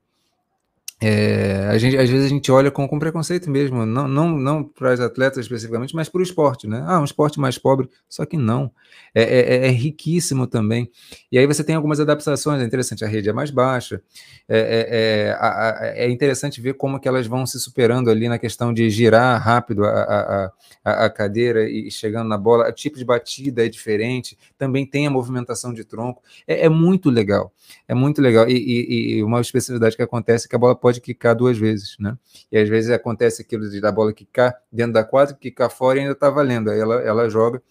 é, 1.02 1.66
a 1.70 1.76
gente, 1.76 1.96
às 1.96 2.08
vezes 2.08 2.26
a 2.26 2.28
gente 2.28 2.50
olha 2.52 2.70
com, 2.70 2.86
com 2.88 2.98
preconceito 2.98 3.50
mesmo, 3.50 3.84
não, 3.84 4.06
não, 4.06 4.38
não 4.38 4.64
para 4.64 4.92
as 4.92 5.00
atletas 5.00 5.38
especificamente, 5.38 5.94
mas 5.94 6.08
para 6.08 6.20
o 6.20 6.22
esporte, 6.22 6.66
né? 6.66 6.84
Ah, 6.86 7.00
um 7.00 7.04
esporte 7.04 7.38
mais 7.40 7.58
pobre, 7.58 7.88
só 8.08 8.24
que 8.24 8.36
não. 8.36 8.70
É, 9.14 9.22
é, 9.22 9.56
é, 9.56 9.66
é, 9.66 9.70
riquíssimo 9.70 10.46
também. 10.46 10.90
E 11.30 11.38
aí 11.38 11.46
você 11.46 11.62
tem 11.62 11.74
algumas 11.74 12.00
adaptações, 12.00 12.60
é 12.60 12.64
interessante, 12.64 13.04
a 13.04 13.08
rede 13.08 13.28
é 13.28 13.32
mais 13.32 13.50
baixa, 13.50 14.02
é, 14.48 14.58
é, 14.58 15.28
é 15.28 15.32
a, 15.32 15.80
a, 15.80 15.86
é 15.98 16.10
interessante 16.10 16.60
ver 16.60 16.74
como 16.74 16.98
que 16.98 17.06
elas 17.06 17.26
vão 17.26 17.44
se 17.44 17.60
superando 17.60 18.10
ali 18.10 18.28
na 18.28 18.38
questão 18.38 18.72
de 18.72 18.88
girar 18.88 19.40
rápido 19.40 19.84
a, 19.84 20.50
a, 20.84 21.04
a 21.06 21.10
cadeira 21.10 21.68
e 21.68 21.90
chegando 21.90 22.28
na 22.28 22.38
bola, 22.38 22.68
o 22.68 22.72
tipo 22.72 22.98
de 22.98 23.04
batida 23.04 23.64
é 23.64 23.68
diferente, 23.68 24.38
também 24.56 24.86
tem 24.86 25.06
a 25.06 25.10
movimentação 25.10 25.72
de 25.72 25.84
tronco, 25.84 26.22
é, 26.46 26.66
é 26.66 26.68
muito 26.68 27.10
legal, 27.10 27.52
é 27.86 27.94
muito 27.94 28.22
legal. 28.22 28.48
E, 28.48 28.54
e, 28.54 29.16
e 29.16 29.22
uma 29.22 29.40
especificidade 29.40 29.96
que 29.96 30.02
acontece 30.02 30.46
é 30.46 30.48
que 30.48 30.56
a 30.56 30.58
bola 30.58 30.74
pode 30.84 31.00
quicar 31.00 31.34
duas 31.34 31.56
vezes, 31.56 31.96
né? 31.98 32.14
E 32.52 32.58
às 32.58 32.68
vezes 32.68 32.90
acontece 32.90 33.40
aquilo 33.40 33.70
de 33.70 33.80
da 33.80 33.90
bola 33.90 34.12
quicar 34.12 34.54
dentro 34.70 34.92
da 34.92 35.02
quadra, 35.02 35.34
quicar 35.34 35.70
fora 35.70 35.96
e 35.96 36.02
ainda 36.02 36.12
está 36.12 36.28
valendo. 36.28 36.70
Aí 36.70 36.78
ela, 36.78 36.96
ela 36.96 37.26
joga 37.26 37.62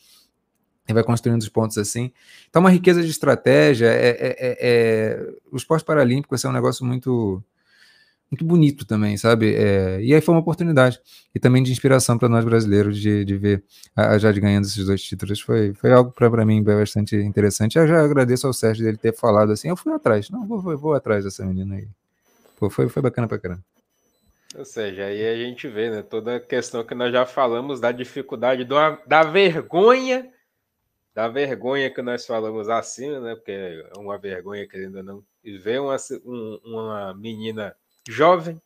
e 0.89 0.91
vai 0.91 1.03
construindo 1.03 1.39
os 1.39 1.47
pontos 1.47 1.77
assim. 1.77 2.11
Então, 2.49 2.59
uma 2.59 2.71
riqueza 2.71 3.03
de 3.03 3.11
estratégia. 3.11 3.85
É, 3.85 4.09
é, 4.09 4.35
é, 4.39 4.57
é... 4.61 5.33
O 5.51 5.55
esporte 5.55 5.85
paralímpico 5.85 6.33
é 6.33 6.49
um 6.49 6.51
negócio 6.51 6.83
muito 6.83 7.43
muito 8.31 8.43
bonito 8.45 8.83
também, 8.83 9.15
sabe? 9.15 9.53
É... 9.53 10.01
e 10.01 10.11
aí 10.11 10.19
foi 10.19 10.33
uma 10.33 10.41
oportunidade 10.41 10.99
e 11.35 11.39
também 11.39 11.61
de 11.61 11.71
inspiração 11.71 12.17
para 12.17 12.27
nós 12.27 12.43
brasileiros 12.43 12.99
de, 12.99 13.23
de 13.23 13.37
ver 13.37 13.63
a 13.95 14.17
Jade 14.17 14.41
ganhando 14.41 14.65
esses 14.65 14.83
dois 14.87 15.03
títulos. 15.03 15.39
Foi, 15.39 15.71
foi 15.75 15.91
algo 15.91 16.11
para 16.11 16.43
mim 16.43 16.63
bastante 16.63 17.15
interessante. 17.15 17.77
Eu 17.77 17.87
já 17.87 18.03
agradeço 18.03 18.47
ao 18.47 18.53
Sérgio 18.53 18.83
dele 18.83 18.97
ter 18.97 19.15
falado 19.15 19.51
assim. 19.51 19.69
Eu 19.69 19.77
fui 19.77 19.93
atrás, 19.93 20.31
não, 20.31 20.47
vou, 20.47 20.59
vou, 20.59 20.75
vou 20.75 20.93
atrás 20.95 21.23
dessa 21.23 21.45
menina 21.45 21.75
aí. 21.75 21.87
Pô, 22.63 22.69
foi, 22.69 22.87
foi 22.87 23.01
bacana 23.01 23.27
pra 23.27 23.37
caramba. 23.37 23.61
Ou 24.55 24.63
seja, 24.63 25.03
aí 25.03 25.27
a 25.27 25.35
gente 25.35 25.67
vê, 25.67 25.89
né, 25.89 26.01
toda 26.01 26.37
a 26.37 26.39
questão 26.39 26.81
que 26.81 26.95
nós 26.95 27.11
já 27.11 27.25
falamos 27.25 27.81
da 27.81 27.91
dificuldade, 27.91 28.63
do, 28.63 28.75
da 29.05 29.21
vergonha, 29.21 30.31
da 31.13 31.27
vergonha 31.27 31.93
que 31.93 32.01
nós 32.01 32.25
falamos 32.25 32.69
acima, 32.69 33.19
né, 33.19 33.35
porque 33.35 33.51
é 33.51 33.99
uma 33.99 34.17
vergonha, 34.17 34.65
querendo 34.65 34.95
ou 34.99 35.03
não, 35.03 35.25
e 35.43 35.57
ver 35.57 35.81
uma, 35.81 35.97
um, 36.23 36.59
uma 36.63 37.13
menina 37.13 37.75
jovem, 38.07 38.61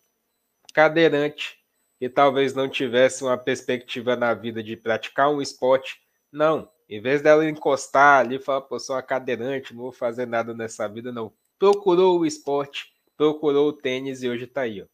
cadeirante, 0.76 1.57
que 1.98 2.07
talvez 2.07 2.53
não 2.53 2.69
tivesse 2.69 3.24
uma 3.24 3.36
perspectiva 3.36 4.15
na 4.15 4.32
vida 4.36 4.61
de 4.61 4.78
praticar 4.78 5.32
um 5.32 5.41
esporte, 5.41 5.99
não, 6.32 6.69
em 6.88 7.02
vez 7.02 7.24
dela 7.24 7.49
encostar 7.49 8.19
ali 8.19 8.36
e 8.36 8.40
falar, 8.40 8.61
pô, 8.61 8.78
sou 8.78 8.95
uma 8.95 9.02
cadeirante, 9.02 9.74
não 9.74 9.82
vou 9.82 9.91
fazer 9.91 10.28
nada 10.28 10.53
nessa 10.53 10.88
vida, 10.88 11.11
não, 11.11 11.34
procurou 11.57 12.19
o 12.19 12.28
esporte, 12.28 12.95
procurou 13.18 13.69
o 13.69 13.73
tênis 13.73 14.22
e 14.22 14.30
hoje 14.30 14.45
está 14.45 14.61
aí, 14.61 14.81
ó, 14.81 14.85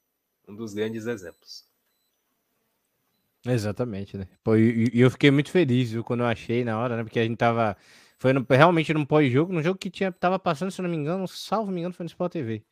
um 0.51 0.55
dos 0.55 0.73
grandes 0.73 1.05
exemplos. 1.05 1.65
Exatamente, 3.45 4.17
né? 4.17 4.27
Pô, 4.41 4.55
e, 4.55 4.89
e, 4.93 5.01
eu 5.01 5.11
fiquei 5.11 5.29
muito 5.29 5.51
feliz 5.51 5.91
viu, 5.91 6.03
quando 6.03 6.21
eu 6.21 6.27
achei 6.27 6.63
na 6.63 6.79
hora, 6.79 6.95
né? 6.95 7.03
Porque 7.03 7.19
a 7.19 7.23
gente 7.23 7.37
tava. 7.37 7.75
Foi 8.17 8.31
no, 8.31 8.45
realmente 8.49 8.93
num 8.93 9.05
pós-jogo, 9.05 9.51
num 9.51 9.61
jogo 9.61 9.77
que 9.77 9.89
tinha, 9.89 10.11
tava 10.13 10.39
passando, 10.39 10.71
se 10.71 10.81
não 10.81 10.89
me 10.89 10.95
engano, 10.95 11.27
salvo 11.27 11.69
me 11.69 11.81
engano, 11.81 11.93
foi 11.93 12.05
no 12.05 12.07
Sport 12.07 12.31
TV. 12.31 12.63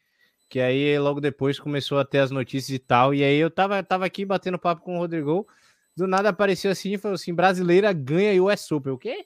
Que 0.48 0.62
aí 0.62 0.98
logo 0.98 1.20
depois 1.20 1.60
começou 1.60 2.00
a 2.00 2.06
ter 2.06 2.20
as 2.20 2.32
notícias 2.32 2.70
e 2.70 2.80
tal. 2.80 3.14
E 3.14 3.24
aí 3.24 3.38
eu 3.38 3.52
tava, 3.52 3.84
tava 3.84 4.06
aqui 4.06 4.24
batendo 4.26 4.58
papo 4.58 4.82
com 4.82 4.96
o 4.96 5.00
Rodrigo. 5.00 5.46
Do 5.96 6.08
nada 6.08 6.30
apareceu 6.30 6.72
assim 6.72 6.94
e 6.94 6.98
falou 6.98 7.16
assim: 7.16 7.34
brasileira 7.34 7.92
ganha 7.92 8.42
US 8.42 8.72
Open. 8.72 8.94
O 8.94 8.98
quê? 8.98 9.26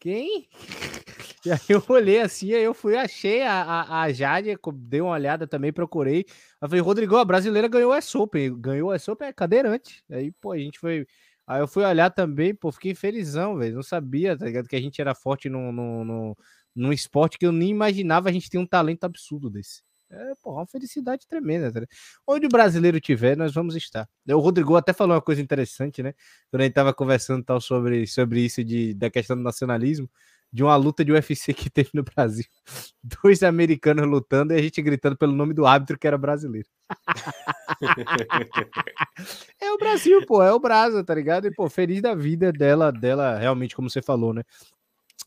Quem? 0.00 0.48
E 1.46 1.50
aí 1.50 1.58
eu 1.70 1.82
olhei 1.88 2.20
assim, 2.20 2.52
aí 2.52 2.62
eu 2.62 2.74
fui, 2.74 2.96
achei 2.96 3.42
a, 3.42 3.62
a, 3.62 4.02
a 4.02 4.12
Jade, 4.12 4.58
dei 4.74 5.00
uma 5.00 5.12
olhada 5.12 5.46
também, 5.46 5.72
procurei. 5.72 6.26
Eu 6.60 6.68
falei, 6.68 6.82
Rodrigo, 6.82 7.16
a 7.16 7.24
brasileira 7.24 7.66
ganhou 7.66 7.92
a 7.92 8.00
Open, 8.14 8.60
ganhou 8.60 8.92
a 8.92 8.96
Open, 9.08 9.28
é 9.28 9.32
cadeirante. 9.32 10.04
Aí, 10.10 10.32
pô, 10.32 10.52
a 10.52 10.58
gente 10.58 10.78
foi. 10.78 11.06
Aí 11.46 11.60
eu 11.60 11.66
fui 11.66 11.82
olhar 11.82 12.10
também, 12.10 12.54
pô, 12.54 12.70
fiquei 12.70 12.94
felizão, 12.94 13.56
velho. 13.56 13.74
Não 13.76 13.82
sabia, 13.82 14.36
tá 14.36 14.44
ligado? 14.44 14.68
Que 14.68 14.76
a 14.76 14.80
gente 14.80 15.00
era 15.00 15.14
forte 15.14 15.48
no, 15.48 15.72
no, 15.72 16.04
no, 16.04 16.36
num 16.76 16.92
esporte 16.92 17.38
que 17.38 17.46
eu 17.46 17.52
nem 17.52 17.70
imaginava 17.70 18.28
a 18.28 18.32
gente 18.32 18.50
ter 18.50 18.58
um 18.58 18.66
talento 18.66 19.04
absurdo 19.04 19.48
desse. 19.50 19.82
É, 20.10 20.34
pô, 20.42 20.52
uma 20.52 20.66
felicidade 20.66 21.26
tremenda. 21.26 21.72
Tá? 21.72 21.80
Onde 22.26 22.46
o 22.46 22.48
brasileiro 22.48 23.00
tiver, 23.00 23.36
nós 23.36 23.54
vamos 23.54 23.74
estar. 23.76 24.08
O 24.28 24.38
Rodrigo 24.40 24.76
até 24.76 24.92
falou 24.92 25.14
uma 25.14 25.22
coisa 25.22 25.40
interessante, 25.40 26.02
né? 26.02 26.14
Quando 26.50 26.60
a 26.62 26.64
gente 26.64 26.74
tava 26.74 26.92
conversando 26.92 27.44
tal 27.44 27.60
sobre, 27.60 28.06
sobre 28.06 28.44
isso 28.44 28.62
de, 28.62 28.92
da 28.94 29.08
questão 29.08 29.36
do 29.36 29.42
nacionalismo 29.42 30.08
de 30.52 30.62
uma 30.62 30.76
luta 30.76 31.04
de 31.04 31.12
UFC 31.12 31.54
que 31.54 31.70
teve 31.70 31.90
no 31.94 32.02
Brasil. 32.02 32.44
Dois 33.22 33.42
americanos 33.42 34.06
lutando 34.06 34.52
e 34.52 34.56
a 34.56 34.62
gente 34.62 34.82
gritando 34.82 35.16
pelo 35.16 35.32
nome 35.32 35.54
do 35.54 35.66
árbitro 35.66 35.98
que 35.98 36.06
era 36.06 36.18
brasileiro. 36.18 36.68
é 39.60 39.72
o 39.72 39.78
Brasil, 39.78 40.26
pô, 40.26 40.42
é 40.42 40.52
o 40.52 40.58
Brasa, 40.58 41.04
tá 41.04 41.14
ligado? 41.14 41.46
E, 41.46 41.54
pô, 41.54 41.70
feliz 41.70 42.02
da 42.02 42.14
vida 42.14 42.52
dela, 42.52 42.90
dela, 42.90 43.38
realmente, 43.38 43.76
como 43.76 43.88
você 43.88 44.02
falou, 44.02 44.34
né? 44.34 44.42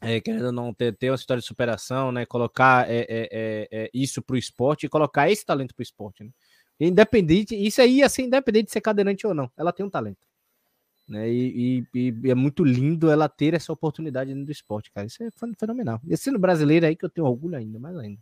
É, 0.02 0.20
querendo 0.20 0.52
não 0.52 0.74
ter, 0.74 0.96
ter 0.98 1.10
uma 1.10 1.16
história 1.16 1.40
de 1.40 1.48
superação, 1.48 2.12
né? 2.12 2.26
Colocar 2.26 2.90
é, 2.90 3.02
é, 3.02 3.30
é, 3.32 3.68
é 3.72 3.90
isso 3.94 4.22
pro 4.22 4.36
esporte 4.36 4.86
e 4.86 4.90
colocar 4.90 5.32
esse 5.32 5.46
talento 5.46 5.74
pro 5.74 5.84
esporte, 5.84 6.24
né? 6.24 6.32
Independente, 6.80 7.56
isso 7.56 7.82
aí, 7.82 8.04
assim, 8.04 8.24
independente 8.24 8.66
de 8.66 8.74
ser 8.74 8.82
cadeirante 8.82 9.26
ou 9.26 9.34
não, 9.34 9.50
ela 9.56 9.72
tem 9.72 9.86
um 9.86 9.90
talento. 9.90 10.28
Né? 11.08 11.30
E, 11.30 11.86
e, 11.94 12.12
e, 12.24 12.32
é 12.32 12.36
muito 12.36 12.64
lindo 12.64 13.10
ela 13.10 13.28
ter 13.28 13.54
essa 13.54 13.74
oportunidade 13.74 14.32
dentro 14.32 14.46
do 14.46 14.52
esporte, 14.52 14.92
cara. 14.92 15.08
Isso 15.08 15.24
é 15.24 15.30
fenomenal. 15.60 16.00
E 16.08 16.16
sendo 16.16 16.40
brasileiro 16.40 16.86
aí 16.86 16.96
que 16.96 17.06
eu 17.06 17.10
tenho 17.10 17.28
orgulho 17.28 17.58
ainda, 17.58 17.80
mais 17.80 17.98
ainda. 17.98 18.20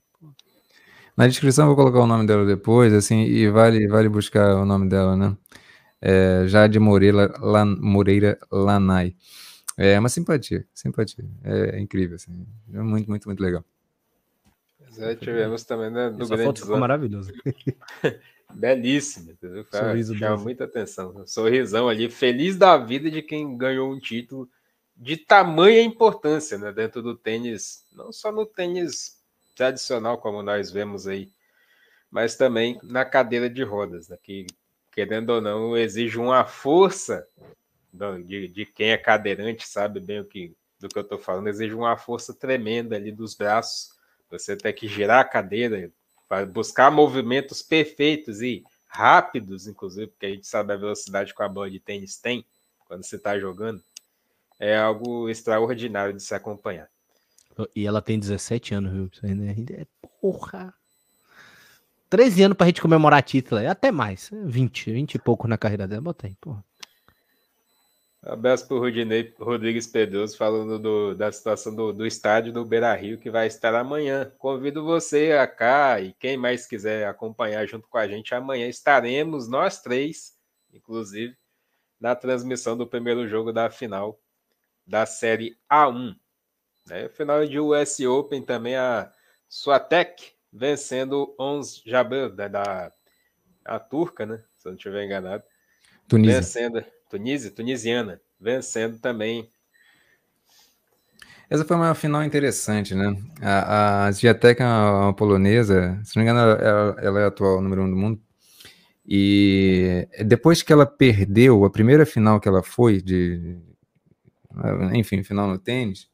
Na 1.16 1.28
descrição 1.28 1.66
eu 1.66 1.76
vou 1.76 1.76
colocar 1.76 1.99
o 1.99 2.08
nome 2.08 2.26
dela 2.26 2.45
depois, 2.45 2.94
assim, 2.94 3.24
e 3.24 3.49
vale, 3.49 3.88
vale 3.88 4.10
buscar 4.10 4.56
o 4.56 4.66
nome 4.66 4.88
dela, 4.88 5.16
né? 5.16 5.38
É, 6.02 6.45
Jade 6.48 6.80
Moreira, 6.80 7.32
Lan, 7.40 7.78
Moreira 7.80 8.40
Lanai. 8.52 9.16
É 9.78 9.99
uma 9.99 10.10
simpatia, 10.10 10.66
simpatia. 10.74 11.26
É, 11.44 11.78
é 11.78 11.80
incrível, 11.80 12.16
assim. 12.16 12.45
É 12.74 12.80
muito, 12.82 13.10
muito, 13.10 13.28
muito 13.28 13.41
legal. 13.41 13.64
Já 14.97 15.15
tivemos 15.15 15.63
também, 15.63 15.89
né? 15.89 16.09
Do 16.09 16.23
Essa 16.23 16.38
foto 16.38 16.61
ficou 16.61 16.77
maravilhosa. 16.77 17.31
Belíssimo, 18.53 19.31
entendeu? 19.31 19.65
Sorriso 19.72 20.15
chama 20.15 20.38
muita 20.38 20.65
atenção. 20.65 21.26
Sorrisão 21.26 21.88
ali, 21.88 22.09
feliz 22.09 22.57
da 22.57 22.77
vida 22.77 23.09
de 23.09 23.22
quem 23.22 23.57
ganhou 23.57 23.91
um 23.91 23.99
título 23.99 24.49
de 24.95 25.18
tamanha 25.18 25.81
importância 25.81 26.57
né, 26.57 26.72
dentro 26.72 27.01
do 27.01 27.15
tênis, 27.15 27.85
não 27.91 28.11
só 28.11 28.31
no 28.31 28.45
tênis 28.45 29.19
tradicional, 29.55 30.18
como 30.18 30.43
nós 30.43 30.69
vemos 30.69 31.07
aí, 31.07 31.31
mas 32.09 32.35
também 32.35 32.80
na 32.84 33.05
cadeira 33.05 33.49
de 33.49 33.63
rodas, 33.63 34.09
né, 34.09 34.18
que, 34.22 34.45
querendo 34.91 35.31
ou 35.31 35.41
não, 35.41 35.76
exige 35.78 36.20
uma 36.20 36.45
força 36.45 37.28
de, 38.26 38.47
de 38.47 38.65
quem 38.65 38.91
é 38.91 38.97
cadeirante, 38.97 39.68
sabe 39.68 39.99
bem 39.99 40.20
o 40.20 40.26
que, 40.26 40.53
do 40.79 40.87
que 40.87 40.97
eu 40.97 41.03
estou 41.03 41.18
falando, 41.18 41.47
exige 41.47 41.73
uma 41.73 41.97
força 41.97 42.34
tremenda 42.34 42.95
ali 42.95 43.11
dos 43.11 43.34
braços, 43.34 43.99
você 44.31 44.55
tem 44.55 44.73
que 44.73 44.87
girar 44.87 45.19
a 45.19 45.26
cadeira, 45.26 45.91
para 46.27 46.45
buscar 46.45 46.89
movimentos 46.89 47.61
perfeitos 47.61 48.41
e 48.41 48.63
rápidos, 48.87 49.68
inclusive, 49.68 50.07
porque 50.07 50.26
a 50.26 50.29
gente 50.29 50.47
sabe 50.47 50.73
a 50.73 50.77
velocidade 50.77 51.35
que 51.35 51.43
a 51.43 51.49
bola 51.49 51.69
de 51.69 51.79
tênis 51.79 52.18
tem 52.18 52.45
quando 52.85 53.05
você 53.05 53.15
está 53.15 53.39
jogando, 53.39 53.81
é 54.60 54.77
algo 54.77 55.29
extraordinário 55.29 56.13
de 56.13 56.21
se 56.21 56.35
acompanhar. 56.35 56.89
E 57.73 57.85
ela 57.85 58.01
tem 58.01 58.19
17 58.19 58.73
anos, 58.73 58.91
viu? 58.91 59.10
Isso 59.11 59.26
ainda 59.26 59.73
é 59.73 59.85
porra. 60.19 60.73
13 62.10 62.43
anos 62.43 62.57
pra 62.57 62.68
gente 62.68 62.81
comemorar 62.81 63.23
título, 63.23 63.65
até 63.65 63.91
mais. 63.91 64.29
20, 64.34 64.91
20 64.91 65.15
e 65.15 65.19
pouco 65.19 65.47
na 65.47 65.57
carreira 65.57 65.87
dela. 65.87 66.01
Bota 66.01 66.27
aí, 66.27 66.35
porra. 66.41 66.63
Abraço 68.24 68.68
para 68.68 68.78
o 68.78 68.80
Rodinei 68.80 69.34
Rodrigues 69.40 69.88
Pedroso 69.88 70.38
falando 70.38 70.78
do, 70.78 71.16
da 71.16 71.32
situação 71.32 71.74
do, 71.76 71.91
do 71.91 72.06
estádio 72.06 72.54
do 72.54 72.64
Beira 72.64 72.94
Rio, 72.94 73.18
que 73.18 73.32
vai 73.32 73.48
estar 73.48 73.74
amanhã. 73.74 74.32
Convido 74.38 74.84
você 74.84 75.32
a 75.32 75.48
cá 75.48 76.00
e 76.00 76.14
quem 76.14 76.38
mais 76.38 76.68
quiser 76.68 77.08
acompanhar 77.08 77.66
junto 77.66 77.88
com 77.88 77.98
a 77.98 78.08
gente, 78.08 78.36
amanhã 78.36 78.68
estaremos 78.68 79.48
nós 79.48 79.82
três, 79.82 80.38
inclusive, 80.72 81.36
na 82.00 82.16
transmissão 82.16 82.78
do 82.78 82.86
primeiro 82.86 83.28
jogo 83.28 83.52
da 83.52 83.72
final 83.72 84.22
da 84.86 85.08
Série 85.08 85.58
A1. 85.72 86.16
Né? 86.88 87.10
Final 87.10 87.48
de 87.48 87.60
US 87.60 88.00
Open 88.02 88.44
também 88.44 88.76
a 88.76 89.12
Suatec 89.50 90.34
vencendo 90.54 91.34
Ons 91.40 91.82
Jabeur, 91.84 92.30
da, 92.30 92.48
da 92.48 92.94
a 93.66 93.80
turca, 93.80 94.26
né? 94.28 94.44
Se 94.58 94.68
eu 94.68 94.72
não 94.72 94.78
estiver 94.78 95.06
enganado. 95.06 95.44
Tunísia. 96.08 96.38
Vencendo 96.38 96.86
Tunísia, 97.12 97.52
tunisiana, 97.52 98.22
vencendo 98.40 98.98
também. 98.98 99.52
Essa 101.49 101.65
foi 101.65 101.76
uma 101.76 101.94
final 101.94 102.23
interessante, 102.23 102.96
né? 102.96 103.14
A, 103.41 104.06
a 104.06 104.12
Giatec 104.14 104.62
é 104.62 104.65
uma, 104.65 105.14
polonesa, 105.14 105.99
se 106.06 106.15
não 106.15 106.23
me 106.23 106.31
engano, 106.31 106.40
ela, 106.40 106.96
ela 107.02 107.20
é 107.20 107.23
a 107.26 107.28
atual 107.28 107.62
número 107.62 107.84
um 107.84 107.90
do 107.90 107.98
mundo. 107.98 108.22
E 109.06 110.07
depois 110.26 110.64
que 110.64 110.72
ela 110.72 110.86
perdeu 110.86 111.65
a 111.65 111.70
primeira 111.70 112.06
final 112.06 112.40
que 112.40 112.48
ela 112.48 112.64
foi, 112.64 113.02
de, 113.02 113.57
enfim, 114.94 115.22
final 115.22 115.49
no 115.49 115.60
tênis, 115.60 116.07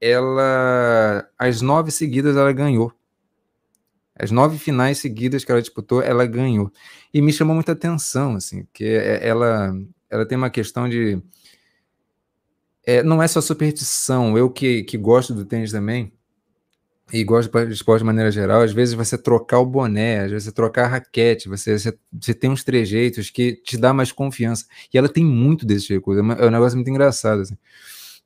ela, 0.00 1.28
as 1.38 1.62
nove 1.62 1.92
seguidas 1.92 2.36
ela 2.36 2.52
ganhou. 2.52 2.92
As 4.16 4.32
nove 4.32 4.58
finais 4.58 4.98
seguidas 4.98 5.44
que 5.44 5.52
ela 5.52 5.62
disputou, 5.62 6.02
ela 6.02 6.26
ganhou. 6.26 6.72
E 7.12 7.22
me 7.22 7.32
chamou 7.32 7.54
muita 7.54 7.72
atenção, 7.72 8.34
assim, 8.34 8.64
porque 8.64 8.84
ela, 9.22 9.72
ela 10.14 10.26
tem 10.26 10.38
uma 10.38 10.50
questão 10.50 10.88
de. 10.88 11.20
É, 12.86 13.02
não 13.02 13.22
é 13.22 13.26
só 13.26 13.40
superstição. 13.40 14.36
Eu 14.38 14.50
que, 14.50 14.84
que 14.84 14.96
gosto 14.96 15.34
do 15.34 15.44
tênis 15.44 15.72
também, 15.72 16.12
e 17.12 17.22
gosto 17.22 17.50
de 17.66 17.72
esporte 17.72 18.00
de 18.00 18.06
maneira 18.06 18.30
geral, 18.30 18.62
às 18.62 18.72
vezes 18.72 18.94
você 18.94 19.18
trocar 19.18 19.58
o 19.58 19.66
boné, 19.66 20.20
às 20.20 20.30
vezes 20.30 20.44
você 20.44 20.52
trocar 20.52 20.84
a 20.84 20.88
raquete, 20.88 21.48
você, 21.48 21.78
você, 21.78 21.98
você, 22.12 22.32
tem 22.34 22.50
uns 22.50 22.64
trejeitos 22.64 23.30
que 23.30 23.52
te 23.52 23.76
dá 23.76 23.92
mais 23.92 24.10
confiança. 24.10 24.66
E 24.92 24.96
ela 24.96 25.08
tem 25.08 25.24
muito 25.24 25.66
desse 25.66 25.86
tipo 25.86 25.98
de 25.98 26.04
coisa, 26.04 26.20
é 26.20 26.46
um 26.46 26.50
negócio 26.50 26.76
muito 26.76 26.88
engraçado, 26.88 27.42
assim. 27.42 27.58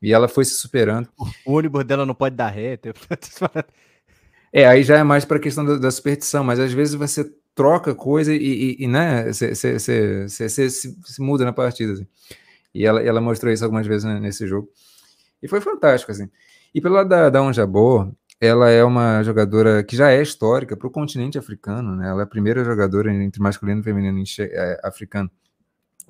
E 0.01 0.13
ela 0.13 0.29
foi 0.29 0.45
se 0.45 0.55
superando. 0.55 1.09
O 1.45 1.53
ônibus 1.53 1.85
dela 1.85 2.07
não 2.07 2.15
pode 2.15 2.37
dar 2.37 2.49
ré. 2.49 2.79
É, 4.51 4.67
aí 4.67 4.83
já 4.83 4.97
é 4.97 5.03
mais 5.03 5.27
para 5.27 5.37
a 5.37 5.41
questão 5.41 5.63
da, 5.63 5.77
da, 5.77 5.91
superstição, 5.91 6.43
mas 6.43 6.59
às 6.59 6.73
vezes 6.73 6.95
você 6.95 7.31
troca 7.59 7.93
coisa 7.93 8.33
e, 8.33 8.39
e, 8.39 8.85
e 8.85 8.87
né, 8.87 9.33
você 9.33 10.71
se 10.71 10.97
muda 11.19 11.45
na 11.45 11.53
partida. 11.53 11.95
Assim. 11.95 12.07
E 12.73 12.87
ela, 12.87 13.03
ela 13.03 13.21
mostrou 13.21 13.53
isso 13.53 13.65
algumas 13.65 13.85
vezes 13.85 14.05
né, 14.05 14.21
nesse 14.21 14.47
jogo. 14.47 14.69
E 15.43 15.49
foi 15.49 15.61
fantástico, 15.61 16.13
assim. 16.13 16.31
E 16.73 16.81
pelo 16.81 16.95
lado 16.95 17.09
da, 17.09 17.29
da 17.31 17.43
Onjabor, 17.43 18.13
ela 18.41 18.71
é 18.71 18.85
uma 18.85 19.25
jogadora 19.25 19.83
que 19.83 19.97
já 19.97 20.13
é 20.13 20.23
histórica 20.23 20.77
para 20.77 20.87
o 20.87 20.91
continente 20.91 21.37
africano, 21.37 21.97
né? 21.97 22.09
Ela 22.09 22.21
é 22.21 22.25
a 22.25 22.29
primeira 22.29 22.63
jogadora 22.63 23.13
entre 23.13 23.43
masculino 23.43 23.81
e 23.81 23.85
feminino 23.85 24.23
é, 24.39 24.81
africano 24.85 25.29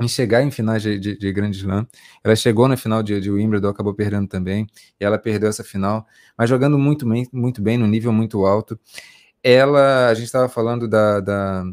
em 0.00 0.06
chegar 0.06 0.42
em 0.42 0.50
finais 0.50 0.82
de, 0.82 0.98
de, 0.98 1.16
de 1.16 1.32
Grande 1.32 1.56
Slam. 1.56 1.86
Ela 2.22 2.36
chegou 2.36 2.68
na 2.68 2.76
final 2.76 3.02
de, 3.02 3.18
de 3.22 3.30
Wimbledon, 3.30 3.68
acabou 3.68 3.94
perdendo 3.94 4.28
também, 4.28 4.66
e 5.00 5.04
ela 5.04 5.18
perdeu 5.18 5.48
essa 5.48 5.64
final, 5.64 6.06
mas 6.36 6.50
jogando 6.50 6.78
muito 6.78 7.08
bem, 7.08 7.26
muito 7.32 7.62
bem, 7.62 7.78
no 7.78 7.86
nível 7.86 8.12
muito 8.12 8.44
alto. 8.44 8.78
Ela, 9.42 10.08
a 10.08 10.14
gente 10.14 10.26
estava 10.26 10.48
falando 10.48 10.88
da, 10.88 11.20
da, 11.20 11.64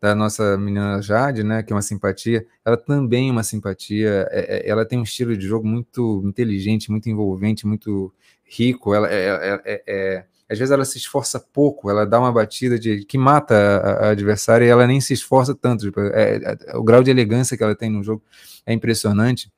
da, 0.00 0.14
nossa 0.14 0.56
menina 0.56 1.00
Jade, 1.00 1.42
né, 1.42 1.62
que 1.62 1.72
é 1.72 1.76
uma 1.76 1.82
simpatia, 1.82 2.46
ela 2.64 2.76
também 2.76 3.28
é 3.28 3.32
uma 3.32 3.42
simpatia, 3.42 4.28
é, 4.30 4.66
é, 4.66 4.68
ela 4.68 4.84
tem 4.84 4.98
um 4.98 5.02
estilo 5.02 5.36
de 5.36 5.46
jogo 5.46 5.66
muito 5.66 6.22
inteligente, 6.24 6.90
muito 6.90 7.08
envolvente, 7.08 7.66
muito 7.66 8.12
rico, 8.44 8.94
ela 8.94 9.10
é, 9.10 9.28
é, 9.28 9.62
é, 9.64 9.82
é 9.86 10.24
às 10.48 10.58
vezes 10.58 10.70
ela 10.70 10.84
se 10.84 10.96
esforça 10.96 11.40
pouco, 11.40 11.90
ela 11.90 12.06
dá 12.06 12.20
uma 12.20 12.32
batida 12.32 12.78
de 12.78 13.04
que 13.04 13.18
mata 13.18 13.54
a, 13.54 14.06
a 14.06 14.10
adversária 14.10 14.64
e 14.64 14.68
ela 14.68 14.86
nem 14.86 15.00
se 15.00 15.12
esforça 15.12 15.54
tanto. 15.54 15.86
Tipo, 15.86 16.00
é, 16.00 16.36
é, 16.36 16.76
o 16.76 16.84
grau 16.84 17.02
de 17.02 17.10
elegância 17.10 17.56
que 17.56 17.64
ela 17.64 17.74
tem 17.74 17.90
no 17.90 18.02
jogo 18.02 18.22
é 18.64 18.72
impressionante. 18.72 19.50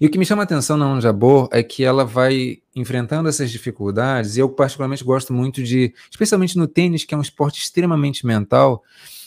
E 0.00 0.06
o 0.06 0.10
que 0.10 0.18
me 0.18 0.26
chama 0.26 0.42
a 0.42 0.44
atenção 0.44 0.76
na 0.76 1.00
Jabor 1.00 1.48
é 1.52 1.62
que 1.62 1.84
ela 1.84 2.04
vai 2.04 2.58
enfrentando 2.74 3.28
essas 3.28 3.50
dificuldades, 3.50 4.36
e 4.36 4.40
eu 4.40 4.48
particularmente 4.48 5.02
gosto 5.02 5.32
muito 5.32 5.62
de, 5.62 5.94
especialmente 6.10 6.58
no 6.58 6.66
tênis, 6.66 7.04
que 7.04 7.14
é 7.14 7.18
um 7.18 7.22
esporte 7.22 7.60
extremamente 7.60 8.26
mental, 8.26 8.82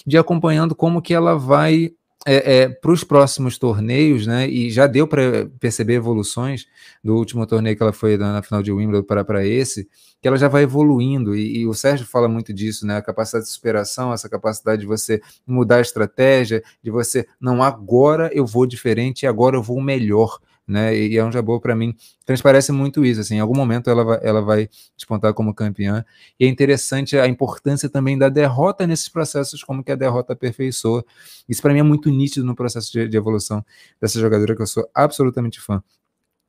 de 0.05 0.17
acompanhando 0.17 0.75
como 0.75 1.01
que 1.01 1.13
ela 1.13 1.35
vai 1.35 1.91
é, 2.25 2.57
é, 2.57 2.69
para 2.69 2.91
os 2.91 3.03
próximos 3.03 3.57
torneios, 3.57 4.27
né? 4.27 4.47
E 4.47 4.69
já 4.69 4.87
deu 4.87 5.07
para 5.07 5.47
perceber 5.59 5.93
evoluções 5.93 6.65
do 7.03 7.15
último 7.15 7.45
torneio 7.47 7.77
que 7.77 7.81
ela 7.81 7.93
foi 7.93 8.17
na, 8.17 8.33
na 8.33 8.41
final 8.41 8.61
de 8.61 8.71
Wimbledon 8.71 9.03
para, 9.03 9.23
para 9.23 9.45
esse, 9.45 9.87
que 10.21 10.27
ela 10.27 10.37
já 10.37 10.49
vai 10.49 10.63
evoluindo. 10.63 11.35
E, 11.35 11.59
e, 11.59 11.67
o 11.67 11.73
Sérgio 11.73 12.05
fala 12.05 12.27
muito 12.27 12.53
disso, 12.53 12.85
né? 12.85 12.97
A 12.97 13.01
capacidade 13.01 13.45
de 13.45 13.51
superação, 13.51 14.11
essa 14.11 14.27
capacidade 14.27 14.81
de 14.81 14.87
você 14.87 15.21
mudar 15.47 15.77
a 15.77 15.81
estratégia, 15.81 16.61
de 16.83 16.91
você, 16.91 17.25
não, 17.39 17.63
agora 17.63 18.29
eu 18.33 18.45
vou 18.45 18.65
diferente, 18.65 19.25
agora 19.25 19.55
eu 19.55 19.63
vou 19.63 19.81
melhor 19.81 20.39
né? 20.69 20.95
E 20.95 21.17
é 21.17 21.25
um 21.25 21.31
Jabô, 21.31 21.59
para 21.59 21.75
mim, 21.75 21.95
transparece 22.25 22.71
muito 22.71 23.03
isso. 23.03 23.19
Assim, 23.19 23.35
em 23.35 23.39
algum 23.39 23.55
momento 23.55 23.89
ela 23.89 24.03
vai, 24.03 24.19
ela 24.21 24.41
vai 24.41 24.69
despontar 24.95 25.33
como 25.33 25.53
campeã. 25.53 26.05
E 26.39 26.45
é 26.45 26.47
interessante 26.47 27.17
a 27.17 27.27
importância 27.27 27.89
também 27.89 28.17
da 28.17 28.29
derrota 28.29 28.85
nesses 28.85 29.09
processos, 29.09 29.63
como 29.63 29.83
que 29.83 29.91
a 29.91 29.95
derrota 29.95 30.33
aperfeiçoa. 30.33 31.03
Isso 31.47 31.61
para 31.61 31.73
mim 31.73 31.79
é 31.79 31.83
muito 31.83 32.09
nítido 32.09 32.45
no 32.45 32.55
processo 32.55 32.91
de, 32.91 33.07
de, 33.07 33.17
evolução 33.17 33.65
dessa 33.99 34.19
jogadora 34.19 34.55
que 34.55 34.61
eu 34.61 34.67
sou 34.67 34.87
absolutamente 34.93 35.59
fã, 35.59 35.83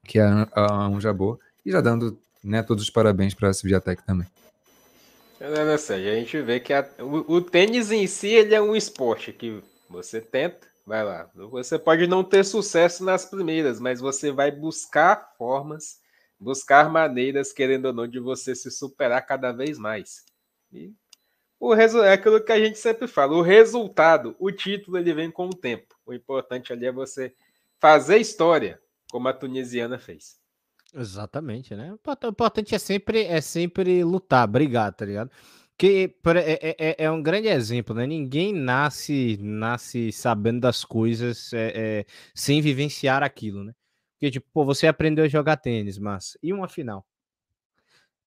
que 0.04 0.18
é 0.18 0.22
a, 0.22 0.46
a. 0.54 0.90
E 1.64 1.70
já 1.72 1.80
dando 1.80 2.18
né, 2.44 2.62
todos 2.62 2.84
os 2.84 2.90
parabéns 2.90 3.34
para 3.34 3.48
a 3.48 3.54
Civiatec 3.54 4.04
também. 4.04 4.26
Não, 5.40 5.72
a 5.72 5.76
gente 5.76 6.40
vê 6.42 6.60
que 6.60 6.74
a, 6.74 6.86
o, 6.98 7.36
o 7.36 7.40
tênis 7.40 7.90
em 7.90 8.06
si 8.06 8.28
ele 8.28 8.54
é 8.54 8.60
um 8.60 8.76
esporte 8.76 9.32
que 9.32 9.62
você 9.88 10.20
tenta 10.20 10.69
Vai 10.90 11.04
lá. 11.04 11.30
Você 11.36 11.78
pode 11.78 12.08
não 12.08 12.24
ter 12.24 12.44
sucesso 12.44 13.04
nas 13.04 13.24
primeiras, 13.24 13.78
mas 13.78 14.00
você 14.00 14.32
vai 14.32 14.50
buscar 14.50 15.34
formas, 15.38 16.00
buscar 16.36 16.90
maneiras, 16.90 17.52
querendo 17.52 17.84
ou 17.84 17.92
não, 17.92 18.08
de 18.08 18.18
você 18.18 18.56
se 18.56 18.72
superar 18.72 19.24
cada 19.24 19.52
vez 19.52 19.78
mais. 19.78 20.24
E 20.72 20.92
o 21.60 21.72
resu 21.72 22.02
é 22.02 22.12
aquilo 22.12 22.42
que 22.42 22.50
a 22.50 22.58
gente 22.58 22.76
sempre 22.76 23.06
fala: 23.06 23.36
o 23.36 23.40
resultado, 23.40 24.34
o 24.36 24.50
título, 24.50 24.98
ele 24.98 25.14
vem 25.14 25.30
com 25.30 25.46
o 25.46 25.54
tempo. 25.54 25.94
O 26.04 26.12
importante 26.12 26.72
ali 26.72 26.86
é 26.86 26.92
você 26.92 27.32
fazer 27.78 28.18
história, 28.18 28.82
como 29.12 29.28
a 29.28 29.32
tunisiana 29.32 29.96
fez. 29.96 30.40
Exatamente, 30.92 31.72
né? 31.72 31.92
O 31.92 32.28
importante 32.28 32.74
é 32.74 32.80
sempre, 32.80 33.26
é 33.26 33.40
sempre 33.40 34.02
lutar, 34.02 34.48
brigar, 34.48 34.92
tá 34.92 35.04
ligado? 35.04 35.30
Que 35.80 36.14
é, 36.26 36.76
é, 36.78 37.04
é, 37.04 37.10
um 37.10 37.22
grande 37.22 37.48
exemplo, 37.48 37.94
né? 37.94 38.06
Ninguém 38.06 38.52
nasce 38.52 39.38
nasce 39.40 40.12
sabendo 40.12 40.60
das 40.60 40.84
coisas 40.84 41.54
é, 41.54 42.00
é, 42.00 42.06
sem 42.34 42.60
vivenciar 42.60 43.22
aquilo, 43.22 43.64
né? 43.64 43.72
Porque, 44.12 44.30
tipo, 44.30 44.46
pô, 44.52 44.62
você 44.62 44.86
aprendeu 44.86 45.24
a 45.24 45.28
jogar 45.28 45.56
tênis, 45.56 45.96
mas 45.98 46.36
e 46.42 46.52
uma 46.52 46.68
final? 46.68 47.06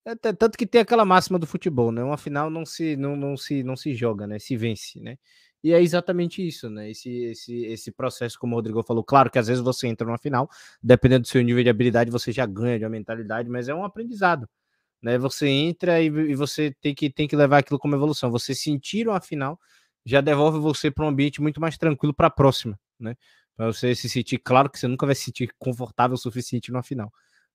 É, 0.04 0.16
tanto 0.16 0.58
que 0.58 0.66
tem 0.66 0.82
aquela 0.82 1.06
máxima 1.06 1.38
do 1.38 1.46
futebol, 1.46 1.92
né? 1.92 2.04
Uma 2.04 2.18
final 2.18 2.50
não 2.50 2.66
se, 2.66 2.96
não, 2.96 3.16
não 3.16 3.38
se, 3.38 3.62
não 3.62 3.76
se 3.76 3.94
joga, 3.94 4.26
né? 4.26 4.40
Se 4.40 4.58
vence, 4.58 5.00
né? 5.00 5.20
E 5.64 5.74
é 5.74 5.80
exatamente 5.80 6.46
isso, 6.46 6.72
né? 6.72 6.90
Esse, 6.90 7.10
esse, 7.26 7.66
esse 7.66 7.92
processo, 7.92 8.40
como 8.40 8.56
o 8.56 8.58
Rodrigo 8.58 8.82
falou, 8.82 9.04
claro 9.04 9.30
que 9.30 9.38
às 9.38 9.46
vezes 9.46 9.64
você 9.64 9.88
entra 9.88 10.08
numa 10.08 10.18
final, 10.18 10.50
dependendo 10.82 11.22
do 11.22 11.28
seu 11.28 11.44
nível 11.44 11.64
de 11.64 11.70
habilidade, 11.70 12.10
você 12.10 12.32
já 12.32 12.48
ganha 12.48 12.80
de 12.80 12.86
uma 12.86 12.90
mentalidade, 12.90 13.48
mas 13.48 13.70
é 13.70 13.76
um 13.76 13.86
aprendizado 13.86 14.50
né? 15.04 15.18
Você 15.18 15.48
entra 15.50 16.02
e, 16.02 16.06
e, 16.06 16.36
você 16.36 16.74
tem 16.82 16.96
que, 16.96 17.10
tem 17.10 17.28
que 17.28 17.36
levar 17.36 17.60
aquilo 17.60 17.78
como 17.78 17.94
evolução. 17.94 18.32
Você 18.32 18.56
sentir 18.56 19.08
uma 19.08 19.20
final 19.20 19.60
já 20.06 20.22
devolve 20.22 20.60
você 20.60 20.90
para 20.90 21.06
um 21.06 21.10
ambiente 21.10 21.42
muito 21.42 21.62
mais 21.62 21.78
tranquilo 21.78 22.14
para 22.14 22.28
a 22.28 22.32
próxima, 22.32 22.80
né? 23.00 23.16
Para 23.56 23.68
você 23.68 23.94
se 23.96 24.10
sentir, 24.10 24.40
claro 24.40 24.70
que 24.70 24.80
você 24.80 24.88
nunca 24.88 25.06
vai 25.06 25.14
se 25.16 25.26
sentir 25.26 25.54
confortável 25.60 26.16
o 26.16 26.18
suficiente 26.18 26.72
numa 26.72 26.84
final, 26.84 27.12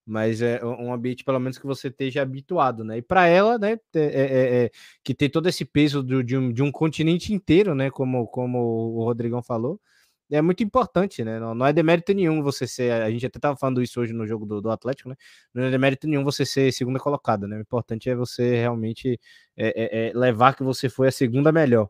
mas 0.06 0.40
é 0.40 0.64
um 0.64 0.92
ambiente 0.92 1.24
pelo 1.24 1.40
menos 1.40 1.58
que 1.58 1.66
você 1.66 1.88
esteja 1.88 2.22
habituado, 2.22 2.84
né? 2.84 2.98
E 2.98 3.02
para 3.02 3.26
ela, 3.26 3.58
né, 3.58 3.72
é, 3.94 4.00
é, 4.00 4.64
é, 4.64 4.70
que 5.04 5.14
tem 5.14 5.28
todo 5.28 5.48
esse 5.48 5.64
peso 5.64 6.02
do, 6.02 6.22
de, 6.22 6.36
um, 6.36 6.52
de 6.52 6.62
um 6.62 6.70
continente 6.70 7.34
inteiro, 7.34 7.74
né? 7.74 7.90
Como, 7.90 8.26
como 8.28 8.58
o 8.58 9.04
Rodrigão 9.04 9.42
falou, 9.42 9.80
é 10.30 10.42
muito 10.42 10.62
importante, 10.62 11.24
né? 11.24 11.38
Não, 11.38 11.54
não, 11.54 11.66
é 11.66 11.72
demérito 11.72 12.12
nenhum 12.12 12.42
você 12.42 12.66
ser. 12.66 12.92
A 12.92 13.10
gente 13.10 13.26
até 13.26 13.38
estava 13.38 13.56
falando 13.56 13.82
isso 13.82 14.00
hoje 14.00 14.12
no 14.12 14.26
jogo 14.26 14.44
do, 14.46 14.60
do, 14.60 14.70
Atlético, 14.70 15.08
né? 15.08 15.16
Não 15.54 15.64
é 15.64 15.70
demérito 15.70 16.06
nenhum 16.06 16.24
você 16.24 16.44
ser 16.44 16.72
segunda 16.72 16.98
colocada, 16.98 17.46
né? 17.46 17.56
O 17.56 17.60
importante 17.60 18.10
é 18.10 18.14
você 18.14 18.56
realmente 18.56 19.18
é, 19.56 20.08
é, 20.08 20.08
é 20.08 20.12
levar 20.14 20.54
que 20.54 20.62
você 20.62 20.88
foi 20.88 21.08
a 21.08 21.12
segunda 21.12 21.50
melhor. 21.52 21.88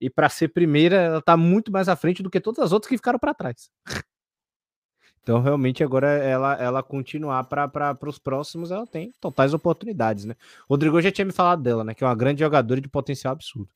E 0.00 0.10
para 0.10 0.28
ser 0.28 0.48
primeira, 0.48 0.96
ela 0.96 1.18
está 1.18 1.36
muito 1.36 1.72
mais 1.72 1.88
à 1.88 1.96
frente 1.96 2.22
do 2.22 2.30
que 2.30 2.40
todas 2.40 2.64
as 2.64 2.72
outras 2.72 2.88
que 2.88 2.96
ficaram 2.96 3.18
para 3.18 3.34
trás. 3.34 3.70
Então, 5.22 5.40
realmente, 5.40 5.82
agora 5.82 6.06
ela, 6.06 6.54
ela 6.54 6.82
continuar 6.84 7.42
para 7.48 7.98
os 8.06 8.16
próximos, 8.16 8.70
ela 8.70 8.86
tem 8.86 9.12
totais 9.20 9.52
oportunidades, 9.52 10.24
né? 10.24 10.36
O 10.68 10.74
Rodrigo 10.74 11.02
já 11.02 11.10
tinha 11.10 11.24
me 11.24 11.32
falado 11.32 11.60
dela, 11.64 11.82
né? 11.82 11.94
Que 11.94 12.04
é 12.04 12.06
uma 12.06 12.14
grande 12.14 12.38
jogadora 12.44 12.80
de 12.80 12.88
potencial 12.88 13.32
absurdo. 13.32 13.68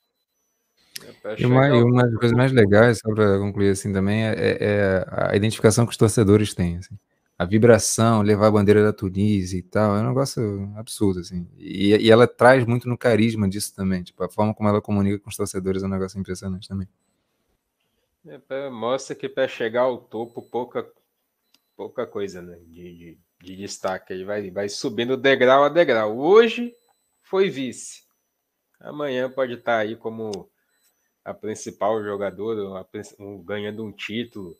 E 1.39 1.47
uma, 1.47 1.69
e 1.69 1.83
uma 1.83 2.03
das 2.03 2.17
coisas 2.17 2.37
mais 2.37 2.53
legais, 2.53 2.99
só 2.99 3.13
para 3.15 3.39
concluir 3.39 3.71
assim 3.71 3.93
também, 3.93 4.25
é, 4.25 4.33
é, 4.33 4.59
é, 4.61 5.07
a 5.11 5.37
identificação 5.37 5.87
que 5.87 5.93
os 5.93 5.97
torcedores 5.97 6.55
têm. 6.55 6.79
Assim. 6.79 6.99
A 7.39 7.45
vibração, 7.45 8.21
levar 8.21 8.49
a 8.49 8.51
bandeira 8.51 8.83
da 8.83 8.93
Tunísia 8.93 9.59
e 9.59 9.63
tal, 9.63 9.97
é 9.97 10.01
um 10.01 10.09
negócio 10.09 10.73
absurdo, 10.77 11.21
assim. 11.21 11.49
E, 11.57 11.97
e 11.97 12.11
ela 12.11 12.27
traz 12.27 12.67
muito 12.67 12.89
no 12.89 12.99
carisma 12.99 13.49
disso 13.49 13.75
também. 13.75 14.03
Tipo, 14.03 14.25
a 14.25 14.29
forma 14.29 14.55
como 14.55 14.69
ela 14.69 14.81
comunica 14.81 15.19
com 15.19 15.31
os 15.31 15.37
torcedores 15.37 15.83
é 15.83 15.87
um 15.87 15.91
negócio 15.91 16.21
impressionante 16.21 16.69
também. 16.69 16.89
É, 18.27 18.69
mostra 18.69 19.17
que 19.17 19.29
para 19.29 19.49
chegar 19.49 19.83
ao 19.83 19.97
topo, 19.97 20.43
pouca, 20.43 20.87
pouca 21.75 22.07
coisa 22.07 22.43
né, 22.43 22.59
de, 22.67 22.95
de, 22.95 23.19
de 23.43 23.57
destaque. 23.57 24.13
Ele 24.13 24.25
vai, 24.25 24.51
vai 24.51 24.69
subindo 24.69 25.17
degrau 25.17 25.65
a 25.65 25.71
degrau. 25.71 26.19
Hoje 26.19 26.75
foi 27.23 27.49
vice. 27.49 28.03
Amanhã 28.79 29.31
pode 29.31 29.55
estar 29.55 29.79
aí 29.79 29.97
como 29.97 30.51
a 31.25 31.35
principal 31.35 32.03
jogadora, 32.03 32.87
um, 33.19 33.43
ganhando 33.43 33.85
um 33.85 33.93
título 33.93 34.57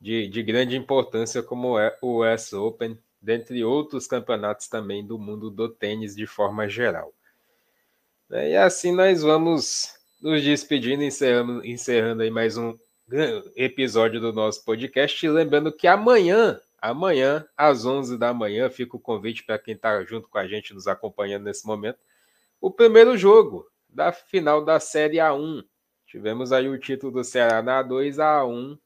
de, 0.00 0.28
de 0.28 0.42
grande 0.42 0.76
importância 0.76 1.42
como 1.42 1.78
é 1.78 1.96
o 2.00 2.24
US 2.24 2.52
Open, 2.52 2.98
dentre 3.20 3.62
outros 3.62 4.06
campeonatos 4.06 4.68
também 4.68 5.06
do 5.06 5.18
mundo 5.18 5.50
do 5.50 5.68
tênis 5.68 6.16
de 6.16 6.26
forma 6.26 6.68
geral. 6.68 7.12
E 8.30 8.56
assim 8.56 8.92
nós 8.92 9.22
vamos 9.22 9.94
nos 10.22 10.42
despedindo, 10.42 11.02
encerrando, 11.02 11.66
encerrando 11.66 12.22
aí 12.22 12.30
mais 12.30 12.56
um 12.56 12.78
episódio 13.56 14.20
do 14.20 14.32
nosso 14.32 14.64
podcast. 14.64 15.28
Lembrando 15.28 15.72
que 15.72 15.86
amanhã, 15.86 16.60
amanhã, 16.80 17.44
às 17.56 17.84
11 17.84 18.16
da 18.16 18.32
manhã, 18.32 18.70
fica 18.70 18.96
o 18.96 19.00
convite 19.00 19.44
para 19.44 19.58
quem 19.58 19.74
está 19.74 20.02
junto 20.04 20.28
com 20.28 20.38
a 20.38 20.46
gente, 20.46 20.72
nos 20.72 20.86
acompanhando 20.86 21.44
nesse 21.44 21.66
momento, 21.66 21.98
o 22.60 22.70
primeiro 22.70 23.16
jogo 23.16 23.66
da 23.88 24.12
final 24.12 24.64
da 24.64 24.78
Série 24.78 25.16
A1. 25.16 25.64
Tivemos 26.10 26.50
aí 26.50 26.68
o 26.68 26.76
título 26.76 27.12
do 27.12 27.22
Ceará 27.22 27.62
na 27.62 27.84
2 27.84 28.18
a 28.18 28.44
1. 28.44 28.76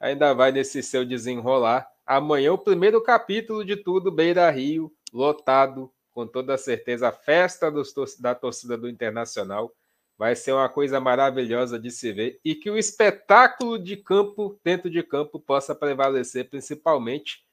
Ainda 0.00 0.32
vai 0.32 0.50
nesse 0.50 0.82
seu 0.82 1.04
desenrolar. 1.04 1.86
Amanhã 2.06 2.54
o 2.54 2.58
primeiro 2.58 3.02
capítulo 3.02 3.62
de 3.62 3.76
tudo, 3.76 4.10
Beira 4.10 4.48
Rio, 4.50 4.90
lotado, 5.12 5.92
com 6.10 6.26
toda 6.26 6.56
certeza, 6.56 7.08
a 7.08 7.12
festa 7.12 7.70
dos, 7.70 7.92
da 8.18 8.34
torcida 8.34 8.78
do 8.78 8.88
Internacional. 8.88 9.74
Vai 10.16 10.34
ser 10.34 10.52
uma 10.52 10.66
coisa 10.66 10.98
maravilhosa 10.98 11.78
de 11.78 11.90
se 11.90 12.10
ver 12.14 12.40
e 12.42 12.54
que 12.54 12.70
o 12.70 12.78
espetáculo 12.78 13.78
de 13.78 13.98
campo, 13.98 14.58
dentro 14.64 14.88
de 14.88 15.02
campo, 15.02 15.38
possa 15.38 15.74
prevalecer 15.74 16.48
principalmente. 16.48 17.44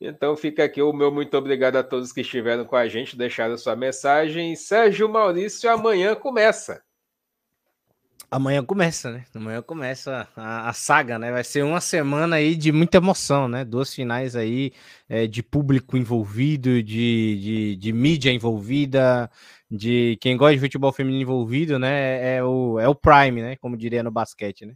Então 0.00 0.36
fica 0.36 0.62
aqui 0.62 0.80
o 0.80 0.92
meu 0.92 1.10
muito 1.10 1.36
obrigado 1.36 1.74
a 1.74 1.82
todos 1.82 2.12
que 2.12 2.20
estiveram 2.20 2.64
com 2.64 2.76
a 2.76 2.86
gente, 2.86 3.18
deixaram 3.18 3.58
sua 3.58 3.74
mensagem. 3.74 4.54
Sérgio 4.54 5.08
Maurício, 5.08 5.68
amanhã 5.68 6.14
começa. 6.14 6.86
Amanhã 8.30 8.62
começa, 8.62 9.10
né? 9.10 9.24
Amanhã 9.34 9.62
começa 9.62 10.28
a, 10.36 10.68
a, 10.68 10.72
saga, 10.74 11.18
né? 11.18 11.32
Vai 11.32 11.42
ser 11.42 11.64
uma 11.64 11.80
semana 11.80 12.36
aí 12.36 12.56
de 12.56 12.70
muita 12.70 12.98
emoção, 12.98 13.48
né? 13.48 13.64
Duas 13.64 13.94
finais 13.94 14.36
aí 14.36 14.72
é, 15.08 15.26
de 15.26 15.42
público 15.42 15.96
envolvido, 15.96 16.82
de, 16.82 17.38
de, 17.40 17.76
de, 17.76 17.92
mídia 17.92 18.30
envolvida, 18.30 19.30
de 19.70 20.18
quem 20.20 20.36
gosta 20.36 20.54
de 20.54 20.60
futebol 20.60 20.92
feminino 20.92 21.22
envolvido, 21.22 21.78
né? 21.78 22.36
É 22.36 22.44
o, 22.44 22.78
é 22.78 22.86
o 22.86 22.94
Prime, 22.94 23.40
né? 23.40 23.56
Como 23.56 23.78
diria 23.78 24.02
no 24.02 24.10
basquete, 24.10 24.66
né? 24.66 24.74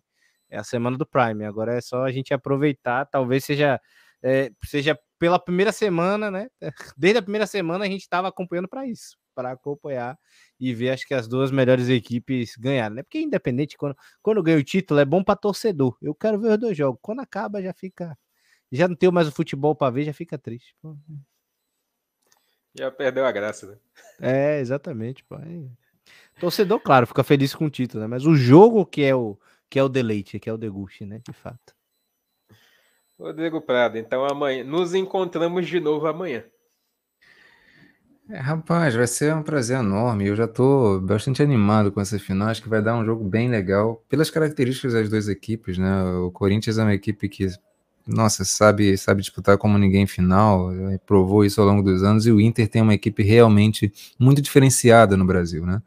É 0.48 0.58
a 0.58 0.64
semana 0.64 0.96
do 0.96 1.06
Prime. 1.06 1.44
Agora 1.44 1.74
é 1.76 1.80
só 1.82 2.04
a 2.04 2.12
gente 2.12 2.32
aproveitar. 2.32 3.04
Talvez 3.06 3.44
seja, 3.44 3.78
é, 4.22 4.50
seja 4.64 4.98
pela 5.18 5.38
primeira 5.38 5.72
semana, 5.72 6.30
né? 6.30 6.48
Desde 6.96 7.18
a 7.18 7.22
primeira 7.22 7.46
semana 7.46 7.84
a 7.84 7.88
gente 7.88 8.02
estava 8.02 8.28
acompanhando 8.28 8.68
para 8.68 8.86
isso 8.86 9.21
para 9.34 9.52
acompanhar 9.52 10.18
e 10.58 10.74
ver 10.74 10.90
acho 10.90 11.06
que 11.06 11.14
as 11.14 11.26
duas 11.26 11.50
melhores 11.50 11.88
equipes 11.88 12.56
ganharam, 12.56 12.96
né? 12.96 13.02
Porque 13.02 13.20
independente 13.20 13.76
quando 13.76 13.96
quando 14.22 14.42
ganha 14.42 14.58
o 14.58 14.64
título 14.64 15.00
é 15.00 15.04
bom 15.04 15.22
para 15.22 15.36
torcedor. 15.36 15.96
Eu 16.00 16.14
quero 16.14 16.38
ver 16.40 16.52
os 16.52 16.58
dois 16.58 16.76
jogos. 16.76 17.00
Quando 17.02 17.20
acaba 17.20 17.62
já 17.62 17.72
fica 17.72 18.16
já 18.70 18.88
não 18.88 18.96
tenho 18.96 19.12
mais 19.12 19.28
o 19.28 19.32
futebol 19.32 19.74
para 19.74 19.92
ver, 19.92 20.04
já 20.04 20.14
fica 20.14 20.38
triste. 20.38 20.74
Pô. 20.80 20.96
Já 22.74 22.90
perdeu 22.90 23.26
a 23.26 23.32
graça, 23.32 23.66
né? 23.66 23.78
É, 24.20 24.60
exatamente, 24.60 25.22
pô. 25.24 25.36
Torcedor, 26.40 26.80
claro, 26.80 27.06
fica 27.06 27.22
feliz 27.22 27.54
com 27.54 27.66
o 27.66 27.70
título, 27.70 28.02
né? 28.02 28.06
Mas 28.08 28.24
o 28.24 28.34
jogo 28.34 28.86
que 28.86 29.02
é 29.02 29.14
o 29.14 29.38
que 29.68 29.78
é 29.78 29.82
o 29.82 29.88
deleite, 29.88 30.38
que 30.38 30.50
é 30.50 30.52
o 30.52 30.58
deguste, 30.58 31.06
né? 31.06 31.20
De 31.26 31.32
fato. 31.32 31.74
Rodrigo 33.18 33.60
Prado, 33.60 33.96
então 33.96 34.24
amanhã 34.24 34.64
nos 34.64 34.94
encontramos 34.94 35.66
de 35.66 35.78
novo 35.78 36.06
amanhã. 36.06 36.44
É, 38.30 38.38
rapaz, 38.38 38.94
vai 38.94 39.06
ser 39.06 39.34
um 39.34 39.42
prazer 39.42 39.78
enorme. 39.78 40.26
Eu 40.26 40.36
já 40.36 40.44
estou 40.44 41.00
bastante 41.00 41.42
animado 41.42 41.90
com 41.90 42.00
essa 42.00 42.18
final. 42.18 42.48
Acho 42.48 42.62
que 42.62 42.68
vai 42.68 42.80
dar 42.80 42.96
um 42.96 43.04
jogo 43.04 43.24
bem 43.24 43.48
legal, 43.50 44.02
pelas 44.08 44.30
características 44.30 44.92
das 44.92 45.08
duas 45.08 45.28
equipes, 45.28 45.76
né? 45.76 46.04
O 46.04 46.30
Corinthians 46.30 46.78
é 46.78 46.82
uma 46.82 46.94
equipe 46.94 47.28
que, 47.28 47.48
nossa, 48.06 48.44
sabe, 48.44 48.96
sabe 48.96 49.22
disputar 49.22 49.58
como 49.58 49.76
ninguém 49.76 50.06
final, 50.06 50.70
provou 51.04 51.44
isso 51.44 51.60
ao 51.60 51.66
longo 51.66 51.82
dos 51.82 52.02
anos, 52.04 52.26
e 52.26 52.32
o 52.32 52.40
Inter 52.40 52.68
tem 52.68 52.80
uma 52.82 52.94
equipe 52.94 53.22
realmente 53.22 53.92
muito 54.18 54.40
diferenciada 54.40 55.16
no 55.16 55.24
Brasil, 55.26 55.66
né? 55.66 55.82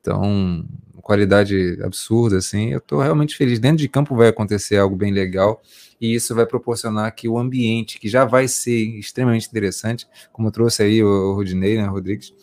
Então, 0.00 0.64
qualidade 1.06 1.78
absurda, 1.84 2.38
assim. 2.38 2.72
Eu 2.72 2.78
estou 2.78 3.00
realmente 3.00 3.36
feliz. 3.36 3.60
Dentro 3.60 3.78
de 3.78 3.88
campo 3.88 4.16
vai 4.16 4.26
acontecer 4.26 4.76
algo 4.76 4.96
bem 4.96 5.12
legal 5.12 5.62
e 6.00 6.12
isso 6.12 6.34
vai 6.34 6.44
proporcionar 6.44 7.14
que 7.14 7.28
o 7.28 7.38
ambiente, 7.38 8.00
que 8.00 8.08
já 8.08 8.24
vai 8.24 8.48
ser 8.48 8.76
extremamente 8.98 9.46
interessante, 9.46 10.04
como 10.32 10.50
trouxe 10.50 10.82
aí 10.82 11.04
o, 11.04 11.32
Rodinei, 11.32 11.76
né, 11.76 11.86
Rodrigues, 11.86 12.34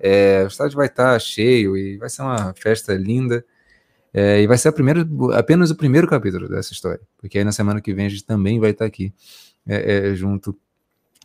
é, 0.00 0.42
o 0.42 0.46
estádio 0.46 0.78
vai 0.78 0.86
estar 0.86 1.18
cheio 1.20 1.76
e 1.76 1.98
vai 1.98 2.08
ser 2.08 2.22
uma 2.22 2.54
festa 2.54 2.94
linda. 2.94 3.44
É, 4.14 4.40
e 4.40 4.46
vai 4.46 4.56
ser 4.56 4.72
primeira, 4.72 5.06
apenas 5.34 5.70
o 5.70 5.76
primeiro 5.76 6.08
capítulo 6.08 6.48
dessa 6.48 6.72
história, 6.72 7.00
porque 7.18 7.36
aí 7.36 7.44
na 7.44 7.52
semana 7.52 7.78
que 7.78 7.92
vem 7.92 8.06
a 8.06 8.08
gente 8.08 8.24
também 8.24 8.58
vai 8.58 8.70
estar 8.70 8.86
aqui 8.86 9.12
é, 9.66 10.08
é 10.12 10.14
junto 10.14 10.58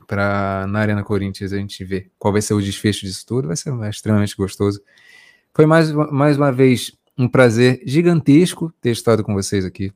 para 0.06 0.68
na 0.68 0.80
Arena 0.80 1.02
Corinthians 1.02 1.54
a 1.54 1.58
gente 1.58 1.82
ver 1.86 2.12
qual 2.20 2.34
vai 2.34 2.42
ser 2.42 2.54
o 2.54 2.62
desfecho 2.62 3.06
disso 3.06 3.26
tudo. 3.26 3.48
Vai 3.48 3.56
ser 3.56 3.74
extremamente 3.90 4.36
gostoso. 4.36 4.82
Foi 5.54 5.66
mais, 5.66 5.92
mais 5.92 6.38
uma 6.38 6.52
vez 6.52 6.92
um 7.18 7.28
prazer 7.28 7.82
gigantesco 7.86 8.74
ter 8.82 8.92
estado 8.92 9.24
com 9.24 9.34
vocês 9.34 9.66
aqui 9.66 9.94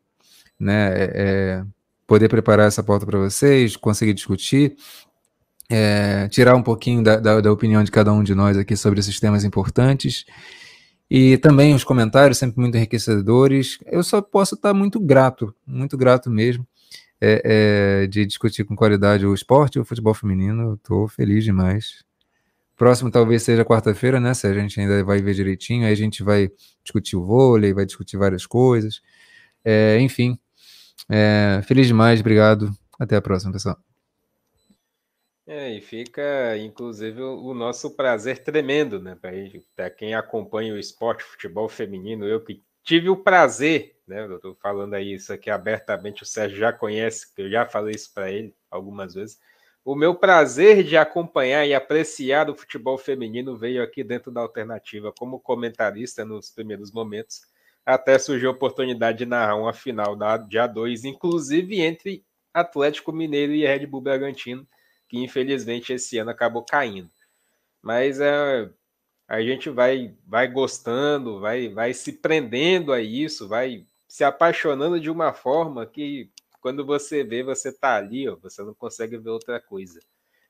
né? 0.60 0.88
É, 0.88 1.12
é, 1.16 1.66
poder 2.06 2.30
preparar 2.30 2.68
essa 2.68 2.84
pauta 2.84 3.06
para 3.06 3.20
vocês, 3.20 3.76
conseguir 3.76 4.14
discutir, 4.14 4.76
é, 5.70 6.28
tirar 6.30 6.56
um 6.56 6.64
pouquinho 6.64 7.04
da, 7.04 7.18
da, 7.18 7.42
da, 7.42 7.52
opinião 7.52 7.84
de 7.84 7.92
cada 7.92 8.14
um 8.14 8.24
de 8.24 8.34
nós 8.34 8.58
aqui 8.58 8.76
sobre 8.76 9.00
esses 9.00 9.20
temas 9.20 9.44
importantes. 9.44 10.26
E 11.10 11.38
também 11.38 11.74
os 11.74 11.84
comentários, 11.84 12.38
sempre 12.38 12.60
muito 12.60 12.76
enriquecedores. 12.76 13.80
Eu 13.86 14.04
só 14.04 14.22
posso 14.22 14.56
estar 14.56 14.74
muito 14.74 15.00
grato, 15.00 15.54
muito 15.66 15.98
grato 15.98 16.30
mesmo, 16.30 16.68
é, 17.20 18.04
é, 18.04 18.08
de 18.08 18.26
discutir 18.26 18.66
com 18.66 18.76
qualidade 18.76 19.26
o 19.26 19.34
esporte 19.34 19.78
e 19.78 19.80
o 19.80 19.86
futebol 19.86 20.14
feminino. 20.14 20.76
Estou 20.76 21.08
feliz 21.08 21.44
demais. 21.44 22.07
Próximo 22.78 23.10
talvez 23.10 23.42
seja 23.42 23.66
quarta-feira, 23.66 24.20
né? 24.20 24.36
Se 24.36 24.46
a 24.46 24.54
gente 24.54 24.80
ainda 24.80 25.04
vai 25.04 25.20
ver 25.20 25.34
direitinho, 25.34 25.86
aí 25.86 25.92
a 25.92 25.96
gente 25.96 26.22
vai 26.22 26.52
discutir 26.84 27.16
o 27.16 27.26
vôlei, 27.26 27.74
vai 27.74 27.88
discutir 27.88 28.18
várias 28.18 28.46
coisas. 28.46 29.02
É, 29.66 30.00
enfim, 30.00 30.40
é, 31.10 31.60
feliz 31.64 31.88
demais, 31.88 32.20
obrigado. 32.20 32.72
Até 33.00 33.16
a 33.16 33.22
próxima, 33.22 33.52
pessoal. 33.52 33.78
É, 35.46 35.74
e 35.74 35.82
fica, 35.82 36.58
inclusive, 36.58 37.22
o 37.22 37.54
nosso 37.54 37.96
prazer 37.96 38.44
tremendo, 38.44 39.02
né? 39.02 39.18
Para 39.76 39.90
quem 39.90 40.14
acompanha 40.14 40.74
o 40.74 40.78
esporte, 40.78 41.24
futebol 41.24 41.70
feminino, 41.70 42.26
eu 42.26 42.44
que 42.44 42.62
tive 42.84 43.10
o 43.10 43.16
prazer, 43.16 43.96
né? 44.06 44.26
Eu 44.26 44.36
estou 44.36 44.56
falando 44.56 44.94
aí 44.94 45.14
isso 45.14 45.32
aqui 45.32 45.50
abertamente, 45.50 46.22
o 46.22 46.26
Sérgio 46.26 46.58
já 46.58 46.74
conhece, 46.74 47.28
eu 47.38 47.50
já 47.50 47.66
falei 47.66 47.96
isso 47.96 48.14
para 48.14 48.30
ele 48.30 48.54
algumas 48.70 49.14
vezes. 49.14 49.40
O 49.88 49.96
meu 49.96 50.14
prazer 50.14 50.84
de 50.84 50.98
acompanhar 50.98 51.66
e 51.66 51.74
apreciar 51.74 52.50
o 52.50 52.56
futebol 52.58 52.98
feminino 52.98 53.56
veio 53.56 53.82
aqui 53.82 54.04
dentro 54.04 54.30
da 54.30 54.42
alternativa, 54.42 55.14
como 55.18 55.40
comentarista 55.40 56.26
nos 56.26 56.50
primeiros 56.50 56.92
momentos 56.92 57.44
até 57.86 58.20
surgiu 58.20 58.50
a 58.50 58.52
oportunidade 58.52 59.20
de 59.20 59.26
narrar 59.26 59.56
uma 59.56 59.72
final 59.72 60.14
da 60.14 60.36
dia 60.36 60.68
2, 60.68 61.06
inclusive 61.06 61.80
entre 61.80 62.26
Atlético 62.54 63.14
Mineiro 63.14 63.54
e 63.54 63.66
Red 63.66 63.86
Bull 63.86 64.02
Bragantino, 64.02 64.68
que 65.08 65.24
infelizmente 65.24 65.94
esse 65.94 66.18
ano 66.18 66.32
acabou 66.32 66.66
caindo. 66.66 67.10
Mas 67.82 68.20
é, 68.20 68.70
a 69.26 69.42
gente 69.42 69.70
vai 69.70 70.14
vai 70.28 70.50
gostando, 70.50 71.40
vai 71.40 71.70
vai 71.70 71.94
se 71.94 72.12
prendendo 72.12 72.92
a 72.92 73.00
isso, 73.00 73.48
vai 73.48 73.88
se 74.06 74.26
apaixonando 74.26 75.00
de 75.00 75.10
uma 75.10 75.32
forma 75.32 75.86
que 75.86 76.30
quando 76.68 76.86
você 76.86 77.24
vê, 77.24 77.44
você 77.44 77.72
tá 77.72 77.96
ali, 77.96 78.28
ó, 78.28 78.36
você 78.36 78.62
não 78.62 78.74
consegue 78.74 79.18
ver 79.18 79.30
outra 79.30 79.58
coisa. 79.58 80.02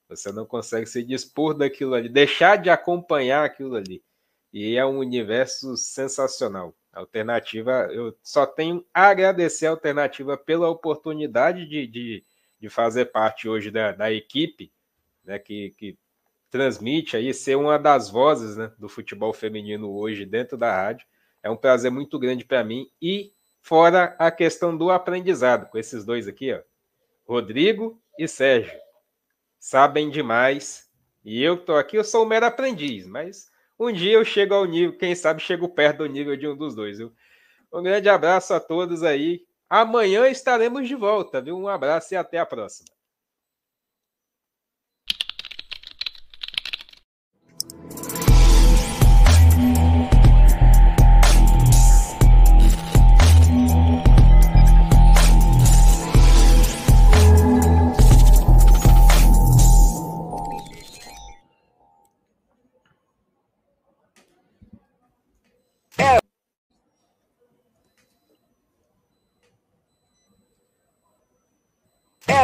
Você 0.09 0.31
não 0.31 0.47
consegue 0.47 0.87
se 0.87 1.03
dispor 1.03 1.53
daquilo 1.53 1.93
ali, 1.93 2.09
deixar 2.09 2.55
de 2.55 2.71
acompanhar 2.71 3.45
aquilo 3.45 3.75
ali. 3.75 4.03
E 4.51 4.75
é 4.75 4.83
um 4.83 4.97
universo 4.97 5.77
sensacional. 5.77 6.75
Alternativa, 6.91 7.87
eu 7.91 8.17
só 8.23 8.47
tenho 8.47 8.83
a 8.91 9.09
agradecer 9.09 9.67
a 9.67 9.69
Alternativa 9.69 10.35
pela 10.35 10.67
oportunidade 10.67 11.67
de, 11.67 11.85
de, 11.85 12.25
de 12.59 12.67
fazer 12.67 13.05
parte 13.11 13.47
hoje 13.47 13.69
da, 13.69 13.91
da 13.91 14.11
equipe, 14.11 14.71
né, 15.23 15.37
que, 15.37 15.69
que 15.77 15.95
transmite 16.49 17.15
aí, 17.15 17.31
ser 17.31 17.57
uma 17.57 17.77
das 17.77 18.09
vozes 18.09 18.57
né, 18.57 18.71
do 18.79 18.89
futebol 18.89 19.33
feminino 19.33 19.91
hoje 19.91 20.25
dentro 20.25 20.57
da 20.57 20.75
rádio. 20.75 21.05
É 21.43 21.49
um 21.51 21.57
prazer 21.57 21.91
muito 21.91 22.17
grande 22.17 22.43
para 22.43 22.63
mim. 22.63 22.89
E 22.99 23.31
fora 23.67 24.15
a 24.17 24.31
questão 24.31 24.77
do 24.77 24.89
aprendizado, 24.89 25.69
com 25.69 25.77
esses 25.77 26.05
dois 26.05 26.25
aqui, 26.25 26.53
ó, 26.53 26.61
Rodrigo 27.27 28.01
e 28.17 28.25
Sérgio. 28.25 28.79
Sabem 29.59 30.09
demais. 30.09 30.89
E 31.25 31.43
eu 31.43 31.55
estou 31.55 31.75
aqui, 31.75 31.97
eu 31.97 32.03
sou 32.05 32.23
um 32.23 32.27
mero 32.27 32.45
aprendiz, 32.45 33.05
mas 33.05 33.51
um 33.77 33.91
dia 33.91 34.13
eu 34.13 34.23
chego 34.23 34.53
ao 34.53 34.63
nível, 34.63 34.97
quem 34.97 35.13
sabe 35.13 35.41
chego 35.41 35.67
perto 35.67 35.97
do 35.97 36.05
nível 36.05 36.37
de 36.37 36.47
um 36.47 36.55
dos 36.55 36.73
dois, 36.73 36.97
viu? 36.97 37.11
Um 37.71 37.83
grande 37.83 38.07
abraço 38.07 38.53
a 38.53 38.59
todos 38.61 39.03
aí. 39.03 39.45
Amanhã 39.69 40.29
estaremos 40.29 40.87
de 40.87 40.95
volta, 40.95 41.41
viu? 41.41 41.57
Um 41.57 41.67
abraço 41.67 42.13
e 42.13 42.17
até 42.17 42.39
a 42.39 42.45
próxima. 42.45 42.97